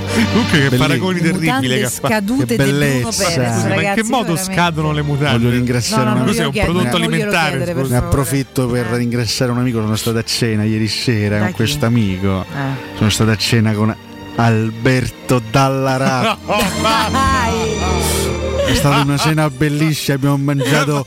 Comunque 0.06 0.58
che 0.60 0.68
Belli- 0.68 0.76
paragoni 0.78 1.20
terribili 1.20 1.78
che 1.78 1.84
ha 1.84 1.90
fatto. 1.90 2.06
scadute 2.06 2.44
Che 2.46 2.56
di 2.56 2.58
Bruno 2.70 2.72
bellezza. 2.78 3.24
Perez, 3.28 3.54
Scusi, 3.54 3.66
ma 3.66 3.68
in 3.68 3.68
che 3.68 3.74
ragazzi, 3.86 4.10
modo 4.10 4.22
veramente. 4.24 4.52
scadono 4.54 4.92
le 4.92 5.02
mutande? 5.02 5.38
Voglio 5.38 5.50
ringraziare 5.50 6.04
No, 6.04 6.10
no, 6.10 6.16
un 6.20 6.24
Cos'è 6.26 6.34
glielo 6.36 6.46
un 6.46 6.52
chiedere, 6.52 6.72
prodotto 6.72 6.96
alimentare? 6.96 7.56
chiedere? 7.64 7.88
Ne 7.88 7.96
approfitto 7.96 8.66
per 8.68 8.86
ringraziare 8.86 9.52
un 9.52 9.58
amico, 9.58 9.80
sono 9.80 9.96
stato 9.96 10.18
a 10.18 10.24
cena 10.24 10.64
ieri 10.64 10.88
sera 10.88 11.38
Da 11.38 11.44
con 11.44 11.52
questo 11.54 11.86
amico. 11.86 12.42
Eh. 12.42 12.96
Sono 12.96 13.10
stato 13.10 13.30
a 13.30 13.36
cena 13.36 13.72
con 13.72 13.94
Alberto 14.36 15.42
Dallaratta. 15.50 16.38
È 18.66 18.74
stata 18.74 19.00
una 19.02 19.16
cena 19.16 19.48
bellissima, 19.50 20.16
abbiamo 20.16 20.36
mangiato 20.38 21.06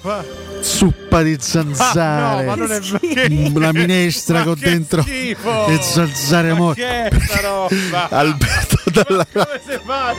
zuppa 0.62 1.22
di 1.22 1.38
zanzare. 1.40 2.44
No, 2.44 2.50
ma 2.50 2.56
non 2.56 2.72
è 2.72 2.80
vero. 2.80 3.58
Una 3.58 3.72
minestra 3.72 4.40
Ma 4.40 4.44
con 4.46 4.56
dentro 4.60 5.02
schifo! 5.02 5.66
le 5.68 5.80
zanzare 5.82 6.54
morte. 6.54 6.82
che 6.82 7.08
è 7.08 7.20
sta 7.20 7.40
roba? 7.42 8.10
Alberto 8.12 8.79
Dallaratta. 8.92 9.46
Come 9.46 9.62
si 9.66 9.80
fa? 9.86 10.14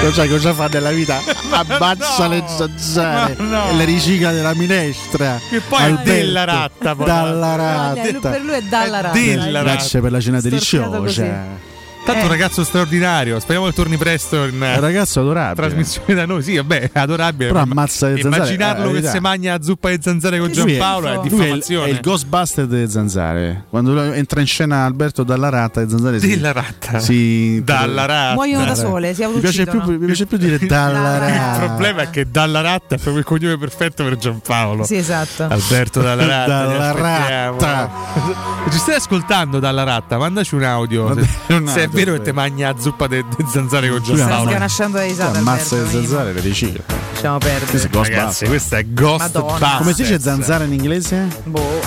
Lo 0.00 0.12
sai 0.12 0.28
cosa 0.28 0.54
fa 0.54 0.66
nella 0.68 0.90
vita? 0.90 1.18
Ammazza 1.50 2.26
no, 2.26 2.28
le 2.28 2.44
zanzare 2.46 3.34
no. 3.38 3.70
e 3.70 3.74
le 3.74 3.84
ricicla 3.84 4.30
della 4.32 4.54
minestra. 4.54 5.40
Che 5.50 5.60
poi 5.60 5.80
è 5.80 5.84
Alberto 5.84 6.10
della 6.12 6.44
ratta, 6.44 6.94
poi. 6.94 7.06
Dalla 7.06 7.54
Eh, 7.96 8.12
ratta. 8.12 8.30
per 8.30 8.40
lui 8.42 8.54
è 8.54 8.62
dalla 8.62 9.00
ratta. 9.00 9.18
della 9.18 9.62
Grazie 9.62 10.00
per 10.00 10.12
la 10.12 10.20
cena 10.20 10.40
deliziosa. 10.40 11.76
Tanto 12.08 12.22
Eh. 12.22 12.24
un 12.24 12.30
ragazzo 12.30 12.64
straordinario, 12.64 13.38
speriamo 13.38 13.66
che 13.68 13.74
torni 13.74 13.96
presto 13.98 14.44
in 14.44 14.54
un 14.60 14.80
ragazzo 14.80 15.20
adorabile. 15.20 15.66
trasmissione 15.68 16.14
da 16.14 16.24
noi. 16.24 16.42
Sì, 16.42 16.56
vabbè, 16.56 16.90
è 16.92 16.98
adorabile. 16.98 17.48
Però 17.50 17.60
ammazza 17.60 18.06
le 18.08 18.20
zanzare, 18.22 18.36
Immaginarlo 18.36 18.90
eh, 18.94 19.00
che 19.02 19.08
si 19.08 19.18
magna 19.18 19.52
a 19.54 19.62
zuppa 19.62 19.90
e 19.90 19.98
zanzare 20.00 20.38
con 20.38 20.50
Giampaolo 20.50 21.06
è 21.06 21.14
lui 21.14 21.20
è 21.20 21.24
il, 21.24 21.30
diffamazione. 21.30 21.86
è 21.86 21.90
il 21.92 22.00
Ghostbuster 22.00 22.66
delle 22.66 22.88
zanzare. 22.88 23.64
Quando 23.68 24.00
entra 24.12 24.40
in 24.40 24.46
scena 24.46 24.84
Alberto 24.86 25.22
dalla 25.22 25.50
ratta, 25.50 25.80
le 25.80 25.88
zanzare 25.90 26.18
si, 26.18 26.28
Della 26.28 26.52
ratta. 26.52 26.98
si 26.98 27.60
Dalla 27.62 28.06
ratta. 28.06 28.32
Muoiono 28.34 28.64
da 28.64 28.74
sole, 28.74 29.12
si 29.14 29.26
Mi 29.26 29.40
piace, 29.40 29.64
più, 29.64 29.72
autouccidono. 29.72 29.98
mi 29.98 30.06
piace 30.06 30.24
più 30.26 30.36
dire 30.38 30.58
dalla 30.66 31.14
Il 31.16 31.20
ratta. 31.34 31.58
problema 31.66 32.02
è 32.02 32.10
che 32.10 32.26
Dalla 32.30 32.60
Ratta 32.62 32.94
è 32.94 32.98
proprio 32.98 33.18
il 33.18 33.24
cognome 33.24 33.58
perfetto 33.58 34.02
per 34.04 34.16
Giampaolo. 34.16 34.84
Sì, 34.84 34.96
esatto. 34.96 35.44
Alberto 35.48 36.00
Dalla 36.00 36.24
Ratta. 36.26 36.66
Dalla. 36.66 36.92
Ratta. 36.92 37.90
Ci 38.70 38.78
stai 38.78 38.94
ascoltando 38.96 39.58
Dalla 39.58 39.82
Ratta? 39.82 40.16
Mandaci 40.18 40.54
un 40.54 40.62
audio. 40.62 41.14
Se, 41.14 41.52
un 41.54 41.66
se 41.68 41.88
vero 42.04 42.12
che 42.16 42.22
te 42.22 42.32
magna 42.32 42.68
a 42.70 42.78
zuppa 42.78 43.06
de, 43.06 43.24
de 43.36 43.44
zanzare 43.50 43.88
con 43.88 43.98
Lui 43.98 44.06
Sta 44.06 44.16
Giampaolo. 44.16 44.50
sganasciando 44.50 44.96
da 44.98 45.02
risate. 45.04 45.38
Ammazza 45.38 45.74
le 45.74 45.80
Alberto, 45.82 46.00
zanzare 46.00 46.32
le 46.32 46.40
ricicla. 46.40 46.84
Lasciamo 47.12 47.38
perdere. 47.38 47.66
Questo 47.66 47.88
è 47.88 48.08
Ragazzi, 48.08 48.46
questo 48.46 48.76
è 48.76 48.84
Ghost 48.86 49.34
Madonna. 49.34 49.76
Come 49.78 49.94
si 49.94 50.02
dice 50.02 50.20
zanzara 50.20 50.64
in 50.64 50.72
inglese? 50.72 51.26
Boh. 51.44 51.80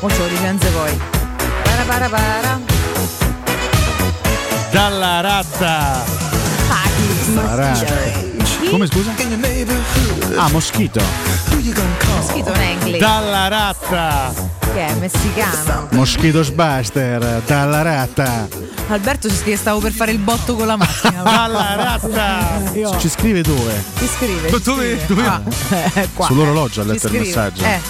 Mo 0.00 0.08
ce 0.08 0.18
lo 0.18 0.26
licenze 0.28 0.68
poi. 0.68 0.98
Para 1.64 1.82
para 1.84 2.08
para. 2.08 2.60
Dalla. 4.70 4.96
La 4.98 5.20
ratta. 5.20 6.16
Come 8.70 8.86
scusa? 8.86 9.12
Ah, 10.36 10.48
moschito. 10.50 11.00
Moschito 11.50 12.50
non 12.50 12.60
è 12.60 12.70
inglese. 12.72 12.98
Dalla 12.98 13.48
Ratta. 13.48 14.32
Che 14.72 14.86
è 14.86 14.94
messicano. 14.94 15.88
Moschito 15.92 16.42
Sbuster, 16.42 17.42
dalla 17.46 17.82
ratta. 17.82 18.46
Alberto 18.88 19.28
ci 19.30 19.36
scrive 19.36 19.56
stavo 19.56 19.80
per 19.80 19.92
fare 19.92 20.12
il 20.12 20.18
botto 20.18 20.54
con 20.54 20.66
la 20.66 20.76
macchina. 20.76 21.22
Dalla 21.24 21.74
Ratta. 21.74 22.98
Ci 22.98 23.08
scrive 23.08 23.40
dove? 23.42 23.82
Ti 23.96 24.06
scrive. 24.06 24.50
Ma 24.50 24.56
ci 24.58 24.62
dove- 24.64 24.98
scrive. 25.00 25.06
dove- 25.06 25.26
Ah, 25.26 25.42
eh, 25.94 26.08
qua. 26.14 26.26
Sull'orologio 26.26 26.80
ha 26.80 26.84
Ci 26.84 26.90
letto 26.90 27.06
il 27.08 27.18
messaggio. 27.18 27.64
Eh. 27.64 27.80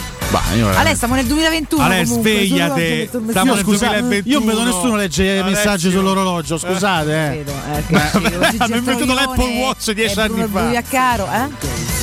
Io 0.56 0.68
Ale, 0.68 0.94
stiamo 0.94 1.14
nel 1.14 1.24
2021. 1.26 1.82
Ale, 1.82 2.02
comunque, 2.04 2.30
svegliate. 2.30 3.06
Stiamo 3.06 3.30
Io, 3.30 3.30
nel 3.30 3.44
messaggio. 3.44 3.62
scusa, 3.62 3.86
2021. 3.88 4.22
io 4.24 4.38
non 4.38 4.48
vedo 4.48 4.64
nessuno 4.64 4.96
leggere 4.96 5.38
i 5.38 5.42
messaggi 5.44 5.90
sull'orologio, 5.90 6.58
scusate. 6.58 7.26
Eh. 7.26 7.28
Vedo, 7.36 7.52
eh, 7.52 7.86
che 7.86 8.50
sì, 8.50 8.56
Hanno 8.58 8.76
inventato 8.76 9.14
l'Apple 9.14 9.58
Watch 9.58 9.90
dieci 9.92 10.20
anni 10.20 10.46
fa. 10.50 10.60
Bugliaccaro, 10.62 11.28
eh? 11.32 11.97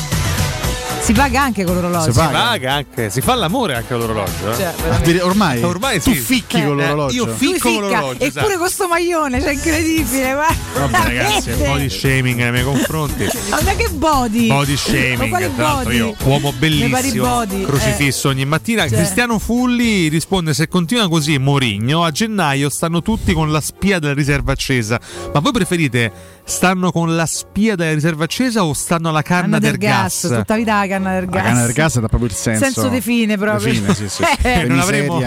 Si 1.06 1.14
paga 1.14 1.40
anche 1.43 1.64
con 1.66 1.75
l'orologio. 1.75 2.11
Si 2.11 2.19
Si 2.19 2.27
paga 2.27 2.74
anche, 2.74 3.09
si 3.11 3.22
fa 3.22 3.35
l'amore 3.35 3.75
anche 3.75 3.93
all'orologio. 3.93 4.51
eh? 4.51 4.56
Cioè, 4.56 4.66
Ah, 4.66 4.74
veramente. 4.82 5.22
Ormai, 5.22 5.64
Ormai 5.64 6.01
tu 6.01 6.11
sì. 6.14 6.17
ficchi 6.17 6.64
con 6.64 6.80
Eh, 6.80 6.84
l'orologio. 6.88 7.16
io 7.16 7.27
ficco 7.35 7.69
con 7.72 7.82
l'orologio. 7.82 8.11
eppure 8.14 8.27
esatto. 8.27 8.58
con 8.58 8.69
sto 8.69 8.88
maglione, 8.88 9.40
cioè 9.40 9.51
incredibile, 9.53 10.34
guarda. 10.34 10.56
Vabbè, 10.80 10.98
ragazzi, 11.03 11.51
un 11.51 11.61
po' 11.64 11.77
di 11.77 11.90
shaming 11.92 12.40
nei 12.40 12.51
miei 12.51 12.64
confronti. 12.64 13.27
Ma 13.51 13.61
da 13.61 13.75
che 13.75 13.90
body? 13.90 14.48
Body 14.48 14.72
Ma 14.72 14.77
shaming, 14.77 15.32
l'altro 15.32 15.64
body? 15.84 15.95
io, 15.95 16.16
uomo 16.24 16.51
bellissimo, 16.53 17.24
body, 17.24 17.64
crocifisso 17.66 18.30
ogni 18.30 18.45
mattina. 18.45 18.88
Cioè. 18.88 18.98
Cristiano 18.98 19.38
Fulli 19.38 20.08
risponde: 20.08 20.56
Se 20.56 20.67
continua 20.67 21.08
così, 21.08 21.38
Mourinho, 21.38 22.03
a 22.03 22.09
gennaio 22.09 22.67
stanno 22.69 23.03
tutti 23.03 23.32
con 23.34 23.51
la 23.51 23.61
spia 23.61 24.00
della 24.00 24.14
riserva 24.16 24.53
accesa. 24.53 25.00
Ma 25.32 25.40
voi 25.40 25.51
preferite 25.51 26.11
stanno 26.43 26.92
con 26.92 27.16
la 27.16 27.25
spia 27.27 27.75
della 27.75 27.93
riserva 27.93 28.24
accesa 28.24 28.64
o 28.66 28.74
stanno 28.74 29.09
alla 29.09 29.22
canna, 29.22 29.42
Canna 29.43 29.59
del 29.59 29.77
gas? 29.77 30.22
tutta 30.22 30.56
vita 30.56 30.80
la 30.80 30.85
canna 30.95 31.14
del 31.19 31.25
La 31.30 31.32
gas. 31.32 31.43
canna 31.43 31.61
del 31.65 31.74
gas 31.74 31.99
dà 31.99 32.07
proprio 32.07 32.30
il 32.30 32.35
senso. 32.35 32.64
Senso 32.64 32.88
di 32.90 33.01
fine 33.01 33.38
proprio. 33.38 33.72
Di 33.72 33.77
fine, 33.80 33.93
sì, 33.93 34.09
sì. 34.09 34.24
Eh, 34.41 34.64
non 34.65 34.80
avremo, 34.80 35.19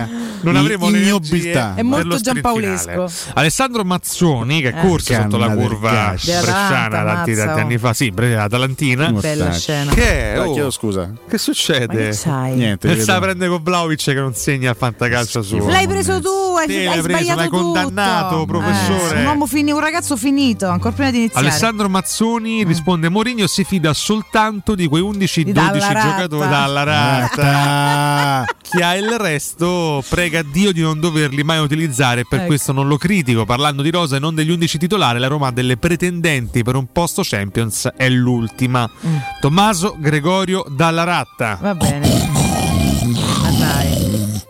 non 0.42 0.56
avremo 0.56 0.88
energie 0.88 1.52
È 1.74 1.82
molto 1.82 2.18
giampaolesco. 2.18 2.90
finale. 3.08 3.10
Alessandro 3.34 3.84
Mazzoni, 3.84 4.60
che 4.60 4.70
è 4.72 4.78
Eh. 4.78 4.86
corso 4.86 5.12
sotto 5.14 5.36
la 5.36 5.50
curva 5.50 6.14
bresciana 6.14 6.88
tanti, 7.04 7.34
tanti 7.34 7.60
anni 7.60 7.78
fa, 7.78 7.92
sì, 7.92 8.12
Atalantina. 8.36 9.10
Bella 9.12 9.52
scena. 9.52 9.92
Che 9.92 10.32
è? 10.34 10.40
Oh, 10.40 10.52
chiedo 10.52 10.70
scusa. 10.70 11.12
che 11.28 11.38
succede? 11.38 12.10
Che? 12.10 12.30
Niente. 12.54 12.90
E 12.90 13.00
sta 13.00 13.16
a 13.16 13.20
prendere 13.20 13.50
con 13.50 13.62
Vlaovic 13.62 14.04
che 14.04 14.14
non 14.14 14.34
segna 14.34 14.70
il 14.70 14.76
fantacalcio 14.76 15.42
suo. 15.42 15.68
L'hai 15.68 15.86
preso 15.86 16.20
tu, 16.20 16.28
hai, 16.56 16.66
Te 16.66 16.76
hai 16.78 16.84
l'hai 16.84 17.02
preso, 17.02 17.18
sbagliato 17.18 17.38
l'hai 17.40 17.48
tutto. 17.48 17.72
condannato, 17.72 18.44
professore. 18.46 19.16
Eh, 19.16 19.20
un 19.20 19.26
uomo 19.26 19.46
finito, 19.46 19.74
un 19.76 19.82
ragazzo 19.82 20.16
finito, 20.16 20.68
ancora 20.68 20.94
prima 20.94 21.10
di 21.10 21.18
iniziare. 21.18 21.46
Alessandro 21.46 21.88
Mazzoni 21.88 22.64
risponde: 22.64 23.08
Mourinho 23.08 23.46
si 23.46 23.64
fida 23.64 23.92
soltanto 23.92 24.74
di 24.74 24.86
quei 24.86 25.02
11-12 25.02 25.40
Di 25.42 25.52
Dalla 25.58 25.92
Ratta. 25.92 26.00
giocatori 26.10 26.48
dalla 26.48 26.82
ratta. 26.82 28.44
Chi 28.62 28.82
ha 28.82 28.94
il 28.96 29.10
resto 29.18 30.02
prega 30.08 30.42
Dio 30.42 30.72
di 30.72 30.80
non 30.82 31.00
doverli 31.00 31.42
mai 31.42 31.58
utilizzare. 31.58 32.24
Per 32.28 32.38
Ecco. 32.40 32.46
questo 32.48 32.72
non 32.72 32.86
lo 32.86 32.96
critico. 32.96 33.44
Parlando 33.44 33.82
di 33.82 33.90
rosa 33.90 34.16
e 34.16 34.18
non 34.18 34.34
degli 34.34 34.50
11 34.50 34.78
titolari, 34.78 35.18
la 35.18 35.26
Roma 35.26 35.50
delle 35.50 35.76
pretendenti 35.76 36.62
per 36.62 36.74
un 36.76 36.86
posto 36.92 37.22
Champions 37.24 37.88
è 37.96 38.08
l'ultima. 38.08 38.88
Mm. 39.06 39.16
Tommaso 39.40 39.96
Gregorio 39.98 40.64
dalla 40.68 41.04
ratta. 41.04 41.58
Va 41.60 41.74
bene. 41.74 42.06
Ah, 43.08 43.50
dai. 43.58 44.42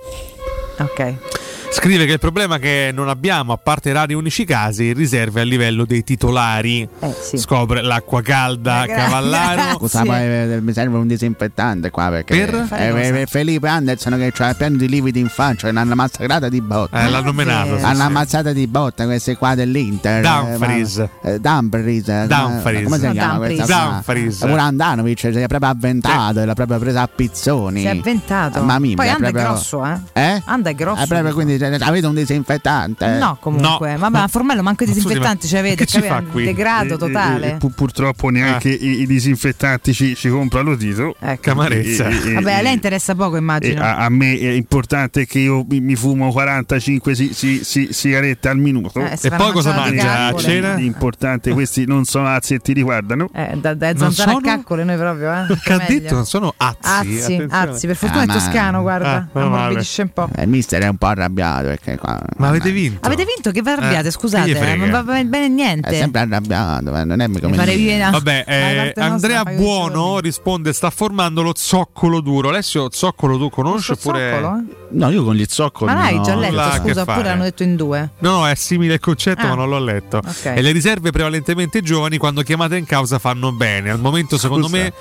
Ok. 0.78 1.37
Scrive 1.80 2.06
che 2.06 2.12
il 2.14 2.18
problema 2.18 2.56
è 2.56 2.58
che 2.58 2.90
non 2.92 3.08
abbiamo, 3.08 3.52
a 3.52 3.56
parte 3.56 3.92
rari 3.92 4.12
unici 4.12 4.44
casi, 4.44 4.92
riserve 4.92 5.42
a 5.42 5.44
livello 5.44 5.84
dei 5.84 6.02
titolari. 6.02 6.86
Eh 6.98 7.14
sì. 7.22 7.38
Scopre 7.38 7.82
l'acqua 7.82 8.20
calda 8.20 8.82
Eh, 8.82 8.88
Cavallaro. 8.88 9.76
Scusa, 9.78 10.04
ma 10.04 10.20
eh, 10.20 10.58
mi 10.60 10.72
serve 10.72 10.96
un 10.98 11.06
disinfettante 11.06 11.90
qua 11.90 12.08
perché 12.08 12.44
Per? 12.46 12.66
Eh, 12.72 13.20
eh, 13.20 13.26
Felipe 13.26 13.68
Anderson 13.68 14.16
che 14.18 14.32
c'ha 14.32 14.52
pieno 14.54 14.76
di 14.76 14.88
lividi 14.88 15.20
in 15.20 15.28
faccia, 15.28 15.70
l'hanno 15.70 15.94
massacrata 15.94 16.48
di 16.48 16.60
botta. 16.60 17.00
Eh, 17.06 17.10
l'hanno 17.10 17.32
menato. 17.32 17.76
sì, 17.76 17.82
L'hanno 17.82 17.94
sì. 17.96 18.02
ammazzata 18.02 18.52
di 18.52 18.66
botta 18.66 19.04
queste 19.04 19.36
qua 19.36 19.54
dell'Inter. 19.54 20.20
Dumfries. 20.20 20.98
Eh, 20.98 21.08
eh, 21.22 21.38
Dumfries. 21.38 22.08
eh, 22.08 22.26
Dumfries. 22.26 22.82
Come 22.84 22.98
si 22.98 23.06
No, 23.06 23.12
chiama 23.12 23.32
Dumfries. 23.34 23.56
questa 23.56 23.74
qua? 23.76 23.90
Dumfries. 23.92 24.38
Pure 24.38 24.60
Andanovic 24.60 25.18
si 25.20 25.26
è 25.28 25.46
proprio 25.46 25.70
avventato, 25.70 26.44
l'ha 26.44 26.54
proprio 26.54 26.78
presa 26.80 27.02
a 27.02 27.08
pizzoni. 27.14 27.80
Si 27.80 27.86
è 27.86 27.90
avventato. 27.90 28.58
Mamma 28.58 28.78
mia, 28.80 28.96
Poi 28.96 29.06
è 29.06 29.10
Anda 29.10 29.28
è 29.28 29.30
proprio- 29.30 29.52
grosso, 29.52 29.86
eh? 29.86 29.98
Eh? 30.20 30.42
Anda 30.44 30.70
è 30.70 30.74
grosso. 30.74 31.02
Eh, 31.04 31.06
proprio 31.06 31.32
quindi 31.32 31.54
eh, 31.54 31.67
avete 31.74 32.06
un 32.06 32.14
disinfettante? 32.14 33.06
No, 33.18 33.36
comunque. 33.40 33.92
No. 33.92 33.98
Vabbè, 33.98 34.18
a 34.18 34.28
Formello 34.28 34.62
manco 34.62 34.84
i 34.84 34.86
Ma 34.86 34.92
disinfettanti 34.92 35.38
ma 35.44 35.48
ci 35.48 35.56
avete. 35.56 35.74
che 35.76 35.86
ci 35.86 36.00
capito? 36.00 36.14
fa 36.14 36.22
qui? 36.22 36.44
Degrado 36.44 36.94
Eh, 36.94 36.98
totale. 36.98 37.50
eh, 37.52 37.54
pu- 37.56 37.72
purtroppo 37.72 38.28
neanche 38.30 38.68
i, 38.70 39.00
i 39.00 39.06
disinfettanti 39.06 39.92
ci, 39.92 40.14
ci 40.14 40.28
compra 40.28 40.60
lo 40.60 40.76
Tito. 40.76 41.14
Ecco. 41.18 41.40
Camarezza. 41.40 42.08
E- 42.08 42.28
e- 42.30 42.32
Vabbè, 42.34 42.52
a 42.54 42.62
lei 42.62 42.72
interessa 42.74 43.14
poco, 43.14 43.36
immagino. 43.36 43.82
a, 43.82 43.96
a 43.98 44.08
me 44.08 44.38
è 44.38 44.50
importante 44.50 45.26
che 45.26 45.38
io 45.40 45.64
mi, 45.68 45.80
mi 45.80 45.94
fumo 45.96 46.30
45 46.32 47.14
si- 47.14 47.32
si- 47.34 47.64
si- 47.64 47.88
sigarette 47.92 48.48
al 48.48 48.58
minuto. 48.58 49.00
Eh, 49.00 49.18
E 49.20 49.30
poi 49.30 49.52
cosa 49.52 49.74
mangia 49.74 50.26
a 50.26 50.34
cena? 50.34 50.74
L'importante, 50.74 51.52
questi 51.52 51.84
non 51.86 52.04
sono 52.04 52.28
azzi 52.28 52.54
e 52.54 52.58
ti 52.58 52.72
riguardano. 52.72 53.28
Eh, 53.34 53.56
da, 53.60 53.74
da 53.74 53.88
Non 53.88 53.98
zanzara 53.98 54.32
sono- 54.32 54.46
a 54.46 54.56
caccole 54.56 54.84
noi 54.84 54.96
proprio, 54.96 55.32
eh. 55.32 55.46
Che 55.62 55.72
ha 55.72 55.84
detto? 55.86 56.14
Non 56.14 56.24
sono 56.26 56.54
azzi. 56.56 57.46
Azzi, 57.48 57.86
per 57.86 57.96
fortuna 57.96 58.20
Ah, 58.20 58.24
è 58.24 58.26
ma- 58.26 58.32
toscano, 58.32 58.80
guarda. 58.82 59.28
Ah, 59.32 59.40
ammorbidisce 59.40 60.02
un 60.02 60.10
po'. 60.12 60.28
Il 60.38 60.48
mister 60.48 60.82
è 60.82 60.88
un 60.88 60.96
po' 60.96 61.06
arrabbiato 61.06 61.57
perché 61.66 61.96
qua. 61.98 62.18
Ma 62.36 62.48
avete 62.48 62.70
vinto? 62.70 63.06
Avete 63.06 63.24
vinto? 63.24 63.50
Che 63.50 63.62
vi 63.62 63.68
arrabbiate? 63.68 64.08
Eh, 64.08 64.10
Scusate, 64.10 64.58
eh, 64.72 64.76
non 64.76 64.90
va 64.90 65.02
bene 65.02 65.48
niente. 65.48 65.88
È 65.90 65.94
sempre 65.94 66.20
arrabbiato, 66.20 66.90
ma 66.90 67.04
non 67.04 67.20
è 67.20 67.26
mica 67.26 67.48
Mi 67.48 67.56
pare 67.56 67.76
viene- 67.76 68.10
Vabbè, 68.10 68.44
eh, 68.46 68.92
Andrea 69.00 69.42
Buono 69.44 70.18
risponde: 70.20 70.72
sta 70.72 70.90
formando 70.90 71.42
lo 71.42 71.52
zoccolo 71.56 72.20
duro. 72.20 72.48
Alessio, 72.48 72.88
zoccolo 72.90 73.36
tu 73.38 73.50
conosci 73.50 73.92
oppure. 73.92 74.30
Zoccolo, 74.34 74.56
eh? 74.56 74.74
No, 74.90 75.10
io 75.10 75.24
con 75.24 75.34
gli 75.34 75.44
zoccoli. 75.46 75.92
Ma 75.92 75.98
l'hai 75.98 76.16
no. 76.16 76.22
già 76.22 76.34
letto, 76.34 76.54
là 76.54 76.70
che 76.70 76.78
scusa, 76.78 77.04
fare. 77.04 77.10
oppure 77.12 77.28
l'hanno 77.28 77.42
detto 77.42 77.62
in 77.62 77.76
due. 77.76 78.10
No, 78.18 78.30
no, 78.38 78.48
è 78.48 78.54
simile 78.54 78.94
il 78.94 79.00
concetto, 79.00 79.44
Ah. 79.44 79.48
ma 79.50 79.54
non 79.54 79.68
l'ho 79.68 79.78
letto. 79.78 80.18
Ok. 80.18 80.44
E 80.54 80.62
le 80.62 80.70
riserve 80.72 81.10
prevalentemente 81.10 81.82
giovani, 81.82 82.16
quando 82.18 82.42
chiamate 82.42 82.76
in 82.76 82.84
causa, 82.86 83.18
fanno 83.18 83.52
bene. 83.52 83.90
Al 83.90 84.00
momento, 84.00 84.38
secondo 84.38 84.66
Scusa. 84.68 84.82
me, 84.82 84.92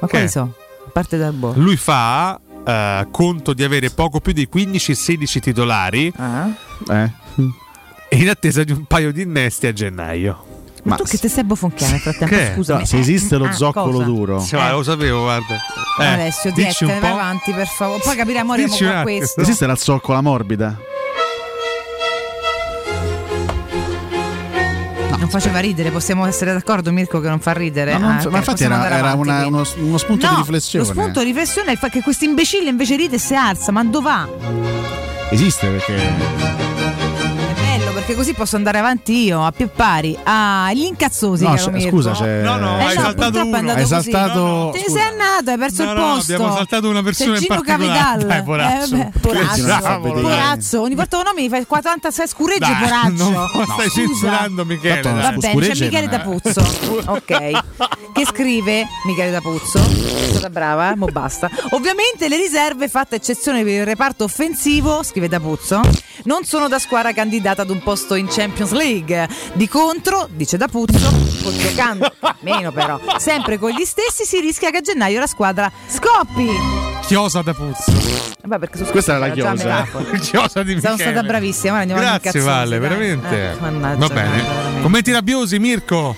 Ma 0.00 0.08
quali 0.08 0.28
so? 0.28 0.40
A 0.86 0.90
parte 0.92 1.16
dal 1.16 1.32
buono. 1.32 1.60
lui 1.60 1.76
fa 1.76 2.38
eh, 2.66 3.06
conto 3.10 3.52
di 3.54 3.62
avere 3.64 3.90
poco 3.90 4.20
più 4.20 4.32
di 4.32 4.48
15-16 4.52 5.38
titolari 5.40 6.12
Ah. 6.16 6.48
Eh? 6.90 7.10
in 8.10 8.28
attesa 8.28 8.62
di 8.64 8.72
un 8.72 8.84
paio 8.84 9.12
di 9.12 9.22
innesti 9.22 9.66
a 9.66 9.72
gennaio. 9.72 10.44
Ma, 10.84 10.90
Ma 10.92 10.96
tu 10.96 11.04
che 11.04 11.18
ti 11.18 11.28
stai 11.28 11.42
bofonchiando 11.42 11.94
nel 11.94 12.00
frattempo? 12.02 12.34
Che? 12.34 12.52
Scusami. 12.54 12.80
No, 12.80 12.86
se 12.86 12.98
esiste 12.98 13.36
lo 13.36 13.46
Ah, 13.46 13.52
zoccolo 13.52 13.90
cosa? 13.98 14.04
duro. 14.04 14.40
Sì, 14.40 14.54
ma 14.54 14.70
lo 14.70 14.82
sapevo, 14.84 15.22
guarda. 15.22 15.56
Eh, 15.98 16.04
Alessio, 16.04 16.52
po'. 17.00 17.06
avanti 17.06 17.52
per 17.52 17.66
favore. 17.66 18.00
Poi 18.04 18.14
capiremo, 18.14 18.52
arriviamo 18.52 18.76
qua 18.92 19.02
questo. 19.02 19.40
Esiste 19.40 19.66
la 19.66 19.74
zoccola 19.74 20.20
morbida? 20.20 20.78
Non 25.26 25.40
faceva 25.40 25.58
ridere, 25.58 25.90
possiamo 25.90 26.24
essere 26.24 26.52
d'accordo 26.52 26.92
Mirko 26.92 27.18
che 27.18 27.28
non 27.28 27.40
fa 27.40 27.52
ridere? 27.52 27.94
No, 27.94 27.98
non 27.98 28.10
Ah, 28.10 28.30
ma 28.30 28.38
infatti 28.38 28.44
possiamo 28.62 28.76
era, 28.84 28.96
era 28.98 29.14
una- 29.14 29.44
uno, 29.48 29.64
uno 29.78 29.98
spunto 29.98 30.24
no, 30.24 30.34
di 30.34 30.38
riflessione. 30.42 30.86
Lo 30.86 30.92
spunto 30.92 31.18
di 31.18 31.26
riflessione 31.26 31.72
è 31.72 31.88
che 31.90 32.00
questo 32.00 32.24
imbecille 32.24 32.68
invece 32.68 32.94
ride 32.94 33.16
e 33.16 33.18
si 33.18 33.34
alza, 33.34 33.72
ma 33.72 33.82
dove 33.84 34.04
va? 34.08 34.28
Esiste 35.30 35.66
perché. 35.66 36.75
Perché 38.06 38.20
così 38.20 38.34
posso 38.34 38.54
andare 38.54 38.78
avanti 38.78 39.24
io 39.24 39.44
a 39.44 39.50
più 39.50 39.68
pari. 39.74 40.16
Ah, 40.22 40.70
gli 40.72 40.84
incazzosi, 40.84 41.42
No, 41.42 41.56
Mirko. 41.72 41.88
scusa, 41.96 42.12
c'è- 42.12 42.40
No, 42.40 42.56
no, 42.56 42.78
Eh 42.78 42.84
hai 42.84 42.94
saltato 42.94 43.14
purtroppo 43.40 43.46
uno. 43.48 43.56
È 43.56 43.58
andato 43.58 43.78
Hai 43.78 43.88
così. 43.88 44.10
saltato- 44.12 44.38
No, 44.38 44.46
no, 44.66 44.70
Te 44.70 44.78
ne 44.78 44.84
sei 44.94 45.02
andato, 45.02 45.50
hai 45.50 45.58
perso 45.58 45.82
No, 45.84 45.90
il 45.90 45.96
no, 45.98 46.04
posto. 46.14 46.32
abbiamo 46.34 46.54
saltato 46.54 46.88
una 46.88 47.02
persona 47.02 47.30
C'è 47.32 47.36
in 47.38 47.42
Gino 47.42 47.54
particolare. 47.62 47.92
Cavidal. 47.96 48.26
Dai, 48.28 48.42
Porazzo. 48.44 48.94
Eh, 48.94 49.10
Porazzo. 49.20 49.62
vedere? 50.02 50.20
Porazzo. 50.20 50.80
Ogni 50.82 50.94
volta 50.94 51.16
che 51.18 51.22
nome 51.24 51.40
mi 51.42 51.48
fai 51.48 51.66
46 51.66 52.28
scureggi 52.28 52.60
Dai, 52.60 52.74
Porazzo. 52.76 53.30
non 53.30 53.48
stai 53.50 53.88
Scusa. 53.88 53.90
censurando 53.90 54.64
Michele. 54.64 55.00
Tanto. 55.00 55.20
Va 55.22 55.32
bene, 55.32 55.60
c'è 55.60 55.84
Michele 55.84 56.06
non 56.06 56.14
è- 56.14 56.16
D'Apuzzo. 56.16 56.66
ok. 57.06 57.50
Che 58.12 58.24
scrive 58.24 58.86
Michele 59.04 59.32
D'Apuzzo. 59.32 59.78
È 59.80 60.28
stata 60.30 60.48
brava, 60.48 60.94
mo 60.94 61.06
basta. 61.06 61.50
Ovviamente 61.70 62.28
le 62.28 62.36
riserve, 62.36 62.86
fatta 62.88 63.16
eccezione 63.16 63.64
per 63.64 63.72
il 63.72 63.84
reparto 63.84 64.22
offensivo, 64.22 65.02
scrive 65.02 65.26
D'Apuzzo, 65.28 65.80
non 66.24 66.44
sono 66.44 66.68
da 66.68 66.78
squadra 66.78 67.12
candidata 67.12 67.62
ad 67.62 67.70
un 67.70 67.82
posto 67.82 67.94
in 68.14 68.26
Champions 68.28 68.72
League. 68.72 69.28
Di 69.54 69.68
contro, 69.68 70.28
dice 70.30 70.56
D'Apuzzo, 70.56 71.10
pur 71.42 71.52
giocando 71.54 72.12
meno 72.40 72.70
però, 72.72 73.00
sempre 73.18 73.58
con 73.58 73.70
gli 73.70 73.84
stessi 73.84 74.24
si 74.24 74.40
rischia 74.40 74.70
che 74.70 74.78
a 74.78 74.80
gennaio 74.80 75.18
la 75.18 75.26
squadra 75.26 75.70
scoppi. 75.88 76.48
Chiosa 77.06 77.40
da 77.42 77.54
puzzo. 77.54 77.92
Vabbè, 78.42 78.58
perché 78.58 78.78
su 78.78 78.84
Questa 78.90 79.14
era 79.16 79.26
la 79.28 79.32
chiosa. 79.32 79.86
Chiosa 80.20 80.62
di 80.62 80.80
Sono 80.80 80.94
Michele. 80.94 81.10
stata 81.12 81.22
bravissima, 81.22 81.72
ora 81.72 81.80
andiamo 81.82 82.02
Grazie 82.02 82.40
incazzosi, 82.40 82.68
dai. 82.70 82.78
veramente. 82.80 83.50
Eh, 83.52 83.96
Va 83.96 84.08
bene. 84.08 84.44
Commenti 84.82 85.12
rabbiosi, 85.12 85.58
Mirko. 85.58 86.16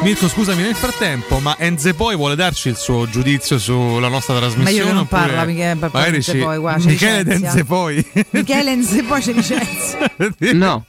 Mirko, 0.00 0.28
scusami, 0.28 0.62
nel 0.62 0.74
frattempo, 0.76 1.38
ma 1.40 1.56
Enze 1.58 1.92
poi 1.92 2.14
vuole 2.14 2.36
darci 2.36 2.68
il 2.68 2.76
suo 2.76 3.08
giudizio 3.10 3.58
sulla 3.58 4.08
nostra 4.08 4.34
Ma 4.34 4.40
trasmissione? 4.40 4.70
io 4.76 4.84
che 4.86 4.92
non 4.92 5.02
oppure 5.02 5.20
parla, 5.20 5.44
Michele, 5.44 6.16
Enze 6.16 6.32
ci- 6.32 6.38
poi, 6.38 6.58
guarda, 6.58 6.84
Michele. 6.88 7.34
Enze 7.34 7.64
poi. 7.64 8.06
Michele 8.30 8.70
Enze 8.70 9.02
poi 9.02 9.22
ci 9.22 9.34
licenzia. 9.34 10.10
No. 10.54 10.84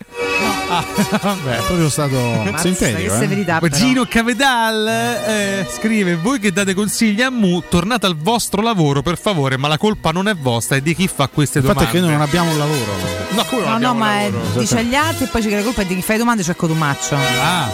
Vabbè. 0.70 1.58
È 1.58 1.62
proprio 1.64 1.90
stato 1.90 2.16
Mazza, 2.16 2.58
sintetico. 2.60 3.18
che 3.18 3.26
eh. 3.26 3.60
però. 3.60 3.68
Gino 3.76 4.06
Cavedal 4.06 4.88
eh, 4.88 5.68
scrive: 5.70 6.16
Voi 6.16 6.40
che 6.40 6.52
date 6.52 6.74
consigli 6.76 7.22
a 7.22 7.30
Mu, 7.32 7.64
tornate 7.68 8.06
al 8.06 8.16
vostro 8.16 8.62
lavoro 8.62 9.02
per 9.02 9.18
favore, 9.18 9.58
ma 9.58 9.68
la 9.68 9.78
colpa 9.78 10.12
non 10.12 10.28
è 10.28 10.36
vostra, 10.36 10.76
è 10.78 10.82
di 10.82 10.94
chi 10.96 11.08
fa 11.14 11.28
queste 11.28 11.60
Il 11.60 11.66
fatto 11.66 11.80
è 11.80 11.88
domande. 11.88 12.00
che 12.00 12.06
noi 12.06 12.14
non 12.16 12.22
abbiamo 12.22 12.52
un 12.52 12.58
lavoro. 12.60 12.92
No, 13.32 13.44
come 13.46 13.62
non 13.64 13.72
No, 13.72 13.94
no, 13.94 14.04
abbiamo 14.04 14.38
ma 14.38 14.60
dice 14.60 14.78
agli 14.78 14.96
altri 14.96 15.26
e 15.26 15.28
poi 15.28 15.42
c'è 15.42 15.50
che 15.50 15.56
la 15.56 15.64
colpa 15.64 15.82
è 15.82 15.86
di 15.86 15.96
chi 15.96 16.02
fa 16.04 16.12
le 16.14 16.20
domande, 16.20 16.44
cioè 16.44 16.56
Cotumaccio. 16.56 17.16
Ah, 17.16 17.70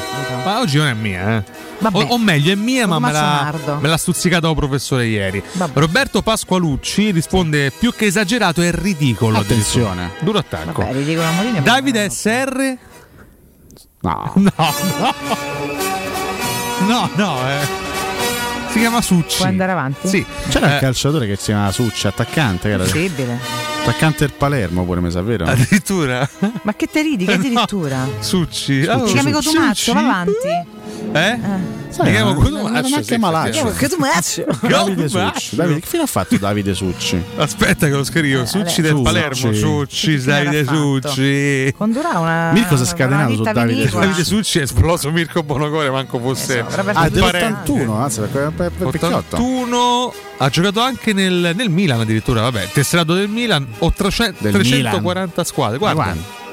ma 0.46 0.60
oggi 0.60 0.78
non 0.78 0.88
è 0.88 0.94
mia, 0.94 1.25
eh. 1.26 1.44
O, 1.92 2.02
o 2.02 2.18
meglio, 2.18 2.52
è 2.52 2.56
mia, 2.56 2.88
ma 2.88 3.00
me 3.00 3.12
l'ha, 3.12 3.54
me 3.80 3.88
l'ha 3.88 3.98
stuzzicata 3.98 4.48
il 4.50 4.56
professore 4.56 5.06
ieri. 5.08 5.42
Vabbè. 5.54 5.80
Roberto 5.80 6.22
Pasqualucci 6.22 7.12
risponde: 7.12 7.72
più 7.78 7.94
che 7.94 8.06
esagerato, 8.06 8.62
è 8.62 8.72
ridicolo. 8.72 9.40
Attenzione. 9.40 10.12
Duro 10.20 10.40
attacco. 10.40 10.82
Vabbè, 10.84 10.94
ridicolo 10.94 11.28
a 11.28 11.32
Mourinho. 11.32 11.62
Davide 11.62 12.10
SR. 12.10 12.78
No. 14.02 14.34
No, 14.46 14.52
no. 15.00 15.14
No, 16.88 17.10
no, 17.16 17.40
eh. 17.50 17.84
Si 18.72 18.80
chiama 18.80 19.02
Succi. 19.02 19.38
Puoi 19.38 19.50
andare 19.50 19.72
avanti? 19.72 20.08
Sì. 20.08 20.26
C'era 20.50 20.70
Eh, 20.72 20.74
un 20.74 20.80
calciatore 20.80 21.26
che 21.28 21.36
si 21.38 21.46
chiama 21.46 21.72
Succi, 21.72 22.08
attaccante. 22.08 22.70
Era 22.70 22.84
Possibile. 22.84 23.40
attaccante 23.82 24.20
del 24.26 24.34
Palermo 24.34 24.84
pure, 24.84 25.00
mi 25.00 25.10
sa, 25.10 25.22
vero? 25.22 25.46
Addirittura. 25.46 26.28
Ma 26.64 26.74
che 26.76 26.88
te 26.88 27.02
ridi? 27.02 27.26
Che 27.26 27.34
addirittura? 27.36 28.06
Succi. 28.20 28.86
Ah, 28.86 29.00
Ti 29.00 29.14
chiami 29.14 29.32
Succi. 29.32 29.46
Cotumaccio, 29.48 29.94
va 29.94 30.00
avanti. 30.00 30.34
Eh? 31.14 31.40
Sai, 31.90 32.08
Mi 32.08 32.12
chiamo 32.12 32.34
non- 32.34 32.44
Cotumaccio, 32.44 32.90
non 32.90 33.00
è 33.00 33.04
sì, 33.04 33.16
malaccio. 33.18 33.74
Cotumaccio. 33.78 34.46
Davide. 34.68 35.08
Succi. 35.08 35.56
Davide, 35.56 35.80
che 35.80 35.88
fine 35.88 36.04
ha 36.04 36.08
fatto 36.08 36.38
Davide 36.38 36.74
Succi? 36.74 37.24
Aspetta 37.38 37.88
che 37.88 37.94
lo 37.94 38.04
scrivo. 38.04 38.46
Succi 38.46 38.82
del 38.82 38.92
Succi. 38.92 39.04
Palermo. 39.04 39.54
Succi, 39.54 40.18
Che 40.18 40.24
Davide? 40.24 40.66
Succi. 40.66 41.74
Condurà 41.78 42.20
una. 42.20 42.52
Mirko 42.52 42.76
si 42.76 42.84
è 42.84 42.86
scatenato 42.86 43.36
su 43.36 43.44
Davide 43.44 43.66
vinicola. 43.76 44.06
Davide 44.06 44.24
Succi 44.26 44.60
è 44.60 44.62
esploso 44.64 45.10
Mirko 45.12 45.42
Bonocore, 45.44 45.90
manco 45.90 46.20
fosse. 46.20 46.60
avrebbe 46.60 46.92
Ah, 46.92 47.06
è 47.06 47.10
fatto 47.10 47.14
dell'81, 47.14 47.92
anzi, 48.02 48.20
per, 48.20 48.30
per, 48.56 48.72
per 48.72 48.88
vecchiotto. 48.90 49.36
81 49.36 50.14
ha 50.38 50.50
giocato 50.50 50.82
anche 50.82 51.14
nel, 51.14 51.52
nel 51.56 51.70
Milan 51.70 52.02
addirittura, 52.02 52.42
vabbè, 52.42 52.68
tesserato 52.74 53.14
del 53.14 53.30
Milan, 53.30 53.66
o 53.80 53.92
300 53.94 54.44
Del 54.44 54.52
340 54.52 55.44
squadre, 55.46 55.78
guarda. 55.78 56.04
Guarda. 56.04 56.44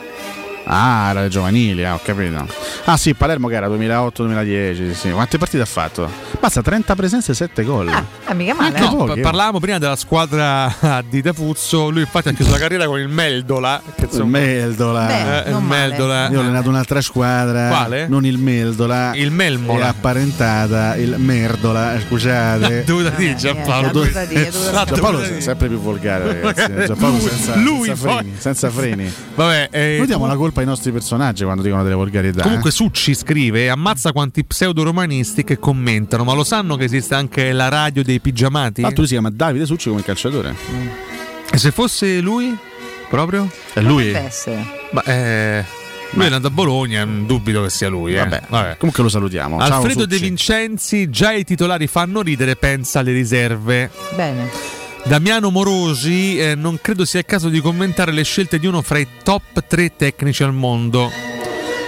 Ah, 0.64 1.08
era 1.10 1.22
le 1.22 1.28
giovanili, 1.28 1.84
ah, 1.84 1.94
ho 1.94 2.00
capito. 2.02 2.46
Ah 2.84 2.96
sì, 2.96 3.14
Palermo 3.14 3.48
che 3.48 3.54
era 3.54 3.68
2008-2010, 3.68 4.74
sì, 4.74 4.94
sì. 4.94 5.10
Quante 5.10 5.38
partite 5.38 5.62
ha 5.62 5.66
fatto? 5.66 6.08
Basta 6.38 6.62
30 6.62 6.94
presenze 6.94 7.32
e 7.32 7.34
7 7.34 7.62
gol. 7.64 7.88
Ah, 7.88 8.34
mica 8.34 8.54
male. 8.54 8.68
Anche 8.68 8.82
eh. 8.82 8.90
No, 8.90 8.96
pochi, 9.04 9.20
pa- 9.20 9.28
parlavamo 9.28 9.58
prima 9.60 9.78
della 9.78 9.96
squadra 9.96 11.02
di 11.08 11.20
Tapuzzo, 11.22 11.88
lui 11.90 12.00
infatti 12.02 12.28
ha 12.28 12.32
chiuso 12.32 12.50
la 12.52 12.58
carriera 12.58 12.86
con 12.86 12.98
il 12.98 13.08
Meldola, 13.08 13.80
che 13.94 14.04
il 14.04 14.08
insomma, 14.10 14.38
Meldola. 14.38 15.06
Beh, 15.06 15.42
eh, 15.44 15.50
il. 15.50 15.56
Meldola. 15.58 16.28
Io 16.30 16.38
ho 16.38 16.42
allenato 16.42 16.68
un'altra 16.68 17.00
squadra. 17.00 17.68
Quale? 17.68 18.06
Non 18.08 18.24
il 18.24 18.38
Meldola. 18.38 19.12
Il 19.14 19.30
Melmola. 19.32 19.86
È 19.86 19.88
apparentata 19.88 20.96
il 20.96 21.16
Merdola, 21.18 21.94
eh, 21.94 22.00
scusate. 22.06 22.84
Dovuta 22.86 23.10
dire 23.10 23.32
Eh, 23.32 23.36
Giampaolo. 23.36 23.90
dovuta 23.90 24.24
dire. 24.24 24.50
Giampaolo 24.50 25.20
è 25.20 25.40
sempre 25.40 25.68
più 25.68 25.78
volgare, 25.78 26.40
ragazzi. 26.40 26.72
Giampaolo 26.86 27.16
Lui- 27.16 27.28
senza, 27.28 27.56
lui 27.56 27.86
senza 27.86 28.08
freni. 28.08 28.34
Senza 28.38 28.70
freni. 28.70 29.12
Vabbè, 29.34 29.68
eh, 29.70 29.94
Noi 29.98 30.06
diamo 30.06 30.26
la 30.26 30.36
colpa 30.36 30.51
ai 30.60 30.66
nostri 30.66 30.92
personaggi 30.92 31.44
quando 31.44 31.62
dicono 31.62 31.82
delle 31.82 31.94
volgarità. 31.94 32.42
Comunque 32.42 32.70
eh. 32.70 32.72
Succi 32.72 33.14
scrive 33.14 33.68
ammazza 33.70 34.12
quanti 34.12 34.44
pseudo-romanisti 34.44 35.44
che 35.44 35.58
commentano, 35.58 36.24
ma 36.24 36.34
lo 36.34 36.44
sanno 36.44 36.76
che 36.76 36.84
esiste 36.84 37.14
anche 37.14 37.52
la 37.52 37.68
radio 37.68 38.02
dei 38.02 38.20
pigiamati? 38.20 38.80
L'altro 38.82 39.00
lui 39.00 39.06
si 39.08 39.14
chiama 39.14 39.30
Davide 39.30 39.66
Succi 39.66 39.88
come 39.88 40.02
calciatore. 40.02 40.54
E 41.50 41.58
se 41.58 41.70
fosse 41.70 42.20
lui? 42.20 42.56
Proprio? 43.08 43.50
È 43.72 43.80
lui? 43.80 44.12
Ma, 44.92 45.02
eh, 45.04 45.64
lui 46.12 46.26
è 46.26 46.28
nato 46.28 46.46
a 46.46 46.50
Bologna, 46.50 47.04
non 47.04 47.26
dubito 47.26 47.62
che 47.62 47.70
sia 47.70 47.88
lui. 47.88 48.14
eh. 48.14 48.42
Vabbè, 48.48 48.76
comunque 48.78 49.02
lo 49.02 49.08
salutiamo. 49.08 49.58
Ciao, 49.60 49.76
Alfredo 49.78 50.06
De 50.06 50.14
Succi. 50.16 50.28
Vincenzi, 50.28 51.10
già 51.10 51.32
i 51.32 51.44
titolari 51.44 51.86
fanno 51.86 52.22
ridere, 52.22 52.56
pensa 52.56 53.00
alle 53.00 53.12
riserve. 53.12 53.90
Bene. 54.14 54.80
Damiano 55.04 55.50
Morosi, 55.50 56.38
eh, 56.38 56.54
non 56.54 56.78
credo 56.80 57.04
sia 57.04 57.20
il 57.20 57.26
caso 57.26 57.48
di 57.48 57.60
commentare 57.60 58.12
le 58.12 58.22
scelte 58.22 58.58
di 58.58 58.66
uno 58.66 58.82
fra 58.82 58.98
i 58.98 59.06
top 59.22 59.64
3 59.66 59.96
tecnici 59.96 60.42
al 60.42 60.54
mondo. 60.54 61.10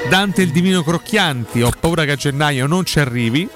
Dante 0.09 0.43
il 0.43 0.51
Divino 0.51 0.83
Crocchianti, 0.83 1.63
ho 1.63 1.71
paura 1.79 2.05
che 2.05 2.13
a 2.13 2.17
gennaio 2.17 2.67
non 2.67 2.85
ci 2.85 2.99
arrivi. 2.99 3.49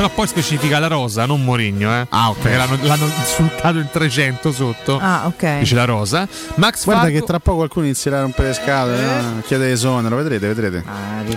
Però 0.00 0.12
poi 0.14 0.26
specifica 0.28 0.78
la 0.78 0.86
rosa, 0.86 1.26
non 1.26 1.44
Morigno, 1.44 1.92
eh. 1.92 2.06
Ah, 2.08 2.30
ok. 2.30 2.38
Perché 2.38 2.56
l'hanno, 2.56 2.78
l'hanno 2.80 3.04
insultato 3.04 3.76
in 3.76 3.88
300 3.92 4.50
sotto. 4.50 4.98
Ah, 4.98 5.26
ok. 5.26 5.58
Dice 5.58 5.74
la 5.74 5.84
rosa. 5.84 6.26
Max 6.54 6.84
Guarda 6.84 7.02
Fargo, 7.02 7.18
che 7.18 7.26
tra 7.26 7.38
poco 7.38 7.56
qualcuno 7.58 7.84
inizierà 7.84 8.16
a 8.16 8.20
rompere 8.22 8.48
le 8.48 8.54
scale, 8.54 8.98
no? 8.98 9.42
chiede 9.44 9.70
esonero, 9.70 10.16
vedrete, 10.16 10.46
vedrete. 10.46 10.84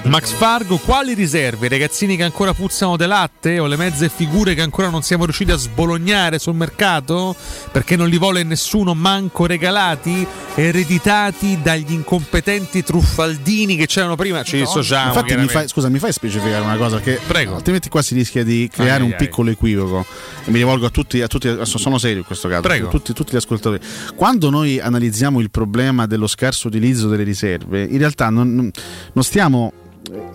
Max 0.03 0.31
Fargo, 0.31 0.77
quali 0.77 1.13
riserve? 1.13 1.65
I 1.65 1.69
ragazzini 1.69 2.15
che 2.15 2.23
ancora 2.23 2.53
puzzano 2.53 2.95
di 2.95 3.05
latte 3.05 3.59
o 3.59 3.65
le 3.65 3.75
mezze 3.75 4.07
figure 4.07 4.53
che 4.53 4.61
ancora 4.61 4.87
non 4.87 5.01
siamo 5.01 5.25
riusciti 5.25 5.51
a 5.51 5.57
sbolognare 5.57 6.39
sul 6.39 6.55
mercato? 6.55 7.35
Perché 7.69 7.97
non 7.97 8.07
li 8.07 8.17
vuole 8.17 8.43
nessuno 8.43 8.93
manco 8.93 9.45
regalati? 9.45 10.25
Ereditati 10.55 11.59
dagli 11.61 11.91
incompetenti 11.91 12.81
truffaldini 12.81 13.75
che 13.75 13.87
c'erano 13.87 14.15
prima? 14.15 14.41
Ci 14.41 14.55
dissociamo. 14.55 15.07
Infatti, 15.07 15.35
mi 15.35 15.49
fai, 15.49 15.67
scusa, 15.67 15.89
mi 15.89 15.99
fai 15.99 16.13
specificare 16.13 16.63
una 16.63 16.77
cosa? 16.77 17.01
Che 17.01 17.19
Prego. 17.27 17.55
altrimenti 17.55 17.89
qua 17.89 18.01
si 18.01 18.13
rischia 18.13 18.45
di 18.45 18.52
creare 18.71 19.01
Ai, 19.01 19.05
un 19.07 19.11
ai. 19.11 19.17
piccolo 19.17 19.49
equivoco. 19.51 20.05
E 20.45 20.51
mi 20.51 20.57
rivolgo 20.57 20.85
a 20.85 20.89
tutti, 20.89 21.21
a 21.21 21.27
tutti 21.27 21.49
sono 21.63 21.97
serio 21.97 22.17
in 22.19 22.25
questo 22.25 22.47
caso. 22.47 22.61
Prego. 22.61 22.87
Tutti, 22.89 23.13
tutti 23.13 23.33
gli 23.33 23.37
ascoltatori. 23.37 23.79
Quando 24.15 24.49
noi 24.49 24.79
analizziamo 24.79 25.39
il 25.39 25.49
problema 25.51 26.05
dello 26.05 26.27
scarso 26.27 26.67
utilizzo 26.67 27.07
delle 27.07 27.23
riserve, 27.23 27.83
in 27.83 27.97
realtà 27.97 28.29
non- 28.29 28.71
non 29.13 29.23
stiamo 29.23 29.71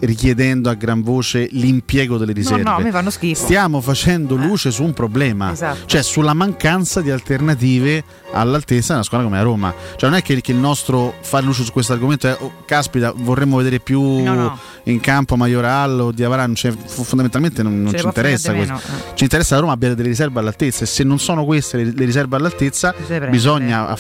richiedendo 0.01 0.71
a 0.71 0.75
gran 0.75 1.03
voce 1.03 1.49
l'impiego 1.53 2.17
delle 2.17 2.33
No, 2.33 2.39
riserve. 2.39 2.63
no, 2.63 2.77
a 2.77 2.81
me 2.81 2.91
fanno 2.91 3.11
schifo. 3.11 3.43
Stiamo 3.45 3.81
facendo 3.81 4.35
luce 4.37 4.71
su 4.71 4.83
un 4.83 4.93
problema, 4.93 5.53
Esatto. 5.53 5.87
cioè 5.87 6.03
sulla 6.03 6.33
mancanza 6.35 7.01
di 7.01 7.11
alternative 7.11 8.03
all'altezza 8.33 8.89
di 8.89 8.93
una 8.95 9.03
squadra 9.03 9.27
come 9.27 9.39
la 9.39 9.45
Roma. 9.45 9.75
Cioè, 9.97 10.09
non 10.09 10.19
è 10.19 10.23
che, 10.23 10.41
che 10.41 10.53
il 10.53 10.59
nostro 10.59 11.15
fare 11.21 11.45
luce 11.45 11.63
su 11.65 11.73
questo 11.73 11.93
argomento 11.93 12.27
è 12.29 12.37
oh, 12.39 12.53
caspita, 12.65 13.13
vorremmo 13.15 13.57
vedere 13.57 13.81
più 13.81 14.01
No, 14.23 14.35
no. 14.35 14.59
in 14.85 15.01
campo 15.01 15.37
Majoral 15.37 16.01
o 16.01 16.13
Diavara, 16.13 16.47
non 16.47 16.55
f- 16.57 17.03
fondamentalmente 17.05 17.63
non, 17.63 17.83
non 17.83 17.95
ci 17.95 18.05
interessa 18.05 18.53
di 18.53 18.65
questo. 18.65 18.75
eh. 18.75 19.15
Ci 19.15 19.25
interessa 19.25 19.55
la 19.57 19.61
Roma 19.61 19.73
abbia 19.75 19.95
delle 19.95 20.09
riserve 20.09 20.41
all'altezza 20.41 20.85
e 20.85 20.87
se 20.87 21.05
non 21.05 21.19
sono 21.19 21.45
queste 21.45 21.77
le, 21.79 21.93
le 21.95 22.05
riserve 22.05 22.37
all'altezza, 22.37 22.95
bisogna 23.29 23.89
a- 23.89 23.99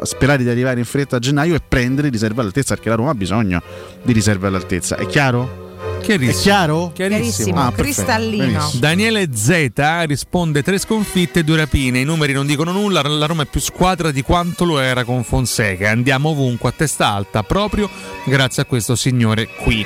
a 0.00 0.04
sperare 0.04 0.42
di 0.42 0.48
arrivare 0.48 0.78
in 0.80 0.86
fretta 0.86 1.16
a 1.16 1.18
gennaio 1.18 1.54
e 1.54 1.60
prendere 1.66 2.08
riserve 2.08 2.40
all'altezza 2.40 2.74
perché 2.74 2.88
la 2.88 2.96
Roma 2.96 3.10
ha 3.10 3.14
bisogno 3.14 3.62
di 4.02 4.12
riserve 4.12 4.46
all'altezza. 4.48 4.96
È 5.04 5.06
chiaro? 5.06 5.62
Chiarissimo. 6.00 6.38
È 6.38 6.42
chiaro? 6.42 6.90
Chiarissimo, 6.94 7.60
Ah, 7.60 7.72
cristallino. 7.72 8.44
Benissimo. 8.46 8.80
Daniele 8.80 9.28
Z 9.34 9.72
risponde 10.06 10.62
tre 10.62 10.78
sconfitte 10.78 11.40
e 11.40 11.44
due 11.44 11.58
rapine. 11.58 12.00
I 12.00 12.04
numeri 12.04 12.32
non 12.32 12.46
dicono 12.46 12.72
nulla. 12.72 13.02
La 13.02 13.26
Roma 13.26 13.42
è 13.42 13.46
più 13.46 13.60
squadra 13.60 14.10
di 14.10 14.22
quanto 14.22 14.64
lo 14.64 14.78
era 14.80 15.04
con 15.04 15.22
Fonseca. 15.24 15.90
Andiamo 15.90 16.30
ovunque 16.30 16.70
a 16.70 16.72
testa 16.72 17.08
alta 17.08 17.42
proprio 17.42 17.90
grazie 18.24 18.62
a 18.62 18.64
questo 18.64 18.96
signore 18.96 19.46
qui. 19.62 19.84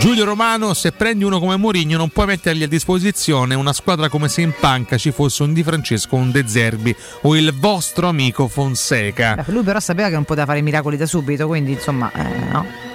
Giulio 0.00 0.24
Romano, 0.24 0.74
se 0.74 0.90
prendi 0.90 1.22
uno 1.22 1.38
come 1.38 1.56
Mourinho, 1.56 1.96
non 1.96 2.08
puoi 2.10 2.26
mettergli 2.26 2.64
a 2.64 2.68
disposizione 2.68 3.54
una 3.54 3.72
squadra 3.72 4.08
come 4.08 4.28
se 4.28 4.40
in 4.42 4.52
panca 4.58 4.96
ci 4.98 5.12
fosse 5.12 5.44
un 5.44 5.52
Di 5.52 5.62
Francesco, 5.62 6.16
un 6.16 6.32
De 6.32 6.42
Zerbi 6.46 6.94
o 7.22 7.36
il 7.36 7.54
vostro 7.56 8.08
amico 8.08 8.48
Fonseca. 8.48 9.34
Beh, 9.36 9.52
Lui 9.52 9.62
però 9.62 9.78
sapeva 9.78 10.08
che 10.08 10.14
non 10.14 10.24
poteva 10.24 10.46
fare 10.46 10.60
miracoli 10.60 10.96
da 10.96 11.06
subito, 11.06 11.46
quindi 11.46 11.70
insomma, 11.72 12.10
eh, 12.12 12.50
no. 12.50 12.85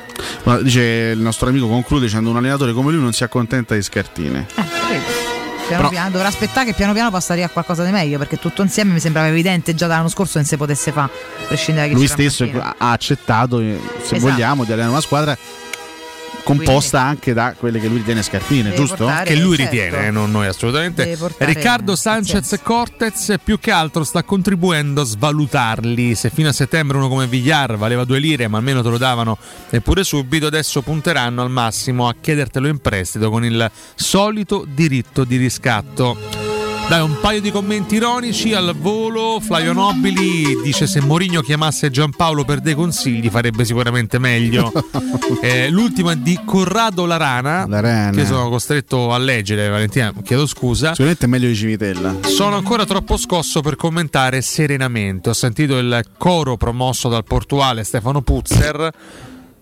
Ma 0.43 0.57
dice 0.61 0.81
il 1.15 1.19
nostro 1.19 1.49
amico 1.49 1.67
conclude 1.67 2.05
dicendo 2.05 2.29
un 2.29 2.37
allenatore 2.37 2.73
come 2.73 2.91
lui 2.91 3.01
non 3.01 3.13
si 3.13 3.23
accontenta 3.23 3.75
di 3.75 3.81
scartine. 3.81 4.47
Eh, 4.55 5.29
Piano 5.67 5.87
Però- 5.87 5.89
piano, 5.89 6.09
dovrà 6.11 6.27
aspettare 6.27 6.65
che 6.65 6.73
piano 6.73 6.91
piano 6.91 7.09
possa 7.11 7.31
arrivare 7.31 7.51
a 7.51 7.53
qualcosa 7.53 7.85
di 7.85 7.91
meglio, 7.91 8.17
perché 8.17 8.37
tutto 8.37 8.61
insieme 8.61 8.91
mi 8.91 8.99
sembrava 8.99 9.29
evidente 9.29 9.73
già 9.73 9.87
dall'anno 9.87 10.09
scorso 10.09 10.37
non 10.37 10.45
si 10.45 10.57
potesse 10.57 10.91
fare, 10.91 11.09
a 11.43 11.47
prescindere 11.47 11.87
da 11.87 11.93
chi 11.93 11.97
Lui 11.97 12.07
stesso 12.09 12.45
ha 12.77 12.91
accettato, 12.91 13.59
eh, 13.61 13.79
se 14.03 14.15
Esatto. 14.17 14.31
vogliamo, 14.31 14.65
di 14.65 14.71
allenare 14.73 14.91
una 14.91 14.99
squadra 15.01 15.37
composta 16.43 17.01
anche 17.01 17.33
da 17.33 17.53
quelle 17.57 17.79
che 17.79 17.87
lui 17.87 17.97
ritiene 17.97 18.23
scarpine, 18.23 18.63
Deve 18.63 18.75
giusto? 18.75 18.95
portare- 19.05 19.25
che 19.25 19.35
lui 19.35 19.55
certo. 19.55 19.71
ritiene, 19.71 20.07
eh, 20.07 20.11
non 20.11 20.31
noi 20.31 20.47
assolutamente. 20.47 21.17
Riccardo 21.37 21.95
Sanchez 21.95 22.59
Cortez 22.61 23.35
più 23.43 23.59
che 23.59 23.71
altro 23.71 24.03
sta 24.03 24.23
contribuendo 24.23 25.01
a 25.01 25.05
svalutarli. 25.05 26.15
Se 26.15 26.29
fino 26.29 26.49
a 26.49 26.53
settembre 26.53 26.97
uno 26.97 27.07
come 27.07 27.27
Villar 27.27 27.77
valeva 27.77 28.03
due 28.03 28.19
lire, 28.19 28.47
ma 28.47 28.57
almeno 28.57 28.81
te 28.81 28.89
lo 28.89 28.97
davano 28.97 29.37
eppure 29.69 30.03
subito, 30.03 30.47
adesso 30.47 30.81
punteranno 30.81 31.41
al 31.41 31.49
massimo 31.49 32.07
a 32.07 32.15
chiedertelo 32.19 32.67
in 32.67 32.79
prestito 32.79 33.29
con 33.29 33.45
il 33.45 33.69
solito 33.95 34.65
diritto 34.67 35.23
di 35.23 35.37
riscatto. 35.37 36.50
Dai, 36.91 36.99
un 36.99 37.21
paio 37.21 37.39
di 37.39 37.51
commenti 37.51 37.95
ironici 37.95 38.53
al 38.53 38.75
volo. 38.77 39.39
Flavio 39.39 39.71
Nobili 39.71 40.59
dice: 40.61 40.87
Se 40.87 40.99
Mourinho 40.99 41.39
chiamasse 41.39 41.89
Giampaolo 41.89 42.43
per 42.43 42.59
dei 42.59 42.73
consigli, 42.73 43.29
farebbe 43.29 43.63
sicuramente 43.63 44.19
meglio. 44.19 44.69
Eh, 45.41 45.69
l'ultima 45.69 46.11
è 46.11 46.17
di 46.17 46.37
Corrado 46.45 47.05
Larana, 47.05 47.65
Larana. 47.65 48.11
che 48.11 48.25
sono 48.25 48.49
costretto 48.49 49.13
a 49.13 49.17
leggere. 49.17 49.69
Valentina, 49.69 50.13
chiedo 50.23 50.45
scusa. 50.45 50.89
Sicuramente 50.89 51.25
è 51.25 51.29
meglio 51.29 51.47
di 51.47 51.55
Civitella. 51.55 52.17
Sono 52.27 52.57
ancora 52.57 52.85
troppo 52.85 53.15
scosso 53.15 53.61
per 53.61 53.77
commentare 53.77 54.41
serenamente. 54.41 55.29
Ho 55.29 55.33
sentito 55.33 55.77
il 55.77 56.03
coro 56.17 56.57
promosso 56.57 57.07
dal 57.07 57.23
portuale 57.23 57.85
Stefano 57.85 58.21
Puzzer. 58.21 58.91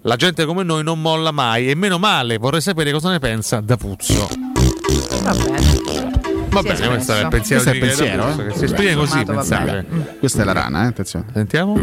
La 0.01 0.16
gente 0.16 0.45
come 0.45 0.64
noi 0.64 0.83
non 0.83 0.99
molla 0.99 1.32
mai 1.32 1.69
e 1.69 1.75
meno 1.75 1.99
male, 1.99 2.38
vorrei 2.40 2.61
sapere 2.61 2.91
cosa 2.91 3.11
ne 3.11 3.19
pensa 3.19 3.61
da 3.61 3.77
Puzzo. 3.77 4.27
Va 5.22 5.35
bene. 5.35 6.18
Va 6.49 6.61
bene, 6.61 6.87
questo 6.87 7.13
è 7.13 7.21
il 7.21 7.27
pensiero 7.27 7.63
Questo 7.63 7.69
è 7.69 7.73
il 7.73 7.79
pensiero, 7.79 8.29
eh? 8.29 8.47
che 8.47 8.57
si 8.57 8.63
esprime 8.65 8.95
così, 8.95 9.23
pensate. 9.23 9.85
Questa 10.19 10.41
è 10.41 10.45
la 10.45 10.51
rana, 10.51 10.83
eh? 10.83 10.87
attenzione. 10.87 11.25
Sentiamo. 11.33 11.75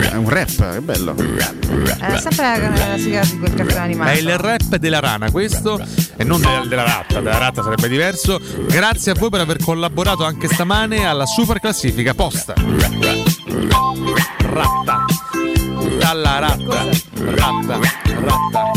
È 0.00 0.14
un 0.14 0.28
rap, 0.28 0.72
che 0.72 0.80
bello. 0.80 1.14
È 1.16 2.18
sempre 2.18 2.58
la, 2.58 2.88
la 2.88 2.98
sigla 2.98 3.20
di 3.22 3.38
quel 3.38 3.54
cartone 3.54 3.80
animato. 3.80 4.10
È 4.10 4.14
il 4.14 4.38
rap 4.38 4.76
della 4.76 5.00
rana, 5.00 5.30
questo 5.30 5.80
e 6.16 6.24
non 6.24 6.40
della, 6.40 6.64
della 6.66 6.84
ratta, 6.84 7.20
della 7.20 7.38
ratta 7.38 7.62
sarebbe 7.62 7.88
diverso. 7.88 8.40
Grazie 8.66 9.12
a 9.12 9.14
voi 9.14 9.30
per 9.30 9.40
aver 9.40 9.58
collaborato 9.58 10.24
anche 10.24 10.48
stamane 10.48 11.06
alla 11.06 11.26
super 11.26 11.60
classifica 11.60 12.14
posta. 12.14 12.54
Ratta. 14.38 15.04
Dalla 15.98 16.38
ratta. 16.38 16.84
Ratta. 17.14 17.78
Ratta. 18.20 18.70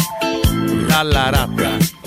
Dalla 0.88 1.30
ratta. 1.30 2.00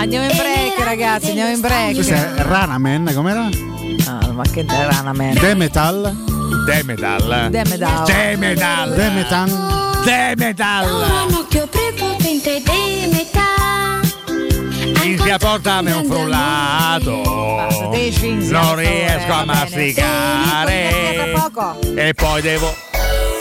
Andiamo 0.00 0.24
in 0.30 0.34
break, 0.34 0.78
ragazzi, 0.82 1.28
andiamo 1.28 1.50
in 1.50 1.60
break. 1.60 1.92
Questa 1.92 2.14
è 2.14 2.42
Ranaman, 2.42 3.12
com'era? 3.14 3.48
Ah, 4.06 4.32
ma 4.32 4.42
che 4.50 4.64
rana 4.66 5.12
man. 5.12 5.34
Demetal. 5.34 6.16
Demetal. 6.64 7.50
Demetal. 7.50 8.04
Demetal. 8.06 8.94
Demetan. 8.94 10.02
Demetal. 10.02 11.26
Un 11.28 11.34
occhio 11.34 11.66
prepotente 11.66 12.62
di 12.64 13.08
metà. 13.12 14.00
Cinzia 15.02 15.36
portami 15.36 15.92
un 15.92 16.04
frullato. 16.06 17.22
Non 18.48 18.76
riesco 18.76 19.32
a 19.32 19.44
masticare. 19.44 21.34
E 21.94 22.14
poi 22.14 22.40
devo. 22.40 22.74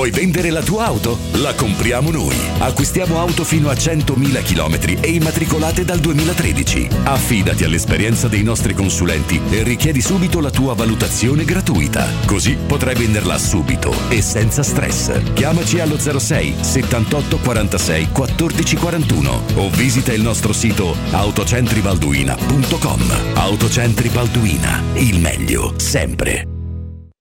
Vuoi 0.00 0.10
vendere 0.10 0.50
la 0.50 0.62
tua 0.62 0.84
auto? 0.84 1.18
La 1.42 1.54
compriamo 1.54 2.10
noi. 2.10 2.36
Acquistiamo 2.58 3.18
auto 3.18 3.44
fino 3.44 3.70
a 3.70 3.72
100.000 3.72 4.42
km 4.42 5.02
e 5.02 5.10
immatricolate 5.10 5.84
dal 5.84 5.98
2013. 5.98 6.88
Affidati 7.04 7.64
all'esperienza 7.64 8.28
dei 8.28 8.42
nostri 8.42 8.74
consulenti 8.74 9.40
e 9.50 9.62
richiedi 9.62 10.02
subito 10.02 10.40
la 10.40 10.50
tua 10.50 10.74
valutazione 10.74 11.44
gratuita. 11.44 12.06
Così 12.26 12.56
potrai 12.66 12.94
venderla 12.94 13.38
subito 13.38 13.94
e 14.10 14.20
senza 14.20 14.62
stress. 14.62 15.32
Chiamaci 15.32 15.80
allo 15.80 15.98
06 15.98 16.56
78 16.60 17.38
46 17.38 18.08
14 18.12 18.76
41 18.76 19.42
o 19.56 19.70
visita 19.70 20.12
il 20.12 20.22
nostro 20.22 20.52
sito 20.52 20.94
autocentribalduina.com. 21.10 23.00
Autocentri 23.34 24.08
Balduina. 24.10 24.82
Il 24.94 25.20
meglio 25.20 25.72
sempre. 25.78 26.49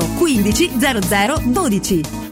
15 0.00 0.70
0012. 0.78 2.31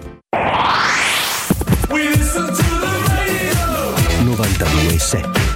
92.7 4.65 5.50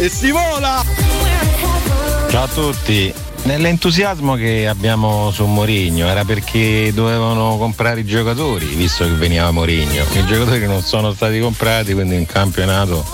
E 0.00 0.08
si 0.08 0.30
vola! 0.30 0.82
Ciao 2.30 2.44
a 2.44 2.48
tutti. 2.48 3.12
Nell'entusiasmo 3.42 4.34
che 4.34 4.66
abbiamo 4.66 5.30
su 5.30 5.44
Mourinho 5.44 6.06
era 6.06 6.24
perché 6.24 6.90
dovevano 6.94 7.58
comprare 7.58 8.00
i 8.00 8.06
giocatori, 8.06 8.64
visto 8.64 9.04
che 9.04 9.10
veniva 9.10 9.50
Mourinho. 9.50 10.02
I 10.14 10.24
giocatori 10.24 10.66
non 10.66 10.80
sono 10.80 11.12
stati 11.12 11.38
comprati, 11.38 11.92
quindi 11.92 12.14
in 12.14 12.24
campionato 12.24 13.04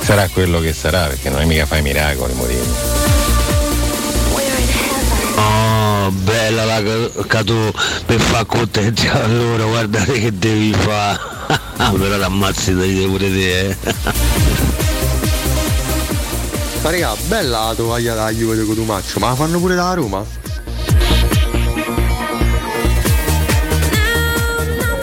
sarà 0.00 0.28
quello 0.32 0.58
che 0.58 0.72
sarà, 0.72 1.06
perché 1.06 1.30
non 1.30 1.42
è 1.42 1.44
mica 1.44 1.64
fai 1.64 1.80
miracoli 1.80 2.34
Mourinho. 2.34 2.74
Oh, 5.36 6.10
bella 6.10 6.64
la 6.64 6.82
ca- 6.82 7.24
Catù 7.28 7.70
per 8.04 8.18
far 8.18 8.46
contenti 8.46 9.06
a 9.06 9.28
loro, 9.28 9.68
guardate 9.68 10.18
che 10.18 10.36
devi 10.36 10.72
fare. 10.72 11.20
Però 11.76 12.16
l'ammazzi 12.16 12.74
dai 12.74 13.06
pure 13.06 13.30
te, 13.30 13.68
eh. 13.68 13.76
Ma 16.82 16.90
raga, 16.90 17.14
bella 17.28 17.66
la 17.66 17.74
tovaglia 17.76 18.14
da 18.14 18.28
Juve 18.30 18.56
di 18.56 18.64
Cotumaccio, 18.66 19.20
ma 19.20 19.28
la 19.28 19.34
fanno 19.36 19.60
pure 19.60 19.76
da 19.76 19.94
Roma? 19.94 20.24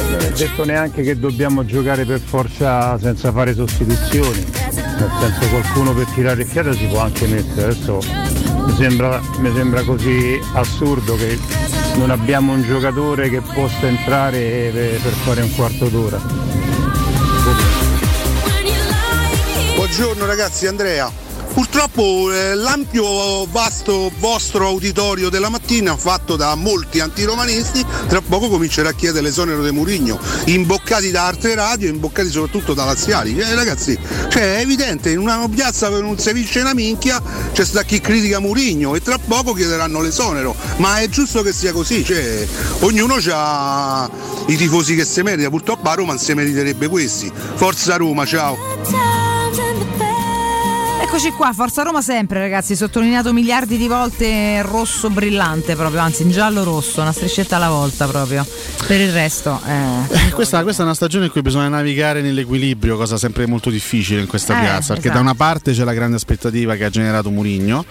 Non 0.09 0.19
è 0.19 0.29
detto 0.31 0.65
neanche 0.65 1.03
che 1.03 1.17
dobbiamo 1.17 1.63
giocare 1.63 2.03
per 2.03 2.19
forza 2.19 2.99
senza 2.99 3.31
fare 3.31 3.53
sostituzioni. 3.53 4.45
Nel 4.73 5.11
senso 5.21 5.47
qualcuno 5.47 5.93
per 5.93 6.05
tirare 6.07 6.41
il 6.41 6.49
fiato 6.49 6.73
si 6.73 6.85
può 6.87 6.99
anche 6.99 7.27
mettere. 7.27 7.71
Adesso 7.71 7.99
mi 8.65 8.75
sembra, 8.75 9.21
mi 9.37 9.53
sembra 9.55 9.81
così 9.83 10.37
assurdo 10.55 11.15
che 11.15 11.39
non 11.95 12.09
abbiamo 12.09 12.51
un 12.51 12.61
giocatore 12.61 13.29
che 13.29 13.39
possa 13.39 13.87
entrare 13.87 14.69
per, 14.73 14.99
per 14.99 15.13
fare 15.13 15.41
un 15.43 15.55
quarto 15.55 15.87
d'ora. 15.87 16.19
Buongiorno 19.77 20.25
ragazzi, 20.25 20.67
Andrea. 20.67 21.27
Purtroppo 21.59 22.31
eh, 22.31 22.55
l'ampio 22.55 23.45
vasto 23.47 24.09
vostro 24.19 24.71
uditorio 24.71 25.27
della 25.27 25.49
mattina 25.49 25.97
fatto 25.97 26.37
da 26.37 26.55
molti 26.55 27.01
antiromanisti 27.01 27.85
tra 28.07 28.21
poco 28.21 28.47
comincerà 28.47 28.89
a 28.89 28.93
chiedere 28.93 29.25
l'esonero 29.25 29.61
di 29.61 29.71
Murigno, 29.71 30.17
imboccati 30.45 31.11
da 31.11 31.25
altre 31.25 31.55
radio, 31.55 31.89
imboccati 31.89 32.29
soprattutto 32.29 32.73
da 32.73 32.85
laziali. 32.85 33.37
Eh, 33.37 33.55
ragazzi, 33.55 33.99
cioè 34.29 34.55
è 34.55 34.59
evidente, 34.61 35.09
in 35.11 35.19
una 35.19 35.49
piazza 35.53 35.89
dove 35.89 36.01
non 36.01 36.17
si 36.17 36.31
vince 36.31 36.61
una 36.61 36.73
minchia 36.73 37.21
c'è 37.51 37.65
sta 37.65 37.83
chi 37.83 37.99
critica 37.99 38.39
Murigno 38.39 38.95
e 38.95 39.01
tra 39.01 39.17
poco 39.17 39.51
chiederanno 39.51 39.99
l'esonero, 39.99 40.55
ma 40.77 40.99
è 41.01 41.09
giusto 41.09 41.41
che 41.41 41.51
sia 41.51 41.73
così, 41.73 42.05
cioè, 42.05 42.47
ognuno 42.79 43.17
ha 43.31 44.09
i 44.47 44.55
tifosi 44.55 44.95
che 44.95 45.03
si 45.03 45.21
merita, 45.23 45.49
purtroppo 45.49 45.89
a 45.89 45.93
Roma 45.93 46.13
non 46.13 46.21
si 46.21 46.33
meriterebbe 46.33 46.87
questi. 46.87 47.29
Forza 47.55 47.97
Roma, 47.97 48.25
ciao! 48.25 49.08
Eccoci 51.11 51.31
qua, 51.31 51.51
Forza 51.53 51.81
Roma 51.81 52.03
sempre 52.03 52.37
ragazzi, 52.37 52.75
sottolineato 52.75 53.33
miliardi 53.33 53.77
di 53.77 53.87
volte 53.87 54.61
rosso 54.61 55.09
brillante 55.09 55.75
proprio, 55.75 56.01
anzi 56.01 56.21
in 56.21 56.29
giallo 56.29 56.63
rosso, 56.63 57.01
una 57.01 57.11
striscetta 57.11 57.55
alla 57.55 57.69
volta 57.69 58.05
proprio. 58.05 58.45
Per 58.85 59.01
il 59.01 59.11
resto... 59.11 59.59
eh, 59.65 60.27
Eh, 60.27 60.29
Questa, 60.29 60.61
questa 60.61 60.83
è 60.83 60.85
una 60.85 60.93
stagione 60.93 61.25
in 61.25 61.31
cui 61.31 61.41
bisogna 61.41 61.67
navigare 61.67 62.21
nell'equilibrio, 62.21 62.95
cosa 62.95 63.17
sempre 63.17 63.47
molto 63.47 63.71
difficile 63.71 64.21
in 64.21 64.27
questa 64.27 64.55
Eh, 64.55 64.61
piazza, 64.61 64.93
perché 64.93 65.09
esatto. 65.09 65.23
da 65.23 65.29
una 65.29 65.33
parte 65.33 65.71
c'è 65.73 65.83
la 65.83 65.93
grande 65.93 66.15
aspettativa 66.15 66.75
che 66.75 66.85
ha 66.85 66.89
generato 66.91 67.31
Murigno 67.31 67.83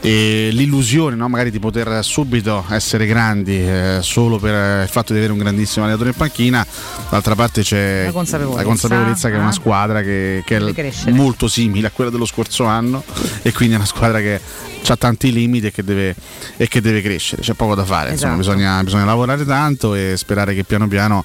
e 0.00 0.50
l'illusione 0.52 1.14
no, 1.14 1.28
magari 1.28 1.52
di 1.52 1.60
poter 1.60 2.04
subito 2.04 2.64
essere 2.70 3.06
grandi 3.06 3.60
eh, 3.60 3.98
solo 4.02 4.38
per 4.38 4.82
il 4.82 4.88
fatto 4.88 5.12
di 5.12 5.18
avere 5.18 5.32
un 5.32 5.38
grandissimo 5.38 5.84
allenatore 5.84 6.10
in 6.10 6.16
panchina, 6.16 6.66
d'altra 7.10 7.36
parte 7.36 7.62
c'è 7.62 8.06
La 8.06 8.12
consapevolezza, 8.12 8.60
la 8.60 8.68
consapevolezza 8.68 9.28
che 9.28 9.34
è 9.36 9.38
una 9.38 9.50
eh. 9.50 9.52
squadra 9.52 10.02
che, 10.02 10.42
che 10.44 10.56
è 10.56 11.10
molto 11.12 11.46
simile 11.46 11.86
a 11.86 11.90
quella 11.90 12.10
dello 12.10 12.26
scorso 12.26 12.54
anno 12.64 13.04
e 13.42 13.52
quindi 13.52 13.74
è 13.74 13.76
una 13.76 13.86
squadra 13.86 14.18
che 14.20 14.40
ha 14.88 14.96
tanti 14.96 15.32
limiti 15.32 15.66
e 15.66 15.72
che 15.72 15.82
deve, 15.82 16.14
e 16.56 16.68
che 16.68 16.80
deve 16.80 17.02
crescere, 17.02 17.42
c'è 17.42 17.54
poco 17.54 17.74
da 17.74 17.84
fare, 17.84 18.12
insomma, 18.12 18.38
Esatto. 18.38 18.52
bisogna, 18.52 18.82
bisogna 18.84 19.04
lavorare 19.04 19.44
tanto 19.44 19.94
e 19.94 20.14
sperare 20.16 20.54
che 20.54 20.62
piano 20.62 20.86
piano 20.86 21.24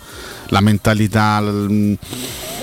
la 0.51 0.59
mentalità, 0.61 1.39
l- 1.41 1.97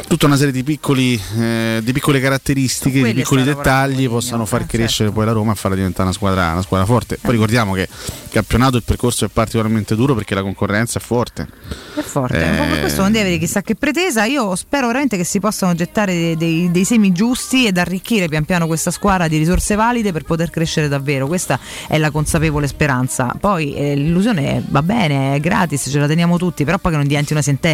tutta 0.06 0.24
una 0.24 0.36
serie 0.36 0.52
di, 0.52 0.62
piccoli, 0.62 1.20
eh, 1.38 1.80
di 1.82 1.92
piccole 1.92 2.18
caratteristiche, 2.18 3.02
di 3.02 3.12
piccoli 3.12 3.42
dettagli 3.42 4.08
possano 4.08 4.46
far 4.46 4.60
certo. 4.60 4.76
crescere 4.78 5.10
poi 5.10 5.26
la 5.26 5.32
Roma 5.32 5.52
e 5.52 5.54
farla 5.54 5.76
diventare 5.76 6.04
una 6.04 6.12
squadra, 6.12 6.52
una 6.52 6.62
squadra 6.62 6.86
forte. 6.86 7.16
Eh. 7.16 7.18
Poi 7.20 7.32
ricordiamo 7.32 7.74
che 7.74 7.82
il 7.82 8.30
campionato 8.30 8.76
il 8.76 8.84
percorso 8.84 9.26
è 9.26 9.28
particolarmente 9.28 9.94
duro 9.94 10.14
perché 10.14 10.34
la 10.34 10.40
concorrenza 10.42 10.98
è 10.98 11.02
forte. 11.02 11.46
È 11.94 12.00
forte, 12.00 12.42
Eh. 12.42 12.80
questo 12.80 13.02
non 13.02 13.12
deve 13.12 13.26
avere 13.26 13.38
chissà 13.38 13.60
che 13.60 13.74
pretesa. 13.74 14.24
Io 14.24 14.54
spero 14.56 14.86
veramente 14.86 15.18
che 15.18 15.24
si 15.24 15.40
possano 15.40 15.74
gettare 15.74 16.12
dei, 16.12 16.36
dei- 16.36 16.70
dei 16.70 16.84
semi 16.84 17.12
giusti 17.12 17.66
ed 17.66 17.76
arricchire 17.76 18.28
pian 18.28 18.44
piano 18.44 18.66
questa 18.66 18.90
squadra 18.90 19.28
di 19.28 19.36
risorse 19.36 19.74
valide 19.74 20.12
per 20.12 20.22
poter 20.22 20.48
crescere 20.48 20.88
davvero. 20.88 21.26
Questa 21.26 21.58
è 21.86 21.98
la 21.98 22.10
consapevole 22.10 22.66
speranza. 22.66 23.34
Poi 23.38 23.74
eh, 23.74 23.94
l'illusione 23.94 24.62
va 24.68 24.82
bene, 24.82 25.34
è 25.34 25.40
gratis, 25.40 25.88
ce 25.90 25.98
la 25.98 26.06
teniamo 26.06 26.38
tutti, 26.38 26.64
però 26.64 26.78
poi 26.78 26.92
che 26.92 26.96
non 26.98 27.06
diventi 27.06 27.32
una 27.32 27.42
sentenza, 27.42 27.66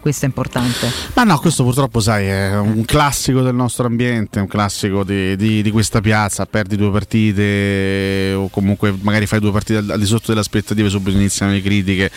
questo 0.00 0.24
è 0.24 0.28
importante. 0.28 0.90
Ma 1.14 1.24
no, 1.24 1.38
questo 1.38 1.62
purtroppo 1.64 2.00
sai 2.00 2.26
è 2.26 2.56
un 2.58 2.84
classico 2.84 3.42
del 3.42 3.54
nostro 3.54 3.86
ambiente, 3.86 4.40
un 4.40 4.46
classico 4.48 5.04
di, 5.04 5.36
di- 5.36 5.62
di 5.62 5.70
questa 5.70 6.00
piazza, 6.00 6.46
perdi 6.46 6.76
due 6.76 6.90
partite 6.90 8.32
o 8.36 8.48
comunque 8.48 8.94
magari 9.00 9.26
fai 9.26 9.40
due 9.40 9.52
partite 9.52 9.78
al, 9.78 9.90
al 9.90 9.98
di 9.98 10.06
sotto 10.06 10.24
delle 10.28 10.40
aspettative, 10.40 10.88
subito 10.88 11.16
iniziano 11.16 11.52
le 11.52 11.62
critiche. 11.62 12.10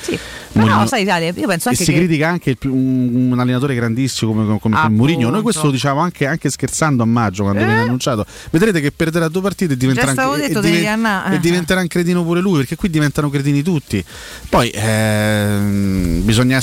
Ma 0.54 0.62
Mourinho- 0.62 0.80
no, 0.82 0.88
sai, 0.88 1.04
Italia, 1.04 1.28
io 1.36 1.48
penso 1.48 1.68
e 1.68 1.72
anche 1.72 1.84
si 1.84 1.92
che 1.92 1.98
critica 1.98 2.28
anche 2.30 2.56
più- 2.56 2.74
un, 2.74 3.32
un 3.32 3.40
allenatore 3.40 3.76
grandissimo 3.76 4.34
come, 4.34 4.60
come. 4.60 4.90
Mourinho. 4.90 5.30
Noi 5.30 5.42
questo 5.42 5.64
lo 5.66 5.72
diciamo 5.72 6.00
anche, 6.00 6.26
anche 6.26 6.50
scherzando 6.50 7.04
a 7.04 7.06
maggio 7.06 7.44
quando 7.44 7.62
Eh? 7.62 7.66
viene 7.66 7.82
annunciato. 7.82 8.26
Vedrete 8.50 8.82
che 8.82 8.92
perderà 8.92 9.28
due 9.28 9.42
partite 9.42 9.74
e 9.74 9.78
diventerà, 9.78 10.10
anche, 10.10 10.48
detto, 10.48 10.60
e 10.60 10.62
diven- 10.72 10.86
andare- 10.88 11.36
e 11.36 11.40
diventerà 11.40 11.82
un 11.82 11.88
cretino 11.88 12.24
pure 12.24 12.42
lui, 12.42 12.58
perché 12.58 12.76
qui 12.76 12.90
diventano 12.90 13.30
cretini 13.30 13.62
tutti. 13.62 14.04
Poi 14.50 14.72
ehm, 14.74 16.22
bisogna 16.24 16.60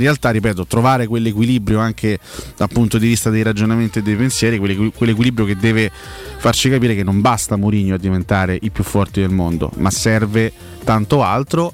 in 0.00 0.06
realtà, 0.06 0.30
ripeto, 0.30 0.66
trovare 0.66 1.06
quell'equilibrio 1.06 1.78
anche 1.78 2.18
dal 2.56 2.68
punto 2.68 2.98
di 2.98 3.06
vista 3.06 3.30
dei 3.30 3.42
ragionamenti 3.42 3.98
e 3.98 4.02
dei 4.02 4.16
pensieri, 4.16 4.58
quell'equi- 4.58 4.92
quell'equilibrio 4.94 5.46
che 5.46 5.56
deve 5.56 5.90
farci 6.38 6.70
capire 6.70 6.94
che 6.94 7.02
non 7.02 7.20
basta 7.20 7.56
Mourinho 7.56 7.94
a 7.94 7.98
diventare 7.98 8.58
i 8.60 8.70
più 8.70 8.82
forti 8.82 9.20
del 9.20 9.30
mondo, 9.30 9.70
ma 9.76 9.90
serve 9.90 10.52
tanto 10.84 11.22
altro 11.22 11.72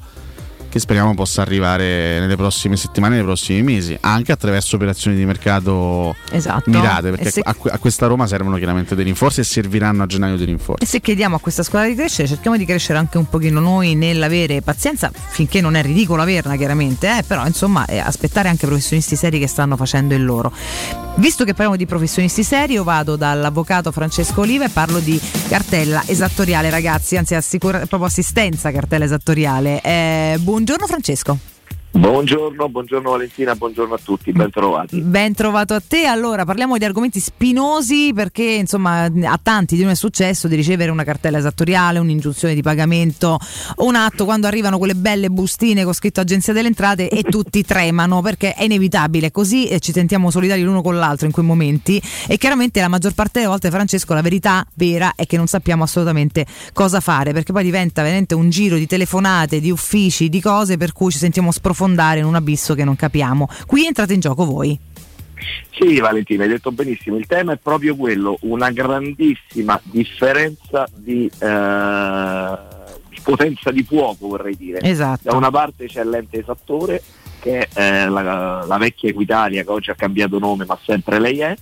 che 0.77 0.83
speriamo 0.83 1.15
possa 1.15 1.41
arrivare 1.41 2.21
nelle 2.21 2.37
prossime 2.37 2.77
settimane, 2.77 3.17
nei 3.17 3.25
prossimi 3.25 3.63
mesi, 3.63 3.97
anche 4.01 4.33
attraverso 4.33 4.77
operazioni 4.77 5.17
di 5.17 5.25
mercato 5.25 6.15
Esatto. 6.31 6.69
mirate, 6.71 7.11
perché 7.11 7.31
se- 7.31 7.41
a, 7.43 7.57
a 7.71 7.79
questa 7.79 8.07
Roma 8.07 8.27
servono 8.27 8.57
chiaramente 8.57 8.95
dei 8.95 9.05
rinforzi 9.05 9.41
e 9.41 9.45
serviranno 9.45 10.03
a 10.03 10.07
gennaio 10.07 10.37
dei 10.37 10.47
rinforzi. 10.47 10.85
E 10.85 10.87
se 10.87 11.01
chiediamo 11.01 11.37
a 11.37 11.41
questa 11.41 11.63
squadra 11.63 11.89
di 11.89 11.95
crescere, 11.95 12.29
cerchiamo 12.29 12.57
di 12.59 12.67
crescere 12.67 12.99
anche 12.99 13.17
un 13.17 13.27
pochino 13.27 13.59
noi 13.59 13.95
nell'avere 13.95 14.61
pazienza, 14.61 15.11
finché 15.13 15.61
non 15.63 15.77
è 15.77 15.83
ridicolo 15.83 16.21
averla 16.21 16.57
chiaramente, 16.57 17.09
eh, 17.19 17.23
però 17.23 17.47
insomma 17.47 17.87
eh, 17.87 17.99
aspettare 17.99 18.49
anche 18.51 18.67
professionisti 18.67 19.17
seri 19.17 19.39
che 19.39 19.49
stanno 19.49 19.77
facendo 19.77 20.15
il 20.15 20.25
loro. 20.25 20.53
Visto 21.17 21.45
che 21.45 21.53
parliamo 21.53 21.77
di 21.77 21.87
professionisti 21.87 22.45
seri, 22.45 22.75
io 22.75 22.85
vado 22.85 23.17
dall'avvocato 23.17 23.91
Francesco 23.93 24.43
Oliva 24.43 24.67
e 24.67 24.69
parlo 24.69 24.99
di 24.99 25.19
cartella 25.49 26.03
esattoriale, 26.05 26.69
ragazzi, 26.69 27.17
anzi 27.17 27.35
assicura- 27.35 27.79
proprio 27.87 28.05
assistenza 28.05 28.71
cartella 28.71 29.07
esattoriale. 29.07 29.81
Eh, 29.81 30.37
buongiorno 30.39 30.65
Francesco. 30.89 31.39
Buongiorno, 31.97 32.69
buongiorno 32.69 33.11
Valentina, 33.11 33.55
buongiorno 33.55 33.95
a 33.95 33.99
tutti, 34.03 34.31
ben 34.31 34.51
trovati. 34.51 35.01
Ben 35.01 35.33
trovato 35.33 35.73
a 35.73 35.81
te. 35.81 36.05
Allora, 36.05 36.45
parliamo 36.45 36.77
di 36.77 36.85
argomenti 36.85 37.21
spinosi 37.21 38.13
perché 38.15 38.43
insomma 38.43 39.05
a 39.05 39.41
tanti 39.43 39.77
di 39.77 39.83
noi 39.83 39.93
è 39.93 39.97
successo 39.97 40.47
di 40.47 40.57
ricevere 40.57 40.91
una 40.91 41.05
cartella 41.05 41.39
esattoriale, 41.39 41.99
un'ingiunzione 41.99 42.53
di 42.53 42.61
pagamento, 42.61 43.39
un 43.77 43.95
atto 43.95 44.27
quando 44.27 44.47
arrivano 44.47 44.77
quelle 44.77 44.95
belle 44.95 45.31
bustine 45.31 45.85
con 45.85 45.95
scritto 45.95 46.21
Agenzia 46.21 46.53
delle 46.53 46.69
Entrate 46.69 47.09
e 47.09 47.23
tutti 47.23 47.63
tremano 47.63 48.21
perché 48.21 48.53
è 48.53 48.65
inevitabile, 48.65 49.31
così 49.31 49.67
eh, 49.67 49.81
ci 49.81 49.93
sentiamo 49.93 50.31
solidari 50.31 50.63
l'uno 50.63 50.83
con 50.83 50.99
l'altro 50.99 51.25
in 51.25 51.33
quei 51.33 51.47
momenti 51.47 52.01
e 52.27 52.37
chiaramente 52.37 52.79
la 52.79 52.89
maggior 52.89 53.15
parte 53.15 53.39
delle 53.39 53.51
volte 53.51 53.71
Francesco 53.71 54.13
la 54.13 54.21
verità 54.21 54.67
vera 54.75 55.15
è 55.17 55.25
che 55.25 55.39
non 55.39 55.47
sappiamo 55.47 55.85
assolutamente 55.85 56.45
cosa 56.75 57.01
fare 57.01 57.33
perché 57.33 57.53
poi 57.53 57.65
diventa 57.65 58.03
veramente 58.03 58.35
un 58.35 58.51
giro 58.51 58.77
di 58.77 58.87
telefonate, 58.87 59.61
di 59.61 59.71
uffici, 59.71 60.29
di 60.29 60.43
cose 60.43 60.77
per 60.77 60.93
cui 60.93 61.11
ci 61.11 61.19
sentiamo 61.19 61.51
sprofondare 61.87 62.19
in 62.19 62.25
un 62.25 62.35
abisso 62.35 62.75
che 62.75 62.85
non 62.85 62.97
capiamo. 62.97 63.49
Qui 63.67 63.87
entrate 63.87 64.13
in 64.13 64.21
gioco 64.21 64.45
voi. 64.45 64.79
Sì 65.71 66.01
Valentina, 66.01 66.43
hai 66.43 66.49
detto 66.49 66.73
benissimo, 66.73 67.17
il 67.17 67.27
tema 67.27 67.53
è 67.53 67.59
proprio 67.59 67.95
quello, 67.95 68.39
una 68.43 68.71
grandissima 68.71 69.79
differenza 69.85 70.89
di, 70.95 71.31
eh, 71.39 72.59
potenza 73.23 73.71
di 73.71 73.83
fuoco 73.85 74.29
vorrei 74.29 74.57
dire. 74.57 74.81
Esatto. 74.81 75.31
Da 75.31 75.37
una 75.37 75.51
parte 75.51 75.87
c'è 75.87 76.03
l'ente 76.03 76.41
esattore 76.41 77.03
che 77.39 77.69
è 77.73 78.05
eh, 78.05 78.09
la, 78.09 78.65
la 78.67 78.79
vecchia 78.79 79.11
Equitalia 79.11 79.63
che 79.63 79.71
oggi 79.71 79.91
ha 79.91 79.95
cambiato 79.95 80.39
nome 80.39 80.65
ma 80.65 80.79
sempre 80.83 81.21
lei 81.21 81.41
è 81.41 81.55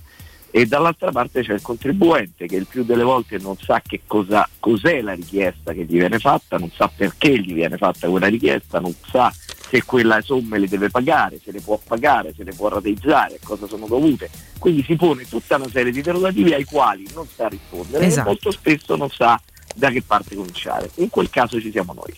e 0.49 0.65
dall'altra 0.65 1.11
parte 1.11 1.43
c'è 1.43 1.51
il 1.51 1.61
contribuente 1.61 2.45
che 2.45 2.55
il 2.55 2.65
più 2.65 2.85
delle 2.85 3.03
volte 3.03 3.37
non 3.39 3.57
sa 3.57 3.81
che 3.85 4.03
cosa, 4.07 4.47
cos'è 4.57 5.01
la 5.01 5.11
richiesta 5.11 5.73
che 5.73 5.83
gli 5.83 5.97
viene 5.97 6.17
fatta, 6.17 6.57
non 6.57 6.71
sa 6.73 6.89
perché 6.95 7.37
gli 7.37 7.53
viene 7.53 7.75
fatta 7.75 8.07
quella 8.07 8.27
richiesta, 8.27 8.79
non 8.79 8.95
sa 9.11 9.33
se 9.69 9.83
quella 9.83 10.21
somme 10.21 10.59
le 10.59 10.67
deve 10.67 10.89
pagare, 10.89 11.39
se 11.43 11.51
le 11.51 11.59
può 11.61 11.79
pagare, 11.85 12.33
se 12.35 12.43
le 12.43 12.53
può 12.53 12.69
rateizzare, 12.69 13.35
a 13.41 13.45
cosa 13.45 13.67
sono 13.67 13.87
dovute. 13.87 14.29
Quindi 14.59 14.83
si 14.83 14.95
pone 14.95 15.23
tutta 15.27 15.55
una 15.57 15.67
serie 15.69 15.91
di 15.91 15.97
interrogativi 15.97 16.53
ai 16.53 16.63
quali 16.63 17.07
non 17.13 17.25
sa 17.33 17.47
rispondere 17.47 18.05
Esatto. 18.05 18.21
e 18.27 18.31
molto 18.31 18.51
spesso 18.51 18.95
non 18.95 19.09
sa 19.09 19.39
da 19.75 19.89
che 19.89 20.01
parte 20.01 20.35
cominciare. 20.35 20.89
In 20.95 21.09
quel 21.09 21.29
caso 21.29 21.59
ci 21.59 21.71
siamo 21.71 21.93
noi. 21.93 22.13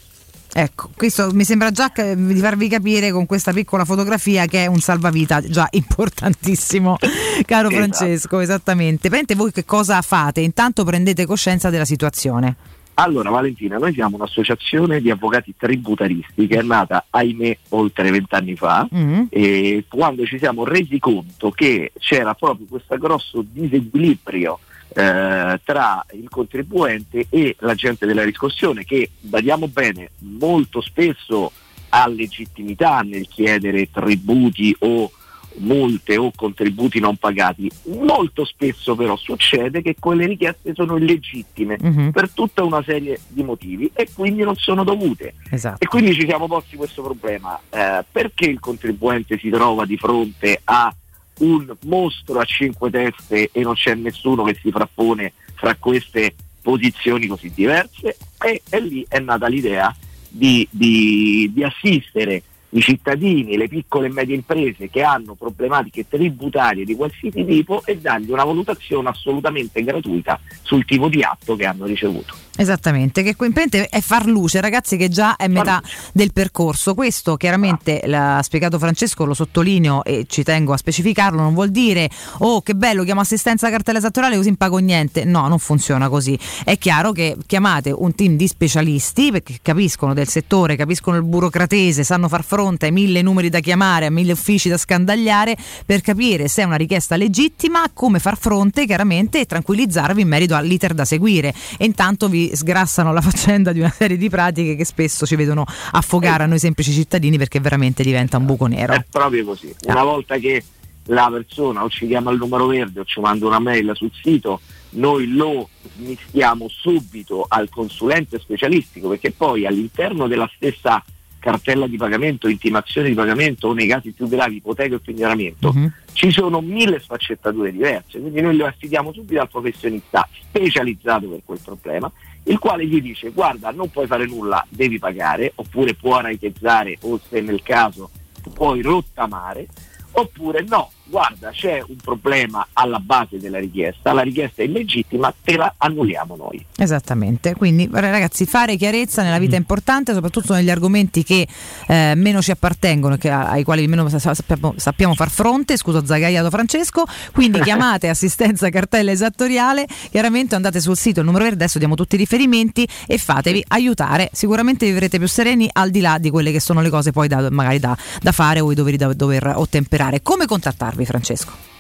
Ecco, 0.54 0.90
questo 0.96 1.30
mi 1.34 1.44
sembra 1.44 1.70
già 1.72 1.92
che- 1.92 2.16
di 2.16 2.40
farvi 2.40 2.68
capire 2.68 3.12
con 3.12 3.26
questa 3.28 3.54
piccola 3.54 3.86
fotografia 3.86 4.46
che 4.48 4.64
è 4.64 4.66
un 4.66 4.80
salvavita 4.80 5.42
già 5.42 5.68
importantissimo, 5.72 6.98
caro 7.46 7.70
Esatto. 7.70 7.84
Francesco, 7.84 8.40
esattamente. 8.40 9.10
Prendete 9.10 9.36
voi 9.36 9.52
che 9.52 9.66
cosa 9.66 10.02
fate? 10.02 10.42
Intanto 10.42 10.84
prendete 10.84 11.26
coscienza 11.26 11.70
della 11.70 11.86
situazione. 11.86 12.56
Allora 13.00 13.30
Valentina, 13.30 13.78
noi 13.78 13.94
siamo 13.94 14.16
un'associazione 14.16 15.00
di 15.02 15.12
avvocati 15.12 15.54
tributaristi 15.56 16.48
che 16.48 16.58
è 16.58 16.64
nata, 16.64 17.06
ahimè, 17.12 17.58
oltre 17.70 18.10
vent'anni 18.10 18.56
fa 18.56 18.88
Mm. 18.94 19.26
e 19.30 19.86
quando 19.88 20.26
ci 20.26 20.40
siamo 20.40 20.64
resi 20.64 20.98
conto 20.98 21.52
che 21.52 21.92
c'era 22.00 22.34
proprio 22.34 22.66
questo 22.68 22.98
grosso 22.98 23.44
disequilibrio 23.48 24.60
eh, 24.96 25.60
tra 25.64 26.04
il 26.14 26.28
contribuente 26.30 27.28
e 27.30 27.56
l'agente 27.60 28.08
della 28.08 28.24
riscossione 28.24 28.84
che, 28.84 29.12
badiamo 29.20 29.68
bene, 29.68 30.12
molto 30.20 30.82
spesso 30.82 31.52
ha 31.90 32.08
legittimità 32.08 33.02
nel 33.02 33.28
chiedere 33.28 33.92
tributi 33.92 34.76
o 34.80 35.12
multe 35.60 36.18
o 36.18 36.32
contributi 36.36 37.00
non 37.00 37.16
pagati. 37.18 37.70
Molto 38.02 38.46
spesso 38.46 38.96
però 38.96 39.16
succede 39.16 39.82
che 39.82 39.96
quelle 40.00 40.26
richieste 40.26 40.74
sono 40.74 40.98
illegittime 40.98 41.78
Mhm. 41.82 42.12
per 42.12 42.30
tutta 42.32 42.64
una 42.64 42.82
serie 42.84 43.20
di 43.28 43.44
motivi 43.44 43.90
e 43.94 44.08
quindi 44.14 44.44
non 44.44 44.56
sono 44.56 44.84
dovute. 44.84 45.34
Esatto. 45.50 45.78
E 45.84 45.88
quindi 45.88 46.14
ci 46.14 46.26
siamo 46.28 46.48
posti 46.48 46.76
questo 46.76 47.02
problema. 47.02 47.60
Eh, 47.70 48.04
perché 48.12 48.46
il 48.46 48.60
contribuente 48.60 49.38
si 49.40 49.50
trova 49.50 49.86
di 49.86 49.98
fronte 49.98 50.62
a 50.66 50.94
un 51.40 51.72
mostro 51.86 52.40
a 52.40 52.46
cinque 52.46 52.90
teste 52.90 53.50
e 53.52 53.62
non 53.62 53.76
c'è 53.76 53.94
nessuno 53.96 54.44
che 54.44 54.58
si 54.62 54.72
frappone 54.72 55.34
fra 55.56 55.76
queste 55.76 56.34
posizioni 56.62 57.28
così 57.28 57.52
diverse? 57.54 58.18
E, 58.44 58.62
e 58.70 58.82
lì 58.82 59.06
è 59.08 59.20
nata 59.20 59.48
l'idea 59.48 59.96
di, 60.30 60.68
di- 60.70 61.50
di 61.54 61.64
assistere 61.64 62.44
i 62.70 62.82
cittadini, 62.82 63.58
le 63.58 63.68
piccole 63.68 64.08
e 64.08 64.12
medie 64.12 64.36
imprese 64.36 64.90
che 64.90 65.02
hanno 65.02 65.36
problematiche 65.36 66.08
tributarie 66.08 66.86
di 66.86 66.96
qualsiasi 66.96 67.46
tipo 67.46 67.82
e 67.86 67.98
dargli 67.98 68.32
una 68.32 68.44
valutazione 68.44 69.10
assolutamente 69.10 69.84
gratuita 69.84 70.40
sul 70.62 70.86
tipo 70.86 71.08
di 71.08 71.22
atto 71.24 71.56
che 71.56 71.66
hanno 71.66 71.86
ricevuto. 71.86 72.47
Esattamente, 72.60 73.22
che 73.22 73.36
praticamente 73.36 73.88
è 73.88 74.02
far 74.02 74.26
luce, 74.26 74.60
ragazzi, 74.60 74.98
che 74.98 75.10
già 75.10 75.36
è 75.36 75.48
metà 75.48 75.82
del 76.12 76.34
percorso. 76.34 76.96
Questo 76.96 77.38
chiaramente 77.38 78.02
l'ha 78.06 78.42
spiegato 78.44 78.80
Francesco, 78.80 79.26
lo 79.26 79.34
sottolineo 79.34 80.04
e 80.04 80.26
ci 80.28 80.44
tengo 80.44 80.74
a 80.74 80.78
specificarlo, 80.78 81.40
non 81.40 81.54
vuol 81.54 81.70
dire 81.70 82.10
oh 82.40 82.62
che 82.62 82.74
bello, 82.74 83.04
chiamo 83.04 83.22
assistenza 83.22 83.70
cartella 83.70 84.00
esattoriale 84.00 84.36
così 84.36 84.48
non 84.48 84.58
pago 84.58 84.78
niente. 84.78 85.24
No, 85.24 85.48
non 85.48 85.60
funziona 85.60 86.10
così. 86.10 86.38
È 86.64 86.78
chiaro 86.78 87.12
che 87.12 87.38
chiamate 87.46 87.92
un 87.92 88.16
team 88.16 88.36
di 88.36 88.48
specialisti 88.48 89.32
perché 89.32 89.60
capiscono 89.62 90.14
del 90.14 90.28
settore, 90.28 90.76
capiscono 90.76 91.18
il 91.18 91.24
burocratese, 91.24 92.04
sanno 92.04 92.28
far 92.28 92.44
fronte 92.44 92.88
ai 92.88 92.92
mille 92.92 93.22
numeri 93.22 93.50
da 93.50 93.60
chiamare, 93.60 94.08
a 94.08 94.10
mille 94.10 94.32
uffici 94.32 94.68
da 94.70 94.78
scandagliare 94.78 95.56
per 95.86 96.02
capire 96.02 96.48
se 96.48 96.64
è 96.64 96.66
una 96.66 96.76
richiesta 96.76 97.16
legittima, 97.16 97.84
come 97.94 98.20
far 98.20 98.38
fronte 98.38 98.86
chiaramente 98.86 99.42
e 99.42 99.46
tranquillizzarvi 99.46 100.22
in 100.22 100.28
merito 100.28 100.56
all'iter 100.56 100.94
da 100.94 101.06
seguire. 101.06 101.54
E 101.78 101.86
intanto 101.86 102.28
vi 102.28 102.47
sgrassano 102.56 103.14
la 103.14 103.22
faccenda 103.22 103.72
di 103.72 103.80
una 103.80 103.90
serie 103.92 104.18
di 104.18 104.30
pratiche 104.30 104.76
che 104.76 104.86
spesso 104.86 105.26
ci 105.26 105.36
vedono 105.36 105.66
affogare 105.92 106.44
a 106.44 106.46
noi 106.46 106.60
semplici 106.60 106.92
cittadini 106.92 107.38
perché 107.38 107.60
veramente 107.60 108.04
diventa 108.04 108.38
un 108.38 108.46
buco 108.46 108.66
nero. 108.68 108.94
È 108.94 109.06
proprio 109.10 109.46
così. 109.46 109.74
Una 109.86 110.04
volta 110.04 110.38
che 110.38 110.64
la 111.06 111.30
persona 111.32 111.84
o 111.84 111.90
ci 111.90 112.08
chiama 112.08 112.32
il 112.32 112.38
numero 112.38 112.68
verde 112.68 113.02
o 113.02 113.06
ci 113.06 113.20
manda 113.20 113.46
una 113.46 113.60
mail 113.60 113.92
sul 113.94 114.12
sito, 114.22 114.62
noi 114.92 115.28
lo 115.34 115.70
smistiamo 115.96 116.68
subito 116.70 117.46
al 117.48 117.70
consulente 117.70 118.40
specialistico 118.40 119.10
perché 119.10 119.32
poi 119.32 119.66
all'interno 119.66 120.28
della 120.28 120.50
stessa 120.56 121.04
cartella 121.40 121.88
di 121.88 121.98
pagamento, 121.98 122.48
intimazione 122.48 123.10
di 123.10 123.14
pagamento 123.14 123.68
o 123.68 123.74
nei 123.74 123.88
casi 123.88 124.12
più 124.12 124.28
gravi 124.28 124.58
ipoteca 124.58 124.96
e 124.96 125.00
pignoramento, 125.00 125.74
ci 126.14 126.32
sono 126.32 126.62
mille 126.62 127.00
sfaccettature 127.00 127.72
diverse, 127.72 128.20
quindi 128.20 128.42
noi 128.42 128.58
lo 128.58 128.66
affidiamo 128.66 129.14
subito 129.14 129.40
al 129.40 129.50
professionista 129.50 130.28
specializzato 130.50 131.28
per 131.28 131.40
quel 131.46 131.60
problema, 131.64 132.12
il 132.48 132.60
quale 132.60 132.86
gli 132.86 133.02
dice 133.02 133.32
guarda 133.32 133.72
non 133.72 133.90
puoi 133.90 134.08
fare 134.08 134.26
nulla, 134.26 134.66
devi 134.70 135.00
pagare, 135.00 135.52
oppure 135.56 135.94
puoi 135.94 136.22
raitezzare 136.22 136.98
o 137.02 137.20
se 137.30 137.42
nel 137.42 137.62
caso 137.62 138.10
puoi 138.54 138.82
rottamare, 138.82 139.68
oppure 140.12 140.64
no, 140.64 140.92
guarda 141.10 141.52
c'è 141.52 141.82
un 141.88 141.96
problema 141.98 142.68
alla 142.74 143.00
base 143.00 143.40
della 143.40 143.60
richiesta, 143.60 144.14
la 144.14 144.22
richiesta 144.22 144.62
è 144.62 144.66
illegittima, 144.66 145.34
te 145.44 145.56
la 145.56 145.74
annulliamo 145.78 146.36
noi. 146.36 146.66
Esattamente, 146.78 147.54
quindi 147.56 147.90
ragazzi 147.92 148.46
fare 148.46 148.76
chiarezza 148.76 149.24
nella 149.24 149.40
vita 149.40 149.56
è 149.56 149.60
importante, 149.60 150.14
soprattutto 150.14 150.54
negli 150.54 150.70
argomenti 150.70 151.24
che 151.24 151.48
eh, 151.88 152.14
meno 152.16 152.42
ci 152.42 152.52
appartengono, 152.52 153.18
che- 153.18 153.30
ai 153.30 153.64
quali 153.64 153.88
meno 153.88 154.08
sa- 154.10 154.34
sappiamo, 154.34 154.74
sappiamo 154.78 155.14
far 155.14 155.30
fronte, 155.30 155.78
scuso 155.78 156.06
zagaiato 156.06 156.50
Francesco, 156.50 157.04
quindi 157.34 157.60
chiamate 157.68 158.10
assistenza 158.10 158.70
cartella 158.70 159.12
esattoriale, 159.12 159.88
chiaramente 160.12 160.56
andate 160.56 160.80
sul 160.80 160.98
sito, 160.98 161.20
il 161.20 161.26
numero 161.26 161.44
verde, 161.44 161.64
adesso 161.64 161.80
diamo 161.80 161.96
tutti 161.96 162.16
i 162.16 162.18
riferimenti 162.18 162.88
e 163.06 163.18
fatevi 163.18 163.64
aiutare, 163.70 164.30
sicuramente 164.34 164.86
vivrete 164.86 165.18
più 165.18 165.28
sereni 165.28 165.70
al 165.72 165.90
di 165.90 166.02
là 166.02 166.18
di 166.18 166.30
quelle 166.30 166.52
che 166.52 166.60
sono 166.60 166.82
le 166.82 166.90
cose 166.90 167.12
poi 167.12 167.28
da, 167.28 167.50
magari 167.50 167.80
da, 167.80 167.98
da 168.22 168.32
fare 168.32 168.60
o 168.60 168.72
i 168.72 168.76
doveri 168.76 168.98
da 168.98 169.14
dover 169.14 169.54
ottemperare. 169.56 170.22
Come 170.22 170.46
contattarvi 170.46 170.97
Francesco? 171.06 171.76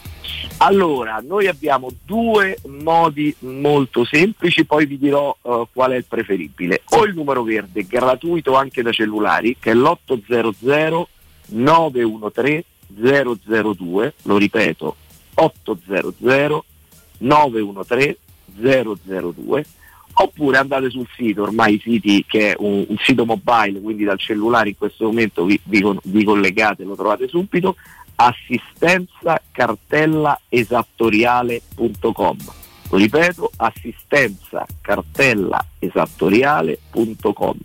Allora, 0.59 1.21
noi 1.23 1.47
abbiamo 1.47 1.91
due 2.03 2.57
modi 2.65 3.33
molto 3.39 4.03
semplici, 4.05 4.65
poi 4.65 4.87
vi 4.87 4.97
dirò 4.97 5.35
eh, 5.39 5.67
qual 5.71 5.91
è 5.91 5.95
il 5.95 6.05
preferibile. 6.05 6.81
O 6.91 7.05
il 7.05 7.13
numero 7.13 7.43
verde, 7.43 7.85
gratuito 7.85 8.55
anche 8.55 8.81
da 8.81 8.91
cellulari, 8.91 9.57
che 9.59 9.71
è 9.71 9.75
l'800 9.75 11.05
913 11.49 12.65
002, 12.95 14.13
lo 14.23 14.37
ripeto, 14.37 14.95
800 15.35 16.65
913 17.19 18.17
002, 18.59 19.65
oppure 20.19 20.57
andate 20.57 20.89
sul 20.89 21.07
sito, 21.15 21.43
ormai 21.43 21.75
i 21.75 21.79
siti 21.79 22.25
che 22.27 22.53
è 22.53 22.55
un, 22.57 22.85
un 22.87 22.97
sito 22.97 23.25
mobile, 23.25 23.79
quindi 23.79 24.03
dal 24.03 24.17
cellulare 24.17 24.69
in 24.69 24.77
questo 24.77 25.05
momento 25.05 25.45
vi, 25.45 25.59
vi 25.65 25.83
vi 26.03 26.23
collegate, 26.23 26.83
lo 26.83 26.95
trovate 26.95 27.27
subito, 27.27 27.75
assistenza 28.17 29.39
cartella 29.51 30.39
esattoriale.com. 30.49 32.37
Ripeto, 32.89 33.51
assistenza 33.57 34.65
cartella 34.81 35.63
esattoriale.com. 35.79 37.57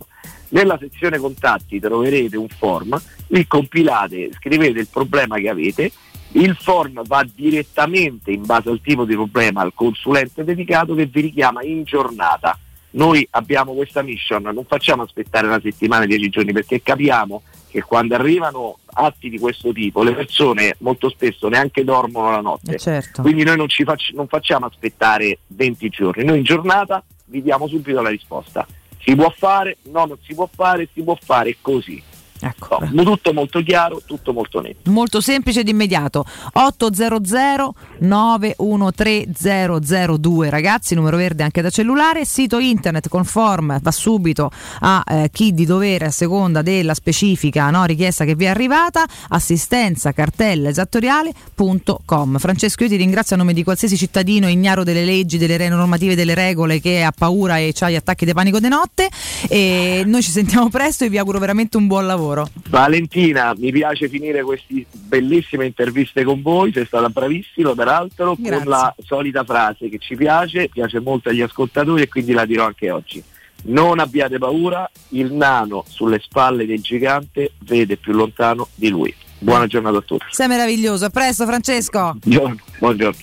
Nella 0.49 0.77
sezione 0.77 1.17
contatti 1.17 1.79
troverete 1.79 2.37
un 2.37 2.47
form, 2.47 3.01
lì 3.27 3.47
compilate, 3.47 4.29
scrivete 4.33 4.79
il 4.79 4.87
problema 4.91 5.37
che 5.37 5.49
avete, 5.49 5.91
il 6.33 6.55
form 6.55 7.03
va 7.05 7.25
direttamente 7.33 8.31
in 8.31 8.45
base 8.45 8.69
al 8.69 8.81
tipo 8.81 9.05
di 9.05 9.15
problema 9.15 9.61
al 9.61 9.73
consulente 9.73 10.43
dedicato 10.43 10.93
che 10.93 11.05
vi 11.07 11.21
richiama 11.21 11.63
in 11.63 11.83
giornata. 11.83 12.57
Noi 12.91 13.27
abbiamo 13.31 13.73
questa 13.73 14.03
mission, 14.03 14.43
non 14.43 14.65
facciamo 14.65 15.01
aspettare 15.01 15.47
una 15.47 15.59
settimana, 15.59 16.05
dieci 16.05 16.29
giorni, 16.29 16.53
perché 16.53 16.83
capiamo 16.83 17.41
che 17.73 17.81
quando 17.81 18.13
arrivano 18.13 18.77
atti 18.85 19.29
di 19.29 19.39
questo 19.39 19.73
tipo 19.73 20.03
le 20.03 20.13
persone 20.13 20.75
molto 20.81 21.09
spesso 21.09 21.49
neanche 21.49 21.83
dormono 21.83 22.29
la 22.29 22.39
notte. 22.39 22.75
Eh, 22.75 22.77
certo. 22.77 23.23
Quindi 23.23 23.43
noi 23.43 23.57
non, 23.57 23.67
ci 23.67 23.83
fac- 23.83 24.11
non 24.13 24.27
facciamo 24.27 24.67
aspettare 24.67 25.39
20 25.47 25.89
giorni, 25.89 26.23
noi 26.23 26.37
in 26.37 26.43
giornata 26.43 27.03
vi 27.25 27.41
diamo 27.41 27.67
subito 27.67 27.99
la 27.99 28.09
risposta. 28.09 28.67
Si 28.99 29.15
può 29.15 29.33
fare? 29.35 29.77
No, 29.85 30.05
non 30.05 30.17
si 30.21 30.35
può 30.35 30.47
fare, 30.53 30.87
si 30.93 31.01
può 31.01 31.17
fare 31.19 31.57
così. 31.61 32.01
Ecco. 32.43 32.77
No, 32.91 33.03
tutto 33.03 33.31
molto 33.31 33.63
chiaro, 33.63 34.01
tutto 34.05 34.33
molto 34.33 34.59
netto. 34.59 34.91
Molto 34.91 35.21
semplice 35.21 35.61
ed 35.61 35.69
immediato. 35.69 36.25
800 36.51 37.73
913 37.99 40.19
002 40.19 40.49
ragazzi 40.49 40.93
numero 40.93 41.15
verde 41.15 41.43
anche 41.43 41.61
da 41.61 41.69
cellulare. 41.69 42.25
Sito 42.25 42.59
internet 42.59 43.07
con 43.07 43.23
form 43.23 43.79
va 43.81 43.91
subito 43.91 44.51
a 44.79 45.03
eh, 45.07 45.29
chi 45.31 45.53
di 45.53 45.65
dovere 45.65 46.05
a 46.05 46.11
seconda 46.11 46.61
della 46.61 46.93
specifica 46.93 47.69
no, 47.69 47.85
richiesta 47.85 48.25
che 48.25 48.35
vi 48.35 48.45
è 48.45 48.49
arrivata. 48.49 49.05
Assistenza 49.29 50.11
cartella 50.11 50.67
esattoriale.com 50.67 52.37
Francesco 52.39 52.83
io 52.83 52.89
ti 52.89 52.97
ringrazio 52.97 53.35
a 53.35 53.39
nome 53.39 53.53
di 53.53 53.63
qualsiasi 53.63 53.95
cittadino 53.95 54.49
ignaro 54.49 54.83
delle 54.83 55.05
leggi 55.05 55.37
delle 55.37 55.55
re- 55.55 55.69
normative 55.69 56.15
delle 56.15 56.33
regole 56.33 56.81
che 56.81 57.03
ha 57.03 57.13
paura 57.17 57.57
e 57.57 57.73
ha 57.79 57.89
gli 57.89 57.95
attacchi 57.95 58.25
di 58.25 58.33
panico 58.33 58.59
di 58.59 58.67
notte. 58.67 59.09
E 59.47 60.03
noi 60.05 60.21
ci 60.21 60.31
sentiamo 60.31 60.67
presto 60.69 61.05
e 61.05 61.09
vi 61.09 61.17
auguro 61.17 61.39
veramente 61.39 61.77
un 61.77 61.87
buon 61.87 62.05
lavoro 62.05 62.32
Valentina, 62.69 63.53
mi 63.57 63.71
piace 63.71 64.09
finire 64.09 64.41
queste 64.43 64.85
bellissime 64.91 65.65
interviste 65.65 66.23
con 66.23 66.41
voi, 66.41 66.71
sei 66.71 66.85
stata 66.85 67.09
bravissima 67.09 67.73
peraltro, 67.73 68.35
Grazie. 68.37 68.57
con 68.57 68.69
la 68.69 68.95
solita 69.05 69.43
frase 69.43 69.89
che 69.89 69.99
ci 69.99 70.15
piace, 70.15 70.69
piace 70.69 70.99
molto 70.99 71.29
agli 71.29 71.41
ascoltatori 71.41 72.01
e 72.03 72.07
quindi 72.07 72.31
la 72.33 72.45
dirò 72.45 72.65
anche 72.65 72.89
oggi. 72.89 73.23
Non 73.65 73.99
abbiate 73.99 74.37
paura, 74.39 74.89
il 75.09 75.31
nano 75.31 75.85
sulle 75.87 76.19
spalle 76.19 76.65
del 76.65 76.81
gigante 76.81 77.51
vede 77.59 77.95
più 77.97 78.11
lontano 78.13 78.67
di 78.75 78.89
lui. 78.89 79.13
Buona 79.39 79.67
giornata 79.67 79.97
a 79.97 80.01
tutti. 80.01 80.25
sei 80.31 80.47
meraviglioso 80.47 81.05
a 81.05 81.09
presto 81.09 81.45
Francesco 81.45 82.15
Buongiorno. 82.23 82.59
Buongiorno. 82.79 83.19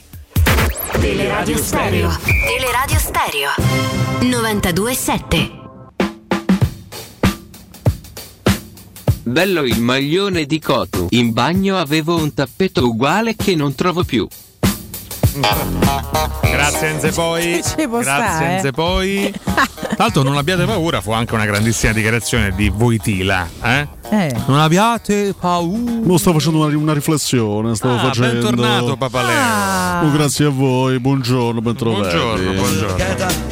Teleradio 1.00 1.56
Stereo. 1.56 2.10
Teleradio 2.24 2.98
Stereo. 2.98 3.50
92.7. 4.20 5.69
Bello 9.30 9.62
il 9.62 9.80
maglione 9.80 10.44
di 10.44 10.58
Cotu. 10.58 11.06
In 11.10 11.32
bagno 11.32 11.76
avevo 11.76 12.16
un 12.16 12.34
tappeto 12.34 12.84
uguale 12.84 13.36
che 13.36 13.54
non 13.54 13.76
trovo 13.76 14.02
più. 14.02 14.26
Grazie 16.50 16.88
Enze 16.88 17.10
poi. 17.12 17.60
Ci 17.64 17.86
può 17.88 18.00
Grazie 18.00 18.02
stare, 18.26 18.44
eh. 18.44 18.54
Enze 18.54 18.70
poi. 18.72 19.32
Tra 19.44 20.08
l'altro 20.08 20.22
non 20.22 20.36
abbiate 20.36 20.64
paura, 20.64 21.00
fu 21.00 21.12
anche 21.12 21.34
una 21.34 21.44
grandissima 21.44 21.92
dichiarazione 21.92 22.52
di 22.54 22.68
Voitila. 22.68 23.48
Eh? 23.62 23.86
Eh. 24.10 24.34
Non 24.46 24.58
abbiate 24.58 25.34
paura. 25.38 25.78
Non 26.02 26.18
sto 26.18 26.32
facendo 26.32 26.64
una, 26.64 26.76
una 26.76 26.92
riflessione, 26.92 27.74
stavo 27.76 27.94
Ah, 27.94 27.98
facendo. 27.98 28.32
bentornato 28.48 28.96
Papaleo. 28.96 30.06
Oh, 30.08 30.10
grazie 30.12 30.46
a 30.46 30.48
voi, 30.48 30.98
buongiorno, 30.98 31.60
bentrovati. 31.60 32.16
Buongiorno, 32.16 32.52
buongiorno. 32.52 32.96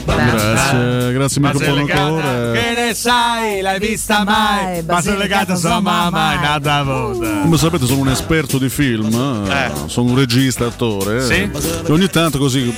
Grazie, 0.05 1.13
grazie 1.13 1.41
Ma 1.41 1.53
sei 1.53 1.73
microfono 1.73 1.81
ancora. 1.81 2.51
Che 2.53 2.75
ne 2.77 2.95
sai? 2.95 3.61
L'hai 3.61 3.79
vista 3.79 4.25
mai? 4.25 4.83
Ma 4.85 5.01
sei 5.03 5.17
legata 5.17 5.53
a 5.53 5.57
sua 5.57 5.81
mamma, 5.81 6.33
è 6.33 6.41
nata 6.41 6.83
voda. 6.83 7.41
Come 7.43 7.57
sapete 7.59 7.85
sono 7.87 8.01
un 8.01 8.09
esperto 8.09 8.59
di 8.59 8.69
film, 8.69 9.47
eh, 9.49 9.71
sono 9.87 10.11
un 10.11 10.17
regista, 10.19 10.67
attore. 10.67 11.23
Sì? 11.23 11.51
Ogni 11.89 12.09
tanto 12.09 12.39
così 12.39 12.73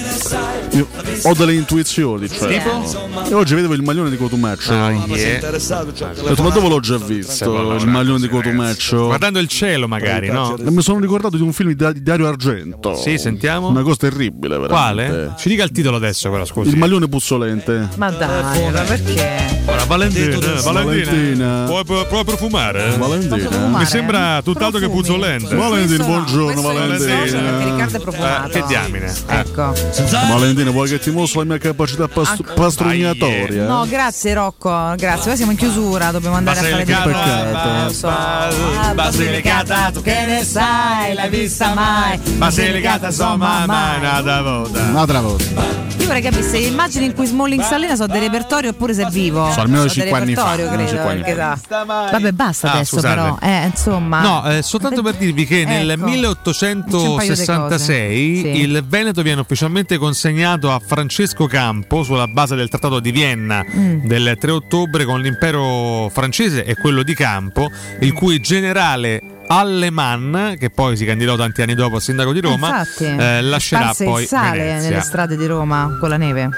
io 0.72 0.86
ho 1.24 1.34
delle 1.34 1.54
intuizioni. 1.54 2.28
Cioè. 2.28 2.62
Tipo? 2.62 3.28
E 3.28 3.34
oggi 3.34 3.54
vedevo 3.54 3.74
il 3.74 3.82
maglione 3.82 4.10
di 4.10 4.16
Cotumaccio. 4.16 4.72
Ah, 4.72 4.90
yeah. 4.90 5.48
Ho 5.48 6.28
detto, 6.28 6.42
ma 6.42 6.50
dove 6.50 6.68
l'ho 6.68 6.80
già 6.80 6.96
visto? 6.98 7.74
Il 7.76 7.86
maglione 7.86 8.20
di 8.20 8.28
Cotumaccio. 8.28 9.06
Guardando 9.06 9.38
il 9.38 9.48
cielo 9.48 9.88
magari, 9.88 10.28
no? 10.30 10.56
E 10.56 10.70
mi 10.70 10.82
sono 10.82 11.00
ricordato 11.00 11.36
di 11.36 11.42
un 11.42 11.52
film 11.52 11.70
di 11.70 11.76
Da- 11.76 11.92
di 11.92 12.02
Dario 12.02 12.28
Argento. 12.28 12.94
Sì, 12.94 13.18
sentiamo. 13.18 13.68
Una 13.68 13.82
cosa 13.82 13.96
terribile, 14.08 14.58
veramente. 14.58 14.68
Quale? 14.68 15.34
Ci 15.38 15.48
dica 15.48 15.64
il 15.64 15.70
titolo 15.70 15.96
adesso 15.96 16.30
però, 16.30 16.44
scusi. 16.44 16.70
Il 16.70 16.76
maglione 16.76 17.08
puzzolente. 17.08 17.88
ma 17.96 18.10
dai 18.10 18.70
ma 18.70 18.80
perché 18.82 19.62
Allora, 19.80 19.86
Valentina, 19.86 20.36
Valentina, 20.62 20.82
Valentina. 20.84 21.64
Puoi, 21.66 21.84
puoi- 21.84 22.06
puoi 22.06 22.24
profumare? 22.24 22.96
Valentina. 22.96 23.78
Mi 23.78 23.86
sembra 23.86 24.40
tutt'altro 24.42 24.78
che 24.78 24.88
puzzolente. 24.88 25.54
Valentina, 25.54 26.04
buongiorno 26.04 26.60
Valentina. 26.60 27.98
profumato. 27.98 28.48
Eh, 28.48 28.50
che 28.50 28.64
diamine. 28.66 29.12
Ecco. 29.26 29.72
Valentina, 30.28 30.70
vuoi 30.70 30.88
che 30.88 30.98
ti 30.98 31.10
mostro 31.10 31.40
la 31.40 31.46
mia 31.46 31.58
capacità 31.58 32.08
past- 32.08 32.54
pastrugnatoria? 32.54 33.66
No, 33.66 33.86
grazie 33.88 34.34
Rocco, 34.34 34.94
grazie. 34.96 35.24
Poi 35.28 35.36
siamo 35.36 35.52
in 35.52 35.58
chiusura, 35.58 36.10
dobbiamo 36.10 36.36
andare 36.36 36.58
a 36.58 36.62
fare 36.62 36.84
dei 36.84 36.94
Peccato. 36.94 37.92
So. 37.92 38.12
Basilicata, 38.94 39.90
tu 39.92 40.02
che 40.02 40.24
ne 40.26 40.44
sai, 40.44 41.14
l'hai 41.14 41.28
vista 41.28 41.72
mai? 41.74 42.18
Basilicata, 42.18 43.06
insomma, 43.06 43.64
mai 43.66 44.00
nata 44.00 44.42
volta. 44.42 44.80
Un'altra 44.82 45.20
volta. 45.20 45.88
Io 45.98 46.06
vorrei 46.06 46.22
capire 46.22 46.42
se 46.42 46.58
le 46.58 46.66
immagini 46.66 47.04
in 47.06 47.14
cui 47.14 47.26
Smalling 47.26 47.62
Salina 47.62 47.94
sono 47.94 48.08
dei 48.08 48.20
repertori 48.20 48.68
oppure 48.68 48.94
se 48.94 49.02
è 49.06 49.10
vivo. 49.10 49.50
Sono 49.52 49.68
almeno 49.74 49.82
dei 49.84 49.90
cinque 50.02 50.18
anni 50.18 50.34
fa, 50.34 50.54
credo. 50.54 50.86
cinque 50.88 51.10
anni 51.10 51.22
perché 51.22 51.34
sa- 51.36 51.84
Vabbè, 51.84 52.32
basta 52.32 52.68
Ah, 52.68 52.74
adesso 52.74 52.96
scusate. 52.96 53.14
però. 53.14 53.38
Eh, 53.40 53.66
insomma. 53.66 54.20
No, 54.20 54.50
eh, 54.50 54.62
soltanto 54.62 55.02
per 55.02 55.14
dirvi 55.14 55.46
che 55.46 55.64
nel 55.64 55.90
Ecco. 55.90 56.04
Di 56.04 56.10
1866 56.10 57.56
cose. 57.56 57.78
Sì. 58.54 58.60
il 58.60 58.84
Veneto 58.86 59.22
viene 59.22 59.40
ufficialmente 59.40 59.96
consegnato 59.98 60.72
a 60.72 60.80
Francesco 60.84 61.46
Campo 61.46 62.02
sulla 62.02 62.26
base 62.26 62.54
del 62.56 62.68
Trattato 62.68 63.00
di 63.00 63.10
Vienna 63.10 63.64
Mm. 63.64 64.06
del 64.06 64.36
3 64.38 64.50
ottobre 64.50 65.04
con 65.04 65.20
l'impero 65.20 66.08
francese 66.12 66.64
e 66.64 66.74
quello 66.76 67.02
di 67.02 67.14
Campo, 67.14 67.70
il 68.00 68.12
cui 68.12 68.40
generale 68.40 69.20
Allemann, 69.52 70.52
che 70.60 70.70
poi 70.70 70.96
si 70.96 71.04
candidò 71.04 71.34
tanti 71.36 71.60
anni 71.62 71.74
dopo 71.74 71.96
a 71.96 72.00
sindaco 72.00 72.32
di 72.32 72.40
Roma, 72.40 72.68
Infatti, 72.68 73.04
eh, 73.04 73.42
lascerà 73.42 73.92
poi 73.96 74.22
il 74.22 74.28
sale 74.28 74.58
Venezia. 74.58 74.88
nelle 74.90 75.00
strade 75.02 75.36
di 75.36 75.44
Roma 75.46 75.96
con 75.98 76.08
la 76.08 76.16
neve. 76.16 76.48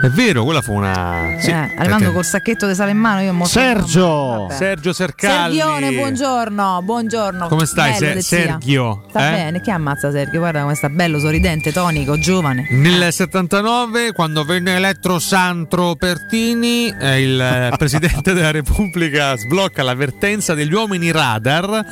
È 0.00 0.06
vero, 0.10 0.44
quella 0.44 0.62
fu 0.62 0.72
una. 0.74 1.34
sì, 1.40 1.50
eh, 1.50 1.54
arrivando 1.54 1.96
perché- 1.96 2.12
col 2.12 2.24
sacchetto 2.24 2.66
di 2.68 2.74
sale 2.74 2.92
in 2.92 2.98
mano, 2.98 3.20
io 3.20 3.32
mo 3.34 3.44
Sergio! 3.46 4.46
Vabbè. 4.46 4.54
Sergio 4.54 4.92
Sercalli. 4.92 5.56
Sergione, 5.58 5.92
buongiorno, 5.92 6.80
buongiorno. 6.84 7.48
Come 7.48 7.66
stai, 7.66 7.90
Bello, 7.98 8.06
Se- 8.06 8.14
de 8.14 8.22
zia. 8.22 8.38
Sergio? 8.38 9.04
Sta 9.10 9.28
Eh? 9.28 9.30
bene, 9.32 9.60
chi 9.60 9.70
ammazza 9.72 10.10
Sergio? 10.12 10.38
Guarda 10.38 10.60
come 10.62 10.74
sta 10.76 10.88
bello, 10.88 11.18
sorridente, 11.18 11.72
tonico, 11.72 12.16
giovane. 12.16 12.68
Nel 12.70 13.12
79, 13.12 14.12
quando 14.12 14.44
venne 14.44 14.76
eletto 14.76 15.18
Sandro 15.18 15.96
Pertini, 15.96 16.94
eh, 16.96 17.20
il 17.20 17.40
eh, 17.40 17.72
presidente 17.76 18.32
della 18.32 18.52
Repubblica 18.52 19.36
sblocca 19.36 19.82
l'avvertenza 19.82 20.54
degli 20.54 20.72
uomini 20.72 21.10
radar. 21.10 21.84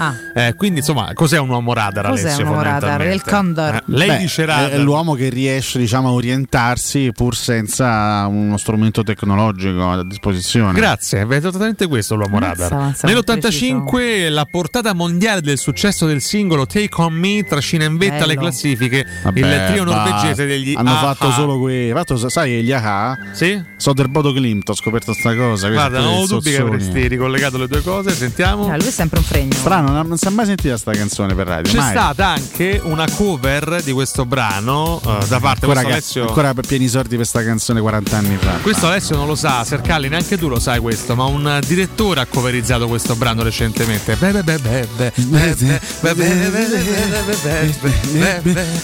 Eh, 0.49 0.55
quindi, 0.55 0.79
insomma, 0.81 1.11
cos'è 1.15 1.39
un 1.39 1.49
uomo 1.49 1.73
radar? 1.73 2.09
Cos'è 2.09 2.23
Alessio, 2.23 2.45
un 2.45 2.51
uomo 2.51 2.63
radar? 2.63 3.07
Il 3.07 3.23
Condor. 3.23 3.75
Eh, 3.75 3.83
lei 3.87 4.09
Beh, 4.09 4.17
dice 4.19 4.43
è- 4.43 4.47
radar. 4.47 4.71
È 4.71 4.79
l'uomo 4.79 5.15
che 5.15 5.29
riesce 5.29 5.79
diciamo, 5.79 6.09
a 6.09 6.13
orientarsi 6.13 7.13
pur 7.13 7.37
senza 7.37 8.27
uno 8.29 8.57
strumento 8.57 9.03
tecnologico 9.03 9.91
a 9.91 10.05
disposizione. 10.05 10.73
Grazie, 10.73 11.27
è 11.29 11.35
esattamente 11.35 11.87
questo 11.87 12.15
l'uomo 12.15 12.39
radar. 12.39 12.73
ammazza, 12.73 13.07
Nell'85 13.07 14.31
la 14.31 14.45
portata 14.45 14.93
mondiale 14.95 15.41
del 15.41 15.59
successo 15.59 16.07
del 16.07 16.21
singolo 16.23 16.67
Take 16.67 17.01
On 17.01 17.13
Me 17.13 17.45
trascina 17.45 17.85
in 17.85 17.97
vetta 17.97 18.15
Bello. 18.19 18.27
le 18.27 18.37
classifiche 18.37 19.07
Vabbè, 19.23 19.39
il 19.39 19.71
trio 19.71 19.85
norvegese 19.85 20.47
degli 20.47 20.75
hanno 20.77 20.93
Ah 20.93 20.99
fatto 20.99 21.31
solo 21.31 21.59
quei 21.59 21.93
fatto, 21.93 22.29
sai 22.29 22.63
gli 22.63 22.73
AHA 22.73 23.19
sì? 23.33 23.61
Soderbodo 23.77 24.33
Klimt 24.33 24.69
ho 24.69 24.75
scoperto 24.75 25.13
sta 25.13 25.35
cosa 25.35 25.69
Guarda, 25.69 26.01
non 26.01 26.15
ho 26.21 26.27
dubbi 26.27 26.51
che 26.51 26.59
avresti 26.61 26.87
avresti 26.87 27.09
ricollegato 27.09 27.59
le 27.59 27.69
due 27.69 27.83
cose, 27.83 28.11
sentiamo. 28.13 28.73
Eh, 28.73 28.79
lui 28.79 28.89
è 28.89 28.91
sempre 28.91 29.19
un 29.19 29.25
fregno. 29.25 29.55
strano 29.55 29.91
non, 29.91 30.07
non 30.07 30.17
si 30.17 30.27
è 30.27 30.31
mai 30.37 30.47
sentita 30.47 30.69
questa 30.71 30.93
canzone 30.93 31.35
per 31.35 31.47
radio. 31.47 31.73
C'è 31.73 31.79
mai. 31.79 31.91
stata 31.91 32.27
anche 32.27 32.81
una 32.85 33.07
cover 33.11 33.81
di 33.83 33.93
questo 33.93 34.27
brano 34.27 35.01
uh, 35.03 35.27
da 35.27 35.41
parte 35.41 35.67
di 35.67 35.73
Alessio. 35.73 36.29
Ancora 36.29 36.53
pieni 36.55 36.89
sordi 36.89 37.09
per 37.09 37.19
questa 37.19 37.43
canzone 37.43 37.81
40 37.81 38.17
anni 38.17 38.37
fa. 38.37 38.53
Questo 38.61 38.87
Alessio 38.87 39.17
non 39.17 39.27
lo 39.27 39.35
sa, 39.35 39.65
Sercalli, 39.65 40.09
neanche 40.09 40.37
tu 40.37 40.49
lo 40.49 40.61
sai 40.61 40.79
questo, 40.79 41.17
ma 41.17 41.25
un 41.25 41.61
direttore 41.67 42.21
ha 42.21 42.27
coverizzato 42.27 42.87
questo 42.87 43.17
brano 43.17 43.43
recentemente. 43.43 44.17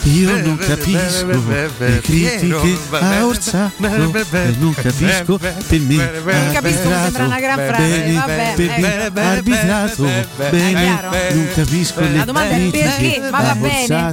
Io 0.05 0.41
non 0.41 0.57
capisco 0.57 1.27
le 1.27 2.01
critiche 2.01 2.79
a 2.91 3.27
Orsa, 3.27 3.71
non 3.77 4.11
capisco 4.75 5.39
per 5.39 5.55
me. 5.81 6.11
Non 6.23 6.53
capisco, 6.53 6.89
sembra 6.89 7.25
una 7.27 7.41
gran 7.41 7.59
frase. 7.59 8.13
Vabbè, 8.13 9.11
arbitrato 9.15 10.09
bene 10.51 11.42
non 11.45 11.55
capisco 11.55 12.01
le 12.01 12.17
La 12.17 12.25
domanda 12.25 12.55
è 12.55 12.71
perché? 12.71 13.21
Ma 13.31 13.41
va 13.43 13.55
bene, 13.55 14.13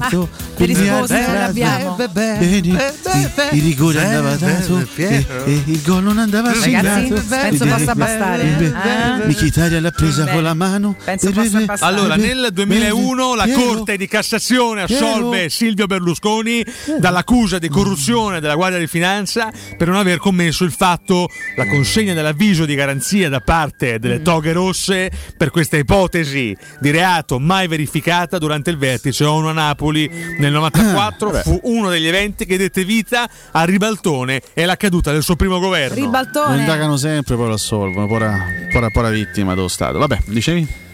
le 0.58 0.66
risposte 0.66 1.22
non 1.22 1.34
le 1.34 1.44
abbiamo. 1.44 1.96
bene 2.12 2.46
il- 2.58 2.92
il 3.52 3.62
rigore 3.64 4.04
andava 4.04 4.36
dato 4.36 4.78
il 5.46 5.82
gol 5.84 6.04
non 6.04 6.18
andava 6.18 6.52
Ragazzi, 6.52 7.08
segnato 7.08 7.24
penso 7.30 7.66
possa 7.66 7.96
bastare. 7.96 8.44
Eh? 9.24 9.28
Mkhitaryan 9.28 9.82
l'ha 9.82 9.92
presa 9.92 10.26
con 10.28 10.44
la 10.44 10.54
mano 10.54 10.96
Penso 11.04 11.32
possa 11.32 11.60
bastare. 11.62 11.94
Allora, 11.96 12.16
nel 12.16 12.50
2001 12.52 13.36
la. 13.36 13.48
Corte 13.50 13.98
di 13.98 14.08
Cassazione 14.08 14.84
assolve. 14.84 15.50
Silvio 15.50 15.86
Berlusconi 15.86 16.64
dall'accusa 17.00 17.58
di 17.60 17.68
corruzione 17.70 18.40
della 18.40 18.56
Guardia 18.56 18.80
di 18.80 18.88
Finanza 18.88 19.52
per 19.78 19.88
non 19.88 19.98
aver 19.98 20.18
commesso 20.18 20.64
il 20.64 20.72
fatto, 20.72 21.30
la 21.56 21.68
consegna 21.68 22.14
dell'avviso 22.14 22.66
di 22.66 22.76
garanzia 22.76 23.28
da 23.30 23.40
parte 23.42 23.94
Mm. 23.94 23.98
delle 23.98 24.22
toghe 24.22 24.52
rosse 24.54 25.10
per 25.38 25.50
questa 25.50 25.78
ipotesi 25.78 26.56
di 26.80 26.92
reato 26.92 27.19
mai 27.40 27.68
verificata 27.68 28.38
durante 28.38 28.70
il 28.70 28.78
vertice 28.78 29.24
ONU 29.26 29.48
a 29.48 29.54
Napoli 29.54 30.10
nel 30.40 30.52
94. 30.52 31.30
Vabbè. 31.30 31.44
fu 31.48 31.60
uno 31.64 31.90
degli 31.90 32.08
eventi 32.08 32.46
che 32.46 32.58
dette 32.58 32.84
vita 32.84 33.30
a 33.52 33.64
Ribaltone 33.64 34.42
e 34.54 34.66
la 34.66 34.76
caduta 34.76 35.12
del 35.12 35.24
suo 35.24 35.36
primo 35.36 35.60
governo. 35.60 35.96
Lo 35.96 36.02
Ribaltone. 36.06 36.58
indagano 36.60 36.98
sempre, 36.98 37.36
poi 37.36 37.48
lo 37.48 37.54
assolvono. 37.54 38.08
Pora, 38.08 38.38
pora, 38.72 38.90
pora 38.90 39.10
vittima 39.10 39.54
dello 39.54 39.68
Stato. 39.68 39.98
Vabbè, 39.98 40.20
dicevi? 40.26 40.88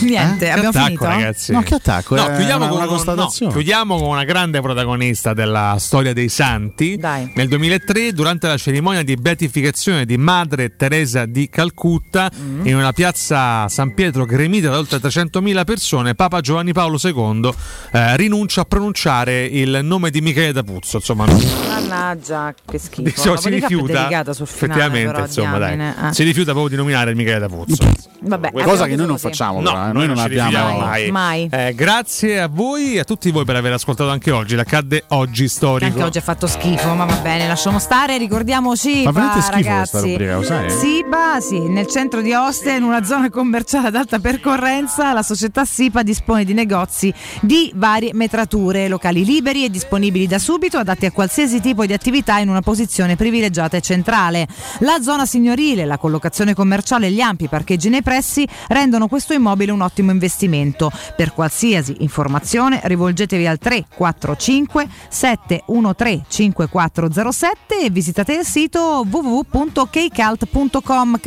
Niente, 0.00 0.46
Che 0.46 0.50
abbiamo 0.50 0.68
attacco, 0.70 0.84
finito. 0.86 1.04
ragazzi. 1.04 1.52
No, 1.52 1.62
che 1.62 1.74
attacco? 1.74 2.14
No, 2.14 2.26
è 2.28 2.36
chiudiamo, 2.36 2.64
una, 2.64 2.86
con 2.86 3.00
una 3.00 3.12
un- 3.12 3.16
no, 3.40 3.50
chiudiamo 3.50 3.98
con 3.98 4.08
una 4.08 4.24
grande 4.24 4.60
protagonista 4.60 5.34
della 5.34 5.76
storia 5.78 6.12
dei 6.14 6.28
santi. 6.30 6.98
Nel 7.34 7.48
2003, 7.48 8.12
durante 8.12 8.46
la 8.46 8.56
cerimonia 8.56 9.02
di 9.02 9.14
beatificazione 9.16 10.06
di 10.06 10.16
Madre 10.16 10.76
Teresa 10.76 11.26
di 11.26 11.48
Calcutta, 11.50 12.30
Mm. 12.34 12.66
in 12.66 12.76
una 12.76 12.92
piazza 12.92 13.68
San 13.68 13.92
Pietro 13.94 14.24
gremita 14.24 14.70
da 14.70 14.78
oltre 14.78 14.98
300.000 14.98 15.64
persone, 15.64 16.14
Papa 16.14 16.40
Giovanni 16.40 16.72
Paolo 16.72 16.98
II 17.02 17.52
eh, 17.92 18.16
rinuncia 18.16 18.62
a 18.62 18.64
pronunciare 18.64 19.44
il 19.44 19.80
nome 19.82 20.10
di 20.10 20.20
Michele 20.20 20.52
D'Apuzzo. 20.52 20.96
Insomma, 20.96 21.26
Mannaggia, 21.26 22.54
che 22.64 22.78
schifo. 22.78 23.02
diciamo, 23.02 23.36
si 23.36 23.48
rifiuta. 23.50 24.08
sul 24.32 24.46
finale, 24.46 24.80
effettivamente, 24.84 25.12
però, 25.12 25.24
insomma, 25.24 25.58
dai, 25.58 25.78
eh. 25.78 26.12
si 26.12 26.22
rifiuta 26.24 26.50
proprio 26.52 26.70
di 26.70 26.76
nominare 26.76 27.14
Michele 27.14 27.38
D'Apuzzo. 27.40 28.12
Vabbè, 28.20 28.52
Cosa 28.52 28.86
che 28.86 28.96
noi 28.96 29.06
non 29.06 29.16
così. 29.16 29.26
Facciamo, 29.34 29.60
No, 29.60 29.70
però, 29.72 29.88
eh. 29.88 29.92
noi 29.92 30.06
non 30.06 30.16
ci 30.16 30.38
abbiamo 30.38 30.78
mai. 30.78 31.10
Mai. 31.10 31.48
Eh, 31.50 31.74
grazie 31.74 32.40
a 32.40 32.48
voi 32.48 32.94
e 32.94 33.00
a 33.00 33.04
tutti 33.04 33.30
voi 33.30 33.44
per 33.44 33.56
aver 33.56 33.72
ascoltato 33.72 34.10
anche 34.10 34.30
oggi. 34.30 34.54
L'accadde 34.54 35.04
oggi 35.08 35.48
storico. 35.48 35.90
Anche 35.92 36.02
oggi 36.02 36.18
ha 36.18 36.22
fatto 36.22 36.46
schifo, 36.46 36.94
ma 36.94 37.04
va 37.04 37.16
bene, 37.16 37.46
lasciamo 37.46 37.78
stare. 37.78 38.18
Ricordiamoci, 38.18 39.02
Fa 39.04 39.10
veramente 39.12 39.40
schifo 39.42 39.56
ragazzi. 39.56 39.90
questa 39.90 40.00
rubrica, 40.08 40.36
lo 40.36 40.42
sai? 40.42 40.70
Sipa, 40.70 41.40
sì, 41.40 41.58
nel 41.68 41.86
centro 41.86 42.20
di 42.20 42.32
Ostia, 42.32 42.74
in 42.74 42.82
una 42.82 43.02
zona 43.04 43.30
commerciale 43.30 43.88
ad 43.88 43.94
alta 43.96 44.18
percorrenza, 44.18 45.12
la 45.12 45.22
società 45.22 45.64
Sipa 45.64 46.02
dispone 46.02 46.44
di 46.44 46.52
negozi 46.52 47.12
di 47.40 47.72
varie 47.74 48.10
metrature, 48.12 48.88
locali 48.88 49.24
liberi 49.24 49.64
e 49.64 49.70
disponibili 49.70 50.26
da 50.26 50.38
subito, 50.38 50.78
adatti 50.78 51.06
a 51.06 51.10
qualsiasi 51.10 51.60
tipo 51.60 51.86
di 51.86 51.92
attività 51.92 52.38
in 52.38 52.48
una 52.48 52.60
posizione 52.60 53.16
privilegiata 53.16 53.76
e 53.76 53.80
centrale. 53.80 54.46
La 54.80 55.00
zona 55.00 55.24
signorile, 55.26 55.84
la 55.86 55.96
collocazione 55.98 56.54
commerciale 56.54 57.06
e 57.06 57.10
gli 57.10 57.20
ampi 57.20 57.48
parcheggi 57.48 57.88
nei 57.88 58.02
pressi 58.02 58.46
rendono 58.68 59.08
questo 59.08 59.23
immobile 59.32 59.72
un 59.72 59.80
ottimo 59.80 60.10
investimento. 60.10 60.92
Per 61.16 61.32
qualsiasi 61.32 61.96
informazione 62.00 62.80
rivolgetevi 62.84 63.46
al 63.46 63.58
345 63.58 64.86
713 65.08 66.24
5407 66.28 67.80
e 67.80 67.90
visitate 67.90 68.34
il 68.34 68.44
sito 68.44 69.06
www.keycult.com 69.08 71.18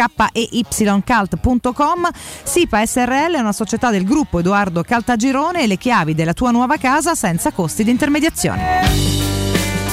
keycult.com 1.08 2.10
SIPA 2.44 2.86
SRL 2.86 3.36
è 3.36 3.40
una 3.40 3.52
società 3.52 3.90
del 3.90 4.04
gruppo 4.04 4.40
Edoardo 4.40 4.84
Caltagirone 4.84 5.64
e 5.64 5.68
le 5.68 5.78
chiavi 5.78 6.14
della 6.14 6.34
tua 6.34 6.52
nuova 6.52 6.78
casa 6.78 7.16
senza 7.16 7.52
costi 7.52 7.84
di 7.84 7.92
intermediazione. 7.92 9.37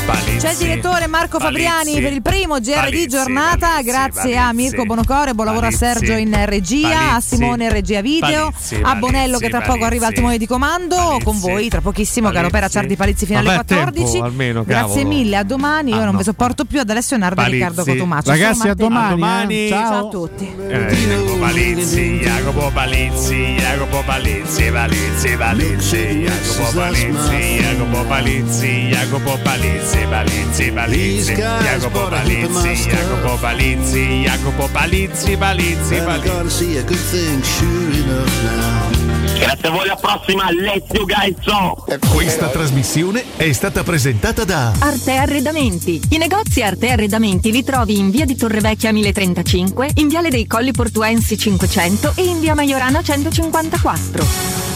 Palizzi. 0.04 0.36
C'è 0.46 0.50
il 0.52 0.56
direttore 0.58 1.06
Marco 1.06 1.38
Palizzi. 1.38 1.62
Fabriani 1.64 2.00
per 2.00 2.12
il 2.12 2.22
primo 2.22 2.58
GR 2.58 2.62
di 2.64 2.72
Palizzi, 2.72 3.06
giornata, 3.08 3.68
Palizzi, 3.68 3.84
grazie 3.90 4.36
a. 4.36 4.52
Mirko 4.52 4.84
Bonocore, 4.84 5.34
buon 5.34 5.46
lavoro 5.46 5.66
a. 5.66 5.70
Sergio 5.70 6.12
in 6.12 6.36
regia, 6.46 7.14
a. 7.14 7.20
Simone 7.20 7.64
in 7.64 7.70
regia 7.72 8.00
video, 8.00 8.50
Palizzi, 8.50 8.78
a 8.82 8.94
Bonello 8.96 9.38
che 9.38 9.48
tra 9.48 9.58
Palizzi, 9.60 9.72
poco 9.72 9.84
arriva 9.86 10.06
al 10.08 10.12
timone 10.12 10.38
di 10.38 10.46
comando, 10.46 11.20
con 11.24 11.38
voi 11.40 11.68
tra 11.68 11.80
pochissimo 11.80 12.30
caro. 12.30 12.50
Pera 12.50 12.68
Ciardi 12.68 12.96
Palizzi 12.96 13.26
fino 13.26 13.38
alle 13.38 13.48
Vabbè, 13.56 13.64
tempo, 13.64 13.84
14. 13.92 14.18
almeno, 14.18 14.64
Grazie 14.64 15.04
mille, 15.04 15.36
a 15.36 15.42
domani, 15.42 15.90
io 15.90 15.96
Ah, 15.96 16.04
non 16.04 16.12
no. 16.12 16.18
vi 16.18 16.24
sopporto 16.24 16.64
più 16.64 16.80
ad 16.80 16.90
Alessio 16.90 17.16
Nardo 17.16 17.40
e. 17.40 17.48
Riccardo 17.48 17.84
Cotomaccio. 17.84 18.30
Ragazzi, 18.30 18.68
a 18.68 18.74
domani, 18.74 19.18
martedì. 19.20 19.64
eh. 19.66 19.68
Ciao. 19.68 19.90
Ciao. 19.90 20.06
a 20.06 20.10
tutti. 20.10 20.52
Eh, 20.68 20.86
Jacopo 20.94 21.36
Palizzi, 21.38 22.18
Jacopo 22.22 22.70
Palizzi, 22.72 23.54
Jacopo 23.56 24.02
Palizzi, 24.04 24.70
Palizzi, 24.70 25.36
Palizzi, 25.36 25.96
Jacopo 25.96 26.78
Palizzi, 26.78 27.36
Jacopo 27.60 28.02
Palizzi, 28.04 28.88
Jacopo 28.88 29.38
Palizzi. 29.42 29.93
Palizzi, 30.08 30.70
Palizzi, 30.70 30.70
Palizzi, 30.72 31.32
Jacopo 31.34 32.08
Palizzi, 32.08 32.88
Jacopo 32.88 33.36
Palizzi, 33.36 34.22
Jacopo 34.22 34.68
Palizzi, 34.68 35.36
Palizzi, 35.36 35.96
Palizzi. 36.04 36.82
Grazie 39.38 39.68
a 39.68 39.70
voi, 39.70 39.82
alla 39.82 39.96
prossima, 39.96 40.50
let's 40.52 40.92
go 40.92 41.04
guys! 41.04 41.36
Questa 42.10 42.48
trasmissione 42.48 43.24
è 43.36 43.52
stata 43.52 43.82
presentata 43.82 44.44
da 44.44 44.72
Arte 44.78 45.16
Arredamenti. 45.16 46.00
I 46.10 46.18
negozi 46.18 46.62
Arte 46.62 46.90
Arredamenti 46.90 47.50
li 47.50 47.62
trovi 47.64 47.98
in 47.98 48.10
via 48.10 48.24
di 48.24 48.36
Torrevecchia 48.36 48.92
1035, 48.92 49.90
in 49.94 50.08
viale 50.08 50.30
dei 50.30 50.46
Colli 50.46 50.72
Portuensi 50.72 51.36
500 51.36 52.12
e 52.16 52.24
in 52.24 52.40
via 52.40 52.54
Maiorana 52.54 53.02
154. 53.02 54.73